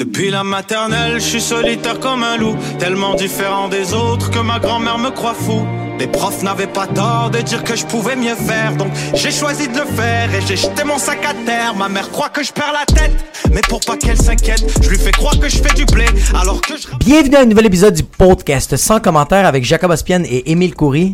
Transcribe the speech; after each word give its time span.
Depuis 0.00 0.30
la 0.30 0.42
maternelle, 0.44 1.16
je 1.16 1.26
suis 1.26 1.40
solitaire 1.42 2.00
comme 2.00 2.22
un 2.22 2.38
loup, 2.38 2.56
tellement 2.78 3.14
différent 3.16 3.68
des 3.68 3.92
autres 3.92 4.30
que 4.30 4.38
ma 4.38 4.58
grand-mère 4.58 4.96
me 4.96 5.10
croit 5.10 5.34
fou. 5.34 5.66
Les 5.98 6.06
profs 6.06 6.42
n'avaient 6.42 6.66
pas 6.66 6.86
tort 6.86 7.28
de 7.30 7.40
dire 7.42 7.62
que 7.62 7.76
je 7.76 7.84
pouvais 7.84 8.16
mieux 8.16 8.34
faire, 8.34 8.74
donc 8.76 8.88
j'ai 9.12 9.30
choisi 9.30 9.68
de 9.68 9.76
le 9.76 9.84
faire 9.84 10.34
et 10.34 10.40
j'ai 10.46 10.56
jeté 10.56 10.84
mon 10.84 10.96
sac 10.96 11.22
à 11.26 11.34
terre. 11.44 11.74
Ma 11.76 11.90
mère 11.90 12.10
croit 12.10 12.30
que 12.30 12.42
je 12.42 12.50
perds 12.50 12.72
la 12.72 12.86
tête, 12.86 13.12
mais 13.52 13.60
pour 13.68 13.80
pas 13.80 13.98
qu'elle 13.98 14.16
s'inquiète, 14.16 14.64
je 14.82 14.88
lui 14.88 14.96
fais 14.96 15.10
croire 15.10 15.38
que 15.38 15.50
je 15.50 15.58
fais 15.58 15.74
du 15.74 15.84
blé, 15.84 16.06
alors 16.34 16.62
que 16.62 16.78
je... 16.78 16.86
Bienvenue 16.96 17.36
à 17.36 17.40
un 17.40 17.44
nouvel 17.44 17.66
épisode 17.66 17.92
du 17.92 18.02
podcast 18.02 18.78
sans 18.78 19.00
commentaire 19.00 19.44
avec 19.44 19.64
Jacob 19.64 19.90
Ospian 19.90 20.22
et 20.24 20.50
Émile 20.50 20.74
Coury. 20.74 21.12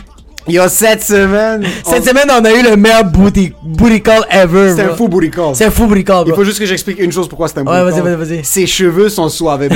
Yo, 0.49 0.69
cette 0.69 1.03
semaine, 1.03 1.65
Cette 1.85 2.05
semaine, 2.05 2.29
on 2.31 2.45
a 2.45 2.53
eu 2.53 2.63
le 2.63 2.77
meilleur 2.77 3.05
booty, 3.05 3.53
booty 3.63 4.01
call 4.01 4.25
ever. 4.31 4.73
c'est 4.77 4.83
un 4.83 4.95
fou 4.95 5.09
booty 5.09 5.31
call. 5.31 5.55
C'est 5.57 5.65
un 5.65 5.71
fou 5.71 5.87
booty 5.87 6.05
call, 6.05 6.23
Il 6.25 6.29
bro. 6.29 6.37
faut 6.37 6.45
juste 6.45 6.59
que 6.61 6.67
j'explique 6.67 7.01
une 7.01 7.11
chose 7.11 7.29
pourquoi 7.29 7.49
c'est 7.49 7.59
un 7.59 7.65
Ouais, 7.67 7.83
booty 7.83 7.93
vas-y, 8.01 8.03
call. 8.05 8.15
vas-y, 8.15 8.29
vas-y. 8.37 8.45
Ses 8.45 8.67
cheveux 8.67 9.09
sont 9.09 9.29
suaves 9.29 9.61
même 9.69 9.71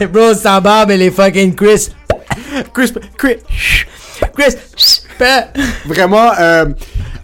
que... 0.00 0.04
Bro, 0.06 0.34
sans 0.34 0.60
barbe 0.60 0.90
et 0.90 0.96
les 0.96 1.10
fucking 1.12 1.54
Chris. 1.54 1.90
Chris, 2.74 2.92
Chris, 3.16 3.36
Chris. 4.36 4.54
pa- 5.18 5.48
vraiment, 5.86 6.30
euh, 6.38 6.64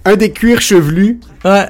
un 0.04 0.14
des 0.16 0.30
cuirs 0.30 0.60
chevelus 0.60 1.18
Ouais. 1.44 1.66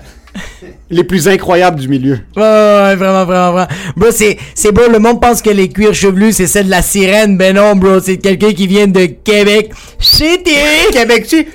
Les 0.90 1.04
plus 1.04 1.28
incroyables 1.28 1.80
du 1.80 1.88
milieu. 1.88 2.18
Ouais, 2.36 2.42
ouais, 2.42 2.82
ouais, 2.82 2.96
vraiment, 2.96 3.24
vraiment, 3.24 3.52
vraiment. 3.52 3.68
Bro, 3.96 4.10
c'est, 4.10 4.38
c'est 4.54 4.72
beau, 4.72 4.88
le 4.90 4.98
monde 4.98 5.20
pense 5.20 5.42
que 5.42 5.50
les 5.50 5.68
cuirs 5.68 5.94
chevelus, 5.94 6.32
c'est 6.32 6.46
celle 6.46 6.66
de 6.66 6.70
la 6.70 6.82
sirène. 6.82 7.36
Ben 7.36 7.54
non, 7.56 7.77
bro, 7.77 8.00
c'est 8.00 8.18
quelqu'un 8.18 8.52
qui 8.52 8.66
vient 8.66 8.86
de 8.86 9.06
Québec. 9.06 9.70
City! 9.98 10.52
Québec, 10.92 11.27
tu 11.28 11.46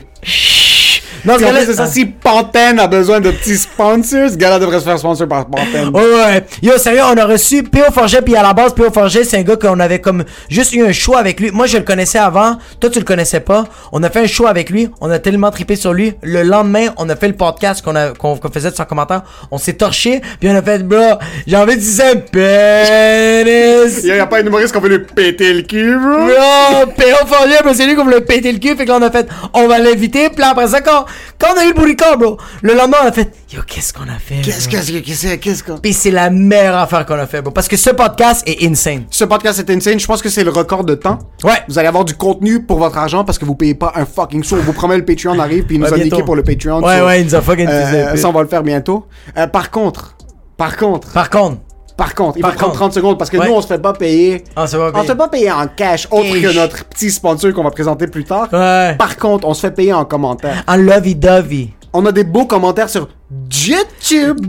Non, 1.25 1.35
ce 1.35 1.41
gars-là, 1.41 1.65
c'est 1.65 1.73
ça, 1.73 1.87
si 1.87 2.05
Pantene 2.05 2.79
a 2.79 2.87
besoin 2.87 3.19
de 3.19 3.31
petits 3.31 3.57
sponsors, 3.57 4.29
ce 4.29 4.35
gars-là 4.35 4.59
devrait 4.59 4.79
se 4.79 4.85
faire 4.85 4.99
sponsor 4.99 5.27
par 5.27 5.45
Pantene. 5.47 5.89
Ouais, 5.93 6.01
ouais. 6.01 6.43
Yo, 6.61 6.77
sérieux, 6.77 7.01
on 7.05 7.17
a 7.17 7.25
reçu 7.25 7.63
P.O. 7.63 7.91
Forget, 7.91 8.21
puis 8.21 8.35
à 8.35 8.43
la 8.43 8.53
base, 8.53 8.73
P.O. 8.73 8.91
Forget, 8.91 9.23
c'est 9.23 9.37
un 9.37 9.43
gars 9.43 9.55
qu'on 9.55 9.79
avait 9.79 9.99
comme 9.99 10.23
juste 10.49 10.73
eu 10.73 10.85
un 10.85 10.91
show 10.91 11.15
avec 11.15 11.39
lui. 11.39 11.51
Moi, 11.51 11.65
je 11.67 11.77
le 11.77 11.83
connaissais 11.83 12.19
avant. 12.19 12.57
Toi, 12.79 12.89
tu 12.89 12.99
le 12.99 13.05
connaissais 13.05 13.39
pas. 13.39 13.65
On 13.91 14.03
a 14.03 14.09
fait 14.09 14.21
un 14.21 14.27
show 14.27 14.47
avec 14.47 14.69
lui. 14.69 14.89
On 15.01 15.09
a 15.09 15.19
tellement 15.19 15.51
trippé 15.51 15.75
sur 15.75 15.93
lui. 15.93 16.13
Le 16.21 16.43
lendemain, 16.43 16.87
on 16.97 17.09
a 17.09 17.15
fait 17.15 17.27
le 17.27 17.35
podcast 17.35 17.81
qu'on 17.83 17.95
a, 17.95 18.09
qu'on, 18.11 18.37
qu'on 18.37 18.49
faisait 18.49 18.71
de 18.71 18.75
son 18.75 18.85
commentaire. 18.85 19.23
On 19.51 19.57
s'est 19.57 19.73
torché, 19.73 20.21
puis 20.39 20.49
on 20.49 20.55
a 20.55 20.61
fait, 20.61 20.83
bro, 20.83 21.17
j'ai 21.47 21.57
envie 21.57 21.75
de 21.75 21.81
dire 21.81 22.05
un 22.05 22.15
pénis. 22.15 23.99
Il 24.03 24.07
y 24.07 24.19
a 24.19 24.25
pas 24.27 24.39
un 24.39 24.45
humoriste 24.45 24.73
qu'on 24.73 24.79
veut 24.79 24.89
lui 24.89 24.99
péter 24.99 25.53
le 25.53 25.61
cul, 25.63 25.97
bro. 25.97 26.27
Bro, 26.27 26.93
P.O. 26.97 27.25
Forget, 27.25 27.57
c'est 27.73 27.85
lui 27.85 27.95
qu'on 27.95 28.03
voulait 28.03 28.21
péter 28.21 28.51
le 28.51 28.59
cul. 28.59 28.75
Fait 28.75 28.85
que 28.85 28.89
là, 28.89 28.97
on 28.99 29.01
a 29.01 29.11
fait, 29.11 29.27
on 29.53 29.67
va 29.67 29.79
l'inviter. 29.79 30.29
Puis 30.29 30.43
après 30.43 30.67
ça, 30.67 30.81
quand, 30.81 31.05
quand 31.39 31.47
on 31.55 31.59
a 31.59 31.65
eu 31.65 31.69
le 31.69 31.73
bourricot, 31.73 32.17
bro, 32.17 32.37
le 32.61 32.73
lendemain, 32.73 32.97
on 33.03 33.07
a 33.07 33.11
fait, 33.11 33.31
yo, 33.51 33.61
qu'est-ce 33.65 33.93
qu'on 33.93 34.03
a 34.03 34.19
fait? 34.19 34.41
Qu'est-ce 34.43 34.67
que 34.67 34.71
qu'est-ce 35.01 35.27
que 35.27 35.35
qu'est-ce 35.35 35.63
que... 35.63 35.71
Puis 35.73 35.93
c'est 35.93 36.11
la 36.11 36.29
meilleure 36.29 36.77
affaire 36.77 37.05
qu'on 37.05 37.15
a 37.19 37.27
fait, 37.27 37.41
bro. 37.41 37.51
Parce 37.51 37.67
que 37.67 37.77
ce 37.77 37.89
podcast 37.91 38.43
est 38.47 38.63
insane. 38.65 39.03
Ce 39.09 39.23
podcast 39.23 39.59
est 39.59 39.69
insane, 39.73 39.99
je 39.99 40.05
pense 40.07 40.21
que 40.21 40.29
c'est 40.29 40.43
le 40.43 40.51
record 40.51 40.83
de 40.83 40.95
temps. 40.95 41.19
Ouais. 41.43 41.53
Vous 41.67 41.77
allez 41.79 41.87
avoir 41.87 42.05
du 42.05 42.15
contenu 42.15 42.61
pour 42.63 42.79
votre 42.79 42.97
argent 42.97 43.23
parce 43.23 43.37
que 43.37 43.45
vous 43.45 43.55
payez 43.55 43.75
pas 43.75 43.93
un 43.95 44.05
fucking 44.05 44.43
sou. 44.43 44.55
On 44.55 44.61
vous 44.61 44.73
promet 44.73 44.97
le 44.97 45.05
Patreon 45.05 45.39
arrive 45.39 45.63
puis 45.65 45.75
il 45.75 45.81
nous 45.81 45.87
Ouais, 45.87 46.01
a 46.01 46.03
niqué 46.03 46.23
pour 46.23 46.35
le 46.35 46.43
Patreon. 46.43 46.83
Ouais, 46.83 47.01
ouais, 47.01 47.21
il 47.21 47.25
nous 47.25 47.35
a 47.35 47.41
fucking 47.41 47.67
euh. 47.69 48.15
Ça, 48.15 48.29
on 48.29 48.33
va 48.33 48.41
le 48.41 48.47
faire 48.47 48.63
bientôt. 48.63 49.05
Euh, 49.37 49.47
par 49.47 49.71
contre, 49.71 50.15
par 50.57 50.75
contre, 50.75 51.11
Par 51.13 51.29
contre, 51.29 51.57
par 51.99 52.15
contre, 52.15 52.37
il 52.37 52.41
Par 52.41 52.51
faut 52.53 52.57
prendre 52.57 52.71
contre. 52.71 52.79
30 52.85 52.93
secondes 52.93 53.17
parce 53.19 53.29
que 53.29 53.37
Ouais. 53.37 53.47
nous, 53.47 53.53
on 53.53 53.61
se 53.61 53.67
fait 53.67 53.77
pas 53.77 53.91
payer. 53.93 54.43
on 54.55 54.65
se 54.65 54.77
va 54.77 54.89
On 54.95 55.01
se 55.01 55.07
fait 55.07 55.15
pas 55.15 55.27
payer 55.27 55.51
en 55.51 55.67
cash, 55.67 56.07
autre 56.09 56.23
Cash. 56.31 56.41
que 56.41 56.55
notre 56.55 56.85
petit 56.85 57.11
sponsor 57.11 57.53
qu'on 57.53 57.63
va 57.63 57.71
présenter 57.71 58.07
plus 58.07 58.23
tard. 58.23 58.47
Ouais. 58.53 58.95
Par 58.97 59.17
contre, 59.17 59.45
on 59.47 59.53
se 59.53 59.59
fait 59.61 59.71
payer 59.71 59.91
en 59.93 60.05
commentaire. 60.05 60.63
En 60.67 60.77
lovey-dovey. 60.77 61.69
On 61.91 62.05
a 62.05 62.11
des 62.13 62.23
beaux 62.23 62.45
commentaires 62.45 62.87
sur 62.89 63.09
YouTube. 63.51 64.39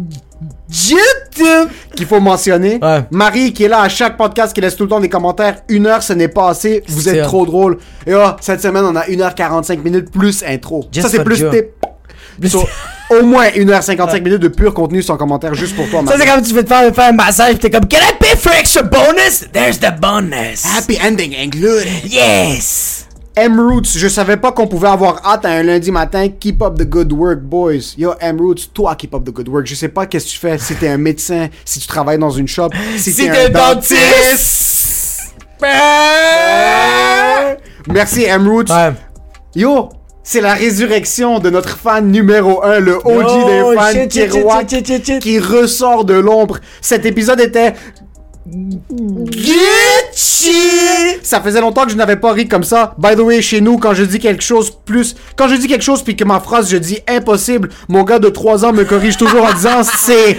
YouTube! 0.72 1.68
qu'il 1.96 2.06
faut 2.06 2.20
mentionner. 2.20 2.78
Ouais. 2.80 3.04
Marie 3.10 3.52
qui 3.52 3.64
est 3.64 3.68
là 3.68 3.80
à 3.82 3.88
chaque 3.88 4.16
podcast 4.16 4.54
qui 4.54 4.60
laisse 4.60 4.76
tout 4.76 4.84
le 4.84 4.88
temps 4.90 5.00
des 5.00 5.08
commentaires. 5.08 5.56
Une 5.68 5.86
heure, 5.86 6.02
ce 6.02 6.12
n'est 6.12 6.28
pas 6.28 6.48
assez. 6.50 6.82
Vous 6.88 7.00
C'est 7.02 7.10
êtes 7.10 7.16
ça. 7.16 7.22
trop 7.24 7.44
drôle. 7.44 7.78
Et 8.06 8.14
oh, 8.14 8.28
cette 8.40 8.60
semaine, 8.62 8.84
on 8.84 8.94
a 8.94 9.02
1h45 9.08 9.82
minutes 9.82 10.10
plus 10.12 10.44
intro. 10.46 10.84
Just 10.92 11.06
ça, 11.06 11.10
c'est 11.10 11.16
for 11.18 11.24
plus 11.24 11.36
tip. 11.50 11.66
So, 12.48 12.66
au 13.10 13.22
moins 13.24 13.48
1h55 13.48 14.22
minutes 14.22 14.40
de 14.40 14.48
pur 14.48 14.72
contenu 14.72 15.02
sans 15.02 15.16
commentaire 15.16 15.54
juste 15.54 15.76
pour 15.76 15.88
toi, 15.90 16.02
Ça, 16.06 16.14
c'est 16.18 16.26
comme 16.26 16.42
tu 16.42 16.54
veux 16.54 16.62
te 16.62 16.68
faire, 16.68 16.94
faire 16.94 17.08
un 17.10 17.12
massage, 17.12 17.58
t'es 17.58 17.70
comme, 17.70 17.86
Can 17.88 17.98
I 17.98 18.12
pay 18.18 18.36
for 18.36 18.52
extra 18.52 18.82
bonus? 18.82 19.46
There's 19.52 19.78
the 19.78 19.92
bonus. 20.00 20.64
Happy 20.64 20.96
ending 21.04 21.34
included. 21.34 22.04
Yes! 22.10 23.06
M-Roots, 23.36 23.96
je 23.96 24.08
savais 24.08 24.36
pas 24.36 24.52
qu'on 24.52 24.66
pouvait 24.66 24.88
avoir 24.88 25.24
hâte 25.24 25.44
à 25.46 25.50
un 25.50 25.62
lundi 25.62 25.90
matin. 25.90 26.28
Keep 26.28 26.62
up 26.62 26.74
the 26.76 26.84
good 26.84 27.12
work, 27.12 27.40
boys. 27.40 27.94
Yo, 27.96 28.12
M-Roots, 28.20 28.70
toi, 28.74 28.94
keep 28.96 29.14
up 29.14 29.24
the 29.24 29.30
good 29.32 29.48
work. 29.48 29.66
Je 29.66 29.74
sais 29.76 29.88
pas 29.88 30.06
qu'est-ce 30.06 30.26
que 30.26 30.30
tu 30.32 30.38
fais, 30.38 30.58
si 30.58 30.74
t'es 30.74 30.88
un 30.88 30.98
médecin, 30.98 31.48
si 31.64 31.78
tu 31.78 31.86
travailles 31.86 32.18
dans 32.18 32.30
une 32.30 32.48
shop, 32.48 32.70
si, 32.96 33.12
Si 33.12 33.26
t'es 33.26 33.30
t'es 33.30 33.46
un 33.46 33.74
dentiste. 33.74 34.00
dentiste! 34.00 35.34
Merci, 37.88 38.24
M-Roots. 38.24 38.70
Ouais. 38.70 38.92
Yo, 39.54 39.88
c'est 40.30 40.40
la 40.40 40.54
résurrection 40.54 41.40
de 41.40 41.50
notre 41.50 41.76
fan 41.76 42.08
numéro 42.08 42.62
1, 42.62 42.78
le 42.78 42.98
OG 43.04 43.46
des 43.46 43.76
fans, 43.76 43.90
shit, 43.90 44.12
shit, 44.12 44.30
Kerouac, 44.30 44.70
shit, 44.70 44.86
shit, 44.86 44.86
shit, 44.86 45.06
shit. 45.06 45.18
qui 45.18 45.40
ressort 45.40 46.04
de 46.04 46.14
l'ombre. 46.14 46.60
Cet 46.80 47.04
épisode 47.04 47.40
était... 47.40 47.74
Gucci! 48.46 50.52
Ça 51.24 51.40
faisait 51.40 51.60
longtemps 51.60 51.84
que 51.84 51.90
je 51.90 51.96
n'avais 51.96 52.14
pas 52.14 52.30
ri 52.30 52.46
comme 52.46 52.62
ça. 52.62 52.94
By 52.96 53.16
the 53.16 53.22
way, 53.22 53.42
chez 53.42 53.60
nous, 53.60 53.76
quand 53.76 53.92
je 53.92 54.04
dis 54.04 54.20
quelque 54.20 54.44
chose 54.44 54.70
plus... 54.84 55.16
Quand 55.34 55.48
je 55.48 55.56
dis 55.56 55.66
quelque 55.66 55.82
chose 55.82 56.04
puis 56.04 56.14
que 56.14 56.22
ma 56.22 56.38
phrase, 56.38 56.70
je 56.70 56.76
dis 56.76 57.00
impossible, 57.08 57.68
mon 57.88 58.04
gars 58.04 58.20
de 58.20 58.28
3 58.28 58.64
ans 58.64 58.72
me 58.72 58.84
corrige 58.84 59.16
toujours 59.16 59.42
en 59.42 59.52
disant 59.52 59.82
c'est... 59.82 60.38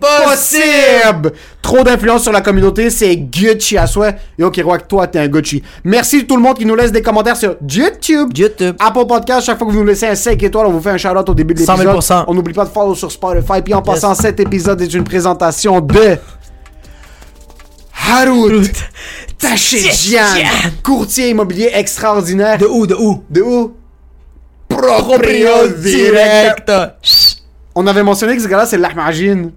Impossible! 0.00 1.32
Trop 1.62 1.82
d'influence 1.82 2.22
sur 2.22 2.32
la 2.32 2.40
communauté, 2.40 2.90
c'est 2.90 3.16
Gucci 3.16 3.76
à 3.76 3.86
souhait. 3.86 4.16
Yo, 4.38 4.50
Kerouac, 4.50 4.86
toi, 4.86 5.06
t'es 5.06 5.18
un 5.18 5.28
Gucci. 5.28 5.62
Merci 5.84 6.26
tout 6.26 6.36
le 6.36 6.42
monde 6.42 6.56
qui 6.56 6.64
nous 6.66 6.76
laisse 6.76 6.92
des 6.92 7.02
commentaires 7.02 7.36
sur 7.36 7.56
YouTube. 7.68 8.30
YouTube. 8.36 8.76
Apple 8.78 9.06
Podcast, 9.06 9.46
chaque 9.46 9.58
fois 9.58 9.66
que 9.66 9.72
vous 9.72 9.78
nous 9.80 9.86
laissez 9.86 10.06
un 10.06 10.14
5 10.14 10.40
étoiles, 10.42 10.66
on 10.66 10.72
vous 10.72 10.80
fait 10.80 10.90
un 10.90 10.96
shout-out 10.96 11.28
au 11.28 11.34
début 11.34 11.54
de 11.54 11.60
100 11.60 11.72
l'épisode. 11.76 11.96
000%. 11.96 12.24
On 12.28 12.34
n'oublie 12.34 12.54
pas 12.54 12.64
de 12.64 12.70
follow 12.70 12.94
sur 12.94 13.10
Spotify. 13.10 13.62
Puis 13.64 13.74
en 13.74 13.82
passant, 13.82 14.14
cet 14.14 14.38
épisode 14.40 14.80
est 14.80 14.92
une 14.94 15.04
présentation 15.04 15.80
de... 15.80 16.18
Harout 18.08 18.70
Tachedjian, 19.38 20.20
Tachedjian. 20.20 20.70
courtier 20.82 21.30
immobilier 21.30 21.70
extraordinaire. 21.74 22.58
De 22.58 22.66
où, 22.66 22.86
de 22.86 22.94
où? 22.94 23.24
De 23.28 23.42
où? 23.42 23.74
Proprio 24.68 25.68
direct. 25.78 26.70
On 27.74 27.86
avait 27.86 28.02
mentionné 28.02 28.36
que 28.36 28.42
ce 28.42 28.48
gars-là, 28.48 28.66
c'est 28.66 28.78
l'Ahmajin. 28.78 29.50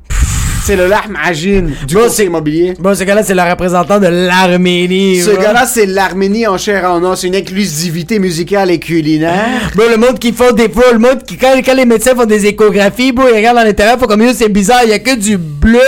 C'est 0.69 0.75
le 0.75 0.85
Lahmajin 0.87 1.61
du 1.87 1.95
Bro, 1.95 2.03
courtier 2.03 2.09
c'est- 2.09 2.25
immobilier. 2.25 2.73
Bon, 2.77 2.93
ce 2.93 3.03
gars-là, 3.03 3.23
c'est 3.23 3.33
le 3.33 3.41
représentant 3.41 3.97
de 3.99 4.05
l'Arménie. 4.05 5.19
Ce 5.19 5.31
gars-là, 5.31 5.65
c'est 5.65 5.87
l'Arménie 5.87 6.45
en 6.45 6.59
chair 6.59 6.83
et 6.83 6.85
en 6.85 7.03
os, 7.03 7.23
une 7.23 7.35
inclusivité 7.35 8.19
musicale 8.19 8.69
et 8.69 8.77
culinaire. 8.77 9.71
Bro, 9.75 9.85
le 9.89 9.97
monde 9.97 10.19
qui 10.19 10.31
font 10.31 10.51
des 10.51 10.69
fois, 10.69 10.83
le 10.93 10.99
monde 10.99 11.23
qui, 11.25 11.37
quand, 11.37 11.55
quand 11.65 11.73
les 11.73 11.85
médecins 11.85 12.13
font 12.13 12.25
des 12.25 12.45
échographies, 12.45 13.11
bro, 13.11 13.25
ils 13.31 13.35
regardent 13.35 13.57
dans 13.57 13.63
l'intérieur, 13.63 13.97
faut 13.97 14.05
comme, 14.05 14.31
c'est 14.31 14.47
bizarre, 14.49 14.81
il 14.83 14.91
y 14.91 14.93
a 14.93 14.99
que 14.99 15.15
du 15.15 15.37
bleu, 15.39 15.79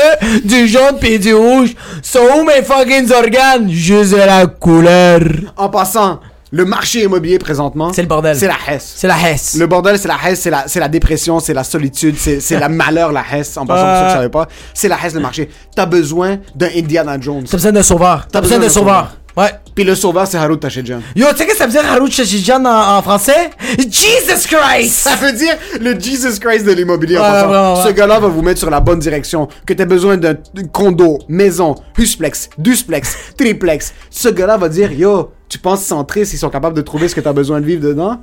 du 0.43 0.67
jaune 0.67 0.97
pis 0.99 1.19
du 1.19 1.35
rouge. 1.35 1.75
Sont 2.01 2.19
où 2.39 2.43
mes 2.43 2.63
fucking 2.63 3.11
organes? 3.11 3.69
Juste 3.69 4.13
de 4.13 4.17
la 4.17 4.47
couleur. 4.47 5.19
En 5.57 5.69
passant, 5.69 6.21
Le 6.53 6.65
marché 6.65 7.03
immobilier 7.03 7.39
présentement, 7.39 7.93
C'est 7.93 8.01
le 8.01 8.09
bordel. 8.09 8.35
C'est 8.35 8.47
la 8.47 8.57
hesse. 8.67 8.93
C'est 8.97 9.07
la 9.07 9.15
Hesse. 9.29 9.55
Le 9.57 9.67
bordel, 9.67 9.97
c'est 9.97 10.09
la 10.09 10.17
hesse, 10.25 10.41
c'est 10.41 10.49
la, 10.49 10.65
c'est 10.67 10.81
la 10.81 10.89
dépression, 10.89 11.39
c'est 11.39 11.53
la 11.53 11.63
solitude, 11.63 12.15
c'est, 12.17 12.41
c'est 12.41 12.59
la 12.59 12.67
malheur, 12.67 13.13
la 13.13 13.23
hesse. 13.31 13.55
En 13.55 13.65
passant, 13.65 13.83
pour 13.85 13.95
ceux 13.95 14.01
qui 14.05 14.11
Euh. 14.11 14.15
savaient 14.15 14.29
pas, 14.29 14.47
c'est 14.73 14.89
la 14.89 14.97
hesse, 15.01 15.13
le 15.13 15.21
marché. 15.21 15.49
T'as 15.73 15.85
besoin 15.85 16.39
d'un 16.53 16.67
Indiana 16.75 17.17
Jones. 17.21 17.45
T'as 17.49 17.55
besoin 17.57 17.71
d'un 17.71 17.83
sauveur. 17.83 18.27
T'as 18.29 18.41
besoin 18.41 18.59
d'un 18.59 18.67
sauveur. 18.69 19.15
Ouais. 19.37 19.49
Puis 19.73 19.83
le 19.83 19.95
sauveur, 19.95 20.27
c'est 20.27 20.37
Harout 20.37 20.57
Tachedjan. 20.57 20.99
Yo, 21.15 21.27
tu 21.31 21.37
sais 21.37 21.45
que 21.45 21.55
ça 21.55 21.65
veut 21.65 21.71
dire 21.71 21.85
Harout 21.85 22.11
Shashijan 22.11 22.63
en, 22.65 22.97
en 22.97 23.01
français? 23.01 23.49
Jesus 23.77 24.47
Christ! 24.47 24.91
Ça 24.91 25.15
veut 25.15 25.31
dire 25.31 25.55
le 25.79 25.97
Jesus 25.99 26.39
Christ 26.39 26.65
de 26.65 26.73
l'immobilier. 26.73 27.17
en 27.17 27.21
Ouais, 27.21 27.77
ouais. 27.79 27.83
Ce 27.87 27.91
gars-là 27.93 28.19
va 28.19 28.27
vous 28.27 28.41
mettre 28.41 28.59
sur 28.59 28.69
la 28.69 28.79
bonne 28.81 28.99
direction. 28.99 29.47
Que 29.65 29.73
t'aies 29.73 29.85
besoin 29.85 30.17
d'un 30.17 30.35
condo, 30.73 31.19
maison, 31.29 31.75
husplex, 31.97 32.49
dusplex, 32.57 33.15
triplex. 33.37 33.93
Ce 34.09 34.27
gars-là 34.29 34.57
va 34.57 34.67
dire, 34.69 34.91
yo, 34.91 35.31
tu 35.47 35.57
penses 35.59 35.83
Centris, 35.85 36.21
ils 36.33 36.37
sont 36.37 36.49
capables 36.49 36.75
de 36.75 36.81
trouver 36.81 37.07
ce 37.07 37.15
que 37.15 37.21
t'as 37.21 37.33
besoin 37.33 37.61
de 37.61 37.65
vivre 37.65 37.83
dedans? 37.87 38.19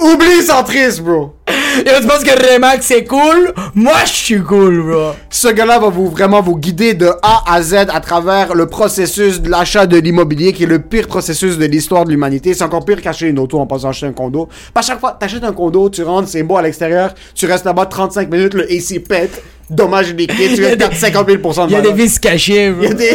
Oublie 0.00 0.42
Centris, 0.42 1.00
bro! 1.00 1.36
Yo, 1.86 2.00
tu 2.00 2.06
penses 2.06 2.24
que 2.24 2.54
Remax 2.54 2.84
c'est 2.86 3.04
cool? 3.04 3.52
Moi, 3.74 3.94
je 4.04 4.10
suis 4.12 4.40
cool, 4.42 4.82
bro. 4.82 5.12
Ce 5.30 5.48
gars-là 5.48 5.78
va 5.78 5.88
vous 5.88 6.08
vraiment 6.10 6.42
vous 6.42 6.56
guider 6.56 6.94
de 6.94 7.10
A 7.22 7.42
à 7.46 7.62
Z 7.62 7.74
à 7.74 8.00
travers 8.00 8.54
le 8.54 8.66
processus 8.66 9.40
de 9.40 9.48
l'achat 9.48 9.86
de 9.86 9.96
l'immobilier 9.96 10.52
qui 10.52 10.64
est 10.64 10.66
le 10.66 10.80
pire 10.80 11.06
processus 11.08 11.56
de 11.58 11.64
l'histoire 11.66 12.04
de 12.04 12.10
l'humanité. 12.10 12.52
C'est 12.54 12.64
encore 12.64 12.84
pire 12.84 13.00
qu'acheter 13.00 13.28
une 13.28 13.38
auto 13.38 13.58
en 13.58 13.66
passant 13.66 13.88
acheter 13.88 14.06
un 14.06 14.12
condo. 14.12 14.48
Pas 14.74 14.82
chaque 14.82 15.00
fois, 15.00 15.16
t'achètes 15.18 15.44
un 15.44 15.52
condo, 15.52 15.88
tu 15.90 16.02
rentres, 16.02 16.28
c'est 16.28 16.42
beau 16.42 16.56
à 16.56 16.62
l'extérieur, 16.62 17.14
tu 17.34 17.46
restes 17.46 17.64
là-bas 17.64 17.86
35 17.86 18.30
minutes, 18.30 18.54
le 18.54 18.64
AC 18.70 18.98
pète, 19.06 19.42
dommage 19.70 20.12
liquide, 20.14 20.54
tu 20.56 20.76
des- 20.76 20.94
50 20.94 21.26
000 21.28 21.38
de 21.40 21.66
Il 21.68 21.72
y 21.72 21.76
a 21.76 21.80
des 21.80 21.92
vices 21.92 22.18
cachés, 22.18 22.70
bro. 22.70 22.92
Des- 22.92 23.14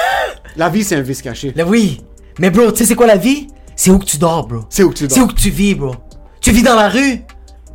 La 0.56 0.70
vie, 0.70 0.84
c'est 0.84 0.96
un 0.96 1.02
vice 1.02 1.20
caché. 1.20 1.52
Là, 1.54 1.64
oui. 1.66 2.00
Mais 2.38 2.48
bro, 2.50 2.70
tu 2.72 2.78
sais 2.78 2.84
c'est 2.86 2.94
quoi 2.94 3.06
la 3.06 3.16
vie? 3.16 3.48
C'est 3.74 3.90
où 3.90 3.98
que 3.98 4.06
tu 4.06 4.16
dors, 4.16 4.46
bro. 4.46 4.60
C'est 4.70 4.82
où 4.82 4.88
que 4.90 4.94
tu 4.94 5.06
C'est 5.10 5.20
où 5.20 5.26
dors. 5.26 5.34
que 5.34 5.40
tu 5.40 5.50
vis, 5.50 5.74
bro. 5.74 5.94
Tu 6.40 6.50
vis 6.50 6.62
dans 6.62 6.76
la 6.76 6.88
rue? 6.88 7.20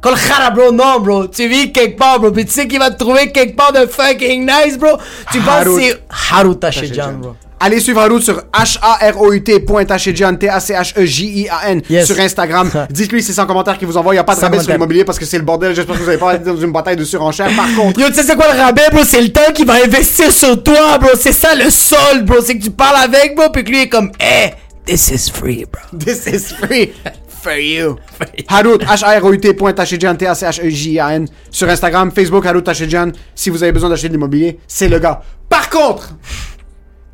Khara, 0.10 0.50
bro, 0.50 0.72
non, 0.72 1.00
bro. 1.00 1.28
Tu 1.28 1.48
vis 1.48 1.72
quelque 1.72 1.98
part, 1.98 2.20
bro. 2.20 2.32
Puis 2.32 2.46
tu 2.46 2.52
sais 2.52 2.68
qu'il 2.68 2.80
va 2.80 2.90
te 2.90 2.98
trouver 2.98 3.32
quelque 3.32 3.56
part 3.56 3.72
de 3.72 3.86
fucking 3.86 4.46
nice, 4.46 4.78
bro. 4.78 4.98
Tu 5.32 5.40
penses 5.40 5.64
que 5.66 5.82
c'est 5.82 6.04
Harout 6.34 6.56
Tachedjan, 6.56 7.14
bro. 7.20 7.36
Allez 7.64 7.80
suivre 7.80 8.02
Harout 8.02 8.20
sur 8.22 8.42
H-A-R-O-U-T.Tachedjan, 8.52 10.36
T-A-C-H-E-J-I-A-N, 10.36 11.82
Yes. 11.90 12.08
sur 12.08 12.20
Instagram. 12.20 12.72
Dites-lui 12.90 13.22
c'est 13.22 13.34
100 13.34 13.46
commentaires 13.46 13.78
qu'il 13.78 13.88
vous 13.88 13.98
envoie. 13.98 14.14
Il 14.14 14.16
n'y 14.16 14.20
a 14.20 14.24
pas 14.24 14.34
de 14.34 14.40
Sans 14.40 14.48
rabais 14.48 14.60
sur 14.62 14.72
l'immobilier 14.72 15.06
parce 15.06 15.20
que 15.20 15.26
c'est 15.26 15.38
le 15.38 15.44
bordel. 15.44 15.76
J'espère 15.76 15.96
que 15.96 16.02
vous 16.02 16.10
avez 16.10 16.18
pas 16.18 16.34
été 16.36 16.46
dans 16.46 16.58
une 16.58 16.72
bataille 16.72 16.96
de 16.96 17.04
surenchère. 17.04 17.56
Par 17.56 17.68
contre, 17.76 18.00
Yo, 18.00 18.08
tu 18.08 18.16
sais 18.16 18.24
c'est 18.24 18.36
quoi 18.36 18.52
le 18.52 18.60
rabais, 18.60 18.90
bro? 18.92 19.04
C'est 19.04 19.22
le 19.22 19.30
temps 19.32 19.52
qu'il 19.54 19.68
va 19.68 19.76
investir 19.76 20.32
sur 20.32 20.64
toi, 20.64 20.98
bro. 20.98 21.10
C'est 21.20 21.34
ça 21.34 21.54
le 21.54 21.70
sol, 21.70 22.24
bro. 22.24 22.38
C'est 22.44 22.58
que 22.58 22.64
tu 22.64 22.72
parles 22.72 22.98
avec, 23.04 23.36
bro, 23.36 23.50
puis 23.52 23.64
que 23.64 23.70
lui 23.70 23.82
est 23.82 23.90
comme, 23.90 24.12
hey, 24.20 24.54
this 24.88 25.10
is 25.12 25.30
free, 25.32 25.66
bro. 25.72 26.00
This 26.00 26.26
is 26.26 26.54
free 26.56 26.94
for 27.42 27.58
you. 27.58 27.98
Harout, 28.48 28.82
H-A-R-O-U-T, 28.84 29.54
point 29.54 29.74
Tachedjan, 29.74 30.16
T-A-C-H-E-J-A-N. 30.16 31.28
Sur 31.50 31.70
Instagram, 31.70 32.12
Facebook, 32.12 32.46
Harout 32.46 32.62
Tachedjan. 32.62 33.12
Si 33.36 33.50
vous 33.50 33.62
avez 33.64 33.72
besoin 33.72 33.90
d'acheter 33.90 34.08
de 34.08 34.14
l'immobilier, 34.14 34.60
c'est 34.68 34.88
le 34.88 35.00
gars. 35.00 35.22
Par 35.50 35.70
contre, 35.70 36.14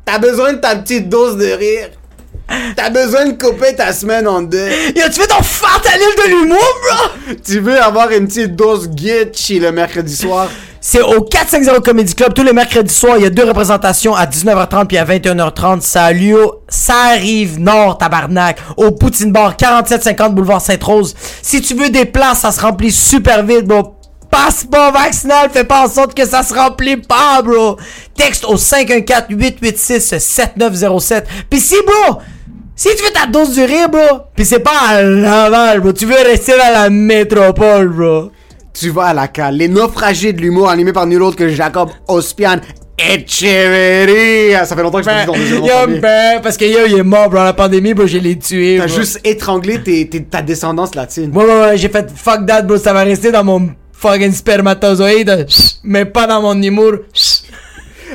t'as 0.04 0.18
besoin 0.18 0.52
de 0.54 0.58
ta 0.58 0.76
petite 0.76 1.08
dose 1.08 1.36
de 1.36 1.52
rire. 1.52 1.88
T'as 2.76 2.88
besoin 2.88 3.26
de 3.26 3.32
couper 3.32 3.74
ta 3.74 3.92
semaine 3.92 4.26
en 4.26 4.40
deux. 4.40 4.68
Yo, 4.96 5.02
tu 5.06 5.20
fais 5.20 5.26
ton 5.26 5.42
fentanyl 5.42 6.08
de 6.16 6.30
l'humour, 6.30 6.80
bro? 6.82 7.34
Tu 7.44 7.60
veux 7.60 7.78
avoir 7.78 8.10
une 8.10 8.26
petite 8.26 8.56
dose 8.56 8.88
Gucci 8.88 9.58
le 9.60 9.70
mercredi 9.70 10.16
soir? 10.16 10.48
C'est 10.80 11.02
au 11.02 11.22
450 11.22 11.84
Comedy 11.84 12.14
Club 12.14 12.34
tous 12.34 12.44
les 12.44 12.52
mercredis 12.52 12.94
soirs. 12.94 13.16
Il 13.18 13.24
y 13.24 13.26
a 13.26 13.30
deux 13.30 13.42
représentations 13.44 14.14
à 14.14 14.26
19h30 14.26 14.86
puis 14.86 14.96
à 14.96 15.04
21h30. 15.04 15.80
Ça 15.80 16.04
a 16.04 16.12
lieu, 16.12 16.46
ça 16.68 16.94
arrive 17.12 17.58
nord, 17.58 17.98
tabarnak, 17.98 18.58
au 18.76 18.92
Poutine 18.92 19.32
Bar, 19.32 19.56
4750 19.56 20.32
boulevard 20.34 20.60
Sainte-Rose. 20.60 21.16
Si 21.42 21.60
tu 21.62 21.74
veux 21.74 21.90
des 21.90 22.04
places, 22.04 22.38
ça 22.40 22.52
se 22.52 22.60
remplit 22.60 22.92
super 22.92 23.44
vite, 23.44 23.66
bro. 23.66 23.96
Passeport 24.30 24.92
vaccinal, 24.92 25.48
fais 25.50 25.64
pas 25.64 25.84
en 25.84 25.88
sorte 25.88 26.12
que 26.14 26.26
ça 26.26 26.42
se 26.42 26.52
remplit 26.54 26.98
pas, 26.98 27.40
bro. 27.42 27.78
Texte 28.14 28.44
au 28.44 28.56
514-886-7907. 28.56 31.24
Puis 31.48 31.60
si, 31.60 31.76
bro, 31.86 32.18
si 32.76 32.90
tu 32.94 33.02
veux 33.02 33.10
ta 33.10 33.24
dose 33.26 33.54
du 33.54 33.66
bro, 33.88 34.20
puis 34.36 34.44
c'est 34.44 34.60
pas 34.60 34.78
à 34.90 35.02
Laval, 35.02 35.80
bro, 35.80 35.92
tu 35.92 36.06
veux 36.06 36.14
rester 36.14 36.52
dans 36.52 36.72
la 36.72 36.88
métropole, 36.90 37.88
bro. 37.88 38.30
Tu 38.78 38.90
vas 38.90 39.06
à 39.06 39.14
la 39.14 39.28
cale. 39.28 39.56
Les 39.56 39.68
naufragés 39.68 40.32
de 40.32 40.40
l'humour 40.40 40.68
animés 40.70 40.92
par 40.92 41.06
nul 41.06 41.22
autre 41.22 41.36
que 41.36 41.48
Jacob 41.48 41.90
Ospian 42.06 42.56
Echeverria. 42.98 44.64
Ça 44.64 44.74
fait 44.76 44.82
longtemps 44.82 44.98
que 44.98 45.04
je 45.04 45.10
me 45.10 45.20
dis 45.20 45.26
dans 45.26 45.34
le. 45.86 45.94
Yo, 45.94 46.00
ben, 46.00 46.40
parce 46.42 46.56
que 46.56 46.64
yo, 46.64 46.80
il 46.86 46.98
est 46.98 47.02
mort, 47.02 47.28
bro, 47.30 47.38
la 47.42 47.52
pandémie, 47.52 47.94
bro, 47.94 48.06
je 48.06 48.18
l'ai 48.18 48.38
tué, 48.38 48.78
T'as 48.80 48.86
juste 48.88 49.20
étranglé 49.24 49.82
tes- 49.82 50.08
tes- 50.08 50.24
ta 50.24 50.42
descendance 50.42 50.94
latine. 50.94 51.30
Ouais, 51.36 51.44
ouais, 51.44 51.60
ouais, 51.60 51.76
j'ai 51.78 51.88
fait 51.88 52.10
fuck 52.14 52.46
that, 52.46 52.62
bro, 52.62 52.76
ça 52.76 52.92
va 52.92 53.02
rester 53.02 53.30
dans 53.30 53.44
mon 53.44 53.70
fucking 53.92 54.32
spermatozoïde, 54.32 55.46
mais 55.84 56.04
pas 56.04 56.26
dans 56.26 56.42
mon 56.42 56.60
humour. 56.60 56.92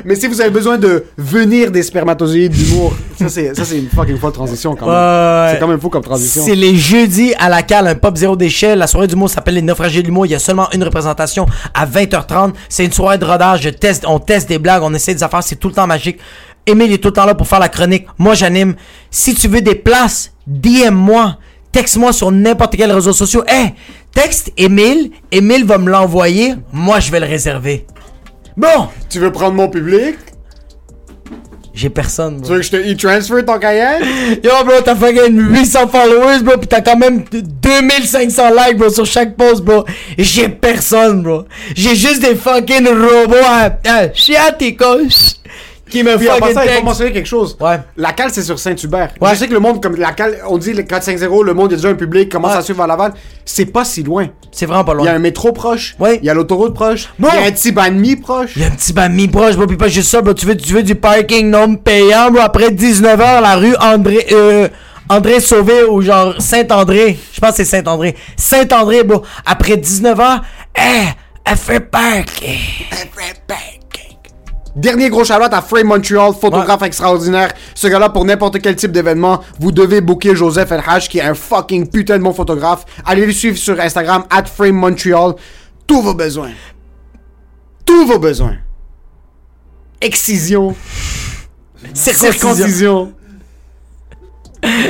Mais 0.04 0.14
si 0.14 0.26
vous 0.26 0.40
avez 0.40 0.50
besoin 0.50 0.78
de 0.78 1.04
venir 1.16 1.70
des 1.70 1.82
spermatozoïdes 1.82 2.52
d'humour, 2.52 2.94
ça 3.18 3.28
c'est 3.28 3.54
ça 3.54 3.64
c'est 3.64 3.78
une 3.78 3.88
fucking 3.88 4.18
folle 4.18 4.32
transition 4.32 4.74
quand 4.74 4.86
même. 4.86 5.52
C'est 5.52 5.60
quand 5.60 5.68
même 5.68 5.80
fou 5.80 5.88
comme 5.88 6.02
transition. 6.02 6.42
C'est 6.44 6.54
les 6.54 6.76
jeudis 6.76 7.34
à 7.38 7.48
la 7.48 7.62
cale, 7.62 7.86
un 7.86 7.94
pop 7.94 8.16
zéro 8.16 8.36
déchet. 8.36 8.76
La 8.76 8.86
soirée 8.86 9.06
d'humour 9.06 9.30
s'appelle 9.30 9.54
les 9.54 9.62
naufragés 9.62 10.02
de 10.02 10.06
l'humour. 10.06 10.26
Il 10.26 10.32
y 10.32 10.34
a 10.34 10.38
seulement 10.38 10.70
une 10.72 10.82
représentation 10.82 11.46
à 11.74 11.86
20h30. 11.86 12.52
C'est 12.68 12.84
une 12.84 12.92
soirée 12.92 13.18
de 13.18 13.24
rodage. 13.24 13.62
Je 13.62 13.70
teste, 13.70 14.04
on 14.06 14.18
teste 14.18 14.48
des 14.48 14.58
blagues, 14.58 14.82
on 14.82 14.94
essaie 14.94 15.14
des 15.14 15.22
affaires. 15.22 15.42
C'est 15.42 15.56
tout 15.56 15.68
le 15.68 15.74
temps 15.74 15.86
magique. 15.86 16.18
Émile 16.66 16.92
est 16.92 16.98
tout 16.98 17.08
le 17.08 17.14
temps 17.14 17.26
là 17.26 17.34
pour 17.34 17.46
faire 17.46 17.60
la 17.60 17.68
chronique. 17.68 18.06
Moi, 18.18 18.34
j'anime. 18.34 18.74
Si 19.10 19.34
tu 19.34 19.48
veux 19.48 19.60
des 19.60 19.74
places, 19.74 20.32
DM-moi. 20.46 21.36
Texte-moi 21.72 22.12
sur 22.12 22.30
n'importe 22.30 22.76
quel 22.76 22.92
réseau 22.92 23.12
social. 23.12 23.42
Hey, 23.48 23.74
texte 24.12 24.52
Émile. 24.56 25.10
Émile 25.30 25.64
va 25.64 25.76
me 25.76 25.90
l'envoyer. 25.90 26.54
Moi, 26.72 27.00
je 27.00 27.10
vais 27.10 27.20
le 27.20 27.26
réserver. 27.26 27.86
Bon, 28.56 28.88
Tu 29.08 29.18
veux 29.18 29.32
prendre 29.32 29.54
mon 29.54 29.68
public? 29.68 30.16
J'ai 31.76 31.90
personne. 31.90 32.36
bro. 32.36 32.46
Tu 32.46 32.52
veux 32.52 32.58
que 32.60 32.64
je 32.64 32.70
te 32.70 32.76
e-transfer 32.76 33.44
ton 33.44 33.58
cahier? 33.58 33.98
Yo, 34.44 34.50
bro, 34.64 34.74
t'as 34.84 34.94
fucking 34.94 35.36
800 35.36 35.88
followers, 35.88 36.38
bro, 36.42 36.56
pis 36.56 36.68
t'as 36.68 36.80
quand 36.80 36.96
même 36.96 37.24
2500 37.32 38.50
likes, 38.50 38.76
bro, 38.78 38.90
sur 38.90 39.04
chaque 39.04 39.36
post, 39.36 39.62
bro. 39.64 39.84
J'ai 40.16 40.48
personne, 40.48 41.22
bro. 41.24 41.46
J'ai 41.74 41.96
juste 41.96 42.20
des 42.22 42.36
fucking 42.36 42.86
robots 42.86 43.34
à, 43.44 43.70
à 43.90 44.12
chiaticos 44.12 45.40
qui 45.90 46.02
me 46.02 46.16
Puis 46.16 46.28
en 46.30 46.34
fucking 46.34 46.54
passant, 46.54 46.66
il 46.66 46.78
faut 46.78 46.84
mentionner 46.84 47.12
quelque 47.12 47.26
chose. 47.28 47.56
Ouais. 47.60 47.78
La 47.96 48.12
cale, 48.12 48.30
c'est 48.32 48.42
sur 48.42 48.58
Saint-Hubert. 48.58 49.10
Ouais. 49.20 49.30
Je 49.34 49.38
sais 49.38 49.48
que 49.48 49.52
le 49.52 49.60
monde, 49.60 49.82
comme 49.82 49.96
la 49.96 50.12
cale, 50.12 50.38
on 50.48 50.56
dit 50.58 50.72
le 50.72 50.82
450, 50.82 51.42
le 51.44 51.54
monde, 51.54 51.70
il 51.70 51.72
y 51.72 51.74
a 51.74 51.76
déjà 51.76 51.88
un 51.90 51.94
public, 51.94 52.30
commence 52.30 52.52
Ouais. 52.52 52.58
à 52.58 52.62
suivre 52.62 52.82
à 52.82 52.86
Laval? 52.86 53.12
C'est 53.44 53.66
pas 53.66 53.84
si 53.84 54.02
loin. 54.02 54.28
C'est 54.50 54.66
vraiment 54.66 54.84
pas 54.84 54.92
Il 54.94 55.04
y 55.04 55.08
a 55.08 55.10
loin. 55.10 55.14
un 55.14 55.18
métro 55.18 55.52
proche. 55.52 55.94
Ouais. 56.00 56.18
Il 56.22 56.24
y 56.26 56.30
a 56.30 56.34
l'autoroute 56.34 56.74
proche. 56.74 57.08
Bon. 57.18 57.28
Il 57.34 57.40
y 57.40 57.44
a 57.44 57.46
un 57.48 57.52
petit 57.52 57.72
banmi 57.72 58.16
proche. 58.16 58.52
Il 58.56 58.62
y 58.62 58.64
a 58.64 58.68
un 58.68 58.70
petit 58.70 58.92
bami 58.92 59.28
proche, 59.28 59.56
bro, 59.56 59.66
pis 59.66 59.76
pas 59.76 59.88
juste 59.88 60.10
ça, 60.10 60.22
bro. 60.22 60.32
Tu 60.34 60.46
veux, 60.46 60.56
tu 60.56 60.72
veux 60.72 60.82
du 60.82 60.94
parking 60.94 61.50
non 61.50 61.76
payant, 61.76 62.30
bro. 62.30 62.40
Après 62.40 62.70
19h, 62.70 63.40
la 63.42 63.56
rue 63.56 63.76
André, 63.80 64.26
euh, 64.32 64.68
André 65.08 65.40
Sauvé 65.40 65.84
ou 65.84 66.00
genre 66.00 66.34
Saint-André. 66.40 67.18
Je 67.32 67.40
pense 67.40 67.50
que 67.50 67.56
c'est 67.56 67.64
Saint-André. 67.66 68.16
Saint-André, 68.36 69.04
bro. 69.04 69.22
Après 69.44 69.76
19h, 69.76 70.40
eh, 70.76 70.80
elle 71.44 71.56
fait 71.58 71.80
parking. 71.80 72.58
Elle 72.90 72.96
fait 72.96 73.40
parking. 73.46 73.80
Dernier 74.76 75.08
gros 75.08 75.24
charlotte 75.24 75.52
à 75.54 75.62
Frame 75.62 75.86
Montreal, 75.86 76.32
photographe 76.38 76.82
extraordinaire. 76.82 77.52
Ce 77.74 77.86
gars-là, 77.86 78.08
pour 78.08 78.24
n'importe 78.24 78.60
quel 78.60 78.74
type 78.74 78.90
d'événement, 78.90 79.40
vous 79.60 79.70
devez 79.70 80.00
booker 80.00 80.34
Joseph 80.34 80.70
LH, 80.70 81.08
qui 81.08 81.18
est 81.18 81.22
un 81.22 81.34
fucking 81.34 81.88
putain 81.88 82.18
de 82.18 82.24
bon 82.24 82.32
photographe. 82.32 82.84
Allez 83.04 83.24
le 83.24 83.32
suivre 83.32 83.56
sur 83.56 83.78
Instagram, 83.80 84.24
at 84.30 84.46
Frame 84.46 84.74
Montreal. 84.74 85.34
Tous 85.86 86.02
vos 86.02 86.14
besoins. 86.14 86.50
Tous 87.86 88.04
vos 88.06 88.18
besoins. 88.18 88.56
Excision. 90.00 90.74
Circoncision. 91.92 93.12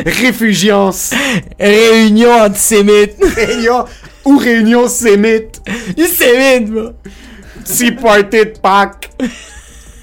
Réfugiance. 0.07 1.13
Réunion 1.61 2.31
antisémite. 2.31 3.17
Réunion. 3.37 3.85
Ou 4.25 4.39
réunion 4.39 4.89
sémite. 4.89 5.61
Il 5.97 6.07
sémite, 6.07 6.71
bro. 6.71 6.91
Petit 7.63 7.93
party 7.93 8.39
de 8.39 8.55
Pâques. 8.63 9.11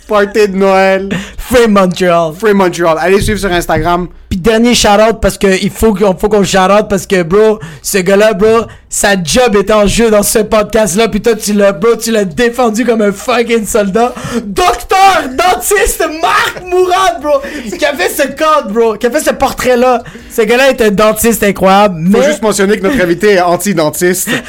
Party 0.08 0.48
de 0.48 0.55
Noël. 0.55 1.10
Frame 1.38 1.74
Montreal. 1.74 2.34
Frame 2.34 2.58
Montreal. 2.58 2.98
Allez 3.00 3.22
suivre 3.22 3.39
sur 3.39 3.51
Instagram. 3.51 4.08
Dernier 4.41 4.74
shout-out 4.74 5.21
parce 5.21 5.38
que 5.38 5.62
il 5.62 5.69
faut 5.69 5.93
qu'on 5.93 6.15
faut 6.17 6.27
qu'on 6.27 6.43
shout-out 6.43 6.88
parce 6.89 7.05
que 7.05 7.21
bro, 7.21 7.60
ce 7.83 8.00
gars-là, 8.00 8.33
bro, 8.33 8.65
sa 8.89 9.10
job 9.24 9.55
est 9.55 9.69
en 9.69 9.86
jeu 9.86 10.10
dans 10.10 10.24
ce 10.24 10.39
podcast-là. 10.39 11.07
Puis 11.10 11.21
toi, 11.21 11.36
tu 11.36 11.53
l'as, 11.53 11.71
bro, 11.74 11.95
tu 11.95 12.12
l'as 12.12 12.25
défendu 12.25 12.83
comme 12.83 13.03
un 13.03 13.12
fucking 13.12 13.65
soldat. 13.65 14.13
Docteur 14.43 15.29
dentiste 15.29 16.03
Marc 16.21 16.63
Mourad, 16.65 17.21
bro, 17.21 17.41
qui 17.77 17.86
a 17.86 17.93
fait 17.93 18.10
ce 18.10 18.27
code, 18.29 18.74
bro, 18.74 18.95
qui 18.95 19.05
a 19.05 19.12
fait 19.12 19.21
ce 19.21 19.29
portrait-là. 19.29 20.01
Ce 20.29 20.41
gars-là 20.41 20.71
est 20.71 20.81
un 20.81 20.89
dentiste 20.89 21.43
incroyable, 21.43 22.03
Faut 22.12 22.17
mais... 22.17 22.25
juste 22.25 22.41
mentionner 22.41 22.77
que 22.77 22.83
notre 22.83 23.01
invité 23.01 23.33
est 23.33 23.41
anti-dentiste. 23.41 24.29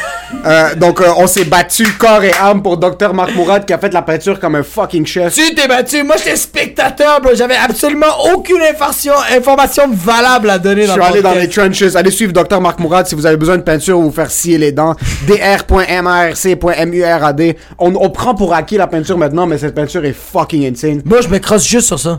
Euh, 0.44 0.74
donc, 0.74 1.00
euh, 1.00 1.08
on 1.18 1.28
s'est 1.28 1.44
battu 1.44 1.86
corps 1.92 2.24
et 2.24 2.32
âme 2.32 2.62
pour 2.62 2.76
Dr. 2.76 3.14
Marc 3.14 3.32
Mourad 3.34 3.64
qui 3.64 3.72
a 3.72 3.78
fait 3.78 3.92
la 3.92 4.02
peinture 4.02 4.40
comme 4.40 4.56
un 4.56 4.64
fucking 4.64 5.06
chef. 5.06 5.34
Tu 5.34 5.54
t'es 5.54 5.68
battu, 5.68 6.02
moi 6.02 6.16
j'étais 6.16 6.34
spectateur, 6.34 7.20
bro, 7.20 7.32
j'avais 7.34 7.54
absolument 7.54 8.06
aucune 8.34 8.62
information, 8.62 9.81
valable 9.90 10.50
à 10.50 10.58
donner 10.58 10.82
Je 10.82 10.86
dans 10.88 10.92
suis 10.94 11.02
le 11.02 11.06
allé 11.08 11.22
dans 11.22 11.34
les 11.34 11.48
trenches. 11.48 11.82
Allez 11.94 12.10
suivre 12.10 12.32
Dr. 12.32 12.60
Marc 12.60 12.78
Mourad 12.80 13.06
si 13.06 13.14
vous 13.14 13.26
avez 13.26 13.36
besoin 13.36 13.56
de 13.56 13.62
peinture 13.62 13.98
ou 13.98 14.02
vous 14.04 14.10
faire 14.12 14.30
scier 14.30 14.58
les 14.58 14.72
dents. 14.72 14.94
dr.mrc.murad. 15.26 17.42
On, 17.78 17.94
on 17.94 18.10
prend 18.10 18.34
pour 18.34 18.54
acquis 18.54 18.76
la 18.76 18.86
peinture 18.86 19.18
maintenant, 19.18 19.46
mais 19.46 19.58
cette 19.58 19.74
peinture 19.74 20.04
est 20.04 20.14
fucking 20.14 20.70
insane. 20.72 21.02
Moi 21.04 21.20
je 21.20 21.28
me 21.28 21.38
crosse 21.38 21.66
juste 21.66 21.86
sur 21.88 21.98
ça. 21.98 22.18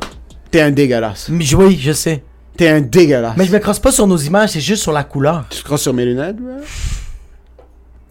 T'es 0.52 0.62
un 0.62 0.72
dégueulasse. 0.72 1.28
Mais 1.30 1.44
je- 1.44 1.56
oui, 1.56 1.80
je 1.82 1.94
sais. 1.94 2.24
T'es 2.58 2.68
un 2.70 2.82
dégueulasse. 2.82 3.34
Mais 3.38 3.46
je 3.46 3.52
me 3.52 3.58
crosse 3.60 3.80
pas 3.80 3.92
sur 3.92 4.06
nos 4.06 4.18
images, 4.18 4.52
c'est 4.52 4.60
juste 4.60 4.84
sur 4.84 4.92
la 4.92 5.04
couleur. 5.04 5.46
Tu 5.50 5.60
te 5.60 5.64
crosses 5.64 5.82
sur 5.82 5.94
mes 5.94 6.06
lunettes? 6.06 6.36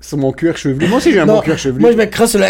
Sur 0.01 0.19
mon 0.19 0.33
cuir 0.33 0.57
chevelu. 0.57 0.89
Moi 0.89 0.99
aussi, 0.99 1.13
j'ai 1.13 1.21
un 1.21 1.27
Non, 1.27 1.35
bon 1.37 1.41
cuir 1.43 1.59
chevelu. 1.59 1.81
moi 1.81 1.93
je 1.93 1.97
me 1.97 2.07
crosse 2.07 2.31
sur 2.31 2.41
le... 2.41 2.47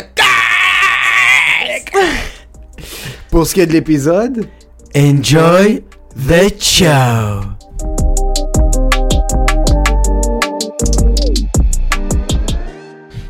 Pour 3.30 3.46
ce 3.46 3.54
qui 3.54 3.60
est 3.60 3.66
de 3.66 3.72
l'épisode, 3.72 4.46
Enjoy 4.96 5.82
the 6.16 6.52
show. 6.60 7.42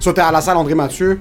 soit 0.02 0.14
t'es 0.14 0.20
à 0.20 0.32
la 0.32 0.40
salle 0.40 0.56
André 0.56 0.74
Mathieu. 0.74 1.20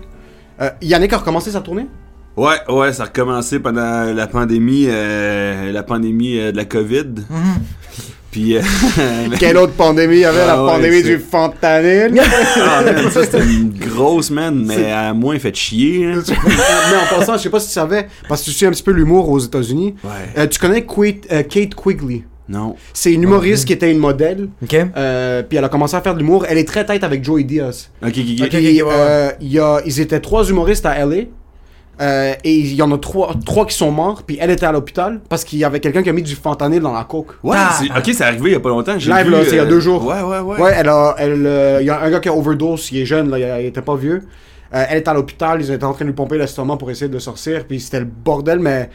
Euh, 0.59 0.69
Yannick 0.81 1.13
a 1.13 1.19
recommencé 1.19 1.51
sa 1.51 1.61
tournée? 1.61 1.87
Ouais, 2.35 2.57
ouais, 2.67 2.91
ça 2.93 3.03
a 3.03 3.05
recommencé 3.05 3.59
pendant 3.59 4.11
la 4.13 4.27
pandémie, 4.27 4.85
euh, 4.87 5.71
la 5.71 5.83
pandémie 5.83 6.39
euh, 6.39 6.51
de 6.51 6.57
la 6.57 6.65
COVID. 6.65 7.13
Puis, 8.31 8.55
euh, 8.57 8.61
Quelle 9.39 9.57
autre 9.57 9.73
pandémie? 9.73 10.15
Il 10.15 10.19
y 10.21 10.25
avait 10.25 10.39
Ah 10.41 10.47
la 10.47 10.63
ouais, 10.63 10.71
pandémie 10.71 11.03
du 11.03 11.17
fentanyl. 11.19 12.13
ah, 12.57 12.81
man, 12.83 13.11
ça 13.11 13.23
c'était 13.25 13.39
une 13.43 13.73
grosse 13.77 14.29
man, 14.31 14.63
mais 14.65 14.91
à 14.91 15.13
moins 15.13 15.37
fait 15.37 15.53
chier. 15.55 16.05
hein. 16.05 16.21
mais 16.27 17.15
en 17.15 17.19
passant, 17.19 17.37
je 17.37 17.43
sais 17.43 17.49
pas 17.49 17.59
si 17.59 17.67
tu 17.67 17.73
savais, 17.73 18.07
parce 18.29 18.41
que 18.41 18.45
tu 18.45 18.51
suis 18.51 18.65
un 18.65 18.71
petit 18.71 18.83
peu 18.83 18.91
l'humour 18.91 19.29
aux 19.29 19.39
États-Unis. 19.39 19.95
Ouais. 20.03 20.09
Euh, 20.37 20.47
tu 20.47 20.59
connais 20.59 20.85
euh, 21.31 21.43
Kate 21.43 21.75
Quigley? 21.75 22.23
Non. 22.49 22.75
C'est 22.93 23.13
une 23.13 23.23
humoriste 23.23 23.65
qui 23.65 23.73
était 23.73 23.91
une 23.91 23.97
modèle. 23.97 24.49
Ok? 24.61 24.75
euh, 24.97 25.41
puis 25.43 25.57
elle 25.57 25.63
a 25.63 25.69
commencé 25.69 25.95
à 25.95 26.01
faire 26.01 26.13
de 26.13 26.19
l'humour. 26.19 26.45
Elle 26.49 26.57
est 26.57 26.67
très 26.67 26.85
tête 26.85 27.03
avec 27.03 27.23
Joey 27.23 27.43
Diaz. 27.43 27.89
Ok, 28.03 28.09
ok, 28.17 28.41
ok. 28.43 28.49
Puis, 28.49 28.81
euh, 28.81 29.31
y 29.39 29.59
a, 29.59 29.79
ils 29.85 29.99
étaient 30.01 30.19
trois 30.19 30.49
humoristes 30.49 30.85
à 30.85 31.05
LA. 31.05 31.23
Euh, 32.01 32.33
et 32.43 32.55
il 32.55 32.73
y 32.73 32.81
en 32.81 32.91
a 32.91 32.97
trois, 32.97 33.33
trois 33.45 33.65
qui 33.65 33.75
sont 33.75 33.91
morts. 33.91 34.23
Puis 34.25 34.37
elle 34.41 34.49
était 34.49 34.65
à 34.65 34.71
l'hôpital 34.71 35.21
parce 35.29 35.43
qu'il 35.43 35.59
y 35.59 35.63
avait 35.63 35.79
quelqu'un 35.79 36.01
qui 36.03 36.09
a 36.09 36.13
mis 36.13 36.23
du 36.23 36.35
fentanyl 36.35 36.81
dans 36.81 36.93
la 36.93 37.03
coke. 37.03 37.33
Ouais, 37.43 37.55
Ah. 37.59 37.75
c'est- 37.79 37.91
ok, 37.95 38.15
c'est 38.15 38.23
arrivé 38.23 38.49
il 38.49 38.53
y 38.53 38.55
a 38.55 38.59
pas 38.59 38.69
longtemps. 38.69 38.97
j'ai 38.97 39.11
Live, 39.11 39.25
vu, 39.27 39.31
là, 39.31 39.37
c'est 39.43 39.51
il 39.51 39.55
y 39.57 39.59
a 39.59 39.63
euh, 39.63 39.65
deux 39.69 39.79
jours. 39.79 40.05
Ouais, 40.05 40.21
ouais, 40.21 40.39
ouais. 40.39 40.59
Ouais, 40.59 40.73
elle 40.75 40.89
a, 40.89 41.15
elle, 41.19 41.45
euh, 41.45 41.77
il 41.81 41.85
y 41.85 41.89
a 41.89 42.01
un 42.01 42.09
gars 42.09 42.19
qui 42.19 42.29
a 42.29 42.33
overdose, 42.35 42.89
il 42.91 42.99
est 43.01 43.05
jeune, 43.05 43.29
là, 43.29 43.37
il, 43.37 43.63
il 43.63 43.67
était 43.67 43.81
pas 43.81 43.95
vieux. 43.95 44.23
Euh, 44.73 44.85
elle 44.89 44.97
était 44.99 45.09
à 45.09 45.13
l'hôpital, 45.13 45.59
ils 45.61 45.69
étaient 45.69 45.83
en 45.83 45.93
train 45.93 46.05
de 46.05 46.09
lui 46.09 46.15
pomper 46.15 46.37
l'estomac 46.37 46.77
pour 46.77 46.89
essayer 46.89 47.09
de 47.09 47.13
le 47.13 47.19
sortir, 47.19 47.65
puis 47.67 47.79
c'était 47.79 47.99
le 47.99 48.05
bordel, 48.05 48.59
mais 48.59 48.89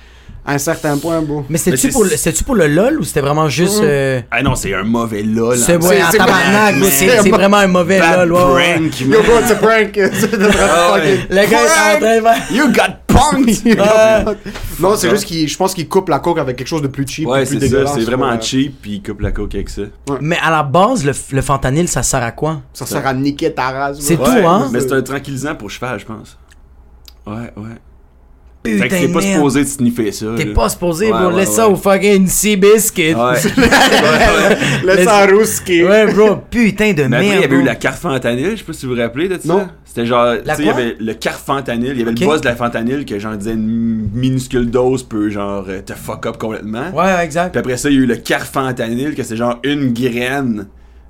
à 0.46 0.52
un 0.54 0.58
certain 0.58 0.96
point, 0.96 1.20
beau. 1.22 1.44
Mais 1.48 1.58
c'était-tu 1.58 1.88
pour, 1.88 2.06
c'est- 2.06 2.30
le- 2.40 2.44
pour 2.44 2.54
le 2.54 2.66
LOL 2.68 3.00
ou 3.00 3.02
c'était 3.04 3.20
vraiment 3.20 3.48
juste... 3.48 3.80
euh, 3.82 4.20
Ah 4.30 4.42
non, 4.42 4.54
c'est 4.54 4.72
un 4.74 4.84
mauvais 4.84 5.22
lol. 5.22 5.56
C'est 5.56 5.72
hein. 5.74 5.80
ouais, 5.80 6.02
en 6.02 6.10
c'est- 6.10 6.18
tabarnak, 6.18 6.74
c'est- 6.90 7.06
bro, 7.06 7.22
c'est 7.24 7.30
vraiment 7.30 7.56
un 7.58 7.66
mauvais 7.66 7.98
Bad 7.98 8.28
LOL, 8.28 8.32
ouais, 8.52 8.54
ouais. 8.54 8.74
prank, 8.76 9.00
Yo, 9.00 9.08
man. 9.08 9.22
bro, 9.22 9.38
it's 9.40 9.50
a 9.50 9.54
prank! 9.56 9.92
C'est 10.12 10.30
de 10.38 10.48
Ah 10.58 10.94
ouais. 10.94 11.16
fucking- 11.16 11.26
Le 11.30 11.36
gars 11.50 11.60
est 11.60 11.96
en 11.96 12.00
train 12.00 12.16
de 12.16 12.22
faire- 12.22 12.52
You 12.52 12.66
got 12.68 12.94
punked! 13.06 13.76
non, 14.80 14.94
c'est 14.96 15.10
juste 15.10 15.24
qu'il, 15.24 15.48
je 15.48 15.56
pense 15.56 15.74
qu'il 15.74 15.88
coupe 15.88 16.08
la 16.08 16.18
coke 16.20 16.38
avec 16.38 16.56
quelque 16.56 16.68
chose 16.68 16.82
de 16.82 16.88
plus 16.88 17.06
cheap, 17.08 17.26
Ouais, 17.28 17.40
plus 17.44 17.46
c'est 17.46 17.54
ça, 17.54 17.60
dégueulasse. 17.60 17.94
c'est 17.94 18.00
vraiment 18.04 18.30
Ouais. 18.30 18.40
cheap, 18.40 18.80
puis 18.82 18.92
il 18.92 19.02
coupe 19.02 19.20
la 19.22 19.32
coke 19.32 19.54
avec 19.54 19.68
ça. 19.68 19.82
Mais 20.20 20.38
à 20.42 20.50
la 20.50 20.62
base, 20.62 21.04
le, 21.04 21.12
le 21.32 21.42
fentanyl, 21.42 21.88
ça 21.88 22.02
sert 22.02 22.22
à 22.22 22.30
quoi? 22.32 22.60
Ça 22.72 22.86
sert 22.86 23.06
à 23.06 23.12
niquer 23.14 23.52
ta 23.52 23.70
race. 23.70 23.98
C'est 24.00 24.16
bro. 24.16 24.26
tout, 24.26 24.46
hein? 24.46 24.68
Mais 24.72 24.80
c'est 24.80 24.92
un 24.92 25.02
tranquillisant 25.02 25.54
pour 25.54 25.70
cheval, 25.70 25.98
je 25.98 26.04
pense. 26.06 26.38
Ouais, 27.26 27.50
ouais. 27.56 27.76
Fait 28.66 28.88
que 28.88 28.94
Putain 28.94 29.06
t'es 29.06 29.12
pas 29.12 29.20
supposé 29.20 29.62
de 29.64 29.68
sniffer 29.68 30.12
ça. 30.12 30.26
T'es 30.37 30.46
pas 30.46 30.68
supposé, 30.68 31.06
Ouais, 31.06 31.12
bro. 31.18 31.28
ouais, 31.30 31.37
Laisse 31.37 31.49
ouais. 31.50 31.54
ça 31.54 31.68
au 31.68 31.76
fucking 31.76 32.26
ouais, 33.26 33.38
ouais. 33.38 34.58
Laisse 34.85 35.04
ça 35.04 35.16
à 35.18 35.26
Rouski. 35.30 35.85
Ouais, 35.85 36.12
bro. 36.12 36.37
Putain 36.50 36.92
de 36.92 37.02
Mais 37.04 37.16
après, 37.16 37.20
merde. 37.28 37.35
il 37.37 37.40
y 37.40 37.44
avait 37.44 37.56
eu 37.56 37.62
la 37.64 37.75
carfentanil, 37.75 38.50
je 38.52 38.56
sais 38.56 38.64
pas 38.64 38.73
si 38.73 38.87
vous 38.87 38.94
vous 38.94 39.00
rappelez 39.00 39.28
de 39.28 39.35
ça. 39.38 39.49
Non. 39.49 39.68
C'était 39.85 40.06
genre, 40.06 40.35
tu 40.44 40.50
il 40.62 40.66
y 40.66 40.68
avait 40.68 40.96
le 41.00 41.14
carfentanil, 41.14 41.90
il 41.92 41.99
y 41.99 42.02
avait 42.02 42.12
le 42.12 42.26
boss 42.26 42.40
de 42.42 42.46
la 42.49 42.54
fentanyl 42.56 43.04
que 43.06 43.18
genre 43.18 43.35
disait 43.35 43.52
une 43.54 44.11
minuscule 44.12 44.70
dose 44.70 45.02
peut 45.02 45.30
genre 45.30 45.64
euh, 45.68 45.80
te 45.80 45.94
fuck 45.94 46.26
up 46.26 46.37
complètement. 46.37 46.90
Ouais, 46.94 47.25
exact. 47.25 47.52
Puis 47.52 47.61
après 47.61 47.76
ça, 47.78 47.88
il 47.88 47.96
y 47.96 47.99
a 47.99 48.02
eu 48.02 48.06
le 48.06 48.16
carfentanil 48.16 49.14
que 49.14 49.23
c'est 49.23 49.37
genre 49.37 49.58
une 49.64 49.92
graine. 49.94 50.66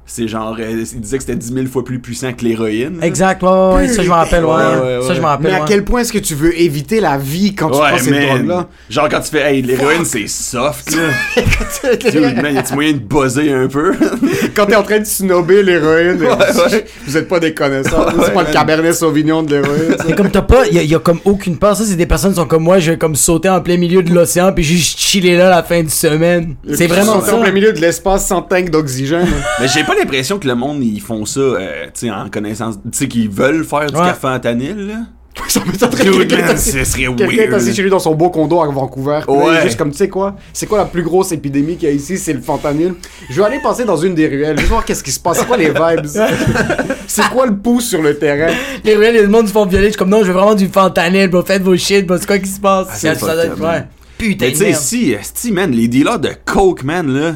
C'est 0.09 0.29
genre, 0.29 0.57
euh, 0.61 0.85
il 0.93 1.01
disait 1.01 1.17
que 1.19 1.25
c'était 1.25 1.35
10 1.37 1.53
000 1.53 1.67
fois 1.67 1.85
plus 1.85 1.99
puissant 1.99 2.33
que 2.33 2.45
l'héroïne. 2.45 2.99
Exact, 3.03 3.43
ouais, 3.43 3.49
ouais, 3.51 3.75
ouais, 3.75 3.89
ça 3.89 4.03
je 4.05 4.09
me 4.09 4.15
rappelle, 4.15 4.45
ouais. 4.45 4.53
Ouais, 4.55 4.99
ouais, 4.99 5.07
Ça 5.07 5.15
je 5.15 5.19
me 5.19 5.25
ouais. 5.25 5.31
rappelle. 5.31 5.51
Mais 5.51 5.57
à 5.61 5.65
quel 5.67 5.83
point 5.85 6.01
est-ce 6.03 6.13
que 6.13 6.19
tu 6.19 6.37
veux 6.37 6.57
éviter 6.59 7.01
la 7.01 7.19
vie 7.19 7.55
quand 7.57 7.71
tu 7.71 7.79
Ouais, 7.79 7.89
prends 7.89 7.99
cette 7.99 8.11
man. 8.11 8.27
drogue-là? 8.29 8.69
Genre 8.89 9.09
quand 9.09 9.21
tu 9.21 9.31
fais, 9.31 9.53
hey, 9.55 9.63
l'héroïne 9.63 10.05
c'est 10.05 10.29
soft 10.29 10.95
là. 10.95 11.43
Dude, 12.11 12.41
man, 12.41 12.55
y 12.55 12.59
a-tu 12.59 12.75
moyen 12.75 12.93
de 12.93 12.99
buzzer 12.99 13.53
un 13.53 13.67
peu? 13.67 13.95
Quand 14.55 14.67
t'es 14.67 14.77
en 14.77 14.83
train 14.85 15.01
de 15.01 15.05
snobber 15.05 15.63
l'héroïne, 15.65 16.21
Ouais, 16.23 16.29
ouais. 16.73 16.85
vous 17.07 17.17
êtes 17.17 17.29
pas 17.29 17.41
des 17.41 17.53
connaisseurs. 17.53 18.07
Ouais, 18.17 18.25
c'est 18.27 18.33
pas 18.35 18.45
le 18.45 18.53
cabernet 18.53 18.93
sauvignon 18.95 19.43
de 19.43 19.57
l'héroïne. 19.57 19.97
Mais 20.07 20.15
comme 20.15 20.31
t'as 20.31 20.43
pas, 20.43 20.67
y 20.69 20.79
a, 20.79 20.83
y 20.83 20.95
a 20.95 20.99
comme 21.01 21.19
aucune 21.25 21.59
peur. 21.59 21.77
Ça, 21.77 21.85
c'est 21.85 21.97
des 21.97 22.07
personnes 22.07 22.31
qui 22.31 22.37
sont 22.41 22.47
comme 22.47 22.63
moi, 22.63 22.79
je 22.79 22.93
vais 22.93 22.97
comme 22.99 23.17
sauter 23.17 23.49
en 23.49 23.61
plein 23.61 23.77
milieu 23.77 24.03
de 24.05 24.13
l'océan 24.13 24.53
puis 24.53 24.63
juste 24.63 24.99
chiller 24.99 25.37
là 25.37 25.51
la 25.51 25.63
fin 25.65 25.83
de 25.83 25.91
semaine. 25.91 26.55
C'est 26.75 26.87
vraiment 26.87 27.15
Sauter 27.15 27.27
ça. 27.31 27.37
en 27.37 27.41
plein 27.43 27.53
milieu 27.53 27.73
de 27.73 27.81
l'espace 27.81 28.27
sans 28.27 28.43
tank 28.43 28.71
d'oxygène. 28.71 29.27
Mais 29.61 29.67
j'ai 29.69 29.83
pas 29.85 29.95
l'impression 29.99 30.39
que 30.39 30.47
le 30.47 30.55
monde 30.55 30.83
ils 30.83 31.01
font 31.01 31.25
ça, 31.27 31.41
euh, 31.41 31.87
tu 31.87 32.07
sais, 32.07 32.11
en 32.11 32.29
connaissance, 32.29 32.77
tu 32.85 32.99
sais, 32.99 33.09
qu'ils 33.09 33.31
veulent 33.31 33.65
faire 33.65 33.87
du 33.91 33.95
Ouais. 33.97 34.07
carfentanil 34.07 34.75
là. 34.87 34.95
ça 35.49 35.61
m'étonnerait 35.67 36.57
ce 36.57 36.85
serait 36.85 37.03
est 37.03 37.53
assis 37.53 37.67
weird. 37.67 37.75
chez 37.77 37.83
lui 37.83 37.91
dans 37.91 37.99
son 37.99 38.15
beau 38.15 38.31
condo 38.31 38.59
à 38.63 38.69
Vancouver. 38.69 39.21
Ouais. 39.29 39.63
juste 39.65 39.77
comme, 39.77 39.91
tu 39.91 39.99
sais 39.99 40.09
quoi? 40.09 40.35
C'est 40.55 40.65
quoi 40.67 40.79
la 40.79 40.87
plus 40.87 41.03
grosse 41.03 41.31
épidémie 41.31 41.77
qu'il 41.77 41.89
y 41.91 41.93
a 41.93 41.95
ici? 41.95 42.17
C'est 42.17 42.33
le 42.33 42.41
fentanyl? 42.41 42.95
Je 43.29 43.37
vais 43.41 43.47
aller 43.47 43.61
passer 43.63 43.85
dans 43.85 43.99
une 43.99 44.15
des 44.15 44.29
ruelles, 44.29 44.57
juste 44.57 44.71
voir 44.71 44.83
qu'est-ce 44.85 45.05
qui 45.05 45.13
se 45.13 45.21
passe. 45.21 45.41
C'est 45.41 45.47
quoi 45.47 45.59
les 45.59 45.69
vibes? 45.69 46.07
c'est 47.07 47.29
quoi 47.29 47.47
le 47.47 47.57
pouce 47.57 47.87
sur 47.87 48.01
le 48.01 48.19
terrain? 48.19 48.51
Les 48.83 48.97
ruelles, 48.97 49.15
les 49.15 49.27
monde 49.27 49.47
se 49.47 49.53
font 49.53 49.67
violer. 49.67 49.87
Je 49.87 49.91
suis 49.91 49.99
comme 49.99 50.09
non, 50.09 50.21
je 50.23 50.29
veux 50.29 50.33
vraiment 50.33 50.55
du 50.55 50.69
fentanyl, 50.69 51.29
bro. 51.29 51.43
Faites 51.43 51.63
vos 51.63 51.77
shit, 51.77 52.07
bro. 52.07 52.17
C'est 52.17 52.27
quoi 52.27 52.39
qui 52.39 52.49
se 52.49 52.59
passe? 52.61 52.89
c'est 52.95 53.15
Ça 53.15 53.35
man. 53.35 53.51
ouais. 53.61 53.85
Putain 54.17 54.47
Mais 54.47 54.53
de 54.53 54.57
tu 54.57 54.73
sais, 54.73 55.19
si, 55.35 55.53
man, 55.53 55.71
les 55.71 55.89
dealers 55.89 56.19
de 56.19 56.31
coke, 56.47 56.83
man, 56.83 57.07
là. 57.13 57.35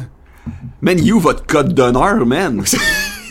Man, 0.81 1.03
you 1.03 1.19
votre 1.19 1.45
code 1.45 1.73
d'honneur, 1.73 2.25
man. 2.25 2.61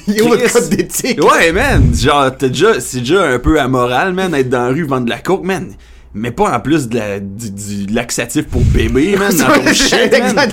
Il 0.09 0.23
ouvre 0.23 0.37
le 0.37 0.49
code 0.49 0.69
d'éthique. 0.71 1.23
Ouais, 1.23 1.53
man. 1.53 1.93
Genre, 1.95 2.31
t'as 2.37 2.49
déjà, 2.49 2.81
c'est 2.81 3.01
déjà 3.01 3.23
un 3.25 3.39
peu 3.39 3.61
amoral, 3.61 4.13
man, 4.13 4.35
être 4.35 4.49
dans 4.49 4.65
la 4.65 4.69
rue 4.69 4.85
vendre 4.85 5.05
de 5.05 5.11
la 5.11 5.19
coke, 5.19 5.45
man. 5.45 5.69
Mais 6.15 6.31
pas 6.33 6.57
en 6.57 6.61
plus 6.61 6.89
de 6.89 6.99
la, 6.99 7.21
du, 7.21 7.51
du 7.51 7.87
laxatif 7.93 8.47
pour 8.47 8.63
bébé, 8.63 9.17
man, 9.19 9.33
dans 9.37 9.47
ton 9.65 9.73
shit, 9.73 10.11
man. 10.35 10.51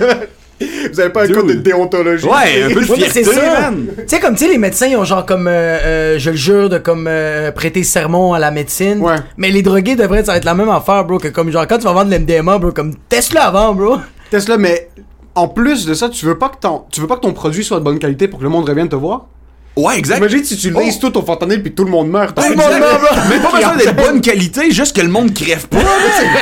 Vous 0.91 0.99
avez 0.99 1.11
pas 1.11 1.23
un 1.23 1.27
Dude. 1.27 1.35
code 1.35 1.47
de 1.47 1.53
déontologie? 1.53 2.25
Ouais, 2.25 2.63
un 2.63 2.67
peu 2.73 2.81
de 2.81 2.89
Ouais, 2.91 2.97
mais 2.99 3.09
c'est 3.09 3.23
fierté, 3.23 3.39
ça. 3.41 3.61
man. 3.71 3.87
Tu 3.95 4.03
sais, 4.07 4.19
comme 4.19 4.33
tu 4.35 4.45
sais, 4.45 4.51
les 4.51 4.57
médecins, 4.57 4.87
ils 4.87 4.95
ont 4.97 5.03
genre 5.03 5.23
comme, 5.25 5.47
euh, 5.47 5.51
euh, 5.51 6.19
je 6.19 6.31
le 6.31 6.35
jure, 6.35 6.69
de 6.69 6.77
comme 6.79 7.05
euh, 7.07 7.51
prêter 7.51 7.83
sermon 7.83 8.33
à 8.33 8.39
la 8.39 8.49
médecine. 8.51 8.99
Ouais. 8.99 9.15
Mais 9.37 9.49
les 9.51 9.61
drogués 9.61 9.95
devraient 9.95 10.25
ça 10.25 10.31
va 10.31 10.37
être 10.39 10.45
la 10.45 10.55
même 10.55 10.69
affaire, 10.69 11.05
bro. 11.05 11.19
Que 11.19 11.27
comme 11.27 11.51
genre 11.51 11.67
quand 11.67 11.77
tu 11.77 11.83
vas 11.83 11.93
vendre 11.93 12.09
l'MDMA, 12.11 12.57
bro, 12.57 12.71
comme 12.71 12.95
teste-le 13.07 13.39
avant, 13.39 13.73
bro. 13.75 13.97
Tesla, 14.31 14.57
mais 14.57 14.89
en 15.37 15.47
plus 15.47 15.85
de 15.85 15.93
ça, 15.93 16.09
tu 16.09 16.25
veux 16.25 16.37
pas 16.37 16.49
que 16.49 16.57
ton, 16.59 16.83
tu 16.91 16.99
veux 17.01 17.07
pas 17.07 17.15
que 17.15 17.21
ton 17.21 17.33
produit 17.33 17.63
soit 17.63 17.79
de 17.79 17.83
bonne 17.83 17.99
qualité 17.99 18.27
pour 18.27 18.39
que 18.39 18.43
le 18.43 18.49
monde 18.49 18.67
revienne 18.67 18.89
te 18.89 18.95
voir? 18.95 19.25
Ouais, 19.75 19.99
exact. 19.99 20.17
Imagine 20.17 20.43
si 20.43 20.57
tu 20.57 20.71
lises 20.71 20.97
tout 20.97 21.11
ton 21.11 21.21
fentanyl 21.23 21.61
puis 21.61 21.71
tout 21.71 21.83
le 21.83 21.91
monde 21.91 22.09
meurt. 22.09 22.35
Tout 22.35 22.41
le 22.49 22.55
monde 22.55 22.79
meurt. 22.79 22.99
Mais 23.29 23.37
pas 23.37 23.51
besoin 23.55 23.75
d'être 23.75 23.95
bonne 23.95 24.21
qualité, 24.21 24.71
juste 24.71 24.95
que 24.95 25.01
le 25.01 25.07
monde 25.07 25.31
crève 25.35 25.67
pas. 25.67 25.77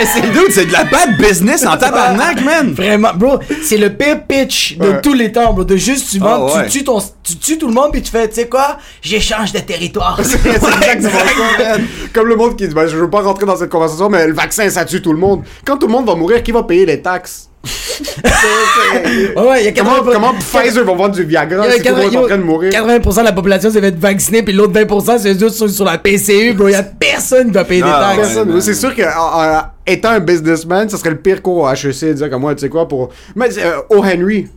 C'est 0.06 0.52
c'est 0.52 0.66
de 0.68 0.72
la 0.72 0.86
bad 0.86 1.18
business 1.18 1.66
en 1.66 1.76
tabarnak, 1.76 2.42
man. 2.46 2.74
Vraiment, 2.74 3.10
bro, 3.14 3.40
c'est 3.62 3.76
le 3.76 3.90
pire 3.94 4.24
pitch 4.26 4.78
de 4.78 4.88
Ouais. 4.88 5.02
tous 5.02 5.12
les 5.14 5.34
temps, 5.34 5.52
bro. 5.52 5.66
De 5.66 5.76
juste, 5.76 6.12
tu 6.12 6.20
vends, 6.20 6.48
Ah 6.50 6.60
ouais. 6.60 6.66
tu, 6.68 6.78
tues 6.80 6.84
ton, 6.86 7.00
tu 7.24 7.36
tues 7.36 7.58
tout 7.58 7.68
le 7.68 7.74
monde, 7.74 7.90
puis 7.92 8.02
tu 8.02 8.10
fais, 8.10 8.30
tu 8.30 8.36
sais 8.36 8.48
quoi, 8.48 8.78
j'échange 9.02 9.52
de 9.52 9.60
territoire. 9.60 10.18
C'est 10.24 10.38
exactement 10.46 11.10
ça. 11.58 11.76
Comme 12.14 12.28
le 12.30 12.38
monde 12.38 12.56
qui 12.56 12.70
dit, 12.70 12.74
ben, 12.74 12.88
je 12.88 12.96
veux 12.96 13.10
pas 13.10 13.20
rentrer 13.22 13.46
dans 13.46 13.58
cette 13.58 13.70
conversation, 13.70 14.08
mais 14.10 14.28
le 14.28 14.34
vaccin, 14.34 14.70
ça 14.70 14.86
tue 14.86 15.02
tout 15.02 15.12
le 15.12 15.20
monde. 15.20 15.44
Quand 15.66 15.76
tout 15.78 15.88
le 15.88 15.92
monde 15.92 16.06
va 16.06 16.16
mourir, 16.16 16.42
qui 16.42 16.54
va 16.54 16.64
payer 16.64 16.86
les 16.86 17.02
taxes? 17.02 17.50
Ouais, 19.38 19.64
y 19.64 19.68
a 19.68 19.72
80%, 19.72 19.76
comment, 19.76 20.12
comment 20.12 20.34
Pfizer 20.34 20.84
va 20.86 20.94
vendre 20.94 21.16
du 21.16 21.24
Viagra 21.24 21.70
si 21.72 21.82
tout 21.82 21.90
le 21.90 21.96
monde 22.04 22.14
est 22.14 22.18
en 22.18 22.26
train 22.28 22.38
de 22.38 22.44
mourir? 22.44 22.72
80% 22.72 23.20
de 23.20 23.24
la 23.26 23.32
population 23.34 23.70
s'est 23.72 23.82
fait 23.82 23.96
vacciner, 23.96 24.44
puis 24.44 24.54
l'autre 24.54 24.74
20%, 24.74 25.20
c'est 25.20 25.40
juste 25.40 25.56
sur, 25.56 25.70
sur 25.70 25.86
la 25.86 25.98
PCU, 25.98 26.54
bro. 26.54 26.68
Il 26.68 26.72
y 26.72 26.76
a 26.76 26.84
personne 26.84 27.48
qui 27.48 27.54
va 27.54 27.64
payer 27.64 27.82
des 27.82 27.88
taxes. 27.90 28.18
Personne. 28.18 28.62
C'est 28.62 28.74
sûr 28.74 28.96
que 28.96 29.02
en- 29.04 29.58
en- 29.58 29.64
étant 29.88 30.10
un 30.10 30.20
businessman, 30.20 30.90
ça 30.90 30.98
serait 30.98 31.12
le 31.12 31.18
pire 31.18 31.42
cours 31.42 31.58
au 31.64 31.70
HEC 31.70 32.02
de 32.10 32.14
dire 32.14 32.30
comme 32.30 32.42
moi, 32.42 32.56
tu 32.56 32.62
sais 32.62 32.70
quoi, 32.70 32.88
pour. 32.88 33.10
Mais 33.36 33.50
euh, 33.60 33.78
O. 33.90 34.04
Henry. 34.04 34.48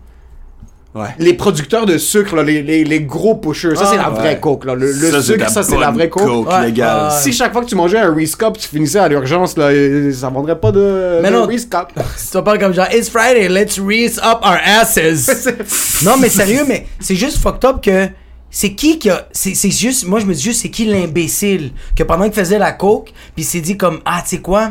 Ouais. 0.95 1.09
Les 1.19 1.35
producteurs 1.35 1.85
de 1.87 1.99
sucre, 1.99 2.35
là, 2.35 2.43
les, 2.43 2.63
les, 2.63 2.83
les 2.83 3.01
gros 3.03 3.35
pushers, 3.37 3.77
ça 3.77 3.83
Ah, 3.85 3.89
c'est 3.91 3.97
la 3.99 4.09
vraie 4.09 4.29
ouais. 4.35 4.41
coke. 4.41 4.65
Là. 4.65 4.75
Le, 4.75 4.93
Ça, 4.93 5.23
sucre, 5.23 5.49
ça 5.51 5.63
c'est 5.63 5.77
la 5.79 5.91
vraie 5.91 6.09
coke. 6.09 6.49
Ouais. 6.51 6.67
légale. 6.67 7.05
Ouais. 7.13 7.19
Si 7.21 7.33
chaque 7.33 7.53
fois 7.53 7.63
que 7.63 7.69
tu 7.69 7.75
mangeais 7.75 7.99
un 7.99 8.13
Reese 8.13 8.35
Cup, 8.35 8.57
tu 8.59 8.67
finissais 8.69 8.99
à 8.99 9.07
l'urgence, 9.09 9.57
là, 9.57 9.69
ça 10.13 10.29
vendrait 10.31 10.59
pas 10.59 10.73
de, 10.73 11.21
Mais 11.23 11.31
de 11.31 11.35
non. 11.37 11.47
Reese 11.47 11.67
Cup. 11.67 11.89
Si 12.17 12.31
tu 12.31 12.43
pas 12.43 12.57
comme 12.59 12.73
genre, 12.73 12.87
It's 12.93 13.11
Friday, 13.11 13.49
let's 13.49 13.79
reese 13.79 14.19
up 14.19 14.41
our 14.43 14.57
asses. 14.65 15.29
non, 16.03 16.17
mais 16.19 16.31
sérieux, 16.31 16.65
mais 16.67 16.87
c'est 17.01 17.15
juste 17.17 17.39
fucked 17.39 17.65
up 17.69 17.83
que. 17.83 18.09
C'est 18.51 18.73
qui 18.73 18.99
qui 18.99 19.11
a. 19.11 19.29
C'est 19.31 19.55
c'est 19.55 19.71
juste. 19.71 20.07
Moi, 20.07 20.21
je 20.21 20.25
me 20.25 20.33
dis 20.33 20.43
juste, 20.43 20.63
c'est 20.63 20.71
qui 20.71 20.87
l'imbécile 20.87 21.73
que 21.95 22.03
pendant 22.03 22.25
qu'il 22.25 22.33
faisait 22.33 22.59
la 22.59 22.73
coke, 22.73 23.13
puis 23.35 23.43
il 23.43 23.45
s'est 23.45 23.61
dit 23.61 23.77
comme, 23.77 24.01
ah, 24.07 24.21
tu 24.23 24.37
sais 24.37 24.39
quoi? 24.43 24.71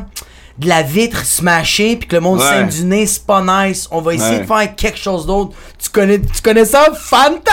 De 0.58 0.68
la 0.68 0.82
vitre 0.82 1.24
smashée, 1.24 1.96
puis 1.98 2.08
que 2.08 2.16
le 2.16 2.22
monde 2.22 2.40
Ouais. 2.40 2.64
du 2.66 2.84
nez, 2.84 3.06
c'est 3.06 3.26
pas 3.26 3.42
nice. 3.68 3.88
On 3.92 4.02
va 4.02 4.16
essayer 4.16 4.38
Ouais. 4.38 4.42
de 4.42 4.48
faire 4.48 4.76
quelque 4.76 4.98
chose 4.98 5.26
d'autre. 5.28 5.56
Tu 5.78 5.90
connais, 5.90 6.20
tu 6.20 6.42
connais 6.42 6.66
ça, 6.66 6.88
Fanta? 7.00 7.52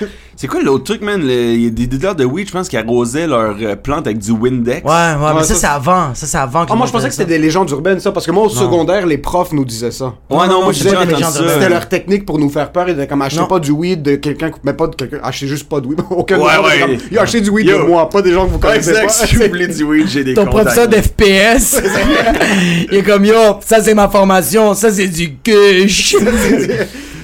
C'est 0.42 0.48
quoi 0.48 0.60
l'autre 0.60 0.82
truc, 0.82 1.02
man? 1.02 1.20
Le- 1.24 1.54
Il 1.54 1.62
y 1.62 1.66
a 1.68 1.70
des 1.70 1.86
dealers 1.86 2.16
de 2.16 2.24
weed, 2.24 2.48
je 2.48 2.52
pense, 2.52 2.68
qui 2.68 2.76
arrosaient 2.76 3.28
leurs 3.28 3.54
euh, 3.62 3.76
plantes 3.76 4.08
avec 4.08 4.18
du 4.18 4.32
Windex. 4.32 4.82
Ouais, 4.84 4.90
ouais, 4.90 5.14
mais 5.20 5.38
Ouais, 5.38 5.44
ça, 5.44 5.54
ça, 5.54 5.60
c'est 5.60 5.66
avant. 5.68 6.12
Ça, 6.16 6.26
c'est 6.26 6.36
avant 6.36 6.66
que 6.66 6.72
Ah, 6.72 6.74
moi 6.74 6.84
je 6.88 6.90
pensais 6.90 7.06
que 7.06 7.14
c'était 7.14 7.28
des 7.28 7.38
légendes 7.38 7.70
urbaines, 7.70 8.00
ça, 8.00 8.10
parce 8.10 8.26
que 8.26 8.32
moi 8.32 8.42
au 8.46 8.48
secondaire, 8.48 9.06
les 9.06 9.18
profs 9.18 9.52
nous 9.52 9.64
disaient 9.64 9.92
ça. 9.92 10.06
Ouais, 10.28 10.38
Non, 10.38 10.46
non, 10.48 10.62
moi 10.64 10.72
je 10.72 10.78
j'ai 10.78 10.90
disais 10.90 11.06
déjà 11.06 11.28
entendu 11.28 11.46
ça. 11.46 11.54
C'était 11.54 11.68
leur 11.68 11.88
technique 11.88 12.26
pour 12.26 12.40
nous 12.40 12.48
faire 12.50 12.72
peur. 12.72 12.88
Ils 12.88 12.94
étaient 12.94 13.06
comme, 13.06 13.22
achetez 13.22 13.38
Non. 13.38 13.46
pas 13.46 13.60
du 13.60 13.70
weed 13.70 14.02
de 14.02 14.16
quelqu'un, 14.16 14.50
mais 14.64 14.72
pas 14.72 14.88
de 14.88 14.96
quelqu'un, 14.96 15.20
achetez 15.22 15.46
juste 15.46 15.68
pas 15.68 15.78
de 15.80 15.86
weed. 15.86 16.00
Aucun 16.10 16.40
Ouais, 16.40 16.56
de 16.56 16.60
ouais. 16.64 16.80
comme, 16.80 16.96
Yo, 17.12 17.20
achetez 17.20 17.40
du 17.40 17.50
weed 17.50 17.68
Yo. 17.68 17.78
de 17.78 17.84
moi, 17.84 18.08
pas 18.10 18.20
des 18.20 18.32
gens 18.32 18.46
que 18.46 18.50
vous 18.50 18.56
Ouais, 18.56 18.62
connaissez 18.62 18.90
exact, 18.90 19.06
pas. 19.06 19.26
si 19.26 19.36
vous 19.36 19.44
voulez 19.46 19.68
du 19.68 19.84
weed, 19.84 20.08
j'ai 20.08 20.24
des 20.24 20.34
Ton 20.34 20.46
contacts. 20.46 20.64
professeur 20.64 20.88
d'FPS, 20.88 21.80
il 22.90 22.96
est 22.98 23.02
comme 23.04 23.24
yo, 23.24 23.34
ça 23.64 23.80
c'est 23.80 23.94
ma 23.94 24.08
formation, 24.08 24.74
ça 24.74 24.90
c'est 24.90 25.06
du 25.06 25.34
kush. 25.36 26.16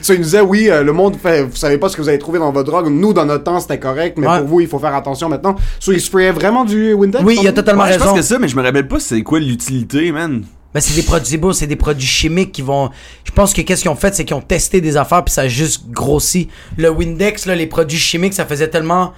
Ça, 0.02 0.14
il 0.14 0.19
nous 0.19 0.25
disait, 0.25 0.40
oui, 0.40 0.69
euh, 0.71 0.83
le 0.83 0.93
monde 0.93 1.17
fait, 1.17 1.43
vous 1.45 1.57
savez 1.57 1.78
pas 1.78 1.88
ce 1.88 1.97
que 1.97 2.02
vous 2.02 2.09
avez 2.09 2.19
trouvé 2.19 2.38
dans 2.38 2.52
votre 2.52 2.71
drogue. 2.71 2.88
Nous, 2.88 3.12
dans 3.12 3.25
notre 3.25 3.45
temps, 3.45 3.61
c'était 3.61 3.78
correct, 3.78 4.17
mais 4.19 4.26
Ouais. 4.26 4.38
pour 4.38 4.47
vous, 4.49 4.61
il 4.61 4.67
faut 4.69 4.78
faire 4.78 4.95
attention 4.95 5.28
maintenant. 5.28 5.57
So, 5.81 5.93
il 5.93 6.00
sprayait 6.00 6.33
vraiment 6.33 6.64
du 6.64 6.93
Windex? 6.93 7.25
Oui, 7.25 7.38
il 7.40 7.49
a 7.49 7.52
totalement 7.52 7.85
Ouais, 7.85 7.93
je 7.93 7.99
pense 7.99 8.05
raison. 8.09 8.17
que 8.17 8.23
ça, 8.23 8.38
mais 8.38 8.49
je 8.49 8.57
me 8.57 8.62
rappelle 8.62 8.88
pas 8.88 9.00
c'est 9.00 9.23
quoi 9.23 9.38
l'utilité, 9.40 10.12
man. 10.12 10.45
Ben, 10.75 10.81
c'est 10.81 10.95
des 10.95 11.02
produits 11.02 11.38
beaux, 11.38 11.55
c'est 11.55 11.67
des 11.67 11.76
produits 11.76 12.07
chimiques 12.07 12.52
qui 12.52 12.61
vont. 12.61 12.90
Je 13.25 13.33
pense 13.33 13.55
que 13.55 13.62
qu'est-ce 13.62 13.81
qu'ils 13.83 13.90
ont 13.90 13.97
fait, 13.97 14.14
c'est 14.14 14.25
qu'ils 14.26 14.37
ont 14.37 14.43
testé 14.43 14.83
des 14.83 14.99
affaires 14.99 15.25
puis 15.25 15.33
ça 15.33 15.43
a 15.43 15.49
juste 15.49 15.88
grossi. 15.90 16.49
Le 16.76 16.90
Windex, 16.90 17.47
là, 17.47 17.55
les 17.55 17.67
produits 17.67 17.99
chimiques, 17.99 18.35
ça 18.35 18.45
faisait 18.45 18.69
tellement 18.69 19.12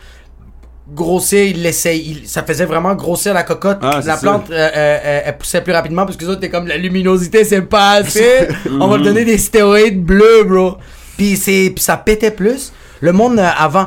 grossir, 0.95 1.55
laissaient, 1.57 1.99
ils- 1.99 2.29
ça 2.29 2.43
faisait 2.43 2.65
vraiment 2.67 2.95
grossir 2.95 3.33
la 3.35 3.43
cocotte. 3.43 3.79
Ah, 3.83 4.01
la 4.05 4.17
plante, 4.17 4.51
euh, 4.51 4.55
euh, 4.55 4.99
euh, 5.05 5.21
elle 5.27 5.39
poussait 5.39 5.61
plus 5.63 5.73
rapidement 5.73 6.05
parce 6.05 6.17
que 6.17 6.25
les 6.25 6.31
autres, 6.31 6.47
comme 6.49 6.67
la 6.67 6.77
luminosité, 6.77 7.45
c'est 7.45 7.63
pas 7.63 7.93
assez. 7.93 8.49
On 8.81 8.89
va 8.89 8.97
lui 8.97 9.05
donner 9.05 9.25
des 9.25 9.39
stéroïdes 9.39 10.03
bleus, 10.05 10.45
bro. 10.45 10.77
Puis 11.17 11.37
c'est, 11.37 11.75
ça 11.79 11.97
pétait 11.97 12.31
plus. 12.31 12.73
Le 13.01 13.13
monde 13.13 13.39
euh, 13.39 13.49
avant. 13.57 13.87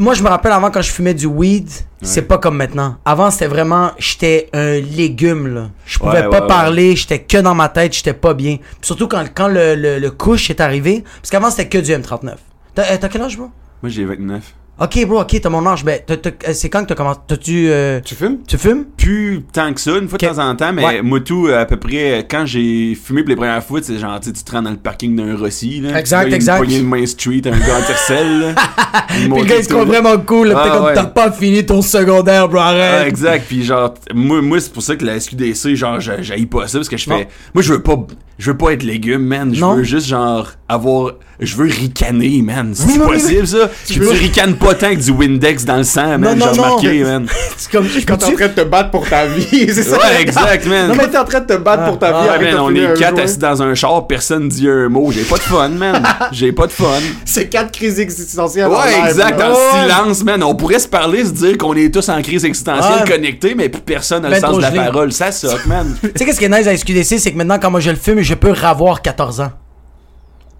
Moi, 0.00 0.14
je 0.14 0.22
me 0.22 0.28
rappelle 0.28 0.52
avant 0.52 0.70
quand 0.70 0.80
je 0.82 0.92
fumais 0.92 1.12
du 1.14 1.26
weed, 1.26 1.68
c'est 2.02 2.22
pas 2.22 2.38
comme 2.38 2.56
maintenant. 2.56 2.96
Avant, 3.04 3.32
c'était 3.32 3.48
vraiment, 3.48 3.90
j'étais 3.98 4.48
un 4.52 4.74
légume, 4.78 5.52
là. 5.52 5.70
Je 5.86 5.98
pouvais 5.98 6.22
Ouais, 6.22 6.30
pas 6.30 6.42
ouais, 6.42 6.46
parler, 6.46 6.94
j'étais 6.94 7.18
que 7.18 7.38
dans 7.38 7.56
ma 7.56 7.68
tête, 7.68 7.92
j'étais 7.94 8.12
pas 8.12 8.32
bien. 8.32 8.58
Puis 8.58 8.66
surtout 8.82 9.08
quand, 9.08 9.24
quand 9.34 9.48
le, 9.48 9.74
le, 9.74 9.98
le 9.98 10.10
couche 10.12 10.50
est 10.50 10.60
arrivé, 10.60 11.02
parce 11.20 11.30
qu'avant, 11.30 11.50
c'était 11.50 11.66
que 11.68 11.78
du 11.78 11.90
M39. 11.90 12.34
T'as 12.76 12.82
euh, 12.92 12.96
t'as 13.00 13.08
quel 13.08 13.22
âge, 13.22 13.36
bro? 13.36 13.50
Moi 13.82 13.90
j'ai 13.90 14.04
29. 14.04 14.54
Ok, 14.80 15.04
bro, 15.08 15.22
ok, 15.22 15.40
t'as 15.42 15.48
mon 15.48 15.66
âge. 15.66 15.84
Ben, 15.84 15.98
euh, 16.08 16.16
c'est 16.52 16.68
quand 16.68 16.82
que 16.82 16.86
t'as 16.90 16.94
commencé? 16.94 17.18
T'as-tu. 17.26 17.66
euh, 17.68 17.98
Tu 18.04 18.14
fumes? 18.14 18.38
tu 18.46 18.56
fumes? 18.56 18.84
Plus 18.96 19.42
tant 19.52 19.72
que 19.74 19.80
ça, 19.80 19.90
une 19.98 20.08
fois 20.08 20.18
de 20.18 20.26
temps 20.26 20.38
en 20.38 20.54
temps, 20.54 20.72
mais 20.72 20.84
Ouais. 20.84 21.02
moi 21.02 21.18
tout, 21.18 21.48
à 21.48 21.64
peu 21.64 21.76
près, 21.78 22.24
quand 22.30 22.46
j'ai 22.46 22.94
fumé 22.94 23.22
pour 23.22 23.30
les 23.30 23.34
premières 23.36 23.64
fois, 23.64 23.80
c'est 23.82 23.98
genre, 23.98 24.20
tu 24.20 24.32
te 24.32 24.52
rends 24.52 24.62
dans 24.62 24.70
le 24.70 24.76
parking 24.76 25.16
d'un 25.16 25.36
Rossi, 25.36 25.80
là. 25.80 25.98
Exact, 25.98 26.28
là, 26.30 26.36
exact. 26.36 26.62
Une 26.70 26.78
de 26.78 26.84
Main 26.86 27.06
Street, 27.06 27.42
un 27.46 27.58
gars 27.58 27.78
en 27.78 27.86
tercel, 27.86 28.40
là. 28.40 28.54
Il 29.20 29.30
Puis 29.30 29.40
le 29.40 29.44
gars, 29.46 29.56
il 29.56 29.64
se 29.64 29.68
trouve 29.68 29.86
vraiment 29.86 30.16
cool, 30.18 30.54
Ah, 30.56 30.68
comme, 30.72 30.84
ouais. 30.86 30.94
t'as 30.94 31.04
pas 31.06 31.32
fini 31.32 31.66
ton 31.66 31.82
secondaire, 31.82 32.48
bro, 32.48 32.60
Ah, 32.60 32.66
arrête. 32.68 33.08
exact, 33.08 33.46
puis 33.48 33.64
genre, 33.64 33.94
moi, 34.14 34.40
moi 34.42 34.60
c'est 34.60 34.72
pour 34.72 34.82
ça 34.84 34.94
que 34.94 35.04
la 35.04 35.18
SQDC, 35.18 35.74
genre, 35.74 35.98
j'haïs 36.00 36.46
pas 36.46 36.68
ça, 36.68 36.78
parce 36.78 36.88
que 36.88 36.96
je 36.96 37.04
fais, 37.04 37.26
moi, 37.52 37.62
je 37.62 37.72
veux 37.72 37.82
pas, 37.82 37.96
je 38.38 38.50
veux 38.52 38.56
pas 38.56 38.70
être 38.74 38.84
légume, 38.84 39.22
man, 39.24 39.52
je 39.52 39.64
veux 39.64 39.82
juste, 39.82 40.06
genre, 40.06 40.52
avoir, 40.68 41.14
je 41.40 41.56
veux 41.56 41.66
ricaner, 41.66 42.42
man, 42.42 42.72
c'est 42.74 42.86
Oui, 42.86 42.98
oui, 43.00 43.06
possible, 43.18 43.46
ça? 43.48 43.70
Tu 43.86 43.98
veux- 43.98 44.10
ricanes 44.10 44.54
pas 44.56 44.67
tant 44.74 44.90
que 44.90 45.00
du 45.00 45.10
Windex 45.10 45.64
dans 45.64 45.76
le 45.76 45.84
sang, 45.84 46.18
man, 46.18 46.38
j'ai 46.38 46.44
non. 46.46 46.52
remarqué, 46.52 47.04
man. 47.04 47.26
C'est 47.56 47.70
comme, 47.70 47.86
je 47.86 48.04
Quand 48.06 48.16
t'es 48.16 48.26
en 48.26 48.32
train 48.32 48.48
de 48.48 48.52
te 48.52 48.60
battre 48.62 48.90
pour 48.90 49.08
ta 49.08 49.26
vie, 49.26 49.66
c'est 49.72 49.82
ça? 49.82 49.96
Ouais, 49.98 50.22
exact, 50.22 50.66
man. 50.66 50.88
Non, 50.88 50.94
mais 50.96 51.08
t'es 51.08 51.18
en 51.18 51.24
train 51.24 51.40
de 51.40 51.46
te 51.46 51.56
battre 51.56 51.84
pour 51.86 51.98
ta 51.98 52.08
Ah, 52.16 52.22
vie. 52.22 52.28
ah, 52.34 52.52
Man, 52.56 52.60
on 52.60 52.74
est 52.74 52.98
quatre 52.98 53.20
assis 53.20 53.38
dans 53.38 53.62
un 53.62 53.74
char, 53.74 54.06
personne 54.06 54.48
dit 54.48 54.68
un 54.68 54.88
mot, 54.88 55.10
j'ai 55.12 55.22
pas 55.22 55.36
de 55.36 55.40
fun, 55.42 55.68
man. 55.68 56.02
J'ai 56.32 56.52
pas 56.52 56.66
de 56.66 56.72
fun. 56.72 56.84
C'est 57.24 57.48
quatre 57.48 57.72
crises 57.72 57.98
existentielles. 58.00 58.66
en 58.66 58.70
Ouais, 58.70 59.08
exact, 59.08 59.38
Ouais. 59.40 59.46
le 59.48 59.88
silence, 59.88 60.24
man. 60.24 60.42
On 60.42 60.54
pourrait 60.54 60.78
se 60.78 60.88
parler, 60.88 61.24
se 61.24 61.30
dire 61.32 61.58
qu'on 61.58 61.74
est 61.74 61.92
tous 61.92 62.08
en 62.08 62.20
crise 62.22 62.44
existentielle 62.44 63.04
connectés, 63.08 63.54
mais 63.54 63.68
puis 63.68 63.80
personne 63.84 64.22
n'a 64.22 64.28
Ben 64.28 64.34
le 64.36 64.40
sens 64.40 64.50
trop 64.50 64.58
de 64.58 64.62
la 64.62 64.70
parole. 64.70 65.12
Ça 65.12 65.32
soque, 65.32 65.66
man. 65.66 65.96
Tu 66.02 66.10
sais, 66.16 66.24
qu'est-ce 66.24 66.38
qui 66.38 66.44
est 66.44 66.48
nice 66.48 66.66
à 66.66 66.76
SQDC, 66.76 67.18
c'est 67.18 67.32
que 67.32 67.36
maintenant, 67.36 67.58
quand 67.58 67.70
moi 67.70 67.80
je 67.80 67.90
le 67.90 67.96
fume, 67.96 68.20
je 68.20 68.34
peux 68.34 68.50
ravoir 68.52 69.02
14 69.02 69.40
ans. 69.40 69.52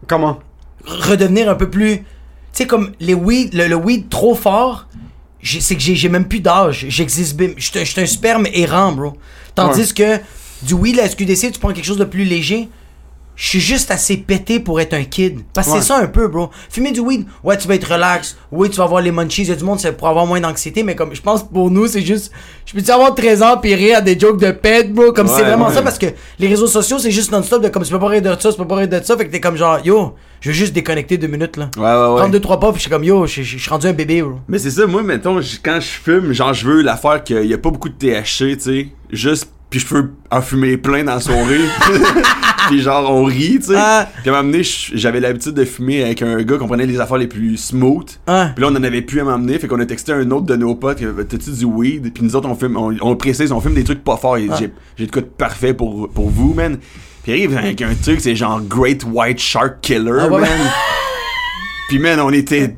Comment? 0.07 0.39
redevenir 0.87 1.51
un 1.51 1.55
peu 1.55 1.69
plus. 1.69 2.03
Tu 2.53 2.59
sais, 2.65 2.67
comme 2.67 2.93
les 3.01 3.15
weed, 3.15 3.55
le, 3.55 3.69
le 3.69 3.77
weed 3.77 4.09
trop 4.09 4.35
fort, 4.35 4.87
c'est 5.43 5.77
que 5.77 5.81
j'ai 5.83 6.09
même 6.09 6.27
plus 6.27 6.41
d'âge. 6.41 6.87
J'existe. 6.89 7.37
bim- 7.37 7.55
Je 7.57 7.65
suis 7.71 7.79
un- 7.79 7.85
je 7.85 7.91
suis 7.93 8.01
un 8.01 8.07
sperme 8.07 8.47
errant, 8.53 8.93
bro. 8.93 9.17
Tandis 9.55 9.93
que 9.95 10.19
du 10.63 10.75
weed, 10.75 10.97
la 10.97 11.09
SQDC, 11.09 11.53
tu 11.53 11.61
prends 11.61 11.73
quelque 11.73 11.85
chose 11.85 11.99
de 11.99 12.05
plus 12.05 12.25
léger. 12.25 12.69
Je 13.41 13.47
suis 13.51 13.61
juste 13.61 13.93
assez 13.93 14.17
pété 14.17 14.59
pour 14.59 14.81
être 14.81 14.95
un 14.95 15.05
kid. 15.05 15.43
Parce 15.55 15.69
que 15.69 15.75
Ouais. 15.75 15.79
c'est 15.81 15.87
ça 15.87 15.99
un 15.99 16.09
peu, 16.09 16.27
bro. 16.27 16.51
Fumer 16.71 16.91
du 16.91 16.99
weed, 16.99 17.25
ouais, 17.45 17.57
tu 17.57 17.69
vas 17.69 17.77
être 17.77 17.93
relax. 17.93 18.37
Oui, 18.51 18.69
tu 18.69 18.79
vas 18.79 18.83
avoir 18.83 19.01
les 19.01 19.13
munchies. 19.13 19.43
Il 19.43 19.49
y 19.49 19.53
a 19.53 19.55
du 19.55 19.63
monde, 19.63 19.79
c'est 19.79 19.93
pour 19.97 20.09
avoir 20.09 20.27
moins 20.27 20.41
d'anxiété. 20.41 20.83
Mais 20.83 20.97
comme, 20.97 21.15
je 21.15 21.23
pense 21.23 21.49
pour 21.49 21.71
nous, 21.71 21.87
c'est 21.87 22.01
juste. 22.01 22.33
Je 22.67 22.75
peux-tu 22.75 22.91
avoir 22.91 23.15
13 23.15 23.43
ans 23.45 23.57
pis 23.59 23.77
rire 23.77 23.99
à 23.99 24.01
des 24.01 24.19
jokes 24.19 24.41
de 24.41 24.51
pète, 24.51 24.93
bro? 24.93 25.13
Comme 25.13 25.29
c'est 25.29 25.45
vraiment 25.45 25.69
ouais. 25.69 25.75
ça 25.75 25.83
parce 25.83 25.99
que 25.99 26.07
les 26.41 26.49
réseaux 26.49 26.67
sociaux, 26.67 26.99
c'est 26.99 27.13
juste 27.13 27.31
non-stop 27.31 27.63
de 27.63 27.69
comme 27.69 27.85
tu 27.85 27.93
peux 27.93 28.01
pas 28.01 28.09
rire 28.09 28.23
de 28.23 28.35
ça, 28.41 28.51
tu 28.51 28.59
peux 28.59 28.67
pas 28.67 28.75
rire 28.75 28.89
de 28.89 29.01
ça. 29.05 29.17
Fait 29.17 29.27
que 29.27 29.31
t'es 29.31 29.41
comme 29.41 29.57
genre, 29.57 29.79
yo, 29.87 30.15
je 30.41 30.49
veux 30.49 30.55
juste 30.55 30.73
déconnecter 30.73 31.17
deux 31.17 31.29
minutes, 31.29 31.57
là. 31.59 31.71
Ouais, 31.77 31.83
ouais, 31.83 31.89
ouais. 31.91 32.17
Prendre 32.19 32.33
deux, 32.33 32.41
trois 32.41 32.59
pas, 32.59 32.71
puis 32.73 32.79
je 32.79 32.83
suis 32.83 32.91
comme, 32.91 33.05
yo, 33.05 33.25
je 33.25 33.43
suis 33.43 33.71
rendu 33.71 33.87
un 33.87 33.93
bébé, 33.93 34.21
bro. 34.21 34.41
Mais 34.49 34.59
c'est 34.59 34.73
ça, 34.73 34.85
moi, 34.89 35.05
mettons, 35.05 35.39
quand 35.65 35.79
je 35.81 35.87
fume, 35.87 36.33
genre, 36.33 36.53
je 36.55 36.67
veux 36.67 36.83
l'affaire 36.83 37.23
qu'il 37.23 37.45
y 37.47 37.55
a 37.55 37.59
pas 37.59 37.71
beaucoup 37.71 37.89
de 37.89 37.95
THC, 37.95 38.57
tu 38.57 38.61
sais. 38.61 38.89
Juste, 39.13 39.49
puis 39.71 39.81
je 39.81 39.87
peux 39.87 40.11
en 40.31 40.41
fumer 40.41 40.77
plein 40.77 41.05
dans 41.05 41.15
la 41.15 41.21
soirée. 41.21 41.61
puis 42.69 42.81
genre, 42.81 43.11
on 43.11 43.25
rit, 43.25 43.59
tu 43.61 43.67
sais. 43.67 43.75
Ah. 43.77 44.09
Puis 44.23 44.31
à 44.31 44.43
j- 44.63 44.93
j'avais 44.95 45.21
l'habitude 45.21 45.53
de 45.55 45.65
fumer 45.65 46.03
avec 46.05 46.23
un 46.23 46.43
gars 46.43 46.57
qu'on 46.57 46.67
prenait 46.67 46.87
les 46.87 47.01
affaires 47.01 47.19
les 47.19 47.27
plus 47.27 47.57
smooth. 47.57 48.09
Ah. 48.27 48.51
Puis 48.55 48.63
là, 48.65 48.71
on 48.71 48.77
en 48.77 48.83
avait 48.83 49.03
plus 49.03 49.21
à 49.21 49.25
m'emmener, 49.25 49.59
fait 49.59 49.69
qu'on 49.69 49.81
a 49.81 49.87
texté 49.87 50.13
un 50.13 50.31
autre 50.31 50.47
de 50.47 50.57
nos 50.57 50.75
potes, 50.75 50.99
t'as-tu 51.29 51.51
du 51.51 51.65
weed? 51.65 52.13
Puis 52.13 52.25
nous 52.25 52.35
autres, 52.37 52.49
on 52.49 52.55
fume, 52.55 52.77
on, 52.77 52.95
on 53.01 53.17
précise, 53.17 53.53
on 53.53 53.61
fume 53.61 53.75
des 53.75 53.85
trucs 53.85 54.03
pas 54.05 54.17
forts. 54.17 54.39
Et 54.39 54.49
J'ai, 54.59 54.71
j'ai 54.97 55.07
de 55.07 55.11
quoi 55.11 55.23
de 55.23 55.27
parfait 55.27 55.75
pour, 55.75 56.09
pour 56.11 56.31
vous, 56.31 56.55
man. 56.55 56.79
Puis 57.23 57.33
il 57.33 57.47
arrive 57.47 57.59
avec 57.59 57.83
un 57.83 57.95
truc, 57.95 58.21
c'est 58.21 58.37
genre 58.37 58.61
Great 58.63 59.05
White 59.05 59.39
Shark 59.39 59.81
Killer, 59.83 60.13
Ah, 60.21 60.29
ouais, 60.29 60.41
man. 60.41 60.51
Puis 61.89 61.99
man, 61.99 62.21
on 62.21 62.31
était 62.31 62.75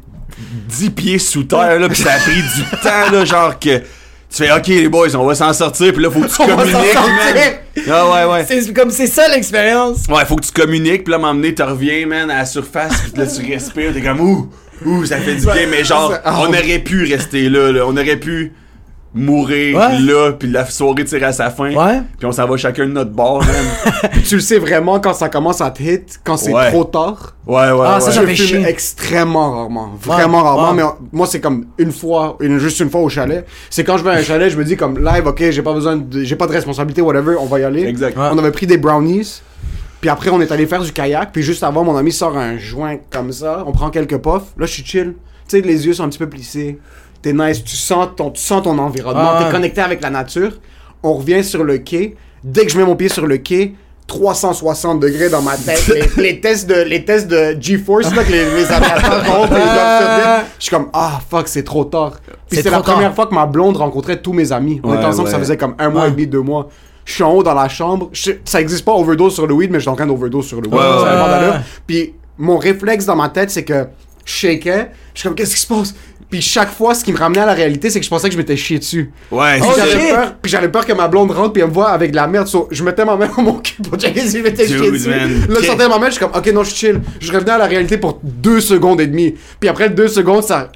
10 0.68 0.90
pieds 0.90 1.18
sous 1.18 1.44
terre, 1.44 1.78
là, 1.78 1.88
pis 1.88 1.96
ça 2.00 2.14
a 2.14 2.18
pris 2.18 2.34
du 2.36 2.62
temps, 2.82 3.10
là, 3.12 3.24
genre 3.24 3.58
que 3.58 3.80
tu 4.30 4.44
fais, 4.44 4.52
ok, 4.52 4.66
les 4.68 4.88
boys, 4.88 5.14
on 5.16 5.26
va 5.26 5.34
s'en 5.34 5.52
sortir, 5.52 5.92
puis 5.92 6.02
là, 6.02 6.10
faut 6.10 6.20
que 6.20 6.26
tu 6.28 6.42
On 6.42 6.46
communiques. 6.56 7.58
Ah 7.90 8.10
ouais, 8.10 8.32
ouais. 8.32 8.44
C'est 8.46 8.72
comme, 8.72 8.90
c'est 8.90 9.06
ça 9.06 9.26
l'expérience. 9.28 10.04
Ouais, 10.08 10.24
faut 10.24 10.36
que 10.36 10.44
tu 10.46 10.52
communiques, 10.52 11.04
puis 11.04 11.12
là, 11.12 11.18
donné, 11.18 11.54
tu 11.54 11.62
reviens, 11.62 12.06
man, 12.06 12.30
à 12.30 12.38
la 12.38 12.44
surface, 12.46 12.92
puis 13.12 13.20
là, 13.22 13.26
tu 13.26 13.52
respires, 13.52 13.92
t'es 13.92 14.00
comme, 14.02 14.20
ouh, 14.20 14.48
ouh, 14.86 15.04
ça 15.04 15.18
fait 15.18 15.34
du 15.34 15.42
bien, 15.44 15.66
mais 15.70 15.84
genre, 15.84 16.12
ça- 16.12 16.22
on 16.38 16.46
aurait 16.48 16.78
pu 16.78 17.04
rester 17.12 17.48
là, 17.48 17.72
là, 17.72 17.84
on 17.86 17.96
aurait 17.96 18.16
pu 18.16 18.52
mourir 19.12 19.76
Ouais. 19.76 19.98
là, 20.00 20.32
puis 20.32 20.48
la 20.48 20.64
soirée 20.66 21.04
tirer 21.04 21.24
à 21.26 21.32
sa 21.32 21.50
fin, 21.50 21.74
Ouais. 21.74 22.00
puis 22.18 22.26
on 22.26 22.32
s'en 22.32 22.46
va 22.46 22.56
chacun 22.56 22.86
de 22.86 22.92
notre 22.92 23.10
bord. 23.10 23.42
Puis 24.12 24.22
tu 24.28 24.36
le 24.36 24.40
sais 24.40 24.58
vraiment 24.58 25.00
quand 25.00 25.14
ça 25.14 25.28
commence 25.28 25.60
à 25.60 25.70
te 25.70 25.82
hit, 25.82 26.20
quand 26.22 26.36
c'est 26.36 26.52
Ouais. 26.52 26.70
trop 26.70 26.84
tard? 26.84 27.34
Ouais, 27.46 27.56
ouais, 27.72 27.84
Ah, 27.84 27.94
ouais. 27.96 28.00
ça, 28.00 28.10
je 28.12 28.20
fume 28.20 28.34
chier. 28.36 28.64
extrêmement 28.66 29.50
rarement. 29.52 29.90
Vraiment 30.00 30.38
Ouais, 30.38 30.44
rarement. 30.44 30.70
ouais. 30.70 30.76
Mais 30.76 31.06
moi, 31.12 31.26
c'est 31.26 31.40
comme 31.40 31.66
une 31.78 31.90
fois, 31.92 32.36
une, 32.40 32.58
juste 32.58 32.78
une 32.80 32.90
fois 32.90 33.00
au 33.00 33.08
chalet. 33.08 33.44
C'est 33.68 33.82
quand 33.82 33.96
je 33.98 34.04
vais 34.04 34.10
à 34.10 34.14
un 34.14 34.22
chalet, 34.22 34.48
je 34.50 34.56
me 34.56 34.64
dis 34.64 34.76
comme 34.76 34.98
live, 35.04 35.26
ok, 35.26 35.50
j'ai 35.50 35.62
pas 35.62 35.72
besoin 35.74 35.96
de, 35.96 36.22
j'ai 36.22 36.36
pas 36.36 36.46
de 36.46 36.52
responsabilité, 36.52 37.02
whatever, 37.02 37.34
on 37.40 37.46
va 37.46 37.58
y 37.60 37.64
aller. 37.64 37.82
Exact. 37.84 38.16
Ouais. 38.16 38.28
On 38.32 38.38
avait 38.38 38.52
pris 38.52 38.66
des 38.66 38.76
brownies. 38.78 39.42
Puis 40.00 40.08
après, 40.08 40.30
on 40.30 40.40
est 40.40 40.50
allé 40.52 40.66
faire 40.66 40.80
du 40.82 40.92
kayak. 40.92 41.30
Puis 41.32 41.42
juste 41.42 41.62
avant, 41.62 41.84
mon 41.84 41.96
ami 41.96 42.10
sort 42.12 42.38
un 42.38 42.56
joint 42.56 42.96
comme 43.10 43.32
ça. 43.32 43.64
On 43.66 43.72
prend 43.72 43.90
quelques 43.90 44.16
puffs. 44.18 44.54
Là, 44.56 44.64
je 44.66 44.72
suis 44.72 44.84
chill. 44.84 45.14
Tu 45.48 45.56
sais, 45.58 45.60
les 45.66 45.86
yeux 45.86 45.92
sont 45.94 46.04
un 46.04 46.08
petit 46.08 46.18
peu 46.18 46.28
plissés. 46.28 46.78
T'es 47.22 47.32
nice. 47.32 47.62
Tu 47.64 47.76
sens 47.76 48.08
ton, 48.16 48.30
tu 48.30 48.40
sens 48.42 48.62
ton 48.62 48.78
environnement. 48.78 49.32
Ah. 49.34 49.44
T'es 49.44 49.50
connecté 49.52 49.80
avec 49.80 50.02
la 50.02 50.10
nature. 50.10 50.52
On 51.02 51.14
revient 51.14 51.42
sur 51.44 51.64
le 51.64 51.78
quai. 51.78 52.16
Dès 52.44 52.64
que 52.66 52.72
je 52.72 52.78
mets 52.78 52.84
mon 52.84 52.96
pied 52.96 53.08
sur 53.08 53.26
le 53.26 53.36
quai, 53.38 53.74
360 54.06 54.98
degrés 55.00 55.28
dans 55.28 55.42
ma 55.42 55.56
tête. 55.56 55.86
les, 56.16 56.22
les 56.22 56.40
tests 56.40 56.68
de, 56.68 56.74
les 56.82 57.04
tests 57.04 57.28
de 57.28 57.56
GeForce, 57.60 58.14
là, 58.14 58.24
que 58.24 58.32
les, 58.32 58.44
les. 58.44 58.64
Je 60.58 60.64
suis 60.64 60.70
comme, 60.70 60.88
ah, 60.92 61.20
fuck, 61.30 61.48
c'est 61.48 61.62
trop 61.64 61.84
tard. 61.84 62.12
Puis 62.48 62.58
C'est 62.62 62.64
la 62.70 62.80
tard. 62.80 62.94
première 62.94 63.14
fois 63.14 63.26
que 63.26 63.34
ma 63.34 63.46
blonde 63.46 63.76
rencontrait 63.76 64.20
tous 64.20 64.32
mes 64.32 64.52
amis. 64.52 64.80
On 64.82 64.90
Ouais, 64.90 64.96
était 64.96 65.04
ensemble, 65.06 65.28
ça 65.30 65.38
faisait 65.38 65.56
comme 65.56 65.74
un 65.78 65.90
mois 65.90 66.02
Ouais. 66.02 66.08
et 66.08 66.12
demi, 66.12 66.26
deux 66.26 66.40
mois. 66.40 66.68
Je 67.04 67.14
suis 67.14 67.22
en 67.22 67.32
haut 67.32 67.42
dans 67.42 67.54
la 67.54 67.68
chambre. 67.68 68.08
Je- 68.12 68.32
ça 68.44 68.60
existe 68.60 68.84
pas 68.84 68.92
overdose 68.92 69.34
sur 69.34 69.46
le 69.46 69.54
weed, 69.54 69.70
mais 69.70 69.78
je 69.78 69.82
suis 69.82 69.90
en 69.90 69.96
train 69.96 70.06
d'overdose 70.06 70.46
sur 70.46 70.60
le 70.60 70.68
weed. 70.68 70.78
Ça. 70.80 71.62
Puis 71.86 72.14
mon 72.38 72.58
réflexe 72.58 73.04
dans 73.06 73.16
ma 73.16 73.28
tête, 73.28 73.50
c'est 73.50 73.64
que 73.64 73.86
je 74.24 74.32
shakais. 74.32 74.90
Je 75.14 75.20
suis 75.20 75.28
comme, 75.28 75.34
qu'est-ce 75.36 75.54
qui 75.54 75.60
se 75.62 75.66
passe? 75.66 75.94
Puis 76.30 76.40
chaque 76.40 76.70
fois, 76.70 76.94
ce 76.94 77.02
qui 77.04 77.12
me 77.12 77.18
ramenait 77.18 77.40
à 77.40 77.46
la 77.46 77.54
réalité, 77.54 77.90
c'est 77.90 77.98
que 77.98 78.04
je 78.04 78.10
pensais 78.10 78.28
que 78.28 78.32
je 78.32 78.38
m'étais 78.38 78.56
chié 78.56 78.78
dessus. 78.78 79.10
Ouais, 79.32 79.58
Puis 79.58 79.68
c'est 79.74 79.80
ça. 79.80 79.86
j'avais 79.88 80.10
peur, 80.10 80.34
puis 80.40 80.50
j'avais 80.50 80.68
peur 80.68 80.86
que 80.86 80.92
ma 80.92 81.08
blonde 81.08 81.32
rentre 81.32 81.52
puis 81.52 81.62
elle 81.62 81.68
me 81.68 81.74
voit 81.74 81.90
avec 81.90 82.12
de 82.12 82.16
la 82.16 82.26
merde. 82.28 82.46
So, 82.46 82.68
je 82.70 82.84
mettais 82.84 83.04
ma 83.04 83.16
main 83.16 83.28
dans 83.36 83.42
mon 83.42 83.54
cul 83.54 83.82
pour 83.82 83.98
checker 83.98 84.20
si 84.20 84.38
je 84.38 84.42
m'étais 84.44 84.66
chié 84.66 84.90
dessus. 84.92 85.08
man. 85.08 85.28
Là, 85.48 85.56
je 85.60 85.66
sortais 85.66 85.88
ma 85.88 85.98
main, 85.98 86.06
je 86.06 86.12
suis 86.12 86.20
comme, 86.20 86.32
ok, 86.34 86.52
non, 86.52 86.62
je 86.62 86.70
suis 86.70 86.86
chill. 86.86 87.00
Je 87.20 87.32
revenais 87.32 87.50
à 87.52 87.58
la 87.58 87.66
réalité 87.66 87.98
pour 87.98 88.20
deux 88.22 88.60
secondes 88.60 89.00
et 89.00 89.06
demie. 89.08 89.34
Puis 89.58 89.68
après 89.68 89.90
deux 89.90 90.08
secondes, 90.08 90.44
ça. 90.44 90.70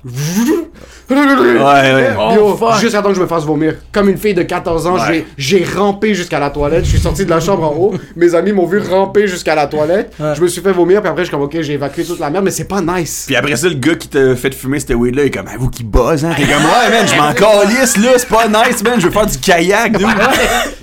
Ouais, 1.11 1.95
ouais. 1.95 2.35
Yo, 2.35 2.41
Oh, 2.53 2.57
fuck. 2.57 2.79
juste 2.81 2.95
avant 2.95 3.11
que 3.11 3.15
je 3.17 3.21
me 3.21 3.27
fasse 3.27 3.45
vomir. 3.45 3.75
Comme 3.93 4.09
une 4.09 4.17
fille 4.19 4.35
de 4.35 4.43
14 4.43 4.87
ans, 4.87 4.95
Ouais. 4.95 5.25
j'ai 5.37 5.65
rampé 5.65 6.15
jusqu'à 6.15 6.39
la 6.39 6.51
toilette. 6.51 6.85
Je 6.85 6.91
suis 6.91 6.99
sorti 6.99 7.25
de 7.25 7.31
la 7.31 7.41
chambre 7.41 7.65
en 7.65 7.75
haut. 7.77 7.95
Mes 8.17 8.35
amis 8.35 8.53
m'ont 8.53 8.67
vu 8.67 8.79
ramper 8.81 9.27
jusqu'à 9.29 9.55
la 9.55 9.67
toilette. 9.67 10.13
Je 10.19 10.41
me 10.41 10.49
suis 10.49 10.61
fait 10.63 10.73
vomir, 10.73 11.01
puis 11.01 11.09
après, 11.11 11.23
je 11.23 11.29
suis 11.29 11.33
comme, 11.37 11.45
ok, 11.45 11.57
j'ai 11.61 11.75
évacué 11.75 12.05
toute 12.05 12.19
la 12.21 12.31
merde, 12.31 12.45
mais 12.45 12.51
c'est 12.51 12.65
pas 12.69 12.81
nice. 12.81 13.25
Puis 13.27 13.37
après 13.37 13.57
ça, 13.57 13.69
le 13.69 13.75
gars 13.75 13.95
qui 13.95 14.09
t'a 14.09 14.35
fait 14.37 14.55
fumer 14.55 14.81
cette 14.81 14.95
weed 14.95 15.15
là, 15.15 15.23
il 15.23 15.27
est 15.27 15.31
comme, 15.31 15.47
ah, 15.49 15.57
vous 15.59 15.69
qui 15.71 15.85
buzz, 15.85 16.25
hein? 16.25 16.33
T'es 16.37 16.43
comme, 16.45 16.63
ouais, 16.65 16.91
man, 16.91 17.07
je 17.07 17.17
m'en 17.17 17.33
calisse, 17.33 17.97
là, 17.99 18.11
c'est 18.17 18.29
pas 18.29 18.47
nice, 18.49 18.83
man, 18.83 18.95
je 18.99 19.07
veux 19.07 19.13
faire 19.13 19.27
du 19.27 19.39
kayak, 19.39 19.99
dude. 19.99 20.07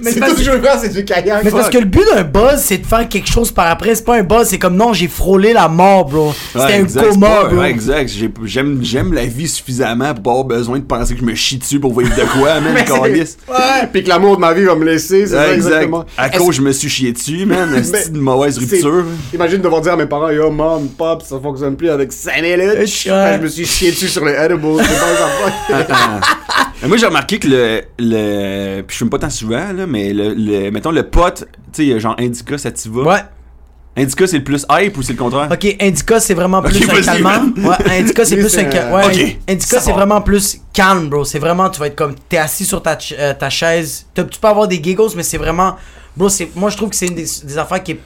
Mais 0.04 0.12
C'est 0.12 0.20
tout 0.20 0.32
ce 0.32 0.36
que 0.36 0.44
je 0.44 0.52
veux 0.52 0.62
faire, 0.62 0.78
c'est 0.80 0.90
du 0.94 1.04
kayak. 1.06 1.44
Mais 1.44 1.52
parce 1.52 1.70
que 1.70 1.78
le 1.78 1.86
but 1.86 2.04
d'un 2.16 2.24
buzz, 2.24 2.58
c'est 2.60 2.78
de 2.80 2.86
faire 2.86 3.08
quelque 3.10 3.28
chose 3.30 3.52
par 3.52 3.68
après. 3.68 3.96
C'est 3.96 4.06
pas 4.06 4.18
un 4.18 4.24
buzz, 4.24 4.48
c'est 4.48 4.60
comme 4.60 4.76
non, 4.76 4.94
j'ai 4.94 5.08
frôlé 5.08 5.54
la 5.54 5.68
mort, 5.68 6.06
bro. 6.06 6.34
C'était 6.54 6.66
Ouais, 6.66 6.74
un 6.76 6.80
exact, 6.82 7.10
coma, 7.10 7.28
pas- 7.28 7.44
bro. 7.46 7.58
Ouais, 7.58 7.70
exact. 7.70 8.10
J'ai- 8.10 8.32
J'aime, 8.46 8.80
j'aime 8.82 9.14
la 9.14 9.26
vie 9.26 9.48
suffisamment 9.48 10.11
pour 10.14 10.24
pas 10.24 10.30
avoir 10.32 10.46
besoin 10.46 10.80
de 10.80 10.84
penser 10.84 11.14
que 11.16 11.20
je 11.22 11.26
me 11.26 11.36
chie 11.36 11.58
dessus 11.58 11.80
pour 11.80 11.98
vivre 12.00 12.16
de 12.16 12.22
quoi, 12.40 12.60
man. 12.62 12.76
Ouais. 12.76 13.88
Puis 13.92 14.04
que 14.04 14.10
l'amour 14.10 14.36
de 14.36 14.42
ma 14.42 14.54
vie 14.54 14.64
va 14.64 14.76
me 14.76 14.86
laisser, 14.86 15.26
c'est 15.28 15.34
ça 15.36 15.54
exact. 15.54 15.68
exactement. 15.70 16.06
À 16.18 16.30
cause, 16.30 16.56
je 16.56 16.62
me 16.62 16.72
suis 16.72 16.90
chié 16.90 17.12
dessus, 17.12 17.46
man. 17.46 17.70
C'est 17.84 18.10
une 18.10 18.22
mauvaise 18.22 18.58
rupture. 18.58 19.06
Imagine 19.34 19.62
devoir 19.62 19.82
dire 19.82 19.94
à 19.94 19.98
mes 19.98 20.06
parents, 20.06 20.30
yo, 20.30 20.50
mom, 20.52 20.88
pop, 20.90 21.22
ça 21.22 21.40
fonctionne 21.40 21.76
plus 21.76 21.90
avec 21.90 22.12
5 22.12 22.42
minutes. 22.42 22.60
Ouais. 23.06 23.12
Ah, 23.12 23.38
Je 23.38 23.42
me 23.44 23.48
suis 23.48 23.66
chié 23.66 23.92
dessus 23.92 24.08
sur 24.08 24.24
les 24.26 24.34
edibles. 24.34 24.62
C'est 24.80 25.00
pas 25.80 25.86
ça. 25.88 26.20
Moi, 26.88 26.98
j'ai 26.98 27.06
remarqué 27.06 27.38
que 27.38 27.48
le. 27.48 27.82
le 28.00 28.82
puis 28.82 28.94
je 28.96 28.98
fume 29.00 29.10
pas 29.10 29.20
tant 29.20 29.30
souvent, 29.30 29.72
là, 29.74 29.86
mais 29.88 30.14
le, 30.14 30.34
le- 30.34 30.72
mettons 30.72 30.92
le 30.92 31.04
pote, 31.04 31.46
tu 31.72 31.92
sais, 31.92 32.00
genre 32.00 32.16
Indica, 32.20 32.58
Sativa. 32.58 33.02
Ouais. 33.04 33.20
Indica, 33.98 34.26
c'est 34.26 34.38
le 34.38 34.44
plus 34.44 34.66
hype 34.72 34.98
ou 34.98 35.02
c'est 35.02 35.14
le 35.14 35.20
contraire? 35.20 35.50
Ok, 35.52 35.76
Indica, 35.82 36.20
c'est 36.22 36.34
vraiment 36.34 36.62
plus 36.62 36.82
Ok, 36.82 36.90
un 36.98 37.02
calmant. 37.02 37.52
Ouais, 37.58 38.00
Indica, 38.00 38.24
c'est 38.24 38.38
plus 38.38 38.58
un 38.58 38.64
Ouais, 38.94 39.06
Ok. 39.06 39.38
Indica, 39.50 39.80
c'est 39.82 39.92
vraiment 39.92 40.22
plus 40.22 40.62
calme, 40.72 41.10
bro. 41.10 41.26
C'est 41.26 41.40
vraiment, 41.40 41.70
tu 41.70 41.80
vas 41.82 41.88
être 41.88 41.96
comme, 41.98 42.16
t'es 42.30 42.38
assis 42.38 42.64
sur 42.64 42.82
ta, 42.82 42.98
ch- 42.98 43.14
euh, 43.20 43.34
ta 43.34 43.50
chaise. 43.50 44.06
T'as- 44.14 44.24
Tu 44.24 44.40
peux 44.40 44.48
avoir 44.48 44.68
des 44.70 44.82
giggles, 44.82 45.10
mais 45.18 45.24
c'est 45.24 45.38
vraiment, 45.38 45.76
bro, 46.16 46.30
c'est, 46.30 46.50
moi, 46.56 46.70
je 46.70 46.78
trouve 46.78 46.90
que 46.90 46.96
c'est 46.96 47.08
une 47.08 47.16
des, 47.16 47.26
des 47.44 47.58
affaires 47.58 47.84
qui 47.84 47.92
est. 47.94 48.00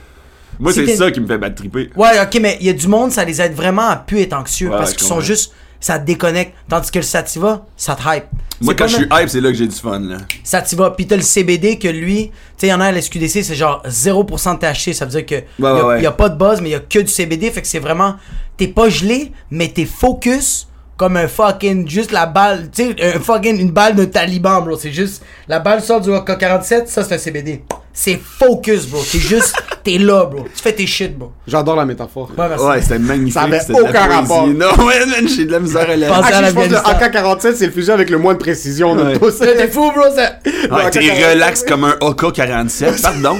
Moi, 0.60 0.74
si 0.74 0.86
c'est 0.88 0.96
ça 0.96 1.12
qui 1.12 1.20
me 1.20 1.28
fait 1.28 1.38
battre 1.38 1.56
triper. 1.56 1.92
Ouais, 1.96 2.20
ok, 2.20 2.40
mais 2.42 2.58
il 2.62 2.66
y 2.66 2.70
a 2.70 2.74
du 2.74 2.88
monde, 2.88 3.12
ça 3.12 3.24
les 3.24 3.40
aide 3.42 3.54
vraiment 3.54 3.88
à 3.90 3.98
plus 3.98 4.22
être 4.22 4.34
anxieux 4.34 4.70
Ouais, 4.70 4.78
parce 4.78 4.94
qu'ils 4.94 5.06
sont 5.06 5.20
juste, 5.20 5.52
ça 5.86 6.00
te 6.00 6.06
déconnecte. 6.06 6.56
Tandis 6.68 6.90
que 6.90 6.98
le 6.98 7.04
sativa, 7.04 7.64
ça 7.78 7.94
te 7.96 8.02
hype. 8.02 8.26
Moi, 8.60 8.74
quand 8.74 8.88
je 8.88 8.96
suis 8.96 9.06
hype, 9.12 9.30
c'est 9.30 9.40
là 9.42 9.52
que 9.52 9.58
j'ai 9.58 9.68
du 9.68 9.76
fun, 9.76 10.00
là. 10.00 10.18
Sativa. 10.44 10.90
Puis 10.90 11.06
t'as 11.06 11.16
le 11.16 11.22
CBD 11.22 11.78
que 11.78 11.88
lui, 11.88 12.30
tu 12.30 12.32
sais, 12.58 12.68
il 12.68 12.70
y 12.72 12.74
en 12.74 12.82
a 12.82 12.86
à 12.88 12.92
la 12.92 13.02
SQDC, 13.02 13.44
c'est 13.44 13.54
genre 13.54 13.84
0% 13.88 14.56
de 14.56 14.60
THC. 14.60 14.94
Ça 14.96 15.06
veut 15.06 15.12
dire 15.12 15.26
que 15.28 15.36
il 15.60 15.64
y, 15.64 15.68
a- 15.68 15.76
ouais, 15.76 15.82
ouais. 15.84 16.02
y 16.02 16.06
a 16.08 16.12
pas 16.12 16.30
de 16.30 16.38
buzz, 16.38 16.60
mais 16.62 16.70
il 16.70 16.72
y 16.72 16.76
a 16.76 16.80
que 16.80 17.00
du 17.00 17.08
CBD. 17.08 17.52
Fait 17.52 17.62
que 17.62 17.68
c'est 17.68 17.78
vraiment, 17.80 18.16
t'es 18.58 18.68
pas 18.68 18.90
gelé, 18.90 19.32
mais 19.52 19.68
t'es 19.68 19.86
focus 19.86 20.68
comme 20.98 21.18
un 21.18 21.28
fucking, 21.28 21.88
juste 21.88 22.12
la 22.12 22.26
balle, 22.26 22.72
tu 22.72 22.94
sais, 22.98 23.16
un 23.16 23.20
fucking, 23.20 23.60
une 23.60 23.72
balle 23.72 23.94
de 23.96 24.06
taliban, 24.06 24.62
bro. 24.64 24.78
C'est 24.78 24.92
juste, 24.94 25.24
la 25.48 25.60
balle 25.60 25.82
sort 25.84 26.02
du 26.02 26.10
AK-47, 26.12 26.88
ça 26.88 27.04
c'est 27.04 27.14
un 27.14 27.18
CBD. 27.20 27.62
C'est 27.98 28.20
focus, 28.22 28.88
bro. 28.88 29.02
T'es 29.10 29.20
juste, 29.20 29.56
t'es 29.84 29.98
là, 29.98 30.26
bro. 30.26 30.44
Tu 30.54 30.62
fais 30.62 30.74
tes 30.74 30.86
shit, 30.86 31.18
bro. 31.18 31.32
J'adore 31.48 31.78
la 31.78 31.86
métaphore. 31.86 32.30
Ouais. 32.38 32.46
Ouais, 32.62 32.82
c'était 32.82 33.00
magnifique. 33.00 33.34
Ça 33.34 33.44
avait 33.44 33.62
aucun 33.72 34.08
rapport. 34.08 34.48
Non, 34.56 34.68
ouais, 34.86 35.06
man, 35.06 35.26
j'ai 35.28 35.46
de 35.46 35.52
la 35.54 35.60
misère 35.62 35.90
à 35.90 35.96
la. 35.96 36.08
Ah, 36.14 36.20
à 36.20 36.44
je 36.44 36.52
pense 36.54 36.64
que 36.66 36.70
le 36.70 36.76
l'Afghanistan. 36.76 37.40
AK-47, 37.40 37.56
c'est 37.56 37.66
le 37.68 37.72
fusil 37.72 37.92
avec 37.92 38.10
le 38.10 38.18
moins 38.18 38.34
de 38.34 38.40
précision 38.40 38.96
de 38.96 39.04
Ouais. 39.04 39.18
tous. 39.18 39.40
T'es 39.40 39.70
fou, 39.70 39.92
bro, 39.92 40.04
ça. 40.14 40.34
Ouais, 40.76 40.90
t'es 40.92 41.30
relax 41.32 41.64
comme 41.64 41.86
un 41.86 41.96
AK-47, 42.02 43.02
pardon. 43.02 43.38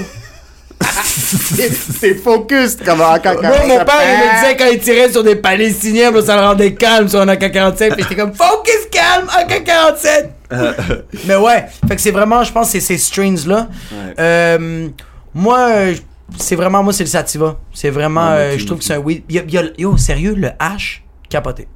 C'est 0.80 2.14
focus 2.14 2.76
comme 2.84 3.00
un 3.02 3.14
AK-47. 3.14 3.36
Bro, 3.40 3.66
mon 3.68 3.84
père, 3.84 3.94
il 4.02 4.18
me 4.18 4.40
disait 4.40 4.56
quand 4.56 4.70
il 4.72 4.78
tirait 4.78 5.10
sur 5.12 5.22
des 5.22 5.36
Palestiniens, 5.36 6.10
bro, 6.12 6.22
ça 6.22 6.36
le 6.36 6.42
rendait 6.42 6.74
calme 6.74 7.08
sur 7.08 7.20
un 7.20 7.28
AK-47. 7.28 7.94
Puis 7.94 8.02
j'étais 8.02 8.14
comme, 8.16 8.32
focus 8.34 8.86
calme, 8.90 9.26
AK-47. 9.38 10.28
Mais 11.26 11.36
ouais, 11.36 11.66
fait 11.88 11.96
que 11.96 12.00
c'est 12.00 12.10
vraiment, 12.10 12.42
je 12.44 12.52
pense, 12.52 12.70
c'est 12.70 12.80
ces 12.80 12.98
strains-là. 12.98 13.68
Euh, 14.18 14.88
moi, 15.34 15.68
euh, 15.70 15.94
c'est 16.38 16.56
vraiment, 16.56 16.82
moi, 16.82 16.92
c'est 16.92 17.04
le 17.04 17.08
Sativa. 17.10 17.56
C'est 17.72 17.90
vraiment, 17.90 18.30
Ouais, 18.30 18.54
euh, 18.54 18.58
je 18.58 18.66
trouve 18.66 18.78
que 18.78 18.84
c'est 18.84 18.94
un 18.94 18.98
weed. 18.98 19.22
Yo, 19.78 19.96
sérieux, 19.96 20.34
le 20.34 20.48
H, 20.48 21.00
capoté. 21.28 21.68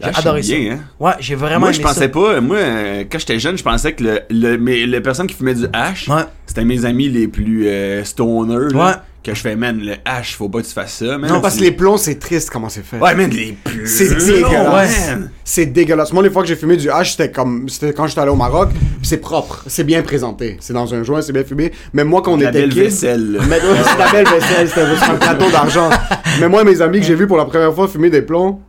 J'ai 0.00 0.10
Ah, 0.14 0.18
adoré 0.18 0.42
ça. 0.42 0.54
bien, 0.54 0.72
hein. 0.74 0.78
Ouais, 1.00 1.12
j'ai 1.20 1.34
vraiment 1.34 1.60
Moi, 1.60 1.68
aimé 1.70 1.78
je 1.78 1.82
pensais 1.82 2.00
ça. 2.00 2.08
pas. 2.08 2.40
Moi, 2.40 2.56
euh, 2.58 3.04
quand 3.10 3.18
j'étais 3.18 3.38
jeune, 3.38 3.56
je 3.56 3.62
pensais 3.62 3.92
que 3.94 4.04
le, 4.04 4.20
le, 4.30 4.58
mais 4.58 4.84
les 4.86 5.00
personnes 5.00 5.26
qui 5.26 5.34
fumaient 5.34 5.54
du 5.54 5.66
hash, 5.72 6.08
Ouais. 6.08 6.22
c'était 6.46 6.64
mes 6.64 6.84
amis 6.84 7.08
les 7.08 7.28
plus 7.28 7.66
euh, 7.66 8.04
stoners. 8.04 8.72
là, 8.74 8.84
Ouais. 8.86 8.92
Que 9.24 9.34
je 9.34 9.40
fais, 9.40 9.56
man, 9.56 9.80
le 9.82 9.94
hash, 10.04 10.36
faut 10.36 10.48
pas 10.48 10.60
que 10.62 10.66
tu 10.68 10.72
fasses 10.72 10.98
ça. 10.98 11.18
Man, 11.18 11.28
Non, 11.28 11.40
parce 11.40 11.56
que 11.56 11.62
les 11.62 11.72
plombs, 11.72 11.96
c'est 11.96 12.14
triste 12.16 12.48
comment 12.48 12.68
c'est 12.68 12.84
fait. 12.84 12.98
Ouais, 13.00 13.12
man, 13.16 13.28
les 13.28 13.56
plus. 13.64 13.84
C'est 13.88 14.14
dégueulasse. 14.24 15.10
C'est 15.42 15.66
dégueulasse. 15.66 16.12
Moi, 16.12 16.22
les 16.22 16.30
fois 16.30 16.42
que 16.42 16.48
j'ai 16.48 16.54
fumé 16.54 16.76
du 16.76 16.88
hash, 16.90 17.12
c'était 17.12 17.32
comme. 17.32 17.68
C'était 17.68 17.92
quand 17.92 18.06
j'étais 18.06 18.20
allé 18.20 18.30
au 18.30 18.36
Maroc. 18.36 18.68
puis 18.70 18.80
C'est 19.02 19.16
propre. 19.16 19.64
C'est 19.66 19.82
bien 19.82 20.02
présenté. 20.02 20.56
C'est 20.60 20.72
dans 20.74 20.94
un 20.94 21.02
joint, 21.02 21.22
c'est 21.22 21.32
bien 21.32 21.42
fumé. 21.42 21.72
Mais 21.92 22.04
moi, 22.04 22.22
quand 22.22 22.34
on 22.34 22.36
La 22.36 22.50
était 22.50 22.60
belle 22.68 22.72
vaisselle. 22.74 23.32
là. 23.32 23.40
Mais 23.48 23.56
ouais, 23.56 23.82
c'est 23.84 23.98
la 23.98 24.12
belle 24.12 24.26
vaisselle, 24.28 24.68
c'était 24.68 24.82
un 25.10 25.14
plateau 25.16 25.50
d'argent. 25.50 25.90
Mais 26.38 26.48
moi, 26.48 26.62
mes 26.62 26.80
amis 26.80 27.00
que 27.00 27.06
j'ai 27.06 27.14
vus 27.16 27.26
pour 27.26 27.36
la 27.38 27.46
première 27.46 27.74
fois 27.74 27.88
fumer 27.88 28.10
des 28.10 28.22
plombs, 28.22 28.60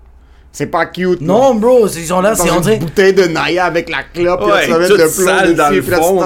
c'est 0.57 0.65
pas 0.65 0.87
cute. 0.87 1.21
Non, 1.21 1.53
bro, 1.53 1.87
ils 1.87 2.07
sont 2.07 2.19
là, 2.19 2.33
c'est, 2.33 2.49
on 2.49 2.63
une 2.63 2.79
bouteille 2.79 3.13
de 3.13 3.25
Naya 3.25 3.65
avec 3.65 3.91
la 3.91 3.97
clope, 4.11 4.41
puis 4.41 4.49
là, 4.49 4.65
tu 4.65 4.71
vas 4.71 4.79
le 4.79 4.87
plomb 4.97 5.53
dans 5.53 5.69
le 5.69 5.81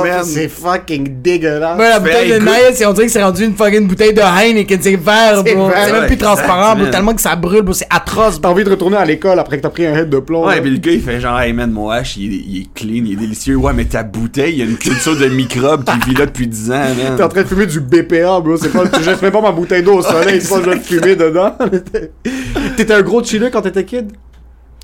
fond. 0.10 0.24
C'est 0.24 0.48
fucking 0.48 1.22
dégueulasse. 1.22 1.78
Ouais, 1.78 1.89
la 1.89 2.00
Ben, 2.00 2.06
bouteille 2.06 2.30
de 2.30 2.36
écoute- 2.36 2.46
Naya, 2.46 2.74
c'est, 2.74 2.86
on 2.86 2.94
dirait 2.94 3.08
que 3.08 3.12
c'est 3.12 3.22
rendu 3.22 3.44
une 3.44 3.56
fucking 3.58 3.86
bouteille 3.89 4.13
de 4.13 4.22
Heineken, 4.22 4.80
c'est 4.82 4.96
vert, 4.96 5.44
bro. 5.44 5.67
vert, 5.67 5.76
C'est 5.86 5.91
même 5.91 6.02
ouais, 6.04 6.08
plus 6.08 6.17
transparent, 6.17 6.78
bro, 6.78 6.86
tellement 6.88 7.13
que 7.13 7.20
ça 7.22 7.36
brûle, 7.36 7.63
bro, 7.63 7.74
c'est 7.74 7.88
atroce, 7.89 8.39
T'as 8.41 8.48
envie 8.48 8.63
de 8.63 8.70
retourner 8.70 8.96
à 8.96 9.04
l'école 9.04 9.38
après 9.38 9.58
que 9.58 9.63
t'as 9.63 9.70
pris 9.70 9.86
un 9.86 9.98
head 9.98 10.10
de 10.10 10.20
plomb. 10.20 10.48
Ouais, 10.48 10.62
pis 10.62 10.70
le 10.70 10.78
gars, 10.78 10.91
il 10.94 11.02
fait 11.02 11.20
genre, 11.20 11.38
hey 11.41 11.52
man, 11.52 11.70
mon 11.70 11.89
hash, 11.89 12.15
il 12.15 12.34
est, 12.34 12.38
il 12.48 12.62
est 12.62 12.74
clean, 12.74 13.04
il 13.06 13.12
est 13.12 13.17
délicieux. 13.17 13.58
Ouais, 13.58 13.74
mais 13.74 13.84
ta 13.84 14.04
bouteille, 14.04 14.54
il 14.54 14.60
y 14.60 14.62
a 14.62 14.65
une 14.65 14.78
culture 14.78 15.17
de 15.17 15.26
microbes 15.28 15.84
qui 15.84 16.10
vit 16.10 16.15
là 16.15 16.26
depuis 16.26 16.48
10 16.48 16.72
ans, 16.72 16.76
man. 16.76 17.17
T'es 17.17 17.24
en 17.24 17.28
train 17.28 17.41
de 17.41 17.48
fumer 17.48 17.65
du 17.65 17.82
BPA, 17.82 18.39
bro. 18.39 18.56
C'est 18.56 18.70
pas, 18.70 18.84
je 18.98 19.04
jetterais 19.04 19.30
pas 19.32 19.41
ma 19.41 19.52
bouteille 19.52 19.84
d'eau 19.84 19.96
au 19.96 20.02
soleil, 20.02 20.39
c'est 20.41 20.48
pas 20.56 20.62
je 20.63 20.70
vais 20.70 20.80
te 20.80 20.86
fumer 20.86 21.17
dedans. 21.17 21.54
T'étais 22.82 22.94
un 22.96 23.02
gros 23.04 23.24
chiller 23.24 23.52
quand 23.52 23.62
t'étais 23.62 23.86
kid? 23.86 24.12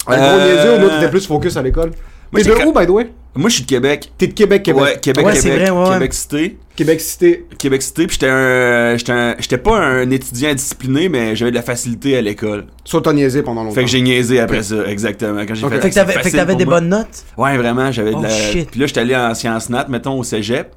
Un 0.06 0.18
gros 0.18 0.26
Euh, 0.40 0.54
niaiseux 0.56 0.76
ou 0.76 0.80
non, 0.82 0.90
t'étais 0.96 1.10
plus 1.10 1.26
focus 1.26 1.58
à 1.58 1.64
l'école? 1.64 1.92
Moi, 2.32 2.44
T'es 2.44 2.50
de 2.50 2.66
où, 2.66 2.72
by 2.74 2.86
the 2.86 2.90
way? 2.90 3.10
Moi, 3.36 3.50
je 3.50 3.56
suis 3.56 3.64
de 3.64 3.68
Québec. 3.70 4.12
T'es 4.18 4.28
de 4.28 4.34
Québec, 4.34 4.62
Québec. 4.62 4.84
Ouais, 4.84 5.00
Québec, 5.02 5.26
Ouais, 5.26 5.36
c'est 5.36 5.50
Québec. 5.50 5.70
vrai, 5.70 5.70
ouais. 5.72 5.94
Québec 5.94 6.14
Cité. 6.14 6.58
Québec 6.76 7.02
Cité. 7.02 7.46
Québec 7.58 7.82
Cité, 7.82 8.06
puis 8.08 8.14
j'étais 8.20 8.30
un, 8.30 9.36
j'étais 9.40 9.58
pas 9.58 9.78
un 9.80 10.10
étudiant 10.12 10.54
discipliné, 10.54 11.10
mais 11.10 11.36
j'avais 11.36 11.50
de 11.52 11.56
la 11.56 11.62
facilité 11.64 12.18
à 12.18 12.22
l'école. 12.22 12.66
Soit 12.86 13.02
t'as 13.02 13.14
niaisé 13.14 13.42
pendant 13.42 13.64
longtemps. 13.64 13.74
Fait 13.76 13.84
que 13.86 13.90
j'ai 13.90 14.02
niaisé 14.02 14.40
après 14.40 14.62
ça, 14.62 14.86
exactement. 14.88 15.42
Quand 15.48 15.56
j'ai 15.56 15.66
Ok. 15.66 15.74
fait, 15.74 15.82
Fait 15.82 15.90
que 15.90 15.96
t'avais, 15.96 16.14
fait 16.14 16.32
que 16.32 16.36
t'avais 16.36 16.56
des 16.56 16.66
moi. 16.66 16.76
bonnes 16.80 16.90
notes? 16.90 17.24
Ouais, 17.38 17.58
vraiment, 17.58 17.92
j'avais 17.92 18.12
Oh, 18.14 18.20
de 18.20 18.24
la. 18.24 18.30
shit. 18.30 18.70
Puis 18.70 18.80
là, 18.80 18.86
j'étais 18.86 19.00
allé 19.02 19.16
en 19.16 19.34
sciences 19.34 19.70
nat, 19.70 19.88
mettons, 19.90 20.20
au 20.20 20.24
cégep. 20.24 20.72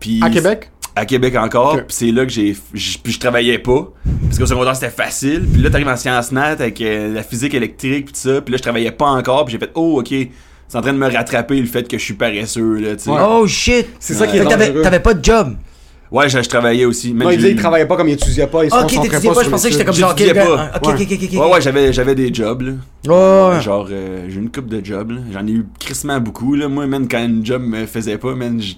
Puis. 0.00 0.20
À 0.22 0.30
Québec? 0.30 0.70
À 0.96 1.04
Québec 1.04 1.36
encore. 1.36 1.74
Ok. 1.74 1.84
Puis 1.88 1.96
c'est 1.96 2.10
là 2.10 2.24
que 2.24 2.32
j'ai. 2.32 2.56
Puis 2.72 3.12
je 3.12 3.20
travaillais 3.20 3.58
pas. 3.58 3.92
Parce 4.24 4.38
qu'au 4.38 4.46
secondaire, 4.46 4.74
c'était 4.74 4.90
facile. 4.90 5.46
Puis 5.52 5.60
là, 5.60 5.68
t'arrives 5.68 5.88
en 5.88 5.96
sciences 5.96 6.32
nat 6.32 6.52
avec 6.52 6.80
euh, 6.80 7.12
la 7.12 7.22
physique 7.22 7.52
électrique, 7.52 8.06
puis 8.06 8.14
tout 8.14 8.20
ça. 8.30 8.40
Puis 8.40 8.52
là, 8.52 8.56
je 8.56 8.62
travaillais 8.62 8.92
pas 8.92 9.06
encore. 9.06 9.44
Puis 9.44 9.52
j'ai 9.52 9.58
fait, 9.58 9.70
oh, 9.74 10.00
ok. 10.00 10.14
C'est 10.68 10.78
en 10.78 10.80
train 10.80 10.92
de 10.92 10.98
me 10.98 11.08
rattraper 11.08 11.60
le 11.60 11.66
fait 11.66 11.86
que 11.86 11.96
je 11.96 12.02
suis 12.02 12.14
paresseux, 12.14 12.78
là, 12.80 12.96
tu 12.96 13.04
sais. 13.04 13.10
Ouais. 13.10 13.20
Oh 13.20 13.46
shit. 13.46 13.86
C'est 14.00 14.14
ça 14.14 14.26
qui 14.26 14.38
est 14.38 14.42
dangereux. 14.42 14.82
t'avais 14.82 15.00
pas 15.00 15.14
de 15.14 15.24
job? 15.24 15.54
Ouais, 16.10 16.28
je, 16.28 16.40
je 16.40 16.48
travaillais 16.48 16.84
aussi. 16.84 17.12
Même 17.12 17.24
Non, 17.24 17.30
il 17.30 17.36
disait 17.36 17.48
qu'il 17.50 17.58
travaillait 17.58 17.86
pas 17.86 17.96
comme 17.96 18.08
il 18.08 18.12
étudiait 18.12 18.46
pas, 18.46 18.64
il 18.64 18.70
se 18.70 18.74
ok, 18.76 18.82
concentrait 18.82 19.08
t'étudiais 19.08 19.28
pas 19.30 19.34
pas, 19.34 19.42
je 19.44 19.50
pensais 19.50 19.68
que 19.68 19.72
j'étais 19.72 19.84
comme 19.84 19.94
genre, 19.94 20.14
pas. 20.14 20.70
Ok, 20.76 20.88
ok, 20.88 21.00
ok, 21.00 21.18
ok. 21.22 21.32
Ouais, 21.32 21.52
ouais, 21.52 21.60
j'avais, 21.60 21.92
j'avais 21.92 22.14
des 22.14 22.32
jobs, 22.32 22.62
là. 22.62 22.72
Ouais, 23.06 23.56
ouais. 23.56 23.60
Genre, 23.62 23.88
euh, 23.90 24.26
j'ai 24.28 24.36
une 24.36 24.50
coupe 24.50 24.68
de 24.68 24.84
jobs, 24.84 25.10
là. 25.10 25.20
J'en 25.32 25.46
ai 25.46 25.50
eu 25.50 25.66
crissement 25.80 26.20
beaucoup, 26.20 26.54
là. 26.54 26.68
Moi, 26.68 26.86
même 26.86 27.08
quand 27.08 27.22
une 27.22 27.44
job 27.44 27.62
me 27.62 27.86
faisait 27.86 28.18
pas, 28.18 28.34
man, 28.34 28.60
je 28.60 28.74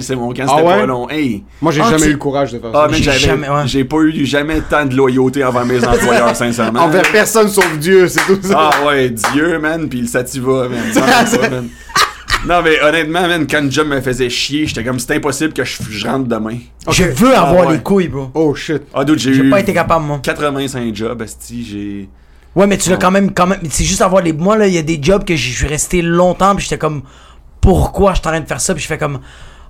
c'est 0.00 0.16
mon 0.16 0.32
camp, 0.32 0.44
Ah 0.48 0.54
c'était 0.56 0.68
ouais? 0.68 0.78
pas 0.80 0.86
long. 0.86 1.08
Hey! 1.08 1.44
Moi, 1.60 1.72
j'ai 1.72 1.80
Ah, 1.82 1.90
jamais 1.90 2.02
tu- 2.02 2.08
eu 2.08 2.12
le 2.12 2.18
courage 2.18 2.52
de 2.52 2.58
faire 2.58 2.70
Ah, 2.74 2.82
ça. 2.82 2.86
man, 2.88 2.94
J'ai 2.94 3.02
j'avais, 3.04 3.18
jamais- 3.18 3.48
ouais. 3.48 3.66
j'ai 3.66 3.84
pas 3.84 3.96
eu 3.98 4.26
jamais 4.26 4.60
tant 4.62 4.84
de 4.86 4.94
loyauté 4.94 5.44
envers 5.44 5.64
mes 5.64 5.84
employeurs, 5.84 6.34
sincèrement. 6.36 6.80
Envers 6.80 7.10
personne 7.12 7.48
sauf 7.48 7.78
Dieu, 7.78 8.08
c'est 8.08 8.24
tout 8.26 8.38
ça. 8.42 8.70
Ah 8.72 8.86
ouais, 8.86 9.10
Dieu, 9.10 9.58
man, 9.58 9.88
pis 9.88 10.00
le 10.00 10.06
sativa, 10.06 10.68
man. 10.68 10.80
Pas, 10.94 11.48
man. 11.48 11.68
Non, 12.46 12.60
mais 12.62 12.80
honnêtement, 12.82 13.22
man, 13.26 13.46
quand 13.50 13.58
une 13.60 13.72
job 13.72 13.88
me 13.88 14.00
faisait 14.00 14.30
chier, 14.30 14.66
j'étais 14.66 14.84
comme, 14.84 14.98
c'est 15.00 15.16
impossible 15.16 15.52
que 15.52 15.64
je, 15.64 15.76
je 15.90 16.06
rentre 16.06 16.26
demain. 16.28 16.56
Je 16.88 17.04
veux 17.04 17.34
avoir 17.36 17.64
Ah, 17.64 17.66
ouais. 17.70 17.76
les 17.76 17.82
couilles, 17.82 18.06
bro. 18.08 18.30
Oh 18.34 18.54
shit. 18.54 18.82
Ah, 18.94 19.04
d'autres, 19.04 19.20
j'ai 19.20 19.34
J'ai 19.34 19.42
eu 19.42 19.50
pas 19.50 19.58
été 19.60 19.74
capable, 19.74 20.04
moi. 20.04 20.20
85 20.22 20.94
jobs, 20.94 21.20
asti, 21.20 21.64
j'ai... 21.68 22.08
Ouais, 22.54 22.66
mais 22.66 22.78
tu 22.78 22.90
l'as 22.90 22.96
quand 22.96 23.10
même, 23.10 23.32
quand 23.34 23.46
même. 23.46 23.58
C'est 23.70 23.84
juste 23.84 24.02
avoir 24.02 24.22
les. 24.22 24.32
Moi, 24.32 24.56
là, 24.56 24.66
il 24.66 24.74
y 24.74 24.78
a 24.78 24.82
des 24.82 24.98
jobs 25.00 25.24
que 25.24 25.36
je 25.36 25.50
suis 25.52 25.66
resté 25.66 26.00
longtemps, 26.02 26.54
puis 26.56 26.64
j'étais 26.64 26.78
comme, 26.78 27.02
pourquoi 27.60 28.12
je 28.14 28.18
suis 28.20 28.26
en 28.28 28.30
train 28.30 28.40
de 28.40 28.46
faire 28.46 28.60
ça, 28.60 28.72
puis 28.74 28.82
je 28.82 28.88
fais 28.88 28.98
comme, 28.98 29.18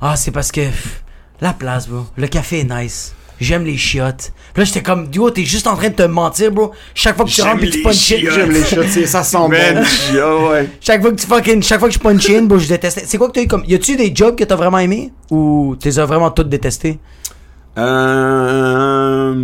ah, 0.01 0.17
c'est 0.17 0.31
parce 0.31 0.53
que 0.53 0.61
pff, 0.63 1.03
la 1.41 1.53
place, 1.53 1.89
bro. 1.89 2.07
Le 2.17 2.27
café 2.27 2.61
est 2.61 2.65
nice. 2.65 3.15
j'aime 3.41 3.65
les 3.65 3.77
chiottes. 3.77 4.33
Puis 4.53 4.63
là, 4.63 4.65
j'étais 4.65 4.83
comme, 4.83 5.07
duo, 5.09 5.31
t'es 5.31 5.45
juste 5.45 5.67
en 5.69 5.77
train 5.77 5.91
de 5.91 5.95
te 5.95 6.03
mentir, 6.03 6.51
bro. 6.51 6.73
Chaque 6.95 7.15
fois 7.17 7.25
que 7.25 7.31
tu 7.31 7.41
rentres 7.43 7.61
pis 7.61 7.71
tu 7.71 7.83
punch 7.83 7.95
in, 7.95 7.99
chiottes. 8.19 8.35
J'aime 8.35 8.51
les 8.51 8.63
c'est- 8.65 9.07
ça 9.07 9.23
sent 9.23 9.39
bon. 9.49 9.51
ouais. 10.51 10.69
chaque 10.81 11.01
fois 11.03 11.13
que 11.13 11.17
tu 11.21 11.27
fucking, 11.27 11.63
chaque 11.63 11.79
fois 11.79 11.89
que 11.89 11.95
je 11.95 12.01
punch 12.01 12.29
in, 12.31 12.43
bro, 12.43 12.59
je 12.59 12.67
détestais. 12.67 13.05
C'est 13.07 13.17
quoi 13.17 13.29
que 13.29 13.35
t'as 13.35 13.43
eu 13.43 13.47
comme, 13.47 13.63
y 13.69 13.75
a-tu 13.77 13.95
des 13.97 14.13
jobs 14.15 14.35
que 14.37 14.43
t'as 14.45 14.57
vraiment 14.57 14.79
aimé? 14.79 15.13
Ou 15.31 15.77
t'es 15.79 15.91
vraiment 15.91 16.31
toutes 16.33 16.49
détestés? 16.49 16.99
Euh, 17.79 19.35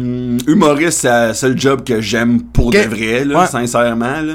humoriste, 0.47 1.01
c'est 1.03 1.29
le 1.29 1.35
seul 1.35 1.59
job 1.59 1.85
que 1.85 2.01
j'aime 2.01 2.43
pour 2.43 2.67
Ok. 2.69 2.75
de 2.75 2.89
vrai, 2.89 3.25
là, 3.25 3.41
Ouais. 3.43 3.47
sincèrement. 3.47 4.21
Là. 4.21 4.35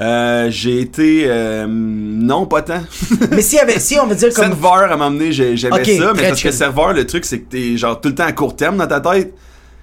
Euh, 0.00 0.48
j'ai 0.50 0.80
été. 0.80 1.24
euh, 1.26 1.66
non, 1.68 2.46
pas 2.46 2.62
tant. 2.62 2.82
Mais 3.30 3.42
si, 3.42 3.56
y 3.56 3.58
avait, 3.58 3.78
si 3.78 3.98
on 4.00 4.06
va 4.06 4.14
dire 4.14 4.32
comme. 4.32 4.46
Serveur, 4.46 4.90
à 4.92 4.96
m'emmener, 4.96 5.32
j'ai- 5.32 5.56
j'aimais 5.56 5.76
Ok, 5.80 5.86
ça, 5.86 6.12
mais 6.14 6.22
parce 6.28 6.32
que 6.42 6.48
chill. 6.48 6.52
serveur, 6.52 6.92
le 6.94 7.06
truc, 7.06 7.24
c'est 7.24 7.40
que 7.40 7.50
t'es 7.50 7.76
genre 7.76 8.00
tout 8.00 8.08
le 8.08 8.14
temps 8.14 8.24
à 8.24 8.32
court 8.32 8.56
terme 8.56 8.78
dans 8.78 8.86
ta 8.86 9.00
tête. 9.00 9.34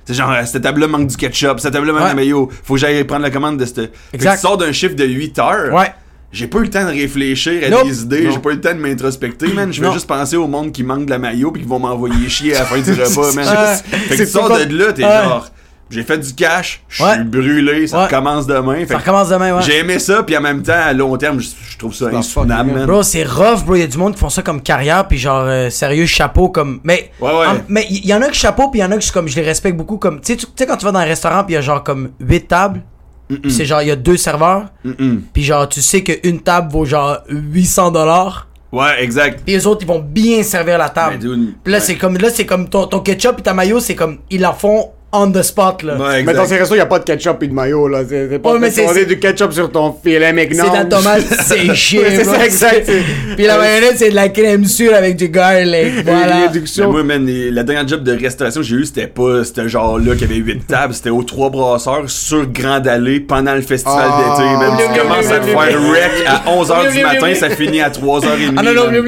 C'est 0.05 0.13
genre, 0.13 0.31
euh, 0.31 0.43
cette 0.45 0.63
table-là 0.63 0.87
manque 0.87 1.07
du 1.07 1.17
ketchup, 1.17 1.59
cette 1.59 1.73
table-là 1.73 1.91
manque 1.93 2.03
Ouais. 2.03 2.09
de 2.11 2.15
mayo. 2.15 2.49
Faut 2.63 2.75
que 2.75 2.79
j'aille 2.79 3.03
prendre 3.03 3.23
la 3.23 3.29
commande 3.29 3.57
de 3.57 3.65
cette. 3.65 3.75
Fait 3.75 3.91
que 4.13 4.15
Exact. 4.15 4.35
tu 4.35 4.41
sors 4.41 4.57
d'un 4.57 4.71
chiffre 4.71 4.95
de 4.95 5.03
8 5.05 5.37
heures. 5.39 5.73
Ouais. 5.73 5.91
J'ai 6.31 6.47
pas 6.47 6.59
eu 6.59 6.63
le 6.63 6.69
temps 6.69 6.83
de 6.83 6.89
réfléchir 6.91 7.61
à 7.65 7.69
Nope. 7.69 7.87
des 7.87 8.01
idées, 8.01 8.29
j'ai 8.31 8.39
pas 8.39 8.49
eu 8.49 8.55
le 8.55 8.61
temps 8.61 8.73
de 8.73 8.79
m'introspecter, 8.79 9.47
man. 9.53 9.71
Je 9.71 9.79
vais 9.81 9.87
Non. 9.87 9.93
juste 9.93 10.07
penser 10.07 10.35
au 10.35 10.47
monde 10.47 10.71
qui 10.73 10.83
manque 10.83 11.05
de 11.05 11.09
la 11.11 11.19
maillot 11.19 11.51
pis 11.51 11.61
qui 11.61 11.65
vont 11.67 11.79
m'envoyer 11.79 12.27
chier 12.27 12.55
à 12.55 12.59
la 12.59 12.65
fin 12.65 12.79
du 12.79 12.91
repas, 12.91 13.33
man. 13.33 13.47
Ouais. 13.47 13.75
Fait 13.99 14.09
que 14.09 14.15
C'est 14.17 14.25
tu 14.25 14.31
sors 14.31 14.49
de 14.49 14.77
là, 14.77 14.91
t'es 14.93 15.03
genre, 15.03 15.49
j'ai 15.89 16.03
fait 16.03 16.17
du 16.17 16.33
cash, 16.33 16.81
je 16.89 16.95
suis 16.95 17.03
Ouais. 17.03 17.23
brûlé, 17.23 17.87
ça 17.87 17.97
Ouais. 17.99 18.03
recommence 18.05 18.45
demain. 18.47 18.85
Ça 18.87 18.97
recommence 18.97 19.29
demain, 19.29 19.55
ouais. 19.55 19.61
J'ai 19.61 19.79
aimé 19.79 19.99
ça, 19.99 20.23
puis 20.23 20.35
en 20.37 20.41
même 20.41 20.61
temps, 20.63 20.73
à 20.73 20.93
long 20.93 21.15
terme, 21.17 21.39
je, 21.39 21.77
trouve 21.77 21.93
ça 21.93 22.07
insoutenable, 22.07 22.71
man. 22.71 22.85
Bro, 22.85 23.03
c'est 23.03 23.23
rough, 23.23 23.63
bro. 23.65 23.75
Il 23.75 23.79
y 23.81 23.83
a 23.83 23.87
du 23.87 23.97
monde 23.97 24.13
qui 24.13 24.19
font 24.19 24.29
ça 24.29 24.41
comme 24.41 24.61
carrière, 24.61 25.07
puis 25.07 25.17
genre, 25.17 25.45
euh, 25.47 25.69
sérieux, 25.69 26.05
chapeau, 26.05 26.49
comme. 26.49 26.79
Mais. 26.83 27.11
Ouais, 27.21 27.29
en- 27.29 27.57
mais 27.67 27.85
il 27.89 28.05
y, 28.05 28.13
en 28.13 28.21
a 28.21 28.27
que 28.27 28.35
chapeau, 28.35 28.69
puis 28.69 28.79
il 28.79 28.83
y 28.83 28.85
en 28.85 28.91
a 28.91 28.99
je, 28.99 29.11
comme, 29.11 29.27
je 29.27 29.35
les 29.35 29.43
respecte 29.43 29.77
beaucoup. 29.77 29.97
Comme, 29.97 30.19
tu 30.19 30.33
sais, 30.33 30.35
tu 30.37 30.45
tu 30.45 30.51
sais, 30.55 30.65
quand 30.65 30.77
tu 30.77 30.85
vas 30.85 30.91
dans 30.91 30.99
un 30.99 31.03
restaurant, 31.05 31.43
puis 31.43 31.53
il 31.53 31.55
y 31.55 31.57
a 31.57 31.61
genre 31.61 31.83
comme 31.83 32.09
8 32.19 32.47
tables, 32.47 32.81
puis 33.41 33.51
c'est 33.51 33.65
genre, 33.65 33.81
il 33.81 33.89
y 33.89 33.91
a 33.91 33.95
deux 33.95 34.17
serveurs, 34.17 34.65
Mm-mm. 34.85 35.19
puis 35.33 35.43
genre, 35.43 35.67
tu 35.69 35.81
sais 35.81 36.01
qu'une 36.03 36.39
table 36.39 36.71
vaut 36.71 36.85
genre 36.85 37.17
800 37.29 37.91
dollars, 37.91 38.47
Ouais, 38.71 39.01
exact. 39.03 39.41
puis 39.45 39.53
les 39.55 39.65
autres, 39.67 39.81
ils 39.83 39.87
vont 39.87 39.99
bien 39.99 40.43
servir 40.43 40.77
la 40.77 40.89
table. 40.89 41.13
Mais 41.13 41.17
dude, 41.19 41.53
Puis 41.63 41.71
là, 41.71 41.79
ouais. 41.79 41.83
c'est 41.83 41.95
comme, 41.95 42.17
là, 42.17 42.29
c'est 42.29 42.45
comme 42.45 42.67
ton, 42.69 42.85
ton 42.87 42.99
ketchup 42.99 43.39
et 43.39 43.41
ta 43.41 43.53
mayo, 43.53 43.79
c'est 43.79 43.95
comme, 43.95 44.17
ils 44.29 44.41
la 44.41 44.53
font 44.53 44.91
on 45.13 45.31
the 45.31 45.41
spot, 45.41 45.83
là. 45.83 45.95
Ouais, 45.95 46.23
Mais 46.23 46.33
dans 46.33 46.45
ces 46.45 46.57
restos, 46.57 46.75
il 46.75 46.79
n'y 46.79 46.81
a 46.81 46.85
pas 46.85 46.99
de 46.99 47.05
ketchup 47.05 47.41
et 47.41 47.47
de 47.47 47.53
mayo, 47.53 47.87
là. 47.87 47.99
C'est 48.07 48.39
pas 48.39 48.51
Ouais, 48.53 48.59
mais 48.59 48.69
c'est- 48.71 49.05
du 49.05 49.17
ketchup 49.19 49.53
sur 49.53 49.71
ton 49.71 49.95
filet 50.03 50.33
McNuggets. 50.33 50.61
C'est 50.63 50.69
de 50.69 50.75
la 50.75 50.85
tomate 50.85 51.41
séchée, 51.43 52.01
c'est 52.09 52.23
ça, 52.25 52.45
exact. 52.45 52.91
Puis 53.37 53.45
la 53.45 53.57
mayonnaise, 53.57 53.93
c'est 53.97 54.09
de 54.09 54.15
la 54.15 54.27
crème 54.29 54.65
sûre 54.65 54.93
avec 54.93 55.15
du 55.15 55.29
garlic, 55.29 56.03
voilà. 56.05 56.49
Mais 56.77 56.85
moi, 56.87 57.03
man, 57.03 57.25
la 57.51 57.63
dernière 57.63 57.87
job 57.87 58.03
de 58.03 58.11
restauration 58.21 58.59
que 58.61 58.67
j'ai 58.67 58.75
eu, 58.75 58.85
c'était 58.85 59.07
pas 59.07 59.43
ce 59.45 59.67
genre-là 59.67 60.15
qui 60.15 60.25
avait 60.25 60.35
8 60.35 60.67
tables, 60.67 60.93
c'était 60.93 61.09
aux 61.09 61.23
trois 61.23 61.49
brasseurs 61.49 62.09
sur 62.09 62.45
Grande 62.51 62.87
Allée 62.87 63.19
pendant 63.21 63.55
le 63.55 63.61
festival 63.61 64.09
Ah. 64.11 64.35
d'été. 64.37 64.49
Blum, 64.57 64.77
Tu 64.93 64.99
commences 64.99 65.31
à 65.31 65.39
te 65.39 65.45
faire 65.45 65.81
wreck 65.81 66.11
à 66.27 66.43
11h 66.51 66.91
du 66.91 67.01
matin, 67.01 67.33
ça 67.35 67.49
finit 67.49 67.81
à 67.81 67.89
3h30. 67.89 68.55
Ah 68.57 68.63
non, 68.63 68.73
non. 68.73 69.03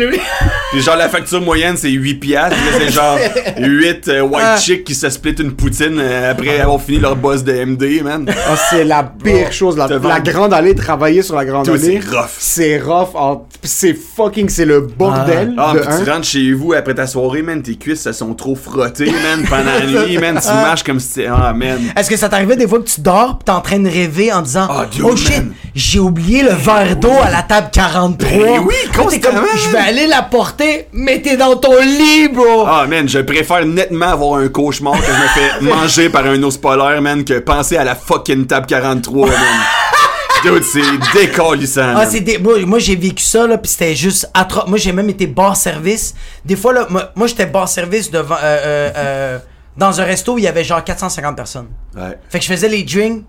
Puis 0.71 0.81
genre, 0.81 0.95
la 0.97 1.09
facture 1.09 1.41
moyenne, 1.41 1.75
c'est 1.77 1.89
8 1.89 2.15
piastres. 2.15 2.55
Là, 2.55 2.79
c'est 2.79 2.91
genre 2.93 3.17
8 3.59 4.07
euh, 4.07 4.21
white 4.21 4.41
Ah. 4.43 4.57
chicks 4.57 4.83
qui 4.83 4.93
se 4.95 5.09
split 5.09 5.35
une 5.39 5.51
poutine 5.53 5.98
euh, 5.99 6.31
après 6.31 6.59
avoir 6.59 6.81
fini 6.81 6.99
leur 6.99 7.15
boss 7.15 7.43
de 7.43 7.53
MD, 7.65 8.01
man. 8.03 8.25
Ah, 8.29 8.55
c'est 8.69 8.83
la 8.83 9.03
pire 9.03 9.51
chose. 9.51 9.77
La, 9.77 9.88
la 9.88 10.19
grande 10.19 10.53
allée, 10.53 10.75
travailler 10.75 11.21
sur 11.21 11.35
la 11.35 11.45
grande 11.45 11.65
Tout, 11.65 11.71
allée. 11.73 11.99
c'est 12.01 12.15
rough. 12.17 12.29
C'est 12.38 12.79
rough. 12.79 13.09
en- 13.15 13.45
C'est 13.63 13.93
fucking, 13.93 14.49
c'est 14.49 14.65
le 14.65 14.81
bordel. 14.81 15.53
Ah, 15.57 15.73
de 15.73 15.79
puis 15.79 15.89
tu 16.03 16.09
rentres 16.09 16.25
chez 16.27 16.53
vous 16.53 16.73
après 16.73 16.93
ta 16.95 17.07
soirée, 17.07 17.41
man, 17.41 17.62
tes 17.62 17.75
cuisses, 17.75 18.05
elles 18.05 18.13
sont 18.13 18.33
trop 18.33 18.55
frottées, 18.55 19.12
man, 19.12 19.45
pendant 19.49 19.71
la 19.71 20.05
nuit, 20.05 20.17
man, 20.17 20.39
tu 20.41 20.47
marches 20.47 20.83
comme 20.83 20.99
si 20.99 21.07
c'était... 21.09 21.27
Ah, 21.31 21.53
man. 21.53 21.79
Est-ce 21.95 22.09
que 22.09 22.15
ça 22.17 22.29
t'arrivait 22.29 22.55
des 22.55 22.67
fois 22.67 22.79
que 22.79 22.88
tu 22.89 23.01
dors 23.01 23.38
pis 23.39 23.45
t'es 23.45 23.51
en 23.51 23.62
train 23.62 23.79
de 23.79 23.89
rêver 23.89 24.31
en 24.31 24.41
disant 24.41 24.67
Ah, 24.69 24.85
dude, 24.89 25.03
Oh 25.05 25.15
shit, 25.15 25.43
j'ai 25.75 25.99
oublié 25.99 26.43
le 26.43 26.51
verre 26.53 26.95
d'eau 26.95 27.12
à 27.23 27.29
la 27.31 27.41
table 27.43 27.67
43. 27.71 28.29
Ben 28.29 28.59
oui, 28.65 28.75
constamment. 28.95 29.41
Je 29.55 29.69
vais 29.71 29.77
aller 29.77 30.07
la 30.07 30.21
porter, 30.21 30.88
mais 30.93 31.21
t'es 31.21 31.35
dans 31.38 31.55
ton 31.55 31.79
lit, 31.81 32.27
bro. 32.29 32.65
Ah, 32.67 32.85
man, 32.88 33.07
je 33.07 33.19
préfère 33.19 33.65
nettement 33.65 34.07
avoir 34.09 34.39
un 34.39 34.47
cauchemar 34.47 34.93
que 34.93 35.05
je 35.05 35.12
me 35.12 35.27
fais 35.27 35.49
par 36.11 36.25
un 36.25 36.41
ours 36.43 36.57
polaire, 36.57 37.01
man, 37.01 37.23
que 37.23 37.39
penser 37.39 37.77
à 37.77 37.83
la 37.83 37.95
fucking 37.95 38.47
table 38.47 38.65
43, 38.67 39.27
man. 39.27 39.35
Dude, 40.43 40.63
c'est 40.63 40.81
décalissant. 41.13 41.93
Ah, 41.95 42.05
c'est. 42.05 42.37
Moi, 42.39 42.65
moi, 42.65 42.79
j'ai 42.79 42.95
vécu 42.95 43.23
ça, 43.23 43.45
là, 43.47 43.57
pis 43.57 43.69
c'était 43.69 43.95
juste 43.95 44.29
atroce. 44.33 44.67
Moi, 44.67 44.77
j'ai 44.77 44.91
même 44.91 45.09
été 45.09 45.27
bar 45.27 45.55
service. 45.55 46.15
Des 46.45 46.55
fois, 46.55 46.73
là, 46.73 46.87
moi, 46.89 47.11
moi, 47.15 47.27
j'étais 47.27 47.45
bar 47.45 47.67
service 47.67 48.09
devant, 48.09 48.35
euh, 48.35 48.39
euh, 48.43 48.91
euh, 48.95 49.39
dans 49.75 49.99
un 49.99 50.03
resto 50.03 50.35
où 50.35 50.37
il 50.37 50.45
y 50.45 50.47
avait 50.47 50.63
genre 50.63 50.83
450 50.83 51.35
personnes. 51.35 51.67
Ouais. 51.95 52.17
Fait 52.29 52.39
que 52.39 52.45
je 52.45 52.51
faisais 52.51 52.69
les 52.69 52.83
drinks 52.83 53.25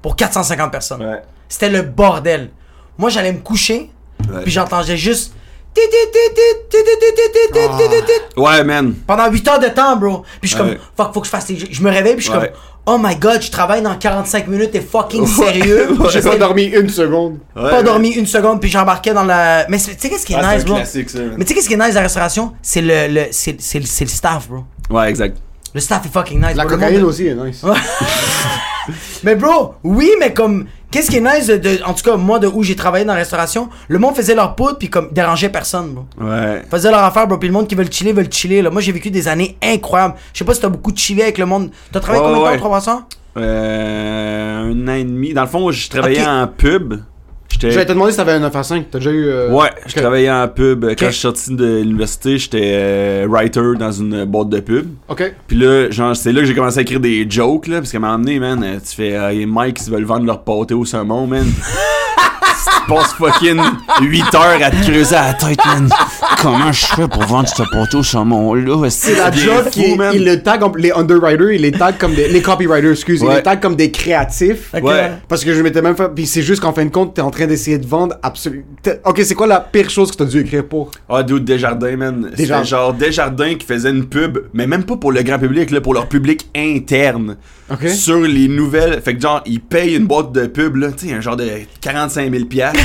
pour 0.00 0.16
450 0.16 0.70
personnes. 0.70 1.02
Ouais. 1.02 1.22
C'était 1.48 1.70
le 1.70 1.82
bordel. 1.82 2.50
Moi, 2.96 3.10
j'allais 3.10 3.32
me 3.32 3.40
coucher, 3.40 3.90
puis 4.42 4.50
j'entendais 4.50 4.96
juste. 4.96 5.34
Ouais, 8.36 8.64
man. 8.64 8.94
Pendant 9.06 9.30
8 9.30 9.48
heures 9.48 9.58
de 9.58 9.68
temps, 9.68 9.96
bro. 9.96 10.22
Puis 10.40 10.48
je 10.50 10.54
suis 10.54 10.56
comme, 10.56 10.76
fuck, 10.96 11.12
faut 11.12 11.20
que 11.20 11.26
je 11.26 11.30
fasse. 11.30 11.46
Je 11.48 11.82
me 11.82 11.90
réveille, 11.90 12.14
puis 12.14 12.24
je 12.24 12.30
suis 12.30 12.38
comme, 12.38 12.48
oh 12.86 12.98
my 13.00 13.16
god, 13.16 13.42
je 13.42 13.50
travaille 13.50 13.82
dans 13.82 13.96
45 13.96 14.46
minutes, 14.46 14.70
t'es 14.72 14.80
fucking 14.80 15.26
sérieux. 15.26 15.88
J'ai 16.10 16.20
pas 16.20 16.36
dormi 16.36 16.64
une 16.64 16.88
seconde. 16.88 17.38
Pas 17.54 17.82
dormi 17.82 18.10
une 18.12 18.26
seconde, 18.26 18.60
puis 18.60 18.70
j'embarquais 18.70 19.14
dans 19.14 19.24
la. 19.24 19.66
Mais 19.68 19.78
tu 19.78 19.84
sais 19.96 20.10
qu'est-ce 20.10 20.26
qui 20.26 20.34
est 20.34 20.54
nice, 20.54 20.64
bro? 20.64 20.76
Mais 20.76 20.84
tu 21.44 21.48
sais 21.48 21.54
qu'est-ce 21.54 21.68
qui 21.68 21.74
est 21.74 21.84
nice, 21.84 21.94
la 21.94 22.02
restauration? 22.02 22.52
C'est 22.62 22.82
le, 22.82 23.08
le, 23.08 23.26
c'est, 23.30 23.78
le 23.80 24.08
staff, 24.08 24.48
bro. 24.48 24.64
Ouais, 24.90 25.08
exact. 25.08 25.38
Le 25.74 25.80
staff 25.80 26.06
est 26.06 26.08
fucking 26.12 26.38
nice. 26.40 26.56
La 26.56 26.64
bro. 26.64 26.72
Le 26.74 26.76
cocaïne 26.80 27.00
monde- 27.00 27.08
aussi 27.08 27.26
est 27.26 27.34
nice. 27.34 27.64
Mais 29.24 29.34
bro, 29.34 29.74
oui, 29.82 30.10
mais 30.20 30.32
comme. 30.34 30.66
Qu'est-ce 30.90 31.10
qui 31.10 31.16
est 31.16 31.20
nice 31.20 31.46
de, 31.48 31.56
de- 31.56 31.80
En 31.86 31.94
tout 31.94 32.04
cas, 32.04 32.16
moi, 32.16 32.38
de 32.38 32.46
où 32.46 32.62
j'ai 32.62 32.76
travaillé 32.76 33.04
dans 33.04 33.14
la 33.14 33.18
restauration, 33.18 33.68
le 33.88 33.98
monde 33.98 34.14
faisait 34.14 34.34
leur 34.34 34.54
poudre, 34.54 34.76
puis 34.78 34.88
comme, 34.90 35.08
dérangeait 35.10 35.48
personne, 35.48 35.92
bro. 35.94 36.04
Ouais. 36.20 36.62
Faisait 36.70 36.90
leur 36.90 37.02
affaire, 37.02 37.26
bro. 37.26 37.38
Puis 37.38 37.48
le 37.48 37.54
monde 37.54 37.66
qui 37.66 37.74
veut 37.74 37.82
le 37.82 37.90
chiller, 37.90 38.12
veut 38.12 38.22
le 38.22 38.30
chiller, 38.30 38.60
là. 38.62 38.70
Moi, 38.70 38.80
j'ai 38.82 38.92
vécu 38.92 39.10
des 39.10 39.26
années 39.26 39.56
incroyables. 39.62 40.14
Je 40.32 40.38
sais 40.38 40.44
pas 40.44 40.54
si 40.54 40.60
t'as 40.60 40.68
beaucoup 40.68 40.92
chillé 40.94 41.22
avec 41.24 41.38
le 41.38 41.46
monde. 41.46 41.70
T'as 41.90 41.98
travaillé 42.00 42.22
combien 42.22 42.38
de 42.38 42.44
temps 42.44 42.50
ouais. 42.50 42.56
au 42.56 42.60
300 42.60 43.08
Euh, 43.38 44.72
un 44.72 44.88
an 44.88 44.92
et 44.94 45.04
demi. 45.04 45.32
Dans 45.34 45.42
le 45.42 45.48
fond, 45.48 45.70
je 45.72 45.88
travaillais 45.88 46.24
en 46.26 46.46
pub. 46.46 46.94
J'étais... 47.64 47.74
J'allais 47.74 47.86
te 47.86 47.92
demander 47.92 48.10
si 48.12 48.16
t'avais 48.18 48.32
un 48.32 48.40
9 48.40 48.54
à 48.56 48.62
5. 48.62 48.86
T'as 48.90 48.98
déjà 48.98 49.10
eu. 49.10 49.24
euh, 49.26 49.50
Ouais, 49.50 49.70
je 49.86 49.94
travaillais 49.94 50.30
en 50.30 50.46
pub. 50.48 50.84
Quand 50.98 51.06
je 51.06 51.10
suis 51.12 51.20
sorti 51.20 51.54
de 51.54 51.76
l'université, 51.82 52.38
j'étais 52.38 52.72
euh, 52.74 53.26
writer 53.28 53.60
dans 53.78 53.92
une 53.92 54.24
boîte 54.24 54.48
de 54.50 54.60
pub. 54.60 54.86
Ok. 55.08 55.34
Puis 55.46 55.56
là, 55.58 55.90
genre, 55.90 56.14
c'est 56.14 56.32
là 56.32 56.40
que 56.40 56.46
j'ai 56.46 56.54
commencé 56.54 56.78
à 56.78 56.82
écrire 56.82 57.00
des 57.00 57.26
jokes, 57.28 57.66
là, 57.68 57.78
parce 57.78 57.90
qu'à 57.92 57.98
un 57.98 58.00
moment 58.00 58.18
donné, 58.18 58.38
man, 58.38 58.62
euh, 58.62 58.76
tu 58.86 58.94
fais, 58.94 59.16
euh, 59.16 59.32
y 59.32 59.42
a 59.42 59.46
Mike 59.46 59.78
qui 59.78 59.90
veulent 59.90 60.04
vendre 60.04 60.26
leur 60.26 60.42
pâté 60.42 60.74
au 60.74 60.84
saumon, 60.84 61.26
man. 61.26 61.46
tu 62.86 62.92
passes 62.92 63.12
fucking 63.14 63.60
8 64.02 64.34
heures 64.34 64.58
à 64.62 64.70
te 64.70 64.90
creuser 64.90 65.16
à 65.16 65.28
la 65.28 65.34
tête, 65.34 65.58
man. 65.66 65.88
Comment 66.40 66.72
je 66.72 66.86
fais 66.86 67.08
pour 67.08 67.22
vendre 67.22 67.48
ce 67.48 67.62
pâté 67.72 67.96
au 67.96 68.02
saumon-là? 68.02 68.88
C'est 68.90 69.16
la 69.16 69.30
job 69.32 69.68
qui 69.70 69.96
il 70.14 70.24
le 70.24 70.42
tag, 70.42 70.62
les 70.76 70.92
underwriters, 70.92 71.52
il 71.52 71.62
les 71.62 71.72
tag 71.72 71.96
comme 71.98 72.14
des, 72.14 72.28
les 72.28 72.42
copywriters, 72.42 72.92
excuse, 72.92 73.20
il 73.22 73.26
Ouais. 73.28 73.36
les 73.36 73.42
tag 73.42 73.60
comme 73.60 73.76
des 73.76 73.90
créatifs. 73.90 74.70
Ok. 74.74 74.82
Ouais. 74.84 75.12
Parce 75.28 75.44
que 75.44 75.54
je 75.54 75.62
m'étais 75.62 75.80
même 75.82 75.96
fait, 75.96 76.08
puis 76.14 76.26
c'est 76.26 76.42
juste 76.42 76.60
qu'en 76.60 76.72
fin 76.72 76.84
de 76.84 76.90
compte, 76.90 77.14
t'es 77.14 77.22
en 77.22 77.30
train 77.30 77.46
d'essayer 77.46 77.78
de 77.78 77.86
vendre 77.86 78.16
absolument. 78.22 78.64
Ok, 79.04 79.20
c'est 79.24 79.34
quoi 79.34 79.46
la 79.46 79.60
pire 79.60 79.88
chose 79.90 80.10
que 80.10 80.16
t'as 80.16 80.24
dû 80.26 80.40
écrire 80.40 80.64
pour? 80.64 80.90
Ah, 81.08 81.22
dude, 81.22 81.44
Desjardins, 81.44 81.96
man. 81.96 82.30
Desjardins. 82.36 82.64
genre 82.64 82.92
Desjardins 82.92 83.54
qui 83.54 83.66
faisait 83.66 83.90
une 83.90 84.04
pub, 84.06 84.38
mais 84.52 84.66
même 84.66 84.84
pas 84.84 84.96
pour 84.96 85.12
le 85.12 85.22
grand 85.22 85.38
public, 85.38 85.70
là, 85.70 85.80
pour 85.80 85.94
leur 85.94 86.06
public 86.08 86.46
interne. 86.56 87.36
Ok. 87.72 87.88
Sur 87.88 88.20
les 88.20 88.46
nouvelles. 88.48 89.00
Fait 89.02 89.14
que 89.14 89.20
genre, 89.22 89.40
ils 89.46 89.60
payent 89.60 89.96
une 89.96 90.06
boîte 90.06 90.32
de 90.32 90.46
pub, 90.46 90.76
là, 90.76 90.88
tu 90.92 91.08
sais, 91.08 91.14
un 91.14 91.20
genre 91.22 91.36
de 91.36 91.48
45 91.80 92.30
000 92.30 92.44
piastres 92.54 92.78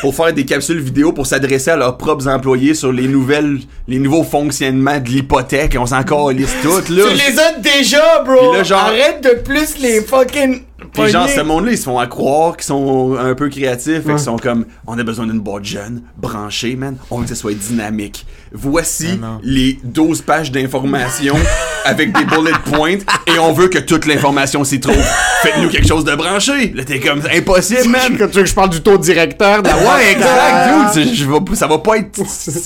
pour 0.00 0.14
faire 0.14 0.32
des 0.32 0.44
capsules 0.44 0.80
vidéo 0.80 1.12
pour 1.12 1.26
s'adresser 1.26 1.70
à 1.70 1.76
leurs 1.76 1.96
propres 1.96 2.28
employés 2.28 2.74
sur 2.74 2.92
les 2.92 3.06
nouvelles, 3.06 3.58
les 3.88 3.98
nouveaux 3.98 4.24
fonctionnements 4.24 4.98
de 4.98 5.08
l'hypothèque. 5.08 5.76
On 5.78 5.86
s'en 5.86 6.02
calisse 6.02 6.54
toutes, 6.62 6.88
là. 6.90 7.04
Tu 7.08 7.14
les 7.14 7.38
as 7.38 7.52
déjà, 7.60 8.22
bro. 8.24 8.50
Puis 8.50 8.58
là, 8.58 8.64
genre- 8.64 8.80
Arrête 8.80 9.22
de 9.22 9.40
plus 9.40 9.78
les 9.80 10.00
fucking. 10.00 10.62
Puis 10.92 11.08
genre, 11.08 11.28
ce 11.28 11.40
monde-là, 11.40 11.72
ils 11.72 11.78
se 11.78 11.84
font 11.84 11.98
à 11.98 12.06
croire 12.06 12.56
qu'ils 12.56 12.66
sont 12.66 13.16
un 13.18 13.34
peu 13.34 13.48
créatifs. 13.48 14.02
Fait 14.04 14.10
qu'ils 14.10 14.18
sont 14.18 14.36
comme, 14.36 14.64
on 14.86 14.98
a 14.98 15.02
besoin 15.04 15.26
d'une 15.26 15.38
boîte 15.40 15.64
jeune, 15.64 16.02
branchée, 16.16 16.74
man. 16.76 16.96
On 17.10 17.18
veut 17.18 17.22
que 17.24 17.28
ça 17.28 17.36
soit 17.36 17.54
dynamique. 17.54 18.26
Voici 18.52 19.18
Ah 19.22 19.38
les 19.42 19.78
12 19.84 20.22
pages 20.22 20.50
d'informations 20.52 21.36
avec 21.84 22.12
des 22.12 22.24
bullet 22.24 22.52
points 22.72 22.98
et 23.26 23.38
on 23.40 23.52
veut 23.52 23.68
que 23.68 23.78
toute 23.78 24.06
l'information 24.06 24.62
s'y 24.64 24.80
trouve. 24.80 25.02
Faites-nous 25.42 25.68
quelque 25.70 25.86
chose 25.88 26.04
de 26.04 26.14
branché. 26.14 26.72
Là, 26.74 26.84
t'es 26.84 26.98
comme, 27.00 27.20
impossible, 27.32 27.88
man. 27.88 28.16
Quand 28.18 28.26
tu 28.28 28.36
veux 28.36 28.42
que 28.42 28.48
je 28.48 28.54
parle 28.54 28.70
du 28.70 28.80
taux 28.80 28.98
directeur, 28.98 29.62
de 29.62 29.68
la 29.68 29.76
Ouais, 29.76 30.12
exact, 30.12 30.94
dude. 30.94 31.14
Je 31.14 31.24
vais- 31.24 31.56
ça 31.56 31.66
va 31.66 31.78
pas 31.78 31.98
être. 31.98 32.20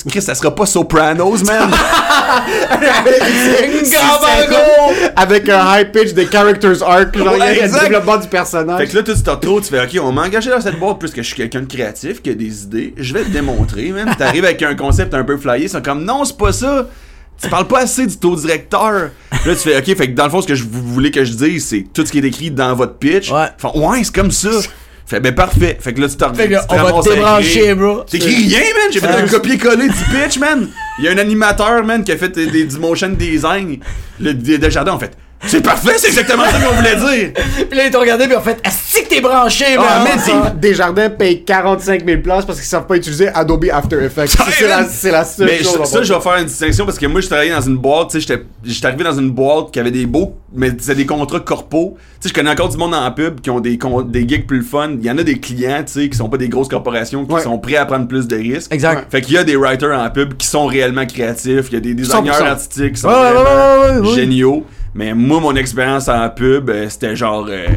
Chris, 0.08 0.22
ça 0.22 0.34
sera 0.34 0.54
pas 0.54 0.66
Sopranos, 0.66 1.42
man. 1.44 1.70
Gabago! 3.90 4.92
Avec 5.16 5.48
un 5.48 5.78
high 5.78 5.90
pitch 5.92 6.12
des 6.14 6.26
characters 6.26 6.82
arc, 6.82 7.16
genre 7.16 7.36
Ouais, 7.38 7.62
exact. 7.64 7.97
Développement 7.98 8.22
du 8.22 8.28
personnage. 8.28 8.78
Fait 8.78 8.86
que 8.86 8.96
là, 8.96 9.02
tu 9.02 9.22
te 9.22 9.30
retrouves, 9.30 9.62
tu 9.62 9.68
fais, 9.68 9.82
OK, 9.82 10.02
on 10.02 10.12
m'a 10.12 10.22
engagé 10.22 10.50
dans 10.50 10.60
cette 10.60 10.78
boîte 10.78 10.98
puisque 10.98 11.18
je 11.18 11.22
suis 11.22 11.36
quelqu'un 11.36 11.60
de 11.60 11.66
créatif, 11.72 12.22
qui 12.22 12.30
a 12.30 12.34
des 12.34 12.62
idées. 12.64 12.94
Je 12.96 13.12
vais 13.14 13.24
te 13.24 13.30
démontrer, 13.30 13.90
man. 13.90 14.14
T'arrives 14.18 14.44
avec 14.44 14.62
un 14.62 14.74
concept 14.74 15.14
un 15.14 15.24
peu 15.24 15.36
flyé, 15.36 15.64
ils 15.64 15.68
sont 15.68 15.82
comme, 15.82 16.04
non, 16.04 16.24
c'est 16.24 16.36
pas 16.36 16.52
ça. 16.52 16.88
tu 17.40 17.48
parles 17.48 17.66
pas 17.68 17.80
assez 17.80 18.06
du 18.06 18.16
taux 18.16 18.36
directeur. 18.36 18.92
Là, 18.92 19.10
tu 19.44 19.54
fais, 19.54 19.78
ok, 19.78 19.96
fait 19.96 20.08
que 20.08 20.14
dans 20.14 20.24
le 20.24 20.30
fond, 20.30 20.40
ce 20.42 20.46
que 20.46 20.54
je, 20.54 20.64
vous 20.64 20.82
voulez 20.82 21.10
que 21.10 21.24
je 21.24 21.32
dise, 21.34 21.66
c'est 21.66 21.84
tout 21.92 22.04
ce 22.04 22.10
qui 22.12 22.18
est 22.18 22.24
écrit 22.24 22.50
dans 22.50 22.74
votre 22.74 22.94
pitch. 22.94 23.30
Ouais. 23.30 23.46
Fait, 23.58 23.78
ouais, 23.78 24.02
c'est 24.04 24.14
comme 24.14 24.30
ça. 24.30 24.50
Fait, 25.06 25.20
ben 25.20 25.34
parfait. 25.34 25.78
Fait 25.80 25.94
que 25.94 26.02
là, 26.02 26.08
tu 26.08 26.16
t'en 26.18 26.34
Fait 26.34 26.48
que 26.48 26.54
te 26.54 26.60
on 26.68 26.76
va 26.76 26.92
te 27.02 27.08
débrancher, 27.08 27.74
bro. 27.74 28.02
T'écris 28.02 28.34
rien, 28.46 28.58
man. 28.60 28.92
J'ai 28.92 29.00
fait 29.00 29.06
un 29.06 29.26
copier-coller 29.26 29.88
du 29.88 29.94
pitch, 29.94 30.38
man. 30.38 30.68
Il 30.98 31.06
y 31.06 31.08
a 31.08 31.12
un 31.12 31.16
animateur, 31.18 31.82
man, 31.82 32.04
qui 32.04 32.12
a 32.12 32.18
fait 32.18 32.28
des, 32.28 32.46
des- 32.48 32.64
du 32.64 32.76
motion 32.78 33.08
design. 33.08 33.78
Le 34.20 34.34
des 34.34 34.58
Desjardins, 34.58 34.92
en 34.92 34.98
fait. 34.98 35.16
C'est 35.46 35.62
parfait, 35.62 35.92
c'est 35.98 36.08
exactement 36.08 36.44
ça 36.44 36.58
qu'on 36.58 36.74
voulait 36.74 36.96
dire. 36.96 37.32
Puis 37.68 37.78
là, 37.78 37.86
ils 37.86 37.90
t'ont 37.90 38.00
regardé, 38.00 38.26
puis 38.26 38.34
en 38.36 38.40
fait, 38.42 38.58
est-ce 38.64 39.00
que 39.02 39.08
t'es 39.08 39.20
branché, 39.20 39.64
Ah, 39.78 40.02
man? 40.04 40.08
mais 40.16 40.20
Ça- 40.20 40.50
Desjardins 40.50 41.10
paye 41.10 41.44
45 41.44 42.04
000 42.04 42.20
places 42.22 42.44
parce 42.44 42.58
qu'ils 42.58 42.68
savent 42.68 42.86
pas 42.86 42.96
utiliser 42.96 43.28
Adobe 43.28 43.66
After 43.72 44.02
Effects. 44.04 44.36
C'est 44.50 44.66
la, 44.66 44.84
c'est 44.84 45.10
la 45.12 45.24
seule 45.24 45.46
Mais 45.46 45.62
chose. 45.62 45.78
en 45.80 45.84
ça, 45.84 46.02
je 46.02 46.12
vais 46.12 46.20
faire 46.20 46.36
une 46.36 46.46
distinction 46.46 46.84
parce 46.84 46.98
que 46.98 47.06
moi, 47.06 47.20
je 47.20 47.26
travaillais 47.28 47.52
dans 47.52 47.60
une 47.60 47.76
boîte, 47.76 48.10
tu 48.10 48.20
sais, 48.20 48.26
j'étais- 48.26 48.42
j'étais 48.64 48.86
arrivé 48.88 49.04
dans 49.04 49.16
une 49.16 49.30
boîte 49.30 49.70
qui 49.70 49.78
avait 49.78 49.92
des 49.92 50.06
beaux, 50.06 50.34
mais 50.52 50.70
c'était 50.78 50.96
des 50.96 51.06
contrats 51.06 51.40
corpos. 51.40 51.94
Tu 52.20 52.24
sais, 52.24 52.28
je 52.30 52.34
connais 52.34 52.50
encore 52.50 52.68
du 52.68 52.76
monde 52.76 52.94
en 52.94 53.10
pub 53.12 53.40
qui 53.40 53.48
ont 53.50 53.60
des, 53.60 53.78
con- 53.78 54.02
des 54.02 54.26
gigs 54.28 54.44
plus 54.46 54.62
fun. 54.64 54.90
Il 55.00 55.06
y 55.06 55.10
en 55.10 55.18
a 55.18 55.22
des 55.22 55.38
clients, 55.38 55.84
tu 55.86 55.92
sais, 55.92 56.08
qui 56.08 56.16
sont 56.18 56.28
pas 56.28 56.36
des 56.36 56.48
grosses 56.48 56.68
corporations, 56.68 57.24
qui 57.24 57.32
Ouais. 57.32 57.42
sont 57.42 57.58
prêts 57.58 57.76
à 57.76 57.86
prendre 57.86 58.08
plus 58.08 58.26
de 58.26 58.36
risques. 58.36 58.72
Exact. 58.74 59.06
Fait 59.10 59.20
qu'il 59.20 59.34
y 59.34 59.38
a 59.38 59.44
des 59.44 59.54
writers 59.56 59.96
en 59.98 60.10
pub 60.10 60.34
qui 60.36 60.48
sont 60.48 60.66
réellement 60.66 61.06
créatifs, 61.06 61.66
il 61.70 61.74
y 61.74 61.76
a 61.76 61.80
des 61.80 61.94
designers 61.94 62.32
100%. 62.32 62.44
artistiques 62.50 62.94
qui 62.94 63.00
sont 63.00 63.08
Ouais, 63.08 63.14
ouais, 63.14 63.32
vraiment 63.32 63.44
ouais, 63.44 63.90
ouais, 63.92 64.00
ouais, 64.00 64.08
ouais. 64.08 64.14
géniaux. 64.16 64.66
Mais 64.98 65.14
moi, 65.14 65.38
mon 65.38 65.54
expérience 65.54 66.08
en 66.08 66.28
pub, 66.28 66.70
euh, 66.70 66.88
c'était 66.88 67.14
genre... 67.14 67.46
euh, 67.48 67.68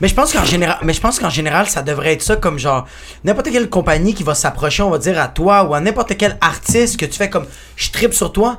Mais 0.00 0.08
je 0.08 0.14
pense 0.14 0.32
qu'en 0.32 0.44
général, 0.44 0.78
mais 0.82 0.92
je 0.92 1.00
pense 1.00 1.20
qu'en 1.20 1.30
général, 1.30 1.68
ça 1.68 1.82
devrait 1.82 2.14
être 2.14 2.22
ça 2.22 2.34
comme 2.34 2.58
genre 2.58 2.84
n'importe 3.22 3.52
quelle 3.52 3.70
compagnie 3.70 4.12
qui 4.12 4.24
va 4.24 4.34
s'approcher, 4.34 4.82
on 4.82 4.90
va 4.90 4.98
dire 4.98 5.16
à 5.20 5.28
toi 5.28 5.62
ou 5.62 5.74
à 5.74 5.78
n'importe 5.80 6.16
quel 6.16 6.36
artiste 6.40 6.98
que 6.98 7.06
tu 7.06 7.12
fais 7.16 7.30
comme 7.30 7.46
je 7.76 7.92
tripe 7.92 8.12
sur 8.12 8.32
toi. 8.32 8.58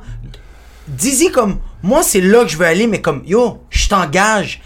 Dis-y 0.88 1.30
comme 1.30 1.58
moi 1.82 2.02
c'est 2.02 2.22
là 2.22 2.42
que 2.44 2.48
je 2.48 2.56
veux 2.56 2.64
aller, 2.64 2.86
mais 2.86 3.02
comme 3.02 3.22
yo, 3.26 3.62
je 3.68 3.86
t'engage. 3.86 4.62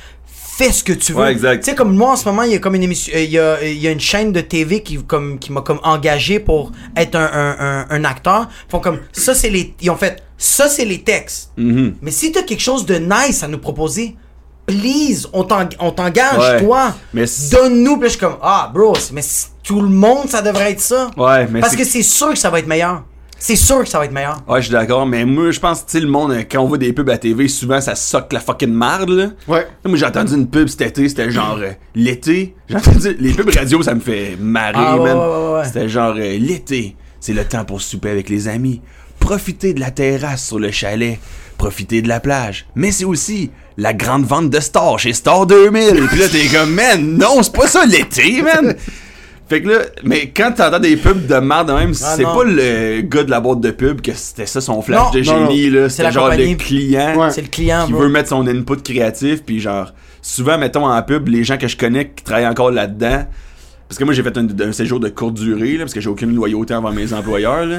Fais 0.64 0.72
ce 0.72 0.84
que 0.84 0.92
tu 0.92 1.12
veux. 1.12 1.20
Ouais, 1.22 1.32
exact. 1.32 1.64
Tu 1.64 1.70
sais 1.70 1.74
comme 1.74 1.94
moi 1.96 2.10
en 2.12 2.16
ce 2.16 2.26
moment, 2.26 2.42
il 2.42 2.52
y 2.52 2.54
a 2.54 2.58
comme 2.58 2.74
une 2.74 2.82
émission, 2.82 3.12
euh, 3.16 3.20
il 3.22 3.30
y 3.30 3.38
a, 3.38 3.62
il 3.64 3.78
y 3.78 3.86
a 3.88 3.90
une 3.90 4.00
chaîne 4.00 4.30
de 4.32 4.40
TV 4.42 4.82
qui 4.82 4.98
comme 5.04 5.38
qui 5.38 5.52
m'a 5.52 5.62
comme 5.62 5.80
engagé 5.82 6.38
pour 6.38 6.72
être 6.96 7.14
un, 7.16 7.30
un, 7.32 7.56
un, 7.58 7.86
un 7.88 8.04
acteur. 8.04 8.48
Ils 8.68 8.70
font 8.70 8.80
comme 8.80 8.98
ça 9.12 9.34
c'est 9.34 9.48
les 9.50 9.74
ils 9.80 9.90
ont 9.90 9.96
fait 9.96 10.22
ça 10.36 10.68
c'est 10.68 10.84
les 10.84 11.02
textes. 11.02 11.50
mhm. 11.56 11.94
Mais 12.02 12.10
si 12.10 12.30
t'as 12.32 12.42
quelque 12.42 12.60
chose 12.62 12.84
de 12.84 12.96
nice 12.96 13.42
à 13.42 13.48
nous 13.48 13.58
proposer, 13.58 14.16
please, 14.66 15.26
on 15.32 15.42
t'eng- 15.44 15.74
on 15.80 15.90
t'engage, 15.92 16.38
Ouais. 16.38 16.62
toi. 16.62 16.94
Donne-nous. 17.50 17.96
Puis 17.96 18.04
je 18.08 18.10
suis 18.10 18.20
comme, 18.20 18.36
ah, 18.42 18.70
bro, 18.72 18.92
mais 19.12 19.22
tout 19.64 19.80
le 19.80 19.88
monde, 19.88 20.28
ça 20.28 20.42
devrait 20.42 20.72
être 20.72 20.80
ça. 20.80 21.10
Ouais, 21.16 21.46
mais 21.50 21.60
Parce 21.60 21.74
que 21.74 21.84
c'est 21.84 22.02
sûr 22.02 22.30
que 22.30 22.38
ça 22.38 22.50
va 22.50 22.58
être 22.60 22.68
meilleur. 22.68 23.02
C'est 23.42 23.56
sûr 23.56 23.80
que 23.82 23.88
ça 23.88 23.98
va 23.98 24.04
être 24.04 24.12
meilleur. 24.12 24.36
Ouais, 24.46 24.60
je 24.60 24.66
suis 24.66 24.72
d'accord, 24.72 25.06
mais 25.06 25.24
moi, 25.24 25.50
je 25.50 25.58
pense, 25.58 25.86
tu 25.86 25.92
sais, 25.92 26.00
le 26.00 26.06
monde, 26.08 26.30
euh, 26.32 26.42
quand 26.48 26.60
on 26.60 26.66
voit 26.66 26.76
des 26.76 26.92
pubs 26.92 27.08
à 27.08 27.16
TV, 27.16 27.48
souvent, 27.48 27.80
ça 27.80 27.94
soque 27.94 28.32
la 28.34 28.38
fucking 28.40 28.70
marde, 28.70 29.08
là. 29.08 29.28
Ouais. 29.48 29.66
Moi, 29.84 29.96
j'ai 29.96 30.04
entendu 30.04 30.34
une 30.34 30.46
pub 30.46 30.68
cet 30.68 30.82
été, 30.82 31.08
c'était 31.08 31.30
genre 31.30 31.56
euh, 31.58 31.70
l'été. 31.94 32.54
J'ai 32.68 32.76
entendu 32.76 33.16
les 33.20 33.32
pubs 33.32 33.48
radio, 33.56 33.82
ça 33.82 33.94
me 33.94 34.00
fait 34.00 34.36
marrer, 34.38 34.74
Ah, 34.76 34.96
man. 34.96 35.02
ouais, 35.02 35.12
ouais, 35.24 35.52
ouais. 35.58 35.64
C'était 35.64 35.88
genre 35.88 36.14
euh, 36.18 36.36
l'été, 36.38 36.96
c'est 37.18 37.32
le 37.32 37.44
temps 37.44 37.64
pour 37.64 37.80
souper 37.80 38.10
avec 38.10 38.28
les 38.28 38.46
amis. 38.46 38.82
Profiter 39.18 39.72
de 39.72 39.80
la 39.80 39.90
terrasse 39.90 40.46
sur 40.46 40.58
le 40.58 40.70
chalet. 40.70 41.18
Profiter 41.56 42.02
de 42.02 42.08
la 42.08 42.20
plage. 42.20 42.66
Mais 42.74 42.90
c'est 42.92 43.04
aussi 43.04 43.50
la 43.76 43.92
grande 43.94 44.24
vente 44.24 44.48
de 44.50 44.60
Star 44.60 44.98
chez 44.98 45.12
Star 45.14 45.46
2000. 45.46 46.06
Puis 46.08 46.18
là, 46.18 46.28
t'es 46.28 46.46
comme, 46.46 46.72
man, 46.74 47.16
non, 47.18 47.42
c'est 47.42 47.52
pas 47.54 47.66
ça 47.66 47.84
l'été, 47.86 48.42
man. 48.42 48.74
Fait 49.50 49.60
que 49.62 49.68
là, 49.68 49.80
mais 50.04 50.28
quand 50.34 50.52
t'entends 50.52 50.78
des 50.78 50.96
pubs 50.96 51.26
de 51.26 51.34
merde 51.34 51.68
de 51.68 51.72
même, 51.74 51.90
Ah, 52.02 52.14
c'est 52.16 52.22
pas 52.22 52.44
le 52.44 53.00
gars 53.02 53.24
de 53.24 53.30
la 53.30 53.40
boîte 53.40 53.60
de 53.60 53.72
pub 53.72 54.00
que 54.00 54.12
c'était 54.14 54.46
ça 54.46 54.60
son 54.60 54.80
flash 54.80 54.98
Non, 55.00 55.10
de 55.10 55.18
non, 55.18 55.48
génie, 55.48 55.70
là. 55.70 55.88
C'est 55.90 56.10
genre 56.12 56.30
compagnie. 56.30 56.52
le 56.52 56.56
client 56.56 57.16
Ouais. 57.18 57.30
C'est 57.32 57.42
le 57.42 57.48
client, 57.48 57.84
qui 57.86 57.92
bro. 57.92 58.02
veut 58.02 58.08
mettre 58.08 58.28
son 58.28 58.46
input 58.46 58.76
créatif 58.76 59.42
puis 59.44 59.58
genre 59.60 59.92
souvent 60.22 60.56
mettons 60.56 60.86
en 60.86 61.02
pub 61.02 61.26
les 61.28 61.42
gens 61.44 61.58
que 61.58 61.66
je 61.66 61.76
connais 61.76 62.08
qui 62.14 62.22
travaillent 62.22 62.46
encore 62.46 62.70
là-dedans 62.70 63.26
parce 63.88 63.98
que 63.98 64.04
moi 64.04 64.14
j'ai 64.14 64.22
fait 64.22 64.38
un, 64.38 64.46
un 64.60 64.70
séjour 64.72 65.00
de 65.00 65.08
courte 65.08 65.34
durée 65.34 65.72
là, 65.72 65.80
parce 65.80 65.94
que 65.94 66.00
j'ai 66.00 66.08
aucune 66.10 66.32
loyauté 66.34 66.72
envers 66.74 66.92
mes 66.92 67.12
employeurs 67.12 67.66
là. 67.66 67.78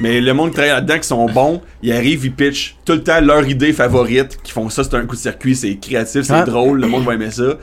mais 0.00 0.20
le 0.22 0.32
monde 0.32 0.48
qui 0.50 0.54
travaille 0.54 0.70
là-dedans 0.72 0.98
qui 1.00 1.08
sont 1.08 1.26
bons 1.26 1.60
ils 1.82 1.92
arrivent 1.92 2.24
ils 2.24 2.32
pitchent 2.32 2.76
tout 2.86 2.92
le 2.92 3.02
temps 3.02 3.20
leur 3.20 3.46
idée 3.46 3.72
favorite 3.74 4.38
qui 4.42 4.52
font 4.52 4.70
ça 4.70 4.84
c'est 4.84 4.94
un 4.94 5.04
coup 5.04 5.16
de 5.16 5.20
circuit 5.20 5.54
c'est 5.56 5.74
créatif 5.76 6.22
c'est 6.22 6.44
drôle 6.46 6.80
le 6.80 6.86
monde 6.86 7.04
va 7.04 7.12
aimer 7.14 7.30
ça 7.30 7.56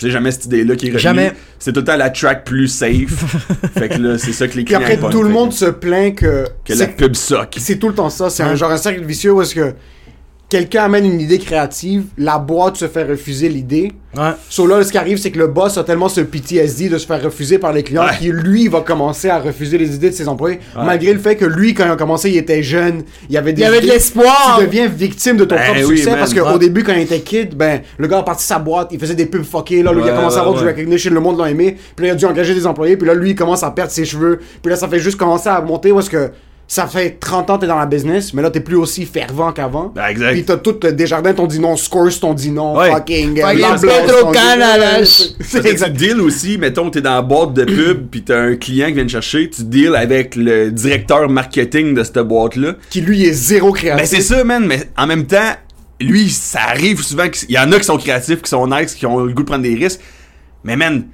c'est 0.00 0.10
jamais 0.10 0.30
cette 0.30 0.46
idée-là 0.46 0.76
qui 0.76 0.86
est 0.86 0.88
retenue. 0.90 1.02
Jamais. 1.02 1.32
C'est 1.58 1.72
tout 1.72 1.80
le 1.80 1.84
temps 1.84 1.96
la 1.96 2.10
track 2.10 2.44
plus 2.44 2.68
safe. 2.68 3.36
fait 3.76 3.88
que 3.88 3.98
là, 3.98 4.18
c'est 4.18 4.32
ça 4.32 4.46
que 4.46 4.52
les 4.56 4.64
Puis 4.64 4.74
clients 4.74 4.80
après, 4.80 4.96
pognent. 4.96 5.10
tout 5.12 5.22
le 5.22 5.28
monde 5.30 5.50
que- 5.50 5.54
se 5.56 5.64
plaint 5.66 6.14
que. 6.14 6.44
Que 6.64 6.72
la 6.74 6.86
pub 6.86 7.14
soque. 7.16 7.56
C'est 7.58 7.76
tout 7.78 7.88
le 7.88 7.94
temps 7.94 8.10
ça. 8.10 8.30
C'est 8.30 8.42
un 8.42 8.54
genre 8.54 8.70
un 8.70 8.76
cercle 8.76 9.04
vicieux 9.04 9.32
où 9.32 9.42
est-ce 9.42 9.54
que 9.54 9.74
quelqu'un 10.48 10.84
amène 10.84 11.04
une 11.04 11.20
idée 11.20 11.38
créative, 11.38 12.04
la 12.16 12.38
boîte 12.38 12.76
se 12.76 12.88
fait 12.88 13.04
refuser 13.04 13.48
l'idée. 13.48 13.92
Ouais. 14.16 14.30
So 14.48 14.66
là, 14.66 14.82
ce 14.82 14.90
qui 14.90 14.96
arrive, 14.96 15.18
c'est 15.18 15.30
que 15.30 15.38
le 15.38 15.48
boss 15.48 15.76
a 15.76 15.84
tellement 15.84 16.08
ce 16.08 16.22
PTSD 16.22 16.88
de 16.88 16.96
se 16.96 17.06
faire 17.06 17.22
refuser 17.22 17.58
par 17.58 17.72
les 17.74 17.82
clients 17.82 18.04
Ouais. 18.06 18.16
qu'il, 18.18 18.32
lui, 18.32 18.66
va 18.68 18.80
commencer 18.80 19.28
à 19.28 19.38
refuser 19.38 19.76
les 19.76 19.94
idées 19.94 20.08
de 20.08 20.14
ses 20.14 20.26
employés. 20.26 20.60
Malgré 20.74 21.12
le 21.12 21.18
fait 21.18 21.36
que 21.36 21.44
lui, 21.44 21.74
quand 21.74 21.84
il 21.84 21.90
a 21.90 21.96
commencé, 21.96 22.30
il 22.30 22.38
était 22.38 22.62
jeune, 22.62 23.02
il 23.28 23.34
y 23.34 23.38
avait 23.38 23.52
des 23.52 23.60
Il 23.60 23.64
y 23.64 23.68
avait 23.68 23.82
de 23.82 23.86
l'espoir. 23.86 24.56
Tu 24.58 24.64
deviens 24.64 24.86
victime 24.86 25.36
de 25.36 25.44
ton 25.44 25.56
Ben 25.56 25.64
propre 25.64 25.80
oui, 25.88 25.96
succès 25.98 26.10
man. 26.10 26.18
parce 26.20 26.32
qu'au 26.32 26.58
début, 26.58 26.82
quand 26.82 26.94
il 26.94 27.02
était 27.02 27.20
kid, 27.20 27.54
ben, 27.54 27.82
le 27.98 28.08
gars 28.08 28.18
a 28.18 28.22
parti 28.22 28.44
sa 28.44 28.58
boîte, 28.58 28.88
il 28.92 28.98
faisait 28.98 29.14
des 29.14 29.26
pubs 29.26 29.44
fuckées, 29.44 29.82
là, 29.82 29.92
lui, 29.92 30.00
il 30.02 30.08
a 30.08 30.14
commencé 30.14 30.38
à 30.38 30.40
avoir 30.40 30.58
du 30.58 30.66
recognition, 30.66 31.12
le 31.12 31.20
monde 31.20 31.38
l'a 31.38 31.50
aimé, 31.50 31.76
puis 31.94 32.06
là, 32.06 32.12
il 32.12 32.16
a 32.16 32.18
dû 32.18 32.24
engager 32.24 32.54
des 32.54 32.66
employés, 32.66 32.96
puis 32.96 33.06
là, 33.06 33.12
lui, 33.14 33.30
il 33.30 33.34
commence 33.36 33.62
à 33.62 33.70
perdre 33.70 33.92
ses 33.92 34.06
cheveux, 34.06 34.40
puis 34.62 34.70
là, 34.70 34.76
ça 34.76 34.88
fait 34.88 34.98
juste 34.98 35.18
commencer 35.18 35.50
à 35.50 35.60
monter 35.60 35.92
où 35.92 35.98
est-ce 36.00 36.10
que 36.10 36.30
ça 36.70 36.86
fait 36.86 37.18
30 37.18 37.48
ans 37.48 37.56
que 37.56 37.62
t'es 37.62 37.66
dans 37.66 37.78
la 37.78 37.86
business, 37.86 38.34
mais 38.34 38.42
là, 38.42 38.50
t'es 38.50 38.60
plus 38.60 38.76
aussi 38.76 39.06
fervent 39.06 39.52
qu'avant. 39.52 39.90
Ben, 39.94 40.06
exact. 40.08 40.32
Puis 40.32 40.44
t'as 40.44 40.58
tout 40.58 40.76
le 40.82 40.92
Desjardins, 40.92 41.32
t'ont 41.32 41.46
dit 41.46 41.60
non, 41.60 41.76
Scores, 41.76 42.20
t'ont 42.20 42.34
dit 42.34 42.50
non, 42.50 42.76
Ouais. 42.76 42.90
fucking. 42.90 43.40
Fucking 43.40 43.56
Blanc 43.58 43.76
Blanc, 43.80 44.02
Petro 44.04 44.20
t'ont 44.20 44.30
dit- 44.32 44.38
Canada. 44.38 45.04
C'est 45.40 45.64
exact. 45.64 45.96
tu 45.96 46.06
deals 46.08 46.20
aussi, 46.20 46.58
mettons, 46.58 46.90
t'es 46.90 47.00
dans 47.00 47.14
la 47.14 47.22
boîte 47.22 47.54
de 47.54 47.64
pub, 47.64 48.08
pis 48.10 48.22
t'as 48.22 48.38
un 48.40 48.56
client 48.56 48.88
qui 48.88 48.92
vient 48.92 49.06
te 49.06 49.10
chercher, 49.10 49.48
tu 49.48 49.64
deals 49.64 49.96
avec 49.96 50.36
le 50.36 50.70
directeur 50.70 51.26
marketing 51.30 51.94
de 51.94 52.04
cette 52.04 52.18
boîte-là. 52.18 52.74
Qui 52.90 53.00
lui 53.00 53.24
est 53.24 53.32
zéro 53.32 53.72
créatif. 53.72 54.02
Ben 54.02 54.06
c'est 54.06 54.20
ça, 54.22 54.44
man, 54.44 54.66
mais 54.66 54.90
en 54.98 55.06
même 55.06 55.24
temps, 55.26 55.54
lui, 56.02 56.28
ça 56.28 56.60
arrive 56.68 57.02
souvent 57.02 57.30
qu'il 57.30 57.50
y 57.50 57.58
en 57.58 57.72
a 57.72 57.78
qui 57.78 57.84
sont 57.84 57.96
créatifs, 57.96 58.42
qui 58.42 58.50
sont 58.50 58.66
nice, 58.68 58.94
qui 58.94 59.06
ont 59.06 59.20
le 59.20 59.32
goût 59.32 59.42
de 59.42 59.48
prendre 59.48 59.62
des 59.64 59.74
risques. 59.74 60.00
Mais 60.64 60.76
man, 60.76 61.04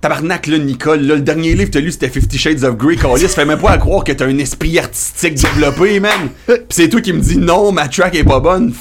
tabarnak, 0.00 0.46
là, 0.46 0.58
Nicole, 0.58 1.00
là, 1.02 1.14
le 1.16 1.20
dernier 1.20 1.54
livre 1.54 1.66
que 1.70 1.74
t'as 1.74 1.80
lu, 1.80 1.90
c'était 1.92 2.08
Fifty 2.08 2.38
Shades 2.38 2.62
of 2.64 2.76
Grey, 2.76 2.96
Callis, 2.96 3.28
fait 3.28 3.44
même 3.44 3.58
pas 3.58 3.70
à 3.72 3.78
croire 3.78 4.04
que 4.04 4.12
t'as 4.12 4.26
un 4.26 4.38
esprit 4.38 4.78
artistique 4.78 5.34
développé, 5.34 5.98
man. 6.00 6.30
Pis 6.46 6.54
c'est 6.70 6.88
toi 6.88 7.00
qui 7.00 7.12
me 7.12 7.20
dis 7.20 7.36
non, 7.36 7.72
ma 7.72 7.88
track 7.88 8.14
est 8.14 8.24
pas 8.24 8.40
bonne. 8.40 8.72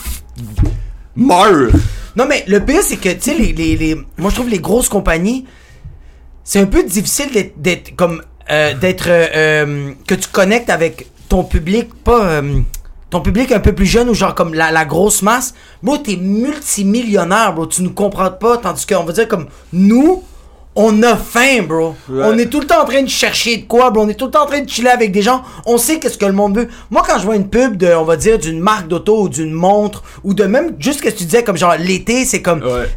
Meurs! 1.16 1.72
Non, 2.16 2.26
mais 2.28 2.44
le 2.48 2.60
pire, 2.60 2.82
c'est 2.82 2.98
que, 2.98 3.10
tu 3.10 3.22
sais, 3.22 3.34
les, 3.36 3.54
les, 3.54 3.76
les- 3.76 3.96
moi, 4.18 4.30
je 4.30 4.36
trouve 4.36 4.50
les 4.50 4.60
grosses 4.60 4.90
compagnies, 4.90 5.46
c'est 6.44 6.60
un 6.60 6.66
peu 6.66 6.84
difficile 6.84 7.32
d'être, 7.32 7.60
d'être 7.62 7.96
comme, 7.96 8.22
euh, 8.52 8.74
d'être, 8.76 9.08
euh, 9.10 9.28
euh, 9.36 9.92
que 10.08 10.16
tu 10.16 10.28
connectes 10.30 10.70
avec 10.70 11.08
ton 11.30 11.44
public, 11.44 11.90
pas, 12.04 12.26
euh, 12.26 12.60
ton 13.10 13.22
public 13.22 13.52
un 13.52 13.60
peu 13.60 13.74
plus 13.74 13.86
jeune 13.86 14.10
ou 14.10 14.14
genre 14.14 14.34
comme 14.36 14.54
la, 14.54 14.72
la 14.72 14.86
grosse 14.86 15.22
masse. 15.22 15.54
Bro, 15.84 15.98
t'es 15.98 16.16
multimillionnaire, 16.16 17.54
bro, 17.54 17.66
tu 17.68 17.82
nous 17.84 17.92
comprends 17.94 18.32
pas, 18.32 18.58
tandis 18.58 18.86
qu'on 18.86 19.04
va 19.04 19.14
dire 19.14 19.28
comme, 19.28 19.48
nous, 19.74 20.24
on 20.80 21.02
a 21.02 21.16
faim, 21.18 21.64
bro. 21.68 21.96
On 22.10 22.38
est 22.38 22.46
tout 22.46 22.60
le 22.62 22.68
temps 22.68 22.82
en 22.84 22.86
train 22.86 23.02
de 23.02 23.10
chercher 23.10 23.58
de 23.58 23.66
quoi, 23.66 23.90
bro. 23.90 24.04
On 24.04 24.10
est 24.10 24.14
tout 24.14 24.26
le 24.26 24.32
temps 24.32 24.44
en 24.44 24.46
train 24.46 24.62
de 24.62 24.70
chiller 24.70 24.90
avec 24.92 25.12
des 25.12 25.24
gens. 25.24 25.42
On 25.66 25.78
sait 25.80 25.98
qu'est-ce 26.00 26.20
que 26.20 26.26
le 26.26 26.34
monde 26.34 26.56
veut. 26.56 26.68
Moi, 26.92 27.02
quand 27.06 27.18
je 27.18 27.26
vois 27.26 27.36
une 27.36 27.50
pub 27.50 27.78
de, 27.78 27.88
on 27.88 28.04
va 28.04 28.16
dire, 28.16 28.38
d'une 28.38 28.60
marque 28.60 28.88
d'auto 28.88 29.24
ou 29.24 29.28
d'une 29.30 29.52
montre, 29.52 30.04
ou 30.24 30.36
de 30.36 30.44
même, 30.44 30.76
juste 30.78 31.00
ce 31.00 31.04
que 31.04 31.10
tu 31.10 31.24
disais, 31.26 31.44
comme 31.44 31.58
genre, 31.58 31.76
l'été, 31.80 32.26
c'est 32.26 32.44
comme, 32.44 32.62
Ouais. 32.62 32.88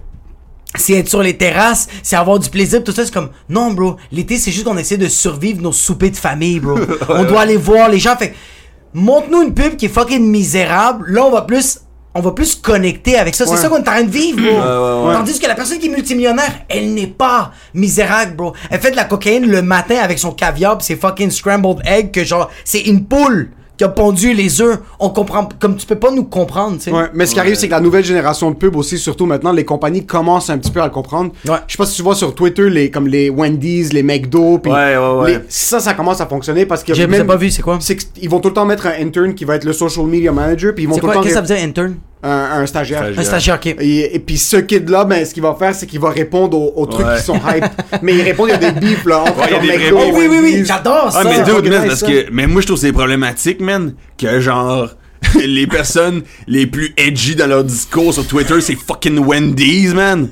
c'est 0.77 0.93
être 0.93 1.09
sur 1.09 1.23
les 1.23 1.37
terrasses, 1.39 1.89
c'est 2.03 2.17
avoir 2.17 2.39
du 2.39 2.51
plaisir, 2.51 2.85
tout 2.85 2.93
ça, 2.93 3.05
c'est 3.07 3.15
comme, 3.15 3.31
non, 3.49 3.71
bro, 3.73 3.97
l'été, 4.13 4.37
c'est 4.37 4.53
juste 4.53 4.65
qu'on 4.67 4.77
essaie 4.77 4.99
de 4.99 5.09
survivre 5.09 5.63
nos 5.63 5.73
soupers 5.73 6.11
de 6.11 6.17
famille, 6.17 6.61
bro. 6.61 6.79
on 7.09 7.25
doit 7.25 7.41
aller 7.41 7.57
voir 7.57 7.89
les 7.89 7.99
gens, 7.99 8.15
fait, 8.17 8.35
montre-nous 8.93 9.43
une 9.43 9.55
pub 9.55 9.77
qui 9.77 9.87
est 9.87 9.89
fucking 9.89 10.23
misérable, 10.25 11.11
là, 11.11 11.25
on 11.25 11.31
va 11.31 11.43
plus, 11.43 11.81
on 12.15 12.21
va 12.21 12.33
plus 12.33 12.57
connecter 12.57 13.17
avec 13.17 13.35
ça. 13.35 13.47
C'est 13.47 13.57
ça 13.57 13.69
qu'on 13.69 13.77
est 13.77 13.81
en 13.81 13.85
train 13.85 14.03
de 14.03 14.11
vivre, 14.11 14.41
bro. 14.41 14.51
ouais, 15.05 15.09
ouais. 15.09 15.15
Tandis 15.15 15.39
que 15.39 15.47
la 15.47 15.55
personne 15.55 15.79
qui 15.79 15.87
est 15.87 15.91
multimillionnaire, 15.91 16.61
elle 16.69 16.93
n'est 16.95 17.07
pas 17.07 17.53
misérable, 17.75 18.35
bro. 18.35 18.53
Elle 18.71 18.81
fait 18.81 18.91
de 18.91 18.97
la 18.97 19.05
cocaïne 19.05 19.47
le 19.47 19.63
matin 19.63 19.97
avec 20.03 20.19
son 20.19 20.33
caviar 20.33 20.79
pis 20.79 20.87
ses 20.87 20.97
fucking 20.97 21.31
scrambled 21.31 21.81
eggs 21.85 22.11
que 22.11 22.25
genre, 22.25 22.51
c'est 22.65 22.81
une 22.81 23.05
poule 23.05 23.51
qui 23.81 23.85
a 23.85 23.89
pondu 23.89 24.35
les 24.35 24.61
œufs. 24.61 24.79
On 24.99 25.09
comprend, 25.09 25.49
comme 25.59 25.75
tu 25.75 25.87
peux 25.87 25.95
pas 25.99 26.11
nous 26.11 26.25
comprendre, 26.25 26.77
tu 26.77 26.83
sais. 26.83 26.93
Ouais, 26.93 27.07
mais 27.15 27.25
ce 27.25 27.33
qui 27.33 27.41
arrive, 27.41 27.55
c'est 27.55 27.67
que 27.67 27.73
la 27.73 27.81
nouvelle 27.81 28.05
génération 28.05 28.51
de 28.51 28.57
pub 28.57 28.77
aussi, 28.77 28.99
surtout 28.99 29.25
maintenant, 29.25 29.53
les 29.53 29.65
compagnies 29.65 30.05
commencent 30.05 30.51
un 30.51 30.59
petit 30.59 30.71
peu 30.71 30.83
à 30.83 30.85
le 30.85 30.91
comprendre. 30.91 31.33
Ouais. 31.49 31.57
Je 31.67 31.73
sais 31.73 31.79
pas 31.79 31.87
si 31.87 31.97
tu 31.97 32.03
vois 32.03 32.15
sur 32.15 32.35
Twitter, 32.35 32.69
les, 32.69 32.91
comme 32.91 33.09
les 33.09 33.31
Wendy's, 33.31 33.95
les 33.95 34.03
McDo, 34.03 34.59
puis 34.59 34.71
Ouais, 34.71 34.99
ouais, 34.99 35.21
ouais. 35.23 35.33
les- 35.33 35.39
ça, 35.49 35.81
ça 35.81 35.95
commence 35.95 36.21
à 36.21 36.27
fonctionner 36.27 36.67
parce 36.67 36.85
que 36.85 36.93
J'ai 36.93 37.07
même- 37.07 37.27
pas 37.27 37.37
vu, 37.37 37.51
c'est 37.51 37.63
quoi? 37.63 37.79
c'est 37.81 37.97
qu'ils 37.97 38.29
vont 38.29 38.41
tout 38.41 38.49
le 38.49 38.55
temps 38.55 38.67
mettre 38.67 38.87
un 38.87 38.93
intern 39.01 39.35
qui 39.35 39.47
va 39.47 39.55
être 39.57 39.65
le 39.65 39.73
social 39.73 40.05
media 40.05 40.31
manager, 40.31 40.75
puis 40.75 40.85
ils 40.85 40.87
vont 40.87 40.97
tout 40.97 41.01
le 41.01 41.07
quoi, 41.07 41.15
temps 41.15 41.23
qu'est-ce 41.23 41.39
que 41.41 41.47
ça 41.47 41.55
veut 41.55 41.59
dire, 41.59 41.67
intern? 41.67 41.95
Un, 42.23 42.61
un 42.63 42.67
stagiaire. 42.67 42.99
Stagiaire. 43.01 43.19
Un 43.21 43.25
stagiaire, 43.25 43.55
ok. 43.57 43.67
Et, 43.81 44.15
et 44.15 44.19
puis 44.19 44.37
ce 44.39 44.57
kid-là, 44.59 45.05
ben, 45.05 45.25
ce 45.25 45.33
qu'il 45.33 45.43
va 45.43 45.55
faire, 45.59 45.75
c'est 45.75 45.87
qu'il 45.87 46.01
va 46.01 46.11
répondre 46.11 46.57
aux, 46.59 46.73
aux 46.77 46.87
trucs 46.87 47.07
Ouais. 47.07 47.17
qui 47.17 47.23
sont 47.25 47.37
hype. 47.37 47.65
mais 48.03 48.15
il 48.15 48.23
répond, 48.23 48.47
il 48.47 48.51
y 48.51 48.53
a 48.53 48.59
des 48.59 48.73
beefs, 48.81 49.05
là, 49.07 49.21
entre 49.21 49.39
Ouais, 49.39 49.47
il 49.63 49.67
y 49.67 49.71
a 49.71 49.77
des 49.79 49.85
McDo 49.85 49.99
Oh 50.01 50.11
oui, 50.15 50.27
oui, 50.31 50.39
oui, 50.43 50.63
j'adore 50.67 51.11
ça. 51.13 51.23
Ah, 51.23 51.25
mais 51.25 51.43
dude, 51.43 51.71
man, 51.71 51.81
nice, 51.81 51.89
parce 51.89 52.01
ça. 52.01 52.07
que. 52.07 52.27
Mais 52.33 52.47
moi, 52.47 52.61
je 52.61 52.67
trouve 52.67 52.79
que 52.79 52.87
c'est 52.87 52.93
problématique, 52.93 53.61
man, 53.61 53.95
que 54.19 54.41
genre. 54.41 54.91
les 55.47 55.67
personnes 55.67 56.23
les 56.47 56.67
plus 56.67 56.95
edgy 56.97 57.37
dans 57.37 57.47
leur 57.47 57.63
discours 57.63 58.15
sur 58.15 58.27
Twitter, 58.27 58.59
c'est 58.63 58.75
fucking 58.75 59.19
Wendy's, 59.19 59.93
man. 59.93 60.29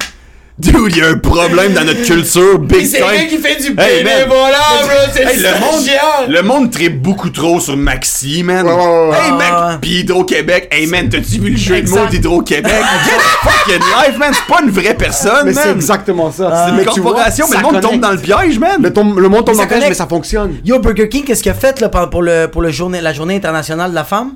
Dude, 0.58 0.96
y 0.96 1.02
a 1.02 1.10
un 1.10 1.18
problème 1.18 1.72
dans 1.72 1.84
notre 1.84 2.02
culture, 2.02 2.58
big 2.58 2.84
C'est 2.84 2.98
gars 2.98 3.24
qui 3.28 3.38
fait 3.38 3.54
du 3.62 3.68
Hey, 3.78 4.02
man. 4.02 4.12
bénévolat, 4.12 4.58
bro, 4.82 4.90
c'est 5.12 5.22
Hey, 5.22 5.36
le 5.38 5.60
monde, 5.60 5.72
stagiaire. 5.80 6.02
le 6.28 6.42
monde 6.42 6.70
tripe 6.72 7.00
beaucoup 7.00 7.30
trop 7.30 7.60
sur 7.60 7.76
Maxi, 7.76 8.42
man. 8.42 8.66
Hey, 8.66 9.30
mec, 9.32 9.52
ouais. 9.52 9.78
pis 9.80 10.00
Hydro-Québec. 10.00 10.68
Hey, 10.72 10.88
man, 10.88 11.08
t'as-tu 11.08 11.38
vu 11.38 11.50
le 11.50 11.56
jeu 11.56 11.80
de 11.80 11.88
mots 11.88 12.06
d'Hydro-Québec? 12.10 12.72
Get 13.04 13.20
fucking 13.48 13.80
life, 13.80 14.18
man. 14.18 14.32
C'est 14.34 14.52
pas 14.52 14.60
une 14.62 14.70
vraie 14.70 14.94
personne, 14.94 15.46
Mais 15.46 15.52
c'est 15.52 15.66
man. 15.66 15.76
exactement 15.76 16.32
ça. 16.32 16.66
C'est 16.66 16.72
Mais 16.72 16.82
une 16.82 16.90
tu 16.90 17.00
vois, 17.02 17.12
corporation, 17.12 17.46
mais 17.50 17.56
le 17.56 17.62
monde 17.62 17.72
connecte. 17.74 17.90
tombe 17.92 18.00
dans 18.00 18.10
le 18.12 18.18
piège, 18.18 18.58
man. 18.58 18.82
Le, 18.82 18.88
le 19.20 19.28
monde 19.28 19.44
tombe 19.44 19.54
Mais 19.56 19.64
dans 19.66 19.74
le 19.74 19.78
piège, 19.78 19.88
mais 19.90 19.94
ça 19.94 20.08
fonctionne. 20.08 20.56
Yo, 20.64 20.80
Burger 20.80 21.08
King, 21.08 21.22
qu'est-ce 21.24 21.42
qu'il 21.44 21.52
a 21.52 21.54
fait 21.54 21.78
là, 21.80 21.88
pour, 21.88 22.20
le, 22.22 22.46
pour 22.48 22.62
le 22.62 22.72
journée, 22.72 23.00
la 23.00 23.12
journée 23.12 23.36
internationale 23.36 23.90
de 23.90 23.94
la 23.94 24.04
femme? 24.04 24.32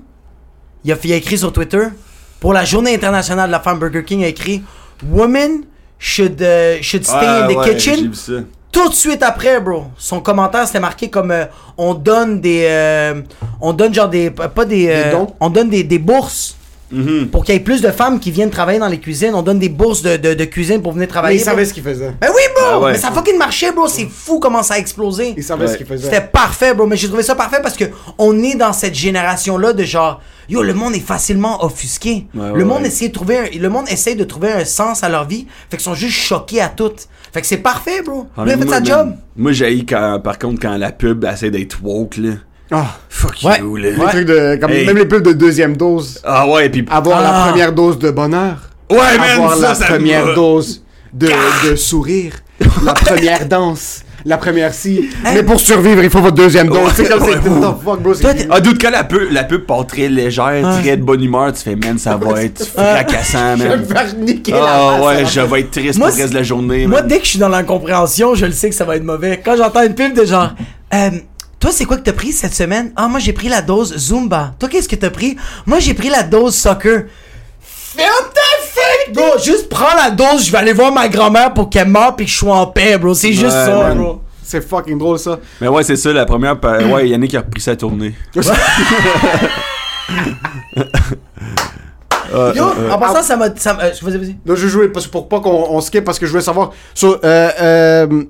Il 0.84 0.92
a, 0.92 0.96
il 1.02 1.12
a 1.12 1.16
écrit 1.16 1.36
sur 1.38 1.52
Twitter, 1.52 1.82
pour 2.38 2.52
la 2.52 2.64
journée 2.64 2.94
internationale 2.94 3.48
de 3.48 3.52
la 3.52 3.60
femme, 3.60 3.80
Burger 3.80 4.04
King 4.04 4.22
a 4.22 4.28
écrit 4.28 4.62
Women 5.10 5.62
should, 6.04 6.42
uh, 6.42 6.82
should 6.82 7.04
stay 7.04 7.14
Ah, 7.22 7.44
in 7.44 7.48
the 7.48 7.56
ouais, 7.56 7.64
kitchen? 7.76 8.08
vu 8.08 8.14
ça. 8.14 8.32
Tout 8.72 8.88
de 8.88 8.94
suite 8.94 9.22
après, 9.22 9.60
bro, 9.60 9.84
son 9.98 10.20
commentaire 10.20 10.66
c'était 10.66 10.80
marqué 10.80 11.08
comme 11.08 11.30
euh, 11.30 11.44
on 11.76 11.94
donne 11.94 12.40
des. 12.40 12.64
euh, 12.68 13.20
on 13.60 13.72
donne 13.72 13.94
genre 13.94 14.08
des. 14.08 14.30
Pas 14.30 14.64
des. 14.64 14.88
euh, 14.88 15.12
dons? 15.12 15.28
on 15.38 15.48
donne 15.50 15.68
des, 15.70 15.84
des 15.84 15.98
bourses. 15.98 16.56
Mhm. 16.92 17.28
Pour 17.28 17.44
qu'il 17.44 17.54
y 17.54 17.56
ait 17.56 17.60
plus 17.60 17.80
de 17.80 17.90
femmes 17.90 18.20
qui 18.20 18.30
viennent 18.30 18.50
travailler 18.50 18.78
dans 18.78 18.88
les 18.88 18.98
cuisines, 19.00 19.34
on 19.34 19.42
donne 19.42 19.58
des 19.58 19.68
bourses 19.70 20.02
de, 20.02 20.16
de, 20.16 20.34
de 20.34 20.44
cuisine 20.44 20.82
pour 20.82 20.92
venir 20.92 21.06
Mais 21.06 21.10
travailler. 21.12 21.38
il 21.38 21.42
bro. 21.42 21.50
savait 21.50 21.64
ce 21.64 21.72
qu'il 21.72 21.82
faisait. 21.82 22.12
Ben 22.20 22.28
oui, 22.28 22.42
bro! 22.54 22.64
Ah 22.70 22.80
ouais. 22.80 22.92
Mais 22.92 22.98
ça 22.98 23.10
fucking 23.10 23.38
marchait, 23.38 23.72
bro! 23.72 23.88
C'est 23.88 24.06
fou 24.10 24.38
comment 24.38 24.62
ça 24.62 24.74
a 24.74 24.78
explosé. 24.78 25.34
Il 25.36 25.42
savait 25.42 25.64
Ouais. 25.66 25.72
ce 25.72 25.76
qu'il 25.78 25.86
faisait. 25.86 26.04
C'était 26.04 26.20
parfait, 26.20 26.74
bro. 26.74 26.86
Mais 26.86 26.96
j'ai 26.96 27.08
trouvé 27.08 27.22
ça 27.22 27.34
parfait 27.34 27.60
parce 27.62 27.76
que 27.76 27.84
on 28.18 28.40
est 28.42 28.54
dans 28.56 28.72
cette 28.72 28.94
génération-là 28.94 29.72
de 29.72 29.84
genre, 29.84 30.20
yo, 30.48 30.62
le 30.62 30.74
monde 30.74 30.94
est 30.94 31.00
facilement 31.00 31.64
offusqué. 31.64 32.26
Ouais, 32.34 32.52
le 32.54 32.64
monde 32.64 32.82
ouais. 32.82 32.88
essaie 32.88 33.08
de 33.08 33.12
trouver, 33.14 33.38
un- 33.38 33.58
le 33.58 33.68
monde 33.68 33.86
essaie 33.88 34.14
de 34.14 34.24
trouver 34.24 34.52
un 34.52 34.64
sens 34.64 35.02
à 35.02 35.08
leur 35.08 35.26
vie. 35.26 35.46
Fait 35.70 35.76
qu'ils 35.78 35.84
sont 35.84 35.94
juste 35.94 36.16
choqués 36.18 36.60
à 36.60 36.68
tout. 36.68 36.92
Fait 37.32 37.40
que 37.40 37.46
c'est 37.46 37.56
parfait, 37.58 38.02
bro. 38.02 38.26
Ah, 38.36 38.44
Lui 38.44 38.52
a 38.52 38.56
mais 38.56 38.62
fait 38.62 38.68
moi, 38.68 38.76
sa 38.78 38.84
job. 38.84 39.14
Moi, 39.36 39.52
j'ai 39.52 39.84
quand, 39.86 40.20
par 40.22 40.38
contre, 40.38 40.60
quand 40.60 40.76
la 40.76 40.92
pub 40.92 41.24
essaie 41.24 41.50
d'être 41.50 41.78
woke, 41.82 42.18
là. 42.18 42.32
Ah, 42.72 42.96
Fuck 43.08 43.34
Ouais. 43.44 43.58
you, 43.60 43.76
là. 43.76 43.90
les 43.90 43.96
trucs 43.96 44.26
de. 44.26 44.56
Comme 44.60 44.70
Hey. 44.70 44.86
même 44.86 44.96
les 44.96 45.04
pubs 45.06 45.22
de 45.22 45.32
deuxième 45.32 45.76
dose. 45.76 46.20
Ah 46.24 46.46
ouais, 46.48 46.68
pis. 46.70 46.84
Avoir 46.90 47.18
Ah. 47.18 47.22
la 47.22 47.50
première 47.50 47.72
dose 47.72 47.98
de 47.98 48.10
bonheur. 48.10 48.56
Ouais, 48.90 48.98
man, 49.18 49.30
avoir 49.36 49.54
ça, 49.56 49.68
la 49.68 49.74
ça 49.74 49.86
première 49.86 50.26
me- 50.26 50.34
dose 50.34 50.82
de, 51.12 51.28
de 51.70 51.76
sourire. 51.76 52.32
La 52.84 52.94
première 52.94 53.46
danse. 53.46 54.02
La 54.24 54.36
première 54.38 54.72
si. 54.72 55.08
Mais 55.24 55.42
pour 55.42 55.58
survivre, 55.60 56.00
il 56.04 56.08
faut 56.10 56.20
votre 56.20 56.36
deuxième 56.36 56.68
dose. 56.68 56.92
C'est 56.94 57.08
comme 57.08 57.24
c'est 57.24 57.40
fuck, 57.84 58.00
bro. 58.00 58.12
Ah, 58.50 58.60
doute 58.60 58.80
quand 58.80 58.90
la 58.90 59.02
pub, 59.02 59.32
la 59.32 59.42
pub 59.42 59.66
part 59.66 59.84
très 59.86 60.08
légère, 60.08 60.78
très 60.80 60.96
de 60.96 61.02
bonne 61.02 61.22
humeur, 61.24 61.52
tu 61.52 61.60
fais, 61.62 61.74
man, 61.74 61.98
ça 61.98 62.16
va 62.16 62.40
être 62.44 62.64
fracassant, 62.74 63.56
Je 63.56 63.62
vais 63.64 63.68
me 63.70 63.76
man. 63.78 63.84
faire 63.84 64.14
niquer 64.16 64.52
la 64.52 64.58
Ah 64.64 65.00
ouais, 65.02 65.24
ça 65.24 65.30
je 65.30 65.40
va. 65.40 65.46
vais 65.46 65.60
être 65.62 65.70
triste 65.72 65.98
Moi, 65.98 66.06
pour 66.08 66.16
le 66.16 66.22
reste 66.22 66.32
de 66.34 66.38
la 66.38 66.44
journée, 66.44 66.86
Moi, 66.86 67.00
man. 67.00 67.08
dès 67.08 67.18
que 67.18 67.24
je 67.24 67.30
suis 67.30 67.38
dans 67.40 67.48
l'incompréhension, 67.48 68.36
je 68.36 68.46
le 68.46 68.52
sais 68.52 68.68
que 68.68 68.76
ça 68.76 68.84
va 68.84 68.94
être 68.94 69.02
mauvais. 69.04 69.40
Quand 69.44 69.56
j'entends 69.56 69.82
une 69.82 69.94
pub 69.96 70.14
de 70.14 70.24
genre, 70.24 70.50
euh, 70.94 71.10
toi, 71.62 71.70
c'est 71.72 71.84
quoi 71.84 71.96
que 71.96 72.02
t'as 72.02 72.12
pris 72.12 72.32
cette 72.32 72.54
semaine? 72.54 72.92
Ah, 72.96 73.06
moi, 73.06 73.20
j'ai 73.20 73.32
pris 73.32 73.48
la 73.48 73.62
dose 73.62 73.96
Zumba. 73.96 74.52
Toi, 74.58 74.68
qu'est-ce 74.68 74.88
que 74.88 74.96
t'as 74.96 75.10
pris? 75.10 75.36
Moi, 75.64 75.78
j'ai 75.78 75.94
pris 75.94 76.08
la 76.10 76.24
dose 76.24 76.56
soccer. 76.56 77.04
Ferme 77.60 78.26
ta 78.34 78.40
fête, 78.66 79.14
bro! 79.14 79.38
Juste 79.42 79.68
prends 79.68 79.94
la 79.96 80.10
dose, 80.10 80.44
je 80.46 80.50
vais 80.50 80.58
aller 80.58 80.72
voir 80.72 80.90
ma 80.92 81.08
grand-mère 81.08 81.54
pour 81.54 81.70
qu'elle 81.70 81.86
meure 81.88 82.16
pis 82.16 82.24
que 82.24 82.30
je 82.32 82.36
sois 82.36 82.56
en 82.56 82.66
paix, 82.66 82.98
bro. 82.98 83.14
C'est 83.14 83.32
juste 83.32 83.44
Ouais, 83.44 83.50
ça, 83.66 83.74
man. 83.76 83.96
bro. 83.98 84.22
C'est 84.42 84.60
fucking 84.68 84.98
drôle 84.98 85.18
ça. 85.20 85.38
Mais 85.60 85.68
ouais, 85.68 85.82
c'est 85.84 85.94
ça, 85.96 86.12
la 86.12 86.26
première. 86.26 86.58
pa- 86.58 86.78
Ouais, 86.84 87.08
Yannick 87.08 87.34
a 87.36 87.40
repris 87.40 87.60
sa 87.60 87.76
tournée. 87.76 88.14
Euh, 92.34 92.52
Yo, 92.56 92.64
euh, 92.64 92.90
en 92.90 92.98
passant, 92.98 93.22
ça 93.22 93.36
m'a. 93.36 93.54
ça 93.56 93.74
m'a- 93.74 93.82
euh, 93.84 93.90
Vas-y, 94.00 94.16
vas-y. 94.16 94.36
Je 94.56 94.66
jouais 94.66 94.88
parce, 94.88 95.06
pour 95.06 95.28
pas 95.28 95.40
qu'on 95.40 95.66
on 95.68 95.80
skip 95.82 96.02
parce 96.02 96.18
que 96.18 96.24
je 96.24 96.30
voulais 96.30 96.42
savoir. 96.42 96.70
So, 96.94 97.18
euh, 97.22 97.50
euh, 97.60 98.24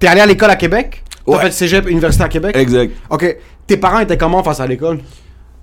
T'es 0.00 0.08
allé 0.08 0.20
à 0.20 0.26
l'école 0.26 0.50
à 0.50 0.56
Québec? 0.56 1.04
T'as 1.30 1.36
Ouais. 1.38 1.44
fait 1.44 1.50
cégep, 1.52 1.88
université 1.88 2.24
à 2.24 2.28
Québec? 2.28 2.56
Exact. 2.56 2.92
Ok. 3.10 3.36
Tes 3.66 3.76
parents 3.76 4.00
étaient 4.00 4.16
comment 4.16 4.42
face 4.42 4.60
à 4.60 4.66
l'école? 4.66 4.98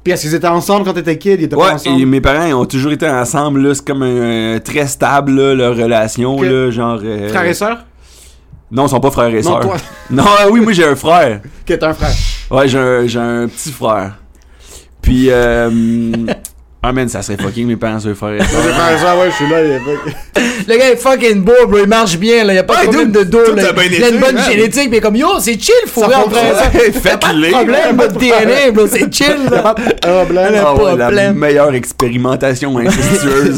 Puis 0.04 0.14
est-ce 0.14 0.22
qu'ils 0.24 0.36
étaient 0.36 0.48
ensemble 0.48 0.86
quand 0.86 0.94
t'étais 0.94 1.18
kid? 1.18 1.40
Ils 1.42 1.46
étaient 1.46 1.56
pas 1.56 1.64
Ouais, 1.68 1.72
ensemble? 1.74 2.00
et 2.00 2.06
mes 2.06 2.22
parents 2.22 2.46
ils 2.46 2.54
ont 2.54 2.66
toujours 2.66 2.92
été 2.92 3.10
ensemble, 3.10 3.62
là. 3.62 3.74
C'est 3.74 3.86
comme 3.86 4.04
un, 4.04 4.60
très 4.60 4.86
stable, 4.88 5.32
là, 5.32 5.54
leur 5.56 5.76
relation, 5.76 6.36
Ok. 6.36 6.44
là. 6.46 6.70
Genre. 6.70 7.00
euh, 7.04 7.30
Frères 7.30 7.46
et 7.46 7.54
sœurs? 7.56 7.86
Non, 8.72 8.86
ils 8.86 8.90
sont 8.90 9.00
pas 9.00 9.10
frères 9.12 9.30
et 9.34 9.42
Non, 9.42 9.52
sœurs. 9.54 9.60
toi. 9.62 9.78
Non, 10.12 10.24
oui, 10.52 10.60
moi 10.60 10.74
j'ai 10.74 10.86
un 10.86 10.96
frère. 10.96 11.42
Qui 11.66 11.74
est 11.74 11.84
un 11.84 11.94
frère? 11.94 12.14
Ouais, 12.52 12.68
j'ai 12.68 12.78
un, 12.78 13.08
j'ai 13.08 13.20
un 13.20 13.48
petit 13.48 13.72
frère. 13.72 14.14
Puis, 15.02 15.28
euh. 15.30 15.70
ah, 16.86 16.94
man, 16.94 17.08
ça 17.10 17.22
serait 17.22 17.38
fucking 17.38 17.68
mes 17.68 17.76
parents, 17.76 18.00
frères 18.00 18.34
et 18.34 18.44
sœurs, 18.44 19.18
ouais, 19.20 19.30
je 19.32 19.36
suis 19.36 19.50
là. 19.50 19.64
il 19.64 19.72
a- 19.74 20.42
Le 20.68 20.78
gars 20.78 20.92
est 20.92 20.96
fucking 20.96 21.42
beau, 21.44 21.54
bro. 21.68 21.80
Il 21.84 21.88
marche 21.88 22.18
bien, 22.18 22.44
là. 22.44 22.54
Y 22.54 22.58
a 22.58 22.64
pas 22.64 22.74
Ouais, 22.76 22.82
de 22.82 22.92
problème 22.92 23.12
de 23.12 23.24
dos, 23.24 23.54
là. 23.56 23.64
Il 23.92 24.04
a 24.04 24.10
une 24.10 24.20
bonne 24.20 24.36
man. 24.36 24.44
génétique, 24.52 24.90
mais 24.90 25.00
comme 25.00 25.16
yo, 25.16 25.28
c'est 25.40 25.60
chill, 25.60 25.74
faut 25.88 26.02
Ça 26.02 26.08
vrai 26.08 26.16
en 26.16 26.28
vrai. 26.28 26.42
ça. 26.56 26.70
Faites-les. 27.00 27.50
problème, 27.52 27.96
votre 27.98 28.18
DNA, 28.18 28.72
bro. 28.74 28.88
C'est 28.88 29.14
chill, 29.14 29.36
là. 29.52 29.76
Ah, 30.06 30.26
blanc. 30.26 30.44
Le 30.50 30.58
Ah 30.58 30.74
ouais, 30.76 30.96
la 30.98 31.06
problème. 31.06 31.36
meilleure 31.38 31.74
expérimentation 31.76 32.78
incestueuse. 32.78 33.58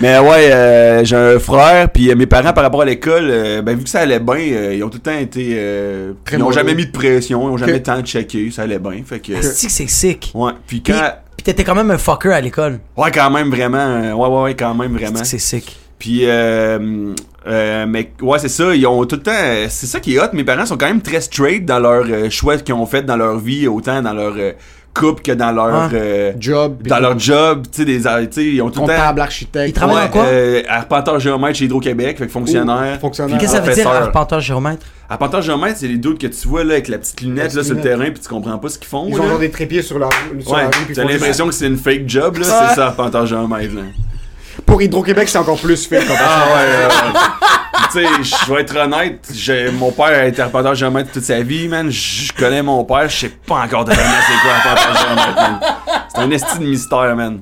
Mais 0.00 0.18
ouais, 0.18 0.50
euh, 0.52 1.04
j'ai 1.04 1.16
un 1.16 1.38
frère, 1.38 1.88
puis 1.90 2.10
euh, 2.10 2.14
mes 2.16 2.26
parents 2.26 2.52
par 2.52 2.64
rapport 2.64 2.82
à 2.82 2.84
l'école, 2.84 3.28
euh, 3.30 3.62
ben 3.62 3.76
vu 3.76 3.84
que 3.84 3.90
ça 3.90 4.00
allait 4.00 4.20
bien, 4.20 4.36
euh, 4.36 4.74
ils 4.74 4.82
ont 4.84 4.88
tout 4.88 4.98
le 5.04 5.10
temps 5.10 5.18
été, 5.18 5.50
euh, 5.54 6.12
ils 6.30 6.36
ont 6.36 6.38
mollo. 6.40 6.52
jamais 6.52 6.74
mis 6.74 6.86
de 6.86 6.92
pression, 6.92 7.48
ils 7.48 7.52
ont 7.52 7.56
jamais 7.56 7.80
tant 7.82 8.00
checké, 8.02 8.50
ça 8.50 8.62
allait 8.62 8.78
bien, 8.78 9.02
fait 9.06 9.20
que. 9.20 9.32
C'est 9.42 9.68
sick. 9.88 10.30
Ouais, 10.34 10.52
puis 10.66 10.80
Puis, 10.80 10.92
quand, 10.94 11.12
puis 11.38 11.44
t'étais 11.44 11.62
quand 11.62 11.76
même 11.76 11.90
un 11.92 11.98
fucker 11.98 12.32
à 12.32 12.40
l'école. 12.40 12.80
ouais 12.96 13.12
quand 13.12 13.30
même 13.30 13.48
vraiment, 13.48 14.12
ouais 14.12 14.28
ouais 14.28 14.42
ouais 14.42 14.54
quand 14.56 14.74
même 14.74 14.92
vraiment. 14.92 15.22
C'est 15.22 15.38
sick. 15.38 15.78
Puis, 16.00 16.22
euh, 16.24 17.14
euh, 17.46 17.86
mais 17.88 18.12
ouais, 18.20 18.38
c'est 18.38 18.48
ça, 18.48 18.74
ils 18.74 18.86
ont 18.86 19.04
tout 19.04 19.16
le 19.16 19.22
temps. 19.22 19.68
C'est 19.68 19.86
ça 19.86 20.00
qui 20.00 20.14
est 20.14 20.20
hot. 20.20 20.32
Mes 20.32 20.44
parents 20.44 20.66
sont 20.66 20.76
quand 20.76 20.86
même 20.86 21.02
très 21.02 21.20
straight 21.20 21.64
dans 21.64 21.78
leur 21.78 22.04
euh, 22.08 22.28
choix 22.30 22.56
qu'ils 22.58 22.74
ont 22.74 22.86
fait 22.86 23.02
dans 23.02 23.16
leur 23.16 23.38
vie, 23.38 23.66
autant 23.66 24.02
dans 24.02 24.12
leur 24.12 24.34
euh, 24.36 24.52
couple 24.94 25.22
que 25.22 25.32
dans 25.32 25.52
leur. 25.52 25.66
Ah. 25.74 25.88
euh, 25.92 26.32
Job. 26.38 26.82
dans 26.86 26.98
leur 26.98 27.18
job, 27.18 27.66
tu 27.70 27.78
sais, 27.78 27.84
des. 27.84 27.98
Tu 28.00 28.04
sais, 28.30 28.44
ils 28.46 28.62
ont 28.62 28.70
tout 28.70 28.80
le 28.80 28.86
temps. 28.86 28.92
Comptable, 28.94 29.20
architecte. 29.20 29.68
Ils 29.68 29.72
travaillent 29.72 30.04
Ouais, 30.04 30.10
quoi? 30.10 30.24
euh, 30.24 30.62
arpenteur 30.68 31.20
géomètre 31.20 31.58
chez 31.58 31.64
Hydro-Québec, 31.66 32.18
fait 32.18 32.26
que 32.26 32.32
fonctionnaire. 32.32 32.96
Ouh, 32.96 33.00
fonctionnaire. 33.00 33.38
Qu'est-ce 33.38 33.52
que 33.52 33.58
ça 33.58 33.64
veut 33.64 33.74
dire, 33.74 33.84
professeur. 33.84 34.06
arpenteur 34.08 34.40
géomètre? 34.40 34.86
Arpenteur 35.10 35.40
géomètre, 35.42 35.76
c'est 35.78 35.88
les 35.88 35.96
doutes 35.96 36.20
que 36.20 36.26
tu 36.26 36.48
vois 36.48 36.64
là 36.64 36.74
avec 36.74 36.88
la 36.88 36.98
petite 36.98 37.20
lunette 37.22 37.44
petite 37.44 37.56
là 37.58 37.64
sur 37.64 37.74
le 37.76 37.80
terrain 37.80 38.04
puis 38.10 38.20
tu 38.20 38.28
comprends 38.28 38.58
pas 38.58 38.68
ce 38.68 38.78
qu'ils 38.78 38.88
font. 38.88 39.06
Ils 39.08 39.16
là. 39.16 39.22
ont 39.22 39.28
genre 39.28 39.38
des 39.38 39.50
trépieds 39.50 39.80
sur 39.82 39.98
la 39.98 40.06
rue. 40.06 40.42
sur 40.42 40.52
la 40.54 40.58
Ouais, 40.58 40.66
rue, 40.66 40.84
puis 40.84 40.94
t'as 40.94 41.02
ils 41.02 41.06
font 41.06 41.12
l'impression 41.14 41.46
que 41.46 41.54
c'est 41.54 41.66
une 41.66 41.78
fake 41.78 42.02
job 42.06 42.36
là, 42.36 42.46
Ouais. 42.46 42.66
c'est 42.68 42.74
ça 42.74 42.86
arpenteur 42.88 43.24
géomètre 43.24 43.74
là. 43.74 43.82
Pour 44.68 44.82
Hydro-Québec, 44.82 45.28
c'est 45.28 45.38
encore 45.38 45.58
plus 45.58 45.86
fait. 45.86 46.04
comme 46.06 46.16
Ah 46.18 46.44
ouais. 46.54 46.86
ouais. 46.86 47.20
tu 47.90 48.24
sais, 48.24 48.36
je 48.46 48.52
vais 48.52 48.60
être 48.60 48.76
honnête, 48.76 49.26
j'ai 49.34 49.70
mon 49.70 49.90
père 49.92 50.06
a 50.06 50.26
été 50.26 50.42
arpenteur 50.42 50.74
géomètre 50.74 51.10
toute 51.10 51.22
sa 51.24 51.40
vie, 51.40 51.68
man. 51.68 51.90
Je 51.90 52.30
connais 52.34 52.62
mon 52.62 52.84
père, 52.84 53.08
je 53.08 53.16
sais 53.16 53.28
pas 53.46 53.62
encore 53.64 53.84
totalement 53.86 54.02
c'est 54.26 54.42
quoi 54.42 54.52
arpenteur 54.72 55.02
géomètre, 55.02 55.34
man. 55.36 55.60
C'est 56.14 56.18
un 56.20 56.30
esti 56.30 56.58
de 56.58 56.64
mystère, 56.66 57.16
man. 57.16 57.40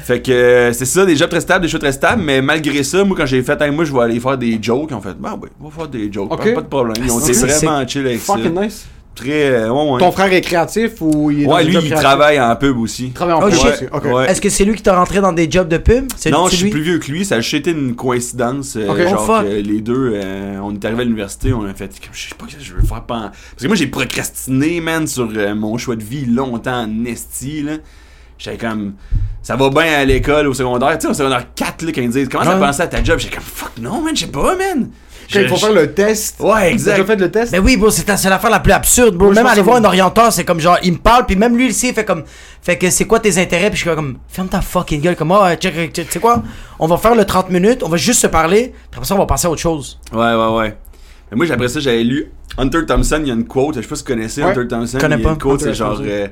Fait 0.00 0.20
que 0.22 0.30
euh, 0.32 0.72
c'est 0.72 0.84
ça, 0.84 1.04
des 1.06 1.16
jobs 1.16 1.28
très 1.30 1.40
stables, 1.40 1.62
des 1.62 1.68
choses 1.70 1.80
très 1.80 1.92
stables, 1.92 2.22
mais 2.22 2.40
malgré 2.40 2.82
ça, 2.84 3.02
moi 3.04 3.16
quand 3.16 3.26
j'ai 3.26 3.42
fait, 3.42 3.60
Hey, 3.60 3.70
moi 3.70 3.84
je 3.84 3.92
vais 3.92 4.00
aller 4.00 4.20
faire 4.20 4.38
des 4.38 4.58
jokes, 4.60 4.90
ont 4.92 5.00
fait, 5.00 5.14
bah 5.18 5.36
oui, 5.40 5.48
on 5.60 5.68
va 5.68 5.70
faire 5.76 5.88
des 5.88 6.12
jokes, 6.12 6.32
Ok. 6.32 6.54
pas 6.54 6.60
de 6.60 6.66
problème. 6.66 6.96
Ils 7.04 7.10
ont 7.12 7.20
été 7.20 7.34
c'est- 7.34 7.46
vraiment 7.46 7.86
chill 7.86 8.06
avec 8.06 8.20
ça. 8.20 8.34
Fucking 8.34 8.60
nice. 8.60 8.86
Très, 9.18 9.50
euh, 9.50 9.70
ouais, 9.70 9.90
ouais. 9.90 9.98
Ton 9.98 10.12
frère 10.12 10.32
est 10.32 10.40
créatif 10.40 10.92
ou 11.00 11.30
il 11.32 11.42
est 11.42 11.46
Ouais, 11.46 11.64
lui, 11.64 11.76
il 11.82 11.90
travaille 11.92 12.40
en 12.40 12.54
pub 12.54 12.78
aussi. 12.78 13.06
Il 13.06 13.12
travaille 13.12 13.34
en 13.34 13.42
Oh, 13.42 13.48
plus 13.48 13.56
shit. 13.58 13.66
aussi. 13.66 13.84
Ok. 13.92 14.04
Ouais. 14.04 14.30
Est-ce 14.30 14.40
que 14.40 14.48
c'est 14.48 14.64
lui 14.64 14.76
qui 14.76 14.82
t'a 14.82 14.96
rentré 14.96 15.20
dans 15.20 15.32
des 15.32 15.50
jobs 15.50 15.66
de 15.68 15.76
pub? 15.78 16.06
C'est 16.16 16.30
Non, 16.30 16.46
c'est 16.46 16.52
je 16.52 16.56
suis 16.58 16.70
plus 16.70 16.82
vieux 16.82 16.98
que 16.98 17.10
lui. 17.10 17.24
Ça 17.24 17.34
a 17.36 17.40
juste 17.40 17.54
été 17.54 17.72
une 17.72 17.96
coïncidence. 17.96 18.76
euh, 18.76 18.88
Ok. 18.88 18.96
Oh, 19.04 19.08
genre 19.08 19.26
fuck. 19.26 19.42
que 19.44 19.48
les 19.56 19.80
deux, 19.80 20.12
euh, 20.14 20.58
on 20.62 20.72
est 20.72 20.84
arrivé 20.84 21.00
à 21.02 21.04
l'université, 21.04 21.52
on 21.52 21.64
a 21.64 21.74
fait, 21.74 21.90
je 22.12 22.28
sais 22.28 22.34
pas 22.36 22.44
ce 22.48 22.56
que 22.56 22.62
je 22.62 22.74
veux 22.74 22.82
faire 22.82 23.02
pendant. 23.02 23.30
Parce 23.30 23.62
que 23.62 23.66
moi, 23.66 23.76
j'ai 23.76 23.88
procrastiné, 23.88 24.80
man, 24.80 25.06
sur 25.06 25.28
euh, 25.34 25.54
mon 25.54 25.76
choix 25.78 25.96
de 25.96 26.04
vie 26.04 26.24
longtemps 26.26 26.82
en 26.84 27.04
esti, 27.04 27.62
là. 27.62 27.72
J'étais 28.38 28.56
comme, 28.56 28.94
ça 29.42 29.56
va 29.56 29.68
bien 29.68 29.92
à 29.94 30.04
l'école, 30.04 30.46
au 30.46 30.54
secondaire. 30.54 30.96
Tu 30.96 31.06
sais, 31.06 31.10
au 31.10 31.14
secondaire 31.14 31.44
4, 31.56 31.82
là, 31.82 31.90
quand 31.92 32.02
ils 32.02 32.08
disent, 32.10 32.28
comment 32.30 32.44
t'as 32.44 32.56
pensé 32.58 32.82
à 32.82 32.86
ta 32.86 33.02
job? 33.02 33.18
J'étais 33.18 33.34
comme, 33.34 33.44
fuck, 33.44 33.72
non, 33.80 34.00
man, 34.00 34.14
je 34.14 34.26
sais 34.26 34.30
pas, 34.30 34.54
man. 34.56 34.90
Quand 35.30 35.40
il 35.40 35.42
Je- 35.44 35.48
faut 35.48 35.56
faire 35.56 35.72
le 35.72 35.92
test. 35.92 36.36
Ouais, 36.40 36.72
exact. 36.72 36.92
déjà 36.92 37.04
fait 37.06 37.16
le 37.16 37.30
test? 37.30 37.52
Ben 37.52 37.60
oui, 37.62 37.76
bro, 37.76 37.90
c'est 37.90 38.08
la- 38.08 38.16
c'est 38.16 38.30
l'affaire 38.30 38.48
la 38.50 38.60
plus 38.60 38.72
absurde, 38.72 39.14
bro. 39.14 39.26
Moi, 39.26 39.34
je 39.34 39.40
même 39.40 39.46
aller 39.46 39.60
voir 39.60 39.76
un 39.76 39.84
orienteur, 39.84 40.32
c'est 40.32 40.44
comme 40.44 40.58
genre, 40.58 40.78
il 40.82 40.92
me 40.92 40.98
parle, 40.98 41.26
puis 41.26 41.36
même 41.36 41.56
lui, 41.56 41.66
il 41.66 41.74
sait, 41.74 41.88
il 41.88 41.94
fait 41.94 42.04
comme, 42.06 42.24
fait 42.62 42.78
que 42.78 42.88
c'est 42.88 43.04
quoi 43.04 43.20
tes 43.20 43.36
intérêts, 43.38 43.68
puis 43.68 43.78
je 43.78 43.86
suis 43.86 43.94
comme, 43.94 44.18
ferme 44.28 44.48
ta 44.48 44.60
fucking 44.62 45.02
gueule, 45.02 45.16
comme, 45.16 45.32
check, 45.60 45.74
check, 45.92 45.92
tu 45.92 46.04
sais 46.10 46.18
quoi, 46.18 46.42
on 46.78 46.86
va 46.86 46.96
faire 46.96 47.14
le 47.14 47.24
30 47.26 47.50
minutes, 47.50 47.82
on 47.82 47.88
va 47.90 47.98
juste 47.98 48.20
se 48.20 48.26
parler, 48.26 48.72
puis 48.90 48.96
après 48.98 49.06
ça, 49.06 49.14
on 49.14 49.18
va 49.18 49.26
passer 49.26 49.46
à 49.46 49.50
autre 49.50 49.60
chose. 49.60 49.98
Ouais, 50.12 50.18
ouais, 50.34 50.56
ouais. 50.56 50.76
Mais 51.30 51.36
moi, 51.36 51.46
après 51.52 51.68
ça, 51.68 51.80
j'avais 51.80 52.04
lu 52.04 52.32
Hunter 52.56 52.86
Thompson, 52.86 53.18
il 53.20 53.28
y 53.28 53.30
a 53.30 53.34
une 53.34 53.44
quote, 53.46 53.76
je 53.76 53.82
sais 53.82 53.86
pas 53.86 53.96
si 53.96 54.02
vous 54.02 54.06
connaissez 54.06 54.42
Ouais. 54.42 54.50
Hunter 54.50 54.66
Thompson. 54.66 54.98
Connais 54.98 55.16
il 55.16 55.22
y 55.22 55.26
a 55.26 55.30
une 55.30 55.36
quote, 55.38 55.60
c'est 55.60 55.74
genre, 55.74 56.00
euh, 56.02 56.26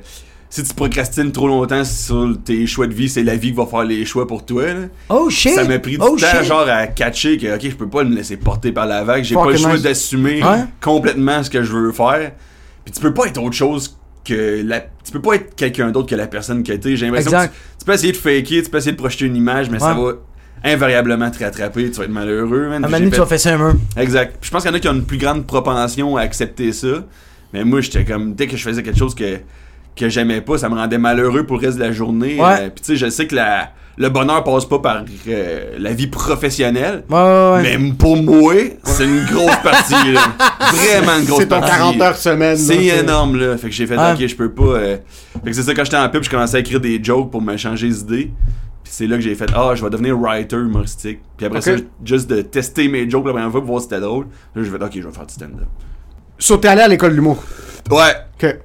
si 0.49 0.63
tu 0.63 0.73
procrastines 0.73 1.31
trop 1.31 1.47
longtemps 1.47 1.83
sur 1.83 2.37
tes 2.43 2.65
choix 2.67 2.87
de 2.87 2.93
vie, 2.93 3.09
c'est 3.09 3.23
la 3.23 3.35
vie 3.35 3.49
qui 3.49 3.57
va 3.57 3.65
faire 3.65 3.83
les 3.83 4.05
choix 4.05 4.27
pour 4.27 4.45
toi. 4.45 4.65
Là. 4.65 4.79
Oh 5.09 5.29
shit! 5.29 5.53
Ça 5.53 5.63
m'a 5.65 5.79
pris 5.79 5.97
du 5.97 5.97
oh, 6.01 6.17
temps, 6.17 6.27
shit. 6.27 6.43
genre, 6.43 6.67
à 6.67 6.87
catcher 6.87 7.37
que, 7.37 7.55
ok, 7.55 7.61
je 7.63 7.75
peux 7.75 7.89
pas 7.89 8.03
me 8.03 8.15
laisser 8.15 8.37
porter 8.37 8.71
par 8.71 8.85
la 8.85 9.03
vague, 9.03 9.23
j'ai 9.23 9.35
pas 9.35 9.51
le 9.51 9.57
choix 9.57 9.77
d'assumer 9.77 10.41
complètement 10.81 11.43
ce 11.43 11.49
que 11.49 11.63
je 11.63 11.71
veux 11.71 11.91
faire. 11.91 12.31
Puis 12.85 12.93
tu 12.93 13.01
peux 13.01 13.13
pas 13.13 13.27
être 13.27 13.41
autre 13.41 13.55
chose 13.55 13.97
que 14.23 14.61
la, 14.65 14.79
tu 14.79 15.11
peux 15.11 15.21
pas 15.21 15.35
être 15.35 15.55
quelqu'un 15.55 15.91
d'autre 15.91 16.09
que 16.09 16.15
la 16.15 16.27
personne 16.27 16.63
qui 16.63 16.71
a 16.71 16.75
été. 16.75 16.95
J'ai 16.95 17.05
l'impression 17.05 17.31
que 17.31 17.45
tu, 17.45 17.51
tu 17.79 17.85
peux 17.85 17.93
essayer 17.93 18.11
de 18.13 18.17
faker, 18.17 18.63
tu 18.63 18.69
peux 18.69 18.77
essayer 18.77 18.93
de 18.93 18.97
projeter 18.97 19.25
une 19.25 19.35
image, 19.35 19.69
mais 19.69 19.79
ça 19.79 19.93
va 19.93 20.13
invariablement 20.63 21.29
te 21.29 21.43
rattraper, 21.43 21.91
tu 21.91 21.97
vas 21.97 22.05
être 22.05 22.11
malheureux, 22.11 22.67
man. 22.69 22.83
À 22.83 22.87
un 22.87 22.89
Puis 22.89 22.91
moment 22.91 22.97
j'ai 22.97 22.99
donné, 22.99 23.09
tu 23.09 23.15
fait- 23.15 23.21
vas 23.21 23.25
faire 23.25 23.39
ça 23.39 23.53
un 23.53 23.57
mur. 23.57 23.75
Exact. 23.95 24.37
Puis 24.39 24.47
je 24.47 24.51
pense 24.51 24.63
qu'il 24.63 24.71
y 24.71 24.73
en 24.73 24.77
a 24.77 24.79
qui 24.79 24.87
ont 24.87 24.93
une 24.93 25.05
plus 25.05 25.17
grande 25.17 25.45
propension 25.45 26.17
à 26.17 26.21
accepter 26.21 26.71
ça. 26.73 27.05
Mais 27.53 27.63
moi, 27.63 27.81
j'étais 27.81 28.03
comme, 28.03 28.33
dès 28.33 28.47
que 28.47 28.57
je 28.57 28.63
faisais 28.63 28.83
quelque 28.83 28.97
chose 28.97 29.15
que, 29.15 29.39
que 29.97 30.09
j'aimais 30.09 30.41
pas, 30.41 30.57
ça 30.57 30.69
me 30.69 30.75
rendait 30.75 30.97
malheureux 30.97 31.43
pour 31.45 31.57
le 31.59 31.65
reste 31.67 31.77
de 31.77 31.83
la 31.83 31.91
journée. 31.91 32.39
Ouais. 32.39 32.55
Euh, 32.61 32.69
Puis 32.73 32.83
tu 32.83 32.83
sais, 32.85 32.95
je 32.95 33.09
sais 33.09 33.27
que 33.27 33.35
la, 33.35 33.71
le 33.97 34.09
bonheur 34.09 34.43
passe 34.43 34.65
pas 34.65 34.79
par 34.79 35.03
euh, 35.27 35.75
la 35.79 35.93
vie 35.93 36.07
professionnelle. 36.07 37.03
Ouais, 37.09 37.15
ouais, 37.17 37.51
ouais. 37.63 37.77
Mais 37.77 37.91
pour 37.93 38.15
moi, 38.15 38.53
c'est 38.83 39.03
une 39.05 39.25
grosse 39.25 39.55
partie, 39.63 40.11
là. 40.13 40.21
Vraiment 40.73 41.17
une 41.19 41.25
grosse 41.25 41.39
C'est 41.39 41.47
ton 41.47 41.59
partie. 41.59 41.77
40 41.77 42.01
heures 42.01 42.15
semaine. 42.17 42.57
C'est 42.57 42.85
énorme, 42.85 43.37
là. 43.37 43.57
Fait 43.57 43.67
que 43.69 43.73
j'ai 43.73 43.87
fait, 43.87 43.97
Ouais. 43.97 44.13
ok, 44.13 44.27
je 44.27 44.35
peux 44.35 44.51
pas. 44.51 44.63
euh, 44.63 44.97
Fait 45.43 45.49
que 45.49 45.55
c'est 45.55 45.63
ça, 45.63 45.73
quand 45.73 45.83
j'étais 45.83 45.97
en 45.97 46.09
pub, 46.09 46.23
je 46.23 46.29
commençais 46.29 46.57
à 46.57 46.59
écrire 46.59 46.79
des 46.79 47.03
jokes 47.03 47.31
pour 47.31 47.41
me 47.41 47.57
changer 47.57 47.87
les 47.87 47.99
idées. 48.01 48.31
Puis 48.83 48.93
c'est 48.95 49.07
là 49.07 49.15
que 49.17 49.21
j'ai 49.21 49.35
fait, 49.35 49.49
ah, 49.53 49.71
je 49.75 49.83
vais 49.83 49.89
devenir 49.89 50.17
writer 50.17 50.55
humoristique. 50.57 51.19
Puis 51.35 51.45
après 51.45 51.57
Ok. 51.59 51.63
ça, 51.63 51.83
juste 52.05 52.29
de 52.29 52.41
tester 52.41 52.87
mes 52.87 53.09
jokes 53.09 53.25
la 53.25 53.33
première 53.33 53.51
fois 53.51 53.59
pour 53.61 53.71
voir 53.71 53.81
si 53.81 53.87
c'était 53.89 53.99
drôle. 54.01 54.27
Là, 54.55 54.63
j'ai 54.63 54.69
fait, 54.69 54.81
ok, 54.81 54.91
je 54.93 55.01
vais 55.07 55.11
faire 55.13 55.25
du 55.25 55.33
stand-up. 55.33 55.67
So, 56.39 56.55
t'es 56.57 56.67
allé 56.67 56.81
à 56.83 56.87
l'école 56.87 57.09
de 57.11 57.15
l'humour? 57.15 57.43
Ouais. 57.89 58.13
Ok. 58.41 58.57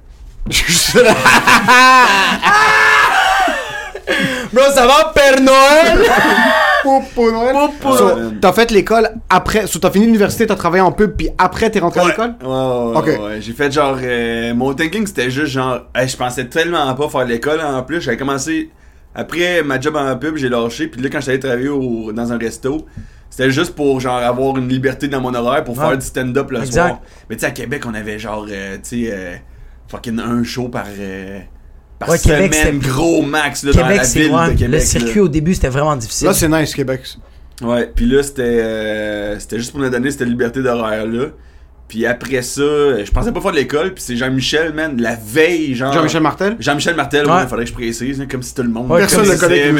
Bro, 4.51 4.63
ça 4.73 4.85
va, 4.85 5.11
Père 5.15 5.39
Noël? 5.41 6.05
Poupou 6.83 7.31
Noël. 7.31 7.55
Poupou 7.55 7.95
So, 7.97 8.15
Noël. 8.15 8.37
t'as 8.41 8.51
fait 8.53 8.69
l'école 8.71 9.09
après. 9.29 9.65
So, 9.67 9.79
t'as 9.79 9.89
fini 9.89 10.05
l'université, 10.05 10.45
t'as 10.45 10.55
travaillé 10.55 10.81
en 10.81 10.91
pub, 10.91 11.15
puis 11.15 11.29
après, 11.37 11.69
t'es 11.69 11.79
rentré 11.79 12.01
à 12.01 12.07
l'école? 12.07 12.35
Ouais, 12.41 12.47
ouais, 12.47 12.97
Ok. 12.97 13.05
ouais, 13.05 13.17
ouais. 13.19 13.41
J'ai 13.41 13.53
fait 13.53 13.71
genre. 13.71 13.97
euh, 14.01 14.53
mon 14.53 14.73
thinking, 14.73 15.07
c'était 15.07 15.31
juste 15.31 15.53
genre. 15.53 15.83
hey, 15.95 16.07
je 16.07 16.17
pensais 16.17 16.45
tellement 16.45 16.93
pas 16.93 17.07
faire 17.09 17.25
l'école 17.25 17.61
en 17.61 17.81
plus. 17.83 18.01
J'avais 18.01 18.17
commencé. 18.17 18.69
Après 19.15 19.63
ma 19.63 19.79
job 19.79 19.95
en 19.95 20.15
pub, 20.17 20.35
j'ai 20.37 20.49
lâché. 20.49 20.87
Puis 20.87 21.01
là, 21.01 21.09
quand 21.11 21.21
j'allais 21.21 21.39
travailler 21.39 21.69
au- 21.69 22.11
dans 22.11 22.33
un 22.33 22.37
resto, 22.37 22.85
c'était 23.29 23.51
juste 23.51 23.75
pour 23.75 23.99
genre 24.01 24.17
avoir 24.17 24.57
une 24.57 24.67
liberté 24.67 25.07
dans 25.07 25.21
mon 25.21 25.33
horaire 25.33 25.63
pour 25.63 25.77
Ouais. 25.77 25.85
faire 25.87 25.97
du 25.97 26.05
stand-up 26.05 26.51
le 26.51 26.59
Exact. 26.59 26.87
soir. 26.87 26.99
Mais 27.29 27.35
tu 27.37 27.41
sais, 27.41 27.45
à 27.47 27.51
Québec, 27.51 27.83
on 27.87 27.93
avait 27.93 28.19
genre. 28.19 28.45
euh, 28.51 28.75
tu 28.77 29.05
sais. 29.05 29.09
euh, 29.13 29.35
fucking 29.93 30.19
un 30.19 30.43
show 30.43 30.67
par. 30.69 30.85
euh, 30.99 31.39
par 31.99 32.09
Ouais, 32.09 32.19
Québec, 32.19 32.53
semaine, 32.53 32.81
c'était- 32.81 32.89
gros 32.93 33.21
max 33.21 33.63
là, 33.63 33.71
dans 33.71 33.81
Québec, 33.81 33.97
la 33.97 34.03
c'est 34.03 34.19
ville 34.19 34.29
loin. 34.29 34.47
de 34.49 34.53
Québec. 34.53 34.69
Le 34.71 34.79
circuit 34.79 35.15
là. 35.19 35.23
au 35.23 35.27
début, 35.29 35.53
c'était 35.53 35.69
vraiment 35.69 35.95
difficile. 35.95 36.27
Là, 36.27 36.33
c'est 36.33 36.49
nice, 36.49 36.73
Québec. 36.75 37.01
Ouais, 37.61 37.89
puis 37.95 38.05
là, 38.07 38.23
c'était 38.23 38.41
euh, 38.43 39.39
c'était 39.39 39.57
juste 39.59 39.71
pour 39.71 39.79
nous 39.79 39.89
donner 39.89 40.11
cette 40.11 40.21
liberté 40.27 40.61
d'horaire-là. 40.61 41.27
Puis 41.87 42.05
après 42.07 42.41
ça, 42.41 42.61
je 42.61 43.11
pensais 43.11 43.31
pas 43.31 43.39
faire 43.41 43.51
de 43.51 43.57
l'école, 43.57 43.93
puis 43.93 44.01
c'est 44.03 44.15
Jean-Michel, 44.17 44.73
man, 44.73 44.99
la 44.99 45.15
veille, 45.15 45.75
genre... 45.75 45.93
Jean-Michel 45.93 46.23
Martel? 46.23 46.55
Jean-Miel 46.59 46.95
Martel, 46.95 47.27
Ouais. 47.27 47.33
ouais, 47.33 47.43
faudrait 47.47 47.65
que 47.65 47.69
je 47.69 47.75
précise, 47.75 48.19
hein, 48.19 48.25
comme 48.29 48.41
si 48.41 48.55
tout 48.55 48.63
le 48.63 48.69
monde... 48.69 48.89
Ouais, 48.89 49.01
Personne 49.01 49.25
si 49.25 49.37
connaît 49.37 49.67
non, 49.71 49.73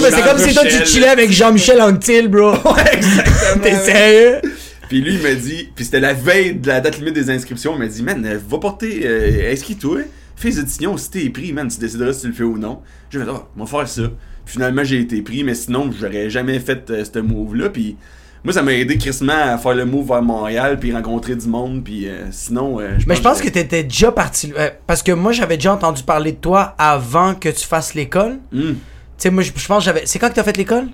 mais 0.00 0.10
c'est 0.10 0.22
comme 0.22 0.38
si 0.38 0.54
toi, 0.54 0.62
tu 0.62 0.70
Jean-Michel. 0.70 0.86
chillais 0.86 1.08
avec 1.08 1.30
Jean-Michel 1.30 1.82
Anctil, 1.82 2.28
bro. 2.28 2.52
Ouais, 2.64 2.94
exactement. 2.94 3.62
T'es 3.62 3.74
sérieux? 3.74 4.40
Puis 4.88 5.00
lui, 5.00 5.14
il 5.14 5.22
m'a 5.22 5.34
dit, 5.34 5.68
puis 5.74 5.84
c'était 5.84 6.00
la 6.00 6.14
veille 6.14 6.54
de 6.54 6.66
la 6.68 6.80
date 6.80 6.98
limite 6.98 7.14
des 7.14 7.30
inscriptions, 7.30 7.74
il 7.74 7.78
m'a 7.78 7.86
dit, 7.86 8.02
man, 8.02 8.24
euh, 8.24 8.38
va 8.48 8.58
porter, 8.58 9.02
euh, 9.04 9.52
inscris-toi, 9.52 10.00
fais 10.36 10.48
les 10.48 10.60
auditions, 10.60 10.96
si 10.96 11.10
t'es 11.10 11.28
pris, 11.30 11.52
man, 11.52 11.68
tu 11.68 11.78
décideras 11.78 12.12
si 12.12 12.22
tu 12.22 12.26
le 12.28 12.32
fais 12.32 12.42
ou 12.44 12.58
non. 12.58 12.80
J'ai 13.10 13.18
fait, 13.20 13.26
ah, 13.28 13.46
on 13.56 13.64
va 13.64 13.66
faire 13.66 13.88
ça. 13.88 14.02
Puis 14.44 14.54
finalement, 14.54 14.84
j'ai 14.84 15.00
été 15.00 15.20
pris, 15.20 15.44
mais 15.44 15.54
sinon, 15.54 15.90
j'aurais 15.92 16.30
jamais 16.30 16.58
fait 16.58 16.88
euh, 16.90 17.04
ce 17.04 17.18
move-là, 17.18 17.68
puis 17.68 17.96
moi, 18.44 18.54
ça 18.54 18.62
m'a 18.62 18.72
aidé 18.72 18.96
crissement 18.96 19.32
à 19.34 19.58
faire 19.58 19.74
le 19.74 19.84
move 19.84 20.06
vers 20.08 20.22
Montréal, 20.22 20.78
puis 20.78 20.92
rencontrer 20.92 21.34
du 21.36 21.48
monde, 21.48 21.82
puis 21.84 22.08
euh, 22.08 22.26
sinon, 22.30 22.80
euh, 22.80 22.96
Mais 23.06 23.16
je 23.16 23.20
pense 23.20 23.40
que 23.42 23.48
que 23.48 23.52
t'étais 23.52 23.82
déjà 23.82 24.10
parti. 24.12 24.52
parce 24.86 25.02
que 25.02 25.12
moi, 25.12 25.32
j'avais 25.32 25.56
déjà 25.56 25.74
entendu 25.74 26.02
parler 26.02 26.32
de 26.32 26.36
toi 26.38 26.74
avant 26.78 27.34
que 27.34 27.48
tu 27.50 27.66
fasses 27.66 27.94
l'école. 27.94 28.38
Hmm. 28.52 28.60
Tu 28.70 28.74
sais, 29.18 29.30
moi, 29.30 29.42
je, 29.42 29.50
je 29.54 29.66
pense 29.66 29.78
que 29.80 29.84
j'avais. 29.86 30.06
C'est 30.06 30.18
quand 30.20 30.30
que 30.30 30.34
t'as 30.36 30.44
fait 30.44 30.56
l'école? 30.56 30.86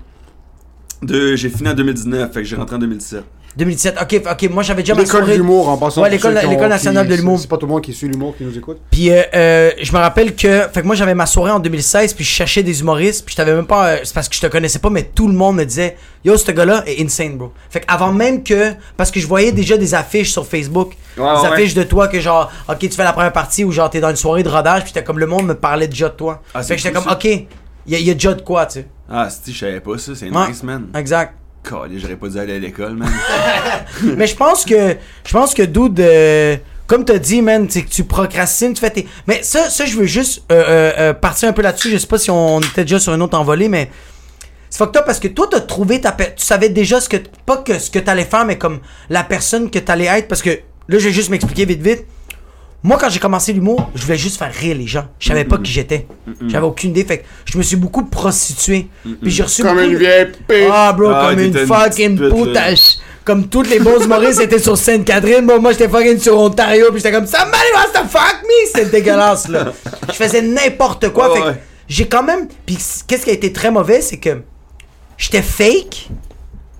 De- 1.03 1.35
J'ai 1.35 1.49
fini 1.49 1.69
en 1.69 1.73
2019, 1.75 2.33
fait 2.33 2.41
que 2.41 2.47
j'ai 2.47 2.55
rentré 2.55 2.75
en 2.75 2.79
2017. 2.79 3.23
2017. 3.57 3.95
Ok, 4.01 4.21
ok. 4.29 4.49
Moi, 4.49 4.63
j'avais 4.63 4.81
déjà 4.83 4.93
ma 4.95 5.01
L'école 5.01 5.21
soirée. 5.21 5.35
d'humour, 5.37 5.69
en 5.69 5.77
passant. 5.77 6.01
Ouais, 6.01 6.09
pour 6.09 6.15
l'école- 6.15 6.33
ceux 6.35 6.39
qui 6.41 6.45
ont- 6.47 6.49
l'école 6.51 6.69
nationale 6.69 7.05
qui- 7.05 7.11
de 7.11 7.17
l'humour. 7.17 7.39
C'est 7.39 7.47
pas 7.47 7.57
tout 7.57 7.65
le 7.65 7.71
monde 7.71 7.81
qui 7.81 7.93
suit 7.93 8.07
l'humour 8.09 8.35
qui 8.37 8.43
nous 8.43 8.57
écoute. 8.57 8.79
Puis 8.91 9.11
euh, 9.11 9.21
euh, 9.33 9.71
je 9.81 9.91
me 9.93 9.97
rappelle 9.97 10.35
que. 10.35 10.61
Fait 10.73 10.81
que 10.81 10.85
moi, 10.85 10.95
j'avais 10.95 11.13
ma 11.15 11.25
soirée 11.25 11.51
en 11.51 11.59
2016, 11.59 12.13
puis 12.13 12.25
je 12.25 12.29
cherchais 12.29 12.63
des 12.63 12.81
humoristes, 12.81 13.25
puis 13.25 13.33
je 13.33 13.37
t'avais 13.37 13.53
même 13.55 13.65
pas. 13.67 13.87
euh, 13.87 13.97
c'est 14.03 14.13
parce 14.13 14.27
que 14.27 14.35
je 14.35 14.41
te 14.41 14.47
connaissais 14.47 14.79
pas, 14.79 14.89
mais 14.89 15.03
tout 15.03 15.27
le 15.27 15.33
monde 15.33 15.55
me 15.57 15.63
disait 15.63 15.95
Yo, 16.25 16.35
ce 16.37 16.51
gars-là 16.51 16.83
est 16.87 17.01
insane, 17.01 17.37
bro. 17.37 17.51
Fait 17.69 17.79
que 17.81 17.85
avant 17.87 18.11
même 18.11 18.43
que. 18.43 18.73
Parce 18.97 19.11
que 19.11 19.19
je 19.19 19.27
voyais 19.27 19.51
déjà 19.51 19.77
des 19.77 19.93
affiches 19.93 20.31
sur 20.31 20.45
Facebook. 20.45 20.93
Ouais, 21.17 21.23
des 21.23 21.41
ouais. 21.41 21.47
affiches 21.53 21.73
de 21.75 21.83
toi 21.83 22.07
que 22.09 22.19
genre, 22.19 22.51
ok, 22.67 22.79
tu 22.79 22.89
fais 22.89 23.03
la 23.03 23.13
première 23.13 23.31
partie 23.31 23.63
ou 23.63 23.71
genre 23.71 23.89
t'es 23.89 24.01
dans 24.01 24.09
une 24.09 24.15
soirée 24.17 24.43
de 24.43 24.49
rodage, 24.49 24.83
puis 24.83 24.91
t'es 24.91 25.03
comme 25.03 25.19
le 25.19 25.27
monde 25.27 25.45
me 25.45 25.53
parlait 25.53 25.87
déjà 25.87 26.09
de 26.09 26.15
toi. 26.15 26.41
Ah, 26.53 26.61
c'est 26.61 26.69
fait 26.69 26.75
que 26.75 26.81
j'étais 26.81 26.95
cool, 26.95 27.03
comme, 27.05 27.13
ok, 27.13 27.23
il 27.87 27.93
y, 27.93 27.95
a- 27.95 27.99
y 27.99 28.09
a 28.11 28.13
déjà 28.15 28.33
de 28.33 28.41
quoi, 28.41 28.65
tu 28.65 28.79
sais. 28.79 28.87
Ah, 29.09 29.29
si, 29.29 29.53
je 29.53 29.59
savais 29.59 29.79
pas 29.79 29.97
ça, 29.97 30.11
c'est 30.15 30.29
Ouais. 30.29 30.47
nice, 30.49 30.61
man. 30.63 30.87
Exact. 30.93 31.35
J'aurais 31.95 32.15
pas 32.15 32.27
dû 32.29 32.39
aller 32.39 32.55
à 32.55 32.59
l'école, 32.59 32.95
man. 32.95 33.09
Mais 34.03 34.27
je 34.27 34.35
pense 34.35 34.65
que 34.65 34.95
je 35.25 35.31
pense 35.31 35.53
que 35.53 35.63
dude 35.63 35.99
euh, 35.99 36.57
comme 36.87 37.05
t'as 37.05 37.17
dit 37.17 37.41
man 37.41 37.67
c'est 37.69 37.83
que 37.83 37.89
tu 37.89 38.03
procrastines 38.03 38.73
tu 38.73 38.79
fais 38.79 38.91
tes 38.91 39.07
mais 39.27 39.41
ça 39.43 39.69
ça 39.69 39.85
je 39.85 39.95
veux 39.95 40.05
juste 40.05 40.43
euh, 40.51 40.91
euh, 40.97 41.13
partir 41.13 41.49
un 41.49 41.53
peu 41.53 41.61
là-dessus 41.61 41.89
je 41.89 41.97
sais 41.97 42.07
pas 42.07 42.17
si 42.17 42.29
on 42.29 42.59
était 42.59 42.83
déjà 42.83 42.99
sur 42.99 43.13
une 43.13 43.21
autre 43.21 43.37
envolée 43.37 43.69
mais 43.69 43.89
c'est 44.69 44.77
fucked 44.77 44.97
up 44.97 45.05
parce 45.05 45.19
que 45.19 45.27
toi 45.27 45.47
t'as 45.49 45.61
trouvé 45.61 45.99
ta 46.01 46.11
tu 46.11 46.45
savais 46.45 46.69
déjà 46.69 47.01
ce 47.01 47.09
que 47.09 47.17
pas 47.45 47.57
que 47.57 47.79
ce 47.79 47.89
que 47.89 47.99
t'allais 47.99 48.25
faire 48.25 48.45
mais 48.45 48.57
comme 48.57 48.79
la 49.09 49.23
personne 49.23 49.71
que 49.71 49.79
t'allais 49.79 50.05
être 50.05 50.27
parce 50.27 50.41
que 50.41 50.51
là 50.51 50.99
je 50.99 51.07
vais 51.07 51.11
juste 51.11 51.29
m'expliquer 51.29 51.65
vite 51.65 51.81
vite 51.81 52.05
moi 52.85 52.97
quand 52.99 53.09
j'ai 53.09 53.19
commencé 53.19 53.51
l'humour 53.51 53.89
je 53.95 54.03
voulais 54.03 54.17
juste 54.17 54.37
faire 54.37 54.53
rire 54.53 54.77
les 54.77 54.85
gens 54.85 55.05
je 55.17 55.27
savais 55.27 55.43
pas 55.43 55.57
qui 55.57 55.71
j'étais 55.71 56.05
j'avais 56.47 56.65
aucune 56.67 56.91
idée 56.91 57.03
fait 57.03 57.19
que 57.19 57.25
je 57.45 57.57
me 57.57 57.63
suis 57.63 57.75
beaucoup 57.75 58.05
prostitué 58.05 58.87
puis 59.03 59.31
j'ai 59.31 59.41
reçu 59.43 59.63
Comme 59.63 59.77
beaucoup 59.77 59.89
une 59.89 59.97
vieille 59.97 60.27
pute. 60.47 60.69
ah, 60.71 60.93
bro, 60.93 61.09
Ah, 61.09 61.29
comme 61.31 61.39
une 61.39 61.65
fucking 61.65 62.17
pute. 62.17 62.99
Comme 63.23 63.47
toutes 63.47 63.71
les 63.71 63.79
bons 63.79 64.03
humoristes 64.03 64.39
étaient 64.39 64.59
sur 64.59 64.77
Sainte-Catherine, 64.77 65.43
moi, 65.43 65.57
moi 65.57 65.71
j'étais 65.71 65.89
fucking 65.89 66.19
sur 66.19 66.37
Ontario, 66.37 66.91
puis 66.91 66.97
j'étais 66.97 67.11
comme 67.11 67.25
Somebody 67.25 67.71
wants 67.73 67.99
to 67.99 68.07
fuck 68.07 68.43
me! 68.43 68.67
C'était 68.67 68.85
dégueulasse, 68.85 69.47
là. 69.47 69.73
Je 70.09 70.13
faisais 70.13 70.43
n'importe 70.43 71.09
quoi, 71.09 71.33
fait 71.33 71.41
que 71.41 71.47
ouais. 71.47 71.63
j'ai 71.87 72.07
quand 72.07 72.21
même. 72.21 72.47
Puis 72.67 72.77
qu'est-ce 73.07 73.23
qui 73.25 73.31
a 73.31 73.33
été 73.33 73.51
très 73.51 73.71
mauvais, 73.71 74.01
c'est 74.01 74.17
que 74.17 74.43
j'étais 75.17 75.41
fake, 75.41 76.09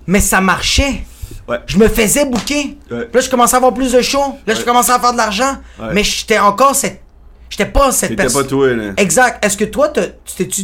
mais 0.06 0.20
ça 0.20 0.40
marchait. 0.40 1.02
Ouais. 1.48 1.58
Je 1.66 1.78
me 1.78 1.88
faisais 1.88 2.24
bouquer. 2.24 2.76
Ouais. 2.90 3.04
Puis 3.04 3.10
là, 3.14 3.20
je 3.20 3.30
commençais 3.30 3.54
à 3.54 3.58
avoir 3.58 3.72
plus 3.74 3.92
de 3.92 4.00
shows. 4.02 4.36
Là, 4.46 4.54
je 4.54 4.62
commençais 4.62 4.92
à 4.92 4.98
faire 4.98 5.12
de 5.12 5.16
l'argent. 5.18 5.56
Ouais. 5.80 5.88
Mais 5.92 6.02
j'étais 6.04 6.38
encore 6.38 6.74
cette. 6.74 7.00
J'étais 7.48 7.66
pas 7.66 7.92
cette 7.92 8.16
personne. 8.16 8.42
pas 8.42 8.48
toi, 8.48 8.72
là. 8.74 8.92
Exact. 8.96 9.44
Est-ce 9.44 9.56
que 9.56 9.64
toi, 9.64 9.88
t'as- 9.88 10.08
tu 10.08 10.34
t'es-tu. 10.36 10.62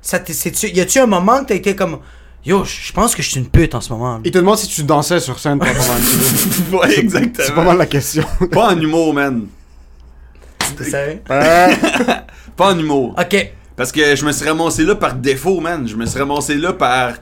Ça 0.00 0.18
Y 0.72 0.80
a-tu 0.80 0.98
un 0.98 1.06
moment 1.06 1.40
que 1.40 1.48
t'as 1.48 1.54
été 1.54 1.76
comme. 1.76 1.98
Yo, 2.44 2.64
je 2.64 2.92
pense 2.92 3.14
que 3.14 3.22
je 3.22 3.28
suis 3.30 3.38
une 3.38 3.46
pute 3.48 3.74
en 3.74 3.80
ce 3.80 3.92
moment. 3.92 4.20
Il 4.24 4.30
te 4.32 4.38
demande 4.38 4.56
si 4.58 4.66
tu 4.66 4.82
dansais 4.82 5.20
sur 5.20 5.38
scène 5.38 5.58
pendant 5.60 5.70
un 5.70 6.76
ouais, 6.78 6.98
exactement. 6.98 7.44
C'est 7.46 7.54
pas 7.54 7.62
mal 7.64 7.78
la 7.78 7.86
question. 7.86 8.24
Pas 8.50 8.72
en 8.74 8.80
humour, 8.80 9.14
man. 9.14 9.46
T'es 10.76 10.84
sérieux? 10.84 11.20
Pas 12.56 12.72
en 12.72 12.78
humour. 12.78 13.14
Ok. 13.18 13.52
Parce 13.76 13.92
que 13.92 14.16
je 14.16 14.24
me 14.24 14.32
suis 14.32 14.48
ramassé 14.48 14.84
là 14.84 14.94
par 14.94 15.14
défaut, 15.14 15.60
man. 15.60 15.86
Je 15.86 15.94
me 15.96 16.04
suis 16.06 16.18
ramassé 16.18 16.54
là 16.56 16.72
par 16.72 17.12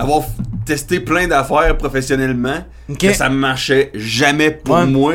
avoir 0.00 0.22
testé 0.64 1.00
plein 1.00 1.26
d'affaires 1.26 1.76
professionnellement. 1.76 2.64
Ok. 2.88 2.98
Que 2.98 3.12
ça 3.12 3.28
marchait 3.28 3.90
jamais 3.94 4.50
pour 4.50 4.76
Ouais. 4.76 4.86
moi. 4.86 5.12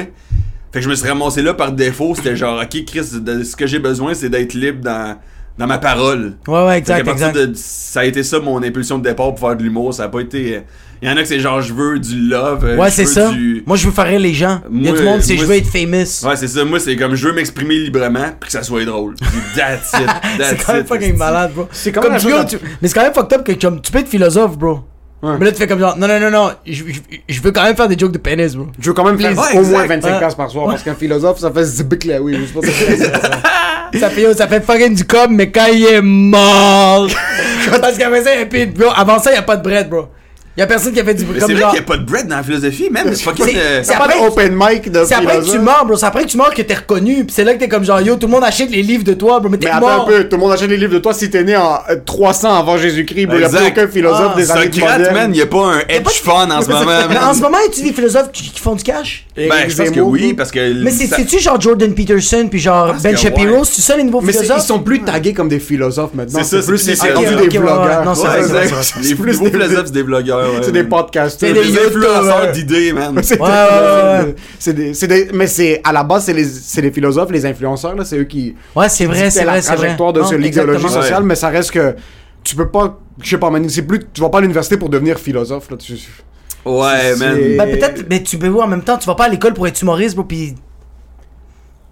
Fait 0.71 0.79
que 0.79 0.81
je 0.81 0.89
me 0.89 0.95
suis 0.95 1.07
ramassé 1.07 1.41
là 1.41 1.53
par 1.53 1.71
défaut. 1.71 2.13
C'était 2.15 2.35
genre, 2.35 2.61
ok, 2.61 2.85
Chris, 2.85 3.03
ce 3.05 3.55
que 3.55 3.65
j'ai 3.67 3.79
besoin, 3.79 4.13
c'est 4.13 4.29
d'être 4.29 4.53
libre 4.53 4.81
dans, 4.83 5.17
dans 5.57 5.67
ma 5.67 5.77
parole. 5.77 6.33
Ouais, 6.47 6.63
ouais, 6.65 6.71
Fait 6.73 6.77
exact, 6.79 7.05
partir 7.05 7.27
exact. 7.29 7.45
de- 7.47 7.53
ça 7.55 8.01
a 8.01 8.05
été 8.05 8.23
ça 8.23 8.39
mon 8.39 8.61
impulsion 8.61 8.97
de 8.97 9.03
départ 9.03 9.33
pour 9.33 9.47
faire 9.47 9.55
de 9.57 9.63
l'humour. 9.63 9.93
Ça 9.93 10.03
a 10.03 10.09
pas 10.09 10.19
été. 10.19 10.61
Il 11.01 11.09
y 11.09 11.11
en 11.11 11.17
a 11.17 11.21
que 11.21 11.27
c'est 11.27 11.39
genre, 11.39 11.61
je 11.61 11.73
veux 11.73 11.99
du 11.99 12.15
love. 12.27 12.65
euh, 12.65 12.77
Ouais, 12.77 12.89
c'est 12.89 13.05
ça. 13.05 13.29
du- 13.31 13.63
Moi, 13.65 13.77
je 13.77 13.85
veux 13.85 13.91
faire 13.91 14.05
rire 14.07 14.19
les 14.19 14.33
gens. 14.33 14.61
Il 14.71 14.83
y 14.83 14.87
a 14.87 14.91
Moi, 14.91 14.99
du 14.99 15.05
monde, 15.05 15.21
c'est 15.21 15.33
moi, 15.35 15.43
je 15.43 15.47
veux 15.49 15.55
être 15.57 15.67
famous. 15.67 16.25
Ouais, 16.27 16.35
c'est 16.35 16.47
ça. 16.47 16.63
Moi, 16.65 16.79
c'est 16.79 16.95
comme 16.95 17.15
je 17.15 17.27
veux 17.27 17.33
m'exprimer 17.33 17.75
librement 17.75 18.29
puis 18.39 18.47
que 18.47 18.51
ça 18.51 18.63
soit 18.63 18.85
drôle. 18.85 19.15
Puis 19.15 19.27
that's 19.55 19.93
it. 19.93 20.05
That's 20.37 20.49
c'est 20.49 20.65
quand 20.65 20.73
même 20.73 20.85
fucking 20.85 21.17
malade, 21.17 21.51
bro. 21.53 21.67
C'est 21.71 21.91
comme 21.91 22.03
tu, 22.17 22.27
tu- 22.47 22.57
Mais 22.81 22.87
c'est 22.87 22.93
quand 22.93 23.03
même 23.03 23.13
fucked 23.13 23.33
up 23.39 23.43
que 23.45 23.51
comme, 23.53 23.81
tu 23.81 23.91
peux 23.91 23.99
être 23.99 24.07
philosophe, 24.07 24.57
bro. 24.57 24.79
Ouais. 25.23 25.33
Mais 25.39 25.45
là, 25.45 25.51
tu 25.51 25.57
fais 25.57 25.67
comme 25.67 25.79
genre, 25.79 25.97
non, 25.97 26.07
non, 26.07 26.19
non, 26.19 26.29
non, 26.29 26.51
je, 26.67 26.83
je, 26.87 26.99
je 27.27 27.41
veux 27.41 27.51
quand 27.51 27.63
même 27.63 27.75
faire 27.75 27.87
des 27.87 27.97
jokes 27.97 28.11
de 28.11 28.17
pénis, 28.19 28.53
bro. 28.55 28.67
Je 28.79 28.87
veux 28.87 28.93
quand 28.93 29.05
même 29.05 29.17
faire 29.19 29.31
Ouais, 29.37 29.57
au 29.59 29.63
moins 29.63 29.87
25 29.87 30.11
Ouais. 30.13 30.19
piastres 30.19 30.37
par 30.37 30.49
soir 30.51 30.67
parce 30.67 30.83
qu'un 30.83 30.93
philosophe 30.93 31.39
ça 31.39 31.49
fait 31.51 31.63
zibic 31.63 32.03
là 32.05 32.21
oui. 32.21 32.37
je 32.39 32.45
sais 32.45 32.53
pas 32.53 32.61
si 32.67 32.71
c'est 32.85 32.97
ça. 32.97 33.21
ça 33.99 34.09
fait, 34.09 34.33
ça 34.35 34.47
fait 34.47 34.61
fucking 34.63 34.93
du 34.93 35.03
com, 35.05 35.27
mais 35.31 35.49
quand 35.51 35.67
il 35.73 35.83
est 35.85 36.01
mort. 36.01 37.07
Parce 37.81 37.97
qu'après 37.97 38.23
ça, 38.23 38.35
il 38.35 38.39
y 38.41 38.43
a 38.43 38.45
plus 38.45 38.67
de- 38.67 38.77
bro, 38.77 38.89
avant 38.95 39.17
ça, 39.19 39.31
il 39.31 39.35
y 39.35 39.37
a 39.37 39.41
pas 39.41 39.57
de 39.57 39.63
bread, 39.63 39.89
bro. 39.89 40.07
Y 40.57 40.61
a 40.61 40.67
personne 40.67 40.93
qui 40.93 40.99
a 41.01 41.03
fait 41.03 41.13
du 41.13 41.25
comme 41.25 41.35
c'est 41.37 41.51
vrai 41.51 41.61
genre. 41.61 41.71
qu'il 41.71 41.79
n'y 41.81 41.85
a 41.85 41.87
pas 41.87 41.97
de 41.97 42.05
bread 42.05 42.27
dans 42.27 42.37
la 42.37 42.43
philosophie, 42.43 42.89
man. 42.89 43.13
C'est 43.13 43.27
euh, 43.27 43.83
T'as 43.85 43.97
pas 43.97 44.05
après- 44.05 44.21
d'open 44.23 44.55
mic 44.57 44.89
de 44.89 45.03
C'est 45.05 45.15
après 45.15 45.39
que 45.39 45.51
tu 45.51 45.59
meurs, 45.59 45.85
bro. 45.85 45.97
C'est 45.97 46.05
après 46.05 46.23
que 46.23 46.29
tu 46.29 46.37
meurs 46.37 46.53
que 46.53 46.61
t'es 46.61 46.73
reconnu. 46.75 47.25
Puis 47.25 47.33
c'est 47.35 47.43
là 47.43 47.53
que 47.55 47.59
t'es 47.59 47.67
comme 47.67 47.83
genre, 47.83 47.99
yo, 47.99 48.15
tout 48.15 48.27
le 48.27 48.31
monde 48.31 48.43
achète 48.45 48.69
les 48.71 48.81
livres 48.81 49.03
de 49.03 49.13
toi, 49.13 49.41
bro. 49.41 49.49
Mais 49.49 49.57
t'es 49.57 49.65
Mais 49.65 49.71
attends 49.73 49.81
mort. 49.81 50.03
un 50.03 50.11
peu, 50.11 50.23
tout 50.29 50.37
le 50.37 50.41
monde 50.41 50.53
achète 50.53 50.69
les 50.69 50.77
livres 50.77 50.93
de 50.93 50.99
toi 50.99 51.13
si 51.13 51.29
t'es 51.29 51.43
né 51.43 51.57
en 51.57 51.79
euh, 51.89 51.97
300 52.05 52.57
avant 52.57 52.77
Jésus-Christ, 52.77 53.25
bro. 53.25 53.37
Y 53.37 53.43
a 53.43 53.49
plus 53.49 53.57
Exact. 53.57 53.77
aucun 53.77 53.87
philosophe 53.89 54.31
Ah, 54.33 54.37
des 54.37 54.51
années 54.51 54.71
Socrate, 54.73 54.97
modernes. 54.99 55.13
man, 55.13 55.31
il 55.33 55.35
n'y 55.37 55.41
a 55.41 55.45
pas 55.47 55.65
un 55.65 55.79
hedge 55.89 56.21
fund 56.23 56.51
en 56.51 56.61
ce 56.61 56.69
moment, 56.69 56.85
Mais 57.09 57.17
en 57.17 57.33
ce 57.33 57.41
moment, 57.41 57.57
y 57.61 57.67
a-tu 57.67 57.81
des 57.83 57.91
philosophes 57.93 58.31
qui, 58.31 58.49
qui 58.49 58.59
font 58.61 58.75
du 58.75 58.83
cash? 58.83 59.25
Ben, 59.35 59.51
je 59.67 59.75
pense 59.75 59.89
que 59.89 59.99
oui, 59.99 60.33
parce 60.33 60.51
que. 60.51 60.81
Mais 60.81 60.91
c'est-tu 60.91 61.39
genre 61.39 61.59
Jordan 61.59 61.93
Peterson 61.93 62.47
puis 62.49 62.59
genre 62.59 62.95
Ben 63.03 63.17
Shapiro? 63.17 63.65
C'est 63.65 63.81
ça 63.81 63.97
les 63.97 64.03
nouveaux 64.03 64.21
philosophes? 64.21 64.59
ils 64.59 64.65
sont 64.65 64.79
plus 64.79 65.01
tagués 65.01 65.33
comme 65.33 65.49
des 65.49 65.59
philosophes 65.59 66.13
maintenant. 66.13 66.39
C'est 66.43 66.61
ça, 66.61 66.61
c'est 66.61 66.67
plus, 66.67 66.85
des 66.85 66.93
vlogueurs. 67.57 68.05
Non, 68.05 68.15
c'est. 68.15 69.01
Les 69.01 69.15
plus 69.15 69.33
philosophes, 69.37 69.87
c'est 69.87 69.91
des 69.91 70.03
blogueurs. 70.03 70.44
Ouais, 70.51 70.63
C'est 70.63 70.71
des 70.71 70.83
podcasters. 70.83 71.49
C'est 71.55 71.61
Des 71.63 71.71
des 71.71 71.79
influenceurs 71.85 72.51
d'idées, 72.51 72.93
man. 72.93 73.19
C'est 73.23 73.39
Ouais, 73.39 73.47
ouais, 73.47 73.53
ouais, 73.53 74.23
ouais. 74.25 74.35
c'est 74.59 74.73
des, 74.73 74.93
c'est 74.93 75.07
des- 75.07 75.29
mais 75.33 75.47
c'est 75.47 75.81
à 75.83 75.91
la 75.91 76.03
base 76.03 76.25
c'est 76.25 76.33
les, 76.33 76.43
c'est 76.45 76.81
les 76.81 76.91
philosophes, 76.91 77.31
les 77.31 77.45
influenceurs 77.45 77.95
là, 77.95 78.05
c'est 78.05 78.17
eux 78.17 78.23
qui 78.23 78.55
Ouais, 78.75 78.89
c'est 78.89 79.05
vrai, 79.05 79.29
c'est 79.31 79.43
vrai, 79.43 79.55
la 79.55 79.61
c'est 79.61 79.69
vrai. 79.69 79.77
trajectoire 79.77 80.13
de 80.13 80.35
l'idéologie 80.35 80.89
sociale, 80.89 81.21
Ouais. 81.21 81.27
mais 81.27 81.35
ça 81.35 81.49
reste 81.49 81.71
que 81.71 81.95
tu 82.43 82.55
peux 82.55 82.69
pas, 82.69 82.99
je 83.21 83.29
sais 83.29 83.37
pas, 83.37 83.49
man, 83.49 83.67
c'est 83.69 83.81
plus, 83.81 83.99
tu 84.13 84.21
vas 84.21 84.29
pas 84.29 84.37
à 84.37 84.41
l'université 84.41 84.77
pour 84.77 84.89
devenir 84.89 85.17
philosophe 85.19 85.69
là. 85.71 85.77
Tu, 85.77 85.93
Ouais, 86.65 87.15
man. 87.17 87.37
Ben 87.57 87.71
peut-être, 87.77 88.05
mais 88.09 88.23
tu 88.23 88.37
peux 88.37 88.47
voir 88.47 88.65
en 88.65 88.69
même 88.69 88.81
temps, 88.83 88.97
tu 88.97 89.05
vas 89.07 89.15
pas 89.15 89.25
à 89.25 89.29
l'école 89.29 89.53
pour 89.53 89.67
être 89.67 89.79
humoriste, 89.81 90.15
bro, 90.15 90.23
pis... 90.25 90.55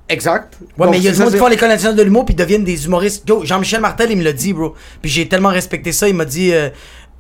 exact. 0.10 0.58
Ouais, 0.78 0.86
Donc, 0.86 0.91
mais 0.91 0.97
il 0.99 1.04
y 1.04 1.08
a 1.08 1.12
des 1.12 1.18
gens 1.18 1.30
qui 1.30 1.38
font 1.38 1.47
l'école 1.47 1.70
nationale 1.70 1.95
de 1.95 2.04
l'humour 2.04 2.26
puis 2.26 2.36
deviennent 2.36 2.64
des 2.64 2.86
humoristes. 2.86 3.28
Yo, 3.28 3.43
Jean-Michel 3.45 3.82
Martel, 3.82 4.12
il 4.12 4.18
me 4.18 4.24
l'a 4.24 4.34
dit, 4.34 4.54
bro. 4.54 4.74
Puis 5.01 5.10
j'ai 5.12 5.28
tellement 5.28 5.49
respecté 5.49 5.91
ça, 5.91 6.08
il 6.08 6.16
m'a 6.16 6.26
dit... 6.26 6.54
euh, 6.54 6.70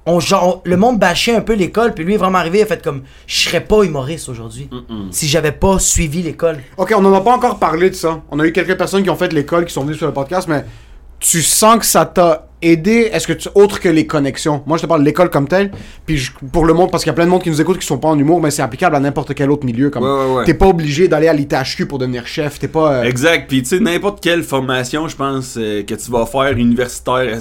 on, 0.05 0.19
genre, 0.19 0.61
on- 0.65 0.69
le 0.69 0.77
monde 0.77 0.99
bâchait 0.99 1.35
un 1.35 1.41
peu 1.41 1.53
l'école, 1.53 1.93
puis 1.93 2.03
lui 2.03 2.15
est 2.15 2.17
vraiment 2.17 2.37
arrivé, 2.39 2.59
il 2.59 2.63
a 2.63 2.65
fait 2.65 2.83
comme... 2.83 3.03
Je 3.27 3.39
serais 3.47 3.61
pas 3.61 3.83
humoriste 3.83 4.27
aujourd'hui 4.29 4.69
si 5.11 5.27
j'avais 5.27 5.51
pas 5.53 5.79
suivi 5.79 6.21
l'école. 6.21 6.57
Ok, 6.77 6.93
on 6.97 7.03
en 7.05 7.13
a 7.13 7.21
pas 7.21 7.33
encore 7.33 7.57
parlé 7.59 7.89
de 7.89 7.95
ça. 7.95 8.21
On 8.31 8.39
a 8.39 8.45
eu 8.45 8.51
quelques 8.51 8.77
personnes 8.77 9.03
qui 9.03 9.09
ont 9.09 9.15
fait 9.15 9.31
l'école, 9.33 9.65
qui 9.65 9.73
sont 9.73 9.83
venues 9.83 9.95
sur 9.97 10.07
le 10.07 10.13
podcast, 10.13 10.47
mais 10.49 10.65
tu 11.19 11.41
sens 11.41 11.77
que 11.79 11.85
ça 11.85 12.05
t'a 12.05 12.47
aidé, 12.61 13.09
est-ce 13.13 13.27
que 13.27 13.33
tu, 13.33 13.47
autre 13.55 13.79
que 13.79 13.87
les 13.87 14.05
connexions? 14.05 14.61
Moi, 14.65 14.77
je 14.77 14.81
te 14.83 14.87
parle 14.87 15.01
de 15.01 15.05
l'école 15.05 15.29
comme 15.29 15.47
telle, 15.47 15.71
puis 16.05 16.17
je- 16.17 16.31
pour 16.51 16.65
le 16.65 16.73
monde, 16.73 16.91
parce 16.91 17.03
qu'il 17.03 17.11
y 17.11 17.11
a 17.11 17.15
plein 17.15 17.23
de 17.25 17.29
monde 17.29 17.41
qui 17.43 17.49
nous 17.49 17.61
écoute 17.61 17.77
qui 17.79 17.85
sont 17.85 17.97
pas 17.97 18.09
en 18.09 18.19
humour, 18.19 18.41
mais 18.41 18.51
c'est 18.51 18.61
applicable 18.61 18.95
à 18.97 18.99
n'importe 18.99 19.33
quel 19.33 19.49
autre 19.51 19.65
milieu. 19.65 19.89
Comme, 19.89 20.03
Ouais, 20.03 20.09
ouais, 20.09 20.33
ouais. 20.39 20.43
T'es 20.45 20.53
pas 20.53 20.67
obligé 20.67 21.07
d'aller 21.07 21.29
à 21.29 21.33
l'ITHQ 21.33 21.85
pour 21.87 21.97
devenir 21.97 22.27
chef, 22.27 22.59
t'es 22.59 22.67
pas... 22.67 22.95
euh, 22.95 23.03
Exact. 23.03 23.47
Puis, 23.47 23.63
tu 23.63 23.69
sais, 23.69 23.79
n'importe 23.79 24.21
quelle 24.21 24.43
formation, 24.43 25.07
je 25.07 25.15
pense, 25.15 25.55
euh, 25.57 25.83
que 25.83 25.93
tu 25.95 26.11
vas 26.11 26.25
faire 26.25 26.51
universitaire, 26.57 27.37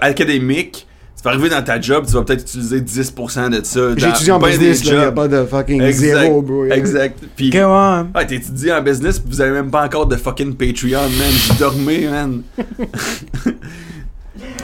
académique, 0.00 0.86
vas 1.24 1.30
arriver 1.30 1.48
dans 1.48 1.62
ta 1.62 1.80
job, 1.80 2.04
tu 2.06 2.12
vas 2.12 2.22
peut-être 2.22 2.42
utiliser 2.42 2.80
10% 2.80 3.50
de 3.50 3.64
ça. 3.64 3.80
J'ai 3.96 4.06
dans 4.06 4.14
étudié 4.14 4.32
en 4.32 4.38
business, 4.38 4.84
là, 4.84 5.00
a 5.00 5.04
jobs. 5.06 5.14
pas 5.14 5.28
de 5.28 5.44
fucking 5.44 5.82
Exact. 5.82 6.20
zéro, 6.20 6.42
bro. 6.42 6.64
Exact. 6.66 7.18
Puis, 7.36 7.48
Ok, 7.48 7.54
ouais. 7.54 8.02
Ouais, 8.14 8.26
t'étudies 8.26 8.72
en 8.72 8.82
business, 8.82 9.18
pis 9.18 9.28
vous 9.30 9.40
avez 9.40 9.50
même 9.52 9.70
pas 9.70 9.84
encore 9.84 10.06
de 10.06 10.16
fucking 10.16 10.54
Patreon, 10.54 11.00
man. 11.02 11.32
Vous 11.48 11.54
dormez, 11.58 12.06
man. 12.08 12.42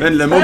man, 0.00 0.16
le 0.16 0.26
monde. 0.26 0.42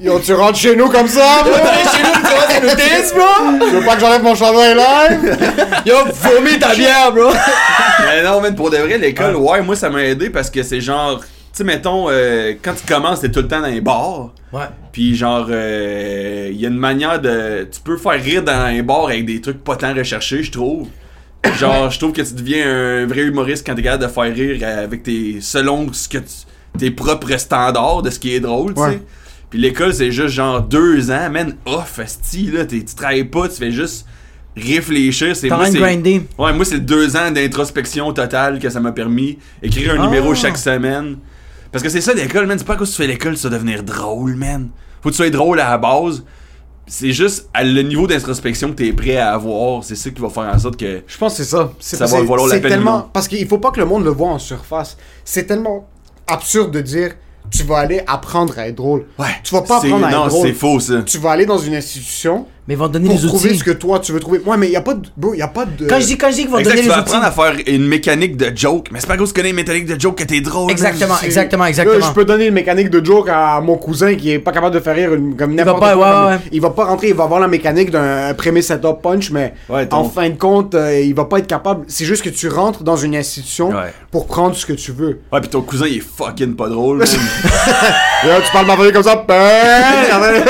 Yo, 0.00 0.18
tu 0.20 0.34
rentres 0.34 0.58
chez 0.58 0.74
nous 0.76 0.88
comme 0.88 1.06
ça, 1.08 1.42
bro? 1.44 1.52
Chez 1.54 2.02
nous, 2.02 2.58
tu 2.60 2.66
l'autisme, 2.66 3.16
bro! 3.16 3.68
Tu 3.68 3.74
veux 3.76 3.84
pas 3.84 3.94
que 3.94 4.00
j'enlève 4.00 4.22
mon 4.22 4.34
chandail 4.34 4.74
live? 4.74 5.38
Yo, 5.86 5.94
vomis 6.12 6.58
ta 6.58 6.74
bière, 6.74 7.12
bro! 7.12 7.30
Mais 8.04 8.22
non, 8.22 8.40
man, 8.40 8.54
pour 8.54 8.70
de 8.70 8.78
vrai, 8.78 8.98
l'école, 8.98 9.36
ouais, 9.36 9.62
moi, 9.62 9.76
ça 9.76 9.90
m'a 9.90 10.02
aidé 10.04 10.30
parce 10.30 10.50
que 10.50 10.62
c'est 10.62 10.80
genre. 10.80 11.20
Tu 11.52 11.58
sais, 11.58 11.64
mettons, 11.64 12.06
euh, 12.08 12.54
quand 12.62 12.72
tu 12.74 12.86
commences, 12.90 13.20
t'es 13.20 13.30
tout 13.30 13.40
le 13.40 13.48
temps 13.48 13.60
dans 13.60 13.66
les 13.66 13.82
bars. 13.82 14.32
Ouais. 14.52 14.64
Puis 14.90 15.14
genre, 15.14 15.46
il 15.50 16.56
y 16.58 16.64
a 16.64 16.68
une 16.68 16.78
manière 16.78 17.20
de... 17.20 17.68
Tu 17.70 17.80
peux 17.82 17.96
faire 17.98 18.12
rire 18.22 18.42
dans 18.42 18.52
un 18.52 18.82
bar 18.82 19.04
avec 19.06 19.26
des 19.26 19.40
trucs 19.40 19.62
pas 19.62 19.76
tant 19.76 19.92
recherchés, 19.94 20.42
je 20.42 20.50
trouve. 20.50 20.88
Genre, 21.58 21.90
je 21.90 21.98
trouve 21.98 22.12
que 22.12 22.22
tu 22.22 22.34
deviens 22.34 22.66
un 23.02 23.06
vrai 23.06 23.22
humoriste 23.22 23.66
quand 23.66 23.74
t'es 23.74 23.82
capable 23.82 24.04
de 24.04 24.08
faire 24.08 24.34
rire 24.34 24.66
avec 24.66 25.02
tes... 25.02 25.40
Selon 25.42 25.92
ce 25.92 26.08
que 26.08 26.18
tu... 26.18 26.78
tes 26.78 26.90
propres 26.90 27.36
standards 27.38 28.02
de 28.02 28.08
ce 28.10 28.18
qui 28.18 28.34
est 28.34 28.40
drôle, 28.40 28.72
tu 28.74 28.80
sais. 28.80 28.86
Ouais. 28.88 29.02
Puis 29.50 29.60
l'école, 29.60 29.92
c'est 29.92 30.10
juste 30.10 30.34
genre 30.34 30.62
deux 30.62 31.10
ans, 31.10 31.28
man, 31.30 31.54
off, 31.66 31.98
esti, 31.98 32.50
là, 32.50 32.64
t'es- 32.64 32.82
tu 32.82 32.94
travailles 32.94 33.24
pas, 33.24 33.48
tu 33.48 33.56
fais 33.56 33.70
juste 33.72 34.06
réfléchir. 34.56 35.36
C'est 35.36 35.48
moi. 35.48 35.66
Ouais, 36.38 36.52
moi, 36.54 36.64
c'est 36.64 36.80
deux 36.80 37.16
ans 37.16 37.30
d'introspection 37.30 38.10
totale 38.14 38.58
que 38.58 38.70
ça 38.70 38.80
m'a 38.80 38.92
permis. 38.92 39.38
Écrire 39.62 39.94
un 39.94 40.02
Ah. 40.02 40.06
numéro 40.06 40.34
chaque 40.34 40.56
semaine. 40.56 41.16
Parce 41.72 41.82
que 41.82 41.88
c'est 41.88 42.00
ça 42.00 42.12
l'école, 42.14 42.46
man. 42.46 42.58
C'est 42.58 42.64
pas 42.66 42.74
à 42.74 42.76
cause 42.76 42.90
que 42.90 42.96
tu 42.96 43.02
fais 43.02 43.08
l'école, 43.08 43.36
ça 43.36 43.48
va 43.48 43.56
devenir 43.56 43.82
drôle, 43.82 44.34
man. 44.36 44.68
Faut 45.02 45.08
que 45.08 45.14
tu 45.14 45.16
sois 45.16 45.30
drôle 45.30 45.58
à 45.60 45.70
la 45.70 45.78
base. 45.78 46.22
C'est 46.86 47.12
juste 47.12 47.48
à 47.54 47.64
le 47.64 47.80
niveau 47.82 48.06
d'introspection 48.06 48.68
que 48.70 48.74
t'es 48.74 48.92
prêt 48.92 49.16
à 49.16 49.32
avoir. 49.32 49.82
C'est 49.84 49.94
ça 49.96 50.10
qui 50.10 50.20
va 50.20 50.28
faire 50.28 50.42
en 50.54 50.58
sorte 50.58 50.76
que. 50.76 51.02
Je 51.06 51.16
pense 51.18 51.32
que 51.36 51.42
c'est 51.44 51.50
ça. 51.50 51.72
C'est 51.80 51.96
Ça 51.96 52.06
va 52.06 52.20
valoir 52.20 52.46
la 52.48 52.56
peine 52.56 52.64
ou 52.66 52.68
tellement 52.68 52.98
non. 52.98 53.08
parce 53.12 53.28
qu'il 53.28 53.46
faut 53.48 53.58
pas 53.58 53.70
que 53.70 53.80
le 53.80 53.86
monde 53.86 54.04
le 54.04 54.10
voit 54.10 54.28
en 54.28 54.38
surface. 54.38 54.96
C'est 55.24 55.44
tellement 55.46 55.88
absurde 56.26 56.72
de 56.72 56.80
dire 56.80 57.12
tu 57.50 57.62
vas 57.64 57.78
aller 57.78 58.02
apprendre 58.06 58.58
à 58.58 58.68
être 58.68 58.76
drôle. 58.76 59.06
Ouais. 59.18 59.26
Tu 59.42 59.54
vas 59.54 59.62
pas 59.62 59.78
apprendre 59.78 60.04
à 60.04 60.10
être 60.10 60.16
Non, 60.16 60.26
drôle. 60.26 60.46
c'est 60.48 60.52
faux, 60.54 60.80
ça. 60.80 61.02
Tu 61.02 61.18
vas 61.18 61.30
aller 61.30 61.46
dans 61.46 61.58
une 61.58 61.74
institution 61.74 62.46
Mais 62.68 62.74
ils 62.74 62.76
vont 62.76 62.86
te 62.86 62.92
donner 62.92 63.08
pour 63.08 63.18
les 63.20 63.26
trouver 63.26 63.48
outils. 63.50 63.58
ce 63.58 63.64
que 63.64 63.72
toi 63.72 63.98
tu 63.98 64.12
veux 64.12 64.20
trouver. 64.20 64.38
Ouais, 64.46 64.56
mais 64.56 64.70
y 64.70 64.76
a 64.76 64.80
pas 64.80 64.94
de 64.94 65.08
bro, 65.16 65.34
y 65.34 65.42
a 65.42 65.48
pas 65.48 65.64
de 65.64 65.86
Quand 65.88 65.98
je 65.98 66.06
dis, 66.06 66.16
quand 66.16 66.28
je 66.30 66.34
dis 66.36 66.40
qu'ils 66.42 66.50
vont 66.50 66.58
te 66.58 66.60
Exact, 66.60 66.74
donner 66.76 66.82
tu 66.82 66.88
les 66.88 66.94
vas 66.94 67.00
outils. 67.02 67.12
apprendre 67.16 67.26
à 67.26 67.30
faire 67.54 67.56
une 67.66 67.86
mécanique 67.88 68.36
de 68.36 68.52
joke. 68.56 68.86
Mais 68.92 69.00
c'est 69.00 69.08
pas 69.08 69.16
cause 69.16 69.30
que 69.30 69.34
tu 69.34 69.40
connais 69.40 69.50
une 69.50 69.56
mécanique 69.56 69.86
de 69.86 70.00
joke 70.00 70.16
que 70.18 70.22
t'es 70.24 70.40
drôle. 70.40 70.70
Exactement, 70.70 71.16
C'est- 71.18 71.26
exactement, 71.26 71.64
Là, 71.64 71.70
exactement. 71.70 72.06
je 72.06 72.12
peux 72.12 72.24
donner 72.24 72.46
une 72.46 72.54
mécanique 72.54 72.88
de 72.90 73.04
joke 73.04 73.28
à 73.30 73.60
mon 73.60 73.76
cousin 73.76 74.14
qui 74.14 74.30
est 74.30 74.38
pas 74.38 74.52
capable 74.52 74.74
de 74.76 74.80
faire 74.80 74.94
rire 74.94 75.12
une, 75.12 75.34
comme 75.36 75.56
n'importe 75.56 75.78
quoi. 75.80 75.96
ouais, 75.96 76.26
ouais, 76.28 76.32
ouais. 76.34 76.40
Il 76.52 76.60
va 76.60 76.70
pas 76.70 76.84
rentrer, 76.84 77.08
il 77.08 77.14
va 77.14 77.24
avoir 77.24 77.40
la 77.40 77.48
mécanique 77.48 77.90
d'un 77.90 78.32
premier 78.34 78.62
setup 78.62 79.02
punch, 79.02 79.30
mais 79.32 79.54
Ouais, 79.68 79.86
ton- 79.86 79.96
en 79.96 80.04
fin 80.08 80.28
de 80.30 80.36
compte, 80.38 80.76
euh, 80.76 81.00
il 81.00 81.14
va 81.16 81.24
pas 81.24 81.38
être 81.40 81.48
capable. 81.48 81.84
C'est 81.88 82.04
juste 82.04 82.22
que 82.22 82.30
tu 82.30 82.46
rentres 82.48 82.84
dans 82.84 82.96
une 82.96 83.16
institution 83.16 83.70
Ouais. 83.70 83.92
pour 84.12 84.26
prendre 84.28 84.54
ce 84.54 84.64
que 84.66 84.72
tu 84.74 84.92
veux. 84.92 85.18
Ouais, 85.32 85.40
pis 85.40 85.48
ton 85.48 85.62
cousin, 85.62 85.86
il 85.88 85.96
est 85.96 86.00
fucking 86.00 86.54
pas 86.54 86.68
drôle. 86.68 86.98
Là, 88.24 88.40
tu 88.40 88.52
parles 88.52 88.66
m'envoyer 88.66 88.92
comme 88.92 89.02
ça. 89.02 89.24
ben, 89.26 89.34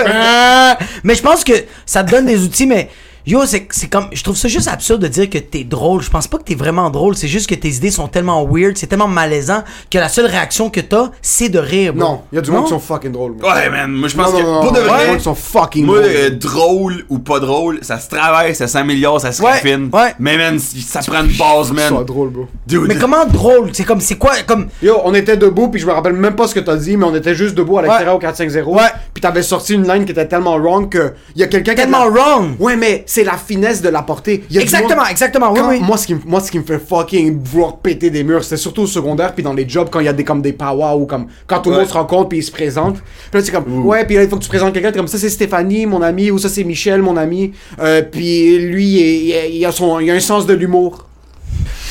Ah! 0.07 0.77
mais 1.05 1.15
je 1.15 1.23
pense 1.23 1.43
que 1.45 1.53
ça 1.87 2.02
donne 2.03 2.27
des 2.27 2.45
outils, 2.45 2.67
mais 2.67 2.89
yo, 3.27 3.45
c'est 3.47 3.67
c'est 3.71 3.89
comme. 3.89 4.07
Je 4.13 4.23
trouve 4.23 4.37
ça 4.37 4.49
juste 4.49 4.69
absurde 4.69 5.01
de 5.03 5.09
dire 5.09 5.29
que 5.31 5.39
t'es 5.39 5.65
drôle. 5.65 6.03
Je 6.03 6.11
pense 6.11 6.27
pas 6.27 6.39
que 6.39 6.45
t'es 6.45 6.55
vraiment 6.55 6.91
drôle. 6.91 7.15
C'est 7.17 7.29
juste 7.29 7.49
que 7.49 7.55
tes 7.55 7.69
idées 7.69 7.91
sont 7.91 8.09
tellement 8.09 8.45
weird, 8.45 8.77
c'est 8.77 8.87
tellement 8.87 9.09
malaisant 9.09 9.63
que 9.91 9.99
la 9.99 10.09
seule 10.09 10.27
réaction 10.27 10.71
que 10.71 10.81
t'as, 10.81 11.11
c'est 11.23 11.49
de 11.49 11.59
rire. 11.59 11.93
bro. 11.95 12.03
non, 12.05 12.21
il 12.33 12.37
y 12.37 12.39
a 12.39 12.43
du 12.43 12.51
monde 12.51 12.65
qui 12.65 12.71
sont 12.71 12.79
fucking 12.81 13.13
drôles. 13.13 13.33
ouais, 13.43 13.71
man. 13.71 13.91
Moi, 13.93 14.09
je 14.09 14.17
pense 14.17 14.33
Non, 14.33 14.39
que. 14.39 14.43
non, 14.43 14.53
non, 14.55 14.61
pour 14.63 14.73
de 14.73 14.81
non, 14.81 14.85
il 14.85 14.89
y 14.89 14.91
a 14.91 14.93
du 14.93 14.99
vrai. 14.99 15.07
monde 15.09 15.17
qui 15.19 15.25
sont 15.25 15.35
fucking 15.35 15.85
Moi, 15.87 15.99
drôles. 16.01 16.11
euh, 16.15 16.31
drôle 16.31 17.05
ou 17.09 17.19
pas 17.19 17.41
drôle, 17.41 17.79
ça 17.83 17.99
se 17.99 18.09
travaille, 18.09 18.55
ça 18.55 18.67
s'améliore, 18.67 19.21
ça 19.21 19.33
se 19.33 19.43
Ouais, 19.43 19.51
raffine. 19.53 19.89
ouais. 19.93 20.15
Mais 20.19 20.37
man, 20.37 20.59
ça 20.59 21.01
prend 21.01 21.23
une 21.25 21.33
base, 21.37 21.73
man. 21.73 22.05
drôles, 22.05 22.31
bro. 22.31 22.47
Dude. 22.67 22.83
Mais 22.89 22.97
comment 22.97 23.25
drôle? 23.27 23.71
C'est 23.73 23.85
comme. 23.85 24.01
C'est 24.01 24.17
quoi 24.17 24.33
Comme. 24.47 24.69
Yo, 24.83 24.97
on 25.05 25.15
était 25.15 25.37
debout, 25.37 25.69
puis 25.69 25.81
je 25.81 25.87
me 25.87 25.93
rappelle 25.93 26.13
même 26.15 26.35
pas 26.35 26.47
ce 26.49 26.55
que 26.55 26.61
t'as 26.61 26.77
dit, 26.77 26.97
mais 26.97 27.05
on 27.05 27.15
était 27.15 27.35
juste 27.35 27.55
debout 27.55 27.79
à 27.79 27.83
l'extérieur 27.83 28.17
au 28.17 28.19
4-5-0. 28.19 28.65
Ouais. 28.75 28.83
Puis 29.15 29.21
t'avais 29.21 29.43
sorti 29.43 29.75
une 29.75 29.87
line 29.87 30.05
qui 30.05 30.13
était 30.13 30.27
tellement 30.27 30.57
wrong 30.57 30.89
que 30.89 31.13
y 31.37 31.43
a 31.43 31.47
quelqu'un 31.47 31.73
qui 31.73 31.83
Tellement 31.83 32.05
la- 32.05 32.11
wrong. 32.11 32.57
Ouais, 32.61 32.77
mais 32.77 33.05
c'est 33.13 33.25
la 33.25 33.37
finesse 33.37 33.83
de 33.83 33.91
la 33.91 34.01
portée. 34.03 34.43
Y 34.51 34.57
a 34.57 34.61
du 34.61 34.65
Exactement, 34.65 35.03
monde- 35.03 35.11
exactement. 35.11 35.53
Oui, 35.53 35.61
Quand- 35.61 35.69
oui. 35.69 35.81
Moi, 35.83 35.97
ce 35.99 36.07
qui, 36.07 36.17
moi, 36.25 36.41
ce 36.41 36.51
qui 36.51 36.59
me 36.59 36.65
fait 36.65 36.79
fucking 36.79 37.43
vouloir 37.45 37.77
péter 37.77 38.09
des 38.09 38.25
murs, 38.25 38.43
c'était 38.43 38.57
surtout 38.57 38.83
au 38.83 38.87
secondaire, 38.87 39.35
puis 39.35 39.43
dans 39.45 39.53
les 39.53 39.69
jobs, 39.69 39.89
quand 39.91 40.01
il 40.01 40.07
y 40.07 40.09
a 40.09 40.15
des, 40.15 40.25
comme 40.25 40.41
des 40.41 40.55
powwows, 40.55 41.03
ou 41.03 41.05
comme 41.07 41.27
quand 41.47 41.61
tout 41.61 41.69
le 41.69 41.77
Ouais. 41.77 41.83
monde 41.83 41.91
se 41.91 41.95
rencontre, 41.95 42.31
puis 42.31 42.39
ils 42.39 42.43
se 42.43 42.51
présentent. 42.51 42.97
Puis 43.31 43.39
là, 43.41 43.45
c'est 43.45 43.53
comme, 43.53 43.85
ouais, 43.87 44.07
puis 44.07 44.17
là, 44.17 44.23
il 44.23 44.31
faut 44.31 44.37
que 44.39 44.43
tu 44.43 44.49
présentes 44.49 44.73
quelqu'un, 44.73 44.93
t'es 44.93 44.99
comme 44.99 45.09
ça, 45.09 45.19
c'est 45.19 45.29
Stéphanie, 45.29 45.85
mon 45.85 46.01
ami, 46.01 46.31
ou 46.31 46.39
ça, 46.39 46.49
c'est 46.49 46.65
Michel, 46.65 47.03
mon 47.03 47.19
ami. 47.19 47.53
Euh, 47.81 48.01
puis 48.01 48.59
lui, 48.59 48.87
il, 48.87 49.29
il- 49.29 49.57
il 49.57 49.67
a 49.67 49.73
son, 49.73 50.01
il 50.01 50.11
a 50.11 50.15
un 50.15 50.21
sens 50.21 50.47
de 50.47 50.55
l'humour. 50.55 51.07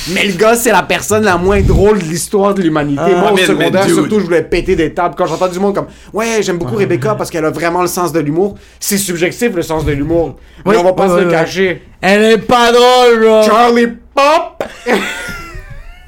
Mais 0.09 0.25
le 0.25 0.33
gars, 0.33 0.55
c'est 0.55 0.71
la 0.71 0.81
personne 0.83 1.23
la 1.23 1.37
moins 1.37 1.61
drôle 1.61 1.99
de 1.99 2.03
l'histoire 2.05 2.53
de 2.55 2.61
l'humanité. 2.61 3.01
Ah, 3.05 3.19
Moi, 3.19 3.31
au 3.31 3.35
mais- 3.35 3.45
secondaire, 3.45 3.83
mais 3.87 3.93
surtout, 3.93 4.19
je 4.19 4.25
voulais 4.25 4.41
péter 4.43 4.75
des 4.75 4.93
tables. 4.93 5.13
Quand 5.15 5.27
j'entends 5.27 5.47
du 5.47 5.59
monde 5.59 5.75
comme, 5.75 5.87
ouais, 6.13 6.41
j'aime 6.41 6.57
beaucoup 6.57 6.75
Rebecca 6.75 7.13
parce 7.15 7.29
qu'elle 7.29 7.45
a 7.45 7.51
vraiment 7.51 7.81
le 7.81 7.87
sens 7.87 8.11
de 8.11 8.19
l'humour. 8.19 8.57
C'est 8.79 8.97
subjectif, 8.97 9.53
le 9.55 9.61
sens 9.61 9.85
de 9.85 9.91
l'humour. 9.91 10.37
Mais 10.65 10.75
on 10.77 10.83
va 10.83 10.93
pas 10.93 11.03
ouais, 11.03 11.09
se 11.09 11.13
ouais, 11.15 11.23
le 11.25 11.29
cacher. 11.31 11.81
Elle 12.01 12.23
est 12.23 12.37
pas 12.39 12.71
drôle, 12.71 13.19
bro. 13.21 13.43
Charlie 13.43 13.87
Pop! 14.15 14.63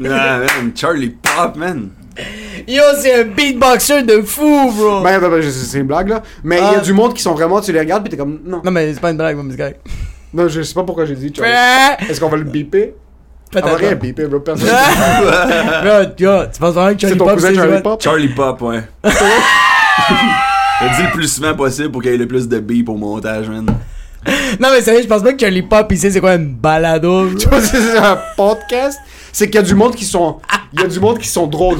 Ah, 0.05 0.39
man, 0.39 0.71
Charlie 0.75 1.09
Pop, 1.21 1.55
man. 1.55 1.89
Yo, 2.67 2.81
c'est 2.99 3.13
un 3.21 3.23
beatboxer 3.25 4.03
de 4.03 4.21
fou, 4.21 4.71
bro. 4.75 5.01
Ben, 5.01 5.19
ben, 5.19 5.29
ben, 5.29 5.41
c'est 5.51 5.77
une 5.79 5.87
blague, 5.87 6.09
là. 6.09 6.23
Mais 6.43 6.57
il 6.57 6.61
y 6.61 6.75
Ah. 6.75 6.79
a 6.79 6.81
du 6.81 6.93
monde 6.93 7.13
qui 7.13 7.21
sont 7.21 7.33
vraiment, 7.33 7.61
tu 7.61 7.71
les 7.71 7.79
regardes, 7.79 8.03
pis 8.03 8.09
t'es 8.09 8.17
comme, 8.17 8.39
non. 8.45 8.61
Non, 8.63 8.71
mais 8.71 8.93
c'est 8.93 8.99
pas 8.99 9.11
une 9.11 9.17
blague, 9.17 9.35
mon 9.37 9.45
petit 9.47 9.57
gars. 9.57 9.71
Non, 10.33 10.47
je 10.47 10.61
sais 10.63 10.73
pas 10.73 10.83
pourquoi 10.83 11.05
j'ai 11.05 11.15
dit 11.15 11.31
Charlie. 11.35 11.51
Est-ce 12.09 12.19
qu'on 12.19 12.29
va 12.29 12.37
le 12.37 12.43
beeper? 12.43 12.89
Va 13.62 13.76
rien 13.76 13.95
bro. 14.28 14.39
Personne. 14.39 14.68
Tu 16.18 16.26
penses 16.60 16.74
vraiment 16.74 16.93
que 16.95 17.01
C'est 17.01 17.08
Charlie 17.08 17.18
ton 17.18 17.26
Pop, 17.26 17.34
cousin 17.36 17.47
c'est 17.49 17.56
Charlie? 17.56 17.82
Pop? 17.82 18.01
Charlie 18.01 18.28
Pop, 18.30 18.62
ouais. 18.62 18.84
Dis 20.97 21.04
le 21.04 21.12
plus 21.14 21.28
souvent 21.34 21.54
possible 21.56 21.91
pour 21.91 22.01
qu'il 22.01 22.12
y 22.12 22.16
ait 22.16 22.18
le 22.18 22.28
plus 22.28 22.47
de 22.47 22.60
beats 22.60 22.91
au 22.91 22.95
montage, 22.97 23.47
man. 23.49 23.66
Non, 24.60 24.70
mais 24.72 24.82
sérieux, 24.82 25.01
je 25.04 25.08
pense 25.08 25.22
pas 25.24 25.34
que 25.34 25.39
Charlie 25.39 25.62
Pop, 25.62 25.88
il 25.91 25.97
sait 25.97 26.12
c'est 26.12 26.20
quoi 26.20 26.36
une 26.36 26.54
balado. 26.56 27.26
bro. 27.28 27.38
Tu 27.38 27.47
vois, 27.47 27.62
c'est 27.62 27.97
un 27.97 28.18
podcast? 28.36 28.99
C'est 29.32 29.47
qu'il 29.47 29.56
y 29.56 29.60
a 29.60 29.62
du 29.64 29.76
monde 29.76 29.95
qui 29.95 30.06
sont. 30.06 30.38
Il 30.74 30.82
y 30.82 30.84
a 30.84 30.88
du 30.88 30.99
monde 30.99 31.20
qui 31.20 31.28
sont 31.28 31.47
drôles. 31.47 31.80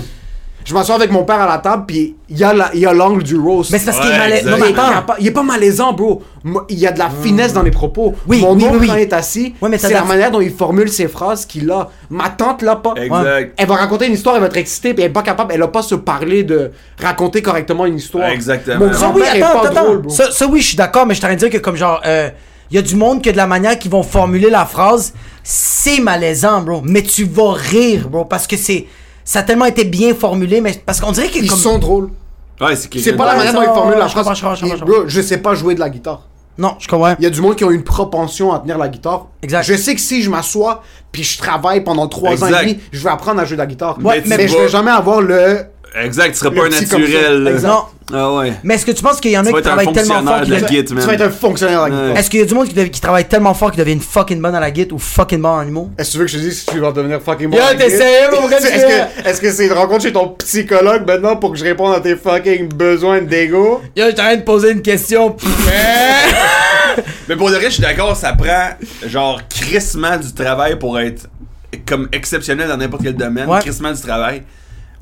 Je 0.66 0.74
m'assois 0.74 0.96
avec 0.96 1.12
mon 1.12 1.24
père 1.24 1.42
à 1.42 1.48
la 1.48 1.58
table, 1.58 1.84
puis 1.88 2.16
il 2.30 2.38
y 2.38 2.44
a 2.44 2.54
la- 2.54 2.72
l'angle 2.94 3.22
du 3.24 3.36
roast. 3.38 3.72
Mais 3.72 3.80
c'est 3.80 3.86
parce 3.86 4.00
qu'il 4.00 4.10
est 4.10 4.14
Ouais, 4.14 4.18
malaisant. 4.18 4.58
il, 4.58 4.64
est 4.72 4.74
pas, 4.74 4.88
attends. 4.98 5.14
il 5.20 5.28
est 5.28 5.32
pas 5.32 5.44
malaisant, 5.44 5.94
bro. 5.94 6.22
Il 6.70 6.80
y 6.80 6.88
a 6.88 6.92
de 6.92 7.00
la 7.00 7.10
finesse 7.10 7.54
dans 7.54 7.64
les 7.64 7.72
propos. 7.72 8.16
Oui, 8.28 8.42
Mon 8.42 8.54
oui, 8.56 8.66
oncle, 8.66 8.78
oui, 8.80 8.88
quand 8.88 8.96
il 8.96 9.02
est 9.02 9.14
assis, 9.14 9.54
Ouais, 9.62 9.78
c'est 9.78 9.92
la 9.94 10.04
manière 10.04 10.32
dont 10.32 10.42
il 10.42 10.52
formule 10.54 10.90
ses 10.90 11.08
phrases 11.08 11.46
qu'il 11.46 11.70
a. 11.72 11.90
Ma 12.10 12.30
tante 12.30 12.62
l'a 12.62 12.76
pas. 12.78 12.94
Exact. 12.96 13.54
Elle 13.58 13.68
va 13.68 13.76
raconter 13.76 14.08
une 14.08 14.14
histoire, 14.14 14.36
elle 14.36 14.42
va 14.42 14.48
être 14.48 14.58
excitée, 14.58 14.94
puis 14.94 15.04
elle 15.04 15.10
est 15.10 15.14
pas 15.14 15.22
capable, 15.24 15.54
elle 15.54 15.62
a 15.64 15.68
pas 15.68 15.82
se 15.84 15.96
parler 15.96 16.44
de 16.44 16.72
raconter 17.02 17.42
correctement 17.42 17.86
une 17.86 17.98
histoire. 17.98 18.30
Exactement. 18.30 18.86
Mon 18.88 18.94
Ça, 18.94 19.00
Ça, 19.00 19.08
oui, 19.14 19.22
grand-père 19.22 19.36
est 19.36 19.42
attends, 19.42 19.60
pas 19.62 19.68
attends, 19.70 19.84
drôle, 19.84 19.98
bro. 20.00 20.10
Ça, 20.10 20.32
ça, 20.32 20.48
oui, 20.48 20.62
je 20.62 20.68
suis 20.68 20.78
d'accord, 20.78 21.06
mais 21.06 21.14
je 21.14 21.20
suis 21.20 21.26
en 21.26 21.30
train 21.30 21.36
de 21.36 21.40
dire 21.40 21.50
que, 21.50 21.58
comme 21.58 21.76
genre, 21.76 22.02
euh, 22.06 22.30
il 22.72 22.76
y 22.76 22.80
a 22.80 22.82
du 22.82 22.96
monde 22.96 23.22
que 23.24 23.30
de 23.30 23.38
la 23.38 23.48
manière 23.48 23.78
qu'ils 23.78 23.92
vont 23.92 24.04
formuler 24.04 24.50
la 24.50 24.66
phrase, 24.66 25.14
c'est 25.44 26.00
malaisant, 26.00 26.62
bro. 26.62 26.82
Mais 26.84 27.02
tu 27.04 27.26
vas 27.26 27.52
rire, 27.54 28.08
bro, 28.10 28.26
parce 28.26 28.48
que 28.48 28.56
c'est. 28.58 28.86
Ça 29.26 29.40
a 29.40 29.44
tellement 29.44 29.66
été 29.66 29.86
bien 29.86 30.14
formulé, 30.14 30.62
mais 30.62 30.82
parce 30.86 31.00
qu'on 31.00 31.12
dirait 31.12 31.30
que. 31.30 31.40
Ils 31.40 31.50
comme... 31.50 31.60
sont 31.60 31.80
drôles. 31.80 32.10
Ouais, 32.62 32.76
c'est 32.76 32.90
C'est 33.00 33.14
pas 33.14 33.26
la 33.26 33.36
manière 33.36 33.54
dont 33.54 33.62
ils 33.62 33.66
formulent 33.66 33.98
la 33.98 34.08
phrase. 34.08 34.38
je 34.38 34.84
Bro, 34.84 35.10
sais 35.10 35.38
pas 35.38 35.56
jouer 35.56 35.76
de 35.76 35.80
la 35.80 35.90
guitare. 35.90 36.22
Non, 36.58 36.76
je 36.80 36.88
comprends. 36.88 37.16
Il 37.18 37.24
y 37.24 37.26
a 37.26 37.32
du 37.32 37.42
monde 37.42 37.56
qui 37.56 37.64
ont 37.64 37.72
une 37.72 37.84
propension 37.84 38.54
à 38.54 38.60
tenir 38.60 38.78
la 38.78 38.88
guitare. 38.88 39.28
Exact. 39.42 39.64
Je 39.64 39.74
sais 39.74 39.96
que 39.96 40.02
si 40.02 40.22
je 40.22 40.30
m'assois 40.30 40.84
puis 41.12 41.24
je 41.24 41.38
travaille 41.38 41.82
pendant 41.84 42.08
trois 42.08 42.44
ans 42.44 42.48
et 42.48 42.62
demi, 42.62 42.80
je 42.92 43.04
vais 43.04 43.10
apprendre 43.10 43.40
à 43.40 43.46
jouer 43.46 43.56
de 43.56 43.62
la 43.62 43.68
guitare. 43.68 43.98
Ouais, 44.04 44.22
mais, 44.26 44.48
je 44.48 44.58
vais 44.58 44.70
jamais 44.70 44.92
avoir 44.92 45.22
le. 45.22 45.66
Exact, 45.96 46.32
tu 46.32 46.38
seras 46.40 46.50
Le 46.50 46.56
pas 46.56 46.66
un 46.66 46.70
naturel. 46.70 47.48
Exact. 47.48 47.68
Non. 47.70 47.84
Ah 48.16 48.34
ouais. 48.36 48.54
Mais 48.64 48.76
est-ce 48.76 48.86
que 48.86 48.92
tu 48.92 49.02
penses 49.02 49.20
qu'il 49.20 49.32
y 49.32 49.38
en 49.38 49.42
a 49.42 49.46
Tu 49.48 49.52
vas 49.54 49.62
qui 49.62 49.68
être 49.68 49.68
un 49.68 49.76
travaillent 49.76 49.94
tellement 49.94 50.14
fonctionnaire 50.16 50.32
fort 50.34 50.40
de 50.40 50.46
qu'ils 50.46 50.54
la 50.54 50.62
deviennent- 50.62 50.86
Tu 50.86 50.94
vas 51.08 51.14
être 51.14 51.22
un 51.22 51.30
fonctionnaire 51.32 51.86
de 51.86 51.90
la 51.90 51.96
Ouais. 51.96 52.02
guitare. 52.04 52.18
Est-ce 52.20 52.30
qu'il 52.30 52.40
y 52.40 52.44
a 52.44 52.46
du 52.46 52.54
monde 52.54 52.68
qui, 52.68 52.74
dev- 52.74 52.90
qui 52.90 53.02
travaille 53.02 53.26
tellement 53.26 53.54
fort 53.54 53.72
qu'ils 53.72 53.80
deviennent 53.80 54.00
fucking 54.02 54.40
bon 54.42 54.54
à 54.54 54.60
la 54.60 54.72
guitare 54.72 54.96
ou 54.96 55.00
fucking 55.00 55.42
bon 55.42 55.50
en 55.50 55.62
humour? 55.68 55.90
Est-ce 55.98 56.10
que 56.10 56.12
tu 56.14 56.18
veux 56.20 56.26
que 56.26 56.32
je 56.32 56.38
te 56.38 56.42
dise 56.44 56.60
si 56.60 56.66
tu 56.68 56.80
vas 56.80 56.92
devenir 56.92 57.22
fucking 57.22 57.50
bon? 57.50 57.58
Yo, 57.58 57.64
à 57.64 57.74
la 57.74 57.76
t'es 57.80 57.86
guitare? 57.90 58.00
sérieux, 58.08 58.42
mon 58.42 58.48
gars, 58.48 58.58
Est-ce 58.60 58.68
tu 58.68 58.74
que- 58.74 58.78
fais- 59.24 59.30
est-ce 59.30 59.42
que 59.42 59.52
c'est 59.52 59.66
une 59.66 59.74
rencontre 59.74 60.04
chez 60.04 60.14
ton 60.14 60.28
psychologue 60.30 61.04
maintenant 61.08 61.36
pour 61.38 61.52
que 61.52 61.58
je 61.58 61.64
réponde 61.64 61.94
à 61.96 62.00
tes 62.00 62.16
fucking 62.16 62.70
besoins 62.70 63.22
d'ego? 63.22 63.82
Yo, 63.96 64.06
je 64.10 64.16
t'arrête 64.16 64.40
de 64.42 64.46
poser 64.46 64.72
une 64.72 64.82
question. 64.82 65.36
Mais 67.28 67.36
pour 67.36 67.50
le 67.50 67.56
reste, 67.56 67.70
je 67.70 67.74
suis 67.76 67.82
d'accord, 67.82 68.16
ça 68.16 68.34
prend 68.34 68.70
genre 69.08 69.42
crissement 69.50 70.18
du 70.18 70.32
travail 70.34 70.78
pour 70.78 71.00
être 71.00 71.28
comme 71.88 72.08
exceptionnel 72.12 72.68
dans 72.68 72.78
n'importe 72.78 73.04
quel 73.04 73.16
domaine. 73.16 73.50
Ouais. 73.50 73.60
Crissement 73.62 73.92
du 73.92 74.00
travail. 74.02 74.44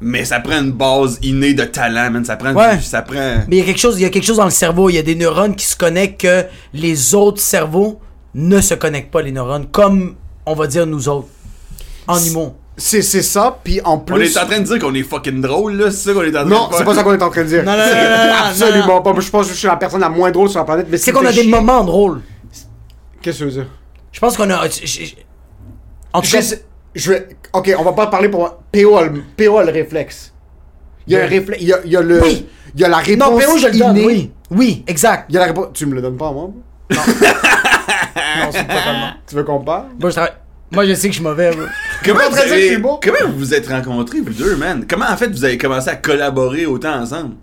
Mais 0.02 0.26
ça 0.26 0.39
prend 0.39 0.60
une 0.60 0.72
base 0.72 1.20
innée 1.22 1.54
de 1.54 1.64
talent, 1.64 2.10
man. 2.12 2.26
Ça 2.26 2.36
prend. 2.36 2.54
Ouais. 2.54 2.78
du- 2.78 2.84
ça 2.84 3.02
prend. 3.04 3.43
Mais 3.47 3.58
il 3.58 3.60
y 3.60 3.62
a 3.62 3.66
quelque 3.66 3.80
chose, 3.80 3.99
il 3.99 4.02
y 4.02 4.06
a 4.06 4.10
quelque 4.10 4.26
chose 4.26 4.38
dans 4.38 4.45
le 4.45 4.49
cerveau. 4.52 4.89
Il 4.89 4.95
y 4.95 4.99
a 4.99 5.04
des 5.04 5.16
neurones 5.16 5.56
qui 5.56 5.66
se 5.66 5.76
connectent 5.76 6.22
que 6.22 6.45
les 6.74 7.14
autres 7.14 7.39
cerveaux 7.41 7.99
ne 8.34 8.60
se 8.62 8.74
connectent 8.74 9.12
pas, 9.12 9.22
les 9.22 9.32
neurones, 9.32 9.68
comme 9.68 10.16
on 10.45 10.54
va 10.56 10.66
dire 10.68 10.88
nous 10.88 11.08
autres. 11.08 11.28
En 12.08 12.18
humour. 12.24 12.56
C'est 12.78 13.04
c'est 13.04 13.22
ça, 13.22 13.60
puis 13.64 13.80
en 13.84 13.99
plus. 13.99 14.16
On 14.16 14.20
est 14.20 14.38
en 14.43 14.45
train 14.47 14.60
de 14.60 14.66
dire 14.66 14.80
qu'on 14.80 14.93
est 14.95 15.04
fucking 15.04 15.39
drôle, 15.41 15.74
là. 15.74 15.91
C'est 15.91 16.10
ça 16.10 16.14
qu'on 16.14 16.24
est 16.24 16.30
en 16.30 16.32
train 16.32 16.45
Non, 16.45 16.64
de 16.66 16.70
faire. 16.70 16.78
c'est 16.80 16.86
pas 16.86 16.95
ça 16.95 17.04
qu'on 17.04 17.14
est 17.14 17.22
en 17.22 17.30
train 17.30 17.43
de 17.43 17.47
dire. 17.47 17.64
Non, 17.64 17.74
non, 17.74 17.78
non, 17.78 17.86
non, 17.86 18.28
non, 18.28 18.34
Absolument 18.49 19.02
pas. 19.02 19.14
Je 19.20 19.30
pense 19.30 19.47
que 19.47 19.54
je 19.54 19.58
suis 19.60 19.68
la 19.68 19.76
personne 19.76 19.99
la 20.02 20.10
moins 20.10 20.32
drôle 20.32 20.49
sur 20.49 20.60
la 20.60 20.66
planète. 20.66 20.88
mais 20.89 20.97
C'est 20.97 21.12
qu'on 21.12 21.24
a 21.26 21.32
des 21.32 21.41
chier- 21.43 21.52
moments 21.52 21.84
drôles. 21.84 22.22
Qu'est-ce 23.22 23.39
que 23.39 23.43
tu 23.43 23.49
veux 23.49 23.52
dire? 23.52 23.68
Je 24.12 24.20
pense 24.20 24.36
qu'on 24.36 24.49
a. 24.49 24.68
je- 24.68 24.86
je- 24.88 25.14
En 26.14 26.22
tout 26.22 26.32
cas, 26.32 26.41
je 26.96 27.12
vais. 27.12 27.28
Ok, 27.54 27.74
on 27.78 27.84
va 27.84 27.94
pas 27.94 28.08
parler 28.08 28.30
pour. 28.30 28.50
PO 28.72 28.98
a 28.98 29.04
le, 29.06 29.22
PO 29.38 29.58
a 29.58 29.64
le 29.64 29.72
réflexe. 29.72 30.34
Il 31.08 31.14
y 31.14 31.16
a 31.16 31.20
Le- 31.20 31.26
un 31.26 31.30
réflexe. 31.30 31.62
Il 31.62 31.68
y 31.68 31.74
a, 31.74 31.78
il 31.86 31.92
y 31.92 31.98
a 31.98 32.02
le. 32.02 32.22
Oui. 32.22 32.48
Il 32.76 32.82
y 32.82 32.86
a 32.86 32.88
la 32.89 32.98
réponse. 32.98 33.30
non, 33.30 33.38
PO, 33.38 33.58
je 33.58 33.68
le 33.68 33.78
donne. 33.80 33.98
innée. 33.98 34.06
Oui, 34.06 34.32
oui, 34.52 34.84
exact. 34.88 35.26
Il 35.30 35.36
y 35.36 35.38
a 35.38 35.42
la 35.42 35.48
réponse. 35.48 35.68
Tu 35.74 35.86
me 35.86 35.96
le 35.96 36.02
donnes 36.02 36.18
pas 36.18 36.30
à 36.30 36.32
moi? 36.32 36.48
bro? 36.48 36.62
Non, 38.39 38.50
c'est 38.52 38.62
totalement. 38.62 39.12
Tu 39.28 39.36
veux 39.36 39.44
qu'on 39.44 39.60
parle? 39.60 39.86
Moi, 40.00 40.10
je 40.10 40.16
travaille- 40.16 40.34
Moi, 40.72 40.86
je 40.86 40.94
sais 40.94 41.08
que 41.08 41.14
je 41.14 41.18
suis 41.20 41.24
mauvais, 41.24 41.52
bro. 41.52 41.64
Comment 42.06 42.20
Pas 42.20 42.30
vous, 42.30 42.38
avez... 42.39 42.78
beau? 42.78 43.00
Comment 43.04 43.30
vous 43.32 43.39
vous 43.39 43.54
êtes 43.54 43.68
rencontrés, 43.68 44.22
vous 44.22 44.32
deux, 44.34 44.56
man? 44.56 44.86
Comment 44.89 45.06
en 45.10 45.18
fait 45.18 45.28
vous 45.28 45.44
avez 45.44 45.58
commencé 45.58 45.89
à 45.89 45.96
collaborer 45.96 46.66
autant 46.66 46.94
ensemble? 47.02 47.36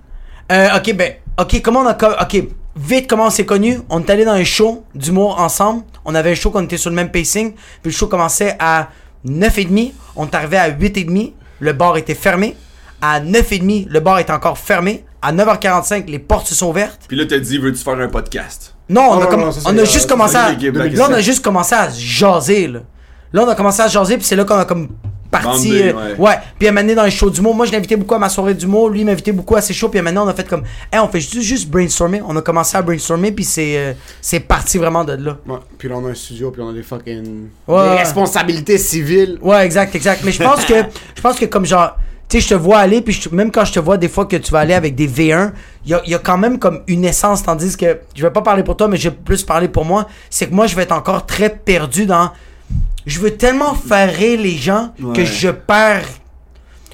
Euh, 0.50 0.68
ok, 0.76 0.94
ben, 0.94 1.12
ok, 1.38 1.60
comment 1.62 1.80
on 1.80 1.86
a. 1.86 1.94
co- 1.94 2.06
Ok, 2.20 2.42
vite, 2.76 3.06
comment 3.08 3.26
on 3.26 3.30
s'est 3.30 3.44
connus? 3.44 3.78
On 3.90 4.00
est 4.00 4.10
allé 4.10 4.24
dans 4.24 4.32
un 4.32 4.44
show 4.44 4.84
d'humour 4.94 5.38
ensemble. 5.40 5.82
On 6.06 6.14
avait 6.14 6.32
un 6.32 6.34
show 6.34 6.50
qu'on 6.50 6.64
était 6.64 6.78
sur 6.78 6.88
le 6.90 6.96
même 6.96 7.10
pacing. 7.10 7.52
Puis 7.52 7.60
le 7.84 7.90
show 7.90 8.06
commençait 8.06 8.56
à 8.58 8.88
9h30. 9.26 9.92
On 10.16 10.26
est 10.26 10.34
arrivé 10.34 10.56
à 10.56 10.70
8h30. 10.70 11.32
Le 11.60 11.72
bar 11.72 11.96
était 11.96 12.14
fermé. 12.14 12.56
À 13.00 13.20
9h30, 13.20 13.88
le 13.88 14.00
bar 14.00 14.18
était 14.18 14.32
encore 14.32 14.58
fermé. 14.58 15.04
À 15.22 15.32
9h45, 15.32 16.06
les 16.08 16.18
portes 16.18 16.46
se 16.48 16.54
sont 16.54 16.68
ouvertes. 16.68 17.02
Puis 17.08 17.16
là, 17.16 17.24
t'as 17.28 17.38
dit, 17.38 17.58
veux-tu 17.58 17.78
faire 17.82 17.98
un 17.98 18.08
podcast? 18.08 18.74
Non, 18.88 19.02
on, 19.10 19.14
Non, 19.16 19.20
a, 19.22 19.24
non, 19.24 19.30
comm- 19.30 19.40
non, 19.46 19.52
ça, 19.52 19.60
c'est, 19.60 19.68
on 19.68 19.78
a 19.78 19.84
juste 19.84 20.00
ça, 20.00 20.08
commencé 20.08 20.36
à. 20.36 20.52
2017. 20.54 20.98
Là, 20.98 21.06
on 21.10 21.12
a 21.14 21.20
juste 21.20 21.44
commencé 21.44 21.74
à 21.74 21.90
se 21.90 22.00
jaser, 22.00 22.68
là. 22.68 22.80
Là, 23.32 23.44
on 23.44 23.48
a 23.48 23.54
commencé 23.54 23.82
à 23.82 23.88
jaser, 23.88 24.16
puis 24.16 24.24
c'est 24.26 24.36
là 24.36 24.44
qu'on 24.44 24.56
a 24.58 24.64
comme 24.64 24.88
parti. 25.30 25.82
Euh, 25.82 25.92
ouais. 25.92 26.16
ouais. 26.18 26.34
Puis 26.58 26.68
à 26.68 26.70
un 26.70 26.74
moment 26.74 26.82
donné, 26.82 26.94
dans 26.94 27.04
les 27.04 27.10
shows 27.10 27.30
d'humour, 27.30 27.54
moi, 27.54 27.66
je 27.66 27.72
l'invitais 27.72 27.96
beaucoup 27.96 28.14
à 28.14 28.18
ma 28.18 28.28
soirée 28.28 28.54
d'humour. 28.54 28.90
Lui, 28.90 29.00
il 29.00 29.06
m'invitait 29.06 29.32
beaucoup 29.32 29.56
à 29.56 29.60
ses 29.60 29.74
shows. 29.74 29.88
Puis 29.88 30.00
maintenant, 30.00 30.26
on 30.26 30.28
a 30.28 30.34
fait 30.34 30.48
comme. 30.48 30.62
Hey, 30.92 31.00
on 31.00 31.08
fait 31.08 31.20
juste, 31.20 31.40
juste 31.40 31.68
brainstormer. 31.68 32.22
On 32.26 32.36
a 32.36 32.42
commencé 32.42 32.76
à 32.76 32.82
brainstormer, 32.82 33.32
puis 33.32 33.44
c'est 33.44 33.76
euh, 33.76 33.92
c'est 34.20 34.40
parti 34.40 34.78
vraiment 34.78 35.04
de 35.04 35.12
là. 35.12 35.38
Ouais. 35.46 35.58
Puis 35.76 35.88
là, 35.88 35.96
on 35.98 36.06
a 36.06 36.10
un 36.10 36.14
studio, 36.14 36.50
puis 36.50 36.62
on 36.62 36.70
a 36.70 36.72
des 36.72 36.82
fucking. 36.82 37.48
Ouais. 37.66 37.90
Des 37.90 37.96
responsabilités 37.96 38.78
civiles. 38.78 39.38
Ouais, 39.42 39.64
exact, 39.64 39.94
exact. 39.94 40.22
Mais 40.24 40.32
je 40.32 40.42
pense 40.42 40.64
que, 40.64 40.74
je 41.16 41.20
pense 41.20 41.38
que 41.38 41.46
comme 41.46 41.66
genre, 41.66 41.96
tu 42.28 42.36
sais, 42.36 42.46
je 42.46 42.54
te 42.54 42.54
vois 42.54 42.78
aller, 42.78 43.00
puis 43.00 43.18
même 43.32 43.50
quand 43.50 43.64
je 43.64 43.72
te 43.72 43.80
vois 43.80 43.96
des 43.96 44.08
fois 44.08 44.26
que 44.26 44.36
tu 44.36 44.52
vas 44.52 44.60
aller 44.60 44.74
avec 44.74 44.94
des 44.94 45.08
V1, 45.08 45.52
il 45.86 45.90
y 45.90 45.94
a, 45.94 46.02
il 46.04 46.10
y 46.10 46.14
a 46.14 46.18
quand 46.18 46.36
même 46.36 46.58
comme 46.58 46.82
une 46.86 47.06
essence, 47.06 47.42
tandis 47.42 47.74
que, 47.74 48.00
je 48.14 48.22
vais 48.22 48.30
pas 48.30 48.42
parler 48.42 48.62
pour 48.62 48.76
toi, 48.76 48.86
mais 48.86 48.98
je 48.98 49.08
vais 49.08 49.16
plus 49.24 49.44
parler 49.44 49.68
pour 49.68 49.86
moi, 49.86 50.06
c'est 50.28 50.46
que 50.46 50.54
moi, 50.54 50.66
je 50.66 50.76
vais 50.76 50.82
être 50.82 50.92
encore 50.92 51.24
très 51.24 51.48
perdu 51.48 52.04
dans, 52.04 52.30
je 53.06 53.18
veux 53.20 53.32
tellement 53.36 53.74
faire 53.74 54.12
rire 54.14 54.40
les 54.40 54.56
gens 54.56 54.90
que 55.14 55.24
je 55.24 55.48
perds, 55.48 56.04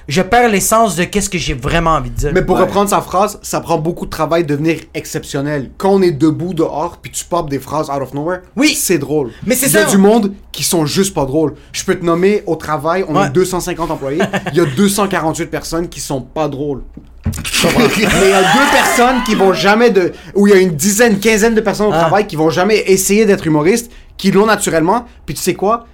je 0.07 0.21
perds 0.21 0.51
l'essence 0.51 0.97
de 0.97 1.05
qu'est-ce 1.05 1.31
que 1.31 1.39
j'ai 1.39 1.55
vraiment 1.55 1.93
envie 1.93 2.11
de 2.11 2.15
dire. 2.17 2.31
Mais 2.35 2.43
pour 2.43 2.57
Ouais. 2.57 2.63
reprendre 2.63 2.91
sa 2.91 3.01
phrase, 3.01 3.39
ça 3.43 3.61
prend 3.61 3.79
beaucoup 3.79 4.05
de 4.05 4.11
travail 4.11 4.45
de 4.45 4.49
devenir 4.49 4.81
exceptionnel. 4.93 5.71
Quand 5.79 5.91
on 5.91 6.03
est 6.03 6.11
debout 6.11 6.53
dehors, 6.53 6.99
puis 7.01 7.11
tu 7.11 7.25
popes 7.25 7.49
des 7.49 7.59
phrases 7.59 7.89
out 7.89 8.03
of 8.03 8.13
nowhere, 8.13 8.41
Oui. 8.55 8.75
c'est 8.75 8.99
drôle. 8.99 9.31
Mais 9.47 9.55
c'est 9.55 9.69
Il 9.69 9.73
y 9.73 9.77
a 9.79 9.85
ça. 9.87 9.91
du 9.91 9.97
monde 9.97 10.33
qui 10.53 10.63
sont 10.63 10.85
juste 10.85 11.15
pas 11.15 11.25
drôles. 11.25 11.55
Je 11.73 11.85
peux 11.85 11.95
te 11.99 12.05
nommer 12.05 12.43
au 12.47 12.57
travail, 12.57 13.05
on 13.09 13.15
Ouais. 13.17 13.23
a 13.23 13.29
250 13.31 13.91
employés, 13.91 14.21
il 14.53 14.59
y 14.59 14.61
a 14.61 14.67
248 14.67 15.47
personnes 15.47 15.89
qui 15.89 16.01
sont 16.01 16.21
pas 16.21 16.49
drôles. 16.49 16.83
Mais 17.25 17.87
il 17.97 18.03
y 18.03 18.33
a 18.33 18.43
deux 18.43 18.71
personnes 18.73 19.23
qui 19.25 19.35
vont 19.35 19.55
jamais 19.55 19.89
de. 19.91 20.13
Ou 20.35 20.47
il 20.47 20.51
y 20.55 20.57
a 20.57 20.61
une 20.61 20.77
dizaine, 20.77 21.19
quinzaine 21.19 21.55
de 21.55 21.61
personnes 21.63 21.87
au 21.87 21.93
Ah. 21.95 22.01
travail 22.01 22.27
qui 22.27 22.37
vont 22.37 22.51
jamais 22.51 22.77
essayer 22.89 23.25
d'être 23.25 23.47
humoristes, 23.47 23.91
qui 24.19 24.31
l'ont 24.31 24.45
naturellement. 24.47 25.07
Puis 25.25 25.35
tu 25.35 25.41
sais 25.41 25.55
quoi? 25.55 25.87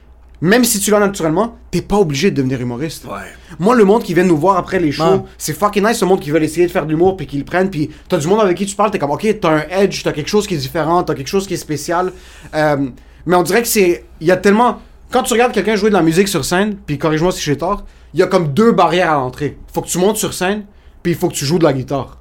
Même 0.43 0.65
si 0.65 0.81
tu 0.81 0.91
l'as 0.91 1.01
naturellement, 1.01 1.59
t'es 1.71 1.83
pas 1.83 1.97
obligé 1.97 2.31
de 2.31 2.37
devenir 2.37 2.61
humoriste. 2.63 3.05
Ouais. 3.05 3.19
Moi, 3.59 3.75
le 3.77 3.85
monde 3.85 4.03
qui 4.03 4.15
vient 4.15 4.25
nous 4.25 4.39
voir 4.39 4.57
après 4.57 4.79
les 4.81 4.91
shows, 4.91 5.05
Ouais. 5.05 5.21
c'est 5.37 5.53
fucking 5.53 5.87
nice, 5.87 5.99
ce 5.99 6.05
monde 6.07 6.21
qui 6.21 6.31
veut 6.31 6.43
essayer 6.43 6.67
de 6.67 6.73
faire 6.73 6.87
de 6.87 6.91
l'humour 6.91 7.17
puis 7.17 7.27
qu'ils 7.27 7.41
le 7.41 7.45
prennent. 7.45 7.69
Puis 7.71 7.91
t'as 8.09 8.17
du 8.17 8.27
monde 8.27 8.41
avec 8.41 8.57
qui 8.57 8.65
tu 8.65 8.75
parles, 8.75 8.91
t'es 8.91 8.99
comme, 8.99 9.11
ok, 9.11 9.27
t'as 9.41 9.51
un 9.51 9.65
edge, 9.71 10.03
t'as 10.03 10.13
quelque 10.13 10.29
chose 10.31 10.47
qui 10.47 10.55
est 10.55 10.59
différent, 10.59 11.03
t'as 11.03 11.15
quelque 11.15 11.29
chose 11.29 11.47
qui 11.47 11.55
est 11.55 11.59
spécial. 11.59 12.13
Euh, 12.55 12.89
mais 13.27 13.37
on 13.37 13.43
dirait 13.43 13.61
que 13.61 13.69
c'est. 13.69 14.05
Il 14.21 14.27
y 14.27 14.31
a 14.31 14.37
tellement. 14.39 14.81
Quand 15.11 15.25
tu 15.25 15.33
regardes 15.35 15.53
quelqu'un 15.53 15.77
jouer 15.77 15.91
de 15.91 15.95
la 15.95 16.03
musique 16.03 16.29
sur 16.29 16.45
scène, 16.45 16.77
puis 16.87 16.97
corrige-moi 16.97 17.33
si 17.33 17.43
j'ai 17.43 17.59
tort, 17.59 17.85
il 18.15 18.21
y 18.21 18.23
a 18.23 18.27
comme 18.27 18.53
deux 18.55 18.73
barrières 18.73 19.11
à 19.13 19.17
l'entrée. 19.17 19.59
Faut 19.75 19.83
que 19.83 19.89
tu 19.89 19.99
montes 19.99 20.17
sur 20.17 20.33
scène, 20.33 20.65
puis 21.03 21.13
il 21.13 21.19
faut 21.19 21.29
que 21.29 21.35
tu 21.35 21.45
joues 21.45 21.59
de 21.59 21.65
la 21.65 21.73
guitare. 21.75 22.19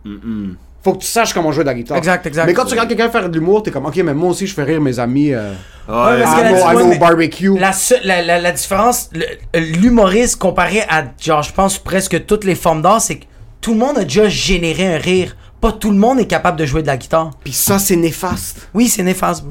Faut 0.81 0.93
que 0.93 0.99
tu 0.99 1.07
saches 1.07 1.33
comment 1.33 1.51
jouer 1.51 1.63
de 1.65 1.69
la 1.69 1.73
guitare. 1.75 1.97
Exact, 1.97 2.25
exact. 2.25 2.45
Mais 2.45 2.53
quand 2.53 2.63
tu 2.63 2.71
regardes 2.71 2.87
quelqu'un 2.87 3.09
faire 3.09 3.29
de 3.29 3.33
l'humour, 3.37 3.63
t'es 3.63 3.71
comme, 3.71 3.85
ok, 3.85 3.97
mais 3.97 4.13
moi 4.13 4.29
aussi, 4.29 4.47
je 4.47 4.53
fais 4.53 4.63
rire 4.63 4.79
mes 4.79 4.97
amis 4.99 5.33
euh, 5.33 5.51
Ouais, 5.89 5.95
Ouais. 5.95 6.21
parce 6.23 6.35
que 6.35 6.45
à, 6.45 6.51
la- 6.51 6.67
à 6.67 6.73
nos 6.73 6.97
barbecue. 6.97 7.57
La, 7.59 7.73
seule- 7.73 7.99
la, 8.05 8.21
la, 8.21 8.39
la 8.39 8.51
différence, 8.53 9.09
l'humoriste 9.53 10.37
comparé 10.37 10.81
à, 10.89 11.03
genre, 11.21 11.43
je 11.43 11.51
pense 11.53 11.77
presque 11.77 12.25
toutes 12.25 12.43
les 12.43 12.55
formes 12.55 12.81
d'art, 12.81 13.01
c'est 13.01 13.17
que 13.17 13.25
tout 13.61 13.73
le 13.73 13.79
monde 13.79 13.97
a 13.97 14.03
déjà 14.03 14.29
généré 14.29 14.93
un 14.95 14.97
rire. 14.97 15.35
Pas 15.61 15.71
tout 15.73 15.91
le 15.91 15.97
monde 15.97 16.19
est 16.19 16.27
capable 16.27 16.57
de 16.57 16.65
jouer 16.65 16.81
de 16.81 16.87
la 16.87 16.95
guitare. 16.97 17.31
Puis 17.43 17.51
ça, 17.53 17.79
c'est 17.79 17.97
néfaste. 17.97 18.69
Oui, 18.73 18.87
c'est 18.87 19.03
néfaste, 19.03 19.43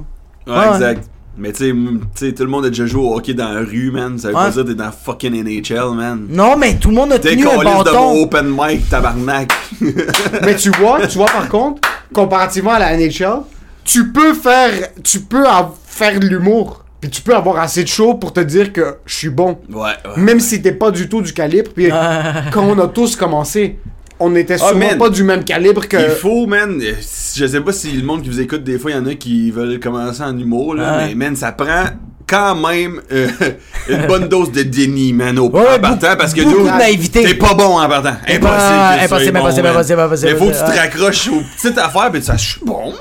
Ouais. 0.46 0.66
exact. 0.72 1.04
Mais 1.38 1.52
tu 1.52 1.72
sais, 2.14 2.32
tout 2.32 2.42
le 2.42 2.48
monde 2.48 2.64
a 2.64 2.68
déjà 2.68 2.86
joué 2.86 3.00
au 3.00 3.14
hockey 3.14 3.32
dans 3.32 3.52
la 3.52 3.60
rue, 3.60 3.92
man. 3.92 4.18
Ça 4.18 4.28
veut 4.28 4.34
pas 4.34 4.50
dire 4.50 4.64
que 4.64 4.68
t'es 4.68 4.74
dans 4.74 4.90
fucking 4.90 5.32
NHL, 5.32 5.94
man. 5.94 6.26
Non, 6.28 6.56
mais 6.56 6.76
tout 6.76 6.88
le 6.88 6.96
monde 6.96 7.12
a 7.12 7.18
tenu 7.18 7.46
un 7.46 7.58
calice 7.58 7.78
de 7.78 7.84
bâton. 7.84 8.22
open 8.22 8.56
mic, 8.58 8.88
tabarnak. 8.90 9.52
Mais 10.42 10.56
tu 10.56 10.70
vois, 10.70 11.06
tu 11.06 11.16
vois 11.18 11.26
par 11.26 11.48
contre, 11.48 11.80
comparativement 12.12 12.72
à 12.72 12.78
la 12.80 12.96
NHL, 12.96 13.42
tu 13.84 14.12
peux 14.12 14.34
faire, 14.34 14.72
tu 15.04 15.20
peux 15.20 15.44
faire 15.86 16.18
de 16.18 16.26
l'humour, 16.26 16.84
puis 17.00 17.10
tu 17.10 17.22
peux 17.22 17.34
avoir 17.34 17.60
assez 17.60 17.84
de 17.84 17.88
show 17.88 18.14
pour 18.14 18.32
te 18.32 18.40
dire 18.40 18.72
que 18.72 18.96
je 19.06 19.14
suis 19.14 19.28
bon, 19.30 19.58
ouais, 19.70 19.80
ouais. 19.80 19.92
même 20.16 20.40
si 20.40 20.60
t'es 20.60 20.72
pas 20.72 20.90
du 20.90 21.08
tout 21.08 21.22
du 21.22 21.32
calibre. 21.32 21.70
Puis 21.74 21.88
quand 22.52 22.64
on 22.64 22.78
a 22.80 22.88
tous 22.88 23.14
commencé, 23.14 23.78
on 24.20 24.34
était 24.34 24.54
Ah, 24.54 24.68
sûrement 24.68 24.96
pas 24.98 25.10
du 25.10 25.22
même 25.22 25.44
calibre 25.44 25.86
que. 25.86 25.96
Il 25.96 26.16
faut, 26.16 26.46
man. 26.46 26.80
Je 26.80 27.46
sais 27.46 27.60
pas 27.60 27.72
si 27.72 27.92
le 27.92 28.04
monde 28.04 28.22
qui 28.22 28.28
vous 28.28 28.40
écoute, 28.40 28.64
des 28.64 28.78
fois, 28.78 28.90
il 28.90 28.94
y 28.94 28.98
en 28.98 29.06
a 29.06 29.14
qui 29.14 29.50
veulent 29.50 29.78
commencer 29.80 30.22
en 30.22 30.36
humour, 30.36 30.74
là. 30.74 30.98
Ouais. 30.98 31.06
Mais, 31.08 31.14
man, 31.14 31.36
ça 31.36 31.52
prend 31.52 31.84
quand 32.26 32.54
même 32.56 33.00
euh, 33.12 33.28
une 33.88 34.06
bonne 34.06 34.28
dose 34.28 34.52
de 34.52 34.62
déni, 34.62 35.12
man, 35.12 35.38
au 35.38 35.48
Ouais, 35.50 35.76
en 35.76 35.78
partant. 35.78 36.16
Parce 36.16 36.34
que. 36.34 36.42
T'es 37.08 37.34
pas 37.34 37.54
bon 37.54 37.78
en 37.78 37.88
partant. 37.88 38.16
Impossible. 38.28 39.04
impossible, 39.04 39.32
bon, 39.32 39.38
impossible, 39.38 39.66
impossible, 39.68 40.00
impossible, 40.00 40.30
Il 40.32 40.36
faut 40.36 40.46
que 40.46 40.52
tu 40.52 40.72
te 40.72 40.78
raccroches 40.78 41.28
aux 41.28 41.42
petites 41.56 41.78
affaires, 41.78 42.10
puis 42.10 42.20
tu 42.20 42.32
je 42.32 42.36
suis 42.36 42.60
bon, 42.64 42.84
moi, 42.84 42.92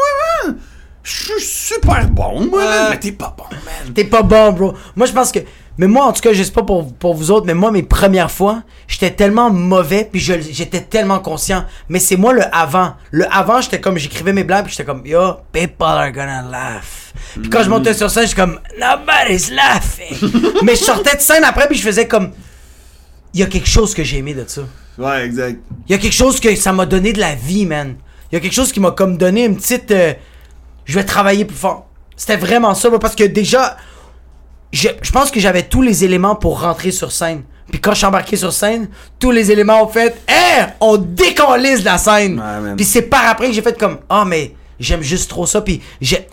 man. 0.46 0.56
Je 1.04 1.14
suis 1.14 1.42
super 1.42 2.08
bon, 2.10 2.46
moi, 2.46 2.60
man. 2.64 2.88
Mais 2.92 3.00
t'es 3.00 3.12
pas 3.12 3.36
bon, 3.38 3.46
man. 3.52 3.94
T'es 3.94 4.04
pas 4.04 4.22
bon, 4.24 4.52
bro. 4.52 4.74
Moi, 4.96 5.08
je 5.08 5.14
pense 5.14 5.32
que. 5.32 5.40
Mais 5.78 5.88
moi, 5.88 6.06
en 6.06 6.14
tout 6.14 6.22
cas, 6.22 6.34
je 6.34 6.42
sais 6.42 6.52
pas 6.52 6.64
pour, 6.64 6.92
pour 6.96 7.14
vous 7.14 7.30
autres, 7.30 7.46
mais 7.46 7.54
moi, 7.54 7.70
mes 7.72 7.84
premières 7.84 8.32
fois, 8.32 8.64
j'étais 8.88 9.12
tellement 9.12 9.52
mauvais, 9.52 10.08
puis 10.12 10.20
je- 10.20 10.42
j'étais 10.52 10.82
tellement 10.82 11.20
conscient. 11.20 11.66
Mais 11.88 12.00
c'est 12.00 12.18
moi 12.18 12.34
le 12.34 12.42
avant. 12.56 12.96
Le 13.12 13.26
avant, 13.32 13.62
j'étais 13.62 13.80
comme, 13.80 13.98
j'écrivais 13.98 14.34
mes 14.34 14.44
blagues, 14.44 14.66
puis 14.66 14.72
j'étais 14.76 14.86
comme, 14.86 15.06
yo, 15.06 15.36
people 15.52 15.76
are 15.86 16.12
gonna 16.12 16.42
laugh. 16.42 17.14
Puis 17.40 17.50
quand 17.50 17.62
je 17.64 17.70
montais 17.70 17.94
sur 17.94 18.10
scène, 18.10 18.24
j'étais 18.28 18.42
comme, 18.42 18.60
nobody's 18.80 19.52
laughing. 19.52 20.54
mais 20.64 20.76
je 20.76 20.84
sortais 20.84 21.16
de 21.16 21.22
scène 21.22 21.44
après, 21.44 21.68
puis 21.68 21.78
je 21.78 21.84
faisais 21.84 22.08
comme, 22.08 22.32
il 23.34 23.42
y 23.42 23.44
a 23.44 23.48
quelque 23.48 23.68
chose 23.70 23.94
que 23.94 24.04
j'ai 24.04 24.18
aimé 24.18 24.34
de 24.34 24.46
ça. 24.48 24.62
Ouais, 24.98 25.26
exact. 25.26 25.60
Il 25.88 25.92
y 25.92 25.96
a 25.96 26.00
quelque 26.00 26.14
chose 26.16 26.40
que 26.40 26.56
ça 26.56 26.74
m'a 26.74 26.88
donné 26.88 27.14
de 27.14 27.20
la 27.20 27.36
vie, 27.36 27.68
man. 27.68 27.96
Il 28.32 28.36
y 28.36 28.38
a 28.38 28.42
quelque 28.42 28.54
chose 28.56 28.72
qui 28.72 28.80
m'a 28.80 28.92
comme 28.92 29.16
donné 29.16 29.46
une 29.46 29.56
petite. 29.58 29.92
euh, 29.92 30.14
je 30.86 30.96
vais 30.96 31.04
travailler 31.04 31.46
plus 31.46 31.56
fort. 31.56 31.88
C'était 32.16 32.38
vraiment 32.38 32.74
ça, 32.74 32.90
parce 33.00 33.14
que 33.16 33.26
déjà, 33.26 33.78
je, 34.72 34.90
je 35.02 35.12
pense 35.12 35.32
que 35.32 35.40
j'avais 35.40 35.64
tous 35.64 35.82
les 35.82 36.04
éléments 36.04 36.36
pour 36.36 36.62
rentrer 36.62 36.92
sur 36.92 37.12
scène. 37.12 37.44
Puis 37.72 37.82
quand 37.82 37.92
je 37.92 37.98
suis 37.98 38.06
embarqué 38.06 38.36
sur 38.38 38.54
scène, 38.54 38.88
tous 39.20 39.32
les 39.32 39.52
éléments 39.52 39.84
ont 39.84 39.88
fait 39.90 40.16
Hé, 40.28 40.66
on 40.80 40.98
décollise 40.98 41.84
la 41.84 41.98
scène. 41.98 42.40
Ouais. 42.40 42.76
Puis 42.76 42.86
c'est 42.86 43.02
par 43.04 43.26
après 43.28 43.48
que 43.48 43.54
j'ai 43.54 43.62
fait 43.62 43.78
comme 43.78 44.00
Ah, 44.10 44.24
mais 44.26 44.54
j'aime 44.80 45.02
juste 45.02 45.30
trop 45.30 45.46
ça. 45.46 45.62
Puis 45.62 45.82
j'ai. 46.02 46.28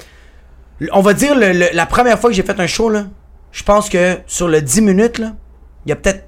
On 0.92 1.00
va 1.00 1.12
dire, 1.14 1.34
le- 1.36 1.52
le- 1.52 1.68
la 1.72 1.86
première 1.86 2.18
fois 2.20 2.30
que 2.30 2.36
j'ai 2.36 2.42
fait 2.42 2.58
un 2.60 2.66
show, 2.66 2.88
là, 2.90 3.06
je 3.52 3.62
pense 3.62 3.88
que 3.88 4.18
sur 4.26 4.48
le 4.48 4.60
10 4.62 4.80
minutes, 4.82 5.18
là, 5.18 5.32
il 5.86 5.90
y 5.90 5.92
a 5.92 5.96
peut-être 5.96 6.24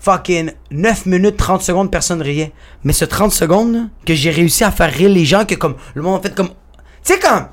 fucking 0.00 0.52
9 0.70 1.06
minutes 1.06 1.36
30 1.36 1.60
secondes 1.60 1.90
personne 1.90 2.22
riait 2.22 2.52
mais 2.84 2.92
ce 2.92 3.04
30 3.04 3.32
secondes 3.32 3.72
là, 3.74 3.80
que 4.06 4.14
j'ai 4.14 4.30
réussi 4.30 4.62
à 4.62 4.70
faire 4.70 4.92
rire 4.92 5.08
les 5.10 5.24
gens 5.24 5.44
que 5.44 5.56
comme 5.56 5.74
le 5.94 6.02
monde 6.02 6.20
a 6.20 6.22
fait 6.28 6.34
comme 6.34 6.48
tu 6.48 6.54
sais 7.02 7.18
quand 7.18 7.48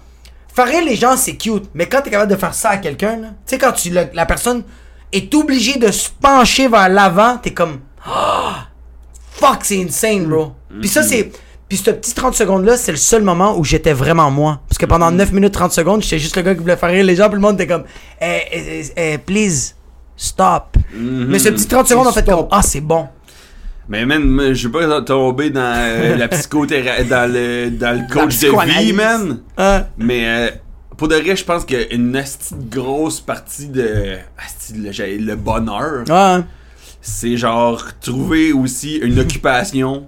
faire 0.55 0.67
rire 0.67 0.83
les 0.85 0.95
gens 0.95 1.17
c'est 1.17 1.35
cute. 1.35 1.65
Mais 1.73 1.87
quand 1.87 2.01
t'es 2.01 2.09
capable 2.09 2.31
de 2.31 2.37
faire 2.37 2.53
ça 2.53 2.69
à 2.69 2.77
quelqu'un 2.77 3.17
tu 3.17 3.25
sais 3.45 3.57
quand 3.57 3.71
tu 3.73 3.89
la, 3.89 4.05
la 4.13 4.25
personne 4.25 4.63
est 5.11 5.33
obligée 5.35 5.77
de 5.77 5.91
se 5.91 6.09
pencher 6.21 6.67
vers 6.67 6.89
l'avant 6.89 7.37
t'es 7.37 7.51
comme 7.53 7.79
Ah! 8.05 8.67
fuck 9.31 9.59
c'est 9.63 9.81
insane 9.83 10.25
bro. 10.25 10.53
Puis 10.79 10.89
ça 10.89 11.03
c'est 11.03 11.31
puis 11.67 11.77
ce 11.79 11.89
petit 11.91 12.13
30 12.13 12.35
secondes 12.35 12.63
là 12.65 12.77
c'est 12.77 12.91
le 12.91 12.97
seul 12.97 13.23
moment 13.23 13.57
où 13.57 13.63
j'étais 13.63 13.93
vraiment 13.93 14.31
moi. 14.31 14.61
Parce 14.69 14.77
que 14.77 14.85
pendant 14.85 15.11
9 15.11 15.31
minutes 15.33 15.53
30 15.53 15.71
secondes 15.71 16.01
j'étais 16.03 16.19
juste 16.19 16.35
le 16.35 16.41
gars 16.41 16.53
qui 16.53 16.61
voulait 16.61 16.77
faire 16.77 16.89
rire 16.89 17.03
les 17.05 17.15
gens 17.15 17.25
puis 17.27 17.35
le 17.35 17.41
monde 17.41 17.55
était 17.55 17.67
comme 17.67 17.83
eh, 18.21 18.41
eh, 18.51 18.81
eh, 18.95 19.13
eh, 19.13 19.17
please 19.17 19.73
stop. 20.15 20.77
Mais 20.93 21.39
ce 21.39 21.49
petit 21.49 21.67
30 21.67 21.87
secondes 21.87 22.07
en 22.07 22.11
fait 22.13 22.25
comme 22.25 22.47
ah 22.51 22.61
c'est 22.61 22.81
bon 22.81 23.07
Mais 23.87 24.05
man, 24.05 24.53
je 24.53 24.67
veux 24.67 24.71
pas 24.71 25.01
tomber 25.01 25.49
dans 25.49 25.61
euh, 25.61 26.15
la 26.15 26.27
psychothérapie, 26.27 27.05
dans 27.09 27.31
le, 27.31 27.69
dans 27.69 27.99
le 27.99 28.11
coach 28.11 28.39
de 28.39 28.79
vie, 28.79 28.93
man. 28.93 29.39
Hein? 29.57 29.85
Mais 29.97 30.23
euh, 30.25 30.49
pour 30.97 31.07
de 31.07 31.15
vrai, 31.15 31.35
je 31.35 31.43
pense 31.45 31.65
qu'une 31.65 32.21
grosse 32.69 33.21
partie 33.21 33.67
de 33.67 34.17
le, 34.75 35.35
bonheur, 35.35 36.03
Ouais. 36.09 36.43
c'est 37.01 37.37
genre 37.37 37.83
trouver 37.99 38.53
aussi 38.53 38.97
une 38.97 39.19
occupation 39.19 40.07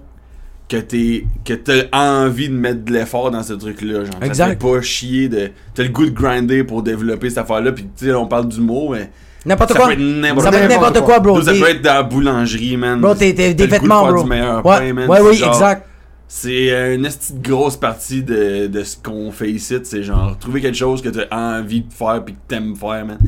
que 0.68 0.76
t'es 0.76 1.24
que 1.44 1.54
t'as 1.54 1.84
envie 1.92 2.48
de 2.48 2.54
mettre 2.54 2.84
de 2.84 2.92
l'effort 2.92 3.30
dans 3.30 3.42
ce 3.42 3.54
truc-là. 3.54 4.04
Genre, 4.04 4.22
Exact. 4.22 4.34
Ça 4.34 4.44
te 4.44 4.50
fait 4.50 4.74
pas 4.74 4.82
chier 4.82 5.28
de. 5.28 5.50
T'as 5.74 5.84
le 5.84 5.88
goût 5.88 6.04
de 6.04 6.10
grinder 6.10 6.64
pour 6.64 6.82
développer 6.82 7.28
cette 7.30 7.38
affaire-là. 7.38 7.72
Puis 7.72 7.84
tu 7.96 8.06
sais, 8.06 8.12
on 8.12 8.26
parle 8.26 8.48
d'humour, 8.48 8.92
mais. 8.92 9.10
N'importe 9.48 9.72
Ça 9.72 9.78
quoi. 9.78 9.86
peut 9.86 9.92
être 9.94 9.98
n'importe 9.98 10.44
Ça 10.44 10.50
peut 10.50 10.56
être 10.58 10.66
quoi. 10.68 10.76
n'importe 10.76 11.04
quoi, 11.04 11.20
bro. 11.20 11.42
Ça 11.42 11.52
peut 11.52 11.68
être 11.70 11.82
dans 11.82 11.94
la 11.94 12.02
boulangerie, 12.02 12.76
man. 12.76 13.00
Bro, 13.00 13.14
t'es 13.14 13.32
des 13.32 13.54
de 13.54 13.64
vêtements, 13.64 14.06
bro. 14.06 14.24
ouais, 14.24 14.92
ouais, 14.92 15.06
C'est 15.16 15.22
oui, 15.22 15.42
exact. 15.42 15.86
C'est 16.30 16.70
euh, 16.70 16.94
une 16.96 17.04
de 17.04 17.48
grosse 17.48 17.76
partie 17.76 18.22
de, 18.22 18.66
de 18.66 18.84
ce 18.84 18.98
qu'on 18.98 19.32
fait 19.32 19.50
ici. 19.50 19.74
C'est 19.82 20.02
genre 20.02 20.36
trouver 20.38 20.60
quelque 20.60 20.76
chose 20.76 21.00
que 21.00 21.08
t'as 21.08 21.34
envie 21.34 21.80
de 21.80 21.90
faire 21.92 22.22
puis 22.22 22.34
que 22.34 22.40
t'aimes 22.46 22.76
faire, 22.76 23.06
man. 23.06 23.18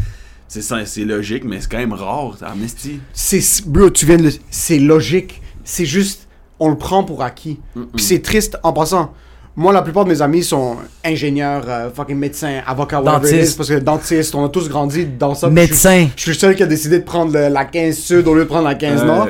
C'est 0.46 0.60
ça, 0.62 0.84
c'est 0.84 1.04
logique, 1.04 1.44
mais 1.44 1.60
c'est 1.60 1.70
quand 1.70 1.78
même 1.78 1.94
rare, 1.94 2.36
en 2.42 2.62
esti. 2.62 3.00
C'est 3.14 3.40
bro, 3.66 3.88
tu 3.88 4.04
viens 4.04 4.18
de 4.18 4.24
le 4.24 4.30
c'est 4.50 4.78
logique, 4.78 5.40
c'est 5.64 5.86
juste 5.86 6.28
on 6.58 6.68
le 6.68 6.76
prend 6.76 7.02
pour 7.04 7.22
acquis. 7.22 7.58
Puis 7.94 8.04
c'est 8.04 8.20
triste 8.20 8.58
en 8.62 8.74
passant. 8.74 9.14
Moi, 9.60 9.74
la 9.74 9.82
plupart 9.82 10.04
de 10.06 10.08
mes 10.08 10.22
amis 10.22 10.42
sont 10.42 10.76
ingénieurs, 11.04 11.64
euh, 11.68 11.90
fucking 11.94 12.16
médecins, 12.16 12.62
avocats, 12.66 13.02
whatever 13.02 13.28
it 13.28 13.34
Dentistes. 13.34 13.52
is, 13.52 13.56
parce 13.58 13.68
que 13.68 13.78
dentistes, 13.78 14.34
on 14.34 14.46
a 14.46 14.48
tous 14.48 14.70
grandi 14.70 15.04
dans 15.04 15.34
ça. 15.34 15.48
je 15.48 15.52
Médecin. 15.52 16.08
Je 16.16 16.22
suis 16.22 16.30
le 16.30 16.36
seul 16.38 16.56
qui 16.56 16.62
a 16.62 16.66
décidé 16.66 17.00
de 17.00 17.04
prendre 17.04 17.30
le- 17.34 17.48
la 17.50 17.66
15 17.66 17.98
sud 17.98 18.26
au 18.26 18.32
lieu 18.34 18.44
de 18.44 18.48
prendre 18.48 18.64
la 18.66 18.74
15 18.74 19.02
Ouais. 19.02 19.06
nord. 19.06 19.28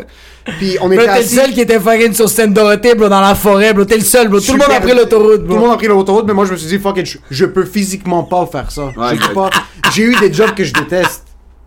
Puis 0.60 0.76
on 0.80 0.84
Bro, 0.86 0.92
était 0.92 1.02
t'es 1.06 1.12
le 1.14 1.18
assis. 1.18 1.34
seul 1.34 1.50
qui 1.50 1.60
était 1.60 1.80
fucking 1.80 2.14
sur 2.14 2.28
Sainte-Dorothée, 2.28 2.94
bro, 2.94 3.08
dans 3.08 3.20
la 3.20 3.34
forêt, 3.34 3.74
bro. 3.74 3.84
T'es 3.84 3.96
le 3.96 4.04
seul, 4.04 4.28
bro. 4.28 4.38
Tout 4.38 4.52
le 4.52 4.58
monde 4.60 4.70
a 4.70 4.80
pris 4.80 4.94
l'autoroute, 4.94 5.40
Tout 5.40 5.46
bro. 5.46 5.54
le 5.56 5.60
monde 5.62 5.72
a 5.72 5.76
pris 5.76 5.88
l'autoroute, 5.88 6.24
mais 6.28 6.32
moi 6.34 6.44
je 6.44 6.52
me 6.52 6.56
suis 6.56 6.68
dit, 6.68 6.78
fuck 6.78 6.96
it, 6.98 7.06
je, 7.06 7.18
je 7.28 7.44
peux 7.46 7.64
physiquement 7.64 8.22
pas 8.22 8.46
faire 8.46 8.70
ça. 8.70 8.84
Ouais, 8.84 8.92
J'ai 9.08 9.14
exact. 9.16 9.34
pas- 9.34 9.50
J'ai 9.92 10.02
eu 10.04 10.14
des 10.20 10.32
jobs 10.32 10.54
que 10.54 10.62
je 10.62 10.72
déteste 10.72 11.24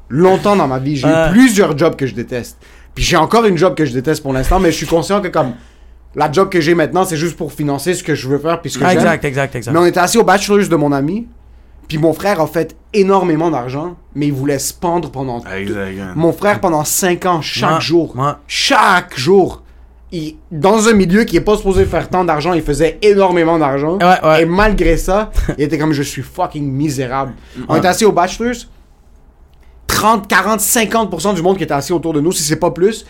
longtemps 0.08 0.56
dans 0.56 0.70
ma 0.70 0.80
vie. 0.80 0.96
J'ai 0.96 1.08
Ouais. 1.08 1.28
eu 1.28 1.32
plusieurs 1.34 1.78
jobs 1.78 1.98
que 1.98 2.08
je 2.08 2.16
déteste. 2.16 2.56
Puis 2.96 3.04
j'ai 3.04 3.18
encore 3.18 3.44
une 3.44 3.58
job 3.58 3.76
que 3.76 3.84
je 3.84 3.92
déteste 3.92 4.24
pour 4.24 4.32
l'instant, 4.32 4.62
mais 4.62 4.72
je 4.72 4.78
suis 4.78 4.88
conscient 4.88 5.20
que 5.20 5.28
comme 5.28 5.52
la 6.16 6.32
job 6.32 6.50
que 6.50 6.62
j'ai 6.62 6.76
maintenant, 6.76 7.06
c'est 7.06 7.18
juste 7.18 7.36
pour 7.38 7.52
financer 7.52 7.94
ce 7.94 8.04
que 8.04 8.14
je 8.16 8.28
veux 8.28 8.38
faire 8.40 8.62
puis 8.62 8.70
ce 8.72 8.78
que 8.78 8.84
Ah, 8.84 8.90
j'aime. 8.90 9.00
exact, 9.00 9.26
exact, 9.26 9.56
exact. 9.56 9.74
Mais 9.74 9.80
on 9.80 9.86
était 9.86 10.00
assis 10.00 10.18
au 10.18 10.24
bachelor's 10.24 10.70
de 10.70 10.76
mon 10.76 10.92
ami, 10.92 11.28
puis 11.88 11.98
mon 11.98 12.14
frère 12.14 12.40
a 12.40 12.48
fait 12.48 12.76
énormément 12.94 13.50
d'argent, 13.52 13.96
mais 14.16 14.28
il 14.28 14.34
voulait 14.34 14.60
se 14.60 14.74
pendre 14.74 15.10
pendant 15.12 15.44
Exact. 15.46 16.16
mon 16.16 16.32
frère, 16.32 16.60
pendent 16.62 16.86
5 16.86 17.26
ans, 17.26 17.42
chaque 17.42 17.82
jour, 17.82 18.16
chaque 18.48 19.18
jour, 19.18 19.64
il, 20.12 20.36
dans 20.52 20.88
un 20.88 20.94
milieu 20.94 21.24
qui 21.24 21.36
est 21.38 21.42
pas 21.42 21.58
supposé 21.58 21.86
faire 21.86 22.08
tant 22.08 22.24
d'argent, 22.24 22.54
il 22.54 22.62
faisait 22.62 23.00
énormément 23.02 23.58
d'argent. 23.58 23.98
Ouais, 23.98 24.24
ouais. 24.24 24.42
Et 24.44 24.46
malgré 24.46 24.96
ça, 24.96 25.32
il 25.58 25.64
était 25.64 25.80
comme 25.80 25.92
je 25.94 26.04
suis 26.04 26.22
fucking 26.22 26.72
misérable. 26.72 27.34
On 27.68 27.76
était 27.76 27.88
assis 27.88 28.06
au 28.06 28.12
Bachelors, 28.12 28.68
30, 29.88 30.28
40, 30.28 30.60
50% 30.60 31.34
du 31.36 31.42
monde 31.42 31.58
qui 31.58 31.64
était 31.64 31.74
assis 31.74 31.94
autour 31.94 32.14
de 32.14 32.22
nous, 32.22 32.32
si 32.32 32.44
c'est 32.44 32.56
pas 32.58 32.72
plus. 32.72 33.06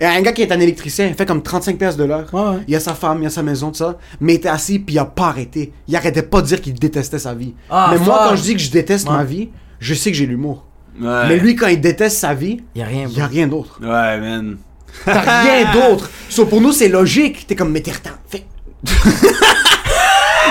Et 0.00 0.06
un 0.06 0.20
gars 0.22 0.32
qui 0.32 0.42
est 0.42 0.50
un 0.50 0.58
électricien, 0.58 1.06
il 1.06 1.14
fait 1.14 1.24
comme 1.26 1.42
35 1.42 1.78
pièces 1.78 1.96
de 1.96 2.02
l'heure. 2.04 2.26
Ouais, 2.32 2.40
ouais. 2.40 2.64
Il 2.66 2.74
a 2.74 2.80
sa 2.80 2.94
femme, 2.94 3.22
il 3.22 3.26
a 3.26 3.30
sa 3.30 3.42
maison, 3.44 3.68
tout 3.70 3.76
ça. 3.78 3.96
Mais 4.20 4.32
il 4.34 4.36
était 4.36 4.48
assis, 4.48 4.78
puis 4.80 4.96
il 4.96 4.98
a 4.98 5.04
pas 5.04 5.26
arrêté. 5.28 5.72
Il 5.86 5.94
arrêtait 5.94 6.22
pas 6.22 6.40
de 6.42 6.46
dire 6.46 6.60
qu'il 6.60 6.74
détestait 6.74 7.18
sa 7.20 7.32
vie. 7.34 7.54
Ah, 7.70 7.90
mais 7.92 7.98
moi, 7.98 8.18
fuck. 8.18 8.28
quand 8.30 8.36
je 8.36 8.42
dis 8.42 8.54
que 8.54 8.60
je 8.60 8.70
déteste 8.72 9.08
Ouais. 9.08 9.14
ma 9.14 9.24
vie, 9.24 9.50
je 9.78 9.94
sais 9.94 10.10
que 10.10 10.16
j'ai 10.16 10.26
l'humour. 10.26 10.64
Ouais. 11.00 11.28
Mais 11.28 11.36
lui, 11.38 11.54
quand 11.54 11.68
il 11.68 11.80
déteste 11.80 12.18
sa 12.18 12.34
vie, 12.34 12.60
Y'a 12.74 12.86
rien, 12.86 13.06
il 13.10 13.16
y 13.16 13.20
a 13.20 13.26
rien 13.26 13.46
d'autre. 13.46 13.78
Ouais, 13.80 14.18
man. 14.20 14.56
T'as 15.04 15.42
rien 15.42 15.72
d'autre. 15.72 16.10
So, 16.28 16.46
pour 16.46 16.60
nous, 16.60 16.72
c'est 16.72 16.88
logique. 16.88 17.46
T'es 17.46 17.54
comme, 17.54 17.70
mais 17.70 17.80
t'es 17.80 17.92
retard. 17.92 18.18
Fais. 18.28 18.44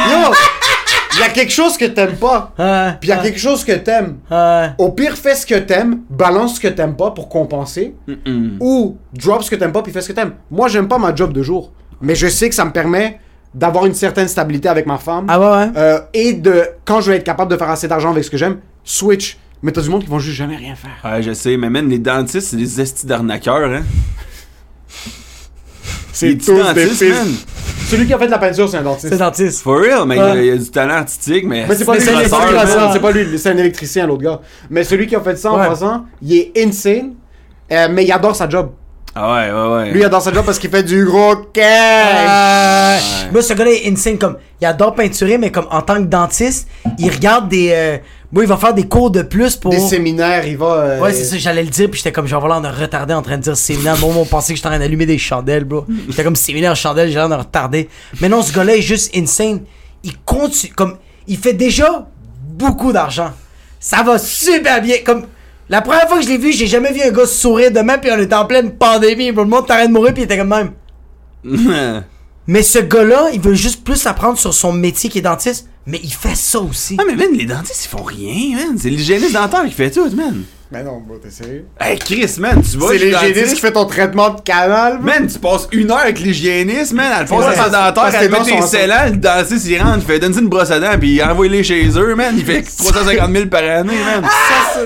Yo! 0.09 0.33
Il 1.16 1.20
y 1.20 1.24
a 1.24 1.30
quelque 1.30 1.51
chose 1.51 1.78
que 1.78 1.86
t'aimes 1.86 2.16
pas. 2.16 2.53
Ouais. 2.57 2.93
Puis 2.99 3.09
il 3.09 3.14
y 3.14 3.14
a 3.14 3.18
quelque 3.22 3.39
chose 3.39 3.64
que 3.64 3.74
t'aimes. 3.74 4.18
Ouais. 4.32 4.70
Au 4.78 4.91
pire, 4.91 5.16
fais 5.16 5.36
ce 5.36 5.45
que 5.45 5.55
t'aimes, 5.59 6.01
balance 6.09 6.55
ce 6.55 6.59
que 6.59 6.68
t'aimes 6.68 6.95
pas 6.95 7.11
pour 7.11 7.30
compenser. 7.30 7.95
Ou 8.59 8.97
drop 9.14 9.43
ce 9.43 9.49
que 9.51 9.55
t'aimes 9.55 9.72
pas, 9.72 9.84
puis 9.84 9.91
fais 9.91 10.01
ce 10.01 10.07
que 10.09 10.14
t'aimes. 10.14 10.34
Moi, 10.49 10.68
j'aime 10.68 10.88
pas 10.88 10.97
ma 10.97 11.14
job 11.16 11.34
de 11.34 11.43
jour. 11.43 11.72
Mais 12.01 12.16
je 12.16 12.28
sais 12.28 12.49
que 12.49 12.55
ça 12.55 12.66
me 12.66 12.72
permet 12.72 13.20
d'avoir 13.53 13.86
une 13.86 13.93
certaine 13.93 14.28
stabilité 14.28 14.68
avec 14.68 14.86
ma 14.88 14.97
femme. 14.97 15.26
Ah 15.30 15.39
ouais, 15.39 15.45
ouais. 15.45 15.72
Euh, 15.78 15.99
et 16.14 16.34
de, 16.34 16.68
quand 16.86 17.01
je 17.01 17.11
vais 17.11 17.18
être 17.18 17.24
capable 17.24 17.51
de 17.51 17.57
faire 17.57 17.70
assez 17.70 17.88
d'argent 17.88 18.11
avec 18.11 18.24
ce 18.24 18.32
que 18.32 18.38
j'aime, 18.38 18.57
switch. 18.84 19.38
Mais 19.61 19.72
t'as 19.72 19.82
du 19.82 19.89
monde 19.89 20.03
qui 20.03 20.09
vont 20.09 20.20
juste 20.20 20.36
jamais 20.36 20.57
rien 20.57 20.76
faire. 20.76 20.91
Ouais, 21.09 21.22
je 21.22 21.32
sais, 21.34 21.55
mais 21.55 21.70
man, 21.70 21.88
les 21.88 21.99
dentistes, 21.99 22.49
c'est 22.49 22.57
des 22.57 22.82
estis 22.82 23.05
d'arnaqueurs, 23.05 23.72
hein. 23.72 23.84
C'est 26.14 26.36
petits 26.36 26.53
dentistes, 26.53 27.01
man. 27.09 27.28
Celui 27.89 28.07
qui 28.07 28.14
a 28.14 28.18
fait 28.18 28.26
de 28.28 28.32
la 28.32 28.38
peinture, 28.38 28.70
c'est 28.70 28.78
un 28.78 28.82
dentiste. 28.84 29.09
C'est 29.09 29.18
dentiste. 29.18 29.61
For 29.61 29.80
real, 29.80 30.05
mais 30.07 30.16
il 30.16 30.20
y 30.20 30.22
a- 30.22 30.34
Ouais. 30.34 30.47
il 30.47 30.51
a 30.51 30.57
du 30.57 30.70
talent 30.72 30.93
artistique, 30.93 31.43
mais. 31.45 31.66
Mais 31.68 31.76
c'est 31.76 31.86
pas, 31.86 31.95
lui, 31.95 32.01
c'est 32.01 32.99
pas 32.99 33.11
lui, 33.11 33.41
un 33.45 33.57
électricien, 33.57 34.07
l'autre 34.07 34.22
gars. 34.24 34.39
Mais 34.70 34.84
celui 34.84 35.05
qui 35.07 35.16
a 35.16 35.20
fait 35.22 35.36
ça 35.38 35.51
en 35.51 35.59
Ouais. 35.59 35.68
passant, 35.68 36.05
il 36.22 36.34
est 36.38 36.51
insane, 36.66 37.14
euh, 37.72 37.88
mais 37.91 38.05
il 38.05 38.11
adore 38.11 38.36
sa 38.36 38.47
job. 38.47 38.72
Ah 39.16 39.34
ouais, 39.34 39.51
ouais, 39.51 39.76
ouais. 39.76 39.91
Lui, 39.91 39.99
il 39.99 40.05
adore 40.05 40.22
sa 40.24 40.34
job 40.34 40.43
parce 40.45 40.57
qu'il 40.57 40.70
fait 40.72 40.82
du 40.84 41.05
gros 41.05 41.36
cash. 41.53 43.03
Euh, 43.26 43.32
Moi, 43.32 43.41
ce 43.43 43.53
gars-là 43.53 43.72
est 43.72 43.91
insane. 43.91 44.18
Comme, 44.18 44.38
il 44.59 44.66
adore 44.66 44.95
peinturer, 44.95 45.38
mais 45.38 45.51
comme 45.51 45.68
en 45.70 45.82
tant 45.82 45.95
que 45.97 46.07
dentiste, 46.07 46.68
il 46.97 47.11
regarde 47.11 47.47
des. 47.49 47.70
Euh... 47.72 47.97
Moi, 48.32 48.43
il 48.45 48.47
va 48.49 48.57
faire 48.57 48.74
des 48.74 48.88
cours 48.88 49.11
de 49.11 49.22
plus 49.22 49.55
pour. 49.55 49.70
Des 49.70 49.80
séminaires, 49.80 50.47
il 50.47 50.57
va. 50.57 50.66
euh, 50.66 50.99
Ouais, 50.99 51.14
c'est 51.14 51.26
ça, 51.26 51.38
j'allais 51.38 51.61
le 51.61 51.70
dire, 51.70 51.88
puis 51.91 51.99
j'étais 51.99 52.11
comme, 52.11 52.26
genre, 52.26 52.39
voilà, 52.39 52.57
on 52.59 52.64
a 52.64 52.72
retardé 52.72 53.14
en 53.14 53.22
train 53.22 53.38
de 53.38 53.43
dire 53.43 53.55
séminaire. 53.55 53.95
Moi, 53.99 54.11
on 54.18 54.26
pensait 54.26 54.53
que 54.53 54.57
j'étais 54.57 54.68
en 54.68 54.72
train 54.72 54.80
d'allumer 54.80 55.05
des 55.05 55.20
chandelles, 55.20 55.66
bro. 55.66 55.86
J'étais 56.09 56.24
comme 56.24 56.36
séminaire 56.36 56.76
chandelle, 56.76 57.09
j'ai 57.09 57.16
l'air 57.16 57.30
de 57.30 57.36
retarder. 57.36 57.89
Mais 58.20 58.30
non, 58.30 58.41
ce 58.41 58.51
gars-là 58.51 58.76
est 58.78 58.82
juste 58.82 59.16
insane. 59.16 59.61
Il 60.03 60.18
continue, 60.26 60.74
comme, 60.74 60.97
il 61.28 61.38
fait 61.38 61.53
déjà 61.53 62.07
beaucoup 62.41 62.91
d'argent. 62.91 63.32
Ça 63.80 64.01
va 64.01 64.18
super 64.18 64.82
bien. 64.82 64.95
Comme, 65.05 65.28
la 65.70 65.82
première 65.82 66.07
fois 66.07 66.18
que 66.18 66.24
je 66.24 66.30
l'ai 66.30 66.38
vu, 66.38 66.51
j'ai 66.51 66.68
jamais 66.68 66.91
vu 66.91 67.01
un 67.01 67.11
gars 67.11 67.26
sourire 67.26 67.72
de 67.72 67.80
même, 67.80 67.99
puis 67.99 68.11
on 68.11 68.20
était 68.20 68.36
en 68.36 68.45
pleine 68.45 68.72
pandémie. 68.72 69.32
Le 69.32 69.45
monde 69.45 69.66
t'arrête 69.66 69.88
de 69.88 69.93
mourir, 69.93 70.14
puis 70.14 70.24
il 70.24 70.26
était 70.26 70.38
comme 70.38 70.49
même. 70.49 70.72
Mais 72.47 72.61
ce 72.61 72.80
gars-là, 72.80 73.30
il 73.34 73.39
veut 73.39 73.53
juste 73.53 73.84
plus 73.84 74.05
apprendre 74.05 74.38
sur 74.38 74.53
son 74.53 74.74
métier 74.74 75.09
qui 75.09 75.20
est 75.20 75.22
dentiste, 75.22 75.70
mais 75.86 75.99
il 76.03 76.14
fait 76.14 76.36
ça 76.36 76.59
aussi. 76.59 76.97
Ah, 76.99 77.03
mais 77.07 77.16
man, 77.16 77.32
les 77.34 77.45
dentistes, 77.45 77.86
ils 77.86 77.88
font 77.88 78.03
rien, 78.03 78.57
man. 78.57 78.78
C'est 78.78 78.89
l'hygiéniste 78.89 79.34
dentaire 79.34 79.64
qui 79.66 79.72
fait 79.72 79.91
tout, 79.91 80.09
man. 80.14 80.43
Mais 80.74 80.82
non, 80.84 81.01
bro, 81.05 81.17
t'es 81.17 81.30
sérieux? 81.30 81.65
Hey, 81.80 81.99
Chris, 81.99 82.36
man, 82.39 82.59
tu 82.61 82.78
vas 82.80 82.88
C'est 82.89 82.97
l'hygiéniste 82.97 83.53
qui 83.55 83.61
fait 83.61 83.71
ton 83.74 83.86
traitement 83.86 84.32
de 84.32 84.41
canal, 84.41 84.93
bro. 84.97 85.03
Man, 85.05 85.28
tu 85.28 85.38
passes 85.38 85.67
une 85.71 85.91
heure 85.91 85.99
avec 85.99 86.19
l'hygiéniste, 86.19 86.93
man, 86.93 87.05
elle 87.21 87.28
sa 87.28 87.36
parce- 87.36 87.71
dentaire, 87.71 88.19
elle 88.19 88.28
tes 88.28 88.30
met 88.30 88.43
tes 88.43 88.61
scellants, 88.67 89.05
le 89.11 89.17
dentiste, 89.17 89.67
il 89.67 89.80
rentre, 89.80 89.97
il 89.99 90.01
fait 90.01 90.19
donne 90.19 90.34
une 90.39 90.47
brosse 90.47 90.71
à 90.71 90.80
dents, 90.80 90.97
puis 90.99 91.21
envoie-les 91.21 91.63
chez 91.63 91.88
eux, 91.95 92.15
man, 92.15 92.34
il 92.36 92.43
fait 92.43 92.63
350 92.78 93.32
000 93.32 93.45
par 93.47 93.59
année, 93.63 93.93
man. 94.03 94.24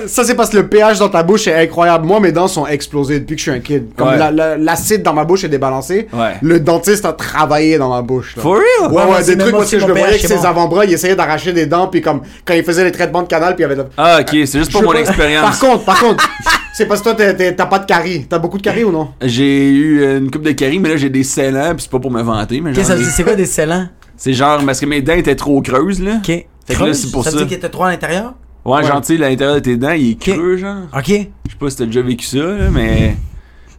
Ça, 0.06 0.24
c'est- 0.24 0.34
parce 0.34 0.50
que 0.50 0.58
le 0.58 0.66
pH 0.68 0.98
dans 0.98 1.08
ta 1.08 1.22
bouche 1.22 1.46
est 1.46 1.54
incroyable. 1.62 2.04
Moi, 2.06 2.20
mes 2.20 2.32
dents 2.32 2.48
sont 2.48 2.66
explosées 2.66 3.20
depuis 3.20 3.36
que 3.36 3.40
je 3.42 3.50
suis 3.50 3.58
un 3.58 3.60
kid. 3.60 3.86
Comme 3.96 4.08
Ouais. 4.08 4.18
la- 4.18 4.30
la- 4.30 4.56
l'acide 4.58 5.02
dans 5.02 5.14
ma 5.14 5.24
bouche 5.24 5.44
est 5.44 5.48
débalancé. 5.48 6.06
Ouais. 6.12 6.34
Le 6.42 6.60
dentiste 6.60 7.06
a 7.06 7.14
travaillé 7.14 7.78
dans 7.78 7.88
ma 7.88 8.02
bouche. 8.02 8.36
là. 8.36 8.42
For 8.42 8.56
real? 8.56 8.92
Ouais, 8.92 9.02
Ouais, 9.04 9.24
des 9.24 9.38
trucs 9.38 9.52
moi 9.52 9.60
parce 9.60 9.70
que 9.70 9.76
aussi, 9.76 9.80
je 9.80 9.86
le 9.86 9.92
voyais 9.94 10.08
avec 10.08 10.20
ses 10.20 10.44
avant-bras, 10.44 10.84
il 10.84 10.92
essayait 10.92 11.16
d'arracher 11.16 11.52
des 11.54 11.64
dents, 11.64 11.86
puis 11.86 12.02
comme 12.02 12.20
quand 12.44 12.52
il 12.54 12.62
faisait 12.62 12.84
les 12.84 12.92
traitements 12.92 13.22
de 13.22 13.28
canal, 13.28 13.54
puis 13.54 13.64
il 13.64 13.68
y 13.68 13.72
avait 13.72 13.76
de... 13.82 13.86
Ah, 13.96 14.18
ok, 14.20 14.28
c'est 14.46 14.58
juste 14.58 14.70
pour 14.72 14.82
mon 14.82 14.92
expérience. 14.92 15.42
Par 15.42 15.58
contre, 15.70 15.77
par 15.84 16.00
contre, 16.00 16.28
c'est 16.74 16.86
parce 16.86 17.00
que 17.02 17.10
toi, 17.14 17.34
t'as 17.56 17.66
pas 17.66 17.78
de 17.78 17.86
caries. 17.86 18.26
T'as 18.28 18.38
beaucoup 18.38 18.58
de 18.58 18.62
caries 18.62 18.84
ou 18.84 18.92
non? 18.92 19.08
J'ai 19.22 19.70
eu 19.70 20.18
une 20.18 20.30
coupe 20.30 20.42
de 20.42 20.52
caries, 20.52 20.78
mais 20.78 20.90
là 20.90 20.96
j'ai 20.96 21.10
des 21.10 21.24
scellants, 21.24 21.74
pis 21.74 21.82
c'est 21.82 21.90
pas 21.90 21.98
pour 22.00 22.10
me 22.10 22.22
vanter, 22.22 22.60
mais 22.60 22.72
Qu'est-ce 22.72 22.92
que? 22.92 23.02
C'est 23.02 23.24
quoi 23.24 23.34
des 23.34 23.46
scellants? 23.46 23.88
c'est 24.16 24.32
genre 24.32 24.60
parce 24.66 24.80
que 24.80 24.86
mes 24.86 25.00
dents 25.00 25.14
étaient 25.14 25.36
trop 25.36 25.60
creuses, 25.62 26.02
là. 26.02 26.16
Ok. 26.16 26.26
Fait 26.26 26.46
que 26.66 26.72
là, 26.72 26.76
Creuse? 26.78 26.96
c'est 27.02 27.10
pour 27.12 27.24
ça. 27.24 27.30
ça. 27.30 27.36
veut 27.36 27.42
dire 27.42 27.48
qu'il 27.48 27.56
était 27.58 27.68
trop 27.68 27.84
à 27.84 27.90
l'intérieur? 27.90 28.34
Ouais, 28.64 28.84
genre, 28.84 29.00
tu 29.00 29.06
sais, 29.14 29.16
l'intérieur 29.16 29.54
de 29.54 29.60
tes 29.60 29.76
dents, 29.76 29.92
il 29.92 30.10
est 30.10 30.20
creux, 30.20 30.56
genre. 30.56 30.82
Ok. 30.94 31.06
Je 31.06 31.12
sais 31.12 31.28
pas 31.58 31.70
si 31.70 31.76
t'as 31.76 31.86
déjà 31.86 32.02
vécu 32.02 32.26
ça, 32.26 32.38
là, 32.38 32.68
mais. 32.72 33.16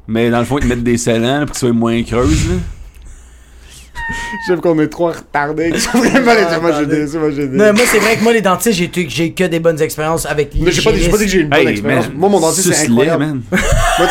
Mais 0.07 0.31
dans 0.31 0.39
le 0.39 0.45
fond, 0.45 0.57
ils 0.57 0.63
te 0.63 0.67
mettent 0.67 0.83
des 0.83 0.97
scellants 0.97 1.39
là, 1.41 1.45
pour 1.45 1.51
qu'ils 1.51 1.59
soient 1.59 1.73
moins 1.73 2.01
creuses, 2.03 2.49
là. 2.49 2.55
J'aime 4.47 4.61
qu'on 4.61 4.79
est 4.79 4.87
trop 4.87 5.07
retardés. 5.07 5.69
Vraiment, 5.93 6.61
moi, 6.61 6.71
j'ai 6.79 6.85
des... 6.85 7.17
Moi, 7.17 7.31
j'ai 7.31 7.47
des... 7.47 7.57
Non, 7.57 7.73
moi, 7.73 7.83
c'est 7.85 7.99
vrai 7.99 8.15
que 8.17 8.23
moi, 8.23 8.33
les 8.33 8.41
dentistes, 8.41 8.75
j'ai 8.77 8.85
eu- 8.85 9.09
j'ai 9.09 9.27
eu 9.27 9.33
que 9.33 9.43
des 9.45 9.59
bonnes 9.59 9.81
expériences 9.81 10.25
avec 10.25 10.53
les 10.53 10.61
Mais 10.65 10.71
j'ai 10.71 10.81
pas, 10.81 10.91
dit- 10.91 10.99
j'ai 11.01 11.09
pas 11.09 11.17
dit 11.17 11.25
que 11.25 11.31
j'ai 11.31 11.37
eu 11.39 11.41
une 11.43 11.49
bonne 11.49 11.67
expérience. 11.67 12.07
man, 12.07 12.17
Moi, 12.17 12.29
mon 12.29 12.39
dentiste, 12.39 12.73
c'est 12.73 12.87
incroyable. 12.87 13.23
man. 13.25 13.41
Moi, 13.51 14.07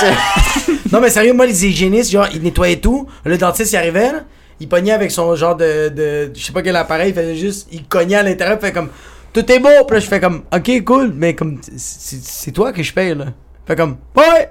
Non, 0.93 1.01
mais 1.01 1.11
sérieux, 1.11 1.33
moi, 1.35 1.45
les 1.47 1.67
hygiénistes, 1.67 2.11
genre, 2.11 2.27
ils 2.33 2.43
nettoyaient 2.43 2.77
tout. 2.81 3.07
Le 3.25 3.37
dentiste, 3.37 3.73
il 3.73 3.77
arrivait, 3.77 4.13
là, 4.13 4.25
il 4.61 4.69
pognait 4.69 4.93
avec 4.93 5.11
son 5.11 5.35
genre 5.37 5.55
de, 5.57 5.89
de. 5.91 6.31
Je 6.35 6.43
sais 6.45 6.53
pas 6.53 6.63
quel 6.63 6.77
appareil, 6.77 7.11
il 7.11 7.15
faisait 7.15 7.37
juste. 7.37 7.69
Il 7.71 7.85
cognait 7.85 8.17
à 8.17 8.23
l'intérieur, 8.23 8.59
il 8.61 8.65
fait 8.67 8.73
comme. 8.73 8.89
Tout 9.33 9.53
est 9.53 9.59
beau! 9.59 9.69
Puis 9.87 9.95
là, 9.97 10.01
je 10.01 10.07
fais 10.07 10.19
comme. 10.21 10.43
Ok, 10.55 10.85
cool, 10.85 11.13
mais 11.15 11.35
comme. 11.35 11.59
c'est- 11.77 12.23
C'est 12.23 12.53
toi 12.53 12.73
que 12.73 12.83
je 12.83 12.93
paye, 12.93 13.15
là. 13.15 13.27
Fait 13.67 13.77
comme. 13.77 13.97
Ouais! 14.17 14.49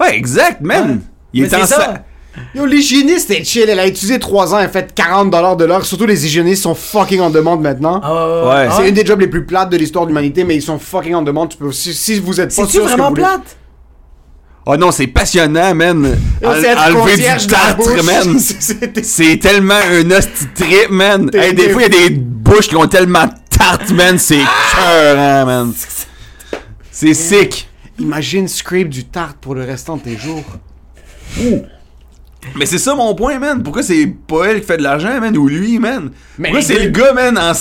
Ouais, 0.00 0.16
exact, 0.16 0.60
man. 0.62 0.90
Ouais. 0.90 0.96
Il 1.34 1.42
Mais 1.42 1.48
est 1.48 1.54
en 1.54 1.66
ça. 1.66 2.02
Yo, 2.54 2.64
l'hygiéniste 2.66 3.30
est 3.30 3.44
chill. 3.44 3.68
Elle 3.68 3.78
a 3.80 3.86
utilisé 3.86 4.18
3 4.18 4.54
ans, 4.54 4.58
elle 4.58 4.70
fait 4.70 4.94
40$ 4.94 5.56
de 5.56 5.64
l'heure. 5.64 5.84
Surtout 5.84 6.06
les 6.06 6.24
hygiénistes 6.26 6.62
sont 6.62 6.74
fucking 6.74 7.20
en 7.20 7.30
demande 7.30 7.60
maintenant. 7.60 8.00
Ah, 8.02 8.46
ouais. 8.48 8.68
C'est 8.76 8.88
une 8.88 8.94
des 8.94 9.04
jobs 9.04 9.20
les 9.20 9.26
plus 9.26 9.44
plates 9.44 9.70
de 9.70 9.76
l'histoire 9.76 10.04
de 10.06 10.10
l'humanité, 10.10 10.44
mais 10.44 10.54
ils 10.56 10.62
sont 10.62 10.78
fucking 10.78 11.14
en 11.14 11.22
demande. 11.22 11.50
Tu 11.50 11.56
peux, 11.58 11.70
si, 11.72 11.92
si 11.92 12.18
vous 12.20 12.40
êtes 12.40 12.48
pas 12.54 12.62
C'est-tu 12.62 12.72
sûr 12.72 12.82
ce 12.84 12.86
que 12.86 12.92
vraiment 12.92 13.08
voulez- 13.10 13.22
plate? 13.22 13.56
Oh 14.64 14.76
non, 14.76 14.92
c'est 14.92 15.08
passionnant, 15.08 15.74
man. 15.74 16.16
C'est 16.40 16.74
enlever 16.78 17.16
du 17.16 17.46
tartre, 17.48 18.04
man. 18.04 18.38
C'est- 18.38 18.60
c'est- 18.62 19.04
C'est 19.04 19.36
tellement 19.38 19.74
un 19.90 20.08
hostie 20.12 20.46
trip, 20.54 20.88
man. 20.90 21.28
Hey, 21.34 21.52
des 21.52 21.70
fois, 21.70 21.82
il 21.82 21.92
y 21.92 21.96
a 22.04 22.08
des 22.08 22.14
bouches 22.14 22.68
qui 22.68 22.76
ont 22.76 22.86
tellement 22.86 23.24
de 23.26 23.32
tarte, 23.58 23.90
man. 23.90 24.18
C'est 24.18 24.38
cœur, 24.38 25.46
man. 25.46 25.72
C'est 26.92 27.12
sick. 27.14 27.68
Imagine 27.98 28.46
scrape 28.48 28.88
du 28.88 29.04
tarte 29.04 29.36
pour 29.38 29.54
le 29.56 29.64
restant 29.64 29.96
de 29.96 30.02
tes 30.02 30.16
jours. 30.16 30.44
Mais 32.56 32.66
c'est 32.66 32.78
ça 32.78 32.94
mon 32.94 33.14
point, 33.14 33.38
man. 33.38 33.62
Pourquoi 33.62 33.82
c'est 33.82 34.06
pas 34.26 34.44
elle 34.46 34.60
qui 34.60 34.66
fait 34.66 34.76
de 34.76 34.82
l'argent, 34.82 35.20
man, 35.20 35.36
ou 35.36 35.48
lui, 35.48 35.78
man? 35.78 36.10
Mais 36.38 36.48
Pourquoi 36.50 36.62
c'est 36.62 36.78
le 36.82 36.90
gars, 36.90 37.12
man, 37.12 37.38
en 37.38 37.52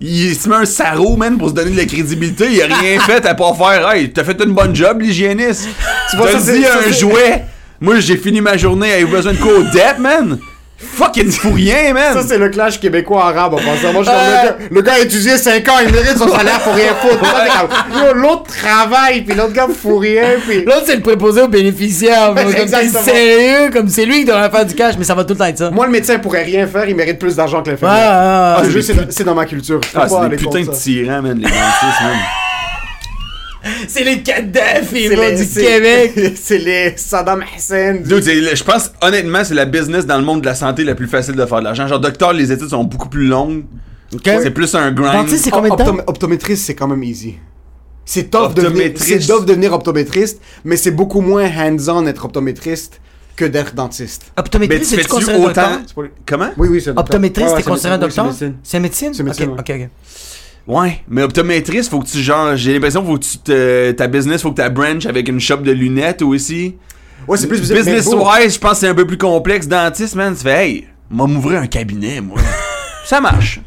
il 0.00 0.34
se 0.34 0.48
met 0.48 0.56
un 0.56 0.64
sarreau, 0.64 1.16
man, 1.16 1.38
pour 1.38 1.48
se 1.50 1.54
donner 1.54 1.70
de 1.70 1.76
la 1.76 1.84
crédibilité. 1.86 2.46
Il 2.50 2.60
a 2.62 2.66
rien 2.66 3.00
fait 3.06 3.24
à 3.26 3.34
pas 3.34 3.54
faire. 3.54 3.90
Hey, 3.90 4.12
t'as 4.12 4.24
fait 4.24 4.42
une 4.42 4.52
bonne 4.52 4.74
job, 4.74 5.00
l'hygiéniste. 5.00 5.68
Tu 6.10 6.16
c'est- 6.40 6.52
dit 6.58 6.64
ça, 6.64 6.78
un 6.88 6.92
jouet. 6.92 7.44
Moi, 7.80 8.00
j'ai 8.00 8.16
fini 8.16 8.40
ma 8.40 8.56
journée. 8.56 8.92
Avez-vous 8.92 9.12
besoin 9.12 9.32
de 9.32 9.38
quoi 9.38 9.52
au 9.58 10.00
man? 10.00 10.38
Fucking 10.76 11.30
fou 11.30 11.52
rien, 11.52 11.94
man. 11.94 12.12
Ça, 12.12 12.22
c'est 12.26 12.36
le 12.36 12.48
clash 12.48 12.78
québécois-arabe 12.80 13.54
en 13.54 13.56
passant. 13.58 13.92
Moi, 13.92 14.02
je 14.02 14.10
le, 14.10 14.14
gars, 14.16 14.56
le 14.70 14.82
gars 14.82 14.92
a 14.94 14.98
étudié 15.00 15.36
5 15.38 15.66
ans, 15.68 15.72
il 15.86 15.92
mérite 15.92 16.18
son 16.18 16.28
salaire 16.28 16.60
pour 16.60 16.74
rien 16.74 16.92
foutre. 17.00 18.14
L'autre 18.14 18.42
travaille, 18.44 19.22
puis 19.22 19.34
l'autre 19.36 19.52
gars 19.52 19.66
fout 19.68 20.00
rien, 20.00 20.24
puis. 20.46 20.64
L'autre, 20.64 20.82
c'est 20.86 20.96
le 20.96 21.02
préposé 21.02 21.42
aux 21.42 21.48
bénéficiaires. 21.48 22.34
Exactement. 22.36 23.02
sérieux, 23.04 23.70
comme 23.72 23.88
c'est 23.88 24.04
lui 24.04 24.20
qui 24.20 24.24
devrait 24.26 24.50
faire 24.50 24.66
du 24.66 24.74
cash, 24.74 24.94
mais 24.98 25.04
ça 25.04 25.14
va 25.14 25.24
tout 25.24 25.34
le 25.34 25.38
temps 25.38 25.46
être 25.46 25.58
ça. 25.58 25.70
Moi, 25.70 25.86
le 25.86 25.92
médecin 25.92 26.18
pourrait 26.18 26.42
rien 26.44 26.66
faire, 26.66 26.88
il 26.88 26.96
mérite 26.96 27.18
plus 27.18 27.36
d'argent 27.36 27.62
que 27.62 27.70
l'infirmière. 27.70 27.96
ouais, 27.96 28.04
Ah, 28.06 28.56
ouais. 28.58 28.64
c'est 28.66 28.72
juste, 28.72 28.86
c'est 28.88 29.24
dans- 29.24 29.32
c'est 29.32 29.34
ma 29.34 29.46
culture. 29.46 29.80
Ah, 29.94 30.06
c'est 30.08 30.28
des 30.28 30.36
putains 30.36 30.62
de 30.62 30.70
tyrans, 30.76 31.22
man, 31.22 31.36
les 31.38 31.44
dentistes, 31.44 32.02
man. 32.02 32.16
C'est 33.88 34.04
les 34.04 34.22
Kadhafi, 34.22 35.08
C'est 35.08 35.16
les- 35.16 35.36
du 35.36 35.44
c'est- 35.44 35.60
Québec. 35.64 36.32
c'est 36.36 36.58
les 36.58 36.92
Saddam 36.96 37.42
Hussein. 37.56 37.94
du- 37.94 38.02
Dude, 38.08 38.22
c'est- 38.22 38.56
je 38.56 38.64
pense, 38.64 38.90
honnêtement, 39.02 39.42
c'est 39.44 39.54
la 39.54 39.64
business 39.64 40.06
dans 40.06 40.18
le 40.18 40.24
monde 40.24 40.40
de 40.42 40.46
la 40.46 40.54
santé 40.54 40.84
la 40.84 40.94
plus 40.94 41.06
facile 41.08 41.34
de 41.34 41.46
faire 41.46 41.58
de 41.60 41.64
l'argent. 41.64 41.86
Genre, 41.86 42.00
docteur, 42.00 42.32
les 42.32 42.52
études 42.52 42.68
sont 42.68 42.84
beaucoup 42.84 43.08
plus 43.08 43.26
longues. 43.26 43.64
C'est 44.24 44.50
plus 44.50 44.74
un 44.74 44.92
grind. 44.92 45.12
Dentiste, 45.12 45.44
c'est 45.44 45.50
combien 45.50 45.70
de 45.74 45.76
temps? 45.82 45.92
Optom- 45.96 46.04
optométriste, 46.06 46.64
c'est 46.66 46.74
quand 46.74 46.86
même 46.88 47.02
easy. 47.02 47.36
C'est 48.04 48.30
tough, 48.30 48.50
de 48.54 48.60
devenir, 48.62 48.86
Optométriste. 48.86 49.20
c'est 49.22 49.26
tough 49.32 49.40
de 49.42 49.46
devenir 49.46 49.72
optométriste, 49.72 50.40
mais 50.64 50.76
c'est 50.76 50.90
beaucoup 50.90 51.20
moins 51.22 51.46
hands-on 51.46 52.06
être 52.06 52.26
optométriste 52.26 53.00
que 53.34 53.46
d'être 53.46 53.74
dentiste. 53.74 54.26
Optométriste, 54.36 54.94
fais-tu 54.94 55.08
considéré 55.08 55.38
un 55.38 55.40
autant? 55.40 55.70
docteur? 55.70 55.78
C'est 56.04 56.10
Comment? 56.26 56.50
Oui, 56.58 56.68
oui, 56.70 56.80
c'est 56.82 56.90
un 56.90 56.94
docteur. 56.94 57.14
Optométriste, 57.16 57.48
Ouais, 57.48 57.54
ouais, 57.56 57.62
c'est 57.64 57.70
considéré 57.70 57.98
docteur? 57.98 58.26
c'est 58.26 58.30
médecine. 58.46 58.54
C'est 58.62 58.78
médecine? 58.78 59.14
C'est 59.14 59.46
ok, 59.46 59.80
ok. 59.82 59.88
Ouais, 60.66 61.02
mais 61.08 61.22
optométriste, 61.22 61.90
faut 61.90 62.00
que 62.00 62.06
tu 62.06 62.18
genre, 62.18 62.56
j'ai 62.56 62.72
l'impression 62.72 63.04
faut 63.04 63.18
que 63.18 63.24
tu 63.24 63.38
te, 63.38 63.90
ta 63.92 64.06
business, 64.06 64.40
faut 64.42 64.50
que 64.52 64.62
tu 64.62 64.70
branch 64.70 65.04
avec 65.06 65.28
une 65.28 65.38
shop 65.40 65.58
de 65.58 65.72
lunettes 65.72 66.22
aussi. 66.22 66.76
Ouais, 67.28 67.36
c'est 67.36 67.46
plus 67.46 67.60
business 67.60 68.06
wise, 68.06 68.54
je 68.54 68.58
pense 68.58 68.72
que 68.72 68.76
c'est 68.78 68.88
un 68.88 68.94
peu 68.94 69.06
plus 69.06 69.18
complexe. 69.18 69.66
Dentiste, 69.68 70.14
man, 70.14 70.34
tu 70.34 70.42
fais, 70.42 70.66
hey, 70.66 70.86
m'a 71.10 71.26
m'ouvrir 71.26 71.60
un 71.60 71.66
cabinet, 71.66 72.20
moi. 72.20 72.38
Ça 73.06 73.20
marche. 73.20 73.60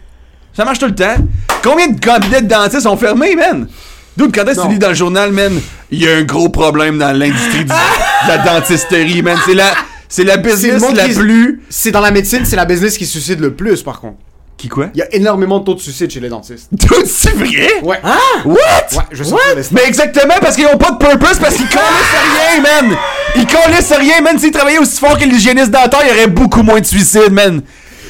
Ça 0.53 0.65
marche 0.65 0.79
tout 0.79 0.87
le 0.87 0.95
temps. 0.95 1.15
Combien 1.63 1.87
de 1.89 1.99
cabinets 1.99 2.41
de 2.41 2.47
dentistes 2.47 2.81
sont 2.81 2.97
fermés, 2.97 3.35
man? 3.35 3.67
D'où 4.15 4.31
quand 4.31 4.45
est-ce 4.47 4.59
que 4.61 4.65
tu 4.65 4.71
lis 4.73 4.79
dans 4.79 4.89
le 4.89 4.95
journal, 4.95 5.31
man, 5.31 5.53
il 5.91 6.01
y 6.01 6.07
a 6.07 6.15
un 6.15 6.23
gros 6.23 6.49
problème 6.49 6.97
dans 6.97 7.15
l'industrie 7.15 7.59
du- 7.65 7.65
de 8.23 8.27
la 8.27 8.37
dentisterie, 8.39 9.21
man? 9.21 9.37
C'est 9.45 9.53
la, 9.53 9.73
c'est 10.09 10.23
la 10.23 10.37
business 10.37 10.81
la 10.95 11.07
qui- 11.07 11.13
plus. 11.13 11.61
C'est 11.69 11.91
dans 11.91 12.01
la 12.01 12.09
médecine, 12.09 12.43
c'est 12.43 12.55
la 12.55 12.65
business 12.65 12.97
qui 12.97 13.05
suicide 13.05 13.39
le 13.39 13.53
plus, 13.53 13.83
par 13.83 13.99
contre. 14.01 14.17
Qui 14.57 14.69
quoi? 14.69 14.87
Il 14.95 14.97
y 14.97 15.03
a 15.03 15.13
énormément 15.13 15.59
de 15.59 15.65
taux 15.65 15.75
de 15.75 15.79
suicide 15.79 16.09
chez 16.09 16.19
les 16.19 16.29
dentistes. 16.29 16.69
Dude, 16.71 17.05
c'est 17.05 17.35
vrai? 17.35 17.79
Ouais. 17.83 17.99
What? 18.43 18.55
Ouais, 18.93 19.03
je 19.11 19.23
sais. 19.23 19.35
Mais 19.71 19.83
exactement 19.87 20.33
parce 20.41 20.55
qu'ils 20.55 20.65
ont 20.65 20.77
pas 20.77 20.91
de 20.91 20.97
purpose 20.97 21.37
parce 21.39 21.55
qu'ils 21.55 21.67
connaissent 21.67 22.55
rien, 22.55 22.61
man. 22.61 22.97
Ils 23.35 23.45
connaissent 23.45 23.93
rien, 23.93 24.21
man. 24.21 24.39
S'ils 24.39 24.51
travaillaient 24.51 24.79
aussi 24.79 24.99
fort 24.99 25.17
que 25.17 25.25
l'hygiéniste 25.25 25.69
dentaire, 25.69 25.99
il 26.03 26.09
y 26.09 26.11
aurait 26.11 26.27
beaucoup 26.27 26.63
moins 26.63 26.79
de 26.79 26.85
suicides, 26.85 27.31
man. 27.31 27.61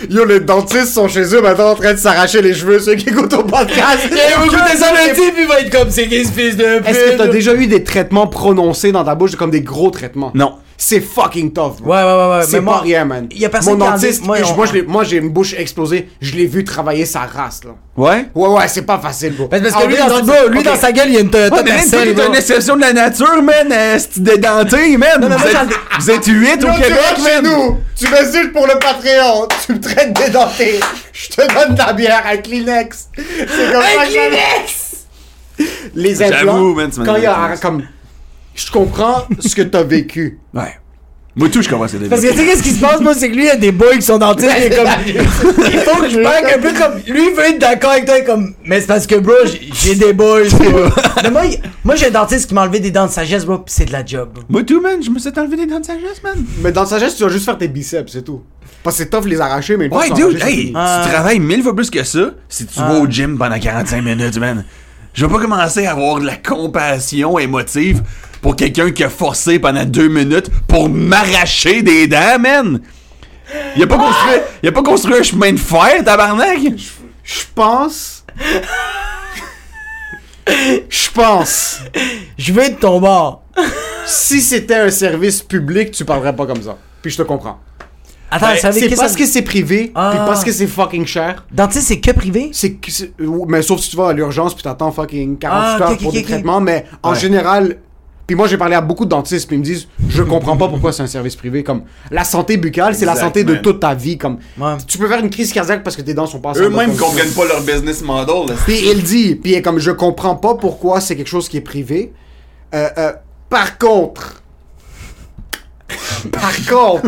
Yo, 0.09 0.23
les 0.25 0.39
dentistes 0.39 0.93
sont 0.93 1.07
chez 1.07 1.33
eux 1.33 1.41
maintenant 1.41 1.71
en 1.71 1.75
train 1.75 1.93
de 1.93 1.97
s'arracher 1.97 2.41
les 2.41 2.53
cheveux, 2.53 2.79
ceux 2.79 2.95
qui 2.95 3.09
écoutent 3.09 3.33
au 3.33 3.43
podcast. 3.43 3.99
Et 4.11 4.39
vous 4.39 4.45
écoutez 4.45 4.77
ça 4.77 4.91
le 4.93 5.13
type, 5.15 5.33
il 5.37 5.47
va 5.47 5.59
être 5.59 5.71
comme 5.71 5.89
c'est 5.89 6.07
qu'est-ce 6.07 6.31
fils 6.31 6.55
de 6.55 6.77
pute. 6.77 6.87
Est-ce 6.87 7.11
que 7.11 7.17
t'as 7.17 7.27
déjà 7.27 7.55
eu 7.55 7.67
des 7.67 7.83
traitements 7.83 8.27
prononcés 8.27 8.91
dans 8.91 9.03
ta 9.03 9.15
bouche, 9.15 9.35
comme 9.35 9.51
des 9.51 9.61
gros 9.61 9.89
traitements? 9.89 10.31
Non. 10.35 10.53
C'est 10.79 10.99
fucking 11.01 11.51
tough. 11.53 11.81
bro. 11.81 11.91
Ouais, 11.91 12.03
ouais, 12.03 12.03
ouais, 12.03 12.37
ouais. 12.37 12.43
C'est 12.47 12.61
moi, 12.61 12.75
pas 12.75 12.81
rien, 12.81 13.03
man. 13.03 13.27
y 13.31 13.43
a 13.43 13.49
personne 13.49 13.79
Mon 13.79 13.85
qui 13.85 13.91
en 13.91 13.95
dit- 13.95 14.01
dentiste, 14.05 14.23
moi, 14.25 14.37
je- 14.37 14.43
on- 14.43 14.91
moi, 14.91 15.03
j'ai 15.03 15.17
une 15.17 15.29
bouche 15.29 15.55
explosée. 15.57 16.07
Je 16.21 16.35
l'ai 16.35 16.45
vu 16.45 16.63
travailler 16.63 17.05
sa 17.05 17.21
race, 17.21 17.61
là. 17.65 17.71
Ouais? 17.95 18.27
Ouais, 18.35 18.47
ouais, 18.49 18.67
c'est 18.67 18.83
pas 18.83 18.99
facile, 18.99 19.33
bro. 19.33 19.47
Parce 19.47 19.63
parce 19.63 19.73
que 19.73 19.79
Ah, 19.83 19.87
lui, 19.87 19.97
dans, 19.97 20.07
dentiste- 20.07 20.25
bro, 20.25 20.49
lui 20.49 20.59
ok. 20.59 20.65
dans 20.65 20.75
sa 20.75 20.91
gueule, 20.91 21.07
il 21.07 21.13
y 21.15 21.17
a 21.17 21.21
une 21.21 21.31
Toyota 21.31 21.63
Tercel, 21.63 22.09
une 22.09 22.35
exception 22.35 22.75
de 22.75 22.81
la 22.81 22.93
nature, 22.93 23.41
man. 23.41 23.71
euh, 23.71 23.97
C'est 23.97 24.21
dédenté, 24.21 24.97
man. 24.97 25.09
Vous, 25.19 25.33
êtes, 25.47 25.51
j'en- 25.51 25.99
vous 25.99 26.11
êtes 26.11 26.25
8 26.27 26.61
Yo, 26.61 26.67
au 26.69 26.73
tu 26.75 26.81
Québec, 26.81 26.99
rentres 27.09 27.27
chez 27.27 27.41
man. 27.41 27.43
nous, 27.51 27.77
tu 27.95 28.07
m'insultes 28.09 28.53
pour 28.53 28.67
le 28.67 28.77
Patreon, 28.77 29.47
tu 29.65 29.73
me 29.73 29.79
traites 29.81 30.13
d'édenté, 30.13 30.79
je 31.11 31.27
te 31.29 31.41
donne 31.55 31.73
de 31.73 31.79
la 31.79 31.93
bière 31.93 32.21
à 32.23 32.37
Kleenex. 32.37 33.07
C'est 33.15 33.71
comme 33.73 33.81
ça 33.81 34.05
ça- 34.13 35.65
Les 35.95 36.21
implants, 36.21 36.75
quand 37.03 37.15
il 37.15 37.23
y 37.23 37.25
a 37.25 37.33
Kleenex. 37.33 37.59
comme... 37.61 37.83
Je 38.57 38.71
comprends 38.71 39.25
ce 39.39 39.55
que 39.55 39.61
t'as 39.61 39.83
vécu. 39.83 40.39
Ouais. 40.53 40.75
Moi, 41.35 41.49
tout, 41.49 41.61
je 41.61 41.69
commence 41.69 41.93
à 41.93 41.97
Parce 42.09 42.21
que 42.23 42.31
tu 42.31 42.35
sais, 42.35 42.45
qu'est-ce 42.45 42.63
qui 42.63 42.71
se 42.71 42.81
passe, 42.81 42.99
moi, 42.99 43.13
c'est 43.13 43.29
que 43.29 43.35
lui, 43.35 43.43
il 43.43 43.47
y 43.47 43.51
a 43.51 43.55
des 43.55 43.71
boys 43.71 43.95
qui 43.95 44.01
sont 44.01 44.17
dentistes, 44.17 44.49
il 44.57 44.63
est 44.63 44.75
comme. 44.75 44.87
Il 45.71 45.79
faut 45.81 46.01
que 46.01 46.09
je 46.09 46.23
parle 46.23 46.45
un 46.47 46.59
peu 46.59 46.73
comme. 46.73 46.93
Lui, 47.13 47.27
il 47.29 47.35
veut 47.35 47.43
être 47.45 47.59
d'accord 47.59 47.91
avec 47.91 48.05
toi, 48.05 48.19
comme. 48.21 48.55
Mais 48.65 48.81
c'est 48.81 48.87
parce 48.87 49.05
que, 49.05 49.13
bro, 49.19 49.33
j'ai- 49.45 49.69
j'ai 49.71 49.93
des 49.95 50.13
boys, 50.13 50.45
bro. 50.51 50.89
Mais 51.21 51.29
moi, 51.29 51.45
il- 51.45 51.59
moi 51.83 51.95
j'ai 51.95 52.07
un 52.07 52.11
dentiste 52.11 52.47
qui 52.47 52.55
m'a 52.55 52.63
enlevé 52.63 52.79
des 52.79 52.89
dents 52.89 53.05
de 53.05 53.11
sagesse, 53.11 53.45
bro, 53.45 53.59
pis 53.59 53.71
c'est 53.71 53.85
de 53.85 53.91
la 53.91 54.03
job, 54.03 54.29
bro. 54.33 54.43
Moi, 54.49 54.63
tout, 54.63 54.81
man. 54.81 54.97
Je 55.03 55.11
me 55.11 55.19
suis 55.19 55.29
enlevé 55.37 55.57
des 55.57 55.67
dents 55.67 55.79
de 55.79 55.85
sagesse, 55.85 56.23
man. 56.23 56.43
Mais 56.63 56.71
dans 56.71 56.87
sa 56.87 56.97
geste, 56.97 57.17
tu 57.17 57.23
vas 57.23 57.29
juste 57.29 57.45
faire 57.45 57.57
tes 57.59 57.67
biceps, 57.67 58.11
c'est 58.11 58.23
tout. 58.23 58.41
Parce 58.81 58.97
que 58.97 59.03
c'est 59.03 59.09
tough 59.11 59.25
les 59.27 59.39
arracher, 59.39 59.77
mais 59.77 59.85
une 59.85 59.91
fois 59.91 60.01
Ouais, 60.01 60.07
sont 60.07 60.15
dude, 60.15 60.39
c'est 60.41 60.49
hey, 60.49 60.57
fini. 60.59 60.73
Ah. 60.75 61.01
tu 61.05 61.11
travailles 61.11 61.39
mille 61.39 61.61
fois 61.61 61.75
plus 61.75 61.91
que 61.91 62.03
ça 62.03 62.31
si 62.49 62.65
tu 62.65 62.79
vas 62.79 62.95
au 62.95 63.05
gym 63.07 63.37
pendant 63.37 63.59
45 63.59 64.01
minutes, 64.01 64.37
man. 64.39 64.65
Je 65.13 65.23
vais 65.25 65.31
pas 65.31 65.39
commencer 65.39 65.85
à 65.85 65.91
avoir 65.91 66.19
de 66.19 66.25
la 66.25 66.35
compassion 66.35 67.37
émotive 67.37 68.01
pour 68.41 68.55
quelqu'un 68.55 68.91
qui 68.91 69.03
a 69.03 69.09
forcé 69.09 69.59
pendant 69.59 69.85
deux 69.85 70.07
minutes 70.07 70.49
pour 70.67 70.89
m'arracher 70.89 71.81
des 71.81 72.07
dents, 72.07 72.39
man. 72.39 72.81
Il 73.75 73.83
a 73.83 73.87
pas 73.87 73.97
construit, 73.97 74.33
il 74.63 74.69
a 74.69 74.71
pas 74.71 74.83
construit 74.83 75.15
un 75.15 75.23
chemin 75.23 75.53
de 75.53 75.57
fer, 75.59 76.03
tabarnak. 76.03 76.59
Je 77.23 77.39
pense... 77.55 78.23
Je 80.89 81.09
pense. 81.13 81.79
Je 82.37 82.53
vais 82.53 82.69
de 82.69 82.75
ton 82.75 82.99
bord. 83.01 83.43
Si 84.05 84.39
c'était 84.41 84.75
un 84.75 84.89
service 84.89 85.41
public, 85.41 85.91
tu 85.91 86.05
parlerais 86.05 86.33
pas 86.35 86.45
comme 86.45 86.61
ça. 86.61 86.77
Puis 87.01 87.11
je 87.11 87.17
te 87.17 87.23
comprends. 87.23 87.59
Attends, 88.31 88.47
Ben, 88.47 88.57
ça 88.57 88.71
veut 88.71 88.79
c'est 88.79 88.95
parce 88.95 89.15
que 89.15 89.25
c'est 89.25 89.41
privé, 89.41 89.91
Ah. 89.95 90.09
puis 90.11 90.19
parce 90.25 90.43
que 90.43 90.51
c'est 90.51 90.67
fucking 90.67 91.05
cher. 91.05 91.45
Dentiste, 91.51 91.87
c'est 91.87 91.99
que 91.99 92.11
privé? 92.11 92.49
C'est 92.53 92.73
que 92.73 92.91
c'est- 92.91 93.13
mais 93.47 93.61
sauf 93.61 93.79
si 93.79 93.89
tu 93.89 93.95
vas 93.97 94.09
à 94.09 94.13
l'urgence 94.13 94.53
puis 94.53 94.63
t'attends 94.63 94.91
fucking 94.91 95.37
48 95.37 95.81
Ah, 95.83 95.89
heures 95.91 95.97
pour 95.97 96.11
des 96.11 96.23
traitements, 96.23 96.59
mais 96.61 96.85
en 97.03 97.13
Ouais. 97.13 97.19
général. 97.19 97.77
Puis 98.27 98.35
moi 98.35 98.45
j'ai 98.47 98.57
parlé 98.57 98.75
à 98.75 98.81
beaucoup 98.81 99.05
de 99.05 99.09
dentistes 99.09 99.47
puis 99.47 99.55
ils 99.55 99.59
me 99.59 99.63
disent 99.63 99.87
je 100.09 100.21
comprends 100.21 100.57
pas 100.57 100.67
pourquoi 100.67 100.91
c'est 100.91 101.01
un 101.01 101.07
service 101.07 101.37
privé 101.37 101.63
comme 101.63 101.83
la 102.11 102.25
santé 102.25 102.57
buccale 102.57 102.93
c'est 102.93 103.05
la 103.05 103.15
santé 103.15 103.45
de 103.45 103.53
man. 103.53 103.61
toute 103.61 103.79
ta 103.79 103.93
vie 103.95 104.17
comme 104.17 104.37
Ouais. 104.59 104.73
tu 104.85 104.97
peux 104.97 105.07
faire 105.07 105.19
une 105.19 105.29
crise 105.29 105.53
cardiaque 105.53 105.81
parce 105.81 105.95
que 105.95 106.01
tes 106.01 106.13
dents 106.13 106.27
sont 106.27 106.41
pas 106.41 106.51
Eux-mêmes 106.57 106.97
comprennent 106.97 107.31
pas 107.31 107.45
leur 107.45 107.61
business 107.61 108.01
model. 108.01 108.49
là. 108.49 108.55
Puis 108.65 108.79
il 108.91 109.01
dit 109.01 109.35
puis 109.35 109.51
il 109.51 109.55
est 109.55 109.61
comme 109.61 109.79
je 109.79 109.91
comprends 109.91 110.35
pas 110.35 110.55
pourquoi 110.55 110.99
c'est 110.99 111.15
quelque 111.15 111.29
chose 111.29 111.47
qui 111.47 111.55
est 111.57 111.61
privé 111.61 112.11
Euh, 112.75 112.89
euh, 112.97 113.13
par 113.49 113.77
contre 113.77 114.43
par 116.31 116.51
contre 116.69 117.07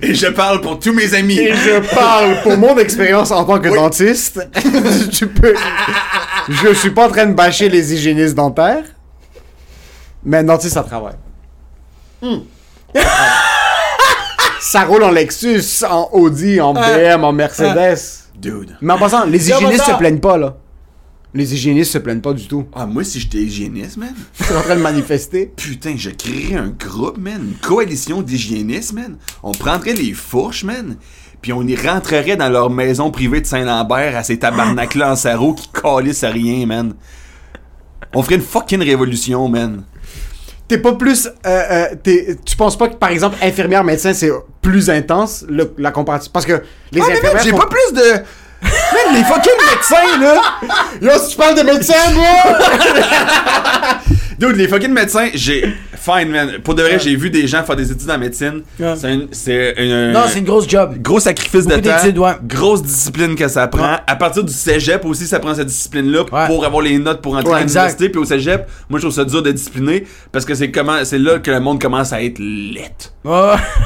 Et 0.00 0.14
je 0.14 0.26
parle 0.28 0.60
pour 0.62 0.78
tous 0.78 0.92
mes 0.92 1.14
amis. 1.14 1.38
Et 1.38 1.52
je 1.54 1.94
parle 1.94 2.42
pour 2.42 2.56
mon 2.58 2.76
expérience 2.78 3.30
en 3.30 3.44
tant 3.44 3.58
que 3.58 3.68
dentiste. 3.74 4.46
tu 5.12 5.26
peux. 5.26 5.54
Je 6.50 6.74
suis 6.74 6.90
pas 6.90 7.06
en 7.08 7.10
train 7.10 7.26
de 7.26 7.32
bâcher 7.34 7.68
les 7.70 7.94
hygiénistes 7.94 8.34
dentaires. 8.34 8.84
Mais 10.26 10.38
un 10.38 10.44
dentiste, 10.44 10.74
ça 10.74 10.82
travaille. 10.82 11.14
Hmm. 12.20 12.38
ça 14.60 14.84
roule 14.84 15.04
en 15.04 15.12
Lexus, 15.12 15.84
en 15.88 16.08
Audi, 16.12 16.60
en 16.60 16.74
BM, 16.74 17.22
en 17.22 17.32
Mercedes. 17.32 18.24
Dude. 18.36 18.76
Mais 18.82 18.92
en 18.92 18.98
passant, 18.98 19.24
les 19.24 19.48
hygiénistes 19.48 19.84
se 19.84 19.96
plaignent 19.96 20.20
pas, 20.20 20.36
là. 20.36 20.56
Les 21.32 21.54
hygiénistes 21.54 21.92
se 21.92 21.98
plaignent 21.98 22.20
pas 22.20 22.32
du 22.32 22.48
tout. 22.48 22.66
Ah, 22.74 22.86
moi, 22.86 23.04
si 23.04 23.20
j'étais 23.20 23.38
hygiéniste, 23.38 23.98
man, 23.98 24.14
Ils 24.40 24.46
sont 24.46 24.56
en 24.56 24.62
train 24.62 24.76
de 24.76 24.80
manifester. 24.80 25.52
putain, 25.54 25.94
je 25.96 26.10
créerais 26.10 26.56
un 26.56 26.68
groupe, 26.68 27.18
man, 27.18 27.40
une 27.40 27.54
coalition 27.54 28.20
d'hygiénistes, 28.20 28.94
man. 28.94 29.18
On 29.44 29.52
prendrait 29.52 29.92
les 29.92 30.12
fourches, 30.12 30.64
man, 30.64 30.96
puis 31.40 31.52
on 31.52 31.62
y 31.62 31.76
rentrerait 31.76 32.36
dans 32.36 32.48
leur 32.48 32.70
maison 32.70 33.12
privée 33.12 33.42
de 33.42 33.46
Saint-Lambert 33.46 34.16
à 34.16 34.24
ces 34.24 34.38
tabarnaks-là 34.38 35.12
en 35.12 35.16
sarreau 35.16 35.54
qui 35.54 35.68
calissent 35.68 36.24
à 36.24 36.30
rien, 36.30 36.66
man. 36.66 36.94
On 38.14 38.22
ferait 38.22 38.36
une 38.36 38.42
fucking 38.42 38.82
révolution, 38.82 39.48
man. 39.48 39.84
T'es 40.68 40.78
pas 40.78 40.92
plus. 40.94 41.26
euh, 41.26 41.30
euh, 41.46 41.86
tu 42.44 42.56
penses 42.56 42.76
pas 42.76 42.88
que, 42.88 42.94
par 42.96 43.10
exemple, 43.10 43.36
infirmière, 43.42 43.84
médecin, 43.84 44.12
c'est 44.12 44.30
plus 44.60 44.90
intense, 44.90 45.44
le- 45.48 45.72
la 45.78 45.92
comparaison? 45.92 46.28
Parce 46.32 46.44
que 46.46 46.60
les 46.92 47.00
Ah, 47.00 47.04
infirmières. 47.12 47.42
j'ai 47.44 47.52
pas 47.52 47.66
plus 47.66 47.92
de... 47.94 48.10
Man, 48.62 49.14
les 49.14 49.22
fucking 49.22 49.52
médecins, 49.70 50.18
là! 50.20 50.40
Yo, 51.00 51.10
si 51.20 51.28
tu 51.30 51.36
parles 51.36 51.54
de 51.56 51.62
médecin, 51.62 51.94
moi! 52.14 52.24
Dude, 54.38 54.56
les 54.56 54.68
fucking 54.68 54.92
médecins, 54.92 55.28
j'ai. 55.34 55.74
Fine, 55.96 56.28
man. 56.30 56.50
Pour 56.62 56.74
de 56.74 56.82
vrai, 56.82 56.98
j'ai 57.00 57.16
vu 57.16 57.30
des 57.30 57.46
gens 57.48 57.64
faire 57.64 57.74
des 57.74 57.90
études 57.90 58.10
en 58.10 58.18
médecine. 58.18 58.62
C'est 58.78 58.84
un- 59.06 59.20
C'est 59.32 59.74
une. 59.78 60.12
Non, 60.12 60.24
c'est 60.28 60.38
une 60.40 60.44
grosse 60.44 60.68
job. 60.68 60.94
Gros 61.00 61.18
sacrifice 61.20 61.64
Beaucoup 61.66 61.80
de 61.80 62.12
temps. 62.12 62.20
ouais. 62.22 62.32
Grosse 62.44 62.82
discipline 62.82 63.34
que 63.34 63.48
ça 63.48 63.66
prend. 63.66 63.82
Ouais. 63.92 63.96
À 64.06 64.14
partir 64.14 64.44
du 64.44 64.52
cégep 64.52 65.04
aussi, 65.04 65.26
ça 65.26 65.40
prend 65.40 65.54
cette 65.54 65.66
discipline-là 65.68 66.20
Ouais. 66.30 66.46
pour 66.46 66.64
avoir 66.64 66.82
les 66.82 66.98
notes 66.98 67.22
pour 67.22 67.34
entrer 67.36 67.54
à 67.54 67.60
l'université. 67.60 68.08
Puis 68.08 68.20
au 68.20 68.24
cégep, 68.24 68.66
moi, 68.88 68.98
je 69.00 69.06
trouve 69.06 69.14
ça 69.16 69.24
dur 69.24 69.42
de 69.42 69.50
discipliner 69.50 70.04
parce 70.30 70.44
que 70.44 70.54
c'est 70.54 70.70
comment, 70.70 71.04
c'est 71.04 71.18
là 71.18 71.38
que 71.38 71.50
le 71.50 71.60
monde 71.60 71.80
commence 71.80 72.12
à 72.12 72.22
être 72.22 72.38
lit. 72.38 72.78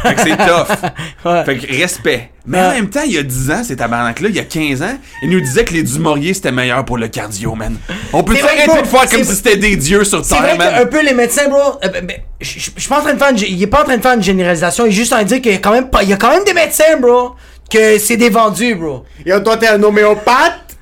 Fait 0.03 0.15
que 0.15 0.21
c'est 0.21 0.37
tough. 0.37 1.45
Fait 1.47 1.57
que 1.59 1.79
respect. 1.81 2.31
Mais 2.47 2.59
en 2.59 2.69
Ouais. 2.69 2.75
même 2.77 2.89
temps, 2.91 3.03
il 3.05 3.13
y 3.13 3.19
a 3.19 3.23
10 3.23 3.51
ans, 3.51 3.63
ces 3.63 3.77
tabarnak-là, 3.77 4.29
il 4.31 4.35
y 4.35 4.39
a 4.39 4.45
15 4.45 4.81
ans, 4.83 4.97
ils 5.23 5.29
nous 5.31 5.41
disaient 5.41 5.65
que 5.65 5.75
les 5.75 5.83
Dumouriez 5.83 6.33
c'était 6.35 6.53
meilleur 6.53 6.85
pour 6.85 6.97
le 6.99 7.09
cardio, 7.09 7.55
man. 7.55 7.77
On 8.13 8.23
peut 8.23 8.35
arrêter 8.43 8.67
bro, 8.67 8.81
de 8.81 8.87
faire 8.87 9.09
comme 9.11 9.25
si 9.25 9.35
c'était 9.37 9.57
des 9.57 9.77
dieux 9.77 10.05
sur 10.05 10.25
C'est 10.25 10.35
Terre, 10.35 10.43
vrai 10.43 10.57
man. 10.57 10.75
qu'un 10.75 10.87
peu 10.87 11.03
les 11.05 11.13
médecins, 11.15 11.49
bro. 11.49 11.79
euh, 11.85 11.89
ben, 11.89 12.07
ben, 12.07 12.17
je 12.41 12.59
je- 12.59 12.71
je 12.75 12.81
suis 12.81 12.89
pas 12.89 12.99
en 13.01 13.03
train 13.03 13.13
de 13.15 13.19
faire 13.19 13.31
une, 13.31 13.37
gé- 13.37 13.47
il 13.51 13.63
est 13.63 13.67
pas 13.67 13.83
en 13.83 13.85
train 13.85 13.97
de 13.99 14.03
faire 14.03 14.15
une 14.15 14.23
généralisation. 14.23 14.87
Il 14.87 14.89
est 14.89 14.93
juste 14.93 15.13
en 15.13 15.17
train 15.17 15.25
de 15.25 15.29
dire 15.29 15.43
qu'il 15.43 15.53
y 15.53 15.57
a 15.57 15.59
quand 15.59 15.73
même 15.73 15.91
pas, 15.91 16.03
il 16.03 16.09
y 16.09 16.13
a 16.13 16.17
quand 16.17 16.31
même 16.31 16.45
des 16.45 16.55
médecins, 16.55 16.97
bro, 16.99 17.33
que 17.71 17.99
c'est 17.99 18.17
des 18.17 18.31
vendus, 18.31 18.75
bro. 18.75 19.05
Yo, 19.27 19.39
toi, 19.41 19.57
t'es 19.59 19.69
un 19.69 19.83
homéopathe? 19.83 20.77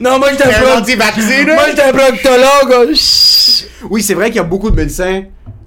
Non, 0.00 0.18
moi 0.18 0.28
j'étais 0.32 0.44
T'es 0.44 0.54
un 0.56 0.74
un 0.76 0.78
anti-vaccin, 0.80 1.44
là? 1.46 1.54
Moi 1.54 1.62
j'étais 1.70 1.82
un 1.82 1.92
proctologue. 1.92 2.88
oh, 2.90 2.94
chut. 2.94 3.68
Oui, 3.88 4.02
c'est 4.02 4.12
vrai 4.14 4.26
qu'il 4.26 4.36
y 4.36 4.40
a 4.40 4.42
beaucoup 4.42 4.70
de 4.70 4.76
médecins 4.76 5.22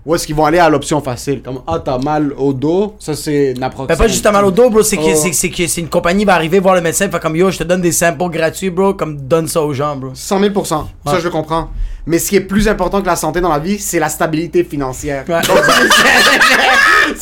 où 0.07 0.15
est-ce 0.15 0.25
qu'ils 0.25 0.35
vont 0.35 0.45
aller 0.45 0.57
à 0.57 0.69
l'option 0.69 1.01
facile? 1.01 1.41
Comme, 1.43 1.59
ah, 1.67 1.79
t'as 1.83 1.97
mal 1.97 2.33
au 2.37 2.53
dos, 2.53 2.95
ça 2.97 3.13
c'est 3.13 3.53
approximation. 3.61 3.85
Ben 3.87 3.97
pas 3.97 4.07
juste 4.07 4.25
à 4.25 4.31
mal 4.31 4.45
au 4.45 4.51
dos, 4.51 4.69
bro, 4.69 4.81
c'est 4.81 4.95
que 4.95 5.01
Oh. 5.05 5.29
c'est 5.33 5.49
que 5.49 5.67
c'est 5.67 5.81
une 5.81 5.89
compagnie 5.89 6.23
va 6.23 6.33
arriver 6.35 6.59
voir 6.59 6.75
le 6.75 6.81
médecin, 6.81 7.09
fait 7.09 7.19
comme 7.19 7.35
yo, 7.35 7.51
je 7.51 7.57
te 7.57 7.63
donne 7.65 7.81
des 7.81 7.91
samples 7.91 8.29
gratuits, 8.29 8.69
bro, 8.69 8.93
comme 8.93 9.17
donne 9.17 9.47
ça 9.49 9.61
aux 9.61 9.73
gens, 9.73 9.97
bro. 9.97 10.11
100 10.13 10.39
000 10.39 10.63
Ça, 10.63 10.85
Ouais. 11.05 11.19
je 11.21 11.27
comprends. 11.27 11.67
Mais 12.07 12.19
ce 12.19 12.29
qui 12.29 12.37
est 12.37 12.41
plus 12.41 12.67
important 12.69 13.01
que 13.01 13.07
la 13.07 13.15
santé 13.17 13.41
dans 13.41 13.51
la 13.51 13.59
vie, 13.59 13.79
c'est 13.79 13.99
la 13.99 14.07
stabilité 14.09 14.63
financière. 14.63 15.25
Ouais. 15.27 15.41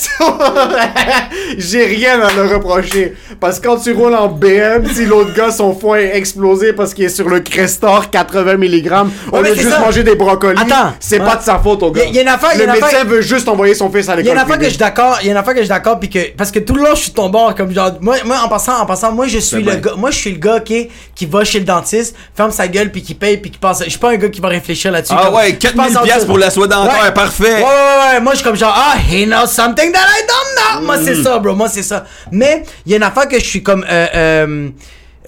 J'ai 1.57 1.85
rien 1.85 2.19
à 2.21 2.31
le 2.33 2.55
reprocher. 2.55 3.13
Parce 3.39 3.59
que 3.59 3.67
quand 3.67 3.77
tu 3.77 3.91
roules 3.93 4.15
en 4.15 4.27
BM, 4.27 4.85
si 4.93 5.05
l'autre 5.05 5.33
gars, 5.33 5.51
son 5.51 5.73
foie 5.75 6.01
est 6.01 6.15
explosé 6.17 6.73
parce 6.73 6.93
qu'il 6.93 7.05
est 7.05 7.09
sur 7.09 7.29
le 7.29 7.39
Crestor 7.39 8.09
80 8.09 8.57
mg, 8.57 8.91
au 9.31 9.37
Ouais, 9.37 9.49
c'est 9.49 9.55
juste 9.55 9.69
ça. 9.69 9.79
manger 9.79 10.03
des 10.03 10.15
brocolis, 10.15 10.59
Attends. 10.61 10.93
c'est 10.99 11.19
Ouais. 11.19 11.25
pas 11.25 11.35
de 11.37 11.43
sa 11.43 11.59
faute 11.59 11.81
au 11.83 11.91
gars. 11.91 12.03
Y 12.05 12.07
a- 12.07 12.11
y 12.11 12.19
a 12.19 12.21
une 12.23 12.27
affaire- 12.27 12.57
y 12.57 12.61
a 12.61 12.65
le 12.65 12.71
affaire- 12.71 12.85
médecin 12.87 13.03
veut 13.05 13.21
juste 13.21 13.47
envoyer 13.47 13.73
son 13.75 13.89
fils 13.91 14.09
à 14.09 14.13
Il 14.13 14.17
y 14.17 14.29
a 14.29 14.33
l'école 14.33 14.37
une 14.37 14.43
affaire 14.43 14.57
que 14.59 14.63
je 14.65 14.69
suis 14.69 14.77
d'accord, 14.77 15.17
il 15.21 15.25
y 15.25 15.29
a 15.29 15.31
une 15.31 15.37
affaire 15.37 15.53
que 15.53 15.59
je 15.59 15.63
suis 15.65 15.69
d'accord 15.69 15.99
que 15.99 16.31
parce 16.35 16.51
que 16.51 16.59
tout 16.59 16.75
le 16.75 16.83
long 16.83 16.95
je 16.95 17.01
suis 17.01 17.11
bord 17.11 17.53
comme 17.55 17.71
genre 17.73 17.91
moi 18.01 18.15
moi 18.25 18.37
en 18.43 18.47
passant 18.49 18.77
en 18.79 18.85
passant 18.85 19.11
moi 19.11 19.27
je 19.27 19.39
suis 19.39 19.63
le 19.63 19.75
gars 19.75 19.93
moi 19.97 20.11
je 20.11 20.17
suis 20.17 20.31
le 20.31 20.37
gars 20.37 20.59
qui 20.59 20.89
qui 21.15 21.25
va 21.25 21.43
chez 21.43 21.59
le 21.59 21.65
dentiste, 21.65 22.15
ferme 22.35 22.51
sa 22.51 22.67
gueule 22.67 22.91
puis 22.91 23.01
qui 23.01 23.13
paye 23.15 23.37
puis 23.37 23.49
qui 23.51 23.57
pense 23.57 23.83
je 23.83 23.89
suis 23.89 23.99
pas 23.99 24.11
un 24.11 24.15
gars 24.17 24.29
qui 24.29 24.41
va 24.41 24.49
réfléchir 24.49 24.74
là-dessus. 24.83 25.13
Ah 25.17 25.25
comme- 25.25 25.35
ouais, 25.35 25.49
je 25.51 25.55
4000 25.55 25.87
pense 25.87 25.95
en 25.97 26.03
piastres 26.03 26.19
dessous. 26.21 26.27
pour 26.27 26.37
la 26.37 26.49
soie 26.49 26.67
dentaire, 26.67 27.03
Ouais. 27.03 27.11
parfait. 27.13 27.55
Ouais, 27.55 27.61
ouais, 27.63 28.13
ouais, 28.13 28.19
moi 28.21 28.33
je 28.33 28.37
suis 28.37 28.45
comme 28.45 28.55
genre, 28.55 28.73
ah, 28.75 28.95
he 29.11 29.25
knows 29.25 29.47
something 29.47 29.91
that 29.91 29.99
I 29.99 30.21
don't 30.27 30.79
know. 30.81 30.85
Moi 30.85 30.97
c'est 31.03 31.15
ça, 31.23 31.39
bro, 31.39 31.55
moi 31.55 31.67
c'est 31.69 31.83
ça. 31.83 32.05
Mais 32.31 32.63
il 32.85 32.91
y 32.91 32.95
a 32.95 32.97
une 32.97 33.03
affaire 33.03 33.27
que 33.27 33.39
je 33.39 33.45
suis 33.45 33.63
comme, 33.63 33.85
euh, 33.89 34.07
euh, 34.15 34.69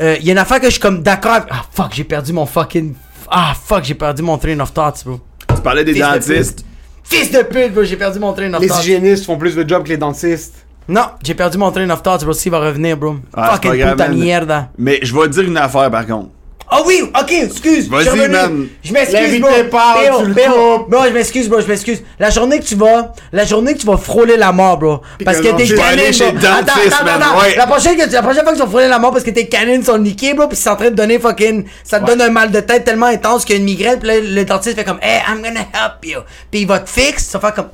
euh, 0.01 0.15
il 0.19 0.25
y 0.25 0.29
a 0.29 0.33
une 0.33 0.37
affaire 0.37 0.59
que 0.59 0.65
je 0.67 0.71
suis 0.71 0.79
comme 0.81 1.01
d'accord. 1.01 1.31
avec- 1.33 1.47
Ah 1.51 1.63
fuck, 1.73 1.91
j'ai 1.93 2.03
perdu 2.03 2.33
mon 2.33 2.45
fucking, 2.45 2.93
ah 3.31 3.53
fuck, 3.67 3.83
j'ai 3.83 3.95
perdu 3.95 4.21
mon 4.21 4.37
train 4.37 4.59
of 4.59 4.73
thoughts, 4.73 5.03
bro. 5.05 5.19
Tu 5.55 5.61
parlais 5.61 5.83
des 5.83 5.93
Fils 5.93 6.03
de 6.03 6.13
dentistes. 6.13 6.65
Fils 7.03 7.31
de 7.31 7.41
pute, 7.41 7.73
bro, 7.73 7.83
j'ai 7.83 7.95
perdu 7.95 8.19
mon 8.19 8.33
train 8.33 8.53
of 8.53 8.61
Les 8.61 8.67
thoughts. 8.67 8.79
hygiénistes 8.81 9.25
font 9.25 9.37
plus 9.37 9.55
de 9.55 9.67
job 9.67 9.83
que 9.83 9.89
les 9.89 9.97
dentistes. 9.97 10.55
Non, 10.89 11.03
j'ai 11.23 11.33
perdu 11.33 11.57
mon 11.57 11.69
train 11.71 11.89
of 11.89 12.01
thoughts, 12.01 12.23
bro. 12.23 12.31
S'il 12.33 12.51
va 12.51 12.59
revenir, 12.59 12.95
bro. 12.95 13.15
Ah, 13.35 13.51
Fucking 13.53 13.71
puta 13.91 14.07
mierda. 14.07 14.69
Mais 14.77 14.99
je 15.01 15.13
vais 15.13 15.23
te 15.23 15.27
dire 15.33 15.43
une 15.43 15.57
affaire 15.57 15.89
par 15.91 16.05
contre. 16.05 16.29
Ah 16.69 16.81
oui, 16.85 17.01
ok, 17.17 17.31
excuse. 17.31 17.87
Vas-y, 17.89 18.05
je 18.05 18.09
man. 18.27 18.67
M'excuse, 18.91 19.39
bro. 19.39 19.49
parle, 19.71 20.17
tu 20.19 20.25
le. 20.27 20.33
Bro, 20.89 21.03
je 21.05 21.13
m'excuse, 21.13 21.47
bro, 21.47 21.61
je 21.61 21.67
m'excuse. 21.67 22.03
La 22.19 22.29
journée 22.29 22.59
que 22.59 22.65
tu 22.65 22.75
vas, 22.75 23.13
la 23.31 23.45
journée 23.45 23.73
que 23.73 23.79
tu 23.79 23.87
vas 23.87 23.95
frôler 23.95 24.35
la 24.35 24.51
mort, 24.51 24.77
bro. 24.77 25.01
Parce 25.23 25.39
que 25.39 25.55
t'es 25.55 25.65
je 25.65 25.75
vais 25.75 25.81
canine, 25.81 25.99
aller 26.01 26.13
chez 26.13 26.25
bro. 26.25 26.35
le 26.35 26.41
dentiste, 26.41 26.87
Attends, 26.87 27.07
attends, 27.07 27.21
attends. 27.31 27.39
ouais. 27.41 27.55
La 27.55 27.67
prochaine, 27.67 27.95
que 27.95 28.11
la 28.11 28.21
prochaine 28.21 28.43
fois 28.43 28.51
que 28.51 28.57
tu 28.57 28.63
vas 28.63 28.69
frôler 28.69 28.87
la 28.89 28.99
mort 28.99 29.11
parce 29.11 29.23
que 29.23 29.29
tes 29.31 29.47
canines 29.47 29.83
sont 29.83 29.97
niquées, 29.97 30.33
bro, 30.33 30.47
pis 30.49 30.57
c'est 30.57 30.69
en 30.69 30.75
train 30.75 30.89
de 30.89 30.95
donner 30.95 31.19
fucking, 31.19 31.63
ça 31.85 32.01
te 32.01 32.05
donne 32.05 32.21
un 32.21 32.29
mal 32.29 32.51
de 32.51 32.59
tête 32.59 32.83
tellement 32.83 33.05
intense 33.05 33.45
qu'il 33.45 33.55
y 33.55 33.57
a 33.57 33.59
une 33.59 33.65
migraine, 33.65 33.99
pis 33.99 34.07
là, 34.07 34.19
le 34.19 34.43
dentiste 34.43 34.75
fait 34.75 34.83
comme, 34.83 34.99
hey, 35.01 35.21
I'm 35.27 35.41
gonna 35.41 35.61
help 35.61 36.03
you. 36.03 36.19
Pis 36.51 36.61
il 36.61 36.67
va 36.67 36.79
te 36.79 36.89
fixer, 36.89 37.19
ça 37.31 37.37
va 37.39 37.47
faire 37.47 37.55
comme, 37.63 37.69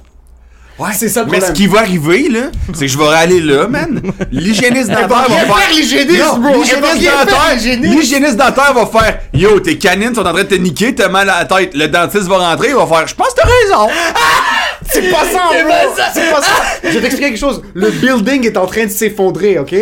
Ouais, 0.79 0.89
C'est 0.97 1.07
ça 1.09 1.23
le 1.23 1.29
Mais 1.29 1.39
ce 1.39 1.51
qui 1.51 1.67
va 1.67 1.79
arriver, 1.81 2.29
là, 2.29 2.39
c'est 2.73 2.85
que 2.85 2.91
je 2.91 2.97
vais 2.97 3.05
aller 3.07 3.39
là, 3.39 3.67
man. 3.67 4.01
L'hygiéniste 4.31 4.89
dentaire 4.89 5.07
va 5.07 5.21
rien 5.27 5.37
faire. 5.45 5.57
faire, 5.57 5.69
l'hygiéniste, 5.69 6.19
Non, 6.19 6.37
bro. 6.39 6.49
Elle 6.49 6.81
va 6.81 6.93
L'hygiéniste 6.93 6.93
rien 6.99 7.11
faire, 7.11 7.25
dentaire, 7.25 7.53
l'hygiéniste. 7.55 7.93
l'hygiéniste 7.99 8.35
dentaire 8.37 8.73
va 8.73 8.85
faire 8.87 9.19
Yo, 9.33 9.59
tes 9.59 9.77
canines 9.77 10.15
sont 10.15 10.21
en 10.25 10.33
train 10.33 10.43
de 10.43 10.47
te 10.49 10.55
niquer, 10.55 10.95
t'as 10.95 11.09
mal 11.09 11.29
à 11.29 11.39
la 11.39 11.45
tête. 11.45 11.75
Le 11.75 11.87
dentiste 11.87 12.23
va 12.27 12.37
rentrer, 12.37 12.69
il 12.69 12.75
va 12.75 12.87
faire 12.87 13.07
Je 13.07 13.13
pense 13.15 13.27
que 13.29 13.41
t'as 13.41 13.47
raison. 13.47 13.87
C'est 14.91 15.09
pas 15.09 15.23
ça, 15.31 15.39
C'est 15.51 15.63
bro. 15.63 15.71
pas 15.71 15.95
ça. 15.95 16.11
C'est 16.13 16.29
pas 16.31 16.41
ça. 16.41 16.51
Je 16.83 16.89
vais 16.89 17.01
t'expliquer 17.01 17.29
quelque 17.29 17.39
chose. 17.39 17.61
Le 17.73 17.89
building 17.89 18.45
est 18.45 18.57
en 18.57 18.65
train 18.65 18.83
de 18.85 18.89
s'effondrer, 18.89 19.57
ok? 19.57 19.73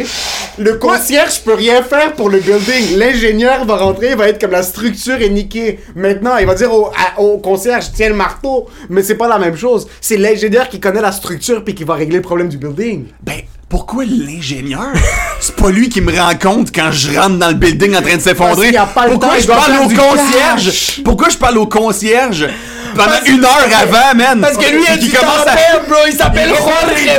Le 0.59 0.73
concierge 0.75 1.41
peut 1.43 1.53
rien 1.55 1.81
faire 1.81 2.13
pour 2.13 2.29
le 2.29 2.39
building. 2.39 2.97
L'ingénieur 2.97 3.65
va 3.65 3.77
rentrer, 3.77 4.11
il 4.11 4.15
va 4.17 4.27
être 4.29 4.39
comme 4.39 4.51
la 4.51 4.61
structure 4.63 5.15
est 5.21 5.29
niquée. 5.29 5.79
Maintenant, 5.95 6.37
il 6.37 6.45
va 6.45 6.53
dire 6.53 6.71
au, 6.73 6.87
à- 6.87 7.19
au 7.19 7.39
concierge, 7.39 7.85
tiens 7.95 8.09
le 8.09 8.15
marteau. 8.15 8.67
Mais 8.89 9.01
c'est 9.01 9.15
pas 9.15 9.27
la 9.27 9.39
même 9.39 9.57
chose. 9.57 9.87
C'est 10.01 10.17
l'ingénieur 10.17 10.69
qui 10.69 10.79
connaît 10.81 11.01
la 11.01 11.13
structure 11.13 11.63
puis 11.63 11.73
qui 11.75 11.85
va 11.85 11.93
régler 11.93 12.17
le 12.17 12.21
problème 12.21 12.49
du 12.49 12.57
building. 12.57 13.05
Ben, 13.23 13.35
pourquoi 13.69 14.03
l'ingénieur? 14.03 14.91
C'est 15.39 15.55
pas 15.55 15.69
lui 15.69 15.87
qui 15.87 16.01
me 16.01 16.11
rend 16.19 16.33
compte 16.35 16.75
quand 16.75 16.91
je 16.91 17.17
rentre 17.17 17.37
dans 17.37 17.47
le 17.47 17.53
building 17.53 17.95
en 17.95 18.01
train 18.01 18.17
de 18.17 18.21
s'effondrer. 18.21 18.71
Pourquoi 19.07 19.39
je 19.39 19.47
parle 19.47 19.71
au 19.85 19.87
concierge? 19.87 21.01
Pourquoi 21.05 21.29
je 21.29 21.37
parle 21.37 21.57
au 21.57 21.65
concierge 21.67 22.47
pendant 22.95 23.07
Parce- 23.09 23.27
une 23.29 23.43
heure 23.45 23.69
avant, 23.81 24.17
man? 24.17 24.41
parce 24.41 24.57
que 24.57 24.69
lui, 24.69 24.83
il 25.01 25.11
commence 25.13 25.41
à- 25.47 25.51
tempête, 25.51 25.87
bro. 25.87 25.97
Il 26.07 26.13
s'appelle 26.13 26.49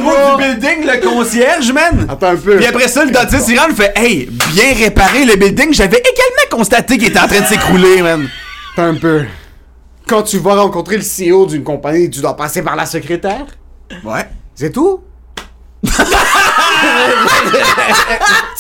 bro. 0.03 0.37
du 0.37 0.45
building, 0.45 0.87
le 0.87 1.01
concierge, 1.01 1.73
man. 1.73 2.07
Attends 2.11 2.27
un 2.33 2.37
peu. 2.37 2.57
Puis 2.57 2.67
après 2.67 2.89
ça, 2.89 3.05
le 3.07 3.11
dentiste, 3.11 3.49
il 3.49 3.59
rentre, 3.59 3.75
fait 3.75 3.93
Hey, 3.97 4.29
bien 4.53 4.75
réparé 4.79 5.25
le 5.25 5.37
building. 5.37 5.73
J'avais 5.73 5.97
également 5.99 6.51
constaté 6.59 6.99
qu'il 6.99 7.09
était 7.09 7.19
en 7.21 7.27
train 7.27 7.41
de 7.41 7.47
s'écrouler, 7.47 8.03
man. 8.03 8.29
Attends 8.75 8.89
un 8.89 8.95
peu. 8.97 9.23
Quand 10.07 10.23
tu 10.23 10.39
vas 10.39 10.55
rencontrer 10.57 10.97
le 10.99 11.03
CEO 11.03 11.47
d'une 11.47 11.63
compagnie, 11.65 12.11
tu 12.11 12.21
dois 12.21 12.37
passer 12.37 12.63
par 12.63 12.77
la 12.77 12.87
secrétaire? 12.87 13.47
Ouais. 14.05 14.29
C'est 14.55 14.71
tout? 14.73 15.01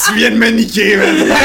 Tu 0.04 0.14
viens 0.14 0.30
de 0.30 0.36
me 0.36 0.48
niquer, 0.50 0.96
man. 0.96 1.36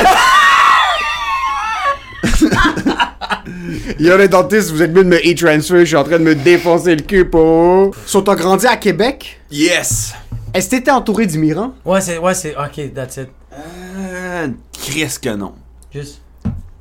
Yo, 4.00 4.18
les 4.18 4.28
dentistes, 4.28 4.72
vous 4.72 4.82
êtes 4.82 4.92
mieux 4.92 5.04
de 5.04 5.10
me 5.10 5.18
e-transfer, 5.18 5.80
je 5.82 5.86
suis 5.86 5.96
en 5.96 6.04
train 6.04 6.20
de 6.20 6.24
me 6.24 6.36
défoncer 6.36 6.96
le 6.96 7.02
cul 7.02 7.26
pour. 7.26 7.96
So, 8.06 8.22
t'as 8.22 8.36
grandi 8.36 8.68
à 8.68 8.78
Québec? 8.78 9.40
Yes! 9.52 10.14
Est-ce 10.54 10.70
que 10.70 10.76
t'étais 10.78 10.92
entouré 10.92 11.26
d'immigrants? 11.26 11.74
Ouais, 11.86 12.02
c'est. 12.02 12.18
Ouais, 12.18 12.34
c'est. 12.34 12.56
Ok, 12.56 12.94
that's 12.94 13.18
it. 13.18 13.30
Euh, 13.54 14.48
Chris 14.74 15.16
que 15.22 15.30
non. 15.30 15.54
Juste. 15.94 16.22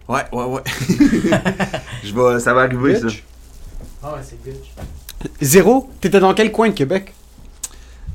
Ouais, 0.08 0.22
ouais, 0.32 0.44
ouais. 0.44 0.62
Je 2.04 2.14
vais, 2.14 2.40
ça 2.40 2.54
va 2.54 2.62
arriver, 2.62 2.96
ça. 2.98 3.06
Ah 4.02 4.12
ouais, 4.14 4.20
c'est. 4.22 4.38
Zéro? 5.44 5.90
T'étais 6.00 6.20
dans 6.20 6.32
quel 6.34 6.52
coin 6.52 6.68
de 6.68 6.74
Québec? 6.74 7.12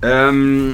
Euh, 0.06 0.74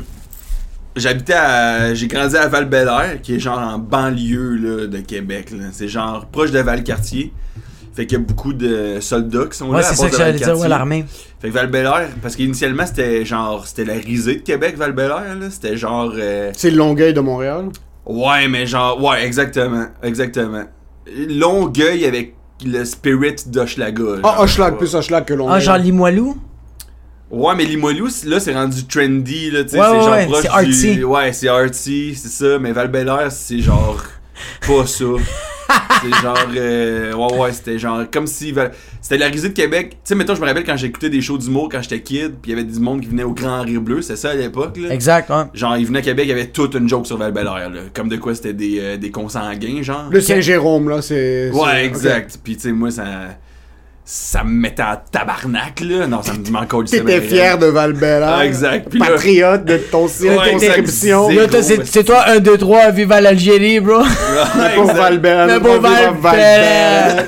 J'habitais 0.95 1.33
à. 1.33 1.93
J'ai 1.93 2.07
grandi 2.07 2.35
à 2.37 2.47
val 2.47 3.19
qui 3.23 3.35
est 3.35 3.39
genre 3.39 3.59
en 3.59 3.77
banlieue 3.79 4.55
là, 4.55 4.87
de 4.87 4.99
Québec. 4.99 5.51
C'est 5.71 5.87
genre 5.87 6.25
proche 6.27 6.51
de 6.51 6.59
Valcartier. 6.59 7.31
Fait 7.95 8.05
qu'il 8.05 8.19
y 8.19 8.21
a 8.21 8.23
beaucoup 8.23 8.53
de 8.53 8.99
soldats 8.99 9.45
qui 9.49 9.57
sont 9.57 9.69
Ouais, 9.69 9.81
là. 9.81 9.87
à 9.87 9.93
c'est 9.93 9.95
bord 9.95 10.03
ça 10.03 10.05
de 10.05 10.11
que 10.11 10.17
j'allais 10.17 10.37
dire, 10.37 10.59
ouais, 10.59 10.67
l'armée. 10.67 11.05
Fait 11.39 11.49
que 11.49 11.53
val 11.53 11.71
parce 12.21 12.35
qu'initialement 12.35 12.85
c'était 12.85 13.25
genre. 13.25 13.65
C'était 13.67 13.85
la 13.85 13.93
risée 13.95 14.35
de 14.35 14.41
Québec, 14.41 14.75
val 14.77 14.95
là. 14.95 15.23
C'était 15.49 15.77
genre. 15.77 16.13
euh, 16.15 16.51
C'est 16.55 16.71
Longueuil 16.71 17.13
de 17.13 17.21
Montréal. 17.21 17.69
Ouais, 18.05 18.47
mais 18.47 18.65
genre. 18.67 19.01
Ouais, 19.03 19.25
exactement. 19.25 19.87
Exactement. 20.03 20.63
Longueuil 21.29 22.05
avec 22.05 22.33
le 22.65 22.83
spirit 22.85 23.35
d'Hochelaga. 23.47 24.21
Ah. 24.23 24.41
Hochelag, 24.41 24.77
plus 24.77 24.93
Hochelag 24.95 25.25
que 25.25 25.33
Longueuil. 25.33 25.55
Ah, 25.57 25.59
genre 25.59 25.77
Limoilou? 25.77 26.37
Ouais, 27.29 27.55
mais 27.55 27.65
Limoilou, 27.65 28.07
là, 28.25 28.39
c'est 28.39 28.53
rendu 28.53 28.85
trendy, 28.85 29.51
là, 29.51 29.63
tu 29.63 29.71
sais, 29.71 29.79
Ouais, 29.79 29.85
c'est 29.85 29.91
ouais, 29.91 29.99
genre 30.01 30.11
ouais, 30.11 30.25
proche 30.27 30.41
c'est 30.43 30.47
artsy. 30.49 30.95
du... 30.95 31.03
Ouais, 31.03 31.33
c'est 31.33 31.47
artsy, 31.49 32.15
c'est 32.15 32.29
ça, 32.29 32.59
mais 32.59 32.71
val 32.71 32.89
c'est 33.31 33.59
genre 33.59 34.01
pas 34.65 34.85
ça. 34.85 35.05
c'est 36.01 36.21
genre... 36.21 36.37
euh, 36.55 37.13
ouais, 37.13 37.37
ouais, 37.37 37.51
c'était 37.53 37.79
genre... 37.79 38.03
Comme 38.11 38.27
si... 38.27 38.51
Val- 38.51 38.71
C'était 39.01 39.17
la 39.17 39.27
risée 39.27 39.49
de 39.49 39.53
Québec. 39.53 39.91
Tu 39.91 39.97
sais, 40.03 40.15
mettons, 40.15 40.35
je 40.35 40.41
me 40.41 40.45
rappelle 40.45 40.63
quand 40.63 40.77
j'écoutais 40.77 41.09
des 41.09 41.21
shows 41.21 41.37
d'humour 41.37 41.69
quand 41.71 41.81
j'étais 41.81 42.01
kid, 42.01 42.35
puis 42.41 42.51
il 42.51 42.57
y 42.57 42.59
avait 42.59 42.63
du 42.63 42.79
monde 42.79 43.01
qui 43.01 43.07
venait 43.07 43.23
au 43.23 43.31
Grand 43.33 43.61
Rire 43.61 43.81
Bleu, 43.81 44.01
c'est 44.01 44.15
ça 44.15 44.31
à 44.31 44.35
l'époque, 44.35 44.77
là? 44.77 44.93
Exact, 44.93 45.29
ouais. 45.29 45.43
Genre, 45.53 45.77
ils 45.77 45.85
venaient 45.85 45.99
à 45.99 46.03
Québec, 46.03 46.25
il 46.25 46.29
y 46.29 46.33
avait 46.33 46.47
toute 46.47 46.75
une 46.75 46.87
joke 46.87 47.07
sur 47.07 47.17
val 47.17 47.33
là. 47.33 47.69
Comme 47.93 48.09
de 48.09 48.17
quoi 48.17 48.35
c'était 48.35 48.53
des, 48.53 48.79
euh, 48.79 48.97
des 48.97 49.11
consanguins, 49.11 49.81
genre. 49.81 50.07
Le 50.09 50.21
Saint-Jérôme, 50.21 50.89
là, 50.89 51.01
c'est. 51.01 51.51
Ouais, 51.51 51.85
exact. 51.85 52.39
Puis, 52.43 52.55
tu 52.55 52.63
sais, 52.63 52.71
moi, 52.71 52.91
ça... 52.91 53.03
Ça 54.09 54.41
me 54.45 54.51
mettait 54.51 54.83
en 54.83 54.95
tabarnak, 55.11 55.81
là. 55.81 56.07
Non, 56.07 56.21
ça 56.23 56.31
me 56.31 56.49
m'en 56.51 56.65
colle 56.65 56.85
T'étais 56.85 57.19
fier 57.19 57.57
de 57.57 57.65
val 57.65 57.93
Ah, 58.25 58.45
exact. 58.45 58.87
Puis 58.89 58.99
là- 58.99 59.07
Patriote 59.07 59.65
de 59.65 59.75
ton 59.77 60.07
circonscription. 60.07 61.29
Là, 61.29 61.47
toi, 61.47 61.59
c'est 61.61 62.03
toi 62.05 62.23
1, 62.27 62.39
2, 62.39 62.57
3, 62.57 62.91
viva 62.91 63.19
l'Algérie, 63.19 63.81
bro. 63.81 63.99
Le 63.99 64.75
beau 64.77 64.85
val 64.85 65.15
Le 65.15 65.59
beau 65.59 65.79
Val-Bel. 65.81 67.27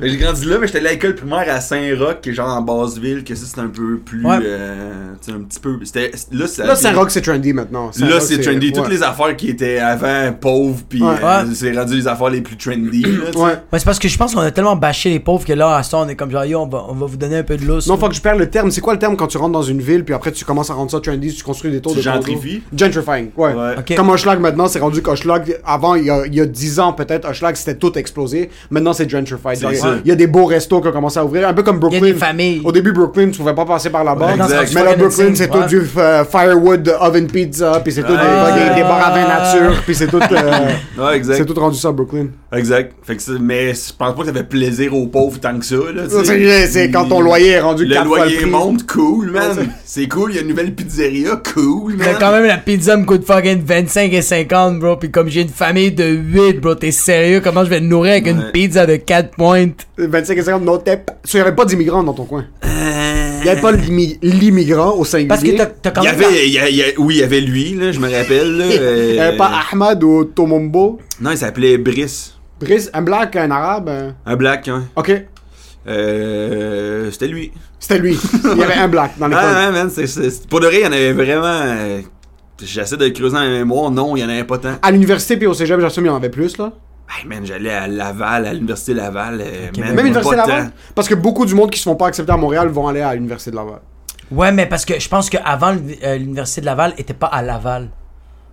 Mais 0.00 0.08
J'ai 0.08 0.16
grandi 0.16 0.44
là, 0.46 0.56
mais 0.60 0.66
j'étais 0.66 0.78
allé 0.78 0.88
à 0.88 0.92
l'école 0.92 1.14
primaire 1.14 1.44
à 1.48 1.60
Saint-Roch, 1.60 2.20
qui 2.22 2.30
est 2.30 2.34
genre 2.34 2.48
en 2.48 2.62
basse-ville, 2.62 3.24
que 3.24 3.34
ça 3.34 3.44
c'est 3.46 3.60
un 3.60 3.68
peu 3.68 3.98
plus. 3.98 4.24
Ouais. 4.24 4.38
euh, 4.42 5.12
un 5.28 5.40
petit 5.42 5.60
peu. 5.60 5.78
C'était, 5.84 6.10
là, 6.32 6.46
ça- 6.46 6.66
Là, 6.66 6.74
Saint-Roch, 6.76 7.10
c'est 7.10 7.22
trendy 7.22 7.52
maintenant. 7.52 7.90
Là, 7.98 8.20
c'est 8.20 8.38
trendy. 8.40 8.66
ouais. 8.68 8.72
Toutes 8.72 8.88
les 8.88 9.02
affaires 9.02 9.36
qui 9.36 9.48
étaient 9.50 9.78
avant 9.78 10.32
pauvres, 10.32 10.80
puis 10.88 11.02
Ouais. 11.02 11.14
euh, 11.22 11.44
Ouais. 11.44 11.50
c'est 11.54 11.72
rendu 11.76 11.96
les 11.96 12.06
affaires 12.06 12.30
les 12.30 12.40
plus 12.40 12.56
trendy. 12.56 13.02
là, 13.02 13.58
c'est 13.78 13.84
parce 13.84 13.98
que 13.98 14.08
je 14.08 14.16
pense 14.18 14.34
qu'on 14.34 14.40
a 14.40 14.50
tellement 14.50 14.76
bâché 14.76 15.10
les 15.10 15.20
pauvres 15.20 15.44
que 15.44 15.52
là, 15.52 15.76
à 15.76 15.82
temps, 15.84 16.02
on 16.04 16.08
est 16.08 16.16
comme 16.16 16.30
genre, 16.30 16.44
yo, 16.44 16.60
on 16.60 16.66
va, 16.66 16.84
on 16.88 16.94
va 16.94 17.06
vous 17.06 17.16
donner 17.16 17.36
un 17.38 17.42
peu 17.42 17.56
de 17.56 17.64
lousse. 17.64 17.86
Non, 17.86 17.96
faut 17.96 18.08
que 18.08 18.14
je 18.14 18.20
perde 18.20 18.38
le 18.38 18.48
terme. 18.48 18.70
C'est 18.70 18.80
quoi 18.80 18.92
le 18.92 18.98
terme 18.98 19.16
quand 19.16 19.26
tu 19.26 19.36
rentres 19.38 19.52
dans 19.52 19.62
une 19.62 19.80
ville, 19.80 20.04
puis 20.04 20.14
après 20.14 20.32
tu 20.32 20.44
commences 20.44 20.70
à 20.70 20.74
rendre 20.74 20.90
ça 20.90 21.00
trendy, 21.00 21.32
tu 21.34 21.42
construis 21.44 21.70
des 21.70 21.80
tours 21.80 21.92
Tu 21.92 21.98
de 21.98 22.02
gentrifies? 22.02 22.62
Gentrifying, 22.76 23.30
ouais. 23.36 23.52
Ouais. 23.54 23.74
Ok. 23.78 23.94
Comme 23.96 24.08
Hochelag 24.10 24.40
maintenant, 24.40 24.68
c'est 24.68 24.78
rendu 24.78 25.02
qu'Hochelag, 25.02 25.58
avant, 25.64 25.94
il 25.96 26.04
y, 26.04 26.10
a, 26.10 26.26
il 26.26 26.34
y 26.34 26.40
a 26.40 26.46
10 26.46 26.80
ans 26.80 26.92
peut-être, 26.92 27.28
Hochelag 27.28 27.56
c'était 27.56 27.74
tout 27.76 27.96
explosé. 27.98 28.50
Maintenant, 28.70 28.92
c'est 28.92 29.08
gentrified. 29.08 29.58
Il 30.04 30.08
y 30.08 30.12
a 30.12 30.14
des 30.16 30.26
beaux 30.26 30.44
restos 30.46 30.80
qui 30.80 30.88
ont 30.88 30.92
commencé 30.92 31.18
à 31.18 31.24
ouvrir, 31.24 31.48
un 31.48 31.54
peu 31.54 31.62
comme 31.62 31.76
Il 31.76 31.82
y 31.82 31.86
a 31.86 31.88
Brooklyn. 31.90 32.12
des 32.12 32.14
familles. 32.18 32.62
Au 32.64 32.72
début, 32.72 32.92
Brooklyn, 32.92 33.30
tu 33.30 33.38
pouvais 33.38 33.54
pas 33.54 33.64
passer 33.64 33.90
par 33.90 34.04
là-bas. 34.04 34.28
Mais 34.36 34.82
là, 34.82 34.94
Brooklyn, 34.96 35.34
c'est 35.34 35.50
ouais. 35.52 35.60
tout 35.62 35.66
du 35.68 35.82
euh, 35.96 36.24
firewood 36.24 36.94
oven 37.00 37.26
pizza, 37.26 37.80
puis 37.82 37.92
c'est 37.92 38.02
tout 38.02 38.08
des, 38.08 38.14
Ouais. 38.14 38.68
des, 38.70 38.74
des 38.76 38.82
bars 38.82 39.06
à 39.08 39.10
vin 39.10 39.26
nature, 39.28 39.80
puis 39.84 39.94
c'est 39.94 40.06
tout, 40.08 40.20
euh, 40.20 41.18
c'est 41.22 41.44
tout 41.44 41.54
rendu 41.60 41.78
ça, 41.78 41.90
Brooklyn. 41.92 42.26
Exact. 42.52 42.92
Fait 43.04 43.16
que 43.16 43.38
mais 43.38 43.72
je 43.74 43.92
pense 43.96 44.14
pas 44.16 44.22
que 44.22 44.26
ça 44.26 44.32
fait 44.32 44.42
plaisir 44.48 44.94
aux 44.96 45.06
pauvres 45.06 45.38
tant 45.38 45.56
que 45.58 45.64
ça. 45.64 45.76
C'est 46.68 46.90
quand 46.90 47.04
ton 47.06 47.20
loyer 47.20 47.50
est 47.50 47.60
rendu 47.60 47.84
Le 47.84 47.94
4 47.94 48.06
fois 48.06 48.18
le 48.18 48.24
loyer 48.24 48.36
prix. 48.40 48.50
monte, 48.50 48.86
cool, 48.86 49.30
Ouais, 49.30 49.40
c'est- 49.54 49.60
man. 49.60 49.72
C'est 49.84 50.08
cool, 50.08 50.32
il 50.32 50.36
y 50.36 50.38
a 50.38 50.42
une 50.42 50.48
nouvelle 50.48 50.74
pizzeria, 50.74 51.40
cool, 51.54 51.94
Mais 51.96 52.06
man. 52.06 52.16
quand 52.18 52.32
même, 52.32 52.46
la 52.46 52.56
pizza 52.58 52.96
me 52.96 53.04
coûte 53.04 53.24
fucking 53.24 53.62
25 53.64 54.12
et 54.12 54.22
50, 54.22 54.80
bro. 54.80 54.96
Puis 54.96 55.10
comme 55.12 55.28
j'ai 55.28 55.42
une 55.42 55.48
famille 55.48 55.92
de 55.92 56.04
8, 56.04 56.54
bro, 56.60 56.74
t'es 56.74 56.90
sérieux? 56.90 57.40
Comment 57.42 57.64
je 57.64 57.70
vais 57.70 57.78
te 57.80 57.84
nourrir 57.84 58.12
avec 58.12 58.26
une 58.26 58.50
pizza 58.52 58.84
de 58.84 58.96
4 58.96 59.30
pointes? 59.36 59.86
25 59.96 60.36
et 60.38 60.42
50 60.42 60.64
no 60.64 60.78
tep. 60.78 61.10
So, 61.24 61.38
il 61.38 61.38
y 61.38 61.42
avait 61.42 61.54
pas 61.54 61.64
d'immigrants 61.64 62.02
dans 62.02 62.14
ton 62.14 62.24
coin. 62.24 62.46
Euh, 62.64 63.38
Il 63.42 63.46
y 63.46 63.48
avait 63.48 63.60
pas 63.60 63.72
l'immi- 63.72 64.18
l'immigrant 64.22 64.96
au 64.96 65.04
singulier. 65.04 65.28
Parce 65.28 65.42
que 65.42 65.50
t'as 65.82 65.90
quand 65.92 66.02
Il 66.02 66.08
y 66.08 66.12
même. 66.16 66.24
avait, 66.24 66.46
il 66.48 66.52
y 66.52 66.58
a- 66.58 66.68
il 66.68 66.76
y 66.76 66.82
a- 66.82 66.86
oui, 66.98 67.14
il 67.16 67.20
y 67.20 67.22
avait 67.22 67.40
lui, 67.40 67.74
là, 67.74 67.90
je 67.92 67.98
me 68.00 68.10
rappelle. 68.10 68.56
Là, 68.58 68.64
Il 68.70 68.72
y 69.14 69.18
euh, 69.18 69.28
avait 69.28 69.36
pas 69.36 69.50
Ahmad 69.72 70.02
ou 70.04 70.24
Tomombo? 70.24 70.98
Non, 71.20 71.30
il 71.30 71.38
s'appelait 71.38 71.78
Brice. 71.78 72.34
Brice, 72.60 72.90
un 72.92 73.02
black, 73.02 73.36
un 73.36 73.50
arabe. 73.50 73.90
un- 74.26 74.36
black, 74.36 74.68
hein. 74.68 74.84
Ok. 74.96 75.24
Euh, 75.88 77.10
C'était 77.10 77.28
lui. 77.28 77.52
C'était 77.78 77.98
lui. 77.98 78.16
Il 78.52 78.58
y 78.58 78.62
avait 78.62 78.74
un 78.74 78.88
black 78.88 79.18
dans 79.18 79.26
l'école. 79.28 79.44
Ah, 79.48 79.66
ouais, 79.66 79.72
man, 79.72 79.90
c'est, 79.90 80.06
c'est- 80.06 80.46
pour 80.48 80.60
de 80.60 80.66
vrai, 80.66 80.80
il 80.80 80.84
y 80.84 80.86
en 80.86 80.92
avait 80.92 81.12
vraiment. 81.12 81.44
euh, 81.46 82.00
J'essaie 82.62 82.98
de 82.98 83.08
creuser 83.08 83.34
dans 83.34 83.40
la 83.42 83.48
mémoire. 83.48 83.90
Non, 83.90 84.14
il 84.16 84.20
y 84.20 84.24
en 84.24 84.28
avait 84.28 84.44
pas 84.44 84.58
tant. 84.58 84.74
À 84.82 84.90
l'université 84.90 85.38
puis 85.38 85.46
au 85.46 85.54
cégep, 85.54 85.80
j'assume, 85.80 86.04
il 86.04 86.08
y 86.08 86.10
en 86.10 86.16
avait 86.16 86.28
plus, 86.28 86.58
là. 86.58 86.72
Hey, 87.08 87.26
man, 87.26 87.44
j'allais 87.44 87.72
à 87.72 87.88
Laval, 87.88 88.46
à 88.46 88.52
l'université 88.52 88.92
Laval. 88.94 89.40
euh, 89.40 89.70
man, 89.78 89.94
Même 89.94 89.96
l'université 90.04 90.36
Laval? 90.36 90.70
Parce 90.94 91.08
que 91.08 91.14
beaucoup 91.14 91.46
du 91.46 91.54
monde 91.54 91.70
qui 91.70 91.78
se 91.78 91.84
font 91.84 91.96
pas 91.96 92.08
accepter 92.08 92.30
à 92.32 92.36
Montréal 92.36 92.68
vont 92.68 92.86
aller 92.86 93.00
à 93.00 93.14
l'université 93.14 93.50
de 93.50 93.56
Laval. 93.56 93.80
Ouais, 94.30 94.52
mais 94.52 94.66
parce 94.66 94.84
que 94.84 95.00
je 95.00 95.08
pense 95.08 95.28
qu'avant, 95.30 95.74
euh, 96.04 96.16
l'université 96.18 96.60
de 96.60 96.66
Laval 96.66 96.92
était 96.98 97.14
pas 97.14 97.26
à 97.28 97.40
Laval. 97.42 97.88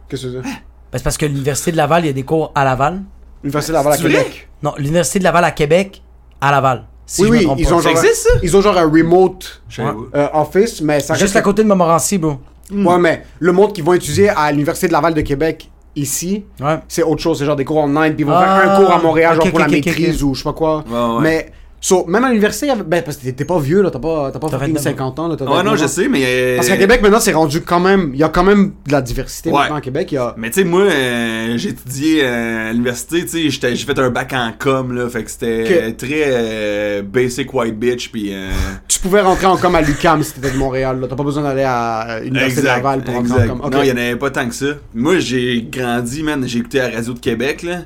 Qu'est-ce 0.09 0.23
que 0.27 0.31
c'est? 0.31 0.41
Ben, 0.41 0.49
c'est 0.93 1.03
parce 1.03 1.17
que 1.17 1.25
l'université 1.25 1.71
de 1.73 1.77
Laval, 1.77 2.03
il 2.05 2.07
y 2.07 2.09
a 2.09 2.13
des 2.13 2.23
cours 2.23 2.51
à 2.55 2.63
Laval. 2.63 3.01
L'université 3.43 3.71
de 3.71 3.77
Laval 3.77 3.93
à? 3.93 3.97
Québec. 3.97 4.49
Non, 4.63 4.73
l'université 4.77 5.19
de 5.19 5.23
Laval 5.23 5.43
à 5.43 5.51
Québec, 5.51 6.01
à 6.41 6.51
Laval. 6.51 6.85
Si 7.05 7.21
Oui, 7.21 7.27
je 7.27 7.31
me 7.33 7.37
oui, 7.39 7.43
trompe 7.45 7.59
ils 7.59 7.67
pas. 7.67 7.73
ont, 7.73 7.77
Ça 7.81 7.89
genre, 7.93 8.03
existe, 8.03 8.23
ça? 8.27 8.39
ils 8.43 8.57
ont 8.57 8.61
genre 8.61 8.77
un 8.77 8.89
remote 8.89 9.61
Je 9.69 9.81
pas. 9.81 9.95
euh, 10.15 10.27
office, 10.33 10.81
mais 10.81 10.99
ça 10.99 11.13
Juste 11.13 11.23
reste 11.23 11.35
à 11.37 11.41
côté 11.41 11.63
de 11.63 11.67
Montmorency, 11.69 12.17
bro. 12.17 12.37
Ouais, 12.71 12.97
mais 12.99 13.23
le 13.39 13.51
monde 13.53 13.71
qu'ils 13.73 13.83
vont 13.85 13.93
étudier 13.93 14.29
à 14.29 14.51
l'université 14.51 14.87
de 14.87 14.91
Laval 14.91 15.13
de 15.13 15.21
Québec 15.21 15.69
ici, 15.95 16.43
Ouais. 16.59 16.79
c'est 16.89 17.03
autre 17.03 17.21
chose. 17.21 17.39
C'est 17.39 17.45
genre 17.45 17.55
des 17.55 17.63
cours 17.65 17.77
online, 17.77 18.13
puis 18.13 18.23
ils 18.23 18.25
vont 18.25 18.33
Ah, 18.35 18.59
faire 18.61 18.71
un 18.71 18.75
cours 18.81 18.91
à 18.91 18.99
Montréal, 18.99 19.35
genre 19.35 19.45
pour 19.45 19.53
ok, 19.53 19.59
la 19.59 19.65
ok, 19.67 19.71
maîtrise 19.71 20.21
ou 20.21 20.33
je 20.33 20.39
sais 20.39 20.43
pas 20.43 20.53
quoi. 20.53 20.83
Ouais, 20.87 20.93
ouais. 21.15 21.21
Mais, 21.21 21.51
so, 21.79 22.05
même 22.07 22.23
à 22.23 22.29
l'université, 22.29 22.65
il 22.65 22.69
y 22.69 22.71
avait- 22.71 22.83
ben, 22.83 23.01
parce 23.03 23.17
que 23.17 23.29
t'es- 23.29 23.45
pas 23.45 23.59
vieux, 23.59 23.81
là, 23.81 23.91
t'as 23.91 23.99
pas, 23.99 24.31
t'as 24.31 24.39
pas 24.39 24.47
T'as 24.49 24.57
fucking 24.57 24.73
29 24.75 24.83
50 24.83 25.19
ans, 25.19 25.27
là. 25.27 25.35
t'as 25.37 25.45
Ouais, 25.45 25.51
non, 25.63 25.71
29 25.71 25.81
je 25.81 25.87
sais, 25.87 26.07
mais. 26.07 26.23
euh, 26.25 26.55
Parce 26.57 26.67
qu'à 26.67 26.77
Québec, 26.77 27.01
maintenant, 27.01 27.19
c'est 27.19 27.33
rendu 27.33 27.61
quand 27.61 27.79
même. 27.79 28.11
Il 28.13 28.19
y 28.19 28.23
a 28.23 28.29
quand 28.29 28.43
même 28.43 28.73
de 28.85 28.91
la 28.91 29.01
diversité 29.01 29.49
Ouais. 29.49 29.59
maintenant 29.61 29.75
à 29.75 29.81
Québec. 29.81 30.11
Il 30.11 30.15
y 30.15 30.17
a. 30.17 30.33
Mais 30.37 30.49
tu 30.49 30.55
sais, 30.61 30.63
moi, 30.65 30.81
euh, 30.81 31.53
j'ai 31.57 31.69
étudié 31.69 32.21
euh, 32.23 32.69
à 32.69 32.73
l'université, 32.73 33.21
tu 33.23 33.27
sais, 33.29 33.49
j'étais- 33.49 33.75
j'ai 33.75 33.85
fait 33.85 33.97
un 33.99 34.09
bac 34.09 34.33
en 34.33 34.51
com, 34.57 34.91
là, 34.93 35.07
fait 35.09 35.23
que 35.23 35.31
c'était 35.31 35.93
très 35.93 36.23
euh, 36.27 37.01
basic 37.03 37.53
white 37.53 37.77
bitch, 37.77 38.11
puis 38.11 38.33
euh, 38.33 38.49
Tu 38.87 38.99
pouvais 38.99 39.21
rentrer 39.21 39.45
en 39.45 39.57
com 39.57 39.75
à 39.75 39.81
l'UCAM 39.81 40.23
si 40.23 40.33
t'étais 40.33 40.51
de 40.51 40.57
Montréal, 40.57 40.99
là. 40.99 41.07
T'as 41.07 41.15
pas 41.15 41.23
besoin 41.23 41.43
d'aller 41.43 41.63
à 41.63 42.19
l'université 42.23 42.63
Laval 42.63 43.03
pour 43.03 43.13
rentrer 43.13 43.31
exact. 43.33 43.49
en 43.51 43.57
com. 43.57 43.61
Ok. 43.65 43.73
Non, 43.73 43.81
il 43.83 43.87
y 43.89 43.91
en 43.91 43.97
avait 43.97 44.15
pas 44.15 44.31
tant 44.31 44.47
que 44.47 44.55
ça. 44.55 44.65
Moi, 44.95 45.19
j'ai 45.19 45.67
grandi, 45.71 46.23
man, 46.23 46.43
j'ai 46.47 46.59
écouté 46.59 46.79
la 46.79 46.89
radio 46.89 47.13
de 47.13 47.19
Québec, 47.19 47.61
là, 47.63 47.81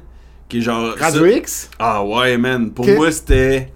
qui 0.48 0.60
est 0.60 0.62
genre... 0.62 0.96
Radio 0.98 1.22
ça- 1.26 1.32
X? 1.38 1.70
Ah 1.80 2.04
ouais, 2.04 2.38
man, 2.38 2.72
pour 2.72 2.88
moi, 2.88 3.12
c'était 3.12 3.68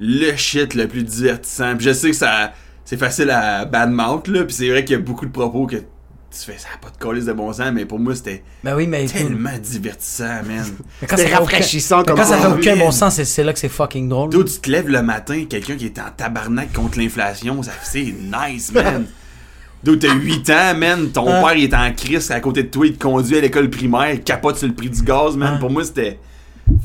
le 0.00 0.34
shit 0.36 0.74
le 0.74 0.88
plus 0.88 1.04
divertissant. 1.04 1.76
Puis 1.76 1.86
je 1.86 1.92
sais 1.92 2.10
que 2.10 2.16
ça 2.16 2.52
c'est 2.84 2.96
facile 2.96 3.30
à 3.30 3.64
badmouth, 3.66 4.26
là, 4.26 4.42
puis 4.44 4.54
c'est 4.54 4.68
vrai 4.68 4.84
qu'il 4.84 4.96
y 4.96 4.98
a 4.98 5.02
beaucoup 5.02 5.24
de 5.26 5.30
propos 5.30 5.66
que 5.66 5.76
tu 5.76 6.38
fais, 6.46 6.58
ça 6.58 6.68
a 6.74 6.78
pas 6.78 6.90
de 6.90 6.96
colis 6.96 7.24
de 7.24 7.32
bon 7.32 7.52
sens, 7.52 7.70
mais 7.72 7.84
pour 7.84 7.98
moi, 8.00 8.14
c'était 8.14 8.42
Ben 8.64 8.74
oui, 8.76 8.86
mais. 8.86 9.06
tellement 9.06 9.56
divertissant, 9.60 10.42
man. 10.46 10.64
Mais 11.02 11.06
quand 11.08 11.16
ça 11.16 11.22
C'est 11.24 11.28
aucun- 11.30 11.38
rafraîchissant 11.40 11.98
mais 11.98 12.04
comme 12.04 12.16
Quand 12.16 12.24
ça 12.24 12.38
fait 12.38 12.46
aucun 12.46 12.76
bon 12.76 12.90
sens, 12.92 13.20
c'est- 13.22 13.44
là 13.44 13.52
que 13.52 13.58
c'est 13.58 13.68
fucking 13.68 14.08
drôle. 14.08 14.30
Toi, 14.30 14.44
tu 14.44 14.58
te 14.60 14.70
lèves 14.70 14.88
le 14.88 15.02
matin, 15.02 15.44
quelqu'un 15.48 15.76
qui 15.76 15.86
est 15.86 15.98
en 15.98 16.10
tabarnak 16.16 16.72
contre 16.72 16.98
l'inflation, 16.98 17.62
ça 17.62 17.72
c'est 17.82 18.02
nice, 18.48 18.72
man. 18.72 19.06
D'où 19.84 19.96
t'as 19.96 20.14
8 20.14 20.50
ans, 20.50 20.74
man, 20.76 21.10
ton 21.10 21.26
Ouais. 21.26 21.40
père 21.42 21.54
il 21.56 21.64
est 21.64 21.74
en 21.74 21.92
crise 21.92 22.30
à 22.30 22.38
côté 22.40 22.62
de 22.64 22.68
toi, 22.68 22.86
il 22.86 22.94
te 22.96 23.02
conduit 23.02 23.36
à 23.38 23.40
l'école 23.40 23.68
primaire, 23.70 24.12
il 24.14 24.22
capote 24.22 24.56
sur 24.58 24.68
le 24.68 24.74
prix 24.74 24.90
du 24.90 25.02
gaz, 25.02 25.36
man. 25.36 25.54
Ouais. 25.54 25.58
Pour 25.60 25.70
moi, 25.70 25.84
c'était 25.84 26.18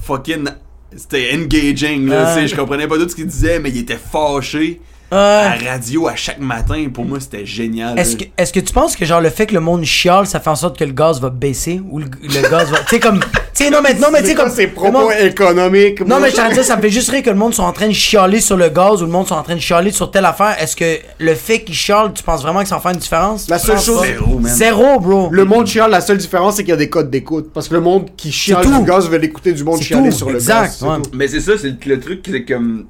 fucking. 0.03 0.45
C'était 0.95 1.31
engaging, 1.34 2.07
là. 2.07 2.34
Sais, 2.34 2.47
Je 2.47 2.55
comprenais 2.55 2.88
pas 2.88 2.97
tout 2.97 3.09
ce 3.09 3.15
qu'il 3.15 3.27
disait, 3.27 3.59
mais 3.59 3.69
il 3.69 3.80
était 3.80 3.97
fâché. 3.97 4.81
Ouais. 5.11 5.18
À 5.18 5.56
la 5.64 5.72
radio 5.73 6.07
à 6.07 6.15
chaque 6.15 6.40
matin, 6.40 6.88
pour 6.94 7.06
moi, 7.06 7.19
c'était 7.19 7.45
génial. 7.45 7.98
Est-ce 7.98 8.15
que, 8.18 8.23
est-ce 8.38 8.52
que 8.52 8.60
tu 8.60 8.73
penses 8.73 8.95
que 8.95 9.06
genre 9.06 9.22
le 9.22 9.30
fait 9.30 9.45
que 9.45 9.53
le 9.53 9.60
monde 9.60 9.84
chiale, 9.84 10.26
ça 10.26 10.40
fait 10.40 10.49
en 10.49 10.56
sorte 10.56 10.77
que 10.80 10.84
le 10.84 10.94
gaz 10.94 11.22
va 11.22 11.30
baisser 11.30 11.80
ou 11.90 11.99
le, 11.99 12.06
le 12.23 12.49
gaz 12.49 12.69
va. 12.72 12.80
Tu 12.80 12.95
sais, 12.95 12.99
comme. 12.99 13.19
Tu 13.53 13.69
non, 13.69 13.77
mais, 13.82 13.94
non, 13.94 14.07
mais 14.11 14.19
tu 14.22 14.26
sais, 14.26 14.32
C'est 14.32 14.36
comme. 14.36 14.49
ces 14.49 14.65
le 14.65 14.72
propos 14.73 14.91
monde- 14.91 15.11
économiques. 15.22 16.02
Non, 16.02 16.19
mais 16.19 16.30
je 16.32 16.36
t'en 16.36 16.49
dis, 16.49 16.64
ça 16.64 16.76
me 16.76 16.82
fait 16.82 16.90
juste 16.90 17.10
rire 17.10 17.23
que 17.23 17.30
le 17.30 17.36
monde 17.38 17.53
soit 17.53 17.64
en 17.65 17.72
train 17.72 17.88
de 17.88 17.94
chialer 17.94 18.41
sur 18.41 18.57
le 18.57 18.68
gaz 18.69 19.02
ou 19.02 19.06
le 19.06 19.11
monde 19.11 19.27
soit 19.27 19.38
en 19.38 19.44
train 19.44 19.56
de 19.56 19.61
chialer 19.61 19.91
sur 19.91 20.11
telle 20.11 20.26
affaire. 20.26 20.56
Est-ce 20.60 20.76
que 20.76 20.98
le 21.19 21.36
fait 21.36 21.60
qu'ils 21.64 21.76
chialent, 21.76 22.11
tu 22.14 22.23
penses 22.23 22.41
vraiment 22.41 22.64
que 22.64 22.68
ça 22.68 22.76
en 22.77 22.82
fait 22.82 22.90
une 22.91 22.98
différence? 22.99 23.48
La 23.48 23.60
seule 23.60 23.80
chose-. 23.80 24.02
Zéro, 24.03 24.40
man. 24.40 24.52
Zéro, 24.53 24.99
bro. 24.99 25.30
Le 25.32 25.45
monde 25.45 25.68
chiale, 25.68 25.91
la 25.91 26.02
seule 26.02 26.18
différence, 26.18 26.56
c'est 26.56 26.64
qu'il 26.64 26.72
y 26.72 26.73
a 26.73 26.77
des 26.77 26.90
codes 26.90 27.10
d'écoute. 27.10 27.52
Parce 27.53 27.69
que 27.69 27.76
le 27.76 27.82
monde 27.82 28.10
qui 28.18 28.32
chiale 28.32 28.64
tout. 28.65 28.80
du 28.80 28.86
gaz 28.86 29.07
veut 29.10 29.18
l'écouter 29.19 29.53
du 29.53 29.64
monde 29.64 29.77
C'est 29.77 29.86
chialer 29.86 30.10
tout, 30.10 30.15
sur 30.18 30.30
le 30.30 30.36
exact, 30.36 30.61
gaz. 30.64 30.77
c'est 30.80 30.86
ouais. 30.86 31.02
tout. 31.02 31.11
Mais 31.14 31.27
c'est 31.27 31.40
ça, 31.40 31.53
c'est 31.61 31.68
le, 31.69 31.77
le 31.95 31.99
truc, 32.02 32.26
c'est 32.30 32.44
comme. 32.44 32.88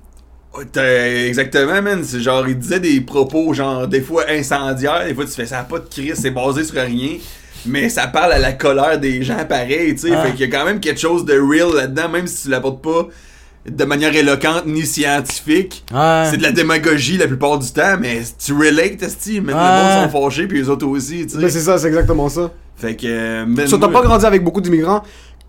Exactement, 1.27 1.81
man. 1.81 2.03
C'est 2.03 2.19
genre, 2.21 2.47
il 2.47 2.57
disait 2.57 2.79
des 2.79 3.01
propos, 3.01 3.53
genre, 3.53 3.87
des 3.87 4.01
fois 4.01 4.23
incendiaires, 4.29 5.05
des 5.05 5.13
fois 5.13 5.25
tu 5.25 5.31
fais 5.31 5.45
ça 5.45 5.63
pas 5.63 5.79
de 5.79 5.85
crise, 5.89 6.15
c'est 6.21 6.31
basé 6.31 6.63
sur 6.63 6.75
rien. 6.81 7.17
Mais 7.67 7.89
ça 7.89 8.05
parle 8.07 8.33
à 8.33 8.39
la 8.39 8.53
colère 8.53 8.99
des 8.99 9.23
gens 9.23 9.43
pareil, 9.49 9.95
tu 9.95 10.07
sais. 10.07 10.13
Ah. 10.15 10.23
Fait 10.23 10.31
qu'il 10.33 10.41
y 10.41 10.43
a 10.43 10.47
quand 10.59 10.65
même 10.65 10.79
quelque 10.79 10.99
chose 10.99 11.25
de 11.25 11.33
real 11.39 11.73
là-dedans, 11.75 12.09
même 12.09 12.27
si 12.27 12.43
tu 12.43 12.49
l'apportes 12.49 12.81
pas 12.83 13.07
de 13.67 13.83
manière 13.85 14.15
éloquente 14.15 14.67
ni 14.67 14.85
scientifique. 14.85 15.83
Ouais. 15.91 16.27
C'est 16.29 16.37
de 16.37 16.43
la 16.43 16.51
démagogie 16.51 17.17
la 17.17 17.25
plupart 17.27 17.57
du 17.57 17.71
temps, 17.71 17.97
mais 17.99 18.21
tu 18.37 18.53
relates, 18.53 19.01
esti. 19.01 19.41
Même 19.41 19.55
Ouais. 19.55 19.61
le 19.61 20.03
monde 20.03 20.11
sont 20.11 20.21
fâchés, 20.21 20.45
puis 20.47 20.59
les 20.59 20.69
autres 20.69 20.85
aussi, 20.85 21.25
tu 21.25 21.37
Mais 21.37 21.49
sais. 21.49 21.57
c'est 21.59 21.65
ça, 21.65 21.79
c'est 21.79 21.87
exactement 21.87 22.29
ça. 22.29 22.51
Fait 22.77 22.95
que. 22.95 23.07
euh, 23.07 23.67
So, 23.67 23.77
t'as 23.79 23.87
pas 23.87 24.01
grandi 24.03 24.25
avec 24.25 24.43
beaucoup 24.43 24.61
d'immigrants. 24.61 25.01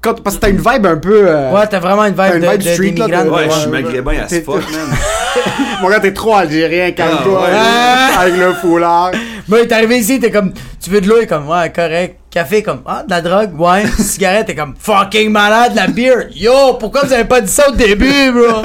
Quand, 0.06 0.22
parce 0.22 0.36
que 0.36 0.40
t'as 0.42 0.50
une 0.50 0.58
vibe 0.58 0.86
un 0.86 0.96
peu. 0.98 1.24
euh, 1.28 1.50
Ouais, 1.52 1.66
t'as 1.66 1.80
vraiment 1.80 2.04
une 2.04 2.14
vibe, 2.14 2.34
une 2.36 2.40
de, 2.42 2.46
vibe 2.48 2.62
de- 2.62 2.68
street, 2.72 2.94
là, 2.96 3.06
d'immigrant. 3.06 3.24
de- 3.24 3.30
Ouais, 3.30 3.46
je 3.50 3.58
suis 3.58 3.70
maghrébin 3.70 4.18
as 4.22 4.26
t'es- 4.26 4.40
fuck, 4.42 4.54
man. 4.70 4.96
Mon 5.82 5.88
gars, 5.90 6.00
t'es 6.00 6.12
trop 6.12 6.34
algérien, 6.36 6.92
calme-toi. 6.92 7.42
Ah, 7.44 7.50
ouais. 7.50 7.56
hein, 7.58 8.08
Avec 8.20 8.36
le 8.36 8.52
foulard. 8.54 9.10
Moi, 9.48 9.66
t'es 9.66 9.74
arrivé 9.74 9.98
ici, 9.98 10.18
t'es 10.20 10.30
comme, 10.30 10.52
tu 10.82 10.90
veux 10.90 11.00
de 11.00 11.08
l'eau, 11.08 11.18
et 11.20 11.26
comme, 11.26 11.48
ouais, 11.48 11.70
correct. 11.70 12.18
Café, 12.30 12.62
comme, 12.62 12.82
ah, 12.86 13.02
de 13.04 13.10
la 13.10 13.20
drogue, 13.20 13.60
ouais. 13.60 13.84
Cigarette, 13.98 14.46
t'es 14.46 14.54
comme, 14.54 14.74
fucking 14.78 15.30
malade, 15.30 15.72
la 15.74 15.88
beer. 15.88 16.28
Yo, 16.34 16.74
pourquoi 16.78 17.02
vous 17.04 17.12
avez 17.12 17.24
pas 17.24 17.40
dit 17.40 17.50
ça 17.52 17.68
au 17.68 17.72
début, 17.74 18.30
bro? 18.32 18.62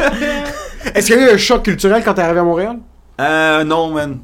Est-ce 0.96 1.08
qu'il 1.08 1.16
y 1.16 1.24
a 1.24 1.32
eu 1.32 1.34
un 1.34 1.38
choc 1.38 1.64
culturel 1.64 2.02
quand 2.06 2.14
t'es 2.14 2.22
arrivé 2.22 2.40
à 2.40 2.44
Montréal? 2.44 2.78
Euh, 3.20 3.64
non, 3.64 3.90
man. 3.90 4.18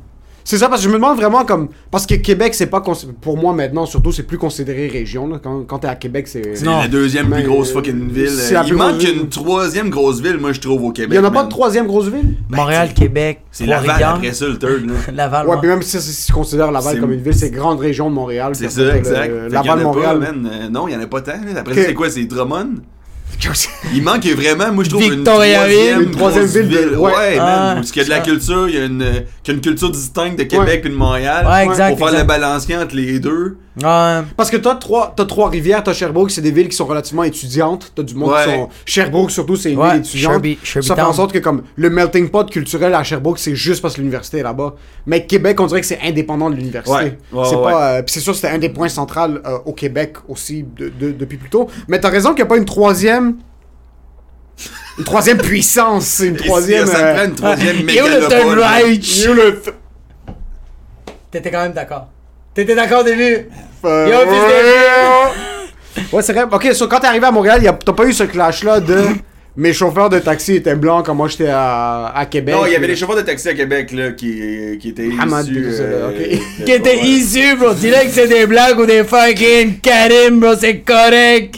C'est 0.50 0.58
ça, 0.58 0.70
parce 0.70 0.80
que 0.82 0.86
je 0.86 0.90
me 0.90 0.94
demande 0.98 1.18
vraiment 1.18 1.44
comme. 1.44 1.68
Parce 1.92 2.06
que 2.06 2.16
Québec, 2.16 2.54
c'est 2.54 2.68
pas. 2.68 2.80
cons- 2.80 2.94
Pour 3.20 3.36
moi 3.38 3.52
maintenant, 3.52 3.86
surtout, 3.86 4.14
c'est 4.14 4.24
plus 4.24 4.38
considéré 4.38 4.88
région. 4.88 5.28
Là. 5.28 5.42
Quand, 5.44 5.64
quand 5.68 5.80
t'es 5.80 5.90
à 5.90 5.96
Québec, 5.96 6.26
c'est. 6.30 6.56
C'est 6.56 6.66
la 6.66 6.88
deuxième 6.88 7.28
Mais, 7.28 7.42
plus 7.42 7.50
grosse 7.50 7.72
euh, 7.72 7.74
fucking 7.74 8.08
ville. 8.10 8.30
c'est 8.30 8.54
la 8.54 8.62
Il 8.64 8.70
plus 8.70 8.78
manque 8.78 8.96
ville. 8.96 9.18
une 9.24 9.28
troisième 9.28 9.90
grosse 9.90 10.22
ville, 10.22 10.38
moi, 10.38 10.54
je 10.54 10.62
trouve, 10.62 10.86
au 10.86 10.92
Québec. 10.94 11.12
Il 11.12 11.16
y 11.18 11.20
en 11.20 11.26
a 11.28 11.32
pas 11.32 11.44
de 11.44 11.50
troisième 11.50 11.86
grosse 11.86 12.08
ville? 12.08 12.36
Montréal, 12.50 12.94
Québec, 12.94 13.42
C'est 13.52 13.66
Laval 13.66 14.02
après 14.02 14.32
ça, 14.32 14.46
le 14.48 14.58
third, 14.58 14.86
là. 14.88 14.94
Laval, 15.14 15.48
Ouais, 15.50 15.58
puis 15.60 15.68
même 15.68 15.82
si, 15.82 16.00
si, 16.00 16.14
si 16.14 16.28
tu 16.28 16.32
considères 16.32 16.72
Laval 16.72 17.02
comme 17.02 17.12
une 17.12 17.20
ville, 17.22 17.36
c'est 17.36 17.52
grande 17.52 17.82
région 17.82 18.10
de 18.10 18.16
Montréal. 18.16 18.54
C'est 18.56 18.70
ça, 18.72 18.96
exact. 18.96 19.28
le- 19.28 19.50
Fait 19.50 19.58
qu'il 19.58 19.66
y 19.66 19.70
en 19.70 19.74
a 19.74 19.76
Laval, 19.76 19.84
Montréal. 19.84 20.20
Pas, 20.22 20.32
man. 20.32 20.50
Euh, 20.50 20.70
non, 20.70 20.88
il 20.88 20.94
y 20.94 20.96
en 20.96 21.02
a 21.02 21.08
pas 21.08 21.20
tant. 21.20 21.34
Après 21.58 21.76
c'est 21.84 21.94
quoi 21.94 22.10
C'est 22.10 22.24
Drummond? 22.24 22.76
Il 23.94 24.04
manque 24.04 24.26
vraiment, 24.26 24.72
moi, 24.72 24.84
je 24.84 24.90
trouve, 24.90 25.02
Victoriaville. 25.04 25.96
une 25.96 26.02
Une 26.04 26.12
troisième 26.12 26.46
ville 26.46 26.70
de- 26.70 26.96
Ouais, 26.98 27.12
ouais. 27.14 27.36
man. 27.38 27.46
Ah, 27.48 27.74
Parce 27.76 27.92
qu'il 27.92 28.02
y 28.02 28.06
a 28.06 28.06
de 28.06 28.10
la 28.10 28.20
culture, 28.20 28.68
il 28.68 28.76
y 28.76 28.78
a 28.80 28.86
une, 28.86 29.00
qu'il 29.44 29.48
y 29.48 29.52
a 29.52 29.54
une 29.54 29.62
culture 29.62 29.92
distincte 29.92 30.38
de 30.40 30.44
Québec 30.44 30.68
Ouais. 30.68 30.78
puis 30.80 30.90
de 30.90 30.96
Montréal. 30.96 31.46
Ouais, 31.48 31.66
exact, 31.66 31.90
Pour 31.90 32.00
faire 32.00 32.08
exact. 32.10 32.22
le 32.22 32.28
balancier 32.28 32.78
entre 32.78 32.96
les 32.96 33.20
deux. 33.20 33.58
Ouais. 33.82 34.22
Parce 34.36 34.50
que 34.50 34.58
toi, 34.58 34.74
trois, 34.76 35.14
t'as 35.16 35.26
Trois-Rivières, 35.26 35.84
t'as 35.84 35.94
Sherbrooke, 35.94 36.32
c'est 36.32 36.42
des 36.42 36.50
villes 36.50 36.68
qui 36.68 36.76
sont 36.76 36.88
relativement 36.88 37.24
étudiantes. 37.24 37.92
T'as 37.96 38.02
du 38.02 38.16
monde 38.16 38.32
Ouais. 38.32 38.44
qui 38.46 38.52
sont. 38.52 38.70
Sherbrooke, 38.86 39.30
surtout, 39.30 39.56
c'est 39.56 39.72
une 39.72 39.78
Ouais, 39.80 39.92
ville 39.92 40.00
étudiante. 40.00 40.34
Sherby- 40.34 40.58
Sherby 40.64 40.88
ça 40.88 40.96
fait 40.96 41.02
en 41.04 41.14
sorte 41.14 41.32
que, 41.32 41.38
comme, 41.38 41.62
le 41.76 41.90
melting 41.92 42.30
pot 42.30 42.50
culturel 42.50 42.96
à 42.96 43.04
Sherbrooke, 43.04 43.38
c'est 43.38 43.56
juste 43.56 43.84
parce 43.84 43.94
que 43.94 44.00
l'université 44.00 44.40
est 44.40 44.44
là-bas. 44.44 44.74
Mais 45.06 45.28
Québec, 45.28 45.60
on 45.62 45.68
dirait 45.68 45.82
que 45.82 45.86
c'est 45.88 46.00
indépendant 46.04 46.50
de 46.50 46.56
l'université. 46.56 46.92
Ouais, 46.98 47.18
ouais, 47.34 47.46
c'est 47.48 47.56
ouais. 47.56 47.62
pas. 47.72 47.92
euh, 47.98 48.02
c'est 48.08 48.20
sûr, 48.20 48.34
c'était 48.34 48.48
un 48.50 48.58
des 48.58 48.70
points 48.70 48.90
centraux 48.90 49.20
euh, 49.20 49.58
au 49.66 49.74
Québec 49.74 50.16
aussi 50.28 50.64
de- 50.76 50.90
de- 51.00 51.12
depuis 51.12 51.38
plus 51.38 51.50
tôt. 51.50 51.68
Mais 51.88 52.00
t'as 52.00 52.10
raison 52.10 52.30
qu'il 52.30 52.38
n'y 52.38 52.42
a 52.44 52.46
pas 52.48 52.58
une 52.58 52.66
troisième. 52.66 53.27
Une 54.98 55.04
troisième 55.04 55.38
puissance, 55.38 56.06
c'est 56.06 56.28
une 56.28 56.38
troisième. 56.38 56.88
Ça 56.88 56.98
euh, 56.98 57.14
prend 57.16 57.26
une 57.26 57.36
troisième 57.36 57.76
Yo, 57.90 58.08
le 58.08 58.20
mégalopole. 58.22 58.60
Reich. 58.60 59.18
you 59.24 59.34
le 59.34 59.62
T'étais 61.32 61.52
quand 61.52 61.62
même 61.64 61.74
d'accord. 61.74 62.08
T'étais 62.54 62.76
d'accord 62.76 63.02
au 63.02 63.04
début. 63.04 63.48
Euh, 63.86 64.08
Yo, 64.10 64.20
fils 64.32 64.42
ouais, 66.02 66.04
Ouais, 66.14 66.22
c'est 66.22 66.34
vrai. 66.34 66.46
Ok, 66.52 66.70
so, 66.74 66.88
quand 66.88 67.00
t'es 67.00 67.08
arrivé 67.08 67.26
à 67.26 67.32
Montréal, 67.32 67.62
y 67.64 67.68
a- 67.68 67.74
t'as 67.74 67.94
pas 67.94 68.06
eu 68.06 68.14
ce 68.14 68.24
clash-là 68.24 68.80
de 68.80 69.04
mes 69.58 69.74
chauffeurs 69.74 70.10
de 70.10 70.20
taxi 70.20 70.56
étaient 70.56 70.76
blancs 70.76 71.06
comme 71.06 71.18
moi 71.18 71.28
j'étais 71.28 71.50
à, 71.50 72.12
à 72.16 72.26
Québec. 72.26 72.56
Non, 72.56 72.66
il 72.66 72.72
y 72.74 72.76
avait 72.76 72.88
des 72.88 72.96
chauffeurs 72.96 73.16
de 73.18 73.22
taxi 73.22 73.50
à 73.50 73.54
Québec 73.56 73.92
là, 73.92 74.12
qui, 74.12 74.78
qui 74.80 74.90
étaient 74.90 75.10
Hamad, 75.20 75.46
issus. 75.48 75.74
c'est 75.76 75.82
euh, 75.84 76.02
là, 76.02 76.08
ok. 76.10 76.16
de- 76.60 76.66
Qui 76.66 76.72
était 76.72 76.90
ouais. 76.96 77.04
issu, 77.08 77.56
bro. 77.58 77.74
Dis-le 77.74 78.04
que 78.06 78.10
c'est 78.12 78.28
des 78.28 78.46
blagues 78.48 78.80
ou 78.80 78.86
des 78.86 79.04
fucking 79.04 79.80
Karim, 79.80 80.40
bro. 80.40 80.54
C'est 80.60 80.80
correct. 80.80 81.56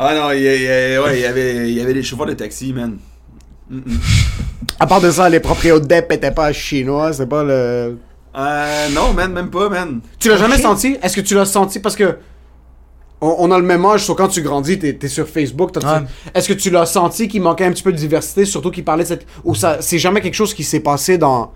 Ah 0.00 0.14
non, 0.14 0.30
il 0.30 0.38
y, 0.40 0.44
y- 0.44 0.98
ouais, 0.98 1.18
il 1.18 1.20
y 1.20 1.24
avait, 1.26 1.68
il 1.70 1.74
y 1.76 1.80
avait 1.80 1.92
des 1.94 2.04
chauffeurs 2.04 2.26
de 2.26 2.34
taxi, 2.34 2.72
man. 2.72 2.98
À 4.78 4.86
part 4.86 5.00
de 5.00 5.10
ça, 5.10 5.28
les 5.28 5.40
propriétaires 5.40 5.80
d'EP 5.80 6.14
étaient 6.14 6.30
pas 6.30 6.52
chinois, 6.52 7.12
c'est 7.12 7.26
pas 7.26 7.42
le. 7.42 7.98
Euh, 8.36 8.88
non, 8.94 9.12
man, 9.12 9.32
même 9.32 9.50
pas, 9.50 9.68
man. 9.68 10.00
Tu 10.20 10.28
l'as 10.28 10.36
jamais 10.36 10.58
senti? 10.58 10.96
Est-ce 11.02 11.16
que 11.16 11.20
tu 11.20 11.34
l'as 11.34 11.44
senti? 11.46 11.80
Parce 11.80 11.96
que. 11.96 12.16
On, 13.20 13.34
on 13.40 13.50
a 13.50 13.58
le 13.58 13.64
même 13.64 13.84
âge, 13.84 14.04
sauf 14.04 14.16
quand 14.16 14.28
tu 14.28 14.42
grandis, 14.42 14.78
t'es 14.78 14.96
es 15.02 15.08
sur 15.08 15.26
Facebook. 15.28 15.72
t'as- 15.72 16.00
Ouais. 16.02 16.06
Est-ce 16.34 16.46
que 16.46 16.52
tu 16.54 16.70
l'as 16.70 16.86
senti 16.86 17.26
qu'il 17.26 17.42
manquait 17.42 17.64
un 17.64 17.72
petit 17.72 17.82
peu 17.82 17.90
de 17.90 17.96
diversité, 17.96 18.44
surtout 18.44 18.70
qu'il 18.70 18.84
parlait 18.84 19.02
de 19.02 19.08
cette. 19.08 19.26
Ou 19.44 19.56
ça, 19.56 19.78
c'est 19.80 19.98
jamais 19.98 20.20
quelque 20.20 20.34
chose 20.34 20.54
qui 20.54 20.62
s'est 20.62 20.78
passé 20.80 21.18
dans. 21.18 21.52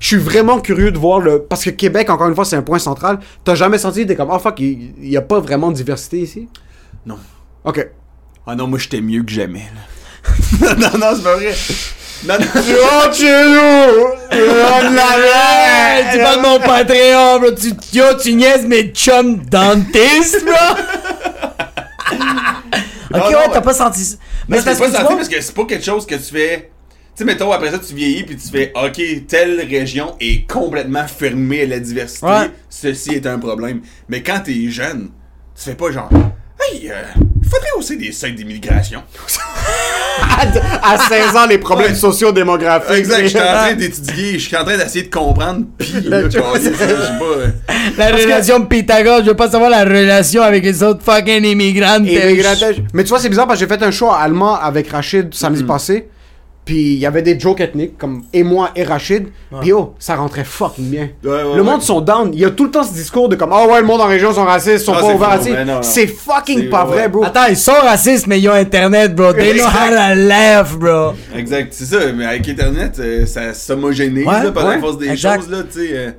Je 0.00 0.08
suis 0.08 0.16
vraiment 0.16 0.58
curieux 0.60 0.90
de 0.90 0.98
voir 0.98 1.20
le. 1.20 1.42
Parce 1.42 1.62
que 1.64 1.70
Québec, 1.70 2.10
encore 2.10 2.26
une 2.28 2.34
fois, 2.34 2.44
c'est 2.44 2.56
un 2.56 2.62
point 2.62 2.80
central. 2.80 3.20
T'as 3.44 3.54
jamais 3.54 3.78
senti, 3.78 4.04
t'es 4.04 4.16
comme, 4.16 4.30
oh 4.32 4.38
fuck, 4.40 4.58
il 4.58 4.90
il 5.00 5.08
y, 5.08 5.16
a 5.16 5.22
pas 5.22 5.38
vraiment 5.38 5.70
de 5.70 5.76
diversité 5.76 6.18
ici? 6.18 6.48
Non. 7.06 7.16
Ok. 7.66 7.86
Ah 8.46 8.54
non, 8.54 8.68
moi 8.68 8.78
j'étais 8.78 9.00
mieux 9.00 9.22
que 9.24 9.32
jamais, 9.32 9.66
là. 9.74 10.74
non, 10.78 10.98
non, 10.98 11.06
c'est 11.16 11.22
pas 11.22 11.34
vrai. 11.36 11.52
Non, 12.24 12.34
non. 12.38 12.46
Oh, 12.54 13.12
chez 13.12 13.44
nous 13.44 14.06
tu 14.30 16.18
parles 16.22 16.36
de 16.36 16.42
mon 16.42 16.58
Patreon, 16.60 17.40
bro. 17.40 17.50
Tu, 17.52 17.72
yo, 17.96 18.04
tu 18.22 18.32
niaises 18.34 18.64
mes 18.64 18.84
chums 18.92 19.38
dentistes, 19.44 20.44
bro. 20.44 20.54
ok, 23.12 23.12
Non, 23.12 23.18
ouais, 23.26 23.32
t'as 23.32 23.52
ouais. 23.58 23.62
pas 23.62 23.74
senti 23.74 24.04
ça. 24.04 24.16
Mais 24.48 24.58
c'est 24.60 24.64
pas 24.78 24.86
tu 24.86 24.92
senti 24.92 25.02
vois- 25.04 25.16
parce 25.16 25.28
que 25.28 25.40
c'est 25.40 25.54
pas 25.54 25.64
quelque 25.64 25.84
chose 25.84 26.06
que 26.06 26.14
tu 26.14 26.32
fais. 26.34 26.70
Tu 27.16 27.20
sais, 27.20 27.24
mettons, 27.24 27.50
après 27.50 27.70
ça, 27.70 27.78
tu 27.78 27.94
vieillis 27.94 28.24
puis 28.24 28.36
tu 28.36 28.48
fais, 28.48 28.72
OK, 28.76 29.00
telle 29.26 29.60
région 29.68 30.14
est 30.20 30.48
complètement 30.48 31.06
fermée 31.06 31.62
à 31.62 31.66
la 31.66 31.78
diversité. 31.80 32.26
Ouais. 32.26 32.50
Ceci 32.68 33.14
est 33.14 33.26
un 33.26 33.38
problème. 33.38 33.80
Mais 34.08 34.22
quand 34.22 34.40
t'es 34.44 34.68
jeune, 34.70 35.10
tu 35.56 35.64
fais 35.64 35.74
pas 35.74 35.90
genre, 35.90 36.10
Hey, 36.60 36.90
euh, 36.90 37.02
faudrait 37.48 37.68
aussi 37.78 37.96
des 37.96 38.12
seuils 38.12 38.34
d'immigration. 38.34 39.02
À 40.82 40.96
16 40.98 41.36
ans, 41.36 41.46
les 41.46 41.58
problèmes 41.58 41.90
Ouais. 41.90 41.94
sociodémographiques. 41.96 42.96
exact, 42.96 43.22
je 43.22 43.26
suis 43.28 43.38
en 43.38 43.42
train 43.42 43.74
d'étudier, 43.74 44.38
je 44.38 44.46
suis 44.48 44.56
en 44.56 44.64
train 44.64 44.76
d'essayer 44.78 45.04
de 45.04 45.14
comprendre, 45.14 45.66
pis 45.76 45.92
là, 46.04 46.22
je 46.24 46.30
sais 46.30 46.40
pas. 46.40 46.46
euh, 47.24 47.48
La 47.98 48.06
relation 48.08 48.58
de 48.60 48.64
Pythagore, 48.66 49.20
je 49.20 49.26
veux 49.26 49.34
pas 49.36 49.50
savoir 49.50 49.68
la 49.70 49.84
relation 49.84 50.42
avec 50.42 50.64
les 50.64 50.82
autres 50.82 51.02
fucking 51.02 51.74
grattages. 51.74 52.82
Mais 52.94 53.02
tu 53.04 53.10
vois, 53.10 53.20
c'est 53.20 53.28
bizarre 53.28 53.46
parce 53.46 53.60
que 53.60 53.66
j'ai 53.68 53.74
fait 53.74 53.82
un 53.84 53.90
show 53.90 54.10
allemand 54.10 54.54
avec 54.58 54.90
Rachid 54.90 55.34
samedi 55.34 55.64
passé. 55.64 56.08
Puis 56.66 56.94
il 56.94 56.98
y 56.98 57.06
avait 57.06 57.22
des 57.22 57.38
jokes 57.38 57.60
ethniques 57.60 57.96
comme 57.96 58.24
et 58.32 58.42
moi 58.42 58.72
et 58.74 58.82
Rachid. 58.82 59.28
Puis 59.60 59.72
oh, 59.72 59.94
ça 60.00 60.16
rentrait 60.16 60.42
fucking 60.42 60.90
bien. 60.90 61.10
Ouais, 61.22 61.30
ouais, 61.30 61.42
le 61.42 61.48
ouais. 61.50 61.62
monde 61.62 61.80
sont 61.80 62.00
down. 62.00 62.30
Il 62.34 62.40
y 62.40 62.44
a 62.44 62.50
tout 62.50 62.64
le 62.64 62.70
temps 62.72 62.82
ce 62.82 62.92
discours 62.92 63.28
de 63.28 63.36
comme 63.36 63.52
oh 63.52 63.68
ouais, 63.70 63.80
le 63.80 63.86
monde 63.86 64.00
en 64.00 64.06
région 64.08 64.34
sont 64.34 64.44
racistes, 64.44 64.84
sont 64.84 64.92
Ah, 64.92 65.00
pas 65.00 65.06
c'est 65.06 65.14
ouverts 65.14 65.28
racistes. 65.28 65.56
C'est 65.82 66.06
fucking 66.08 66.68
pas 66.68 66.84
ouais. 66.84 66.92
vrai, 66.92 67.08
bro. 67.08 67.22
Attends, 67.24 67.46
ils 67.48 67.56
sont 67.56 67.70
racistes, 67.70 68.26
mais 68.26 68.40
ils 68.40 68.48
ont 68.48 68.52
Internet, 68.54 69.14
bro. 69.14 69.32
They 69.32 69.54
know 69.54 69.64
how 69.64 69.88
to 69.90 70.14
laugh, 70.16 70.76
bro. 70.76 71.12
Exact, 71.36 71.72
c'est 71.72 71.84
ça, 71.84 72.12
mais 72.12 72.26
avec 72.26 72.48
Internet, 72.48 72.96
euh, 72.98 73.24
ça 73.26 73.54
s'homogénise 73.54 74.26
Ouais, 74.26 74.42
là, 74.42 74.50
par 74.50 74.66
ouais, 74.66 74.74
la 74.74 74.80
force 74.80 74.98
des 74.98 75.08
exact. 75.08 75.42
choses, 75.42 75.50
là, 75.52 75.62
tu 75.62 75.78
sais. 75.86 75.90
euh, 75.92 76.10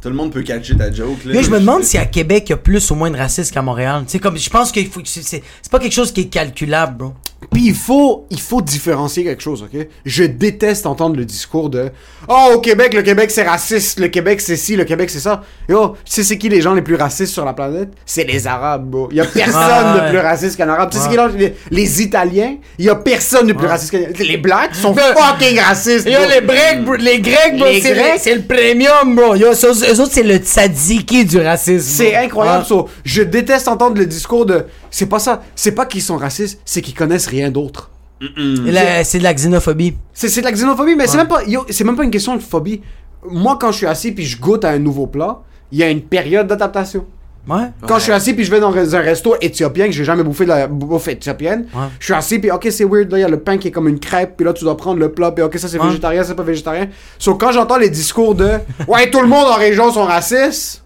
tout 0.00 0.10
le 0.10 0.14
monde 0.14 0.30
peut 0.30 0.42
catcher 0.42 0.76
ta 0.76 0.92
joke, 0.92 1.24
là. 1.24 1.32
Mais 1.34 1.42
je 1.42 1.50
me 1.50 1.58
demande 1.58 1.82
si 1.82 1.98
à 1.98 2.04
Québec, 2.06 2.44
il 2.46 2.50
y 2.50 2.52
a 2.52 2.56
plus 2.56 2.88
ou 2.92 2.94
moins 2.94 3.10
de 3.10 3.16
racisme 3.16 3.52
qu'à 3.52 3.62
Montréal. 3.62 4.02
Tu 4.06 4.12
sais, 4.12 4.18
comme, 4.20 4.38
je 4.38 4.48
pense 4.48 4.70
que 4.70 4.78
c'est 5.02 5.42
pas 5.72 5.80
quelque 5.80 5.92
chose 5.92 6.12
qui 6.12 6.20
est 6.20 6.28
calculable, 6.32 6.96
bro. 6.96 7.14
Puis 7.52 7.66
il 7.68 7.74
faut, 7.74 8.26
il 8.30 8.40
faut 8.40 8.60
différencier 8.60 9.22
quelque 9.22 9.42
chose, 9.42 9.62
ok? 9.62 9.86
Je 10.04 10.24
déteste 10.24 10.86
entendre 10.86 11.14
le 11.16 11.24
discours 11.24 11.70
de 11.70 11.90
Oh, 12.26 12.50
au 12.56 12.58
Québec, 12.60 12.92
le 12.94 13.02
Québec 13.02 13.30
c'est 13.30 13.44
raciste, 13.44 14.00
le 14.00 14.08
Québec 14.08 14.40
c'est 14.40 14.56
ci, 14.56 14.74
le 14.74 14.82
Québec 14.84 15.08
c'est 15.08 15.20
ça. 15.20 15.42
Yo, 15.68 15.90
tu 16.04 16.12
sais 16.12 16.24
c'est 16.24 16.36
qui 16.36 16.48
les 16.48 16.60
gens 16.60 16.74
les 16.74 16.82
plus 16.82 16.96
racistes 16.96 17.32
sur 17.32 17.44
la 17.44 17.52
planète? 17.52 17.90
C'est 18.04 18.24
les 18.24 18.48
Arabes, 18.48 18.90
bro. 18.90 19.08
Il 19.12 19.18
y 19.18 19.20
a 19.20 19.24
personne 19.32 19.94
Ouais. 19.94 20.04
de 20.06 20.08
plus 20.10 20.18
raciste 20.18 20.56
qu'un 20.56 20.68
Arabe. 20.68 20.90
Tu 20.90 20.98
sais 20.98 21.04
c'est 21.04 21.10
qui 21.30 21.36
les, 21.38 21.54
les 21.70 22.02
Italiens? 22.02 22.56
Il 22.76 22.84
y 22.86 22.88
a 22.90 22.96
personne 22.96 23.46
de 23.46 23.52
plus 23.52 23.68
raciste 23.68 23.92
qu'un 23.92 24.24
Les 24.24 24.36
Blacks 24.36 24.74
sont 24.74 24.94
fucking 24.94 25.60
racistes, 25.60 26.06
Yo, 26.08 26.18
bro. 26.18 26.28
les 26.28 26.44
Grecs, 26.44 26.84
bro, 26.84 26.94
les 26.96 27.20
Grecs, 27.20 27.56
bro, 27.56 27.66
c'est 27.80 27.80
Grecs? 27.94 28.14
le- 28.14 28.18
c'est 28.20 28.34
le 28.34 28.42
premium, 28.42 29.14
bro. 29.14 29.36
Yo, 29.36 29.46
eux, 29.52 29.52
eux 29.92 30.00
autres, 30.00 30.12
c'est 30.12 30.24
le 30.24 30.38
tzatziki 30.38 31.24
du 31.24 31.38
racisme. 31.40 31.86
C'est 31.88 32.16
incroyable, 32.16 32.64
Ah. 32.64 32.68
so, 32.68 32.88
Je 33.04 33.22
déteste 33.22 33.68
entendre 33.68 33.96
le 33.96 34.06
discours 34.06 34.44
de 34.44 34.64
C'est 34.90 35.06
pas 35.06 35.18
ça. 35.18 35.42
C'est 35.54 35.72
pas 35.72 35.86
qu'ils 35.86 36.02
sont 36.02 36.16
racistes, 36.16 36.60
c'est 36.64 36.82
qu'ils 36.82 36.94
connaissent 36.94 37.26
rien 37.26 37.50
d'autre. 37.50 37.90
C'est 38.20 39.18
de 39.18 39.22
la 39.22 39.34
xénophobie. 39.34 39.96
C'est 40.12 40.28
c'est 40.28 40.40
de 40.40 40.46
la 40.46 40.52
xénophobie, 40.52 40.96
mais 40.96 41.06
c'est 41.06 41.16
même 41.18 41.28
pas 41.28 41.44
yo, 41.44 41.64
c'est 41.70 41.84
même 41.84 41.96
pas 41.96 42.04
une 42.04 42.10
question 42.10 42.34
de 42.36 42.42
phobie. 42.42 42.82
Moi, 43.30 43.56
quand 43.60 43.70
je 43.72 43.76
suis 43.78 43.86
assis 43.86 44.12
puis 44.12 44.24
je 44.24 44.40
goûte 44.40 44.64
à 44.64 44.70
un 44.70 44.78
nouveau 44.78 45.06
plat, 45.06 45.40
il 45.70 45.78
y 45.78 45.82
a 45.82 45.90
une 45.90 46.02
période 46.02 46.46
d'adaptation. 46.46 47.04
Ouais. 47.48 47.70
Quand 47.86 47.96
je 47.98 48.02
suis 48.04 48.12
assis 48.12 48.34
puis 48.34 48.44
je 48.44 48.50
vais 48.50 48.60
dans 48.60 48.76
un 48.76 49.00
resto 49.00 49.34
éthiopien 49.40 49.86
que 49.86 49.92
j'ai 49.92 50.04
jamais 50.04 50.22
bouffé 50.22 50.44
de 50.44 50.50
la 50.50 50.66
bouffe 50.66 51.08
éthiopienne, 51.08 51.66
Ouais. 51.74 51.86
je 51.98 52.04
suis 52.06 52.12
assis 52.14 52.38
puis 52.38 52.50
ok 52.50 52.66
c'est 52.70 52.84
weird 52.84 53.10
là 53.10 53.18
il 53.18 53.20
y 53.22 53.24
a 53.24 53.28
le 53.28 53.40
pain 53.40 53.56
qui 53.56 53.68
est 53.68 53.70
comme 53.70 53.88
une 53.88 53.98
crêpe 54.00 54.34
puis 54.36 54.44
là 54.44 54.52
tu 54.52 54.64
dois 54.64 54.76
prendre 54.76 54.98
le 55.00 55.12
plat 55.12 55.30
puis 55.32 55.42
ok 55.42 55.56
ça 55.58 55.66
c'est 55.68 55.78
Ouais. 55.78 55.86
végétarien 55.86 56.22
ça 56.22 56.28
c'est 56.28 56.34
pas 56.34 56.42
végétarien. 56.42 56.88
Sauf 57.18 57.38
quand 57.38 57.52
j'entends 57.52 57.78
les 57.78 57.88
discours 57.88 58.34
de 58.34 58.50
ouais 58.88 59.08
tout 59.10 59.20
le 59.20 59.28
monde 59.28 59.46
en 59.46 59.54
région 59.56 59.90
sont 59.92 60.04
racistes. 60.04 60.84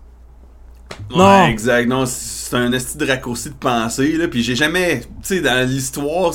Non. 1.16 1.47
Exact. 1.47 1.89
Non, 1.89 2.05
c'est 2.53 2.59
un 2.59 2.73
esti 2.73 2.97
de 2.99 3.07
raccourci 3.07 3.49
de 3.49 3.55
pensée, 3.55 4.12
là. 4.12 4.29
Puis 4.29 4.43
j'ai 4.43 4.55
jamais. 4.55 5.01
Tu 5.01 5.07
sais, 5.37 5.41
dans 5.41 5.66
l'histoire, 5.69 6.33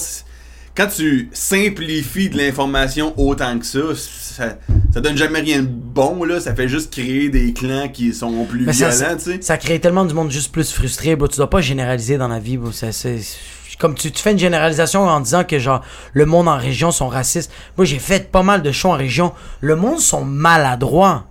quand 0.76 0.88
tu 0.88 1.30
simplifies 1.34 2.30
de 2.30 2.38
l'information 2.38 3.14
autant 3.18 3.58
que 3.60 3.66
ça, 3.66 3.80
ça, 3.96 4.58
ça 4.94 5.02
donne 5.02 5.18
jamais 5.18 5.40
rien 5.40 5.62
de 5.62 5.68
bon, 5.68 6.24
là. 6.24 6.40
Ça 6.40 6.54
fait 6.56 6.68
juste 6.68 6.92
créer 6.92 7.30
des 7.30 7.54
clans 7.54 7.88
qui 7.88 8.14
sont 8.14 8.46
plus 8.46 8.66
Mais 8.66 8.74
ça, 8.74 8.90
violents, 8.90 9.16
tu 9.18 9.24
sais. 9.24 9.38
ça 9.42 9.58
crée 9.58 9.80
tellement 9.80 10.06
du 10.06 10.14
monde 10.14 10.32
juste 10.32 10.52
plus 10.52 10.72
frustré, 10.72 11.16
bro. 11.16 11.28
Tu 11.28 11.38
dois 11.38 11.50
pas 11.50 11.62
généraliser 11.62 12.18
dans 12.18 12.28
la 12.28 12.40
vie, 12.40 12.58
bro. 12.58 12.72
Ça, 12.72 12.92
c'est- 12.92 13.22
Comme 13.80 13.94
tu, 13.94 14.12
tu 14.12 14.24
fais 14.24 14.32
une 14.32 14.40
généralisation 14.40 15.04
en 15.04 15.20
disant 15.20 15.44
que 15.44 15.60
genre 15.60 15.84
le 16.14 16.26
monde 16.26 16.48
en 16.48 16.58
région 16.58 16.90
sont 16.92 17.10
racistes. 17.10 17.52
Moi 17.78 17.86
j'ai 17.86 18.00
fait 18.00 18.32
pas 18.32 18.42
mal 18.42 18.64
de 18.64 18.72
shows 18.72 18.90
en 18.90 18.98
région. 18.98 19.34
Le 19.62 19.76
monde 19.76 20.00
sont 20.00 20.26
maladroits. 20.26 21.28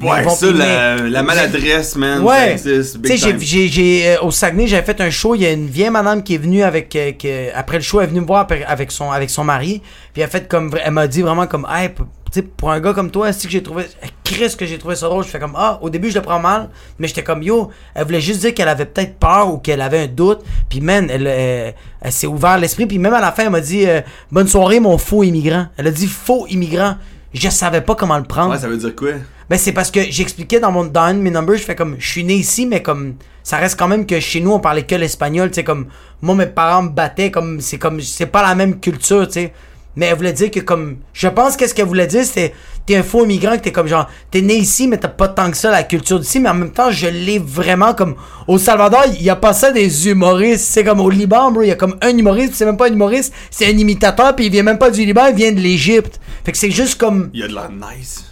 Ouais, 0.00 0.24
ça, 0.34 0.46
la, 0.52 1.22
maladresse, 1.22 1.96
man, 1.96 2.20
Ouais. 2.22 2.56
Tu 3.02 3.18
sais, 3.18 3.68
j'ai, 3.68 4.08
euh, 4.08 4.22
au 4.22 4.30
Saguenay, 4.30 4.66
j'avais 4.66 4.84
fait 4.84 5.00
un 5.00 5.10
show. 5.10 5.34
Il 5.34 5.42
y 5.42 5.46
a 5.46 5.52
une 5.52 5.68
vieille 5.68 5.90
madame 5.90 6.22
qui 6.22 6.34
est 6.34 6.38
venue 6.38 6.62
avec, 6.62 6.94
euh, 6.96 7.50
après 7.54 7.76
le 7.78 7.82
show, 7.82 8.00
elle 8.00 8.06
est 8.06 8.10
venue 8.10 8.20
me 8.20 8.26
voir 8.26 8.46
avec 8.66 8.90
son, 8.90 9.10
avec 9.12 9.30
son 9.30 9.44
mari. 9.44 9.80
Puis 10.12 10.22
elle 10.22 10.28
fait 10.28 10.48
comme, 10.48 10.70
elle 10.84 10.90
m'a 10.92 11.06
dit 11.06 11.22
vraiment 11.22 11.46
comme, 11.46 11.66
hey, 11.70 11.90
p- 11.90 12.02
tu 12.32 12.40
sais, 12.40 12.42
pour 12.42 12.72
un 12.72 12.80
gars 12.80 12.92
comme 12.92 13.12
toi, 13.12 13.32
c'est 13.32 13.46
que 13.46 13.52
j'ai 13.52 13.62
trouvé, 13.62 13.84
Chris, 14.24 14.56
que 14.58 14.66
j'ai 14.66 14.78
trouvé 14.78 14.96
ça 14.96 15.06
drôle. 15.06 15.22
Je 15.24 15.28
fais 15.28 15.38
comme, 15.38 15.54
ah, 15.56 15.78
au 15.80 15.88
début, 15.88 16.10
je 16.10 16.16
le 16.16 16.22
prends 16.22 16.40
mal. 16.40 16.68
Mais 16.98 17.06
j'étais 17.06 17.22
comme, 17.22 17.42
yo, 17.44 17.70
elle 17.94 18.04
voulait 18.04 18.20
juste 18.20 18.40
dire 18.40 18.52
qu'elle 18.52 18.68
avait 18.68 18.86
peut-être 18.86 19.14
peur 19.20 19.52
ou 19.54 19.58
qu'elle 19.58 19.80
avait 19.80 20.00
un 20.00 20.06
doute. 20.08 20.40
Puis, 20.68 20.80
man, 20.80 21.08
elle, 21.08 21.26
euh, 21.28 21.70
elle 22.00 22.12
s'est 22.12 22.26
ouvert 22.26 22.58
l'esprit. 22.58 22.86
Puis, 22.86 22.98
même 22.98 23.14
à 23.14 23.20
la 23.20 23.30
fin, 23.30 23.44
elle 23.44 23.50
m'a 23.50 23.60
dit, 23.60 23.86
euh, 23.86 24.00
bonne 24.32 24.48
soirée, 24.48 24.80
mon 24.80 24.98
faux 24.98 25.22
immigrant. 25.22 25.66
Elle 25.76 25.86
a 25.86 25.90
dit 25.92 26.08
faux 26.08 26.46
immigrant. 26.48 26.96
Je 27.34 27.48
savais 27.48 27.80
pas 27.80 27.94
comment 27.94 28.16
le 28.16 28.24
prendre. 28.24 28.52
Ouais, 28.52 28.58
ça 28.58 28.68
veut 28.68 28.76
dire 28.76 28.94
quoi? 28.94 29.10
Ben 29.50 29.58
c'est 29.58 29.72
parce 29.72 29.90
que 29.90 30.00
j'expliquais 30.00 30.60
dans 30.60 30.72
mon 30.72 30.84
dans 30.84 31.02
un 31.02 31.14
de 31.14 31.18
mes 31.18 31.30
numbers, 31.30 31.58
je 31.58 31.64
fais 31.64 31.74
comme 31.74 31.96
je 31.98 32.08
suis 32.08 32.24
né 32.24 32.34
ici 32.34 32.64
mais 32.64 32.80
comme 32.80 33.16
ça 33.42 33.58
reste 33.58 33.78
quand 33.78 33.88
même 33.88 34.06
que 34.06 34.18
chez 34.18 34.40
nous 34.40 34.52
on 34.52 34.60
parlait 34.60 34.84
que 34.84 34.94
l'espagnol, 34.94 35.50
tu 35.50 35.56
sais 35.56 35.64
comme 35.64 35.88
moi 36.22 36.34
mes 36.34 36.46
parents 36.46 36.84
me 36.84 36.88
battaient 36.88 37.30
comme 37.30 37.60
c'est 37.60 37.76
comme 37.76 38.00
c'est 38.00 38.26
pas 38.26 38.42
la 38.42 38.54
même 38.54 38.80
culture, 38.80 39.26
tu 39.26 39.34
sais. 39.34 39.52
Mais 39.96 40.06
elle 40.06 40.16
voulait 40.16 40.32
dire 40.32 40.50
que 40.50 40.60
comme 40.60 40.96
je 41.12 41.28
pense 41.28 41.56
qu'est-ce 41.56 41.74
qu'elle 41.74 41.86
voulait 41.86 42.06
dire 42.06 42.24
c'était 42.24 42.52
t'es 42.86 42.96
un 42.96 43.02
faux 43.02 43.24
immigrant 43.24 43.52
que 43.56 43.62
t'es 43.62 43.72
comme 43.72 43.86
genre 43.86 44.08
t'es 44.30 44.40
né 44.42 44.56
ici 44.56 44.88
mais 44.88 44.98
t'as 44.98 45.08
pas 45.08 45.28
tant 45.28 45.50
que 45.50 45.56
ça 45.56 45.70
la 45.70 45.84
culture 45.84 46.18
d'ici 46.20 46.40
mais 46.40 46.48
en 46.50 46.54
même 46.54 46.72
temps 46.72 46.90
je 46.90 47.06
l'ai 47.06 47.38
vraiment 47.38 47.94
comme 47.94 48.16
au 48.48 48.58
Salvador 48.58 49.04
il 49.14 49.22
y 49.22 49.30
a 49.30 49.36
pas 49.36 49.52
ça 49.52 49.70
des 49.70 50.08
humoristes 50.08 50.64
c'est 50.64 50.84
comme 50.84 51.00
au 51.00 51.08
Liban 51.10 51.50
bro 51.52 51.62
il 51.62 51.68
y 51.68 51.70
a 51.70 51.76
comme 51.76 51.96
un 52.02 52.16
humoriste 52.16 52.54
c'est 52.54 52.64
même 52.66 52.76
pas 52.76 52.88
un 52.88 52.92
humoriste 52.92 53.32
c'est 53.50 53.66
un 53.66 53.78
imitateur 53.78 54.34
puis 54.36 54.46
il 54.46 54.52
vient 54.52 54.62
même 54.64 54.78
pas 54.78 54.90
du 54.90 55.04
Liban 55.04 55.26
il 55.28 55.34
vient 55.36 55.52
de 55.52 55.60
l'Égypte 55.60 56.20
fait 56.44 56.52
que 56.52 56.58
c'est 56.58 56.70
juste 56.70 56.96
comme 57.00 57.30
Il 57.32 57.40
y 57.40 57.42
a 57.44 57.48
de 57.48 57.54
la 57.54 57.68
nice. 57.68 58.24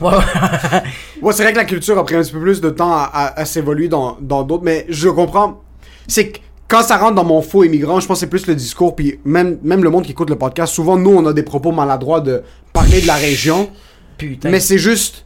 Ouais, 0.00 0.12
ouais. 0.14 1.32
C'est 1.32 1.42
vrai 1.42 1.52
que 1.52 1.58
la 1.58 1.64
culture 1.64 1.98
a 1.98 2.04
pris 2.04 2.14
un 2.14 2.22
petit 2.22 2.30
peu 2.32 2.40
plus 2.40 2.60
de 2.60 2.70
temps 2.70 2.92
à, 2.92 3.10
à- 3.12 3.40
à 3.40 3.44
s'évoluer 3.44 3.88
dans 3.88 4.16
dans 4.20 4.44
d'autres, 4.44 4.62
mais 4.62 4.86
je 4.88 5.08
comprends. 5.08 5.60
C'est 6.06 6.28
que 6.30 6.38
quand 6.68 6.82
ça 6.82 6.98
rentre 6.98 7.14
dans 7.14 7.24
mon 7.24 7.40
faux 7.42 7.64
immigrant, 7.64 7.98
je 7.98 8.06
pense 8.06 8.18
que 8.18 8.20
c'est 8.20 8.26
plus 8.30 8.46
le 8.46 8.54
discours, 8.54 8.94
puis 8.94 9.18
même, 9.24 9.58
même 9.62 9.82
le 9.82 9.90
monde 9.90 10.04
qui 10.04 10.12
écoute 10.12 10.28
le 10.30 10.36
podcast, 10.36 10.74
souvent 10.74 10.96
nous 10.96 11.10
on 11.10 11.24
a 11.26 11.32
des 11.32 11.42
propos 11.42 11.72
maladroits 11.72 12.20
de 12.20 12.42
parler 12.72 13.00
de 13.00 13.06
la 13.06 13.14
région, 13.14 13.70
putain 14.18 14.50
mais 14.50 14.60
c'est 14.60 14.78
juste 14.78 15.24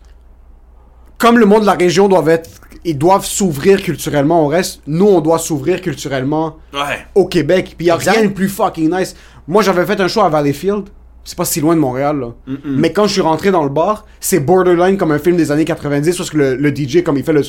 comme 1.19 1.39
le 1.39 1.47
monde 1.47 1.63
de 1.63 1.67
la 1.67 1.73
région 1.75 2.09
doivent 2.09 2.29
être, 2.29 2.51
ils 2.85 2.97
doivent 2.99 3.25
s'ouvrir 3.25 3.81
culturellement 3.83 4.45
au 4.45 4.49
reste. 4.49 4.83
Nous 4.89 5.07
on 5.07 5.21
doit 5.21 5.39
s'ouvrir 5.39 5.81
culturellement 5.81 6.57
Ouais. 6.73 7.07
au 7.15 7.27
Québec, 7.27 7.75
puis 7.77 7.87
y 7.87 7.91
a 7.91 7.95
Exact. 7.97 8.13
rien 8.17 8.25
de 8.25 8.33
plus 8.33 8.49
fucking 8.49 8.91
nice. 8.93 9.15
Moi 9.47 9.63
j'avais 9.63 9.85
fait 9.87 10.01
un 10.01 10.09
show 10.09 10.21
à 10.23 10.29
Valleyfield. 10.29 10.85
C'est 11.25 11.37
pas 11.39 11.45
si 11.45 11.61
loin 11.61 11.75
de 11.77 11.81
Montréal, 11.81 12.19
là. 12.19 12.55
Mais 12.65 12.93
quand 12.93 13.07
je 13.07 13.13
suis 13.13 13.21
rentré 13.21 13.51
dans 13.53 13.63
le 13.63 13.69
bar, 13.69 14.07
c'est 14.19 14.41
borderline 14.41 14.97
comme 14.97 15.13
un 15.13 15.19
film 15.19 15.37
des 15.37 15.53
années 15.53 15.65
90, 15.65 16.17
parce 16.17 16.31
que 16.31 16.37
le, 16.37 16.57
le 16.57 16.75
DJ, 16.75 17.03
comme 17.05 17.17
il 17.17 17.23
fait 17.25 17.33
le 17.33 17.43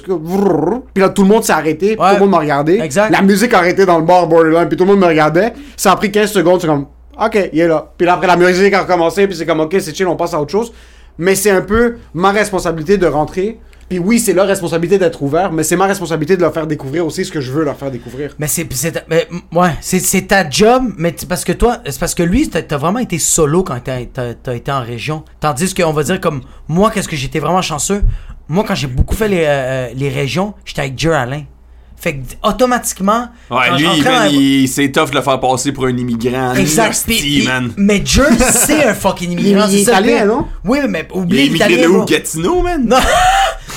puis 0.93 1.01
là, 1.01 1.09
tout 1.09 1.23
le 1.23 1.27
monde 1.27 1.43
s'est 1.43 1.53
arrêté, 1.53 1.95
puis 1.95 1.99
Ouais. 2.05 2.09
tout 2.09 2.15
le 2.15 2.19
monde 2.21 2.31
m'a 2.31 2.39
regardé. 2.39 2.79
Exact. 2.79 3.09
La 3.09 3.21
musique 3.21 3.53
a 3.53 3.57
arrêté 3.59 3.85
dans 3.85 3.97
le 3.97 4.05
bar 4.05 4.27
borderline, 4.27 4.67
puis 4.67 4.77
tout 4.77 4.83
le 4.85 4.91
monde 4.91 4.99
me 4.99 5.07
regardait. 5.07 5.53
Ça 5.75 5.91
a 5.91 5.95
pris 5.95 6.11
15 6.11 6.31
secondes, 6.31 6.61
c'est 6.61 6.67
comme, 6.67 6.85
ok, 7.19 7.49
il 7.51 7.59
est 7.59 7.67
là. 7.67 7.91
Puis 7.97 8.05
là, 8.05 8.13
après, 8.13 8.27
la 8.27 8.37
musique 8.37 8.73
a 8.73 8.81
recommencé, 8.83 9.25
puis 9.27 9.35
c'est 9.35 9.45
comme, 9.45 9.59
ok, 9.61 9.75
c'est 9.79 9.95
chill, 9.95 10.07
on 10.07 10.15
passe 10.15 10.33
à 10.33 10.41
autre 10.41 10.51
chose. 10.51 10.71
Mais 11.17 11.35
c'est 11.35 11.51
un 11.51 11.61
peu 11.61 11.95
ma 12.13 12.31
responsabilité 12.31 12.97
de 12.97 13.05
rentrer. 13.07 13.59
Puis 13.93 13.99
oui, 13.99 14.17
c'est 14.19 14.33
leur 14.33 14.47
responsabilité 14.47 14.97
d'être 14.97 15.21
ouvert, 15.21 15.51
mais 15.51 15.61
c'est 15.61 15.75
ma 15.75 15.85
responsabilité 15.85 16.35
de 16.35 16.41
leur 16.41 16.51
faire 16.51 16.65
découvrir 16.65 17.05
aussi 17.05 17.23
ce 17.25 17.31
que 17.31 17.39
je 17.39 17.51
veux 17.51 17.63
leur 17.63 17.77
faire 17.77 17.91
découvrir. 17.91 18.33
Mais 18.39 18.47
c'est 18.47 18.67
mais, 19.07 19.27
ouais, 19.51 19.69
c'est 19.81 19.99
c'est 19.99 20.23
ta 20.23 20.49
job, 20.49 20.85
mais 20.97 21.13
parce 21.29 21.43
que 21.45 21.51
toi, 21.51 21.77
c'est 21.85 21.99
parce 21.99 22.15
que 22.15 22.23
lui, 22.23 22.49
t'as 22.49 22.63
t'as 22.63 22.77
vraiment 22.77 22.97
été 22.97 23.19
solo 23.19 23.61
quand 23.61 23.79
t'as 23.83 24.03
t'as- 24.11 24.33
t'as 24.33 24.55
été 24.55 24.71
en 24.71 24.81
région. 24.81 25.23
Tandis 25.39 25.75
qu'on 25.75 25.93
va 25.93 26.01
dire 26.01 26.19
comme 26.19 26.41
moi, 26.67 26.89
qu'est-ce 26.89 27.07
que 27.07 27.15
j'étais 27.15 27.37
vraiment 27.39 27.61
chanceux? 27.61 28.01
Moi, 28.49 28.63
quand 28.67 28.73
j'ai 28.73 28.87
beaucoup 28.87 29.15
fait 29.15 29.27
les, 29.27 29.43
euh, 29.45 29.89
les 29.95 30.09
régions, 30.09 30.55
j'étais 30.65 30.81
avec 30.81 30.97
Jer 30.97 31.13
Alain. 31.13 31.43
Fait 31.95 32.15
que 32.15 32.19
automatiquement. 32.45 33.29
Ouais, 33.49 33.57
quand 33.69 33.77
lui, 33.77 33.87
rentrais 33.87 34.09
man, 34.11 34.29
dans- 34.33 34.37
il- 34.37 34.67
c'est 34.67 34.91
tough 34.91 35.11
de 35.11 35.15
le 35.15 35.21
faire 35.21 35.39
passer 35.39 35.71
pour 35.71 35.85
un 35.85 35.95
immigrant. 35.95 36.53
Exact. 36.55 37.07
Man. 37.45 37.71
mais 37.77 38.01
Jer, 38.03 38.25
c'est 38.51 38.83
un 38.85 38.93
fucking 38.93 39.31
immigrant. 39.31 39.67
Il 39.69 39.75
est 39.75 39.77
c'est 39.85 39.91
italien, 39.91 40.25
non? 40.25 40.47
Oui, 40.65 40.79
mais 40.89 41.07
Il 41.13 41.17
oublie 41.17 41.39
est 41.39 41.45
immigré 41.45 41.77
de 41.83 41.87
où? 41.87 42.03
Gatineau, 42.05 42.61
man? 42.61 42.83
Non, 42.85 42.97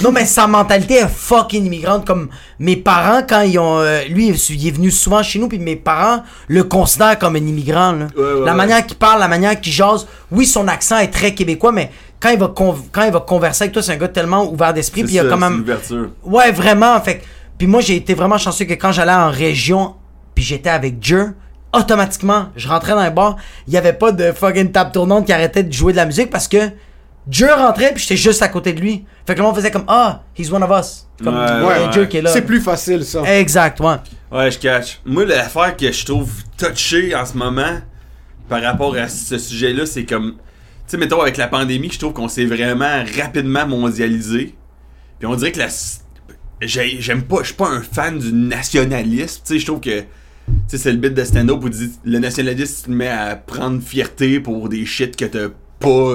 non, 0.03 0.13
mais 0.13 0.25
sa 0.27 0.47
mentalité 0.47 0.95
est 0.97 1.09
fucking 1.09 1.65
immigrante. 1.65 2.07
Comme 2.07 2.29
mes 2.59 2.77
parents, 2.77 3.23
quand 3.29 3.41
ils 3.41 3.59
ont. 3.59 3.79
euh, 3.81 4.03
lui, 4.05 4.29
il 4.29 4.67
est 4.67 4.71
venu 4.71 4.91
souvent 4.91 5.23
chez 5.23 5.39
nous, 5.39 5.49
puis 5.49 5.59
mes 5.59 5.77
parents 5.77 6.23
le 6.49 6.65
considèrent 6.65 7.19
comme 7.19 7.37
un 7.37 7.47
immigrant. 7.47 7.93
là. 7.93 8.07
Ouais, 8.17 8.23
ouais, 8.23 8.45
la 8.45 8.53
ouais. 8.53 8.57
manière 8.57 8.87
qu'il 8.87 8.97
parle, 8.97 9.21
la 9.21 9.29
manière 9.29 9.61
qu'il 9.61 9.73
jase. 9.73 10.07
Oui, 10.31 10.47
son 10.47 10.69
accent 10.69 10.99
est 10.99 11.09
très 11.11 11.35
québécois, 11.35 11.73
mais 11.73 11.91
quand 12.21 12.31
il 12.31 12.39
va, 12.39 12.53
quand 12.55 13.05
il 13.05 13.13
va 13.13 13.21
converser 13.21 13.65
avec 13.65 13.73
toi, 13.73 13.83
c'est 13.83 13.93
un 13.93 13.97
gars 13.97 14.09
tellement 14.09 14.51
ouvert 14.51 14.73
d'esprit, 14.75 15.03
puis 15.05 15.13
il 15.13 15.17
y 15.17 15.21
a 15.21 15.25
quand 15.25 15.37
même. 15.39 15.65
Ouais, 16.25 16.53
vraiment. 16.53 17.01
Fait 17.01 17.23
puis 17.59 17.67
moi, 17.67 17.81
j'ai 17.81 17.97
été 17.97 18.13
vraiment 18.15 18.37
chanceux 18.39 18.67
que 18.67 18.75
quand 18.75 18.93
j'allais 18.93 19.13
en 19.13 19.31
région, 19.31 19.95
puis 20.35 20.45
j'étais 20.45 20.69
avec 20.69 20.97
Jer, 21.03 21.29
automatiquement, 21.73 22.47
je 22.57 22.69
rentrais 22.69 22.93
dans 22.93 22.99
un 22.99 23.11
bar, 23.11 23.37
il 23.67 23.73
y 23.75 23.77
avait 23.79 23.93
pas 23.93 24.13
de 24.13 24.33
fucking 24.33 24.71
table 24.73 24.93
tournante 24.93 25.27
qui 25.27 25.33
arrêtait 25.33 25.63
de 25.63 25.73
jouer 25.73 25.93
de 25.93 25.97
la 25.97 26.05
musique 26.07 26.31
parce 26.31 26.49
que 26.49 26.71
Jer 27.31 27.57
rentrait, 27.59 27.93
puis 27.93 28.03
j'étais 28.03 28.17
juste 28.17 28.41
à 28.43 28.49
côté 28.49 28.73
de 28.73 28.81
lui. 28.81 29.05
Fait 29.27 29.35
que 29.35 29.39
le 29.41 29.45
monde 29.45 29.57
faisait 29.57 29.71
comme 29.73 29.85
Ah, 29.89 30.23
he's 30.39 30.51
one 30.53 30.63
of 30.63 30.71
us. 30.71 31.07
Comme 31.23 31.35
Ouais, 31.35 31.41
il 31.45 31.49
y 31.49 31.51
a 31.51 31.67
ouais, 31.91 31.99
ouais. 31.99 32.09
qui 32.09 32.17
est 32.19 32.23
là. 32.23 32.31
C'est 32.33 32.43
plus 32.43 32.61
facile, 32.61 33.05
ça. 33.05 33.23
Exact, 33.39 33.81
ouais. 33.81 33.97
Ouais, 34.31 34.51
je 34.51 34.59
catch. 34.59 35.01
Moi, 35.05 35.25
l'affaire 35.25 35.77
que 35.77 35.91
je 35.91 36.05
trouve 36.05 36.31
touchée 36.57 37.15
en 37.17 37.25
ce 37.27 37.37
moment 37.37 37.81
par 38.49 38.63
rapport 38.63 38.95
à 38.97 39.09
ce 39.09 39.39
sujet-là, 39.39 39.87
c'est 39.87 40.05
comme. 40.05 40.33
Tu 40.37 40.93
sais, 40.93 40.97
mettons, 40.99 41.21
avec 41.21 41.37
la 41.37 41.49
pandémie, 41.49 41.91
je 41.91 41.99
trouve 41.99 42.13
qu'on 42.13 42.29
s'est 42.29 42.45
vraiment 42.45 43.03
rapidement 43.19 43.67
mondialisé. 43.67 44.55
Puis 45.19 45.27
on 45.27 45.35
dirait 45.35 45.51
que 45.53 45.59
la. 45.59 45.69
j'ai- 46.61 47.01
J'aime 47.01 47.23
pas. 47.23 47.39
Je 47.41 47.47
suis 47.47 47.55
pas 47.55 47.69
un 47.69 47.83
fan 47.83 48.19
du 48.21 48.33
nationalisme. 48.33 49.41
Tu 49.45 49.55
sais, 49.55 49.59
je 49.59 49.67
trouve 49.67 49.81
que. 49.81 50.01
Tu 50.01 50.05
sais, 50.69 50.79
c'est 50.79 50.93
le 50.93 50.99
bit 50.99 51.13
de 51.13 51.25
stand-up 51.25 51.59
où 51.61 51.69
tu 51.69 51.77
dis 51.79 51.93
le 52.05 52.21
nationaliste, 52.21 52.85
tu 52.85 52.91
te 52.91 52.95
mets 52.97 53.09
à 53.09 53.35
prendre 53.35 53.83
fierté 53.83 54.39
pour 54.39 54.69
des 54.69 54.87
shit 54.87 55.17
que 55.17 55.25
t'as 55.25 55.49
pas. 55.81 56.15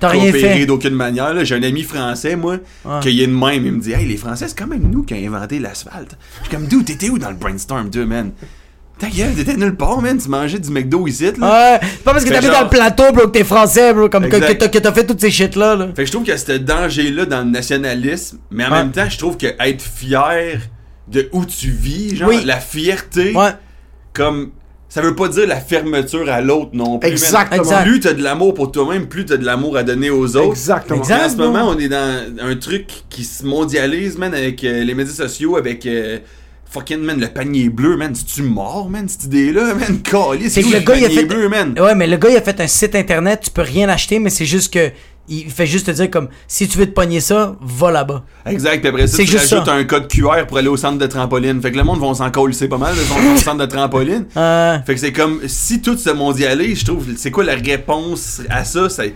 T'as 0.00 0.08
rien 0.08 0.32
fait. 0.32 0.66
d'aucune 0.66 0.94
manière. 0.94 1.44
J'ai 1.44 1.54
un 1.56 1.62
ami 1.62 1.82
français, 1.82 2.36
moi, 2.36 2.58
qui 3.00 3.22
est 3.22 3.26
de 3.26 3.32
même. 3.32 3.66
Il 3.66 3.72
me 3.72 3.80
dit 3.80 3.92
Hey, 3.92 4.06
les 4.06 4.16
Français, 4.16 4.46
c'est 4.48 4.58
quand 4.58 4.66
même 4.66 4.88
nous 4.90 5.02
qui 5.02 5.14
avons 5.14 5.34
inventé 5.36 5.58
l'asphalte. 5.58 6.16
Je 6.42 6.48
suis 6.48 6.56
comme, 6.56 6.66
d'où 6.66 6.82
t'étais 6.82 7.08
où 7.10 7.18
dans 7.18 7.30
le 7.30 7.36
brainstorm, 7.36 7.90
toi, 7.90 8.04
man 8.04 8.30
Ta 8.98 9.08
gueule, 9.08 9.32
t'étais 9.34 9.56
nulle 9.56 9.76
part, 9.76 10.00
man. 10.02 10.18
Tu 10.18 10.28
mangeais 10.28 10.58
du 10.58 10.70
McDo 10.70 11.06
ici, 11.06 11.30
là. 11.38 11.78
Ouais, 11.78 11.78
c'est 11.80 12.02
pas 12.02 12.12
parce 12.12 12.24
que 12.24 12.30
t'habites 12.30 12.50
genre- 12.50 12.58
dans 12.58 12.64
le 12.64 12.70
plateau, 12.70 13.12
bro, 13.12 13.26
que 13.28 13.30
t'es 13.38 13.44
français, 13.44 13.94
bro, 13.94 14.08
comme 14.08 14.28
que, 14.28 14.36
Exact. 14.36 14.54
que 14.54 14.58
t'as- 14.58 14.68
que 14.68 14.78
t'as 14.78 14.92
fait 14.92 15.06
toutes 15.06 15.20
ces 15.20 15.30
shit-là. 15.30 15.76
Là. 15.76 15.86
Fait 15.94 16.02
que 16.02 16.06
je 16.06 16.10
trouve 16.10 16.24
qu'il 16.24 16.32
y 16.32 16.34
a 16.34 16.38
ce 16.38 16.52
danger-là 16.52 17.24
dans 17.26 17.38
le 17.44 17.50
nationalisme, 17.50 18.38
mais 18.50 18.64
en 18.66 18.70
Ouais. 18.72 18.78
même 18.78 18.90
temps, 18.90 19.08
je 19.08 19.16
trouve 19.18 19.36
que 19.36 19.46
être 19.60 19.82
fier 19.82 20.60
de 21.06 21.28
où 21.32 21.44
tu 21.44 21.70
vis, 21.70 22.16
genre, 22.16 22.28
Oui. 22.28 22.42
la 22.44 22.58
fierté, 22.58 23.32
Ouais. 23.36 23.50
comme. 24.12 24.50
Ça 24.90 25.02
veut 25.02 25.14
pas 25.14 25.28
dire 25.28 25.46
la 25.46 25.60
fermeture 25.60 26.30
à 26.30 26.40
l'autre 26.40 26.70
non 26.72 26.98
plus. 26.98 27.10
Exactement. 27.10 27.62
Exact. 27.62 27.82
Plus 27.84 28.00
t'as 28.00 28.14
de 28.14 28.22
l'amour 28.22 28.54
pour 28.54 28.72
toi-même, 28.72 29.06
plus 29.06 29.26
t'as 29.26 29.36
de 29.36 29.44
l'amour 29.44 29.76
à 29.76 29.82
donner 29.82 30.08
aux 30.08 30.34
autres. 30.36 30.48
Exactement. 30.50 31.00
En 31.02 31.28
ce 31.28 31.36
moment, 31.36 31.68
on 31.68 31.78
est 31.78 31.88
dans 31.90 32.24
un 32.40 32.56
truc 32.56 32.86
qui 33.10 33.24
se 33.24 33.44
mondialise, 33.44 34.16
man, 34.16 34.32
avec 34.34 34.64
euh, 34.64 34.84
les 34.84 34.94
médias 34.94 35.12
sociaux, 35.12 35.56
avec 35.58 35.84
euh, 35.84 36.18
fucking, 36.70 37.00
man, 37.00 37.20
le 37.20 37.28
panier 37.28 37.68
bleu, 37.68 37.98
man. 37.98 38.14
C'est-tu 38.14 38.42
mort, 38.42 38.88
man, 38.88 39.06
cette 39.08 39.24
idée-là, 39.24 39.74
man? 39.74 40.00
Calé, 40.02 40.48
C'est 40.48 40.62
c'est 40.62 40.70
que 40.70 40.74
le 40.76 40.80
gars, 40.80 40.96
il 40.96 41.04
a 41.04 41.08
panier 41.08 41.20
fait. 41.20 41.26
bleu, 41.26 41.48
man. 41.50 41.74
Ouais, 41.78 41.94
mais 41.94 42.06
le 42.06 42.16
gars, 42.16 42.30
il 42.30 42.36
a 42.38 42.42
fait 42.42 42.58
un 42.58 42.66
site 42.66 42.94
internet, 42.94 43.40
tu 43.44 43.50
peux 43.50 43.60
rien 43.62 43.90
acheter, 43.90 44.18
mais 44.18 44.30
c'est 44.30 44.46
juste 44.46 44.72
que. 44.72 44.90
Il 45.28 45.50
fait 45.50 45.66
juste 45.66 45.86
te 45.86 45.90
dire 45.90 46.10
comme 46.10 46.28
si 46.46 46.68
tu 46.68 46.78
veux 46.78 46.86
te 46.86 46.92
pogner 46.92 47.20
ça, 47.20 47.56
va 47.60 47.90
là-bas. 47.90 48.24
Exact, 48.46 48.80
puis 48.80 48.88
après 48.88 49.06
ça, 49.06 49.16
C'est 49.18 49.24
tu 49.24 49.32
juste 49.32 49.50
rajoutes 49.50 49.66
ça. 49.66 49.74
un 49.74 49.84
code 49.84 50.08
QR 50.08 50.46
pour 50.46 50.58
aller 50.58 50.68
au 50.68 50.76
centre 50.76 50.98
de 50.98 51.06
trampoline. 51.06 51.60
Fait 51.60 51.70
que 51.70 51.76
le 51.76 51.84
monde 51.84 52.00
va 52.00 52.14
s'en 52.14 52.30
coller 52.30 52.54
pas 52.68 52.78
mal, 52.78 52.94
le 52.96 53.36
centre 53.38 53.58
de 53.58 53.66
trampoline. 53.66 54.26
Euh, 54.36 54.78
Fait 54.86 54.94
que 54.94 55.00
c'est 55.00 55.12
comme, 55.12 55.40
si 55.46 55.82
tout 55.82 55.96
se 55.98 56.10
mondialise, 56.10 56.80
je 56.80 56.84
trouve, 56.86 57.06
c'est 57.16 57.30
quoi 57.30 57.44
la 57.44 57.54
réponse 57.54 58.40
à 58.48 58.64
ça? 58.64 58.88
C'est 58.88 59.12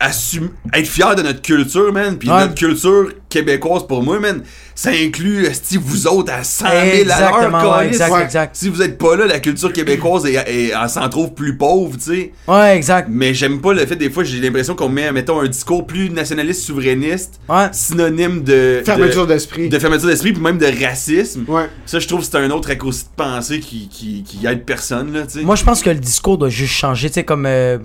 assume, 0.00 0.50
être 0.74 0.86
fier 0.88 1.14
de 1.16 1.22
notre 1.22 1.42
culture, 1.42 1.92
man. 1.92 2.16
Puis 2.18 2.28
Ouais. 2.30 2.40
notre 2.40 2.54
culture 2.54 3.08
québécoise, 3.28 3.86
pour 3.86 4.02
moi, 4.02 4.18
man, 4.20 4.42
ça 4.74 4.90
inclut, 4.90 5.44
esti, 5.46 5.76
vous 5.78 6.06
autres, 6.06 6.32
à 6.32 6.44
100 6.44 6.64
000 6.66 6.76
à 6.76 6.80
l'heure, 6.84 6.98
Exactement, 7.00 7.58
ouais, 7.58 7.78
câlisse. 7.78 7.92
exact, 7.96 8.12
Ouais. 8.12 8.22
exact. 8.24 8.56
Si 8.56 8.68
vous 8.68 8.82
êtes 8.82 8.98
pas 8.98 9.16
là, 9.16 9.26
la 9.26 9.40
culture 9.40 9.72
québécoise, 9.72 10.26
est- 10.26 10.34
est- 10.34 10.72
elle 10.80 10.88
s'en 10.88 11.08
trouve 11.08 11.32
plus 11.34 11.56
pauvre, 11.56 11.96
tu 11.96 12.02
sais. 12.04 12.32
Ouais, 12.48 12.76
exact. 12.76 13.08
Mais 13.10 13.34
j'aime 13.34 13.60
pas 13.60 13.72
le 13.72 13.84
fait, 13.86 13.96
des 13.96 14.10
fois, 14.10 14.22
j'ai 14.24 14.38
l'impression 14.40 14.74
qu'on 14.74 14.88
met, 14.88 15.10
mettons, 15.12 15.40
un 15.40 15.48
discours 15.48 15.86
plus 15.86 16.10
nationaliste, 16.10 16.62
souverainiste, 16.62 17.40
Ouais. 17.48 17.68
synonyme 17.72 18.42
de... 18.42 18.82
Fermeture 18.84 19.26
de- 19.26 19.32
d'esprit. 19.32 19.68
de 19.68 19.78
fermeture 19.78 20.08
d'esprit, 20.08 20.32
puis 20.32 20.42
même 20.42 20.58
de 20.58 20.66
racisme. 20.84 21.44
Ouais. 21.48 21.68
Ça, 21.86 21.98
je 21.98 22.06
trouve 22.06 22.20
que 22.20 22.26
c'est 22.26 22.36
un 22.36 22.50
autre 22.50 22.68
raccourci 22.68 23.04
de 23.04 23.08
pensée 23.22 23.60
qui, 23.60 23.88
qui, 23.88 24.22
qui 24.24 24.46
aide 24.46 24.64
personne, 24.64 25.12
là, 25.12 25.22
tu 25.26 25.40
sais. 25.40 25.44
Moi, 25.44 25.56
je 25.56 25.64
pense 25.64 25.82
que 25.82 25.90
le 25.90 25.96
discours 25.96 26.38
doit 26.38 26.48
juste 26.48 26.74
changer. 26.74 27.08
Tu 27.08 27.14
sais, 27.14 27.24
comme. 27.24 27.46
euh, 27.46 27.78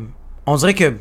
on 0.45 0.55
dirait 0.57 0.73
que. 0.73 0.93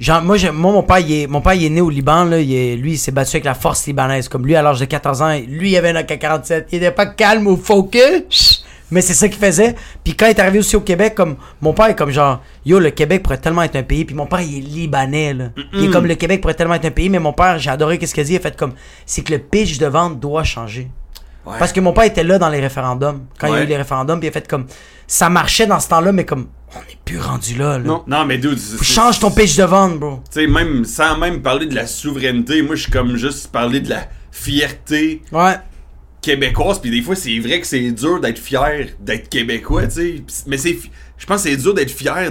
Genre, 0.00 0.22
moi, 0.22 0.36
moi, 0.52 0.72
mon 0.72 0.82
père, 0.82 0.98
il 1.00 1.12
est, 1.22 1.26
mon 1.26 1.40
père, 1.40 1.54
il 1.54 1.64
est 1.64 1.70
né 1.70 1.80
au 1.80 1.90
Liban, 1.90 2.24
là. 2.24 2.38
Il 2.38 2.52
est- 2.54 2.76
lui, 2.76 2.92
il 2.92 2.98
s'est 2.98 3.10
battu 3.10 3.36
avec 3.36 3.44
la 3.44 3.54
force 3.54 3.86
libanaise. 3.86 4.28
Comme 4.28 4.46
lui, 4.46 4.54
à 4.54 4.62
l'âge 4.62 4.78
de 4.78 4.84
14 4.84 5.22
ans, 5.22 5.36
lui, 5.48 5.70
il 5.72 5.76
avait 5.76 5.90
un 5.90 5.96
AK-47. 5.96 6.66
Il 6.72 6.76
était 6.76 6.92
pas 6.92 7.06
calme 7.06 7.46
ou 7.48 7.56
focus. 7.56 8.64
Mais 8.90 9.02
c'est 9.02 9.12
ça 9.12 9.28
qu'il 9.28 9.38
faisait. 9.38 9.74
Puis 10.02 10.14
quand 10.14 10.26
il 10.26 10.30
est 10.30 10.40
arrivé 10.40 10.60
aussi 10.60 10.74
au 10.74 10.80
Québec, 10.80 11.14
comme 11.14 11.36
mon 11.60 11.74
père 11.74 11.86
est 11.88 11.94
comme 11.94 12.10
genre, 12.10 12.40
yo, 12.64 12.78
le 12.78 12.88
Québec 12.90 13.22
pourrait 13.22 13.36
tellement 13.36 13.62
être 13.62 13.76
un 13.76 13.82
pays. 13.82 14.04
Puis 14.06 14.14
mon 14.14 14.24
père, 14.24 14.40
il 14.40 14.56
est 14.58 14.60
libanais, 14.60 15.34
là. 15.34 15.44
Il 15.74 15.84
est 15.84 15.90
comme 15.90 16.06
le 16.06 16.14
Québec 16.14 16.40
pourrait 16.40 16.54
tellement 16.54 16.74
être 16.74 16.86
un 16.86 16.90
pays. 16.90 17.10
Mais 17.10 17.18
mon 17.18 17.34
père, 17.34 17.58
j'ai 17.58 17.68
adoré 17.68 17.98
qu'est-ce 17.98 18.14
qu'il 18.14 18.22
a 18.22 18.24
dit. 18.24 18.32
Il 18.32 18.36
a 18.36 18.40
fait 18.40 18.56
comme, 18.56 18.72
c'est 19.04 19.22
que 19.22 19.32
le 19.32 19.40
pitch 19.40 19.76
de 19.78 19.86
vente 19.86 20.18
doit 20.20 20.42
changer. 20.44 20.88
Ouais. 21.44 21.54
Parce 21.58 21.72
que 21.72 21.80
mon 21.80 21.92
père 21.92 22.04
était 22.04 22.24
là 22.24 22.38
dans 22.38 22.48
les 22.48 22.60
référendums. 22.60 23.26
Quand 23.38 23.48
il 23.48 23.50
y 23.50 23.56
a 23.56 23.58
eu 23.64 23.66
les 23.66 23.76
référendums, 23.76 24.20
puis 24.20 24.28
il 24.28 24.30
a 24.30 24.32
fait 24.32 24.48
comme. 24.48 24.66
Ça 25.08 25.28
marchait 25.30 25.66
dans 25.66 25.80
ce 25.80 25.88
temps-là, 25.88 26.12
mais 26.12 26.24
comme. 26.24 26.46
On 26.76 26.80
n'est 26.80 26.98
plus 27.04 27.18
rendu 27.18 27.54
là, 27.56 27.78
là. 27.78 27.84
Non. 27.84 28.04
Non, 28.06 28.24
mais 28.26 28.36
dude, 28.38 28.58
Faut 28.58 28.84
change 28.84 29.18
ton 29.18 29.30
pitch 29.30 29.56
de 29.56 29.64
vente, 29.64 29.98
bro. 29.98 30.20
Tu 30.30 30.40
sais, 30.42 30.46
même 30.46 30.84
sans 30.84 31.16
même 31.18 31.40
parler 31.40 31.64
de 31.66 31.74
la 31.74 31.86
souveraineté, 31.86 32.60
moi, 32.60 32.76
je 32.76 32.82
suis 32.82 32.92
comme 32.92 33.16
juste 33.16 33.48
parler 33.50 33.80
de 33.80 33.88
la 33.88 34.02
fierté 34.30 35.22
Ouais. 35.32 35.54
québécoise. 36.20 36.78
Puis 36.78 36.90
des 36.90 37.00
fois, 37.00 37.16
c'est 37.16 37.38
vrai 37.38 37.60
que 37.60 37.66
c'est 37.66 37.90
dur 37.90 38.20
d'être 38.20 38.38
fier 38.38 38.88
d'être 39.00 39.28
québécois, 39.30 39.86
tu 39.86 39.94
sais. 39.94 40.22
Mais 40.46 40.58
c'est. 40.58 40.76
Je 41.16 41.26
pense 41.26 41.42
que 41.42 41.48
c'est 41.48 41.56
dur 41.56 41.72
d'être 41.74 41.90
fier 41.90 42.30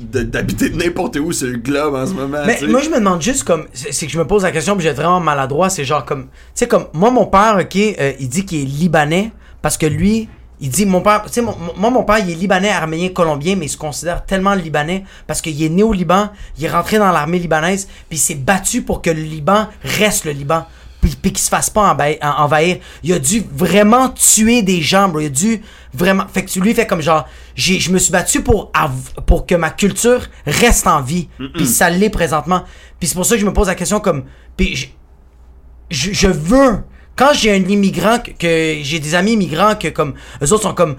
d'habiter 0.00 0.70
n'importe 0.70 1.16
où 1.16 1.32
sur 1.32 1.48
le 1.48 1.56
globe 1.56 1.94
en 1.94 2.06
ce 2.06 2.12
moment. 2.12 2.42
Mais 2.46 2.58
moi, 2.68 2.82
je 2.82 2.90
me 2.90 2.96
demande 2.98 3.22
juste 3.22 3.44
comme. 3.44 3.66
C'est 3.72 3.92
c'est 3.92 4.06
que 4.06 4.12
je 4.12 4.18
me 4.18 4.26
pose 4.26 4.42
la 4.42 4.52
question, 4.52 4.74
puis 4.76 4.84
j'ai 4.84 4.92
vraiment 4.92 5.18
maladroit. 5.20 5.70
C'est 5.70 5.84
genre 5.84 6.04
comme. 6.04 6.24
Tu 6.24 6.30
sais, 6.54 6.68
comme. 6.68 6.86
Moi, 6.92 7.10
mon 7.10 7.24
père, 7.26 7.56
ok, 7.60 7.76
euh, 7.76 8.12
il 8.20 8.28
dit 8.28 8.44
qu'il 8.44 8.60
est 8.60 8.64
libanais 8.66 9.32
parce 9.62 9.78
que 9.78 9.86
lui. 9.86 10.28
Il 10.60 10.70
dit, 10.70 10.86
mon 10.86 11.00
père, 11.00 11.22
tu 11.26 11.32
sais, 11.32 11.40
mon- 11.42 11.56
moi, 11.76 11.90
mon 11.90 12.02
père, 12.02 12.18
il 12.18 12.30
est 12.30 12.34
libanais, 12.34 12.70
arménien, 12.70 13.10
colombien, 13.10 13.54
mais 13.54 13.66
il 13.66 13.68
se 13.68 13.76
considère 13.76 14.24
tellement 14.26 14.54
libanais 14.54 15.04
parce 15.26 15.40
qu'il 15.40 15.62
est 15.62 15.68
né 15.68 15.82
au 15.84 15.92
Liban, 15.92 16.30
il 16.58 16.64
est 16.64 16.70
rentré 16.70 16.98
dans 16.98 17.12
l'armée 17.12 17.38
libanaise, 17.38 17.86
puis 18.08 18.18
il 18.18 18.20
s'est 18.20 18.34
battu 18.34 18.82
pour 18.82 19.00
que 19.00 19.10
le 19.10 19.22
Liban 19.22 19.68
reste 19.84 20.24
le 20.24 20.32
Liban, 20.32 20.66
puis, 21.00 21.14
puis 21.20 21.30
qu'il 21.30 21.38
se 21.38 21.48
fasse 21.48 21.70
pas 21.70 21.94
envahi- 21.94 22.18
en- 22.20 22.42
envahir. 22.42 22.78
Il 23.04 23.12
a 23.12 23.20
dû 23.20 23.44
vraiment 23.52 24.08
tuer 24.08 24.62
des 24.62 24.82
gens, 24.82 25.08
bro. 25.08 25.20
Il 25.20 25.26
a 25.26 25.28
dû 25.28 25.62
vraiment. 25.94 26.24
Fait 26.26 26.44
que 26.44 26.58
lui, 26.58 26.74
fait 26.74 26.88
comme 26.88 27.02
genre, 27.02 27.28
j'ai, 27.54 27.78
je 27.78 27.92
me 27.92 27.98
suis 27.98 28.10
battu 28.10 28.42
pour, 28.42 28.72
pour 29.26 29.46
que 29.46 29.54
ma 29.54 29.70
culture 29.70 30.22
reste 30.44 30.88
en 30.88 31.00
vie, 31.02 31.28
puis 31.54 31.66
ça 31.66 31.88
l'est 31.88 32.10
présentement. 32.10 32.64
Puis 32.98 33.08
c'est 33.08 33.14
pour 33.14 33.24
ça 33.26 33.36
que 33.36 33.40
je 33.40 33.46
me 33.46 33.52
pose 33.52 33.68
la 33.68 33.76
question 33.76 34.00
comme, 34.00 34.24
puis 34.56 34.74
je- 34.74 34.86
je, 35.90 36.12
je 36.12 36.26
veux 36.26 36.82
quand 37.18 37.32
j'ai 37.32 37.50
un 37.52 37.64
immigrant 37.68 38.18
que, 38.20 38.30
que 38.30 38.82
j'ai 38.82 39.00
des 39.00 39.14
amis 39.14 39.32
immigrants 39.32 39.74
que 39.74 39.88
comme 39.88 40.14
eux 40.42 40.52
autres 40.52 40.62
sont 40.62 40.74
comme 40.74 40.96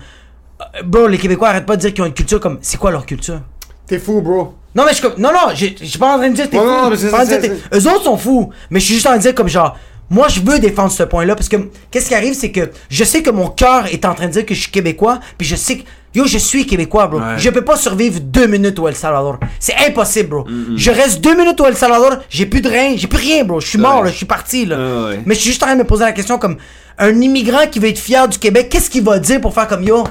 euh, 0.62 0.84
bro 0.84 1.08
les 1.08 1.18
Québécois 1.18 1.50
arrêtent 1.50 1.66
pas 1.66 1.76
de 1.78 1.82
dire 1.82 1.94
qu'ils 1.94 2.04
ont 2.04 2.08
une 2.08 2.14
culture 2.14 2.40
comme 2.40 2.58
c'est 2.62 2.78
quoi 2.78 2.92
leur 2.92 3.06
culture? 3.06 3.40
T'es 3.88 3.98
fou, 4.00 4.22
bro. 4.22 4.54
non 4.76 4.84
mais 4.84 4.90
je 4.92 4.96
suis 4.98 5.04
comme 5.04 5.20
non 5.20 5.32
non 5.32 5.54
je 5.56 5.66
suis 5.86 5.98
pas 5.98 6.14
en 6.14 6.18
train 6.18 6.30
de 6.30 6.36
dire 6.36 6.50
t'es 6.50 6.58
fou. 6.58 6.64
non, 6.66 6.84
non, 6.84 6.90
mais 6.92 6.98
c'est- 6.98 7.52
eux 7.74 7.88
autres 7.92 8.04
sont 8.04 8.18
fous 8.18 8.52
mais 8.70 8.80
je 8.80 8.86
suis 8.86 8.94
juste 8.96 9.08
en 9.08 9.12
train 9.12 9.18
de 9.18 9.24
dire 9.24 9.34
comme 9.36 9.48
genre 9.50 9.78
moi 10.10 10.28
je 10.28 10.40
veux 10.42 10.60
défendre 10.60 10.92
ce 10.92 11.04
point 11.04 11.26
là 11.26 11.36
parce 11.36 11.50
que 11.50 11.58
qu'est-ce 11.92 12.08
qui 12.10 12.16
arrive 12.16 12.34
c'est 12.34 12.52
que 12.52 12.72
je 12.90 13.04
sais 13.04 13.22
que 13.22 13.30
mon 13.30 13.48
cœur 13.48 13.86
est 13.88 14.06
en 14.06 14.14
train 14.14 14.28
de 14.28 14.32
dire 14.32 14.46
que 14.46 14.54
je 14.54 14.62
suis 14.62 14.72
québécois 14.72 15.20
puis 15.38 15.48
je 15.48 15.56
sais 15.56 15.78
que 15.78 15.84
yo 16.16 16.26
je 16.26 16.38
suis 16.38 16.66
québécois 16.66 17.08
bro. 17.08 17.20
Ouais. 17.20 17.38
je 17.38 17.50
peux 17.50 17.64
pas 17.64 17.78
survivre 17.78 18.20
deux 18.20 18.48
minutes 18.48 18.80
au 18.80 18.88
El 18.88 18.96
Salvador. 18.96 19.38
C'est 19.60 19.76
impossible 19.88 20.30
bro. 20.30 20.46
Je 20.76 20.90
reste 20.92 21.22
deux 21.22 21.36
minutes 21.36 21.60
au 21.62 21.66
El 21.66 21.76
Salvador 21.76 22.18
j'ai 22.30 22.46
plus 22.46 22.62
de 22.62 22.70
rein 22.70 22.94
j'ai 22.96 23.08
plus 23.08 23.20
rien 23.20 23.44
bro. 23.44 23.60
Je 23.60 23.68
suis 23.68 23.78
mort 23.78 24.04
là 24.04 24.10
je 24.12 24.18
suis 24.18 24.26
parti 24.26 24.66
là. 24.66 24.78
Ah 24.80 25.06
ouais. 25.10 25.20
mais 25.26 25.36
je 25.36 25.40
suis 25.42 25.50
juste 25.52 25.62
en 25.64 25.68
train 25.68 25.76
de 25.76 25.82
me 25.82 25.88
poser 25.88 26.06
la 26.06 26.12
question 26.14 26.38
comme 26.38 26.58
un 26.98 27.22
immigrant 27.22 27.66
qui 27.72 27.80
veut 27.80 27.88
être 27.88 28.00
fier 28.00 28.28
du 28.28 28.38
Québec, 28.38 28.68
qu'est-ce 28.70 28.90
qu'il 28.90 29.04
va 29.04 29.20
dire 29.20 29.40
pour 29.40 29.54
faire 29.54 29.68
comme 29.68 29.84
yo 29.84 30.04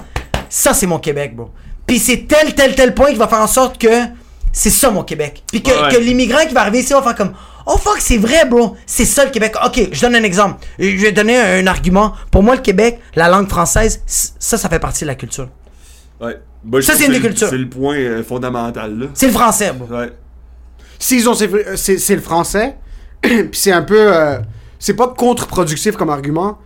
Ça 0.48 0.72
c'est 0.72 0.86
mon 0.86 0.98
Québec, 0.98 1.36
bro. 1.36 1.50
Puis 1.86 1.98
c'est 1.98 2.26
tel 2.28 2.54
tel 2.54 2.74
tel 2.74 2.94
point 2.94 3.10
qui 3.10 3.16
va 3.16 3.28
faire 3.28 3.40
en 3.40 3.46
sorte 3.46 3.78
que 3.78 3.88
c'est 4.52 4.70
ça 4.70 4.90
mon 4.90 5.02
Québec. 5.04 5.42
Puis 5.50 5.62
que, 5.62 5.70
Ouais, 5.70 5.92
que 5.94 5.98
l'immigrant 6.00 6.44
qui 6.46 6.54
va 6.54 6.62
arriver 6.62 6.80
ici 6.80 6.92
va 6.92 7.02
faire 7.02 7.14
comme 7.14 7.32
Oh 7.66 7.76
fuck, 7.76 7.98
c'est 8.00 8.16
vrai, 8.16 8.46
bro. 8.46 8.76
C'est 8.86 9.04
ça 9.04 9.24
le 9.26 9.30
Québec. 9.30 9.54
Ok, 9.64 9.88
je 9.92 10.00
donne 10.00 10.14
un 10.16 10.22
exemple. 10.22 10.64
Je 10.78 10.96
vais 10.96 11.12
donner 11.12 11.36
un, 11.38 11.62
un 11.62 11.66
argument. 11.66 12.14
Pour 12.30 12.42
moi, 12.42 12.54
le 12.56 12.62
Québec, 12.62 12.98
la 13.14 13.28
langue 13.28 13.48
française, 13.48 14.02
ça, 14.06 14.56
ça 14.56 14.68
fait 14.70 14.78
partie 14.78 15.04
de 15.04 15.08
la 15.08 15.14
culture. 15.16 15.48
Ouais. 16.20 16.38
Bah, 16.64 16.80
Ça, 16.80 16.94
c'est 16.94 17.06
une 17.06 17.12
des 17.12 17.20
cultures. 17.20 17.48
C'est 17.48 17.58
le 17.58 17.68
point 17.68 17.96
euh, 17.96 18.22
fondamental, 18.24 18.98
là. 18.98 19.06
C'est 19.14 19.26
le 19.26 19.32
français, 19.32 19.72
bro. 19.72 19.86
Ouais. 19.94 20.10
S'ils 20.98 21.28
ont. 21.28 21.34
C'est 21.34 21.76
c'est- 21.76 21.98
c'est 21.98 22.16
le 22.16 22.22
français, 22.22 22.76
puis 23.22 23.48
c'est 23.52 23.70
un 23.72 23.82
peu. 23.82 24.12
euh, 24.16 24.38
c'est 24.80 24.94
pas 24.94 25.08
contre-productif 25.08 25.96
comme 25.96 26.10
argument, 26.10 26.58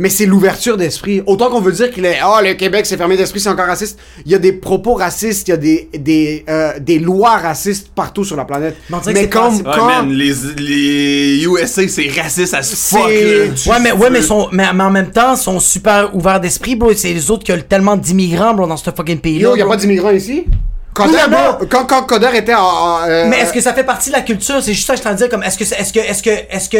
mais 0.00 0.08
c'est 0.08 0.24
l'ouverture 0.24 0.76
d'esprit. 0.78 1.22
Autant 1.26 1.50
qu'on 1.50 1.60
veut 1.60 1.72
dire 1.72 1.90
qu'il 1.90 2.04
est. 2.06 2.18
Ah, 2.22 2.40
le 2.42 2.54
Québec, 2.54 2.86
c'est 2.86 2.96
fermé 2.96 3.16
d'esprit, 3.18 3.38
c'est 3.38 3.50
encore 3.50 3.66
raciste. 3.66 3.98
Il 4.24 4.32
y 4.32 4.34
a 4.34 4.38
des 4.38 4.52
propos 4.52 4.94
racistes, 4.94 5.46
il 5.48 5.50
y 5.50 5.54
a 5.54 5.56
des, 5.58 5.88
des, 5.98 6.44
euh, 6.48 6.72
des 6.80 6.98
lois 6.98 7.36
racistes 7.36 7.88
partout 7.94 8.24
sur 8.24 8.36
la 8.36 8.44
planète. 8.46 8.76
Mais 8.88 8.96
c'est 9.14 9.28
comme. 9.28 9.62
pas 9.62 9.70
Ouais, 9.70 9.76
quand- 9.78 9.86
man, 9.86 10.10
les, 10.10 10.32
les 10.58 11.44
USA, 11.44 11.86
c'est 11.86 12.08
raciste 12.18 12.54
fuck, 12.56 13.00
C'est- 13.08 13.46
là. 13.46 13.52
tu- 13.54 13.68
Ouais, 13.68 13.80
mais, 13.80 13.92
ouais 13.92 14.08
mais, 14.10 14.22
sont, 14.22 14.48
mais, 14.52 14.64
mais 14.72 14.84
en 14.84 14.90
même 14.90 15.10
temps, 15.10 15.36
sont 15.36 15.60
super 15.60 16.14
ouverts 16.16 16.40
d'esprit, 16.40 16.76
bro. 16.76 16.92
C'est 16.94 17.12
les 17.12 17.30
autres 17.30 17.44
qui 17.44 17.52
ont 17.52 17.58
tellement 17.68 17.96
d'immigrants, 17.96 18.54
bro, 18.54 18.66
dans 18.66 18.76
ce 18.78 18.90
fucking 18.90 19.18
pays-là. 19.18 19.50
Yo, 19.50 19.56
y 19.56 19.62
a 19.62 19.66
pas 19.66 19.76
d'immigrants 19.76 20.10
ici? 20.12 20.46
Coder, 20.92 21.18
bro, 21.30 21.66
quand, 21.70 21.84
quand 21.86 22.02
Coder 22.02 22.30
était 22.34 22.54
en. 22.54 22.62
en, 22.62 23.02
euh, 23.08 23.26
Mais 23.28 23.38
est-ce 23.40 23.52
que 23.52 23.60
ça 23.60 23.72
fait 23.72 23.84
partie 23.84 24.10
de 24.10 24.16
la 24.16 24.22
culture? 24.22 24.56
C'est 24.60 24.72
juste 24.74 24.86
ça 24.88 24.94
que 24.94 24.98
je 24.98 25.04
t'en 25.04 25.14
dire 25.14 25.28
comme 25.28 25.42
est-ce 25.44 25.56
que 25.56 25.62
est-ce 25.62 25.92
que 25.92 26.00
est-ce 26.00 26.20
que 26.22 26.30
est-ce 26.30 26.68
que 26.68 26.78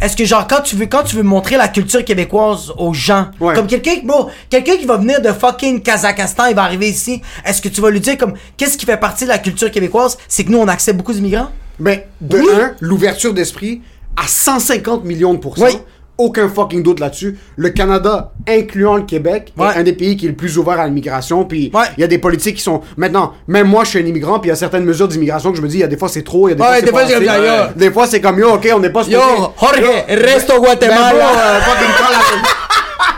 est-ce 0.00 0.16
que 0.16 0.24
genre 0.24 0.46
quand 0.48 0.60
tu 0.62 0.76
veux 0.76 0.86
quand 0.86 1.02
tu 1.04 1.16
veux 1.16 1.22
montrer 1.22 1.56
la 1.56 1.68
culture 1.68 2.04
québécoise 2.04 2.72
aux 2.76 2.92
gens 2.92 3.28
Ouais. 3.40 3.54
comme 3.54 3.66
quelqu'un 3.66 3.96
bro 4.04 4.28
quelqu'un 4.50 4.76
qui 4.76 4.86
va 4.86 4.96
venir 4.96 5.20
de 5.20 5.32
fucking 5.32 5.80
Kazakhstan 5.82 6.46
il 6.46 6.54
va 6.56 6.62
arriver 6.64 6.88
ici 6.88 7.22
est-ce 7.44 7.60
que 7.62 7.68
tu 7.68 7.80
vas 7.80 7.90
lui 7.90 8.00
dire 8.00 8.18
comme 8.18 8.34
qu'est-ce 8.56 8.76
qui 8.76 8.86
fait 8.86 8.96
partie 8.96 9.24
de 9.24 9.28
la 9.30 9.38
culture 9.38 9.70
québécoise? 9.70 10.18
C'est 10.28 10.44
que 10.44 10.50
nous 10.50 10.58
on 10.58 10.68
accepte 10.68 10.96
beaucoup 10.98 11.12
d'immigrants? 11.12 11.50
Ben, 11.78 12.00
de 12.20 12.38
Oui. 12.38 12.46
l'ouverture 12.80 13.32
d'esprit 13.34 13.82
à 14.16 14.26
150 14.26 15.04
millions 15.04 15.34
de 15.34 15.38
pourcents. 15.38 15.64
Oui. 15.66 15.76
Aucun 16.18 16.48
fucking 16.48 16.82
doute 16.82 16.98
là-dessus. 17.00 17.38
Le 17.56 17.68
Canada, 17.70 18.32
incluant 18.48 18.96
le 18.96 19.02
Québec, 19.02 19.52
Ouais. 19.58 19.68
est 19.74 19.78
un 19.78 19.82
des 19.82 19.92
pays 19.92 20.16
qui 20.16 20.24
est 20.26 20.30
le 20.30 20.34
plus 20.34 20.56
ouvert 20.56 20.80
à 20.80 20.86
l'immigration. 20.86 21.44
Puis 21.44 21.70
il 21.72 21.76
Ouais. 21.76 21.84
y 21.98 22.04
a 22.04 22.06
des 22.06 22.16
politiques 22.18 22.56
qui 22.56 22.62
sont. 22.62 22.80
Maintenant, 22.96 23.34
même 23.48 23.66
moi, 23.68 23.84
je 23.84 23.90
suis 23.90 23.98
un 23.98 24.06
immigrant, 24.06 24.38
puis 24.38 24.48
il 24.48 24.50
y 24.50 24.52
a 24.52 24.56
certaines 24.56 24.84
mesures 24.84 25.08
d'immigration 25.08 25.50
que 25.50 25.58
je 25.58 25.62
me 25.62 25.68
dis, 25.68 25.76
il 25.76 25.80
y 25.80 25.84
a 25.84 25.88
des 25.88 25.96
fois 25.98 26.08
c'est 26.08 26.22
trop, 26.22 26.48
il 26.48 26.52
y 26.52 26.54
a 26.54 26.56
des 26.56 26.62
Ouais, 26.62 26.68
fois 26.68 26.76
c'est 26.80 26.86
pas 26.92 27.02
comme 27.04 27.12
assez. 27.16 27.26
ça, 27.26 27.38
yo. 27.66 27.72
Des 27.76 27.90
fois 27.90 28.06
c'est 28.06 28.20
comme 28.22 28.38
yo, 28.38 28.48
ok, 28.54 28.68
on 28.74 28.78
n'est 28.80 28.90
pas 28.90 29.02
Yo, 29.02 29.20
Jorge, 29.60 29.78
Yo, 29.80 29.90
reste 30.08 30.50
au 30.50 30.54
ben, 30.54 30.68
Guatemala. 30.68 31.12
Ben, 31.12 31.18
bro, 31.18 31.28
euh, 31.38 31.58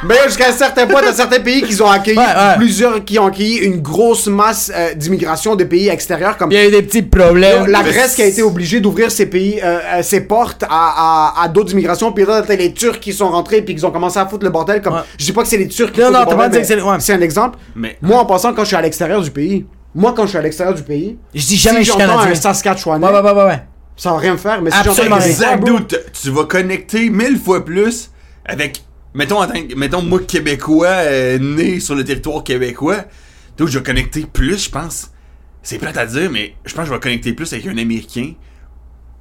Mais 0.04 0.14
jusqu'à 0.26 0.48
un 0.48 0.52
certain 0.52 0.86
point, 0.86 1.02
dans 1.02 1.12
certains 1.12 1.40
pays 1.40 1.62
qui 1.62 1.80
ont 1.82 1.90
accueilli 1.90 2.16
Ouais, 2.18 2.24
ouais. 2.24 2.56
plusieurs, 2.56 3.04
qui 3.04 3.18
ont 3.18 3.26
accueilli 3.26 3.56
une 3.58 3.80
grosse 3.80 4.26
masse 4.28 4.70
euh, 4.74 4.94
d'immigration 4.94 5.56
de 5.56 5.64
pays 5.64 5.88
extérieurs 5.88 6.36
comme 6.36 6.50
il 6.52 6.54
y 6.54 6.60
a 6.60 6.66
eu 6.66 6.70
des 6.70 6.82
petits 6.82 7.02
problèmes 7.02 7.66
la 7.66 7.82
Grèce 7.82 8.14
qui 8.14 8.22
a 8.22 8.26
été 8.26 8.42
obligée 8.42 8.80
d'ouvrir 8.80 9.10
ses 9.10 9.26
pays, 9.26 9.60
euh, 9.62 9.78
euh, 9.96 10.02
ses 10.02 10.20
portes 10.22 10.62
à, 10.62 10.68
à, 10.70 11.42
à 11.42 11.48
d'autres 11.48 11.72
immigrations. 11.72 12.12
Puis 12.12 12.24
là, 12.24 12.42
t'as 12.42 12.54
les 12.56 12.72
Turcs 12.72 13.00
qui 13.00 13.12
sont 13.12 13.28
rentrés 13.28 13.62
puis 13.62 13.74
qui 13.74 13.84
ont 13.84 13.90
commencé 13.90 14.18
à 14.18 14.26
foutre 14.26 14.44
le 14.44 14.50
bordel. 14.50 14.80
Comme, 14.82 14.94
Ouais. 14.94 15.00
Je 15.18 15.24
dis 15.24 15.32
pas 15.32 15.42
que 15.42 15.48
c'est 15.48 15.56
les 15.58 15.68
Turcs 15.68 15.92
qui 15.92 16.00
Non, 16.00 16.10
non, 16.10 16.24
c'est- 16.64 16.80
ouais. 16.82 17.12
un 17.14 17.20
exemple. 17.20 17.58
Mais- 17.74 17.96
Moi, 18.02 18.18
en 18.18 18.24
passant, 18.26 18.52
quand 18.54 18.62
je 18.62 18.68
suis 18.68 18.76
à 18.76 18.80
l'extérieur 18.82 19.20
du 19.22 19.30
pays, 19.30 19.66
moi, 19.94 20.12
quand 20.16 20.24
je 20.24 20.28
suis 20.30 20.38
à 20.38 20.42
l'extérieur 20.42 20.74
du 20.74 20.82
pays, 20.82 21.16
je 21.34 21.44
dis 21.46 21.56
jamais 21.56 21.78
si 21.80 21.86
je 21.86 21.90
suis 21.92 22.00
j'entends 22.00 22.12
canadien 22.14 22.32
un 22.32 22.34
Saskatchewanais, 22.40 23.06
ouais 23.06 23.12
ouais 23.12 23.20
ouais 23.20 23.32
ouais, 23.32 23.44
ouais. 23.44 23.62
ça 23.96 24.10
va 24.12 24.18
rien 24.18 24.32
me 24.32 24.38
faire. 24.38 24.60
Mais 24.62 24.70
si 24.70 24.76
Absolument 24.78 25.16
j'entends 25.16 25.26
Exact, 25.28 25.64
dude. 25.64 26.02
Tu 26.22 26.30
vas 26.30 26.44
connecter 26.44 27.10
mille 27.10 27.38
fois 27.38 27.64
plus 27.64 28.10
avec. 28.44 28.82
Mettons, 29.14 29.42
en 29.42 29.46
que- 29.48 29.74
mettons 29.74 30.02
moi, 30.02 30.20
Québécois, 30.20 30.86
euh, 30.88 31.38
né 31.38 31.80
sur 31.80 31.94
le 31.94 32.04
territoire 32.04 32.44
québécois. 32.44 33.04
Dude, 33.56 33.68
je 33.68 33.78
vais 33.78 33.84
connecter 33.84 34.26
plus, 34.30 34.64
je 34.64 34.70
pense. 34.70 35.10
C'est 35.62 35.78
plate 35.78 35.96
à 35.96 36.06
dire, 36.06 36.30
mais 36.30 36.54
je 36.64 36.72
pense 36.74 36.84
que 36.84 36.90
je 36.90 36.94
vais 36.94 37.00
connecter 37.00 37.32
plus 37.32 37.52
avec 37.52 37.66
un 37.66 37.76
Américain. 37.76 38.32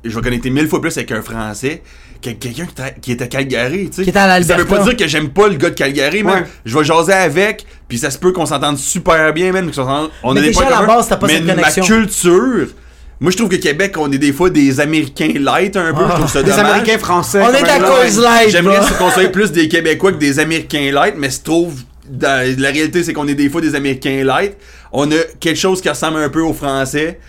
Je 0.03 0.15
vais 0.15 0.21
connecter 0.21 0.49
mille 0.49 0.67
fois 0.67 0.79
plus 0.79 0.95
avec 0.97 1.11
un 1.11 1.21
Français 1.21 1.81
qu'avec 2.21 2.39
quelqu'un 2.39 2.67
qui, 3.01 3.11
est 3.11 3.21
à 3.21 3.27
Calgary, 3.27 3.89
tu 3.89 3.97
sais. 3.97 4.03
Qui 4.03 4.09
est 4.09 4.17
à 4.17 4.41
Ça 4.43 4.55
veut 4.55 4.65
pas 4.65 4.83
dire 4.83 4.95
que 4.95 5.07
j'aime 5.07 5.29
pas 5.29 5.47
le 5.47 5.55
gars 5.55 5.69
de 5.71 5.75
Calgary, 5.75 6.23
man. 6.23 6.43
Ouais. 6.43 6.47
Je 6.65 6.77
vais 6.77 6.83
jaser 6.83 7.13
avec, 7.13 7.65
puis 7.87 7.97
ça 7.97 8.11
se 8.11 8.17
peut 8.19 8.31
qu'on 8.31 8.45
s'entende 8.45 8.77
super 8.77 9.33
bien, 9.33 9.51
s'entende- 9.73 10.11
On 10.23 10.33
Mais 10.33 10.39
a 10.39 10.43
des 10.43 10.47
déjà, 10.49 10.67
à 10.67 10.81
la 10.81 10.87
base, 10.87 11.07
t'as 11.09 11.17
pas 11.17 11.27
mais 11.27 11.33
cette 11.37 11.45
ma 11.45 11.55
connexion. 11.55 11.83
culture... 11.85 12.67
Moi, 13.19 13.31
je 13.31 13.37
trouve 13.37 13.49
que 13.49 13.55
Québec, 13.55 13.95
on 13.97 14.11
est 14.11 14.17
des 14.19 14.31
fois 14.31 14.49
des 14.51 14.79
Américains 14.79 15.33
light 15.39 15.75
un 15.75 15.93
peu. 15.93 16.03
Je 16.07 16.13
trouve 16.15 16.29
ça 16.29 16.43
des 16.43 16.51
dommage. 16.51 16.65
Américains 16.65 16.97
français. 16.99 17.41
On 17.41 17.51
est 17.51 17.67
à 17.67 17.79
cause 17.79 18.19
light 18.19 18.49
J'aimerais 18.49 18.79
qu'on 18.99 19.09
soit 19.09 19.27
plus 19.31 19.51
des 19.51 19.67
Québécois 19.67 20.11
que 20.11 20.17
des 20.17 20.39
Américains 20.39 20.91
light, 20.91 21.15
mais 21.17 21.31
se 21.31 21.41
trouve, 21.41 21.81
dans- 22.07 22.55
la 22.59 22.69
réalité, 22.69 23.03
c'est 23.03 23.13
qu'on 23.13 23.27
est 23.27 23.33
des 23.35 23.49
fois 23.49 23.59
des 23.61 23.73
Américains 23.73 24.23
light. 24.23 24.53
On 24.91 25.09
a 25.11 25.15
quelque 25.39 25.57
chose 25.59 25.81
qui 25.81 25.89
ressemble 25.89 26.17
un 26.19 26.29
peu 26.29 26.41
aux 26.41 26.53
Français. 26.53 27.19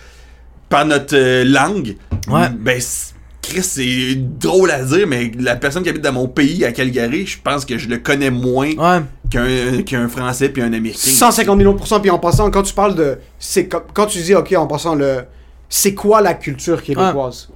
par 0.69 0.85
notre 0.85 1.15
euh, 1.17 1.43
langue, 1.45 1.95
Ouais. 2.29 2.47
ben, 2.55 2.79
c'est- 2.79 3.15
Chris, 3.41 3.63
c'est 3.63 4.13
drôle 4.15 4.69
à 4.69 4.83
dire, 4.83 5.07
mais 5.07 5.31
la 5.39 5.55
personne 5.55 5.81
qui 5.81 5.89
habite 5.89 6.03
dans 6.03 6.11
mon 6.13 6.27
pays, 6.27 6.63
à 6.63 6.71
Calgary, 6.71 7.25
je 7.25 7.39
pense 7.43 7.65
que 7.65 7.79
je 7.79 7.89
le 7.89 7.97
connais 7.97 8.29
moins 8.29 8.69
Ouais. 8.77 8.99
qu'un 9.31 9.81
qu'un 9.81 10.07
Français 10.07 10.49
puis 10.49 10.61
un 10.61 10.71
Américain. 10.71 10.99
150 11.09 11.57
millions 11.57 11.71
de 11.73 11.77
pourcents. 11.79 11.99
Puis 11.99 12.11
en 12.11 12.19
passant, 12.19 12.51
quand 12.51 12.61
tu 12.61 12.75
parles 12.75 12.93
de. 12.93 13.17
c'est 13.39 13.67
Quand 13.67 14.05
tu 14.05 14.19
dis, 14.19 14.35
ok, 14.35 14.53
en 14.55 14.67
passant, 14.67 14.93
le. 14.93 15.21
C'est 15.69 15.93
quoi 15.93 16.21
la 16.21 16.33
culture 16.33 16.81
québécoise? 16.81 17.49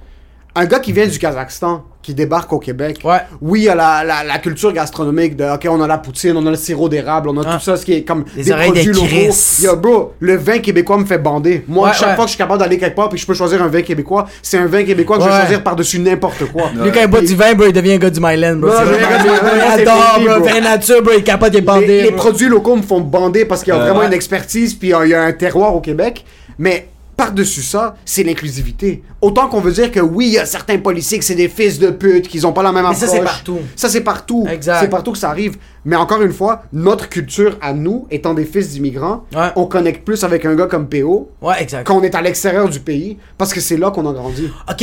Un 0.56 0.66
gars 0.66 0.78
qui 0.78 0.92
vient 0.92 1.06
du 1.08 1.18
Kazakhstan, 1.18 1.82
qui 2.00 2.14
débarque 2.14 2.52
au 2.52 2.60
Québec. 2.60 3.00
Ouais. 3.02 3.16
Oui, 3.40 3.62
il 3.62 3.64
y 3.64 3.68
a 3.68 3.74
la, 3.74 4.04
la, 4.04 4.22
la 4.22 4.38
culture 4.38 4.72
gastronomique 4.72 5.34
de, 5.34 5.42
ok, 5.52 5.66
on 5.68 5.80
a 5.82 5.88
la 5.88 5.98
poutine, 5.98 6.36
on 6.36 6.46
a 6.46 6.50
le 6.50 6.56
sirop 6.56 6.88
d'érable, 6.88 7.28
on 7.30 7.36
a 7.38 7.44
Ah. 7.44 7.54
tout 7.56 7.60
ça, 7.64 7.76
ce 7.76 7.84
qui 7.84 7.94
est 7.94 8.02
comme 8.04 8.24
Les 8.36 8.44
des 8.44 8.52
produits 8.52 8.84
locaux. 8.92 9.34
Yo, 9.62 9.74
bro, 9.76 10.12
le 10.20 10.36
vin 10.36 10.58
québécois 10.60 10.98
me 10.98 11.06
fait 11.06 11.18
bander. 11.18 11.64
Moi, 11.66 11.88
Ouais, 11.88 11.94
chaque 11.94 12.10
ouais. 12.10 12.14
fois 12.14 12.24
que 12.26 12.28
je 12.28 12.34
suis 12.34 12.38
capable 12.38 12.60
d'aller 12.60 12.78
quelque 12.78 12.94
part 12.94 13.08
puis 13.08 13.18
je 13.18 13.26
peux 13.26 13.34
choisir 13.34 13.60
un 13.60 13.66
vin 13.66 13.82
québécois, 13.82 14.26
c'est 14.42 14.58
un 14.58 14.66
vin 14.66 14.84
québécois 14.84 15.16
que 15.18 15.24
je 15.24 15.28
vais 15.28 15.36
choisir 15.40 15.64
par-dessus 15.64 15.98
n'importe 15.98 16.44
quoi. 16.52 16.70
Lui, 16.80 16.92
quand 16.92 17.00
il 17.00 17.08
boit 17.08 17.20
du 17.20 17.34
vin, 17.34 17.52
bro, 17.54 17.66
il 17.66 17.72
devient 17.72 17.94
un 17.94 17.98
gars 17.98 18.10
du 18.10 18.20
Myland, 18.20 18.56
bro. 18.58 18.68
Non, 18.70 18.74
C'est 18.78 18.84
je 18.86 18.90
vraiment- 18.92 19.06
regarde, 19.08 19.24
il 19.24 19.26
moi, 19.26 19.64
c'est 19.74 19.82
adore, 19.82 20.14
fini, 20.14 20.26
bro. 20.26 20.44
Vin 20.44 20.60
nature, 20.60 21.02
bro, 21.02 21.12
il 21.14 21.18
est 21.18 21.22
capable 21.24 21.50
de 21.52 21.58
les, 21.58 21.64
bander. 21.64 22.02
les 22.02 22.10
bro. 22.10 22.16
produits 22.18 22.48
locaux 22.48 22.76
me 22.76 22.82
font 22.82 23.00
bander 23.00 23.44
parce 23.44 23.64
qu'il 23.64 23.72
y 23.74 23.76
a 23.76 23.80
Euh, 23.80 23.84
vraiment 23.86 24.00
ouais. 24.00 24.06
une 24.06 24.12
expertise 24.12 24.74
puis 24.74 24.90
il 25.02 25.08
y 25.08 25.14
a 25.14 25.22
un 25.22 25.32
terroir 25.32 25.74
au 25.74 25.80
Québec. 25.80 26.24
Mais 26.58 26.86
par-dessus 27.16 27.62
ça, 27.62 27.94
c'est 28.04 28.22
l'inclusivité. 28.22 29.02
Autant 29.20 29.48
qu'on 29.48 29.60
veut 29.60 29.72
dire 29.72 29.90
que 29.90 30.00
oui, 30.00 30.26
il 30.26 30.32
y 30.32 30.38
a 30.38 30.46
certains 30.46 30.78
policiers 30.78 31.18
que 31.18 31.24
c'est 31.24 31.34
des 31.34 31.48
fils 31.48 31.78
de 31.78 31.90
pute, 31.90 32.28
qu'ils 32.28 32.46
ont 32.46 32.52
pas 32.52 32.62
la 32.62 32.72
même 32.72 32.82
Mais 32.82 32.88
approche. 32.90 33.08
ça, 33.08 33.14
c'est 33.16 33.22
partout. 33.22 33.58
Ça, 33.76 33.88
c'est 33.88 34.00
partout. 34.02 34.46
Exact. 34.50 34.78
C'est 34.80 34.88
partout 34.88 35.12
que 35.12 35.18
ça 35.18 35.30
arrive. 35.30 35.56
Mais 35.86 35.96
encore 35.96 36.22
une 36.22 36.32
fois, 36.32 36.62
notre 36.72 37.08
culture 37.08 37.58
à 37.60 37.72
nous, 37.74 38.06
étant 38.10 38.32
des 38.34 38.44
fils 38.44 38.70
d'immigrants, 38.70 39.24
Ouais. 39.34 39.48
on 39.56 39.66
connecte 39.66 40.04
plus 40.04 40.24
avec 40.24 40.44
un 40.46 40.54
gars 40.54 40.66
comme 40.66 40.88
PO 40.88 41.30
Ouais, 41.42 41.54
exact. 41.60 41.86
quand 41.86 41.96
on 41.98 42.02
est 42.02 42.14
à 42.14 42.22
l'extérieur 42.22 42.68
du 42.68 42.80
pays 42.80 43.18
parce 43.38 43.52
que 43.52 43.60
c'est 43.60 43.76
là 43.76 43.90
qu'on 43.90 44.08
a 44.08 44.12
grandi. 44.12 44.48
Ok, 44.68 44.76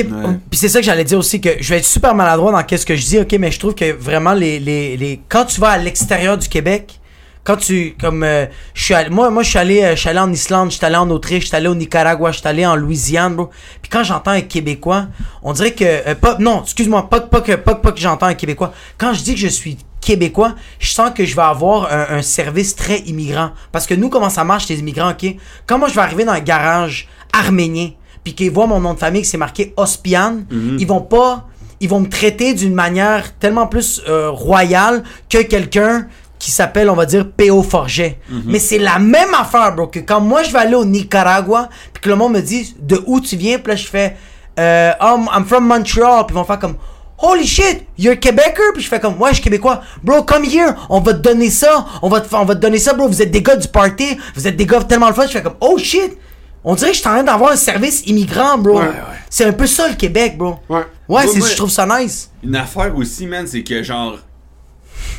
puis 0.49 0.59
c'est 0.59 0.69
ça 0.69 0.79
que 0.79 0.85
j'allais 0.85 1.03
dire 1.03 1.17
aussi, 1.17 1.41
que 1.41 1.49
je 1.59 1.69
vais 1.69 1.79
être 1.79 1.85
super 1.85 2.13
maladroit 2.15 2.51
dans 2.51 2.63
qu'est-ce 2.63 2.85
que 2.85 2.95
je 2.95 3.05
dis, 3.05 3.19
ok, 3.19 3.35
mais 3.39 3.51
je 3.51 3.59
trouve 3.59 3.73
que 3.75 3.91
vraiment, 3.91 4.33
les, 4.33 4.59
les, 4.59 4.95
les... 4.95 5.19
quand 5.27 5.45
tu 5.45 5.59
vas 5.59 5.69
à 5.69 5.77
l'extérieur 5.79 6.37
du 6.37 6.47
Québec, 6.47 6.99
quand 7.43 7.57
tu, 7.57 7.95
comme, 7.99 8.23
euh, 8.23 8.45
je 8.73 8.84
suis 8.84 8.93
allé, 8.93 9.09
moi, 9.09 9.30
moi, 9.30 9.43
je 9.43 9.49
suis 9.49 9.57
allé, 9.57 9.81
euh, 9.81 9.95
je 9.95 10.01
suis 10.01 10.09
allé 10.09 10.19
en 10.19 10.31
Islande, 10.31 10.72
je 10.72 10.77
suis 10.77 10.85
allé 10.85 10.95
en 10.95 11.09
Autriche, 11.09 11.43
je 11.43 11.47
suis 11.47 11.55
allé 11.55 11.68
au 11.68 11.76
Nicaragua, 11.76 12.31
je 12.31 12.39
suis 12.39 12.47
allé 12.47 12.65
en 12.65 12.76
Louisiane, 12.76 13.35
bro. 13.35 13.49
Puis 13.81 13.89
quand 13.89 14.03
j'entends 14.03 14.31
un 14.31 14.41
Québécois, 14.41 15.07
on 15.41 15.53
dirait 15.53 15.73
que, 15.73 15.84
euh, 15.84 16.15
pas, 16.15 16.38
non, 16.39 16.61
excuse-moi, 16.63 17.09
pas, 17.09 17.22
pas 17.22 17.41
que, 17.41 17.53
pas, 17.53 17.76
pas 17.76 17.91
que 17.91 17.99
j'entends 17.99 18.27
un 18.27 18.35
Québécois. 18.35 18.73
Quand 18.97 19.13
je 19.13 19.23
dis 19.23 19.34
que 19.34 19.39
je 19.39 19.47
suis 19.47 19.77
Québécois, 20.01 20.55
je 20.80 20.89
sens 20.89 21.11
que 21.15 21.26
je 21.26 21.35
vais 21.35 21.41
avoir 21.41 21.91
un, 21.91 22.18
un 22.18 22.22
service 22.22 22.76
très 22.76 22.99
immigrant. 22.99 23.51
Parce 23.72 23.88
que 23.88 23.93
nous, 23.93 24.09
comment 24.09 24.30
ça 24.30 24.43
marche, 24.43 24.68
les 24.68 24.80
immigrants, 24.80 25.11
ok? 25.11 25.35
Quand 25.65 25.80
moi, 25.80 25.88
je 25.88 25.95
vais 25.95 26.01
arriver 26.01 26.26
dans 26.26 26.34
un 26.34 26.39
garage 26.39 27.07
arménien, 27.34 27.91
puis 28.23 28.35
qu'ils 28.35 28.51
voient 28.51 28.68
mon 28.68 28.80
nom 28.80 28.93
de 28.93 28.99
famille, 28.99 29.22
que 29.22 29.27
c'est 29.27 29.38
marqué 29.38 29.73
Ospian, 29.77 30.41
ils 30.51 30.85
vont 30.85 31.01
pas, 31.01 31.47
ils 31.80 31.89
vont 31.89 32.01
me 32.01 32.09
traiter 32.09 32.53
d'une 32.53 32.76
manière 32.76 33.35
tellement 33.39 33.65
plus 33.65 34.01
euh, 34.07 34.30
royale 34.30 35.03
que 35.30 35.41
quelqu'un 35.41 36.07
qui 36.41 36.49
s'appelle, 36.49 36.89
on 36.89 36.95
va 36.95 37.05
dire, 37.05 37.30
P.O. 37.30 37.61
Forget. 37.61 38.19
Mais 38.45 38.57
c'est 38.57 38.80
la 38.80 38.97
même 38.97 39.34
affaire, 39.35 39.76
bro, 39.76 39.85
que 39.88 39.99
quand 39.99 40.19
moi, 40.19 40.41
je 40.41 40.51
vais 40.51 40.57
aller 40.57 40.73
au 40.73 40.85
Nicaragua, 40.85 41.69
puis 41.93 42.01
que 42.01 42.09
le 42.09 42.15
monde 42.15 42.34
me 42.34 42.41
dit, 42.41 42.76
de 42.80 42.99
où 43.05 43.22
tu 43.22 43.35
viens, 43.35 43.59
puis 43.59 43.73
là, 43.73 43.76
je 43.76 43.85
fais, 43.85 44.18
euh, 44.59 44.91
oh, 45.01 45.19
I'm 45.31 45.45
from 45.45 45.68
Montreal, 45.68 46.26
puis 46.26 46.35
ils 46.35 46.39
vont 46.39 46.43
faire 46.43 46.57
comme, 46.57 46.77
Holy 47.19 47.45
shit, 47.45 47.85
you're 47.99 48.19
Québécois? 48.19 48.73
Puis 48.73 48.81
je 48.81 48.88
fais 48.88 48.99
comme, 48.99 49.22
ouais, 49.22 49.30
je 49.30 49.35
suis 49.35 49.43
Québécois. 49.43 49.84
Bro, 50.01 50.23
come 50.23 50.43
here, 50.43 50.73
on 50.89 50.99
va 51.01 51.13
te 51.13 51.19
donner 51.19 51.51
ça. 51.51 51.85
On 52.01 52.09
va 52.09 52.19
te, 52.19 52.35
on 52.35 52.45
va 52.45 52.55
te 52.55 52.59
donner 52.59 52.80
ça, 52.80 52.93
bro. 52.95 53.07
Vous 53.07 53.22
êtes 53.22 53.30
des 53.30 53.43
gars 53.43 53.55
du 53.55 53.68
party. 53.68 54.18
Vous 54.34 54.47
êtes 54.47 54.55
des 54.55 54.65
gars 54.65 54.84
tellement 54.84 55.07
le 55.07 55.13
fun. 55.13 55.27
Je 55.27 55.34
fais 55.34 55.43
comme, 55.43 55.57
oh 55.61 55.77
shit. 55.77 56.18
On 56.63 56.73
dirait 56.73 56.89
que 56.89 56.95
je 56.95 57.01
suis 57.01 57.07
en 57.07 57.13
train 57.13 57.23
d'avoir 57.23 57.51
un 57.51 57.55
service 57.55 58.01
immigrant, 58.07 58.57
bro. 58.57 58.80
Ouais, 58.80 58.88
ouais. 58.88 58.93
C'est 59.30 59.45
un 59.45 59.53
peu 59.53 59.68
ça, 59.68 59.88
le 59.88 59.93
Québec, 59.93 60.35
bro. 60.35 60.55
Ouais. 60.68 60.81
Ouais, 61.07 61.27
c'est, 61.27 61.41
je 61.41 61.55
trouve 61.55 61.69
ça 61.69 61.85
nice. 61.85 62.31
Une 62.43 62.55
affaire 62.55 62.95
aussi, 62.97 63.27
man, 63.27 63.45
c'est 63.45 63.61
que 63.61 63.84
genre. 63.84 64.18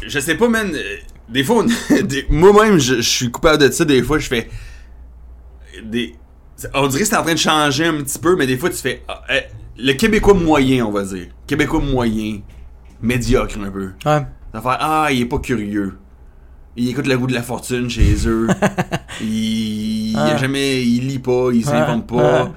Je 0.04 0.18
sais 0.18 0.34
pas, 0.34 0.48
man. 0.48 0.72
Des 1.28 1.44
fois, 1.44 1.64
on- 1.64 1.94
des- 2.02 2.26
moi-même, 2.30 2.78
je, 2.78 2.96
je 2.96 3.00
suis 3.02 3.30
coupable 3.30 3.62
de 3.66 3.70
ça. 3.70 3.84
Des 3.84 4.02
fois, 4.02 4.18
je 4.18 4.26
fais. 4.28 4.48
Des. 5.84 6.14
On 6.74 6.86
dirait 6.86 7.02
que 7.02 7.08
c'est 7.08 7.16
en 7.16 7.22
train 7.22 7.32
de 7.34 7.38
changer 7.38 7.86
un 7.86 7.94
petit 8.02 8.18
peu, 8.18 8.36
mais 8.36 8.46
des 8.46 8.56
fois, 8.56 8.70
tu 8.70 8.76
fais. 8.76 9.02
ah, 9.08 9.22
euh, 9.30 9.40
le 9.78 9.92
Québécois 9.94 10.34
moyen, 10.34 10.86
on 10.86 10.92
va 10.92 11.02
dire. 11.04 11.26
Québécois 11.46 11.80
moyen. 11.80 12.40
Médiocre 13.00 13.56
un 13.64 13.70
peu. 13.70 13.86
Ouais. 14.04 14.22
Ça 14.52 14.60
va 14.60 14.62
faire 14.62 14.76
Ah, 14.80 15.08
il 15.10 15.22
est 15.22 15.26
pas 15.26 15.38
curieux. 15.38 15.94
Il 16.76 16.88
écoute 16.88 17.06
la 17.06 17.16
roue 17.16 17.26
de 17.26 17.34
la 17.34 17.42
fortune 17.42 17.90
chez 17.90 18.14
eux. 18.26 18.46
il, 19.20 20.10
il 20.12 20.16
a 20.16 20.36
jamais. 20.36 20.82
Il 20.82 21.08
lit 21.08 21.18
pas, 21.18 21.48
il 21.52 21.64
s'invente 21.64 22.06
pas. 22.06 22.44
ouais. 22.44 22.50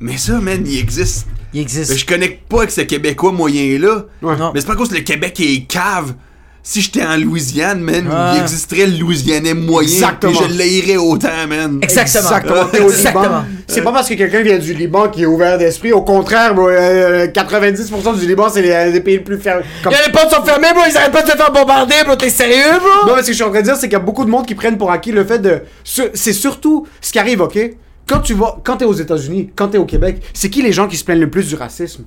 Mais 0.00 0.16
ça, 0.16 0.40
man, 0.40 0.62
il 0.66 0.78
existe. 0.78 1.26
Il 1.54 1.60
existe. 1.60 1.90
Mais 1.92 1.96
je 1.98 2.06
connecte 2.06 2.48
pas 2.48 2.58
avec 2.58 2.70
ce 2.70 2.82
Québécois 2.82 3.32
moyen-là. 3.32 4.04
Ouais. 4.22 4.36
Non. 4.36 4.52
Mais 4.54 4.60
c'est 4.60 4.66
pas 4.66 4.76
cause 4.76 4.90
que 4.90 4.94
le 4.96 5.00
Québec 5.00 5.38
est 5.40 5.64
cave. 5.66 6.14
Si 6.62 6.82
j'étais 6.82 7.02
en 7.02 7.16
Louisiane, 7.16 7.80
man, 7.80 8.06
Ouais. 8.06 8.36
il 8.36 8.42
existerait 8.42 8.86
le 8.86 8.98
Louisianais 8.98 9.54
moyen. 9.54 9.88
Exactement. 9.88 10.32
Et 10.32 10.48
je 10.48 10.52
l'airais 10.58 10.96
autant, 10.98 11.28
man. 11.48 11.78
Exactement. 11.82 12.28
Exactement. 12.36 12.86
Exactement. 12.88 13.44
C'est 13.66 13.80
pas 13.82 13.92
parce 13.92 14.08
que 14.08 14.14
quelqu'un 14.14 14.42
vient 14.42 14.58
du 14.58 14.74
Liban 14.74 15.08
qui 15.08 15.22
est 15.22 15.26
ouvert 15.26 15.56
d'esprit. 15.56 15.92
Au 15.92 16.02
contraire, 16.02 16.54
bro, 16.54 16.68
euh, 16.68 17.26
90% 17.28 18.12
du 18.18 18.26
Liban, 18.26 18.48
c'est 18.50 18.60
les, 18.60 18.92
les 18.92 19.00
pays 19.00 19.14
les 19.16 19.22
plus 19.22 19.38
fermés. 19.38 19.64
Comme- 19.82 19.94
les 20.04 20.12
portes 20.12 20.30
sont 20.34 20.42
fermées, 20.44 20.68
bro. 20.74 20.82
Ils 20.90 20.96
arrêtent 20.96 21.12
pas 21.12 21.22
de 21.22 21.30
se 21.30 21.36
faire 21.36 21.52
bombarder, 21.52 21.94
bro. 22.04 22.16
T'es 22.16 22.28
sérieux, 22.28 22.78
bro? 22.78 23.08
Non, 23.08 23.16
mais 23.16 23.22
ce 23.22 23.28
que 23.28 23.32
je 23.32 23.36
suis 23.36 23.44
en 23.44 23.50
train 23.50 23.60
de 23.60 23.64
dire, 23.64 23.76
c'est 23.76 23.86
qu'il 23.88 23.92
y 23.94 23.96
a 23.96 24.00
beaucoup 24.00 24.24
de 24.26 24.30
monde 24.30 24.44
qui 24.46 24.54
prennent 24.54 24.76
pour 24.76 24.90
acquis 24.90 25.12
le 25.12 25.24
fait 25.24 25.38
de. 25.38 25.62
ce- 25.84 26.10
C'est 26.12 26.34
surtout 26.34 26.86
ce 27.00 27.12
qui 27.12 27.18
arrive, 27.18 27.40
ok? 27.40 27.58
Quand 28.06 28.20
tu 28.20 28.34
vas. 28.34 28.58
Quand 28.64 28.76
t'es 28.78 28.84
aux 28.84 28.92
États-Unis, 28.94 29.50
quand 29.56 29.68
t'es 29.68 29.78
au 29.78 29.86
Québec, 29.86 30.20
c'est 30.34 30.50
qui 30.50 30.60
les 30.60 30.72
gens 30.72 30.86
qui 30.88 30.96
se 30.98 31.04
plaignent 31.04 31.20
le 31.20 31.30
plus 31.30 31.46
du 31.48 31.54
racisme? 31.54 32.04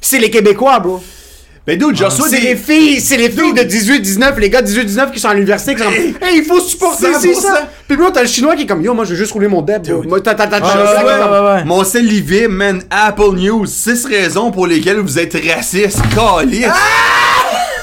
C'est 0.00 0.18
les 0.18 0.30
Québécois, 0.30 0.78
bro. 0.80 1.02
Ben, 1.68 1.78
dude, 1.78 1.98
je 1.98 2.04
reçois 2.04 2.28
C'est 2.30 2.40
des. 2.40 2.46
les 2.46 2.56
filles, 2.56 2.98
c'est 2.98 3.18
les 3.18 3.28
filles 3.28 3.52
de 3.52 3.60
18-19, 3.60 4.38
les 4.38 4.48
gars 4.48 4.62
de 4.62 4.68
18-19 4.68 5.10
qui 5.10 5.20
sont 5.20 5.28
à 5.28 5.34
l'université 5.34 5.74
qui 5.74 5.82
sont 5.82 5.90
comme, 5.90 6.26
hey, 6.26 6.38
il 6.38 6.42
faut 6.42 6.60
supporter 6.60 7.12
100%. 7.12 7.20
ci, 7.20 7.34
ça. 7.34 7.68
Puis 7.86 7.94
bro, 7.94 8.08
t'as 8.08 8.22
le 8.22 8.26
chinois 8.26 8.56
qui 8.56 8.62
est 8.62 8.66
comme, 8.66 8.80
yo, 8.80 8.94
moi 8.94 9.04
je 9.04 9.10
veux 9.10 9.16
juste 9.16 9.32
rouler 9.32 9.48
mon 9.48 9.60
deb. 9.60 9.86
Moi, 10.06 10.22
t'as, 10.22 10.34
t'as, 10.34 10.46
t'as, 10.46 10.60
ouais. 10.60 11.64
Mon 11.64 11.82
Livy, 11.82 12.48
man, 12.48 12.80
Apple 12.90 13.34
News, 13.36 13.66
6 13.66 14.06
raisons 14.06 14.50
pour 14.50 14.66
lesquelles 14.66 15.00
vous 15.00 15.18
êtes 15.18 15.36
raciste. 15.54 16.00
Calice. 16.14 16.68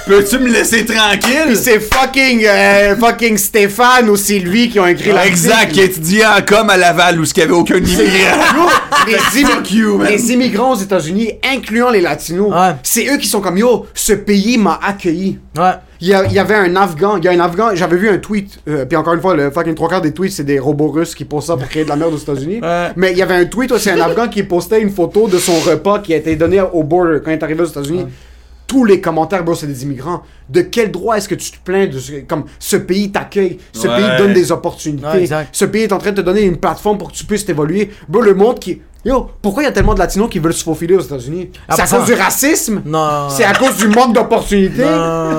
Peux-tu 0.05 0.37
me 0.37 0.49
laisser 0.51 0.85
tranquille? 0.85 1.45
Puis 1.47 1.55
c'est 1.55 1.79
fucking, 1.79 2.45
euh, 2.45 2.95
fucking 2.95 3.37
Stéphane 3.37 4.07
ou 4.07 4.15
Sylvie 4.15 4.69
qui 4.69 4.79
ont 4.79 4.85
écrit 4.85 5.11
la 5.11 5.25
Exact, 5.25 5.71
qui 5.71 5.81
étudiait 5.81 6.25
en 6.27 6.41
com 6.47 6.69
à 6.69 6.77
Laval 6.77 7.19
où 7.19 7.23
il 7.23 7.31
n'y 7.35 7.41
avait 7.43 7.51
aucun 7.53 7.77
immigrant. 7.77 8.67
les, 9.07 10.09
les 10.11 10.31
immigrants 10.33 10.73
aux 10.73 10.77
États-Unis, 10.79 11.31
incluant 11.43 11.89
les 11.89 12.01
Latinos, 12.01 12.51
Ouais. 12.53 12.75
c'est 12.83 13.07
eux 13.07 13.17
qui 13.17 13.27
sont 13.27 13.41
comme 13.41 13.57
yo, 13.57 13.87
ce 13.95 14.13
pays 14.13 14.59
m'a 14.59 14.79
accueilli. 14.83 15.39
Ouais. 15.57 15.71
Il 16.01 16.09
y, 16.09 16.13
a- 16.13 16.25
il 16.25 16.33
y 16.33 16.39
avait 16.39 16.55
un 16.55 16.75
Afghan, 16.75 17.17
il 17.17 17.23
y 17.23 17.27
a 17.27 17.31
un 17.31 17.39
Afghan, 17.39 17.69
j'avais 17.73 17.97
vu 17.97 18.07
un 18.09 18.17
tweet, 18.17 18.59
euh, 18.67 18.85
puis 18.85 18.95
encore 18.97 19.13
une 19.15 19.21
fois, 19.21 19.33
le 19.35 19.49
fucking 19.49 19.73
trois 19.73 19.89
quarts 19.89 20.01
des 20.01 20.11
tweets, 20.13 20.33
c'est 20.33 20.43
des 20.43 20.59
robots 20.59 20.89
russes 20.91 21.15
qui 21.15 21.25
posent 21.25 21.45
ça 21.47 21.57
pour 21.57 21.67
créer 21.67 21.83
de 21.83 21.89
la 21.89 21.95
merde 21.95 22.13
aux 22.13 22.17
États-Unis. 22.17 22.59
Ouais. 22.61 22.89
Mais 22.95 23.11
il 23.13 23.17
y 23.17 23.23
avait 23.23 23.35
un 23.35 23.45
tweet 23.45 23.71
aussi, 23.71 23.89
un 23.89 23.99
Afghan 24.01 24.27
qui 24.27 24.43
postait 24.43 24.81
une 24.81 24.91
photo 24.91 25.27
de 25.27 25.39
son 25.39 25.57
repas 25.61 25.99
qui 25.99 26.13
a 26.13 26.17
été 26.17 26.35
donné 26.35 26.61
au 26.61 26.83
border 26.83 27.19
quand 27.25 27.31
il 27.31 27.35
est 27.35 27.43
arrivé 27.43 27.63
aux 27.63 27.67
États-Unis. 27.67 28.05
Tous 28.67 28.83
les 28.83 28.99
commentaires, 28.99 29.43
bro, 29.43 29.53
c'est 29.53 29.67
des 29.67 29.83
immigrants. 29.83 30.23
De 30.49 30.61
quel 30.61 30.91
droit 30.91 31.17
est-ce 31.17 31.29
que 31.29 31.35
tu 31.35 31.51
te 31.51 31.57
plains 31.63 31.85
de 31.87 31.99
ce, 31.99 32.13
comme 32.27 32.45
ce 32.59 32.77
pays 32.77 33.11
t'accueille, 33.11 33.59
ce 33.73 33.87
Ouais. 33.87 33.95
pays 33.95 34.05
te 34.17 34.17
donne 34.23 34.33
des 34.33 34.51
opportunités, 34.51 35.05
Ouais, 35.07 35.47
ce 35.51 35.65
pays 35.65 35.83
est 35.83 35.93
en 35.93 35.97
train 35.99 36.11
de 36.11 36.17
te 36.17 36.21
donner 36.21 36.41
une 36.41 36.57
plateforme 36.57 36.97
pour 36.97 37.11
que 37.11 37.15
tu 37.17 37.25
puisses 37.25 37.45
t'évoluer. 37.45 37.91
Bro, 38.09 38.21
le 38.21 38.33
monde 38.33 38.59
qui. 38.59 38.81
Yo, 39.03 39.29
pourquoi 39.39 39.61
il 39.61 39.67
y 39.67 39.69
a 39.69 39.71
tellement 39.71 39.93
de 39.93 39.99
latinos 39.99 40.27
qui 40.31 40.39
veulent 40.39 40.51
se 40.51 40.63
faufiler 40.63 40.95
aux 40.95 40.99
États-Unis? 41.01 41.51
Ah, 41.69 41.75
C'est 41.75 41.83
à 41.83 41.97
cause 41.97 42.05
du 42.07 42.13
racisme? 42.15 42.81
Non. 42.85 43.29
C'est 43.29 43.43
à 43.43 43.53
cause 43.53 43.77
du 43.77 43.87
manque 43.87 44.13
d'opportunités? 44.15 44.83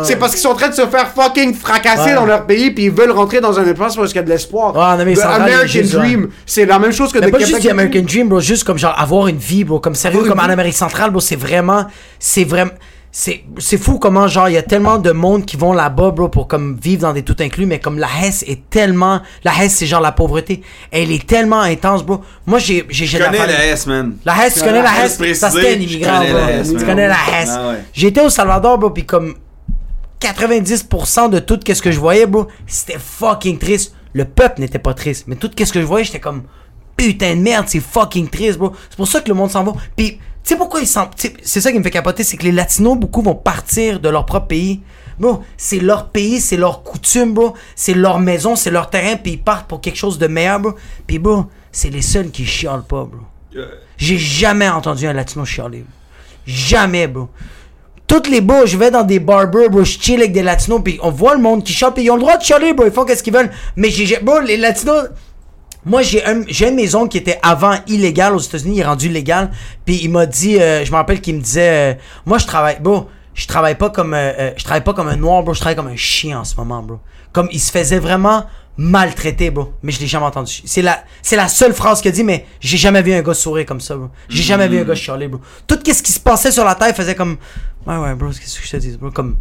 C'est 0.04 0.14
parce 0.14 0.32
qu'ils 0.32 0.40
sont 0.42 0.50
en 0.50 0.54
train 0.54 0.68
de 0.68 0.74
se 0.74 0.86
faire 0.86 1.08
fucking 1.08 1.52
fracasser 1.52 2.10
Ouais. 2.10 2.14
dans 2.14 2.26
leur 2.26 2.46
pays 2.46 2.70
puis 2.70 2.84
ils 2.84 2.90
veulent 2.92 3.10
rentrer 3.10 3.40
dans 3.40 3.58
un 3.58 3.64
espace 3.64 3.96
parce 3.96 4.10
qu'il 4.12 4.16
y 4.16 4.18
a 4.20 4.22
de 4.22 4.28
l'espoir. 4.30 4.68
Ouais, 4.76 5.04
The 5.14 5.16
centrale, 5.18 5.42
American 5.42 5.80
ouais. 5.80 5.82
Dream, 5.88 6.28
c'est 6.46 6.64
la 6.64 6.78
même 6.78 6.92
chose 6.92 7.10
que 7.12 7.18
Mais 7.18 7.26
de 7.26 7.32
pas 7.32 7.38
Québec. 7.38 7.56
juste 7.56 7.68
American 7.68 8.02
Dream, 8.02 8.28
bro. 8.28 8.38
Juste 8.38 8.62
comme 8.62 8.78
genre 8.78 8.94
avoir 8.96 9.26
une 9.26 9.38
vie, 9.38 9.64
bro. 9.64 9.80
Comme 9.80 9.96
sérieux, 9.96 10.22
comme 10.22 10.38
en. 10.38 10.44
Amérique 10.44 10.74
centrale, 10.76 11.10
bro. 11.10 11.18
C'est 11.20 11.34
vraiment. 11.34 11.86
C'est 12.20 12.44
vraiment. 12.44 12.70
C'est, 13.18 13.44
c'est 13.56 13.78
fou 13.78 13.98
comment 13.98 14.28
genre 14.28 14.50
il 14.50 14.52
y 14.52 14.58
a 14.58 14.62
tellement 14.62 14.98
de 14.98 15.10
monde 15.10 15.46
qui 15.46 15.56
vont 15.56 15.72
là-bas 15.72 16.10
bro 16.10 16.28
pour 16.28 16.46
comme 16.46 16.76
vivre 16.76 17.00
dans 17.00 17.14
des 17.14 17.22
tout 17.22 17.36
inclus 17.40 17.64
mais 17.64 17.80
comme 17.80 17.98
la 17.98 18.08
Hesse 18.22 18.42
est 18.46 18.68
tellement 18.68 19.22
la 19.42 19.52
Hesse 19.54 19.76
c'est 19.76 19.86
genre 19.86 20.02
la 20.02 20.12
pauvreté 20.12 20.60
elle 20.90 21.10
est 21.10 21.26
tellement 21.26 21.62
intense 21.62 22.04
bro 22.04 22.20
moi 22.44 22.58
j'ai 22.58 22.84
j'ai 22.90 23.06
Je 23.06 23.16
connais 23.16 23.46
la 23.46 23.66
S, 23.68 23.86
man. 23.86 24.16
La 24.22 24.46
Hesse, 24.46 24.56
tu 24.56 24.60
connais 24.60 24.82
la 24.82 25.02
Hesse? 25.02 25.16
Ça, 25.32 25.48
c'était 25.48 25.76
un 25.76 25.80
immigrant, 25.80 26.18
bro. 26.18 26.38
Hesse, 26.46 26.74
Tu 26.74 26.84
connais 26.84 27.08
la 27.08 27.14
Hesse. 27.14 27.52
Ah 27.52 27.68
ouais. 27.70 27.84
J'étais 27.94 28.20
au 28.20 28.28
Salvador, 28.28 28.76
bro, 28.76 28.90
puis 28.90 29.06
comme 29.06 29.34
90% 30.20 31.30
de 31.30 31.38
tout 31.38 31.58
ce 31.66 31.80
que 31.80 31.90
je 31.90 31.98
voyais, 31.98 32.26
bro, 32.26 32.48
c'était 32.66 32.98
fucking 32.98 33.56
triste. 33.56 33.94
Le 34.12 34.26
peuple 34.26 34.60
n'était 34.60 34.78
pas 34.78 34.92
triste, 34.92 35.24
mais 35.26 35.36
tout 35.36 35.50
ce 35.56 35.72
que 35.72 35.80
je 35.80 35.86
voyais, 35.86 36.04
j'étais 36.04 36.20
comme 36.20 36.42
putain 36.98 37.34
de 37.34 37.40
merde, 37.40 37.64
c'est 37.66 37.80
fucking 37.80 38.28
triste, 38.28 38.58
bro. 38.58 38.72
C'est 38.90 38.96
pour 38.96 39.08
ça 39.08 39.22
que 39.22 39.28
le 39.28 39.34
monde 39.34 39.50
s'en 39.50 39.64
va. 39.64 39.72
Puis, 39.96 40.20
Tu 40.46 40.52
sais 40.52 40.56
pourquoi 40.56 40.78
ils 40.80 40.86
sont. 40.86 41.08
C'est 41.42 41.60
ça 41.60 41.72
qui 41.72 41.78
me 41.78 41.82
fait 41.82 41.90
capoter, 41.90 42.22
c'est 42.22 42.36
que 42.36 42.44
les 42.44 42.52
Latinos, 42.52 42.96
beaucoup 42.96 43.20
vont 43.20 43.34
partir 43.34 43.98
de 43.98 44.08
leur 44.08 44.24
propre 44.26 44.46
pays. 44.46 44.80
Bro, 45.18 45.42
c'est 45.56 45.80
leur 45.80 46.10
pays, 46.10 46.40
c'est 46.40 46.56
leur 46.56 46.84
coutume, 46.84 47.34
bro. 47.34 47.54
C'est 47.74 47.94
leur 47.94 48.20
maison, 48.20 48.54
c'est 48.54 48.70
leur 48.70 48.88
terrain, 48.88 49.16
puis 49.16 49.32
ils 49.32 49.42
partent 49.42 49.66
pour 49.66 49.80
quelque 49.80 49.96
chose 49.96 50.18
de 50.20 50.28
meilleur, 50.28 50.60
bro. 50.60 50.74
Puis, 51.04 51.18
bro, 51.18 51.46
c'est 51.72 51.90
les 51.90 52.00
seuls 52.02 52.30
qui 52.30 52.44
chialent 52.46 52.84
pas, 52.86 53.02
bro. 53.04 53.22
J'ai 53.96 54.18
jamais 54.18 54.68
entendu 54.68 55.08
un 55.08 55.14
Latino 55.14 55.44
chialer. 55.44 55.78
bro. 55.80 55.88
Jamais, 56.46 57.08
bro. 57.08 57.28
Toutes 58.06 58.28
les 58.28 58.40
bros, 58.40 58.66
je 58.66 58.76
vais 58.76 58.92
dans 58.92 59.02
des 59.02 59.18
barbers, 59.18 59.68
bro, 59.68 59.82
je 59.82 59.98
chill 59.98 60.20
avec 60.20 60.30
des 60.32 60.44
Latinos, 60.44 60.80
puis 60.84 60.96
on 61.02 61.10
voit 61.10 61.34
le 61.34 61.40
monde 61.42 61.64
qui 61.64 61.72
chiale, 61.72 61.92
puis 61.92 62.04
ils 62.04 62.10
ont 62.10 62.14
le 62.14 62.20
droit 62.20 62.36
de 62.36 62.44
chialer, 62.44 62.72
bro. 62.72 62.86
Ils 62.86 62.92
font 62.92 63.04
qu'est-ce 63.04 63.24
qu'ils 63.24 63.32
veulent. 63.34 63.50
Mais 63.74 63.90
j'ai- 63.90 64.20
bro, 64.22 64.38
les 64.38 64.56
Latinos. 64.58 65.08
Moi, 65.86 66.02
j'ai 66.02 66.26
un, 66.26 66.42
j'ai 66.48 66.66
un 66.66 66.72
de 66.72 66.76
mes 66.76 66.94
oncles 66.96 67.10
qui 67.10 67.18
était 67.18 67.38
avant 67.42 67.76
illégal 67.86 68.34
aux 68.34 68.40
États-Unis, 68.40 68.76
il 68.76 68.80
est 68.80 68.84
rendu 68.84 69.08
légal. 69.08 69.52
Puis 69.84 70.00
il 70.02 70.10
m'a 70.10 70.26
dit, 70.26 70.60
euh, 70.60 70.84
je 70.84 70.90
me 70.90 70.96
rappelle 70.96 71.20
qu'il 71.20 71.36
me 71.36 71.40
disait, 71.40 71.94
euh, 71.94 71.98
moi, 72.26 72.38
je 72.38 72.46
travaille, 72.46 72.80
bro, 72.80 73.08
je 73.34 73.46
travaille 73.46 73.76
pas 73.76 73.90
comme, 73.90 74.12
euh, 74.12 74.32
euh, 74.38 74.50
je 74.56 74.64
travaille 74.64 74.82
pas 74.82 74.94
comme 74.94 75.08
un 75.08 75.16
noir, 75.16 75.42
bro, 75.44 75.54
je 75.54 75.60
travaille 75.60 75.76
comme 75.76 75.86
un 75.86 75.96
chien 75.96 76.40
en 76.40 76.44
ce 76.44 76.56
moment, 76.56 76.82
bro. 76.82 76.98
Comme 77.32 77.48
il 77.52 77.60
se 77.60 77.70
faisait 77.70 78.00
vraiment 78.00 78.46
maltraiter, 78.76 79.50
bro. 79.50 79.74
Mais 79.82 79.92
je 79.92 80.00
l'ai 80.00 80.06
jamais 80.06 80.26
entendu. 80.26 80.62
C'est 80.64 80.82
la, 80.82 81.04
c'est 81.22 81.36
la 81.36 81.46
seule 81.46 81.72
phrase 81.72 82.00
qu'il 82.00 82.08
a 82.08 82.12
dit, 82.12 82.24
mais 82.24 82.46
j'ai 82.60 82.78
jamais 82.78 83.02
vu 83.02 83.12
un 83.12 83.22
gars 83.22 83.34
sourire 83.34 83.66
comme 83.66 83.80
ça, 83.80 83.94
bro. 83.94 84.08
J'ai 84.28 84.42
jamais 84.42 84.66
vu 84.66 84.80
un 84.80 84.84
gars 84.84 84.94
chialer, 84.94 85.28
bro. 85.28 85.40
Tout 85.66 85.78
ce 85.86 86.02
qui 86.02 86.12
se 86.12 86.20
passait 86.20 86.50
sur 86.50 86.64
la 86.64 86.74
terre 86.74 86.96
faisait 86.96 87.14
comme, 87.14 87.36
ouais, 87.86 87.96
ouais, 87.96 88.14
bro, 88.14 88.30
qu'est-ce 88.30 88.58
que 88.58 88.66
je 88.66 88.70
te 88.72 88.76
dis, 88.78 88.96
bro, 88.96 89.10
comme, 89.10 89.36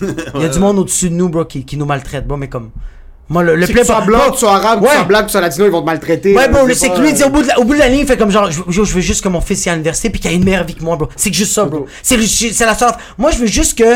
il 0.00 0.40
y 0.40 0.44
a 0.44 0.48
du 0.48 0.58
monde 0.60 0.78
au-dessus 0.78 1.10
de 1.10 1.14
nous, 1.14 1.28
bro, 1.28 1.44
qui, 1.44 1.64
qui 1.64 1.76
nous 1.76 1.86
maltraite, 1.86 2.26
bro, 2.26 2.36
mais 2.36 2.48
comme, 2.48 2.70
moi, 3.28 3.42
le, 3.42 3.56
le 3.56 3.66
pas- 3.66 4.00
blanc, 4.02 4.18
que 4.28 4.32
tu 4.32 4.38
sois 4.40 4.54
arabe, 4.54 4.80
que 4.82 4.86
tu 4.88 4.94
sois 4.94 5.04
black, 5.04 5.20
que 5.22 5.26
tu 5.26 5.32
sois 5.32 5.40
latino, 5.40 5.64
ils 5.66 5.70
vont 5.72 5.80
te 5.80 5.86
maltraiter. 5.86 6.34
Ouais, 6.36 6.48
bro, 6.48 6.68
c'est 6.74 6.90
que 6.90 7.00
lui, 7.00 7.22
au 7.24 7.30
bout, 7.30 7.42
de 7.42 7.48
la, 7.48 7.58
au 7.58 7.64
bout 7.64 7.74
de 7.74 7.78
la 7.78 7.88
ligne, 7.88 8.00
il 8.00 8.06
fait 8.06 8.16
comme 8.18 8.30
genre, 8.30 8.50
je, 8.50 8.60
je- 8.68 8.82
veux 8.94 9.00
juste 9.00 9.24
que 9.24 9.28
mon 9.28 9.40
fils 9.40 9.64
y 9.64 9.68
à 9.70 9.72
l'université 9.72 10.10
puis 10.10 10.20
qu'il 10.20 10.30
ait 10.30 10.34
une 10.34 10.44
meilleure 10.44 10.64
vie 10.64 10.74
que 10.74 10.84
moi, 10.84 10.96
bro. 10.96 11.08
C'est 11.16 11.30
que 11.30 11.36
juste 11.36 11.52
ça, 11.54 11.64
bro. 11.64 11.86
C'est 12.02 12.16
la 12.60 12.74
sorte. 12.74 12.98
Moi, 13.18 13.30
je 13.30 13.38
veux 13.38 13.46
juste 13.46 13.78
que, 13.78 13.94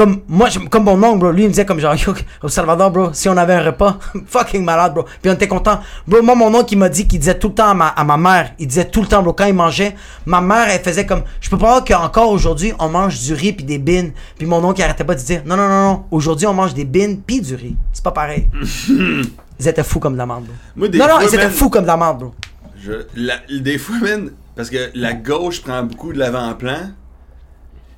comme, 0.00 0.20
moi, 0.28 0.48
je- 0.48 0.58
comme 0.60 0.84
mon 0.84 1.02
oncle, 1.02 1.18
bro, 1.18 1.30
lui, 1.30 1.42
il 1.42 1.46
me 1.46 1.50
disait 1.50 1.66
comme 1.66 1.78
genre, 1.78 1.94
yo, 1.94 2.14
au 2.42 2.48
Salvador, 2.48 2.90
bro, 2.90 3.10
si 3.12 3.28
on 3.28 3.36
avait 3.36 3.52
un 3.52 3.62
repas, 3.64 3.98
fucking 4.26 4.64
malade, 4.64 4.94
bro. 4.94 5.04
Puis 5.20 5.30
on 5.30 5.34
était 5.34 5.46
content. 5.46 5.78
Bro, 6.08 6.22
moi, 6.22 6.34
mon 6.34 6.54
oncle, 6.54 6.72
il 6.72 6.78
m'a 6.78 6.88
dit 6.88 7.06
qu'il 7.06 7.18
disait 7.18 7.38
tout 7.38 7.48
le 7.48 7.54
temps 7.54 7.68
à 7.68 7.74
ma, 7.74 7.88
à 7.88 8.02
ma 8.02 8.16
mère, 8.16 8.52
il 8.58 8.66
disait 8.66 8.86
tout 8.86 9.02
le 9.02 9.06
temps, 9.08 9.22
bro, 9.22 9.34
quand 9.34 9.44
il 9.44 9.52
mangeait, 9.52 9.94
ma 10.24 10.40
mère, 10.40 10.68
elle 10.70 10.80
faisait 10.80 11.04
comme, 11.04 11.22
je 11.40 11.50
peux 11.50 11.58
pas 11.58 11.82
croire 11.82 11.84
qu'encore 11.84 12.30
aujourd'hui, 12.30 12.72
on 12.78 12.88
mange 12.88 13.20
du 13.20 13.34
riz 13.34 13.52
puis 13.52 13.64
des 13.64 13.76
bines. 13.78 14.12
Puis 14.38 14.46
mon 14.46 14.64
oncle, 14.64 14.80
il 14.80 14.84
arrêtait 14.84 15.04
pas 15.04 15.14
de 15.14 15.20
dire, 15.20 15.42
non, 15.44 15.56
non, 15.58 15.68
non, 15.68 15.82
non, 15.92 16.04
aujourd'hui, 16.10 16.46
on 16.46 16.54
mange 16.54 16.72
des 16.72 16.86
bines 16.86 17.20
puis 17.20 17.42
du 17.42 17.54
riz. 17.54 17.76
C'est 17.92 18.02
pas 18.02 18.12
pareil. 18.12 18.48
ils 18.88 19.68
étaient 19.68 19.84
fous 19.84 20.00
comme 20.00 20.14
de 20.14 20.18
la 20.18 20.24
merde, 20.24 20.44
bro. 20.44 20.54
Moi, 20.76 20.88
des 20.88 20.96
non, 20.98 21.08
non, 21.08 21.20
ils 21.20 21.26
étaient 21.26 21.36
man, 21.36 21.50
fous 21.50 21.68
comme 21.68 21.82
de 21.82 21.88
la 21.88 21.96
merde, 21.98 22.18
bro. 22.20 22.34
Je, 22.82 22.92
la- 23.16 23.40
des 23.60 23.76
fois, 23.76 23.96
man, 24.00 24.30
parce 24.56 24.70
que 24.70 24.90
la 24.94 25.12
gauche 25.12 25.60
prend 25.62 25.82
beaucoup 25.82 26.14
de 26.14 26.18
l'avant-plan, 26.18 26.92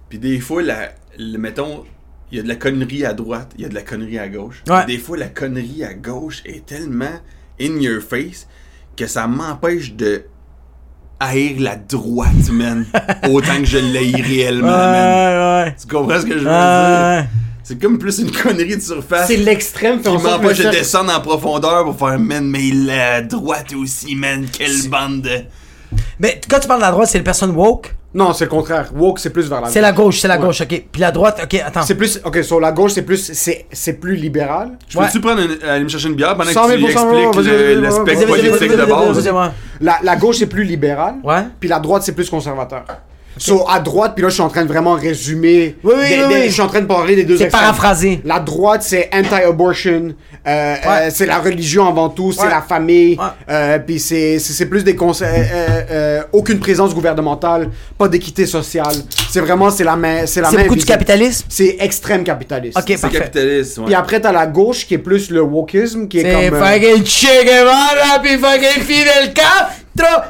puis 0.08 0.18
des 0.18 0.40
fois, 0.40 0.62
la, 0.62 0.88
le- 1.18 1.38
mettons, 1.38 1.84
il 2.32 2.36
y 2.38 2.40
a 2.40 2.42
de 2.42 2.48
la 2.48 2.56
connerie 2.56 3.04
à 3.04 3.12
droite, 3.12 3.52
il 3.56 3.62
y 3.62 3.64
a 3.66 3.68
de 3.68 3.74
la 3.74 3.82
connerie 3.82 4.18
à 4.18 4.26
gauche. 4.28 4.62
Ouais. 4.68 4.86
Des 4.86 4.96
fois, 4.98 5.18
la 5.18 5.28
connerie 5.28 5.84
à 5.84 5.92
gauche 5.94 6.42
est 6.46 6.64
tellement 6.66 7.20
in 7.60 7.78
your 7.78 8.00
face 8.02 8.48
que 8.96 9.06
ça 9.06 9.26
m'empêche 9.26 9.92
de 9.94 10.24
haïr 11.20 11.60
la 11.60 11.76
droite, 11.76 12.50
man, 12.50 12.86
autant 13.30 13.58
que 13.58 13.66
je 13.66 13.78
l'haïs 13.78 14.20
réellement, 14.22 14.66
man. 14.66 15.64
ouais. 15.66 15.76
Tu 15.80 15.86
comprends 15.86 16.20
ce 16.20 16.26
que 16.26 16.32
je 16.38 16.44
veux 16.44 16.50
Ouais. 16.50 17.20
dire? 17.22 17.28
C'est 17.64 17.80
comme 17.80 17.96
plus 17.98 18.18
une 18.18 18.32
connerie 18.32 18.76
de 18.76 18.82
surface. 18.82 19.28
C'est 19.28 19.36
l'extrême, 19.36 20.00
qui 20.00 20.08
m'empêche 20.08 20.58
de 20.58 20.70
descendre 20.70 21.14
en 21.16 21.20
profondeur 21.20 21.84
pour 21.84 21.96
faire, 21.96 22.18
man, 22.18 22.48
mais 22.48 22.70
la 22.72 23.22
droite 23.22 23.72
aussi, 23.74 24.16
man, 24.16 24.46
quelle 24.50 24.88
bande 24.88 25.22
de... 25.22 25.42
Mais 26.18 26.40
quand 26.50 26.58
tu 26.58 26.66
parles 26.66 26.80
de 26.80 26.86
la 26.86 26.90
droite, 26.90 27.08
c'est 27.08 27.18
les 27.18 27.24
personnes 27.24 27.50
woke? 27.54 27.94
Non, 28.14 28.32
c'est 28.34 28.44
le 28.44 28.50
contraire. 28.50 28.90
Woke, 28.94 29.18
c'est 29.18 29.30
plus 29.30 29.48
vers 29.48 29.60
la 29.62 29.68
C'est 29.68 29.80
la 29.80 29.92
gauche, 29.92 30.20
c'est 30.20 30.28
la 30.28 30.36
gauche, 30.36 30.60
ok. 30.60 30.84
Puis 30.92 31.00
la 31.00 31.10
droite, 31.10 31.40
ok, 31.42 31.54
attends. 31.64 31.82
C'est 31.82 31.94
plus. 31.94 32.20
Ok, 32.24 32.42
sur 32.44 32.60
la 32.60 32.70
gauche, 32.72 32.92
c'est 32.92 33.02
plus. 33.02 33.32
C'est 33.32 33.64
c'est 33.72 33.94
plus 33.94 34.16
libéral. 34.16 34.72
Je 34.88 34.98
peux-tu 34.98 35.20
prendre 35.20 35.40
une- 35.40 35.68
aller 35.68 35.84
me 35.84 35.88
chercher 35.88 36.08
une 36.08 36.14
bière 36.14 36.36
pendant 36.36 36.50
100 36.50 36.62
que 36.64 36.68
000 36.78 36.80
tu 36.80 36.92
expliques 36.92 37.34
l'aspect 37.82 38.14
politique 38.26 38.70
de 38.72 38.76
base? 38.84 39.30
La, 39.80 39.98
la 40.02 40.16
gauche, 40.16 40.36
c'est 40.38 40.46
plus 40.46 40.64
libéral. 40.64 41.14
Ouais. 41.24 41.44
Puis 41.58 41.68
la 41.70 41.78
droite, 41.80 42.02
c'est 42.02 42.12
plus 42.12 42.28
conservateur. 42.28 42.84
So, 43.44 43.64
à 43.68 43.80
droite, 43.80 44.12
puis 44.14 44.22
là, 44.22 44.28
je 44.28 44.34
suis 44.34 44.42
en 44.42 44.48
train 44.48 44.62
de 44.64 44.68
vraiment 44.68 44.92
résumer. 44.94 45.76
Oui, 45.82 45.94
oui, 45.98 46.08
des- 46.08 46.22
oui, 46.24 46.34
des-. 46.34 46.46
Je 46.48 46.52
suis 46.52 46.62
en 46.62 46.68
train 46.68 46.80
de 46.80 46.86
parler 46.86 47.16
des 47.16 47.24
deux 47.24 47.36
C'est 47.36 47.48
paraphrasé. 47.48 48.20
La 48.24 48.38
droite, 48.38 48.82
c'est 48.84 49.10
anti-abortion. 49.12 50.14
euh, 50.46 50.74
euh, 50.86 51.10
c'est 51.12 51.26
la 51.26 51.38
religion 51.38 51.88
avant 51.88 52.08
tout. 52.08 52.32
C'est 52.32 52.48
la 52.48 52.62
famille. 52.62 53.16
Ouais. 53.18 53.24
euh, 53.50 53.78
puis 53.78 53.98
c'est 53.98 54.38
c'est- 54.38 54.52
c'est 54.52 54.66
plus 54.66 54.84
des 54.84 54.94
conseils. 54.96 55.26
euh, 55.52 55.82
euh, 55.90 56.22
aucune 56.32 56.58
présence 56.60 56.94
gouvernementale. 56.94 57.70
Pas 57.98 58.08
d'équité 58.08 58.46
sociale. 58.46 58.94
C'est 59.30 59.40
vraiment, 59.40 59.70
c'est 59.70 59.84
la 59.84 59.96
main. 59.96 60.26
C'est 60.26 60.40
la 60.40 60.50
C'est 60.50 60.58
beaucoup 60.62 60.76
du 60.76 60.84
capitalisme? 60.84 61.46
C'est 61.48 61.76
extrême 61.80 62.24
capitaliste. 62.24 62.76
Ok, 62.78 62.84
C'est 62.88 63.00
parfait. 63.00 63.18
capitaliste, 63.18 63.78
ouais. 63.78 63.84
Puis 63.86 63.94
après, 63.94 64.20
t'as 64.20 64.32
la 64.32 64.46
gauche 64.46 64.86
qui 64.86 64.94
est 64.94 64.98
plus 64.98 65.30
le 65.30 65.42
wokisme, 65.42 66.06
qui 66.08 66.18
est, 66.18 66.22
C'est 66.22 66.50
comme. 66.50 66.60
euh, 66.60 66.64
fucking 66.72 67.04
Che 67.06 67.44
Guevara 67.44 68.18
puis 68.22 68.38
fucking 68.38 68.82
Fidel 68.82 69.32
Castro. 69.34 70.22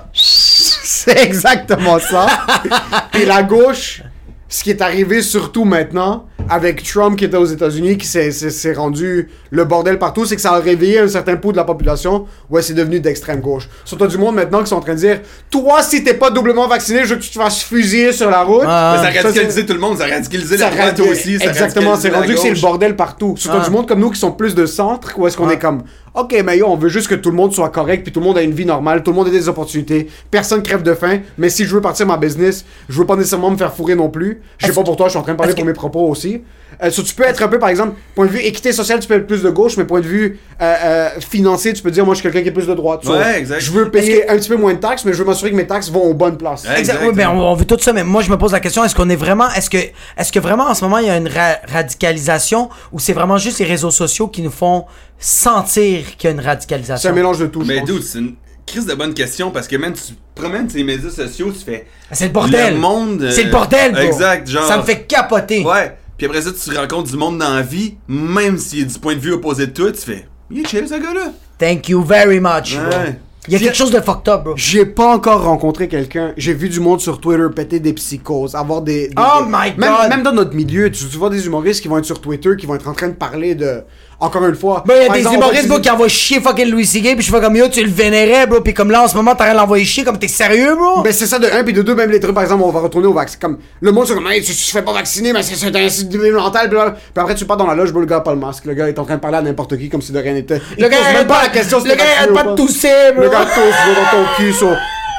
C'est 0.94 1.18
exactement 1.24 1.98
ça. 1.98 2.26
Puis 3.12 3.24
la 3.24 3.42
gauche, 3.42 4.02
ce 4.48 4.62
qui 4.62 4.70
est 4.70 4.82
arrivé 4.82 5.22
surtout 5.22 5.64
maintenant, 5.64 6.26
avec 6.50 6.82
Trump 6.82 7.16
qui 7.16 7.24
était 7.24 7.36
aux 7.36 7.46
États-Unis, 7.46 7.96
qui 7.96 8.06
s'est- 8.06 8.72
rendu 8.74 9.28
le 9.50 9.64
bordel 9.64 9.98
partout, 9.98 10.26
c'est 10.26 10.34
que 10.34 10.42
ça 10.42 10.52
a 10.52 10.58
réveillé 10.58 10.98
un 10.98 11.08
certain 11.08 11.36
pot 11.36 11.52
de 11.52 11.56
la 11.56 11.64
population. 11.64 12.26
Ouais, 12.50 12.60
c'est 12.62 12.74
devenu 12.74 13.00
d'extrême 13.00 13.40
gauche. 13.40 13.68
Surtout 13.84 14.06
du 14.08 14.18
monde 14.18 14.34
maintenant 14.34 14.60
qui 14.60 14.66
sont 14.68 14.76
en 14.76 14.80
train 14.80 14.94
de 14.94 14.98
dire 14.98 15.20
Toi, 15.50 15.82
si 15.82 16.02
t'es 16.04 16.14
pas 16.14 16.30
doublement 16.30 16.66
vacciné, 16.68 17.04
je 17.04 17.10
veux 17.10 17.16
que 17.16 17.22
tu 17.22 17.30
te 17.30 17.38
fasses 17.38 17.62
fusiller 17.62 18.12
sur 18.12 18.28
la 18.28 18.42
route. 18.42 18.64
Ah. 18.66 18.96
Mais 18.96 19.02
ça 19.12 19.20
a 19.20 19.22
radicalisé 19.22 19.64
tout 19.64 19.72
le 19.72 19.78
monde, 19.78 19.96
ça 19.98 20.04
a 20.04 20.08
radicalisé 20.08 20.58
Ça 20.58 20.68
la 20.70 20.76
droite 20.90 21.00
aussi. 21.00 21.38
ça 21.38 21.46
Exactement, 21.46 21.96
c'est 21.96 22.10
rendu 22.10 22.34
que 22.34 22.40
c'est 22.40 22.50
le 22.50 22.60
bordel 22.60 22.96
partout. 22.96 23.34
Surtout 23.38 23.58
Ah. 23.62 23.64
du 23.64 23.70
monde 23.70 23.86
comme 23.88 24.00
nous 24.00 24.10
qui 24.10 24.18
sont 24.20 24.32
plus 24.32 24.54
de 24.54 24.66
centre, 24.66 25.14
où 25.16 25.26
est-ce 25.26 25.36
qu'on 25.36 25.48
Ah. 25.48 25.52
est 25.54 25.58
comme, 25.60 25.84
ok, 26.14 26.42
mais 26.44 26.58
yo, 26.58 26.66
on 26.68 26.76
veut 26.76 26.88
juste 26.88 27.08
que 27.08 27.14
tout 27.14 27.30
le 27.30 27.36
monde 27.36 27.52
soit 27.52 27.70
correct, 27.70 28.02
puis 28.02 28.12
tout 28.12 28.20
le 28.20 28.26
monde 28.26 28.38
a 28.38 28.42
une 28.42 28.52
vie 28.52 28.66
normale, 28.66 29.02
tout 29.02 29.10
le 29.10 29.16
monde 29.16 29.28
a 29.28 29.30
des 29.30 29.48
opportunités, 29.48 30.08
personne 30.30 30.62
crève 30.62 30.82
de 30.82 30.94
faim, 30.94 31.20
mais 31.38 31.48
si 31.48 31.64
je 31.64 31.74
veux 31.74 31.80
partir 31.80 32.06
ma 32.06 32.16
business, 32.16 32.64
je 32.88 32.98
veux 32.98 33.06
pas 33.06 33.16
nécessairement 33.16 33.50
me 33.50 33.56
faire 33.56 33.72
fourrer 33.74 33.94
non 33.94 34.10
plus. 34.10 34.42
Je 34.58 34.66
sais 34.66 34.72
pas 34.72 34.82
pour 34.82 34.96
toi, 34.96 35.06
je 35.06 35.10
suis 35.10 35.18
en 35.18 35.22
train 35.22 35.32
de 35.32 35.38
parler 35.38 35.54
pour 35.54 35.62
que- 35.62 35.68
mes 35.68 35.72
propos 35.74 36.08
aussi. 36.08 36.42
Euh, 36.82 36.90
so, 36.90 37.02
tu 37.02 37.14
peux 37.14 37.24
être 37.24 37.42
un 37.42 37.48
peu, 37.48 37.58
par 37.58 37.68
exemple, 37.68 37.96
point 38.14 38.26
de 38.26 38.30
vue 38.30 38.40
équité 38.40 38.72
sociale, 38.72 39.00
tu 39.00 39.08
peux 39.08 39.14
être 39.14 39.26
plus 39.26 39.42
de 39.42 39.50
gauche, 39.50 39.76
mais 39.76 39.84
point 39.84 40.00
de 40.00 40.06
vue 40.06 40.38
euh, 40.60 40.74
euh, 40.84 41.08
financier, 41.20 41.72
tu 41.72 41.82
peux 41.82 41.90
dire, 41.90 42.04
moi, 42.04 42.14
je 42.14 42.20
suis 42.20 42.22
quelqu'un 42.28 42.42
qui 42.42 42.48
est 42.48 42.52
plus 42.52 42.66
de 42.66 42.74
droite. 42.74 43.00
So, 43.04 43.12
Ouais, 43.12 43.38
exact. 43.38 43.60
Je 43.60 43.70
veux 43.72 43.90
payer 43.90 44.28
un 44.28 44.36
petit 44.36 44.48
peu 44.48 44.56
moins 44.56 44.74
de 44.74 44.78
taxes, 44.78 45.04
mais 45.04 45.12
je 45.12 45.18
veux 45.18 45.24
m'assurer 45.24 45.50
que 45.50 45.56
mes 45.56 45.66
taxes 45.66 45.90
vont 45.90 46.02
aux 46.02 46.14
bonnes 46.14 46.36
places. 46.38 46.64
Ouais. 46.64 46.78
Exact. 46.78 46.94
Exactement. 47.02 47.10
Oui, 47.10 47.16
ben 47.16 47.28
on, 47.30 47.40
on 47.52 47.54
veut 47.54 47.64
tout 47.64 47.76
ça, 47.80 47.92
mais 47.92 48.04
moi 48.04 48.22
je 48.22 48.30
me 48.30 48.36
pose 48.38 48.52
la 48.52 48.60
question 48.60 48.84
est-ce 48.84 48.94
qu'on 48.94 49.08
est 49.10 49.16
vraiment, 49.16 49.48
est-ce 49.52 49.70
que, 49.70 49.78
est-ce 50.16 50.30
que 50.32 50.38
vraiment 50.40 50.64
en 50.68 50.74
ce 50.74 50.84
moment 50.84 50.98
il 50.98 51.06
y 51.06 51.10
a 51.10 51.16
une 51.16 51.28
ra- 51.28 51.58
radicalisation 51.70 52.68
ou 52.92 52.98
c'est 52.98 53.12
vraiment 53.12 53.38
juste 53.38 53.58
les 53.58 53.64
réseaux 53.64 53.90
sociaux 53.90 54.28
qui 54.28 54.42
nous 54.42 54.50
font 54.50 54.84
sentir 55.18 56.16
qu'il 56.16 56.28
y 56.30 56.32
a 56.32 56.34
une 56.36 56.40
radicalisation? 56.44 57.00
C'est 57.02 57.08
un 57.08 57.12
mélange 57.16 57.38
de 57.38 57.46
tout. 57.46 57.62
je 57.62 57.68
Mais 57.68 57.78
pense. 57.80 57.88
dude, 57.90 58.02
c'est 58.02 58.18
une 58.18 58.34
crise 58.66 58.86
de 58.86 58.94
bonne 58.94 59.14
question 59.14 59.50
parce 59.50 59.68
que 59.68 59.76
même 59.76 59.92
tu 59.92 60.14
promènes 60.34 60.66
tes 60.66 60.82
médias 60.84 61.10
sociaux, 61.10 61.52
tu 61.52 61.64
fais. 61.64 61.86
C'est 62.10 62.26
le 62.26 62.32
bordel. 62.32 62.74
Le 62.74 62.80
monde. 62.80 63.28
C'est 63.30 63.44
le 63.44 63.50
bordel, 63.50 63.92
bro. 63.92 64.00
Exact, 64.02 64.48
genre. 64.48 64.66
Ça 64.66 64.76
me 64.78 64.82
fait 64.82 65.02
capoter. 65.02 65.62
Ouais. 65.64 65.96
Puis 66.22 66.28
après 66.30 66.42
ça, 66.42 66.52
tu 66.52 66.76
rencontres 66.78 67.10
du 67.10 67.16
monde 67.16 67.38
dans 67.38 67.52
la 67.52 67.62
vie, 67.62 67.94
même 68.06 68.56
s'il 68.56 68.82
est 68.82 68.84
du 68.84 68.96
point 69.00 69.16
de 69.16 69.18
vue 69.18 69.32
opposé 69.32 69.66
de 69.66 69.72
toi, 69.72 69.90
tu 69.90 70.02
fais. 70.02 70.28
Il 70.52 70.60
est 70.60 70.68
chill, 70.68 70.86
ce 70.86 70.94
gars-là. 70.94 71.32
Thank 71.58 71.88
you 71.88 72.00
very 72.00 72.38
much. 72.38 72.76
bro. 72.76 72.84
Ouais. 72.96 73.18
Il 73.48 73.54
y 73.54 73.56
a 73.56 73.58
quelque 73.58 73.74
chose 73.76 73.90
de 73.90 74.00
fucked 74.00 74.28
up, 74.28 74.44
bro. 74.44 74.52
J'ai 74.54 74.86
pas 74.86 75.12
encore 75.16 75.42
rencontré 75.42 75.88
quelqu'un. 75.88 76.32
J'ai 76.36 76.54
vu 76.54 76.68
du 76.68 76.78
monde 76.78 77.00
sur 77.00 77.20
Twitter 77.20 77.42
péter 77.52 77.80
des 77.80 77.92
psychoses, 77.92 78.54
avoir 78.54 78.82
des. 78.82 79.08
des- 79.08 79.14
Oh 79.18 79.40
des- 79.44 79.50
my 79.50 79.76
même, 79.76 79.90
God! 80.00 80.08
Même 80.10 80.22
dans 80.22 80.32
notre 80.32 80.54
milieu, 80.54 80.92
tu, 80.92 81.06
tu 81.08 81.16
vois 81.16 81.28
des 81.28 81.44
humoristes 81.44 81.80
qui 81.82 81.88
vont 81.88 81.98
être 81.98 82.04
sur 82.04 82.20
Twitter, 82.20 82.50
qui 82.56 82.66
vont 82.66 82.76
être 82.76 82.86
en 82.86 82.94
train 82.94 83.08
de 83.08 83.14
parler 83.14 83.56
de. 83.56 83.82
Encore 84.22 84.46
une 84.46 84.54
fois. 84.54 84.84
Ben, 84.86 84.94
il 84.96 85.02
y 85.02 85.10
a 85.10 85.30
des 85.30 85.34
humoristes, 85.34 85.68
bro, 85.68 85.80
qui 85.80 85.90
envoient 85.90 86.08
chier 86.08 86.40
fucking 86.40 86.70
Louis 86.70 86.86
C.K. 86.86 87.16
Puis 87.16 87.26
je 87.26 87.30
fais 87.30 87.40
comme 87.40 87.56
yo, 87.56 87.68
tu 87.68 87.82
le 87.82 87.90
vénérais, 87.90 88.46
bro. 88.46 88.60
Puis 88.60 88.72
comme 88.72 88.90
là, 88.90 89.02
en 89.02 89.08
ce 89.08 89.16
moment, 89.16 89.34
t'as 89.34 89.44
rien 89.44 89.54
l'envoyer 89.54 89.84
chier. 89.84 90.04
Comme 90.04 90.18
t'es 90.18 90.28
sérieux, 90.28 90.74
bro? 90.76 91.02
Ben 91.02 91.12
c'est 91.12 91.26
ça 91.26 91.38
de 91.38 91.46
un 91.46 91.64
puis 91.64 91.72
de 91.72 91.82
deux 91.82 91.94
même 91.94 92.10
les 92.10 92.20
trucs 92.20 92.34
par 92.34 92.42
exemple 92.42 92.62
on 92.64 92.70
va 92.70 92.80
retourner 92.80 93.06
au 93.06 93.12
vaccin 93.12 93.38
comme 93.40 93.58
le 93.80 93.92
monde 93.92 94.06
c'est 94.06 94.14
comme 94.14 94.26
hey, 94.26 94.42
tu, 94.42 94.52
tu 94.52 94.66
te 94.66 94.70
fais 94.70 94.82
pas 94.82 94.92
vacciner 94.92 95.32
mais 95.32 95.42
c'est 95.42 95.54
c'est 95.54 95.74
un 95.74 95.88
site 95.88 96.14
mental 96.14 96.68
puis, 96.68 96.78
là, 96.78 96.90
puis 96.92 97.22
après 97.22 97.34
tu 97.34 97.44
pars 97.44 97.56
dans 97.56 97.66
la 97.66 97.74
loge 97.74 97.92
bro, 97.92 98.00
le 98.00 98.06
gars 98.06 98.16
a 98.16 98.20
pas 98.20 98.32
le 98.32 98.38
masque 98.38 98.64
le 98.64 98.74
gars 98.74 98.88
est 98.88 98.98
en 98.98 99.04
train 99.04 99.16
de 99.16 99.20
parler 99.20 99.38
à 99.38 99.42
n'importe 99.42 99.76
qui 99.78 99.88
comme 99.88 100.02
si 100.02 100.12
de 100.12 100.18
rien 100.18 100.32
n'était 100.32 100.60
le 100.78 100.88
gars 100.88 100.98
même 101.12 101.26
pas, 101.26 101.42
la 101.42 101.48
question 101.48 101.80
si 101.80 101.88
le 101.88 101.94
gars 101.94 102.04
arrête 102.18 102.32
pas 102.32 102.44
de 102.44 102.54
tousser, 102.54 103.12
bro. 103.14 103.22
le 103.22 103.30
gars 103.30 103.44
tousse 103.44 103.94
dans 103.96 104.18
ton 104.18 104.24
cul 104.36 104.52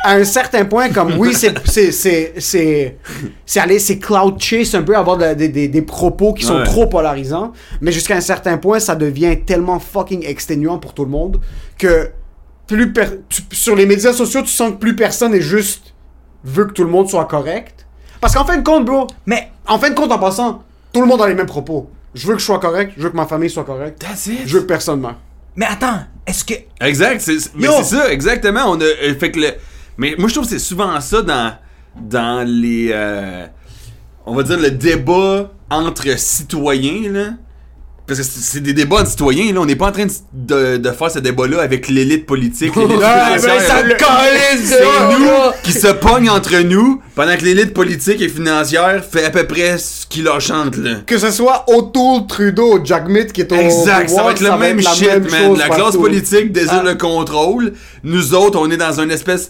à 0.06 0.16
un 0.16 0.24
certain 0.26 0.66
point 0.66 0.90
comme 0.90 1.14
oui 1.18 1.34
c'est 1.34 1.54
c'est 1.66 1.92
c'est 1.92 2.34
c'est 2.38 2.98
c'est 3.46 3.60
aller 3.60 3.80
c'est 3.80 3.98
cloud 4.00 4.40
chase 4.40 4.76
un 4.76 4.82
peu 4.84 4.96
avoir 4.98 5.18
de- 5.18 5.34
des- 5.34 5.48
des 5.48 5.68
des 5.70 5.82
propos 5.82 6.34
qui 6.34 6.44
sont 6.46 6.58
Ouais. 6.58 6.64
trop 6.66 6.88
polarisants 6.88 7.54
mais 7.82 7.92
jusqu'à 7.92 8.16
un 8.18 8.22
certain 8.22 8.58
point 8.58 8.80
ça 8.80 8.96
devient 8.96 9.38
tellement 9.46 9.80
fucking 9.80 10.26
exténuant 10.26 10.78
pour 10.78 10.94
tout 10.94 11.06
le 11.06 11.12
monde 11.12 11.40
que 11.78 12.10
plus 12.68 12.92
per- 12.94 13.20
tu- 13.30 13.42
sur 13.52 13.76
les 13.76 13.86
médias 13.86 14.14
sociaux, 14.14 14.42
tu 14.42 14.48
sens 14.48 14.72
que 14.72 14.78
plus 14.78 14.96
personne 14.96 15.34
est 15.34 15.42
juste 15.42 15.94
veut 16.46 16.66
que 16.66 16.72
tout 16.74 16.84
le 16.86 16.90
monde 16.90 17.10
soit 17.10 17.26
correct. 17.26 17.86
Parce 18.22 18.34
qu'en 18.34 18.46
fin 18.46 18.56
de 18.58 18.64
compte, 18.64 18.86
bro, 18.86 19.08
Mais, 19.26 19.50
en 19.68 19.78
fin 19.78 19.90
de 19.90 19.96
compte, 19.96 20.12
en 20.14 20.18
passant, 20.18 20.64
tout 20.94 21.02
le 21.02 21.08
monde 21.08 21.22
a 21.22 21.28
les 21.28 21.36
mêmes 21.36 21.46
propos. 21.46 21.90
Je 22.14 22.26
veux 22.26 22.34
que 22.36 22.40
je 22.40 22.46
sois 22.46 22.60
correct, 22.60 22.94
je 22.98 23.04
veux 23.04 23.10
que 23.10 23.18
ma 23.18 23.26
famille 23.26 23.50
soit 23.50 23.66
correcte, 23.66 24.00
That's 24.02 24.28
it. 24.28 24.42
je 24.46 24.56
veux 24.56 24.62
que 24.62 24.68
personne 24.68 25.02
meure. 25.02 25.18
mais 25.58 25.66
attends, 25.66 26.00
est-ce 26.26 26.46
que. 26.46 26.54
Exact, 26.80 27.20
c'est, 27.20 27.38
mais 27.56 27.66
Yo! 27.68 27.74
c'est 27.80 27.96
ça, 27.98 28.12
exactement. 28.14 28.62
On 28.68 28.80
a, 28.80 28.84
euh, 28.86 29.14
fait 29.20 29.30
que 29.32 29.40
le, 29.42 29.48
mais 29.98 30.16
moi 30.18 30.28
je 30.30 30.34
trouve 30.34 30.46
que 30.46 30.52
c'est 30.52 30.60
souvent 30.60 31.00
ça 31.02 31.22
dans, 31.22 31.54
dans 31.96 32.48
les. 32.48 32.90
euh, 32.92 33.46
on 34.26 34.34
va 34.36 34.44
dire 34.44 34.58
le 34.60 34.72
débat 34.72 35.52
entre 35.70 36.18
citoyens, 36.18 37.12
là. 37.12 37.26
Parce 38.06 38.20
que 38.20 38.26
c'est 38.26 38.60
des 38.60 38.74
débats 38.74 39.02
de 39.04 39.08
citoyens, 39.08 39.54
là. 39.54 39.62
On 39.62 39.66
n'est 39.66 39.78
pas 39.78 39.88
en 39.88 39.92
train 39.94 40.06
de, 40.34 40.76
de- 40.76 40.92
faire 40.92 41.10
ce 41.10 41.20
débat-là 41.20 41.62
avec 41.62 41.88
l'élite 41.88 42.26
politique. 42.26 42.76
l'élite 42.76 43.00
calisse, 43.98 44.70
C'est 44.70 44.84
nous 45.20 45.52
qui 45.64 45.72
se 45.72 45.88
pognent 45.88 46.30
entre 46.30 46.58
nous 46.64 47.02
pendant 47.16 47.36
que 47.38 47.44
l'élite 47.46 47.74
politique 47.74 48.22
et 48.22 48.28
financière 48.28 49.04
fait 49.10 49.24
à 49.24 49.30
peu 49.30 49.46
près 49.48 49.78
ce 49.78 50.06
qui 50.06 50.22
leur 50.22 50.42
chante, 50.42 50.76
là. 50.78 50.96
Que 51.06 51.18
ce 51.18 51.32
soit 51.32 51.64
O'Toole, 51.70 52.28
Trudeau, 52.28 52.82
Jack 52.84 53.08
Mitt 53.08 53.32
qui 53.32 53.40
est 53.42 53.52
au 53.52 53.56
Exact, 53.56 54.10
ça 54.10 54.24
va 54.24 54.32
être 54.32 54.42
le 54.42 54.58
même 54.58 54.82
shit, 54.82 55.08
même 55.08 55.28
man. 55.30 55.58
La 55.58 55.70
classe 55.70 55.96
politique 55.96 56.52
désire 56.52 56.82
Ah. 56.82 56.90
le 56.90 56.96
contrôle. 56.96 57.72
Nous 58.04 58.34
autres, 58.34 58.60
on 58.60 58.70
est 58.70 58.78
dans 58.78 59.00
une 59.00 59.12
espèce. 59.12 59.50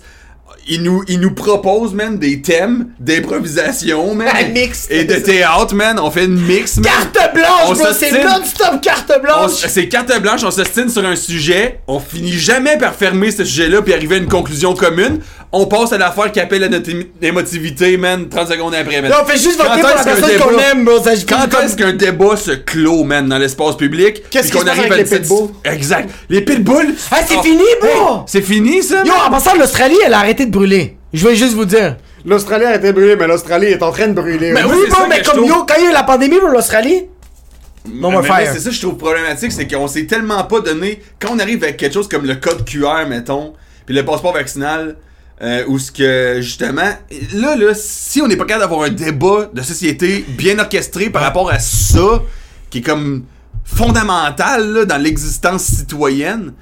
Ils 0.67 0.81
nous, 0.81 1.03
ils 1.07 1.19
nous 1.19 1.31
proposent, 1.33 1.93
man, 1.93 2.17
des 2.17 2.41
thèmes 2.41 2.87
d'improvisation, 2.99 4.15
man. 4.15 4.27
Un 4.33 4.49
mix. 4.49 4.87
Et 4.89 5.03
de 5.03 5.15
théâtre, 5.15 5.75
man. 5.75 5.99
On 5.99 6.09
fait 6.11 6.25
une 6.25 6.39
mix, 6.39 6.77
man. 6.77 6.85
Carte 6.85 7.33
blanche, 7.33 7.77
bro, 7.77 7.87
c'est 7.97 8.11
non-stop 8.23 8.81
carte 8.81 9.11
blanche. 9.21 9.51
C'est 9.67 9.87
carte 9.87 10.21
blanche, 10.21 10.41
on 10.43 10.51
s'ostine 10.51 10.89
sur 10.89 11.05
un 11.05 11.15
sujet, 11.15 11.79
on 11.87 11.99
finit 11.99 12.31
jamais 12.37 12.77
par 12.77 12.95
fermer 12.95 13.31
ce 13.31 13.43
sujet-là 13.43 13.81
puis 13.81 13.93
arriver 13.93 14.15
à 14.15 14.17
une 14.19 14.27
conclusion 14.27 14.73
commune. 14.73 15.19
On 15.55 15.67
passe 15.67 15.93
à 15.93 15.99
l'affaire 15.99 16.31
qui 16.31 16.39
appelle 16.39 16.63
à 16.63 16.69
notre 16.69 16.89
émotivité, 17.21 17.95
man, 17.97 18.27
30 18.27 18.47
secondes 18.49 18.73
après, 18.73 19.01
man. 19.01 19.11
Là, 19.11 19.21
on 19.23 19.27
fait 19.27 19.37
juste 19.37 19.57
voter 19.57 19.81
pour 19.81 19.89
la 19.89 20.03
personne 20.03 20.39
qu'on 20.39 20.57
aime, 20.57 20.83
bro. 20.85 20.95
Quand 21.29 21.59
est-ce 21.63 21.75
qu'un 21.75 21.93
débat 21.93 22.35
se 22.37 22.51
clôt, 22.51 23.03
man, 23.03 23.27
dans 23.29 23.37
l'espace 23.37 23.77
public? 23.77 24.23
Qu'est-ce 24.31 24.47
se 24.47 24.53
passe 24.53 24.79
avec 24.79 24.95
les 24.95 25.03
pitbulls? 25.03 25.49
Exact. 25.65 26.09
Les 26.29 26.41
pitbulls! 26.41 26.95
Ah, 27.11 27.17
c'est 27.27 27.35
Oh, 27.37 27.41
fini, 27.43 27.63
bro. 27.81 28.23
C'est 28.25 28.41
fini, 28.41 28.81
ça? 28.81 29.03
Yo, 29.05 29.11
en 29.13 29.29
passant, 29.29 29.55
l'Australie, 29.55 29.97
elle 30.05 30.13
a 30.13 30.19
arrêté 30.19 30.45
de 30.45 30.51
brûler. 30.53 30.97
Je 31.13 31.27
vais 31.27 31.35
juste 31.35 31.53
vous 31.53 31.65
dire. 31.65 31.97
L'Australie 32.25 32.65
a 32.65 32.75
été 32.75 32.93
brûlée, 32.93 33.15
mais 33.17 33.27
l'Australie 33.27 33.67
est 33.67 33.83
en 33.83 33.91
train 33.91 34.07
de 34.07 34.13
brûler. 34.13 34.53
Mais 34.53 34.63
oui, 34.63 34.77
ça 34.89 35.05
mais 35.09 35.21
comme 35.21 35.35
trouve- 35.37 35.49
yo, 35.49 35.65
quand 35.67 35.75
il 35.77 35.83
y 35.83 35.87
a 35.87 35.89
eu 35.89 35.93
la 35.93 36.03
pandémie 36.03 36.39
pour 36.39 36.49
l'Australie, 36.49 37.07
No 37.85 38.09
more 38.09 38.21
Mais 38.21 38.27
fire. 38.29 38.49
C'est 38.53 38.59
ça 38.61 38.69
que 38.69 38.75
je 38.75 38.81
trouve 38.81 38.95
problématique, 38.95 39.51
c'est 39.51 39.67
qu'on 39.67 39.89
s'est 39.89 40.05
tellement 40.05 40.41
pas 40.45 40.61
donné. 40.61 41.01
Quand 41.19 41.29
on 41.33 41.39
arrive 41.39 41.61
avec 41.63 41.75
quelque 41.75 41.93
chose 41.93 42.07
comme 42.07 42.25
le 42.25 42.35
code 42.35 42.63
QR, 42.65 43.05
mettons, 43.09 43.53
puis 43.85 43.93
le 43.93 44.05
passeport 44.05 44.31
vaccinal, 44.33 44.95
euh, 45.41 45.65
où 45.67 45.77
ce 45.77 45.91
que 45.91 46.37
justement, 46.39 46.93
là, 47.33 47.55
là, 47.57 47.73
si 47.73 48.21
on 48.21 48.27
n'est 48.27 48.37
pas 48.37 48.45
capable 48.45 48.69
d'avoir 48.71 48.87
un 48.87 48.93
débat 48.93 49.49
de 49.53 49.61
société 49.61 50.23
bien 50.29 50.57
orchestré 50.59 51.09
par 51.09 51.23
rapport 51.23 51.51
à 51.51 51.59
ça, 51.59 52.21
qui 52.69 52.77
est 52.77 52.81
comme 52.81 53.25
fondamental 53.65 54.65
là, 54.73 54.85
dans 54.85 54.97
l'existence 54.97 55.63
citoyenne, 55.63 56.53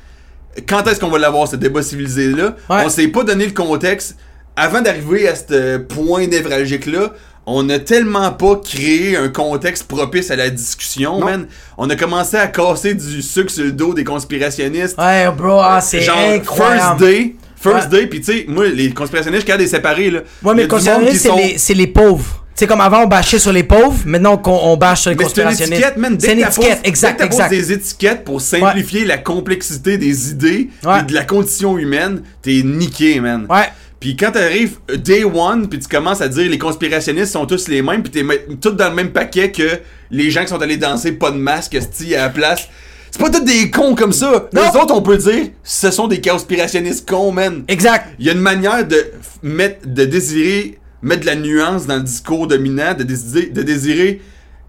quand 0.68 0.86
est-ce 0.88 0.99
qu'on 0.99 1.10
va 1.10 1.19
l'avoir 1.19 1.48
ce 1.48 1.56
débat 1.56 1.82
civilisé-là? 1.82 2.56
Ouais. 2.69 2.84
On 2.86 2.90
s'est 2.90 3.07
pas 3.07 3.23
donné 3.23 3.45
le 3.45 3.52
contexte. 3.53 4.18
Avant 4.56 4.82
d'arriver 4.82 5.28
à 5.28 5.36
ce 5.36 5.78
point 5.78 6.28
névralgique-là, 6.28 7.14
on 7.45 7.68
a 7.69 7.80
tellement 7.80 8.32
pas 8.34 8.57
créé 8.64 9.15
un 9.15 9.30
contexte 9.30 9.86
propice 9.86 10.30
à 10.30 10.36
la 10.36 10.49
discussion, 10.49 11.19
Non. 11.19 11.26
man. 11.26 11.48
On 11.78 11.90
a 11.90 11.95
commencé 11.95 12.38
à 12.38 12.48
casser 12.48 12.94
du 12.94 13.22
sucre 13.22 13.49
sur 13.49 13.64
le 13.64 13.72
dos 13.72 13.94
des 13.94 14.03
conspirationnistes. 14.03 14.98
ouais, 14.99 15.32
bro, 15.32 15.60
ah, 15.61 15.80
c'est 15.82 16.02
Genre, 16.02 16.18
incroyable. 16.18 16.99
first 16.99 16.99
day. 16.99 17.36
First 17.56 17.91
Ouais. 17.91 17.99
day, 18.02 18.07
pis 18.07 18.22
tu 18.22 18.26
sais, 18.40 18.45
moi, 18.48 18.68
les 18.68 18.91
conspirationnistes, 18.91 19.41
je 19.41 19.45
suis 19.45 19.48
capable 19.48 19.60
de 19.64 19.65
les 19.65 19.76
séparer, 19.76 20.10
là. 20.11 20.19
Ouais, 20.44 20.56
mais 20.56 20.68
c'est 21.14 21.28
sont- 21.30 21.36
les, 21.38 21.57
c'est 21.57 21.73
les 21.76 21.88
pauvres. 21.88 22.40
Tu 22.53 22.65
sais, 22.65 22.68
comme 22.68 22.82
avant, 22.82 23.03
on 23.03 23.07
bâchait 23.07 23.40
sur 23.40 23.53
les 23.53 23.64
pauvres, 23.64 23.98
maintenant 24.06 24.38
qu'on 24.38 24.52
on 24.52 24.78
bâche 24.78 25.02
sur 25.02 25.10
les 25.11 25.15
Mais 25.15 25.23
c'est 25.23 25.30
une 25.41 25.48
conspirationnistes. 25.48 25.73
étiquette, 25.82 25.98
man. 25.98 26.18
Dès 26.18 26.28
C'est 26.28 26.34
une 26.34 26.41
que 26.44 26.48
étiquette, 26.48 26.80
dès 26.84 26.90
exact, 26.90 27.14
que 27.14 27.18
t'apposes 27.19 27.36
exact. 27.40 27.49
des 27.49 27.72
étiquettes 27.72 28.23
pour 28.26 28.41
simplifier 28.41 29.06
la 29.06 29.18
complexité 29.18 29.98
des 29.98 30.32
idées 30.32 30.69
Ouais. 30.86 30.99
et 30.99 31.03
de 31.03 31.14
la 31.14 31.23
condition 31.23 31.78
humaine, 31.78 32.22
t'es 32.41 32.61
niqué, 32.64 33.19
man. 33.19 33.48
Ouais. 33.49 33.69
Puis 34.02 34.15
quand 34.18 34.32
t'arrives 34.32 34.78
euh, 34.91 34.98
day 34.98 35.23
one, 35.23 35.69
puis 35.69 35.80
tu 35.80 35.88
commences 35.88 36.22
à 36.22 36.28
dire 36.28 36.49
les 36.49 36.57
conspirationnistes 36.57 37.32
sont 37.34 37.45
tous 37.45 37.68
les 37.68 37.82
mêmes, 37.82 38.03
puis 38.03 38.11
t'es 38.11 38.26
tous 38.60 38.72
dans 38.72 38.90
le 38.90 38.95
même 38.95 39.11
paquet 39.11 39.52
que 39.52 39.80
les 40.10 40.30
gens 40.30 40.41
qui 40.41 40.48
sont 40.49 40.61
allés 40.61 40.78
danser 40.78 41.14
pas 41.14 41.32
de 41.32 41.38
masque, 41.38 41.78
sti 41.82 42.15
à 42.15 42.23
la 42.23 42.30
place. 42.30 42.68
C'est 43.11 43.22
pas 43.22 43.30
tous 43.30 43.44
des 43.44 43.69
cons 43.72 43.94
comme 43.95 44.14
ça. 44.14 44.49
Non. 44.53 44.61
Les 44.64 44.80
autres, 44.80 44.94
on 44.95 45.02
peut 45.02 45.18
dire, 45.18 45.49
ce 45.64 45.91
sont 45.91 46.07
des 46.07 46.19
conspirationnistes 46.22 47.07
cons, 47.10 47.32
man. 47.32 47.64
Exact. 47.68 48.07
Il 48.19 48.26
y 48.26 48.30
a 48.30 48.34
une 48.34 48.40
manière 48.40 48.86
de 48.88 49.06
mettre, 49.44 49.88
de 49.88 50.06
désirer, 50.06 50.80
mettre 51.02 51.22
de 51.22 51.26
la 51.26 51.36
nuance 51.36 51.88
dans 51.88 51.98
le 51.98 52.03
discours 52.03 52.48
dominant, 52.48 52.94
de 52.94 53.03
désirer, 53.03 53.48
de 53.48 53.61
désirer 53.61 54.22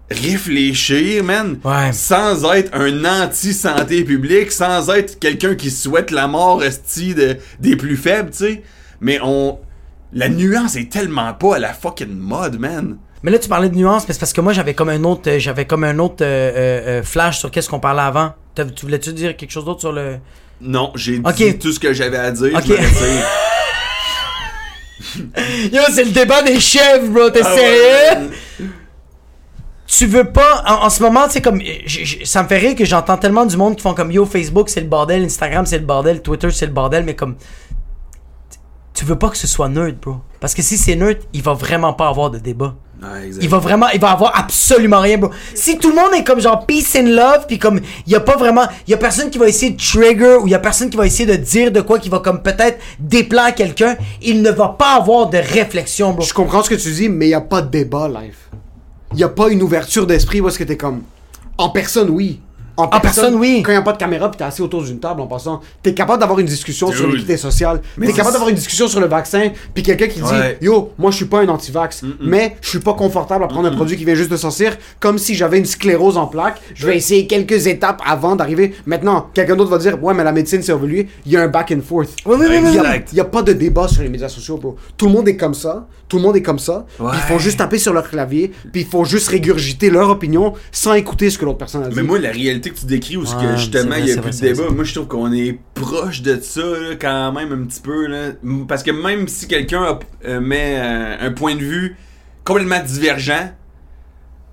réfléchir, 0.09 1.23
man. 1.23 1.59
Ouais. 1.63 1.91
Sans 1.91 2.51
être 2.53 2.71
un 2.73 3.05
anti-santé 3.05 4.03
publique, 4.03 4.51
sans 4.51 4.89
être 4.89 5.19
quelqu'un 5.19 5.55
qui 5.55 5.71
souhaite 5.71 6.11
la 6.11 6.27
mort 6.27 6.63
esti 6.63 7.15
de, 7.15 7.37
des 7.59 7.75
plus 7.75 7.97
faibles, 7.97 8.31
tu 8.31 8.37
sais. 8.37 8.63
Mais 9.01 9.19
on. 9.21 9.59
La 10.15 10.29
nuance 10.29 10.75
est 10.75 10.91
tellement 10.91 11.33
pas 11.33 11.55
à 11.55 11.59
la 11.59 11.73
fucking 11.73 12.15
mode, 12.15 12.59
man. 12.59 12.97
Mais 13.23 13.31
là, 13.31 13.39
tu 13.39 13.49
parlais 13.49 13.69
de 13.69 13.75
nuances, 13.75 14.05
mais 14.07 14.13
c'est 14.13 14.19
parce 14.19 14.33
que 14.33 14.41
moi, 14.41 14.53
j'avais 14.53 14.75
comme 14.75 14.89
un 14.89 15.03
autre, 15.05 15.27
euh, 15.31 15.39
j'avais 15.39 15.65
comme 15.65 15.85
un 15.85 15.97
autre 15.97 16.23
euh, 16.23 16.99
euh, 16.99 17.03
flash 17.03 17.39
sur 17.39 17.49
qu'est-ce 17.49 17.69
qu'on 17.69 17.79
parlait 17.79 18.01
avant. 18.01 18.33
Tu 18.55 18.63
voulais-tu 18.83 19.13
dire 19.13 19.35
quelque 19.35 19.51
chose 19.51 19.65
d'autre 19.65 19.79
sur 19.79 19.91
le. 19.91 20.17
Non, 20.61 20.91
j'ai 20.95 21.17
dit 21.17 21.57
tout 21.57 21.71
ce 21.71 21.79
que 21.79 21.93
j'avais 21.93 22.17
à 22.17 22.31
dire. 22.31 22.53
Ok. 22.53 22.65
je. 22.67 23.52
Yo, 25.71 25.81
c'est 25.93 26.03
le 26.05 26.11
débat 26.11 26.41
des 26.41 26.59
chefs, 26.59 27.09
bro, 27.09 27.29
t'es 27.29 27.41
Ah 27.43 27.55
sérieux? 27.55 28.29
Tu 29.85 30.07
veux 30.07 30.23
pas, 30.31 30.63
en, 30.65 30.85
en 30.85 30.89
ce 30.89 31.03
moment, 31.03 31.25
c'est 31.29 31.41
comme, 31.41 31.61
j- 31.61 31.81
j- 31.85 32.25
ça 32.25 32.41
me 32.41 32.47
fait 32.47 32.57
rire 32.57 32.75
que 32.75 32.83
j'entends 32.85 33.17
tellement 33.17 33.45
du 33.45 33.55
monde 33.57 33.75
qui 33.75 33.81
font 33.83 33.93
comme 33.93 34.11
yo, 34.11 34.25
Facebook 34.25 34.69
c'est 34.69 34.81
le 34.81 34.87
bordel, 34.87 35.23
Instagram 35.23 35.65
c'est 35.67 35.77
le 35.77 35.85
bordel, 35.85 36.21
Twitter 36.21 36.49
c'est 36.51 36.65
le 36.65 36.71
bordel, 36.71 37.03
mais 37.03 37.15
comme, 37.15 37.35
tu 38.93 39.05
veux 39.05 39.17
pas 39.19 39.29
que 39.29 39.37
ce 39.37 39.45
soit 39.47 39.69
neutre, 39.69 39.97
bro. 40.01 40.17
Parce 40.39 40.53
que 40.55 40.61
si 40.63 40.77
c'est 40.77 40.95
neutre, 40.95 41.25
il 41.33 41.43
va 41.43 41.53
vraiment 41.53 41.93
pas 41.93 42.07
avoir 42.07 42.31
de 42.31 42.39
débat. 42.39 42.75
Ouais. 43.03 43.29
Il 43.41 43.49
va 43.49 43.57
vraiment, 43.57 43.87
il 43.93 43.99
va 43.99 44.11
avoir 44.11 44.37
absolument 44.39 44.99
rien, 44.99 45.17
bro. 45.17 45.31
Si 45.53 45.77
tout 45.77 45.89
le 45.89 45.95
monde 45.95 46.13
est 46.15 46.23
comme 46.23 46.39
genre 46.39 46.65
peace 46.65 46.97
and 46.97 47.07
love, 47.07 47.45
puis 47.47 47.59
comme 47.59 47.81
il 48.07 48.13
y 48.13 48.15
a 48.15 48.19
pas 48.19 48.37
vraiment, 48.37 48.63
il 48.87 48.91
y 48.91 48.93
a 48.93 48.97
personne 48.97 49.29
qui 49.29 49.37
va 49.37 49.47
essayer 49.47 49.71
de 49.71 49.77
trigger 49.77 50.37
ou 50.41 50.47
il 50.47 50.51
y 50.51 50.55
a 50.55 50.59
personne 50.59 50.89
qui 50.89 50.97
va 50.97 51.05
essayer 51.05 51.25
de 51.25 51.35
dire 51.35 51.71
de 51.71 51.81
quoi 51.81 51.99
qui 51.99 52.09
va 52.09 52.19
comme 52.19 52.41
peut-être 52.41 52.79
déplaire 52.99 53.53
quelqu'un, 53.53 53.97
il 54.21 54.41
ne 54.41 54.51
va 54.51 54.69
pas 54.69 54.95
avoir 54.95 55.29
de 55.29 55.37
réflexion, 55.37 56.13
bro. 56.13 56.23
Je 56.23 56.33
comprends 56.33 56.63
ce 56.63 56.69
que 56.69 56.75
tu 56.75 56.91
dis, 56.91 57.09
mais 57.09 57.25
il 57.25 57.29
n'y 57.29 57.35
a 57.35 57.41
pas 57.41 57.61
de 57.61 57.69
débat 57.69 58.07
live. 58.07 58.37
Il 59.11 59.17
n'y 59.17 59.23
a 59.23 59.29
pas 59.29 59.49
une 59.49 59.61
ouverture 59.61 60.07
d'esprit 60.07 60.39
est-ce 60.39 60.57
que 60.57 60.63
t'es 60.63 60.77
comme. 60.77 61.03
En 61.57 61.69
personne, 61.69 62.09
oui. 62.09 62.39
En 62.75 62.87
personne, 62.87 63.35
oui. 63.35 63.61
Quand 63.63 63.71
il 63.71 63.75
n'y 63.75 63.79
a 63.79 63.83
pas 63.83 63.93
de 63.93 63.97
caméra 63.97 64.29
puis 64.31 64.37
t'es 64.39 64.43
assis 64.43 64.61
autour 64.63 64.83
d'une 64.83 64.99
table 64.99 65.21
en 65.21 65.27
passant, 65.27 65.61
t'es 65.83 65.93
capable 65.93 66.19
d'avoir 66.19 66.39
une 66.39 66.47
discussion 66.47 66.91
sur 66.91 67.07
l'équité 67.07 67.37
sociale. 67.37 67.81
T'es 67.99 68.07
capable 68.13 68.31
d'avoir 68.33 68.49
une 68.49 68.55
discussion 68.55 68.87
sur 68.87 68.99
le 68.99 69.07
vaccin 69.07 69.49
puis 69.73 69.83
quelqu'un 69.83 70.07
qui 70.07 70.21
Ouais. 70.23 70.57
dit 70.59 70.65
Yo, 70.65 70.91
moi 70.97 71.11
je 71.11 71.17
suis 71.17 71.25
pas 71.25 71.41
un 71.41 71.47
anti-vax, 71.49 72.03
mais 72.21 72.57
je 72.61 72.69
suis 72.69 72.79
pas 72.79 72.93
confortable 72.93 73.43
à 73.43 73.47
prendre 73.47 73.67
un 73.67 73.75
produit 73.75 73.97
qui 73.97 74.05
vient 74.05 74.15
juste 74.15 74.31
de 74.31 74.37
sortir, 74.37 74.77
comme 74.99 75.17
si 75.17 75.35
j'avais 75.35 75.57
une 75.59 75.65
sclérose 75.65 76.17
en 76.17 76.25
plaques. 76.27 76.61
Je 76.73 76.87
vais 76.87 76.97
essayer 76.97 77.27
quelques 77.27 77.67
étapes 77.67 78.01
avant 78.05 78.35
d'arriver. 78.35 78.73
Maintenant, 78.85 79.27
quelqu'un 79.33 79.55
d'autre 79.55 79.69
va 79.71 79.77
dire 79.77 80.01
Ouais, 80.03 80.13
mais 80.13 80.23
la 80.23 80.31
médecine 80.31 80.61
c'est 80.63 80.71
évolué. 80.71 81.07
Il 81.25 81.31
y 81.31 81.37
a 81.37 81.41
un 81.43 81.47
back 81.49 81.71
and 81.75 81.81
forth. 81.87 82.09
Oui, 82.25 82.35
oui, 82.39 82.45
oui, 82.49 82.59
Il 82.73 82.79
a- 82.79 82.97
n'y 83.13 83.19
a 83.19 83.25
pas 83.25 83.41
de 83.43 83.53
débat 83.53 83.87
sur 83.87 84.01
les 84.01 84.09
médias 84.09 84.29
sociaux, 84.29 84.57
bro. 84.57 84.77
Tout 84.97 85.05
le 85.05 85.11
monde 85.11 85.27
est 85.27 85.37
comme 85.37 85.53
ça. 85.53 85.87
Tout 86.09 86.17
le 86.17 86.23
monde 86.23 86.35
est 86.35 86.41
comme 86.43 86.59
ça. 86.59 86.85
Puis 86.97 87.07
ils 87.13 87.19
font 87.27 87.39
juste 87.39 87.57
taper 87.57 87.77
sur 87.79 87.91
leur 87.93 88.07
clavier. 88.09 88.51
Puis 88.71 88.81
ils 88.81 88.87
font 88.87 89.03
juste 89.03 89.29
régurgiter 89.29 89.89
leur 89.89 90.09
opinion 90.09 90.53
sans 90.71 90.93
écouter 90.93 91.29
ce 91.29 91.37
que 91.39 91.45
l'autre 91.45 91.57
personne 91.57 91.83
a 91.83 91.87
dit. 91.89 91.95
Mais 91.95 92.03
moi, 92.03 92.19
la 92.19 92.29
réalité 92.29 92.62
que 92.71 92.79
tu 92.79 92.85
décris, 92.85 93.17
où 93.17 93.25
ce 93.25 93.35
que 93.35 93.41
Ouais, 93.41 93.57
justement 93.57 93.95
il 93.95 94.07
y 94.07 94.11
vrai, 94.11 94.19
a 94.19 94.21
plus 94.21 94.39
de 94.41 94.47
débat, 94.47 94.69
moi 94.69 94.83
je 94.83 94.93
trouve 94.93 95.07
qu'on 95.07 95.31
est 95.31 95.59
proche 95.73 96.21
de 96.21 96.39
ça, 96.41 96.61
là, 96.61 96.95
quand 96.99 97.31
même 97.31 97.51
un 97.51 97.65
petit 97.65 97.81
peu. 97.81 98.07
Là. 98.07 98.31
Parce 98.67 98.83
que 98.83 98.91
même 98.91 99.27
si 99.27 99.47
quelqu'un 99.47 99.99
euh, 100.25 100.39
met 100.39 100.77
euh, 100.77 101.27
un 101.27 101.31
point 101.31 101.55
de 101.55 101.61
vue 101.61 101.95
complètement 102.43 102.81
divergent, 102.83 103.51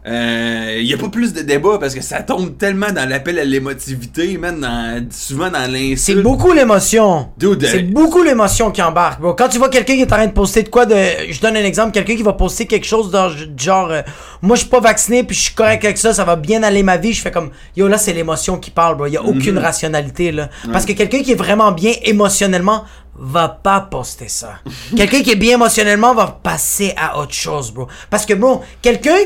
euh, 0.07 0.79
il 0.81 0.87
n'y 0.87 0.95
a 0.95 0.97
pas 0.97 1.11
plus 1.11 1.35
de 1.35 1.43
débat 1.43 1.77
parce 1.79 1.95
que 1.95 2.01
ça 2.01 2.23
tombe 2.23 2.57
tellement 2.57 2.91
dans 2.91 3.07
l'appel 3.07 3.39
à 3.39 3.45
l'émotivité, 3.45 4.39
même 4.39 4.61
dans, 4.61 5.07
souvent 5.11 5.51
dans 5.51 5.71
l'insulte. 5.71 5.99
C'est 5.99 6.15
beaucoup 6.23 6.53
l'émotion. 6.53 7.29
Dude, 7.37 7.67
C'est 7.67 7.83
euh, 7.83 7.91
beaucoup 7.91 8.23
l'émotion 8.23 8.71
qui 8.71 8.81
embarque, 8.81 9.21
bro. 9.21 9.35
Quand 9.35 9.49
tu 9.49 9.59
vois 9.59 9.69
quelqu'un 9.69 9.95
qui 9.97 10.01
est 10.01 10.05
en 10.13 10.17
train 10.17 10.27
de 10.27 10.33
poster 10.33 10.63
de 10.63 10.71
quoi 10.71 10.87
de. 10.87 10.97
Je 11.29 11.39
donne 11.41 11.55
un 11.57 11.65
exemple, 11.65 11.93
quelqu'un 11.93 12.17
qui 12.17 12.23
va 12.23 12.33
poster 12.33 12.67
quelque 12.67 12.87
chose 12.87 13.11
dans, 13.11 13.29
du 13.29 13.47
genre. 13.63 13.91
euh, 13.91 14.01
moi, 14.41 14.57
je 14.57 14.63
suis 14.63 14.71
pas 14.71 14.81
vacciné, 14.81 15.23
puis 15.23 15.37
je 15.37 15.43
suis 15.43 15.55
correct 15.55 15.85
avec 15.85 15.99
ça, 15.99 16.15
ça 16.15 16.25
va 16.25 16.37
bien 16.37 16.63
aller 16.63 16.83
ma 16.83 16.97
vie. 16.97 17.13
Je 17.13 17.21
fais 17.21 17.31
comme. 17.31 17.51
Yo, 17.77 17.87
là, 17.87 17.99
c'est 17.99 18.15
l'émotion 18.15 18.57
qui 18.57 18.71
parle, 18.71 18.97
bro. 18.97 19.07
Il 19.07 19.13
y 19.13 19.19
a 19.19 19.23
aucune 19.23 19.59
rationalité, 19.59 20.33
là. 20.33 20.49
Parce 20.73 20.87
que 20.87 20.93
quelqu'un 20.93 21.23
qui 21.23 21.33
est 21.33 21.37
vraiment 21.37 21.73
bien 21.73 21.93
émotionnellement 22.05 22.85
va 23.19 23.49
pas 23.49 23.81
poster 23.81 24.29
ça. 24.29 24.55
quelqu'un 24.97 25.23
qui 25.23 25.33
est 25.33 25.37
bien 25.37 25.55
émotionnellement 25.55 26.15
va 26.15 26.39
passer 26.43 26.95
à 26.97 27.19
autre 27.19 27.35
chose, 27.35 27.71
bro. 27.71 27.87
Parce 28.09 28.25
que, 28.25 28.35
bro, 28.35 28.63
quelqu'un 28.81 29.25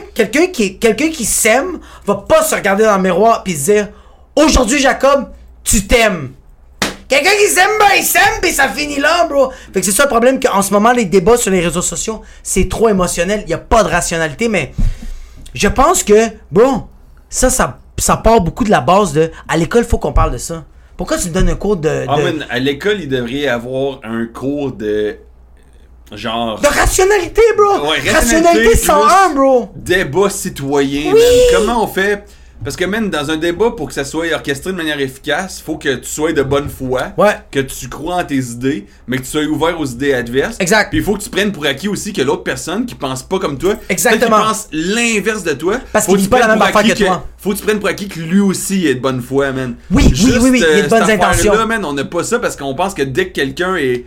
qui, 0.52 1.24
s'aime 1.24 1.78
va 2.06 2.14
pas 2.16 2.42
se 2.42 2.54
regarder 2.54 2.84
dans 2.84 2.96
le 2.96 3.02
miroir 3.02 3.42
puis 3.42 3.54
dire 3.54 3.88
Aujourd'hui, 4.36 4.80
Jacob, 4.80 5.30
tu 5.62 5.86
t'aimes. 5.86 6.32
Quelqu'un 7.06 7.36
qui 7.38 7.46
s'aime, 7.46 7.70
ben 7.78 7.96
il 7.96 8.02
s'aime, 8.02 8.40
puis 8.42 8.50
ça 8.50 8.68
finit 8.68 8.98
là, 8.98 9.26
bro. 9.28 9.52
Fait 9.72 9.80
que 9.80 9.86
c'est 9.86 9.92
ça 9.92 10.04
le 10.04 10.08
problème 10.08 10.40
qu'en 10.40 10.62
ce 10.62 10.72
moment, 10.72 10.92
les 10.92 11.04
débats 11.04 11.36
sur 11.36 11.52
les 11.52 11.60
réseaux 11.60 11.82
sociaux, 11.82 12.22
c'est 12.42 12.68
trop 12.68 12.88
émotionnel. 12.88 13.42
Il 13.42 13.48
n'y 13.48 13.54
a 13.54 13.58
pas 13.58 13.84
de 13.84 13.88
rationalité, 13.88 14.48
mais 14.48 14.74
je 15.54 15.68
pense 15.68 16.02
que, 16.02 16.30
bro, 16.50 16.88
ça, 17.28 17.50
ça, 17.50 17.78
ça 17.98 18.16
part 18.16 18.40
beaucoup 18.40 18.64
de 18.64 18.70
la 18.70 18.80
base 18.80 19.12
de. 19.12 19.30
À 19.46 19.56
l'école, 19.56 19.84
faut 19.84 19.98
qu'on 19.98 20.12
parle 20.12 20.32
de 20.32 20.38
ça. 20.38 20.64
Pourquoi 20.96 21.18
tu 21.18 21.28
donnes 21.30 21.48
un 21.48 21.54
cours 21.56 21.76
de. 21.76 22.04
Ah, 22.08 22.16
de- 22.16 22.22
man, 22.22 22.46
à 22.50 22.58
l'école, 22.58 23.00
il 23.00 23.08
devrait 23.08 23.32
y 23.32 23.48
avoir 23.48 24.00
un 24.04 24.26
cours 24.26 24.72
de 24.72 25.16
genre 26.12 26.60
De 26.60 26.66
rationalité, 26.68 27.42
bro! 27.56 27.88
Ouais, 27.90 27.98
rationalité, 28.10 28.12
rationalité 28.48 28.76
101, 28.76 29.26
plus- 29.30 29.34
bro! 29.34 29.68
débat 29.74 30.30
citoyen, 30.30 31.12
Oui! 31.12 31.18
man. 31.20 31.22
Comment 31.66 31.84
on 31.84 31.86
fait 31.88 32.24
Parce 32.64 32.76
que 32.76 32.84
même 32.86 33.10
dans 33.10 33.30
un 33.30 33.36
débat 33.36 33.72
pour 33.72 33.88
que 33.88 33.94
ça 33.94 34.04
soit 34.04 34.32
orchestré 34.32 34.72
de 34.72 34.76
manière 34.76 34.98
efficace, 34.98 35.60
faut 35.64 35.76
que 35.76 35.96
tu 35.96 36.08
sois 36.08 36.32
de 36.32 36.42
bonne 36.42 36.68
foi, 36.70 37.12
Ouais. 37.18 37.36
que 37.50 37.60
tu 37.60 37.88
crois 37.88 38.16
en 38.16 38.24
tes 38.24 38.36
idées, 38.38 38.86
mais 39.06 39.18
que 39.18 39.22
tu 39.22 39.28
sois 39.28 39.44
ouvert 39.44 39.78
aux 39.78 39.84
idées 39.84 40.14
adverses. 40.14 40.56
Exact. 40.60 40.88
Puis 40.88 40.98
il 40.98 41.04
faut 41.04 41.14
que 41.16 41.22
tu 41.22 41.28
prennes 41.30 41.52
pour 41.52 41.66
acquis 41.66 41.88
aussi 41.88 42.12
que 42.14 42.22
l'autre 42.22 42.42
personne 42.42 42.86
qui 42.86 42.94
pense 42.94 43.22
pas 43.22 43.38
comme 43.38 43.58
toi, 43.58 43.74
Exactement. 43.90 44.36
qu'il 44.38 44.46
pense 44.46 44.68
l'inverse 44.72 45.44
de 45.44 45.52
toi, 45.52 45.78
Parce 45.92 46.06
qu'il 46.06 46.14
que 46.16 46.20
dit 46.22 46.28
pas 46.28 46.40
la 46.40 46.48
même 46.48 46.62
affaire 46.62 46.76
acquis 46.78 46.94
que 46.94 47.04
toi. 47.04 47.26
Faut 47.36 47.50
que 47.52 47.56
tu 47.58 47.62
prennes 47.64 47.78
pour 47.80 47.88
acquis 47.88 48.08
que 48.08 48.18
lui 48.20 48.40
aussi 48.40 48.86
est 48.86 48.94
de 48.94 49.00
bonne 49.00 49.20
foi, 49.20 49.52
man. 49.52 49.74
Oui, 49.90 50.04
oui, 50.06 50.14
Juste, 50.14 50.38
oui, 50.40 50.50
oui, 50.50 50.58
il 50.60 50.64
a 50.64 50.80
de 50.80 50.86
euh, 50.86 50.88
bonnes 50.88 51.02
intentions. 51.02 51.52
affaire-là, 51.52 51.66
man, 51.66 51.84
on 51.84 51.92
n'a 51.92 52.04
pas 52.04 52.24
ça 52.24 52.38
parce 52.38 52.56
qu'on 52.56 52.74
pense 52.74 52.94
que 52.94 53.02
dès 53.02 53.28
que 53.28 53.32
quelqu'un 53.34 53.76
est 53.76 54.06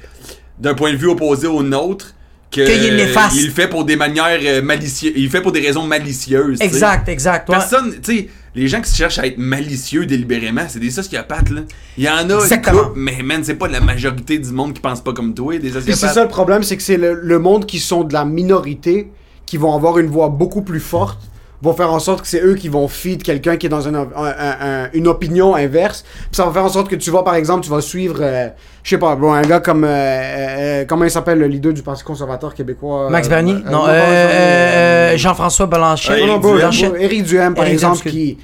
d'un 0.60 0.74
point 0.74 0.92
de 0.92 0.98
vue 0.98 1.10
opposé 1.10 1.46
au 1.46 1.62
nôtre, 1.62 2.16
que, 2.52 2.62
Qu'il 2.62 2.86
est 2.86 2.96
néfaste. 2.96 3.36
il 3.36 3.46
le 3.48 3.52
fait 3.52 3.68
pour 3.68 3.84
des 3.84 3.96
manières 3.96 4.40
euh, 4.42 4.62
malicieuses, 4.62 5.14
il 5.16 5.26
le 5.26 5.30
fait 5.30 5.42
pour 5.42 5.52
des 5.52 5.60
raisons 5.60 5.84
malicieuses. 5.84 6.60
Exact, 6.62 7.08
exact. 7.10 7.50
ouais. 7.50 7.56
Personne, 7.58 7.96
tu 8.02 8.16
sais, 8.18 8.30
les 8.56 8.68
gens 8.68 8.82
qui 8.82 8.96
cherchent 8.96 9.20
à 9.20 9.28
être 9.28 9.38
malicieux 9.38 10.06
délibérément, 10.06 10.64
c'est 10.68 10.80
des 10.80 10.90
sociopathes, 10.90 11.50
là. 11.50 11.62
Il 11.98 12.06
y 12.06 12.10
en 12.10 12.30
a 12.30 12.36
Exactement. 12.42 12.84
couple, 12.86 13.00
mais 13.00 13.22
man, 13.22 13.42
c'est 13.44 13.56
pas 13.56 13.68
la 13.68 13.82
majorité 13.82 14.40
du 14.40 14.50
monde 14.52 14.74
qui 14.74 14.80
pense 14.82 15.02
pas 15.02 15.14
comme 15.14 15.34
toi, 15.34 15.58
des 15.58 15.70
sociopathes. 15.72 15.96
c'est 15.96 16.08
ça 16.08 16.24
le 16.24 16.30
problème, 16.30 16.64
c'est 16.64 16.78
que 16.78 16.84
c'est 16.84 16.98
le, 16.98 17.14
le 17.22 17.40
monde 17.40 17.66
qui 17.66 17.80
sont 17.80 18.04
de 18.04 18.14
la 18.14 18.24
minorité, 18.26 19.12
qui 19.46 19.58
vont 19.58 19.76
avoir 19.76 20.00
une 20.00 20.08
voix 20.08 20.30
beaucoup 20.30 20.62
plus 20.62 20.80
forte, 20.80 21.20
vont 21.62 21.74
faire 21.74 21.92
en 21.92 22.00
sorte 22.00 22.22
que 22.22 22.28
c'est 22.28 22.42
eux 22.44 22.54
qui 22.56 22.70
vont 22.70 22.88
feed 22.88 23.24
quelqu'un 23.24 23.58
qui 23.58 23.66
est 23.66 23.70
dans 23.70 23.88
un- 23.88 23.96
un- 23.96 24.06
un- 24.16 24.90
une 24.94 25.08
opinion 25.08 25.56
inverse. 25.56 26.04
Puis 26.04 26.28
ça 26.34 26.46
va 26.46 26.52
faire 26.52 26.64
en 26.66 26.70
sorte 26.70 26.88
que 26.90 26.96
tu 26.96 27.10
vas, 27.10 27.24
par 27.24 27.34
exemple, 27.36 27.64
tu 27.64 27.70
vas 27.72 27.82
suivre, 27.82 28.18
euh, 28.22 28.50
je 28.84 28.90
sais 28.92 28.98
pas, 29.00 29.16
bon, 29.16 29.34
un 29.34 29.42
gars 29.42 29.60
comme, 29.60 29.84
euh, 29.84 29.88
euh, 29.90 30.86
comment 30.88 31.04
il 31.06 31.10
s'appelle, 31.12 31.40
le 31.40 31.48
leader 31.48 31.74
du 31.74 31.82
Parti 31.82 32.04
conservateur 32.04 32.54
québécois 32.54 33.10
Max 33.10 33.26
euh, 33.28 33.30
Bernier? 33.32 33.54
euh, 33.56 33.70
non, 33.72 33.86
euh, 33.88 33.92
euh, 33.92 35.18
Jean-François 35.18 35.66
Blanchet. 35.66 36.12
Non, 36.20 36.28
Éric 36.28 36.42
bro, 36.42 36.58
Duhem. 36.58 36.90
bro, 36.92 36.96
Éric 37.00 37.24
Duhem, 37.24 37.54
par 37.56 37.64
Éric 37.66 37.74
exemple, 37.74 38.10
qui... 38.10 38.38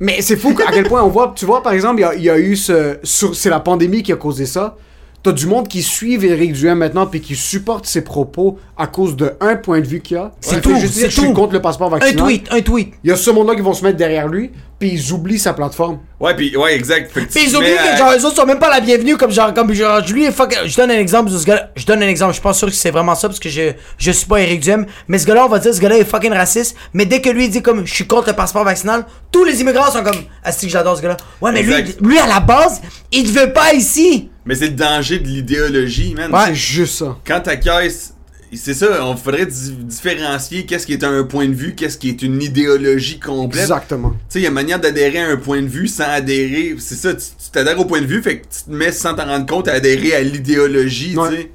Mais 0.00 0.20
c'est 0.20 0.36
fou 0.36 0.52
à 0.66 0.72
quel 0.72 0.84
point 0.88 1.02
on 1.04 1.08
voit, 1.08 1.32
tu 1.36 1.46
vois, 1.46 1.62
par 1.62 1.72
exemple, 1.72 2.02
il 2.16 2.22
y 2.22 2.24
y 2.24 2.30
a 2.30 2.38
eu 2.38 2.56
ce... 2.56 2.98
sur- 3.04 3.36
C'est 3.36 3.50
la 3.50 3.60
pandémie 3.60 4.02
qui 4.02 4.12
a 4.12 4.16
causé 4.16 4.46
ça. 4.46 4.74
T'as 5.22 5.32
du 5.32 5.46
monde 5.46 5.68
qui 5.68 5.82
suit 5.82 6.14
Éric 6.14 6.52
Duhem 6.52 6.78
maintenant 6.78 7.06
puis 7.06 7.20
qui 7.20 7.36
supporte 7.36 7.86
ses 7.86 8.02
propos 8.02 8.58
à 8.76 8.88
cause 8.88 9.14
de 9.14 9.34
un 9.40 9.54
point 9.54 9.80
de 9.80 9.86
vue 9.86 10.00
qu'il 10.00 10.16
a. 10.16 10.32
C'est 10.40 10.60
tout, 10.60 10.74
juste 10.74 10.94
dire, 10.94 11.10
je 11.10 11.20
suis 11.20 11.32
contre 11.32 11.52
le 11.52 11.62
passeport 11.62 11.86
Un 11.94 11.98
vaccinal. 11.98 12.24
tweet, 12.24 12.48
un 12.50 12.60
tweet. 12.60 12.94
Il 13.04 13.10
y 13.10 13.12
a 13.12 13.16
ce 13.16 13.30
monde-là 13.30 13.54
qui 13.54 13.60
vont 13.60 13.72
se 13.72 13.84
mettre 13.84 13.96
derrière 13.98 14.26
lui 14.26 14.50
puis 14.82 14.94
ils 14.94 15.12
oublient 15.12 15.38
sa 15.38 15.52
plateforme. 15.52 16.00
Ouais, 16.18 16.34
puis 16.34 16.56
ouais, 16.56 16.74
exact. 16.74 17.12
Puis 17.14 17.24
ils 17.46 17.54
oublient 17.56 17.68
que 17.76 17.92
à- 17.92 17.96
genre 17.96 18.12
eux 18.18 18.24
autres 18.26 18.34
sont 18.34 18.46
même 18.46 18.58
pas 18.58 18.68
la 18.68 18.80
bienvenue 18.80 19.16
comme 19.16 19.30
genre 19.30 19.54
comme 19.54 19.72
genre 19.72 20.00
lui 20.10 20.26
fuck 20.32 20.56
je 20.66 20.76
donne 20.76 20.90
un 20.90 20.98
exemple 20.98 21.30
de 21.30 21.38
ce 21.38 21.46
gars 21.46 21.70
je 21.76 21.86
donne 21.86 22.02
un 22.02 22.08
exemple 22.08 22.30
je 22.32 22.38
suis 22.38 22.42
pas 22.42 22.52
sûr 22.52 22.66
que 22.66 22.74
c'est 22.74 22.90
vraiment 22.90 23.14
ça 23.14 23.28
parce 23.28 23.38
que 23.38 23.48
je 23.48 23.72
je 23.96 24.10
suis 24.10 24.26
pas 24.26 24.40
Eric 24.40 24.58
Duhem 24.60 24.86
mais 25.06 25.18
ce 25.18 25.26
gars-là 25.26 25.46
on 25.46 25.48
va 25.48 25.60
dire 25.60 25.72
ce 25.72 25.80
gars-là 25.80 25.98
est 25.98 26.04
fucking 26.04 26.32
raciste 26.32 26.76
mais 26.94 27.06
dès 27.06 27.20
que 27.20 27.30
lui 27.30 27.48
dit 27.48 27.62
comme 27.62 27.86
je 27.86 27.94
suis 27.94 28.06
contre 28.08 28.28
le 28.30 28.34
passeport 28.34 28.64
vaccinal 28.64 29.04
tous 29.30 29.44
les 29.44 29.60
immigrants 29.60 29.90
sont 29.92 30.02
comme 30.02 30.20
ah 30.42 30.50
c'est 30.50 30.66
que 30.66 30.72
j'adore 30.72 30.96
ce 30.96 31.02
gars-là 31.02 31.16
ouais 31.40 31.52
mais 31.52 31.62
lui 31.62 31.74
Exact. 31.74 32.00
lui 32.00 32.18
à 32.18 32.26
la 32.26 32.40
base 32.40 32.80
il 33.12 33.32
te 33.32 33.38
veut 33.38 33.52
pas 33.52 33.72
ici 33.72 34.30
Mais 34.44 34.56
c'est 34.56 34.66
le 34.66 34.72
danger 34.72 35.20
de 35.20 35.28
l'idéologie, 35.28 36.14
man. 36.16 36.32
Ouais. 36.32 36.46
C'est 36.48 36.54
juste 36.56 36.98
ça. 36.98 37.16
Quand 37.24 37.40
ta 37.40 37.54
caisse. 37.56 38.14
C'est 38.54 38.74
ça, 38.74 39.04
on 39.06 39.16
faudrait 39.16 39.46
di- 39.46 39.72
différencier 39.80 40.66
qu'est-ce 40.66 40.86
qui 40.86 40.92
est 40.92 41.04
un 41.04 41.24
point 41.24 41.48
de 41.48 41.54
vue, 41.54 41.74
qu'est-ce 41.74 41.96
qui 41.96 42.08
est 42.10 42.20
une 42.22 42.42
idéologie 42.42 43.18
complète. 43.18 43.62
Exactement. 43.62 44.10
Tu 44.10 44.16
sais, 44.28 44.38
il 44.40 44.42
y 44.42 44.46
a 44.46 44.48
une 44.48 44.54
manière 44.54 44.78
d'adhérer 44.78 45.20
à 45.20 45.28
un 45.28 45.36
point 45.36 45.62
de 45.62 45.66
vue 45.68 45.88
sans 45.88 46.04
adhérer. 46.04 46.74
C'est 46.78 46.94
ça, 46.96 47.14
tu 47.14 47.24
t'adhères 47.50 47.80
au 47.80 47.86
point 47.86 48.00
de 48.02 48.06
vue, 48.06 48.22
fait 48.22 48.40
que 48.40 48.42
tu 48.44 48.64
te 48.64 48.70
mets 48.70 48.92
sans 48.92 49.14
t'en 49.14 49.24
rendre 49.26 49.46
compte 49.46 49.68
à 49.68 49.72
adhérer 49.72 50.14
à 50.14 50.20
l'idéologie, 50.22 51.16
Ouais. 51.16 51.28
tu 51.30 51.36
sais. 51.36 51.50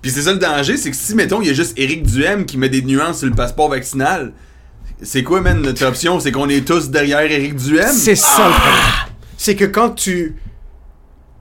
Puis 0.00 0.10
c'est 0.12 0.22
ça 0.22 0.32
le 0.32 0.38
danger, 0.38 0.76
c'est 0.76 0.90
que 0.90 0.96
si, 0.96 1.14
mettons, 1.16 1.42
il 1.42 1.48
y 1.48 1.50
a 1.50 1.54
juste 1.54 1.72
Éric 1.76 2.04
Duhem 2.04 2.46
qui 2.46 2.56
met 2.56 2.68
des 2.68 2.82
nuances 2.82 3.18
sur 3.18 3.26
le 3.28 3.34
passeport 3.34 3.68
vaccinal, 3.68 4.32
c'est 5.02 5.24
quoi, 5.24 5.40
man, 5.40 5.60
notre 5.60 5.84
option? 5.86 6.20
C'est 6.20 6.30
qu'on 6.30 6.48
est 6.48 6.64
tous 6.66 6.90
derrière 6.90 7.20
Éric 7.20 7.56
Duhem? 7.56 7.90
C'est 7.92 8.14
ça 8.14 8.46
le 8.48 8.54
problème. 8.54 9.14
C'est 9.36 9.56
que 9.56 9.64
quand 9.64 9.90
tu 9.90 10.36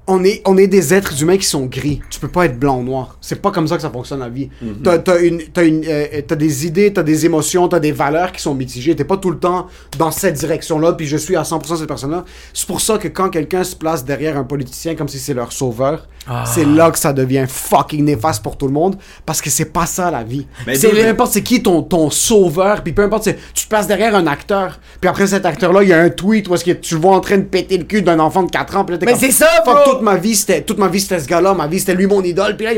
on 0.08 0.24
est, 0.24 0.42
on 0.46 0.58
est 0.58 0.68
des 0.68 0.94
êtres 0.94 1.22
humains 1.22 1.38
qui 1.38 1.46
sont 1.46 1.66
gris. 1.66 2.02
Tu 2.10 2.20
peux 2.20 2.30
pas 2.30 2.46
être 2.46 2.58
blanc 2.58 2.80
ou 2.80 2.84
noir. 2.84 3.18
C'est 3.20 3.42
pas 3.42 3.52
comme 3.52 3.68
ça 3.68 3.76
que 3.76 3.82
ça 3.82 3.90
fonctionne 3.90 4.20
la 4.20 4.30
vie. 4.30 4.50
T'as, 4.84 5.00
t'as 5.00 5.20
une, 5.20 5.42
t'as, 5.54 5.66
une, 5.66 5.84
euh, 5.86 6.22
t'as 6.26 6.36
des 6.36 6.66
idées, 6.66 6.94
t'as 6.94 7.04
des 7.04 7.26
émotions, 7.26 7.68
t'as 7.68 7.80
des 7.80 7.92
valeurs 7.92 8.32
qui 8.32 8.42
sont 8.42 8.56
mitigées. 8.56 8.96
T'es 8.96 9.04
pas 9.04 9.18
tout 9.18 9.32
le 9.32 9.38
temps 9.38 9.68
dans 9.98 10.12
cette 10.12 10.36
direction-là, 10.36 10.94
puis 10.94 11.08
je 11.08 11.18
suis 11.18 11.36
à 11.36 11.42
100% 11.44 11.78
cette 11.78 11.88
personne-là. 11.88 12.24
C'est 12.54 12.68
pour 12.68 12.80
ça 12.80 12.98
que 12.98 13.10
quand 13.10 13.30
quelqu'un 13.30 13.64
se 13.64 13.76
place 13.76 14.06
derrière 14.06 14.38
un 14.38 14.44
politicien 14.44 14.96
comme 14.96 15.10
si 15.10 15.20
c'est 15.20 15.34
leur 15.34 15.52
sauveur, 15.52 16.08
c'est 16.46 16.66
là 16.66 16.92
que 16.92 17.00
ça 17.00 17.14
devient 17.14 17.46
fucking 17.48 18.04
néfaste 18.04 18.44
pour 18.44 18.58
tout 18.58 18.68
le 18.68 18.74
monde, 18.74 18.98
parce 19.26 19.42
que 19.42 19.50
c'est 19.50 19.72
pas 19.72 19.86
ça 19.86 20.12
la 20.12 20.24
vie. 20.24 20.46
Mais 20.66 20.76
c'est, 20.76 20.90
peu 20.90 21.08
importe 21.08 21.32
c'est 21.32 21.44
qui 21.44 21.64
ton, 21.64 21.82
ton 21.82 22.10
sauveur, 22.10 22.84
puis 22.84 22.92
peu 22.94 23.04
importe, 23.04 23.30
tu 23.54 23.64
te 23.64 23.70
places 23.70 23.88
derrière 23.88 24.16
un 24.16 24.28
acteur, 24.28 24.80
puis 25.00 25.10
après 25.10 25.28
cet 25.28 25.46
acteur-là, 25.46 25.84
il 25.84 25.90
y 25.90 25.94
a 25.94 26.00
un 26.00 26.10
tweet 26.10 26.48
où 26.50 26.56
est-ce 26.56 26.66
que 26.66 26.72
tu 26.72 26.96
le 26.96 27.02
vois 27.02 27.16
en 27.16 27.22
train 27.22 27.38
de 27.38 27.44
péter 27.44 27.78
le 27.78 27.86
cul 27.86 28.02
d'un 28.02 28.20
enfant 28.20 28.44
de 28.44 28.52
4 28.52 28.78
ans, 28.78 28.86
puis 28.86 28.98
là, 28.98 29.06
Mais 29.06 29.16
c'est 29.16 29.32
ça, 29.32 29.48
bro! 29.66 29.97
Toute 29.98 30.06
ma 30.06 30.15
vie, 30.18 30.36
c'était, 30.36 30.61
toute 30.61 30.78
ma 30.78 30.88
vie, 30.88 31.02
c'était 31.02 31.19
ce 31.19 31.28
gars-là, 31.28 31.53
ma 31.53 31.68
vie, 31.68 31.80
c'était 31.80 31.95
lui 31.95 32.07
mon 32.07 32.22
idole, 32.24 32.56
puis 32.56 32.65
là, 32.65 32.72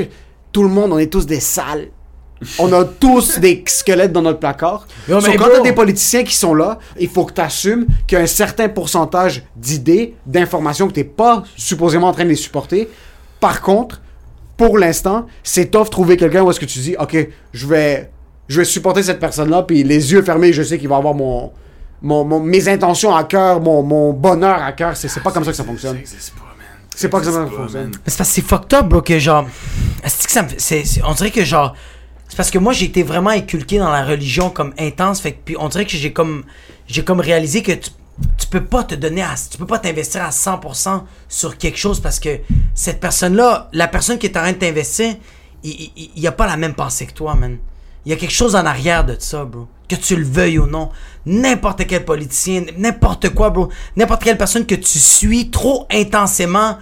tout 0.52 0.64
le 0.64 0.70
monde, 0.70 0.92
on 0.94 0.98
est 0.98 1.08
tous 1.12 1.26
des 1.26 1.40
sales. 1.40 1.88
On 2.58 2.72
a 2.72 2.86
tous 3.00 3.40
des 3.40 3.64
squelettes 3.68 4.14
dans 4.14 4.22
notre 4.22 4.40
placard. 4.40 4.88
Yo, 5.10 5.20
So, 5.20 5.32
quand 5.34 5.38
bro- 5.40 5.50
t'as 5.58 5.62
des 5.62 5.74
politiciens 5.74 6.24
qui 6.24 6.36
sont 6.36 6.54
là, 6.56 6.80
il 7.00 7.10
faut 7.10 7.26
que 7.26 7.34
tu 7.34 7.42
assumes 7.42 7.86
qu'il 8.08 8.18
y 8.18 8.22
a 8.22 8.24
un 8.24 8.28
certain 8.28 8.70
pourcentage 8.70 9.44
d'idées, 9.56 10.16
d'informations 10.26 10.88
que 10.88 10.94
t'es 10.94 11.04
pas 11.04 11.44
supposément 11.58 12.08
en 12.08 12.14
train 12.14 12.24
de 12.24 12.30
les 12.30 12.36
supporter. 12.36 12.90
Par 13.42 13.62
contre, 13.62 14.02
pour 14.56 14.78
l'instant, 14.78 15.26
c'est 15.44 15.72
tough 15.72 15.90
trouver 15.90 16.16
quelqu'un 16.18 16.42
où 16.44 16.50
est-ce 16.50 16.60
que 16.60 16.66
tu 16.66 16.80
dis, 16.80 16.96
ok, 17.00 17.28
je 17.54 17.68
vais, 17.68 18.10
je 18.48 18.60
vais 18.62 18.66
supporter 18.66 19.04
cette 19.04 19.20
personne-là, 19.20 19.64
puis 19.64 19.84
les 19.84 20.12
yeux 20.14 20.22
fermés, 20.22 20.52
je 20.54 20.64
sais 20.64 20.78
qu'il 20.78 20.90
va 20.90 20.96
avoir 20.98 21.14
mon, 21.14 21.52
mon, 22.02 22.24
mon- 22.24 22.40
mes 22.40 22.68
intentions 22.70 23.14
à 23.14 23.26
cœur, 23.26 23.60
mon, 23.62 23.84
mon 23.84 24.12
bonheur 24.14 24.62
à 24.64 24.72
cœur. 24.72 24.96
C'est, 24.98 25.08
c'est 25.10 25.20
pas 25.22 25.32
comme 25.32 25.44
ça 25.44 25.52
que 25.52 25.58
ça 25.58 25.64
fonctionne. 25.66 25.96
Ça 25.96 26.00
existe 26.02 26.32
pas, 26.36 26.42
man. 26.46 26.49
C'est 27.02 27.10
pas 27.10 27.22
comme 27.22 27.34
ça 27.34 27.46
c'est 28.06 28.18
parce 28.18 28.30
que 28.30 28.36
c'est 28.36 28.42
fucked 28.42 28.74
up, 28.74 28.86
bro, 28.88 29.02
que 29.02 29.18
genre. 29.20 29.48
C'est 30.06 30.26
que 30.26 30.32
ça 30.32 30.44
me 30.44 30.50
fait- 30.50 30.60
c'est- 30.60 30.86
c'est- 30.86 31.02
on 31.04 31.14
dirait 31.14 31.32
que 31.32 31.44
genre. 31.46 31.76
C'est 32.28 32.36
parce 32.36 32.52
que 32.52 32.60
moi, 32.60 32.74
j'ai 32.74 32.86
été 32.86 33.04
vraiment 33.04 33.30
inculqué 33.32 33.80
dans 33.80 33.90
la 33.90 34.04
religion 34.06 34.50
comme 34.50 34.74
intense. 34.78 35.22
Fait 35.22 35.32
que, 35.34 35.38
puis 35.46 35.56
on 35.58 35.70
dirait 35.70 35.86
que 35.86 35.92
j'ai 35.98 36.12
comme. 36.14 36.44
J'ai 36.88 37.04
comme 37.04 37.20
réalisé 37.22 37.64
que 37.64 37.72
tu, 37.72 37.90
tu 38.38 38.48
peux 38.48 38.64
pas 38.66 38.84
te 38.84 38.96
donner 38.96 39.22
à. 39.22 39.34
Tu 39.50 39.58
peux 39.58 39.66
pas 39.66 39.80
t'investir 39.80 40.22
à 40.24 40.32
100% 40.32 41.06
sur 41.30 41.58
quelque 41.58 41.78
chose 41.78 42.00
parce 42.02 42.20
que 42.20 42.40
cette 42.76 43.00
personne-là, 43.00 43.70
la 43.74 43.88
personne 43.88 44.18
qui 44.18 44.26
est 44.28 44.38
en 44.38 44.42
train 44.42 44.52
de 44.52 44.58
t'investir, 44.58 45.16
il, 45.64 45.92
il, 45.96 46.10
il 46.16 46.28
a 46.28 46.32
pas 46.34 46.48
la 46.48 46.58
même 46.58 46.74
pensée 46.74 47.06
que 47.06 47.14
toi, 47.14 47.34
man. 47.36 47.58
Il 48.06 48.10
y 48.10 48.14
a 48.14 48.18
quelque 48.18 48.34
chose 48.34 48.56
en 48.56 48.66
arrière 48.66 49.06
de 49.06 49.16
ça, 49.20 49.46
bro. 49.46 49.68
Que 49.90 49.96
tu 49.96 50.16
le 50.16 50.24
veuilles 50.24 50.60
ou 50.60 50.68
non. 50.68 50.90
N'importe 51.26 51.86
quel 51.88 52.06
politicien, 52.06 52.66
n'importe 52.78 53.30
quoi, 53.34 53.50
bro. 53.50 53.70
N'importe 53.96 54.24
quelle 54.24 54.38
personne 54.38 54.66
que 54.66 54.76
tu 54.76 55.00
suis 55.00 55.50
trop 55.50 55.88
intensément, 55.92 56.78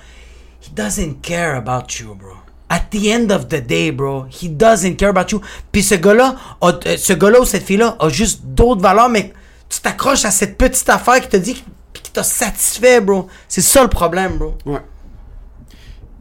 he 0.62 0.70
doesn't 0.76 1.22
care 1.22 1.56
about 1.56 1.88
you, 2.00 2.14
bro. 2.14 2.34
At 2.70 2.92
the 2.92 3.08
end 3.08 3.32
of 3.32 3.48
the 3.48 3.66
day, 3.66 3.92
bro, 3.92 4.26
he 4.30 4.50
doesn't 4.50 4.98
care 4.98 5.10
about 5.10 5.32
you. 5.32 5.42
Puis 5.72 5.84
ce 5.84 5.96
gars-là, 5.96 6.36
euh, 6.64 6.98
ce 6.98 7.14
gars-là 7.14 7.40
ou 7.40 7.46
cette 7.46 7.64
fille-là 7.64 7.96
a 7.98 8.10
juste 8.10 8.42
d'autres 8.44 8.82
valeurs, 8.82 9.10
mais 9.10 9.32
tu 9.70 9.80
t'accroches 9.80 10.26
à 10.26 10.32
cette 10.32 10.58
petite 10.58 10.90
affaire 10.90 11.22
qui 11.22 11.30
te 11.30 11.38
dit 11.38 11.64
qui 11.94 12.12
t'a 12.12 12.24
satisfait, 12.24 13.00
bro. 13.00 13.28
C'est 13.48 13.62
ça 13.62 13.84
le 13.84 13.90
problème, 13.90 14.38
bro. 14.38 14.58
Ouais. 14.66 14.82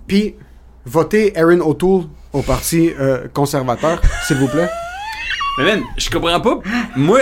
Puis, 0.07 0.37
votez 0.85 1.37
Aaron 1.37 1.61
O'Toole 1.61 2.05
au 2.33 2.43
Parti 2.43 2.93
euh, 2.99 3.27
conservateur, 3.33 4.01
s'il 4.27 4.37
vous 4.37 4.49
plaît. 4.49 4.69
Mais 5.59 5.65
man, 5.65 5.83
je 5.97 6.11
comprends 6.11 6.41
pas. 6.41 6.59
Moi, 6.97 7.21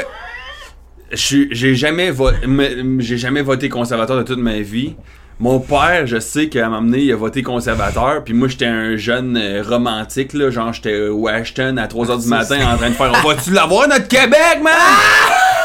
j'ai 1.13 1.75
jamais, 1.75 2.11
vo- 2.11 2.31
me- 2.47 3.01
j'ai 3.01 3.17
jamais 3.19 3.43
voté 3.43 3.69
conservateur 3.69 4.17
de 4.17 4.23
toute 4.23 4.39
ma 4.39 4.61
vie. 4.61 4.97
Mon 5.41 5.59
père, 5.59 6.07
je 6.07 6.21
sais 6.21 6.49
qu'à 6.49 6.67
un 6.67 6.69
moment 6.71 6.83
donné, 6.83 7.03
il 7.03 7.13
a 7.13 7.17
voté 7.17 7.43
conservateur, 7.43 8.23
puis 8.25 8.35
moi, 8.35 8.47
j'étais 8.47 8.67
un 8.67 8.97
jeune 8.97 9.37
euh, 9.37 9.63
romantique, 9.69 10.33
là, 10.33 10.49
genre, 10.51 10.73
j'étais 10.73 11.09
au 11.09 11.27
Ashton 11.27 11.77
à 11.77 11.87
3h 11.89 12.23
du 12.23 12.29
matin 12.29 12.59
en 12.73 12.77
train 12.77 12.91
de 12.91 12.95
faire 12.95 13.13
«On 13.25 13.29
va-tu 13.29 13.51
l'avoir, 13.51 13.89
notre 13.89 14.07
Québec, 14.07 14.61
man? 14.63 14.73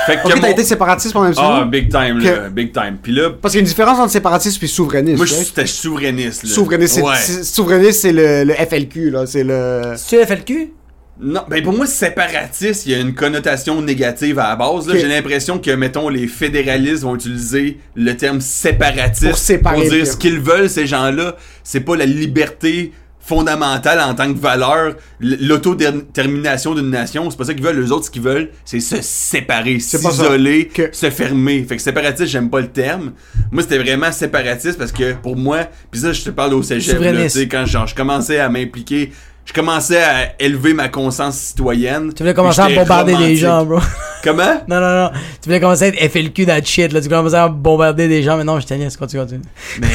Fait 0.08 0.16
que 0.18 0.28
Ok, 0.28 0.36
mon- 0.36 0.42
t'as 0.42 0.50
été 0.50 0.64
séparatiste 0.64 1.14
pendant 1.14 1.28
un 1.28 1.34
Ah, 1.62 1.66
big 1.66 1.88
time, 1.92 2.18
là, 2.20 2.50
big 2.50 2.72
time. 2.74 2.98
Puis 3.02 3.12
là, 3.12 3.30
Parce 3.30 3.52
qu'il 3.54 3.60
y 3.60 3.62
a 3.62 3.64
une 3.64 3.68
différence 3.68 4.00
entre 4.00 4.12
séparatiste 4.12 4.62
et 4.64 4.68
souverainiste. 4.68 5.18
moi, 5.18 5.26
j'étais 5.28 5.68
souverainiste, 5.68 6.44
là. 6.46 6.50
Souverainiste, 6.50 6.96
c'est, 6.96 7.02
Ouais. 7.04 7.16
c'est- 7.18 7.44
souverainiste, 7.44 8.02
c'est 8.02 8.12
le, 8.14 8.46
le 8.46 8.54
FLQ, 8.56 9.12
là. 9.12 9.28
C'est 9.28 9.44
le. 9.44 9.94
Fait 9.98 10.36
le 10.36 10.42
cul? 10.42 10.74
Non, 11.22 11.42
ben 11.50 11.62
pour 11.62 11.74
moi, 11.74 11.86
séparatiste, 11.86 12.86
il 12.86 12.94
y 12.94 12.96
a 12.96 13.00
une 13.00 13.14
connotation 13.14 13.82
négative 13.82 14.40
à 14.40 14.50
la 14.50 14.56
base. 14.56 14.90
J'ai 14.92 15.08
l'impression 15.08 15.60
que, 15.60 15.72
mettons, 15.72 16.08
les 16.08 16.28
fédéralistes 16.28 17.04
vont 17.04 17.16
utiliser 17.16 17.78
le 17.96 18.16
terme 18.16 18.40
séparatiste 18.40 19.28
Pour 19.30 19.38
séparer 19.38 19.90
dire 19.90 20.08
ce 20.08 20.16
qu'ils 20.16 20.40
veulent, 20.40 20.70
ces 20.70 20.88
gens-là. 20.88 21.36
C'est 21.64 21.82
pas 21.82 21.98
la 21.98 22.06
liberté 22.06 22.94
fondamentale 23.20 24.00
en 24.00 24.16
tant 24.16 24.34
que 24.34 24.40
valeur, 24.40 24.96
l'autodétermination 25.20 26.74
d'une 26.74 26.90
nation. 26.90 27.30
C'est 27.30 27.38
pas 27.38 27.44
ça 27.44 27.54
qu'ils 27.54 27.64
veulent. 27.64 27.80
Les 27.80 27.92
autres, 27.92 28.06
ce 28.06 28.12
qu'ils 28.12 28.22
veulent, 28.22 28.50
c'est 28.66 28.80
se 28.80 28.98
séparer, 29.02 29.80
s'isoler, 29.80 30.68
Que- 30.68 30.90
se 30.92 31.10
fermer. 31.10 31.64
Fait 31.68 31.76
que 31.76 31.82
séparatiste, 31.82 32.28
j'aime 32.32 32.50
pas 32.50 32.62
le 32.62 32.70
terme. 32.70 33.12
Moi, 33.52 33.62
c'était 33.64 33.78
vraiment 33.78 34.12
séparatiste 34.12 34.78
parce 34.78 34.92
que 34.92 35.14
pour 35.14 35.36
moi, 35.36 35.68
puis 35.92 36.02
ça, 36.02 36.14
je 36.14 36.22
te 36.24 36.30
parle 36.30 36.54
au 36.54 36.64
cégep, 36.64 36.94
là, 37.00 37.10
Souverainiste. 37.10 37.36
tu 37.36 37.42
sais, 37.44 37.48
quand 37.48 37.66
genre, 37.66 37.88
je 37.88 37.96
commençais 37.96 38.40
à 38.40 38.50
m'impliquer, 38.50 39.12
je 39.50 39.54
commençais 39.54 40.00
à 40.04 40.40
élever 40.40 40.76
ma 40.76 40.90
conscience 40.90 41.36
citoyenne. 41.36 42.14
Tu 42.14 42.22
voulais 42.22 42.36
commencer 42.36 42.62
à 42.62 42.70
bombarder 42.70 43.14
des 43.14 43.18
romantique. 43.18 43.38
gens, 43.40 43.66
bro. 43.66 43.80
Comment? 44.24 44.62
Non, 44.68 44.80
non, 44.80 45.04
non. 45.06 45.10
Tu 45.42 45.50
voulais 45.50 45.60
commencer 45.60 45.86
à 45.86 45.88
être 45.88 46.12
FLQ 46.12 46.46
that 46.46 46.64
shit, 46.66 46.94
là. 46.94 47.02
Tu 47.02 47.10
commençais 47.10 47.36
à 47.36 47.48
bombarder 47.48 48.08
des 48.08 48.22
gens, 48.22 48.38
mais 48.38 48.44
non, 48.44 48.60
je 48.60 48.68
t'ai 48.68 48.78
niaise. 48.78 48.96
Continue, 48.96 49.24
continue. 49.24 49.42
Mais. 49.82 49.88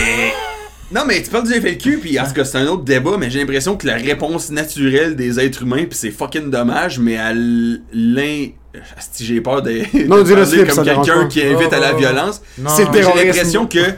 Non, 0.95 1.03
mais 1.05 1.21
tu 1.23 1.31
parles 1.31 1.45
du 1.49 1.53
FLQ, 1.53 1.99
puis 1.99 2.21
en 2.21 2.25
tout 2.25 2.35
cas, 2.35 2.45
c'est 2.45 2.59
un 2.59 2.69
autre 2.69 2.85
débat, 2.85 3.17
mais 3.19 3.29
j'ai 3.29 3.41
l'impression 3.41 3.77
que 3.77 3.85
la 3.85 3.97
réponse 3.97 4.51
naturelle 4.51 5.17
des 5.17 5.41
êtres 5.41 5.63
humains, 5.63 5.87
puis 5.87 5.99
c'est 5.99 6.13
fucking 6.13 6.51
dommage, 6.51 7.01
mais 7.01 7.17
à 7.17 7.33
l'in. 7.35 8.47
Si 9.13 9.25
j'ai 9.25 9.41
peur 9.41 9.63
de, 9.63 9.83
Non, 10.07 10.23
de 10.23 10.31
parler 10.31 10.47
slip, 10.47 10.69
comme 10.69 10.85
quelqu'un 10.85 11.27
qui 11.27 11.43
invite 11.43 11.69
Oh, 11.71 11.75
à 11.75 11.81
la 11.81 11.95
oh, 11.95 11.99
violence, 11.99 12.43
Non. 12.59 12.71
C'est 12.71 12.87
j'ai 12.93 13.25
l'impression 13.25 13.67
que. 13.67 13.79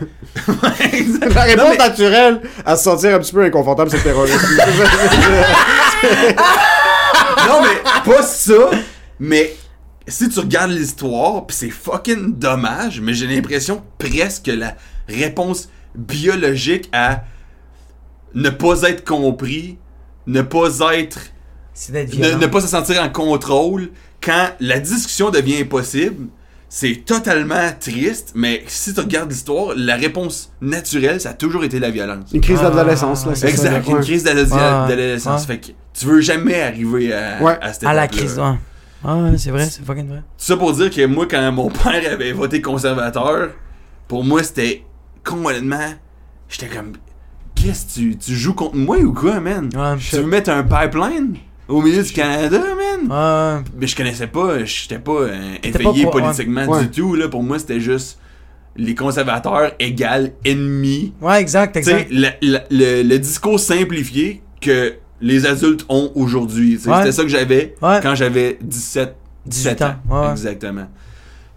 La 1.35 1.43
réponse 1.43 1.65
Non, 1.65 1.71
mais- 1.71 1.77
naturelle 1.77 2.41
à 2.65 2.77
se 2.77 2.85
sentir 2.85 3.15
un 3.15 3.19
petit 3.19 3.33
peu 3.33 3.43
inconfortable, 3.43 3.91
c'est 3.91 3.99
le 3.99 4.03
terrorisme. 4.03 4.39
Non, 7.49 7.63
mais 7.63 8.11
pas 8.11 8.23
ça. 8.23 8.71
Mais 9.21 9.55
si 10.09 10.29
tu 10.29 10.41
regardes 10.41 10.71
l'histoire, 10.71 11.47
pis 11.47 11.55
c'est 11.55 11.71
fucking 11.71 12.39
dommage, 12.39 13.01
mais 13.01 13.15
j'ai 13.15 13.27
l'impression 13.27 13.83
presque 13.99 14.47
que 14.47 14.51
la 14.51 14.75
réponse 15.09 15.69
biologique 15.97 16.89
à 16.93 17.23
ne 18.35 18.51
pas 18.51 18.83
être 18.83 19.05
compris, 19.05 19.79
ne 20.27 20.43
pas 20.43 20.69
être. 20.95 21.19
C'est 21.73 21.93
d'être 21.93 22.15
Ne, 22.15 22.23
violent. 22.25 22.39
ne 22.39 22.47
pas 22.47 22.61
se 22.61 22.69
sentir 22.69 23.03
en 23.03 23.09
contrôle, 23.09 23.91
quand 24.23 24.51
la 24.61 24.79
discussion 24.81 25.31
devient 25.31 25.61
impossible, 25.61 26.29
c'est 26.69 27.05
totalement 27.05 27.71
triste, 27.79 28.33
mais 28.35 28.65
si 28.67 28.93
tu 28.93 29.01
regardes 29.01 29.31
l'histoire, 29.31 29.73
la 29.77 29.95
réponse 29.97 30.51
naturelle, 30.61 31.21
ça 31.21 31.31
a 31.31 31.35
toujours 31.35 31.65
été 31.65 31.79
la 31.79 31.91
violence. 31.91 32.31
Une 32.33 32.41
crise 32.41 32.59
Ah, 32.61 32.71
d'adolescence, 32.71 33.25
là. 33.27 33.35
c'est 33.35 33.49
Exact, 33.49 33.85
ça, 33.85 33.91
une 33.93 34.01
crise 34.01 34.25
d'adolescence. 34.25 35.43
ouais. 35.43 35.47
Fait 35.47 35.61
que 35.61 35.67
tu 35.95 36.07
veux 36.07 36.21
jamais 36.21 36.61
arriver 36.61 37.13
à, 37.15 37.41
Ouais. 37.43 37.57
à 37.61 37.73
cette 37.73 37.85
À 37.85 37.93
la 37.95 38.05
époque-là. 38.07 38.23
crise, 38.23 38.39
ouais. 38.39 38.55
Ah, 39.05 39.17
ouais, 39.17 39.39
c'est 39.39 39.51
vrai, 39.51 39.67
c'est 39.67 39.85
fucking 39.85 40.09
vrai. 40.09 40.19
Tout 40.19 40.45
ça 40.45 40.57
pour 40.57 40.73
dire 40.73 40.91
que 40.91 41.07
moi, 41.07 41.27
quand 41.31 41.53
mon 41.53 41.69
père 41.85 42.13
avait 42.13 42.33
voté 42.33 42.61
conservateur, 42.61 43.51
pour 44.09 44.25
moi, 44.25 44.43
c'était 44.43 44.83
complètement. 45.27 45.95
J'étais 46.49 46.69
comme. 46.75 46.93
Qu'est-ce 47.55 47.87
que 47.87 47.93
tu, 48.01 48.17
tu 48.17 48.35
joues 48.35 48.55
contre 48.55 48.77
moi 48.77 48.99
ou 48.99 49.13
quoi, 49.13 49.41
man? 49.41 49.69
Ouais, 49.75 49.97
Tu 49.99 50.17
veux 50.17 50.27
mettre 50.27 50.51
un 50.51 50.63
pipeline 50.63 51.37
au 51.69 51.81
milieu 51.83 52.03
du 52.03 52.13
Canada, 52.13 52.59
man? 52.61 53.59
Ouais. 53.59 53.65
Mais 53.79 53.87
je 53.87 53.97
connaissais 53.97 54.27
pas, 54.27 54.63
j'étais 54.65 54.99
pas 54.99 55.13
euh, 55.23 55.57
éveillé 55.63 56.05
pas 56.05 56.11
politiquement 56.11 56.65
ouais. 56.67 56.83
du 56.83 56.91
tout, 56.91 57.15
là. 57.15 57.29
Pour 57.29 57.43
moi, 57.43 57.59
c'était 57.59 57.81
juste 57.81 58.19
les 58.77 58.95
conservateurs 58.95 59.73
égale 59.79 60.33
ennemis. 60.45 61.15
Ouais, 61.23 61.41
exact, 61.41 61.77
exact. 61.79 62.09
le, 62.11 62.29
le- 62.43 62.59
le- 62.71 63.03
le 63.03 63.19
discours 63.19 63.59
simplifié 63.59 64.43
que 64.61 64.95
les 65.23 65.47
adultes 65.47 65.87
ont 65.89 66.13
aujourd'hui. 66.15 66.79
Ouais. 66.87 66.97
C'était 66.99 67.13
ça 67.13 67.23
que 67.23 67.29
j'avais 67.29 67.75
Ouais. 67.81 68.01
quand 68.03 68.15
j'avais 68.15 68.59
17, 68.61 69.17
18 69.47 69.71
17 69.71 69.83
ans. 69.83 69.87
ans, 69.87 69.97
ouais, 70.21 70.27
ouais. 70.27 70.31
Exactement. 70.33 70.89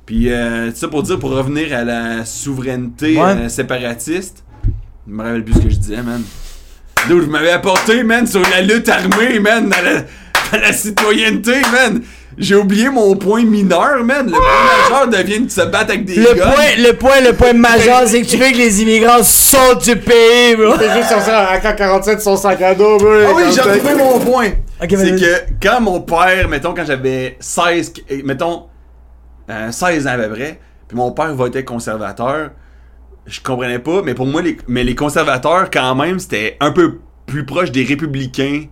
Puis, 0.09 0.31
euh, 0.31 0.71
ça 0.73 0.87
pour 0.87 1.03
dire, 1.03 1.19
pour 1.19 1.29
revenir 1.29 1.71
à 1.77 1.83
la 1.83 2.25
souveraineté 2.25 3.15
Ouais. 3.15 3.21
euh, 3.45 3.47
séparatiste, 3.47 4.43
je 5.07 5.13
me 5.13 5.21
rappelle 5.21 5.43
plus 5.43 5.53
ce 5.53 5.59
que 5.59 5.69
je 5.69 5.75
disais, 5.75 6.01
man. 6.01 6.23
Dude, 7.07 7.19
vous 7.25 7.29
m'avez 7.29 7.51
apporté, 7.51 8.01
man, 8.01 8.25
sur 8.25 8.41
la 8.41 8.61
lutte 8.61 8.89
armée, 8.89 9.37
man, 9.37 9.69
dans 9.69 9.77
la, 9.85 9.99
dans 10.51 10.65
la 10.65 10.73
citoyenneté, 10.73 11.61
man. 11.71 12.01
J'ai 12.39 12.55
oublié 12.55 12.89
mon 12.89 13.15
point 13.17 13.43
mineur, 13.45 14.03
man. 14.03 14.25
Le 14.25 14.31
point 14.31 14.89
majeur 14.89 15.07
devient 15.09 15.41
de 15.41 15.51
se 15.51 15.61
battre 15.61 15.91
avec 15.91 16.05
des 16.05 16.15
Le 16.15 16.33
guns. 16.33 16.49
point, 16.53 16.65
le 16.87 16.93
point, 16.93 17.21
le 17.21 17.33
point 17.33 17.53
majeur, 17.53 18.01
c'est 18.07 18.23
que 18.23 18.27
tu 18.27 18.37
veux 18.37 18.49
que 18.49 18.57
les 18.57 18.81
immigrants 18.81 19.21
sortent 19.21 19.83
du 19.83 19.95
pays, 19.95 20.55
bro. 20.55 20.75
T'es 20.75 20.91
juste 20.95 21.09
sur 21.09 21.21
ça, 21.21 21.51
AK-47, 21.53 22.19
son 22.19 22.35
sac 22.35 22.59
à 22.63 22.73
dos, 22.73 22.97
bro. 22.97 23.09
Ah 23.27 23.31
oui, 23.35 23.43
j'ai 23.53 23.61
retrouvé 23.61 23.93
mon 23.93 24.17
point. 24.19 24.49
C'est 24.81 24.87
que 25.19 25.43
quand 25.61 25.81
mon 25.81 26.01
père, 26.01 26.47
mettons, 26.49 26.73
quand 26.73 26.85
j'avais 26.87 27.37
16, 27.39 27.93
qu- 27.93 28.23
mettons, 28.23 28.63
euh, 29.49 29.71
16 29.71 30.07
ans 30.07 30.11
à 30.11 30.17
peu 30.17 30.29
près, 30.29 30.59
puis 30.87 30.97
mon 30.97 31.11
père 31.11 31.33
votait 31.35 31.63
conservateur, 31.63 32.51
je 33.25 33.39
comprenais 33.41 33.79
pas, 33.79 34.01
mais 34.03 34.13
pour 34.13 34.25
moi, 34.25 34.41
les, 34.41 34.57
mais 34.67 34.83
les 34.83 34.95
conservateurs, 34.95 35.69
quand 35.71 35.95
même, 35.95 36.19
c'était 36.19 36.57
un 36.59 36.71
peu 36.71 36.99
plus 37.25 37.45
proche 37.45 37.71
des 37.71 37.83
républicains 37.83 38.63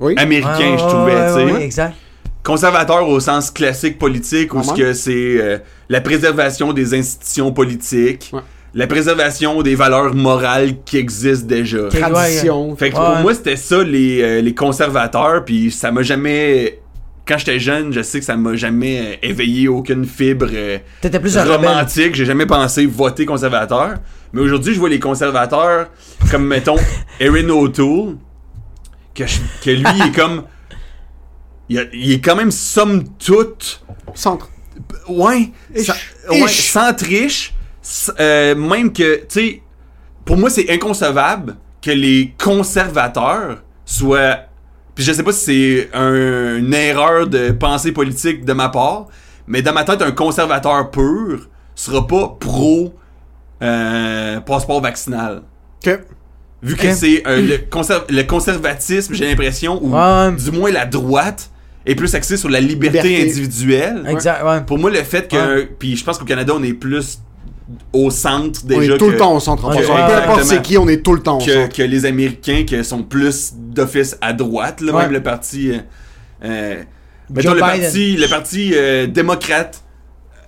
Oui. 0.00 0.14
américains, 0.16 0.76
je 0.78 0.84
trouvais, 0.88 1.28
sais. 1.28 1.52
ouais, 1.52 1.64
exact. 1.64 1.94
Conservateur 2.42 3.08
au 3.08 3.18
sens 3.18 3.50
classique 3.50 3.98
politique, 3.98 4.54
où 4.54 4.62
ce 4.62 4.68
Vraiment? 4.68 4.76
que 4.78 4.92
c'est 4.92 5.36
euh, 5.40 5.58
la 5.88 6.00
préservation 6.00 6.72
des 6.72 6.94
institutions 6.94 7.52
politiques, 7.52 8.30
Ouais. 8.32 8.40
la 8.72 8.86
préservation 8.86 9.62
des 9.62 9.74
valeurs 9.74 10.14
morales 10.14 10.74
qui 10.84 10.96
existent 10.96 11.46
déjà. 11.46 11.88
Tradition. 11.88 12.76
Fait 12.76 12.90
que 12.90 12.96
Ouais. 12.96 13.04
pour 13.04 13.16
moi, 13.16 13.34
c'était 13.34 13.56
ça, 13.56 13.82
les, 13.82 14.22
euh, 14.22 14.40
les 14.40 14.54
conservateurs, 14.54 15.44
puis 15.44 15.70
ça 15.72 15.90
m'a 15.90 16.02
jamais... 16.02 16.78
Quand 17.26 17.38
j'étais 17.38 17.58
jeune, 17.58 17.92
je 17.92 18.02
sais 18.02 18.20
que 18.20 18.24
ça 18.24 18.36
m'a 18.36 18.54
jamais 18.54 19.00
euh, 19.00 19.16
éveillé 19.28 19.66
aucune 19.68 20.04
fibre 20.04 20.46
euh, 20.52 20.78
T'étais 21.00 21.18
plus 21.18 21.36
romantique. 21.36 22.14
J'ai 22.14 22.24
jamais 22.24 22.46
pensé 22.46 22.86
voter 22.86 23.26
conservateur. 23.26 23.94
Mais 24.32 24.40
aujourd'hui, 24.42 24.74
je 24.74 24.78
vois 24.78 24.88
les 24.88 25.00
conservateurs 25.00 25.88
comme, 26.30 26.46
mettons, 26.46 26.76
Erin 27.20 27.48
O'Toole, 27.48 28.16
que, 29.14 29.26
je- 29.26 29.38
que 29.64 29.70
lui, 29.70 29.84
il 29.96 30.02
est 30.08 30.12
comme... 30.14 30.44
Il, 31.68 31.78
a- 31.80 31.84
il 31.92 32.12
est 32.12 32.20
quand 32.20 32.36
même, 32.36 32.52
somme 32.52 33.02
toute... 33.18 33.82
Centre. 34.14 34.48
Ouais, 35.08 35.50
Ish. 35.74 35.86
sa- 35.86 35.96
ouais, 36.30 36.40
Ish. 36.44 36.70
sans 36.70 36.94
triche, 36.94 37.54
s- 37.82 38.12
euh, 38.20 38.54
même 38.54 38.92
que, 38.92 39.16
tu 39.20 39.24
sais, 39.28 39.62
pour 40.24 40.36
moi, 40.36 40.48
c'est 40.50 40.70
inconcevable 40.70 41.56
que 41.82 41.90
les 41.90 42.34
conservateurs 42.38 43.62
soient. 43.84 44.38
Puis 44.96 45.04
je 45.04 45.12
sais 45.12 45.22
pas 45.22 45.30
si 45.32 45.44
c'est 45.44 45.90
un- 45.94 46.56
une 46.56 46.74
erreur 46.74 47.28
de 47.28 47.52
pensée 47.52 47.92
politique 47.92 48.44
de 48.44 48.52
ma 48.52 48.68
part, 48.70 49.06
mais 49.46 49.62
dans 49.62 49.72
ma 49.74 49.84
tête, 49.84 50.02
un 50.02 50.10
conservateur 50.10 50.90
pur 50.90 51.48
sera 51.76 52.04
pas 52.06 52.36
pro 52.40 52.92
euh, 53.62 54.40
passeport 54.40 54.80
vaccinal. 54.80 55.42
Vu 56.62 56.74
que 56.74 56.92
c'est 56.92 57.22
euh, 57.26 57.40
le, 57.42 57.56
conser- 57.70 58.10
le 58.10 58.22
conservatisme, 58.22 59.14
j'ai 59.14 59.26
l'impression, 59.28 59.78
ou 59.82 59.94
Ouais. 59.94 60.32
du 60.32 60.50
moins 60.50 60.70
la 60.72 60.84
droite, 60.86 61.50
est 61.84 61.94
plus 61.94 62.12
axée 62.16 62.36
sur 62.36 62.48
la 62.48 62.58
liberté, 62.60 62.98
Liberté. 63.08 63.22
individuelle. 63.30 64.04
Exact, 64.08 64.42
ouais. 64.44 64.60
Pour 64.62 64.76
moi, 64.78 64.90
le 64.90 65.02
fait 65.04 65.28
que. 65.30 65.64
Puis 65.78 65.94
je 65.96 66.04
pense 66.04 66.18
qu'au 66.18 66.24
Canada, 66.24 66.52
on 66.56 66.62
est 66.64 66.72
plus 66.72 67.20
au 67.92 68.10
centre 68.10 68.60
On 68.64 68.68
déjà 68.80 68.94
est 68.94 68.98
tout 68.98 69.06
que, 69.06 69.10
le 69.12 69.16
temps 69.16 69.34
au 69.36 69.40
centre. 69.40 69.68
ouais, 69.68 69.82
Peu 69.84 69.92
importe 69.92 70.42
c'est 70.44 70.62
qui, 70.62 70.76
on 70.78 70.88
est 70.88 71.02
tout 71.04 71.12
le 71.14 71.20
temps 71.22 71.38
au 71.38 71.44
que, 71.44 71.52
centre. 71.52 71.76
que 71.76 71.82
les 71.82 72.04
Américains 72.06 72.64
qui 72.66 72.82
sont 72.84 73.02
plus 73.04 73.52
d'office 73.76 74.16
à 74.20 74.32
droite, 74.32 74.80
là, 74.80 74.92
Ouais. 74.92 75.02
même 75.04 75.12
le 75.12 75.22
parti. 75.22 75.70
euh, 75.70 75.78
euh, 76.44 76.82
mettons, 77.30 77.54
le 77.54 77.60
parti, 77.60 78.16
le 78.16 78.26
parti 78.28 78.72
euh, 78.74 79.06
démocrate 79.06 79.82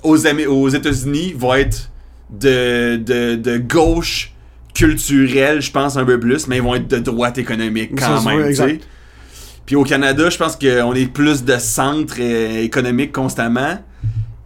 aux, 0.02 0.16
États-Unis 0.16 1.34
va 1.36 1.60
être 1.60 1.90
de, 2.30 2.96
de, 2.96 3.36
de 3.36 3.58
gauche 3.58 4.32
culturelle, 4.74 5.60
je 5.60 5.70
pense, 5.70 5.96
un 5.96 6.04
peu 6.04 6.18
plus, 6.20 6.46
mais 6.46 6.56
ils 6.56 6.62
vont 6.62 6.74
être 6.74 6.88
de 6.88 6.98
droite 6.98 7.38
économique 7.38 7.92
quand 7.98 8.20
Ça, 8.20 8.30
même. 8.30 8.52
vrai. 8.52 8.78
Puis 9.66 9.76
au 9.76 9.82
Canada, 9.84 10.30
je 10.30 10.38
pense 10.38 10.56
qu'on 10.56 10.94
est 10.94 11.12
plus 11.12 11.44
de 11.44 11.58
centre 11.58 12.14
euh, 12.20 12.62
économique 12.62 13.12
constamment. 13.12 13.78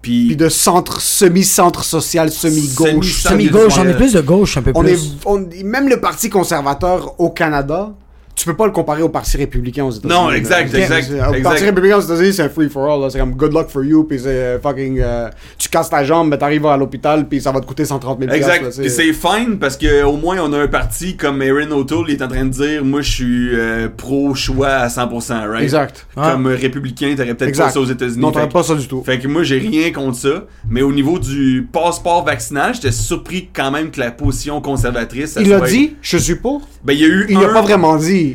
Puis, 0.00 0.28
Puis 0.28 0.36
de 0.36 0.48
centre, 0.48 1.00
semi-centre 1.00 1.84
social, 1.84 2.30
semi-gauche. 2.30 3.22
Semi- 3.22 3.44
Semi-gauche, 3.46 3.74
on 3.78 3.86
est 3.88 3.94
plus 3.96 4.14
de 4.14 4.20
gauche, 4.20 4.56
un 4.56 4.62
peu 4.62 4.72
On 4.74 4.84
est, 4.84 4.94
plus. 4.94 5.16
on- 5.26 5.46
même 5.64 5.88
le 5.88 6.00
parti 6.00 6.28
conservateur 6.28 7.20
au 7.20 7.30
Canada, 7.30 7.92
tu 8.34 8.46
peux 8.46 8.56
pas 8.56 8.66
le 8.66 8.72
comparer 8.72 9.02
au 9.02 9.08
parti 9.08 9.36
républicain 9.36 9.84
aux 9.84 9.90
États-Unis. 9.90 10.12
Non, 10.20 10.30
exact, 10.32 10.74
exact, 10.74 11.10
exact. 11.10 11.42
parti 11.42 11.64
républicain 11.64 11.98
aux 11.98 12.00
États-Unis, 12.00 12.32
c'est 12.32 12.42
un 12.42 12.48
free 12.48 12.68
for 12.68 12.90
all. 12.90 13.00
là. 13.02 13.10
C'est 13.10 13.18
comme 13.18 13.34
good 13.36 13.52
luck 13.52 13.68
for 13.68 13.84
you, 13.84 14.04
puis 14.04 14.18
c'est 14.18 14.28
euh, 14.28 14.58
fucking. 14.60 14.98
euh, 15.00 15.28
tu 15.58 15.68
casses 15.68 15.90
ta 15.90 16.02
jambe, 16.02 16.28
mais 16.28 16.38
t'arrives 16.38 16.66
à 16.66 16.76
l'hôpital, 16.76 17.28
puis 17.28 17.40
ça 17.40 17.52
va 17.52 17.60
te 17.60 17.66
coûter 17.66 17.84
130 17.84 18.18
000 18.20 18.32
Exact. 18.32 18.80
Puis 18.80 18.90
c'est 18.90 19.12
fine 19.12 19.58
parce 19.60 19.76
que 19.76 20.02
au 20.04 20.16
moins 20.16 20.38
on 20.42 20.52
a 20.54 20.58
un 20.58 20.66
parti 20.68 21.16
comme 21.16 21.40
Erin 21.42 21.70
O'Toole 21.70 22.06
il 22.08 22.14
est 22.14 22.22
en 22.22 22.28
train 22.28 22.44
de 22.44 22.50
dire 22.50 22.84
moi 22.84 23.00
je 23.02 23.10
suis 23.10 23.48
euh, 23.54 23.88
pro 23.94 24.34
choix 24.34 24.68
à 24.70 24.88
100%, 24.88 25.48
right? 25.48 25.62
Exact. 25.62 26.06
Comme 26.14 26.46
euh, 26.46 26.56
républicain, 26.56 27.14
t'aurais 27.16 27.34
peut-être 27.34 27.56
pas 27.56 27.70
ça 27.70 27.80
aux 27.80 27.84
États-Unis. 27.84 28.18
Non, 28.18 28.32
t'aurais 28.32 28.48
pas 28.48 28.62
ça 28.62 28.74
du 28.74 28.88
tout. 28.88 29.02
Fait 29.04 29.18
que 29.18 29.28
moi 29.28 29.42
j'ai 29.42 29.58
rien 29.58 29.92
contre 29.92 30.16
ça, 30.16 30.46
mais 30.68 30.82
au 30.82 30.92
niveau 30.92 31.18
du 31.18 31.68
passeport 31.70 32.24
vaccinal, 32.24 32.74
j'étais 32.74 32.92
surpris 32.92 33.50
quand 33.54 33.70
même 33.70 33.90
que 33.90 34.00
la 34.00 34.10
position 34.10 34.60
conservatrice. 34.60 35.32
ça 35.32 35.42
Il 35.42 35.52
a 35.52 35.60
dit, 35.60 35.96
je 36.00 36.16
suis 36.16 36.34
pour. 36.36 36.62
Ben 36.84 36.94
il 36.94 37.00
y 37.00 37.04
a 37.04 37.08
eu 37.08 37.26
Il 37.28 37.36
un... 37.36 37.42
a 37.42 37.48
pas 37.52 37.62
vraiment 37.62 37.96
dit. 37.96 38.31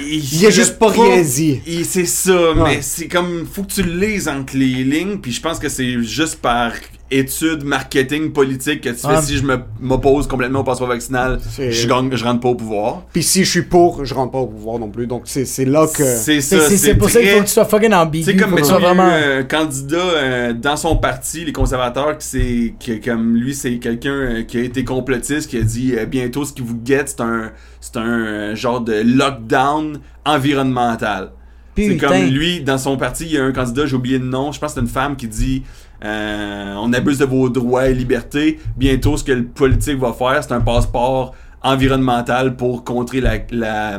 Il, 0.00 0.46
a 0.46 0.50
juste 0.50 0.78
pas 0.78 0.88
rien 0.90 1.22
dit. 1.22 1.60
Il- 1.66 1.84
C'est 1.84 2.04
ça, 2.06 2.52
mais 2.56 2.82
c'est 2.82 3.08
comme 3.08 3.46
faut 3.50 3.62
que 3.62 3.72
tu 3.72 3.82
le 3.82 4.06
lises 4.06 4.28
entre 4.28 4.56
les 4.56 4.82
lignes, 4.84 5.18
puis 5.18 5.32
je 5.32 5.40
pense 5.40 5.58
que 5.58 5.68
c'est 5.68 6.02
juste 6.02 6.36
par 6.36 6.72
étude 7.18 7.64
marketing 7.64 8.32
politique 8.32 8.80
que 8.82 8.88
tu 8.90 8.96
fais 9.06 9.22
si 9.22 9.36
je 9.36 9.44
m'oppose 9.80 10.26
complètement 10.26 10.60
au 10.60 10.64
passeport 10.64 10.88
vaccinal, 10.88 11.38
C'est- 11.50 11.70
je 11.70 11.88
gagne, 11.88 12.10
je 12.14 12.24
rentre 12.24 12.40
pas 12.40 12.48
au 12.48 12.54
pouvoir. 12.54 13.02
Puis 13.12 13.22
si 13.22 13.44
je 13.44 13.50
suis 13.50 13.62
pour, 13.62 14.04
je 14.04 14.14
rentre 14.14 14.32
pas 14.32 14.38
au 14.38 14.46
pouvoir 14.46 14.78
non 14.78 14.88
plus. 14.90 15.06
Donc 15.06 15.22
c'est 15.26 15.44
c'est 15.44 15.64
là 15.64 15.86
que. 15.86 16.02
C'est 16.04 16.40
C'est 16.40 16.58
ça, 16.58 16.68
c'est- 16.68 16.76
c'est 16.76 16.94
pour 16.94 17.10
ça 17.10 17.20
qu'il 17.20 17.28
faut 17.30 17.40
que 17.40 17.44
tu 17.44 17.50
sois 17.52 17.64
fucking 17.64 17.92
ambigu. 17.94 18.24
Sais, 18.24 18.36
comme 18.36 18.50
faut 18.50 18.56
que 18.56 18.60
tu 18.62 18.66
mettons, 18.72 18.80
sois 18.80 18.80
il 18.80 18.82
y 18.82 18.86
a 18.86 18.92
eu 18.92 18.96
vraiment. 18.96 19.38
un 19.40 19.42
candidat 19.44 19.96
euh, 19.98 20.52
dans 20.52 20.76
son 20.76 20.96
parti, 20.96 21.44
les 21.44 21.52
conservateurs, 21.52 22.18
qui 22.18 22.26
c'est 22.78 23.00
comme 23.00 23.36
lui, 23.36 23.54
c'est 23.54 23.78
quelqu'un 23.78 24.10
euh, 24.12 24.42
qui 24.42 24.58
a 24.58 24.62
été 24.62 24.84
complotiste, 24.84 25.48
qui 25.50 25.58
a 25.58 25.62
dit 25.62 25.94
euh, 25.96 26.06
bientôt 26.06 26.44
ce 26.44 26.52
qui 26.52 26.62
vous 26.62 26.76
guette, 26.76 27.08
c'est 27.10 27.20
un, 27.22 27.52
c'est 27.80 27.96
un 27.96 28.54
genre 28.54 28.80
de 28.80 28.94
lockdown 29.04 29.98
environnemental. 30.24 31.30
C'est 31.76 31.96
comme 31.96 32.12
lui, 32.30 32.60
dans 32.60 32.78
son 32.78 32.96
parti, 32.96 33.24
il 33.24 33.32
y 33.32 33.38
a 33.38 33.44
un 33.44 33.50
candidat, 33.52 33.84
j'ai 33.86 33.96
oublié 33.96 34.18
le 34.18 34.26
nom, 34.26 34.52
je 34.52 34.60
pense 34.60 34.70
que 34.72 34.74
c'est 34.76 34.80
une 34.80 34.86
femme 34.92 35.16
qui 35.16 35.26
dit 35.26 35.64
euh, 36.04 36.74
on 36.78 36.92
abuse 36.92 37.18
de 37.18 37.24
vos 37.24 37.48
droits 37.48 37.88
et 37.88 37.94
libertés. 37.94 38.58
Bientôt, 38.76 39.16
ce 39.16 39.24
que 39.24 39.32
le 39.32 39.44
politique 39.44 39.98
va 39.98 40.12
faire, 40.12 40.42
c'est 40.42 40.52
un 40.52 40.60
passeport 40.60 41.34
environnemental 41.62 42.56
pour 42.56 42.84
contrer 42.84 43.20
la, 43.20 43.38
la, 43.50 43.98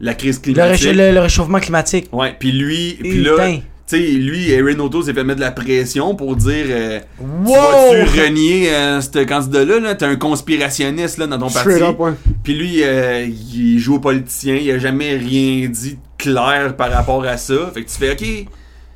la 0.00 0.14
crise 0.14 0.38
climatique. 0.38 0.92
le- 0.94 1.12
le 1.12 1.20
réchauffement 1.20 1.58
climatique. 1.58 2.08
Ouais, 2.12 2.34
puis 2.38 2.52
lui, 2.52 2.96
puis 3.00 3.22
là, 3.22 3.32
Putain. 3.32 3.56
tu 3.56 3.62
sais, 3.86 3.98
lui, 3.98 4.50
Erin 4.52 4.78
O'Toole 4.78 5.04
s'est 5.04 5.12
fait 5.14 5.24
mettre 5.24 5.40
de 5.40 5.44
la 5.44 5.50
pression 5.50 6.14
pour 6.14 6.36
dire 6.36 6.66
euh, 6.68 7.00
Wow! 7.20 7.54
Tu 7.90 7.96
vas-tu 7.98 8.20
renier 8.20 8.72
euh, 8.72 9.00
ce 9.00 9.24
candidat-là, 9.24 9.80
là? 9.80 9.94
T'es 9.96 10.04
un 10.06 10.16
conspirationniste 10.16 11.18
là, 11.18 11.26
dans 11.26 11.38
ton 11.38 11.50
parti. 11.50 11.82
Up, 11.82 11.98
ouais. 11.98 12.12
Puis 12.44 12.54
lui, 12.54 12.82
euh, 12.84 13.26
il 13.26 13.78
joue 13.78 13.96
au 13.96 14.00
politicien, 14.00 14.54
il 14.54 14.70
a 14.70 14.78
jamais 14.78 15.16
rien 15.16 15.68
dit 15.68 15.94
de 15.94 15.98
clair 16.18 16.76
par 16.76 16.90
rapport 16.92 17.24
à 17.24 17.36
ça. 17.36 17.54
Fait 17.74 17.82
que 17.82 17.90
tu 17.90 17.96
fais, 17.96 18.12
ok, 18.12 18.46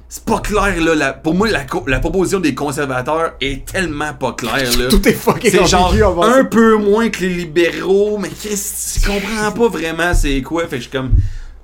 c'est 0.08 0.24
pas 0.24 0.38
clair 0.40 0.74
là. 0.80 0.94
La- 0.94 1.12
pour 1.12 1.34
moi, 1.34 1.48
la, 1.48 1.98
proposition 1.98 2.38
des 2.40 2.54
conservateurs 2.54 3.32
est 3.40 3.64
tellement 3.66 4.12
pas 4.14 4.32
claire 4.32 4.54
là. 4.78 4.86
Tout 4.88 5.06
est 5.08 5.12
fucking 5.12 5.50
C'est 5.50 5.66
genre 5.66 5.92
un 6.24 6.44
peu 6.44 6.76
moins 6.76 7.08
que 7.08 7.20
les 7.20 7.28
libéraux, 7.30 8.18
mais 8.18 8.28
qu'est-ce 8.28 9.00
je 9.00 9.06
comprends 9.06 9.52
pas 9.52 9.68
vraiment 9.68 10.14
c'est 10.14 10.40
quoi? 10.42 10.62
Fait 10.62 10.70
que 10.70 10.76
je 10.76 10.80
suis 10.82 10.90
comme. 10.90 11.10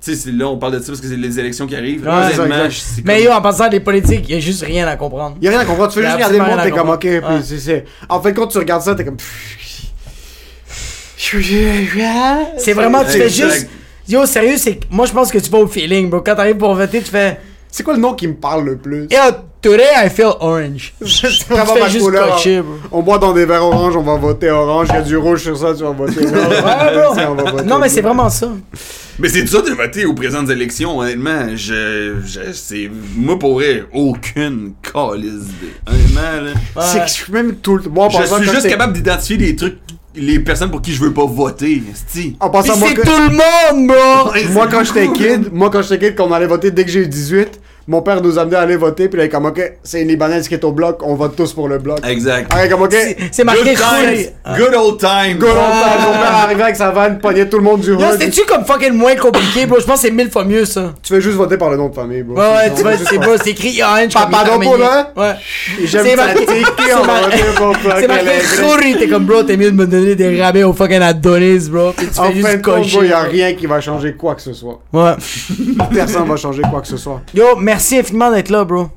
Tu 0.04 0.16
sais, 0.16 0.16
c'est- 0.16 0.32
là, 0.32 0.48
on 0.48 0.56
parle 0.58 0.72
de 0.72 0.78
ça 0.80 0.86
parce 0.88 1.00
que 1.00 1.06
c'est 1.06 1.16
les 1.16 1.38
élections 1.38 1.64
qui 1.64 1.76
arrivent. 1.76 2.04
Ouais, 2.04 2.10
je- 2.34 2.36
Mais 3.04 3.14
comme- 3.18 3.24
yo, 3.26 3.30
en 3.30 3.40
passant 3.40 3.68
des 3.68 3.78
politiques, 3.78 4.24
il 4.28 4.34
y 4.34 4.38
a 4.38 4.40
juste 4.40 4.64
rien 4.64 4.88
à 4.88 4.96
comprendre. 4.96 5.36
Y 5.40 5.46
a 5.46 5.50
rien 5.52 5.60
à 5.60 5.64
comprendre. 5.64 5.92
Tu 5.92 6.00
fais 6.00 6.04
juste 6.06 6.14
regarder 6.16 6.38
le 6.38 6.44
monde, 6.44 6.60
t'es 6.60 6.66
à 6.66 6.70
comme, 6.76 6.88
ok, 6.90 7.14
comprendre. 7.20 7.38
puis 7.38 7.46
c'est- 7.48 7.58
c'est. 7.60 7.84
En 8.08 8.20
fait, 8.20 8.34
quand 8.34 8.48
tu 8.48 8.58
regardes 8.58 8.82
ça, 8.82 8.96
t'es 8.96 9.04
comme. 9.04 9.16
C'est 12.58 12.72
vraiment, 12.72 13.04
tu 13.04 13.10
fais 13.12 13.28
juste. 13.30 13.68
Yo, 14.08 14.26
sérieux, 14.26 14.56
c'est 14.56 14.76
que 14.76 14.86
moi 14.90 15.06
je 15.06 15.12
pense 15.12 15.30
que 15.30 15.38
tu 15.38 15.48
vas 15.50 15.58
au 15.58 15.68
feeling, 15.68 16.10
bro. 16.10 16.20
Quand 16.20 16.34
t'arrives 16.34 16.56
pour 16.56 16.74
voter, 16.74 17.00
tu 17.00 17.10
fais. 17.10 17.38
C'est 17.74 17.82
quoi 17.84 17.94
le 17.94 18.00
nom 18.00 18.12
qui 18.12 18.28
me 18.28 18.34
parle 18.34 18.66
le 18.66 18.76
plus? 18.76 19.04
Yo, 19.10 19.16
today 19.62 19.88
I 20.04 20.10
feel 20.10 20.26
orange. 20.40 20.92
C'est 21.06 21.28
Tu 21.30 21.44
vraiment 21.48 21.72
fais 21.74 21.80
ma 21.80 21.88
juste 21.88 22.04
couleur. 22.04 22.36
bro. 22.36 22.74
On 22.92 23.02
boit 23.02 23.16
dans 23.16 23.32
des 23.32 23.46
verres 23.46 23.64
orange, 23.64 23.96
on 23.96 24.02
va 24.02 24.16
voter 24.16 24.50
orange. 24.50 24.88
Il 24.90 24.94
y 24.94 24.98
a 24.98 25.00
du 25.00 25.16
rouge 25.16 25.42
sur 25.42 25.56
ça, 25.56 25.72
tu 25.74 25.82
vas 25.82 25.90
voter 25.92 26.20
rouge. 26.20 26.32
Ouais, 26.32 27.26
on 27.28 27.34
voter 27.34 27.64
Non, 27.64 27.78
mais 27.78 27.88
c'est 27.88 28.02
vraiment 28.02 28.28
ça. 28.28 28.50
Mais 29.18 29.30
c'est 29.30 29.44
dur 29.44 29.62
de 29.62 29.70
voter 29.70 30.04
aux 30.04 30.12
présentes 30.12 30.50
élections, 30.50 30.98
honnêtement. 30.98 31.48
Je. 31.56 32.16
je 32.26 32.52
c'est. 32.52 32.90
Moi, 33.16 33.38
pour 33.38 33.54
vrai, 33.54 33.84
aucune 33.94 34.74
calice 34.82 35.44
d'idée. 35.44 35.72
Honnêtement, 35.86 36.52
là. 36.76 36.82
C'est 36.82 37.00
que 37.00 37.06
je 37.06 37.12
suis 37.12 37.32
même 37.32 37.54
tout 37.56 37.78
le. 37.78 37.88
Moi, 37.88 38.04
en 38.06 38.10
Je 38.10 38.26
suis 38.26 38.50
juste 38.50 38.68
capable 38.68 38.92
d'identifier 38.92 39.38
les 39.38 39.56
trucs, 39.56 39.78
les 40.14 40.38
personnes 40.40 40.70
pour 40.70 40.82
qui 40.82 40.92
je 40.92 41.00
veux 41.00 41.12
pas 41.12 41.24
voter. 41.24 41.82
En 42.40 42.50
passant, 42.50 42.76
moi, 42.76 42.88
c'est 42.88 42.94
que- 42.94 43.02
tout 43.02 43.10
le 43.10 43.30
monde, 43.30 43.86
bro! 43.88 44.52
Moi 44.52 44.68
quand 44.70 44.84
j'étais 44.84 45.08
kid, 45.12 45.52
moi 45.52 45.70
quand 45.70 45.82
j'étais 45.82 46.08
kid, 46.08 46.16
quand 46.16 46.26
on 46.28 46.32
allait 46.32 46.46
voter 46.46 46.70
dès 46.70 46.84
que 46.84 46.90
j'ai 46.90 47.00
eu 47.00 47.06
18, 47.08 47.60
mon 47.88 48.02
père 48.02 48.22
nous 48.22 48.38
amenait 48.38 48.56
à 48.56 48.60
aller 48.60 48.76
voter, 48.76 49.08
puis 49.08 49.18
là, 49.18 49.24
il 49.24 49.26
est 49.26 49.30
comme, 49.30 49.46
ok, 49.46 49.72
c'est 49.82 50.02
une 50.02 50.08
Libanaise 50.08 50.48
qui 50.48 50.54
est 50.54 50.64
au 50.64 50.72
bloc, 50.72 51.00
on 51.02 51.14
vote 51.14 51.34
tous 51.36 51.52
pour 51.52 51.68
le 51.68 51.78
bloc. 51.78 51.98
Exact. 52.08 52.50
Ah, 52.54 52.66
comme, 52.68 52.82
ok, 52.82 52.92
C'est- 52.92 53.16
C'est 53.32 53.44
marqué 53.44 53.62
Good 53.64 53.76
times. 53.76 53.84
Khoury. 54.44 54.58
Good 54.58 54.74
old 54.74 54.98
time. 54.98 55.38
Go, 55.38 55.46
mon 55.46 55.52
père 56.12 56.34
arrivait 56.44 56.62
avec 56.62 56.76
sa 56.76 56.90
vanne, 56.90 57.18
pognait 57.18 57.48
tout 57.48 57.58
le 57.58 57.64
monde 57.64 57.80
du 57.80 57.90
Yo, 57.90 57.96
hood. 57.96 58.12
c'était-tu 58.12 58.42
comme 58.46 58.64
fucking 58.64 58.92
moins 58.92 59.16
compliqué, 59.16 59.66
bro? 59.66 59.78
Je 59.80 59.84
pense 59.86 59.96
que 60.02 60.06
c'est 60.08 60.12
mille 60.12 60.30
fois 60.30 60.44
mieux, 60.44 60.64
ça. 60.64 60.92
Tu 61.02 61.12
fais 61.14 61.20
juste 61.20 61.36
voter 61.36 61.56
par 61.56 61.70
le 61.70 61.76
nom 61.76 61.88
de 61.88 61.94
famille, 61.94 62.22
bro. 62.22 62.36
Ouais, 62.36 62.46
ouais, 62.48 62.72
tu 62.74 62.82
vois, 62.82 62.92
c'est 62.96 63.18
bro, 63.18 63.32
c'est 63.42 63.50
écrit 63.50 63.82
orange. 63.82 64.14
Arménien. 64.14 64.72
hein? 64.82 65.06
Ouais. 65.16 65.34
J'aime 65.84 66.04
C'est 66.06 66.16
ça 66.16 66.24
c'est 66.34 66.92
on 66.94 67.02
va 67.02 67.20
marqué-. 67.20 67.42
Khoury, 68.60 68.96
t'es 68.98 69.08
comme 69.08 69.24
bro, 69.24 69.42
t'es 69.42 69.56
mieux 69.56 69.70
de 69.70 69.76
me 69.76 69.86
donner 69.86 70.14
des 70.14 70.40
rabais 70.40 70.62
au 70.62 70.72
fucking 70.72 71.00
Adonis, 71.02 71.68
bro. 71.68 71.92
Puis 71.96 72.06
tu 72.12 72.20
En 72.20 72.24
fais 72.30 72.34
juste 72.34 72.62
cocher. 72.62 73.12
a 73.12 73.20
rien 73.22 73.54
qui 73.54 73.66
va 73.66 73.80
changer 73.80 74.12
quoi 74.14 74.34
que 74.34 74.42
ce 74.42 74.52
soit. 74.52 74.80
Ouais. 74.92 75.12
Personne 75.94 76.26
va 76.28 76.36
changer 76.36 76.62
quoi 76.70 76.80
que 76.80 76.88
ce 76.88 76.96
soit. 76.96 77.20
Yo, 77.34 77.56
merci 77.72 77.98
infiniment 77.98 78.30
d'être 78.30 78.50
là, 78.50 78.64
bro. 78.64 78.88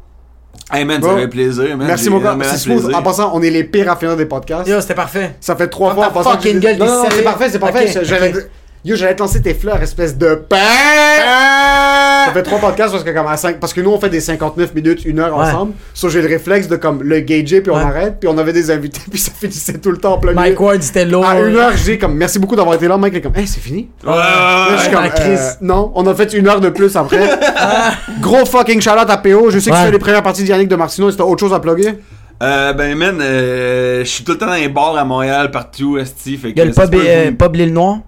Hey 0.71 0.83
man, 0.83 0.99
Bro. 0.99 1.11
ça 1.11 1.17
fait 1.17 1.27
plaisir, 1.27 1.77
man. 1.77 1.87
Merci 1.87 2.09
mon 2.09 2.19
gars, 2.19 2.35
c'est 2.43 2.57
smooth. 2.57 2.93
En 2.93 3.01
passant, 3.03 3.31
on 3.33 3.41
est 3.41 3.49
les 3.51 3.63
pires 3.63 3.89
à 3.91 3.95
finir 3.95 4.17
des 4.17 4.25
podcasts. 4.25 4.67
Yo, 4.67 4.81
c'était 4.81 4.95
parfait. 4.95 5.35
Ça 5.39 5.55
fait 5.55 5.67
trois 5.67 5.93
fois 5.93 6.07
en 6.07 6.11
passant. 6.11 6.31
fucking 6.31 6.59
gueule, 6.59 6.77
Non, 6.77 6.85
non, 6.85 7.03
c'est 7.09 7.21
parfait, 7.21 7.49
c'est 7.49 7.59
parfait. 7.59 7.87
Yo, 8.85 8.95
j'allais 8.95 9.15
te 9.15 9.19
lancer 9.21 9.41
tes 9.41 9.55
fleurs, 9.55 9.81
espèce 9.81 10.15
de 10.15 10.35
pain. 10.35 10.57
Ça 12.27 12.31
fait 12.31 12.43
trois 12.43 12.59
podcasts 12.59 12.91
parce 12.91 13.03
que 13.03 13.09
comme 13.09 13.25
à 13.25 13.35
5 13.35 13.59
parce 13.59 13.73
que 13.73 13.81
nous 13.81 13.89
on 13.91 13.99
fait 13.99 14.09
des 14.09 14.19
59 14.19 14.75
minutes, 14.75 15.05
une 15.05 15.19
heure 15.19 15.35
Ouais. 15.35 15.45
ensemble. 15.45 15.73
So 15.95 16.07
j'ai 16.09 16.21
le 16.21 16.27
réflexe 16.27 16.67
de 16.67 16.75
comme 16.75 17.01
le 17.01 17.19
gager 17.21 17.61
puis 17.61 17.71
on 17.71 17.75
Ouais. 17.77 17.81
arrête 17.81 18.17
puis 18.19 18.29
on 18.29 18.37
avait 18.37 18.53
des 18.53 18.69
invités 18.69 19.01
puis 19.09 19.19
ça 19.19 19.31
finissait 19.31 19.79
tout 19.79 19.89
le 19.89 19.97
temps 19.97 20.13
en 20.13 20.17
plein 20.19 20.33
Mike 20.33 20.53
milieu. 20.59 20.61
Ward, 20.67 20.81
c'était 20.83 21.05
lourd. 21.05 21.25
À 21.25 21.39
une 21.39 21.55
heure, 21.55 21.71
dis 21.73 21.97
comme 21.97 22.13
merci 22.15 22.37
beaucoup 22.37 22.55
d'avoir 22.55 22.75
été 22.75 22.87
là. 22.87 22.95
Mike 22.97 23.13
il 23.13 23.17
est 23.17 23.21
comme 23.21 23.35
hey 23.35 23.47
c'est 23.47 23.59
fini? 23.59 23.89
Ouais, 24.03 24.11
ouais, 24.11 24.17
Là, 24.17 24.67
je 24.77 24.81
suis 24.83 24.91
comme 24.91 25.03
la 25.03 25.09
crise. 25.09 25.57
euh, 25.61 25.65
non, 25.65 25.91
on 25.95 26.05
a 26.05 26.13
fait 26.13 26.33
une 26.33 26.47
heure 26.47 26.61
de 26.61 26.69
plus 26.69 26.95
après. 26.95 27.27
Gros 28.21 28.45
fucking 28.45 28.81
shout 28.81 28.91
out 28.91 29.09
à 29.09 29.17
PO. 29.17 29.49
Je 29.49 29.57
sais 29.57 29.71
que 29.71 29.75
Ouais. 29.75 29.81
tu 29.81 29.85
fais 29.87 29.91
les 29.93 29.99
premières 29.99 30.23
parties 30.23 30.43
d'Yannick 30.43 30.67
de 30.67 30.75
Martino. 30.75 31.09
Est-ce 31.09 31.17
que 31.17 31.23
t'as 31.23 31.27
autre 31.27 31.39
chose 31.39 31.53
à 31.53 31.59
plugger? 31.59 31.95
Euh, 32.43 32.73
ben 32.73 32.95
man, 32.95 33.17
euh, 33.19 33.99
je 34.03 34.09
suis 34.09 34.23
tout 34.23 34.33
le 34.33 34.37
temps 34.37 34.45
dans 34.47 34.53
les 34.53 34.67
bars 34.69 34.95
à 34.95 35.05
Montréal, 35.05 35.49
partout, 35.49 35.97
esti. 35.97 36.37
Fait 36.37 36.49
Il 36.51 36.57
y 36.57 36.61
a 36.61 36.65
le 36.65 36.71
pub, 36.71 36.93
euh, 36.93 37.31
pub 37.31 37.55
L'île 37.55 37.73
Noire. 37.73 37.99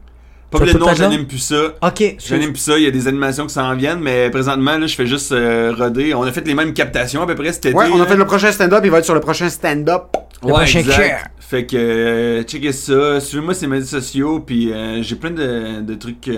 Pas 0.50 0.60
le 0.64 0.74
nom, 0.74 0.94
j'anime 0.96 1.26
plus 1.28 1.40
ça. 1.40 1.74
Ok. 1.82 2.16
J'anime 2.26 2.52
plus 2.54 2.62
ça, 2.62 2.78
il 2.78 2.84
y 2.84 2.88
a 2.88 2.92
des 2.92 3.08
animations 3.08 3.46
qui 3.48 3.54
s'en 3.54 3.76
viennent, 3.76 4.00
mais 4.00 4.30
présentement, 4.30 4.78
là, 4.78 4.88
je 4.88 4.96
fais 4.96 5.06
juste 5.06 5.32
euh, 5.34 5.74
roder. 5.78 6.14
On 6.14 6.24
a 6.24 6.32
fait 6.32 6.48
les 6.48 6.54
mêmes 6.54 6.74
captations 6.74 7.22
à 7.22 7.28
peu 7.28 7.36
près 7.36 7.52
cet 7.52 7.66
été. 7.68 7.76
Ouais, 7.76 7.86
on 7.92 8.00
a 8.02 8.06
fait 8.06 8.16
le 8.16 8.26
prochain 8.26 8.52
stand-up. 8.52 8.82
Il 8.86 8.92
va 8.92 9.00
être 9.00 9.06
sur 9.06 9.14
le 9.14 9.20
prochain 9.20 9.50
stand-up. 9.50 10.04
Le 10.42 10.48
Ouais, 10.48 10.54
prochain 10.54 10.80
exact. 10.80 11.32
Fait 11.40 11.66
que, 11.66 11.76
euh, 11.78 12.44
checkez 12.44 12.72
ça. 12.72 13.20
Suivez-moi 13.20 13.54
sur 13.54 13.64
les 13.64 13.76
médias 13.76 13.88
sociaux, 14.00 14.40
puis 14.40 14.72
euh, 14.72 15.02
j'ai 15.02 15.16
plein 15.16 15.32
de, 15.32 15.82
de 15.82 15.96
trucs. 15.96 16.30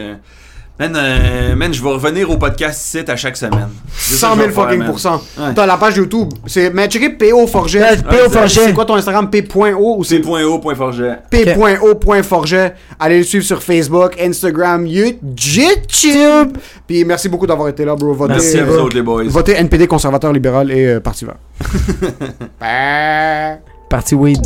Man, 0.80 0.96
euh, 0.96 1.56
man, 1.58 1.74
je 1.74 1.84
vais 1.84 1.90
revenir 1.90 2.30
au 2.32 2.38
podcast 2.38 2.80
site 2.82 3.10
à 3.10 3.18
chaque 3.18 3.36
semaine. 3.36 3.68
C'est 3.98 4.16
ça 4.16 4.30
100 4.30 4.36
que 4.36 4.40
je 4.40 4.46
000 4.46 4.48
vais 4.48 4.54
faire, 4.56 4.64
fucking 4.70 4.86
pourcent. 4.86 5.22
Ouais. 5.38 5.54
T'as 5.54 5.66
la 5.66 5.76
page 5.76 5.98
YouTube. 5.98 6.30
C'est, 6.48 6.74
mais 6.74 6.88
checkez 6.88 7.10
PO 7.10 7.48
Forget. 7.48 7.82
Ouais, 7.82 7.98
P.O. 7.98 8.30
Forget. 8.30 8.62
C'est 8.68 8.74
quoi 8.74 8.86
ton 8.86 8.96
Instagram? 8.96 9.30
P.O 9.30 9.98
ou 9.98 10.04
c'est 10.06 10.20
P.O.Forget. 10.20 11.18
P.O.Forget. 11.30 12.74
Allez 12.98 13.18
le 13.18 13.24
suivre 13.26 13.44
sur 13.44 13.62
Facebook, 13.62 14.16
Instagram, 14.22 14.88
YouTube. 14.88 16.58
Puis 16.88 17.04
merci 17.04 17.28
beaucoup 17.28 17.46
d'avoir 17.46 17.68
été 17.68 17.84
là, 17.84 17.96
bro. 17.98 18.14
Votez, 18.14 18.34
Merci 18.34 18.60
à 18.60 18.64
vous 18.64 18.78
autres, 18.78 18.96
les 18.96 19.02
boys. 19.02 19.24
Votez 19.26 19.56
NPD, 19.58 19.86
conservateur 19.86 20.32
libéral 20.32 20.72
et 20.72 20.86
euh, 20.86 21.00
Parti 21.02 21.26
vert. 21.26 21.36
Parti 23.90 24.16
weed. 24.16 24.46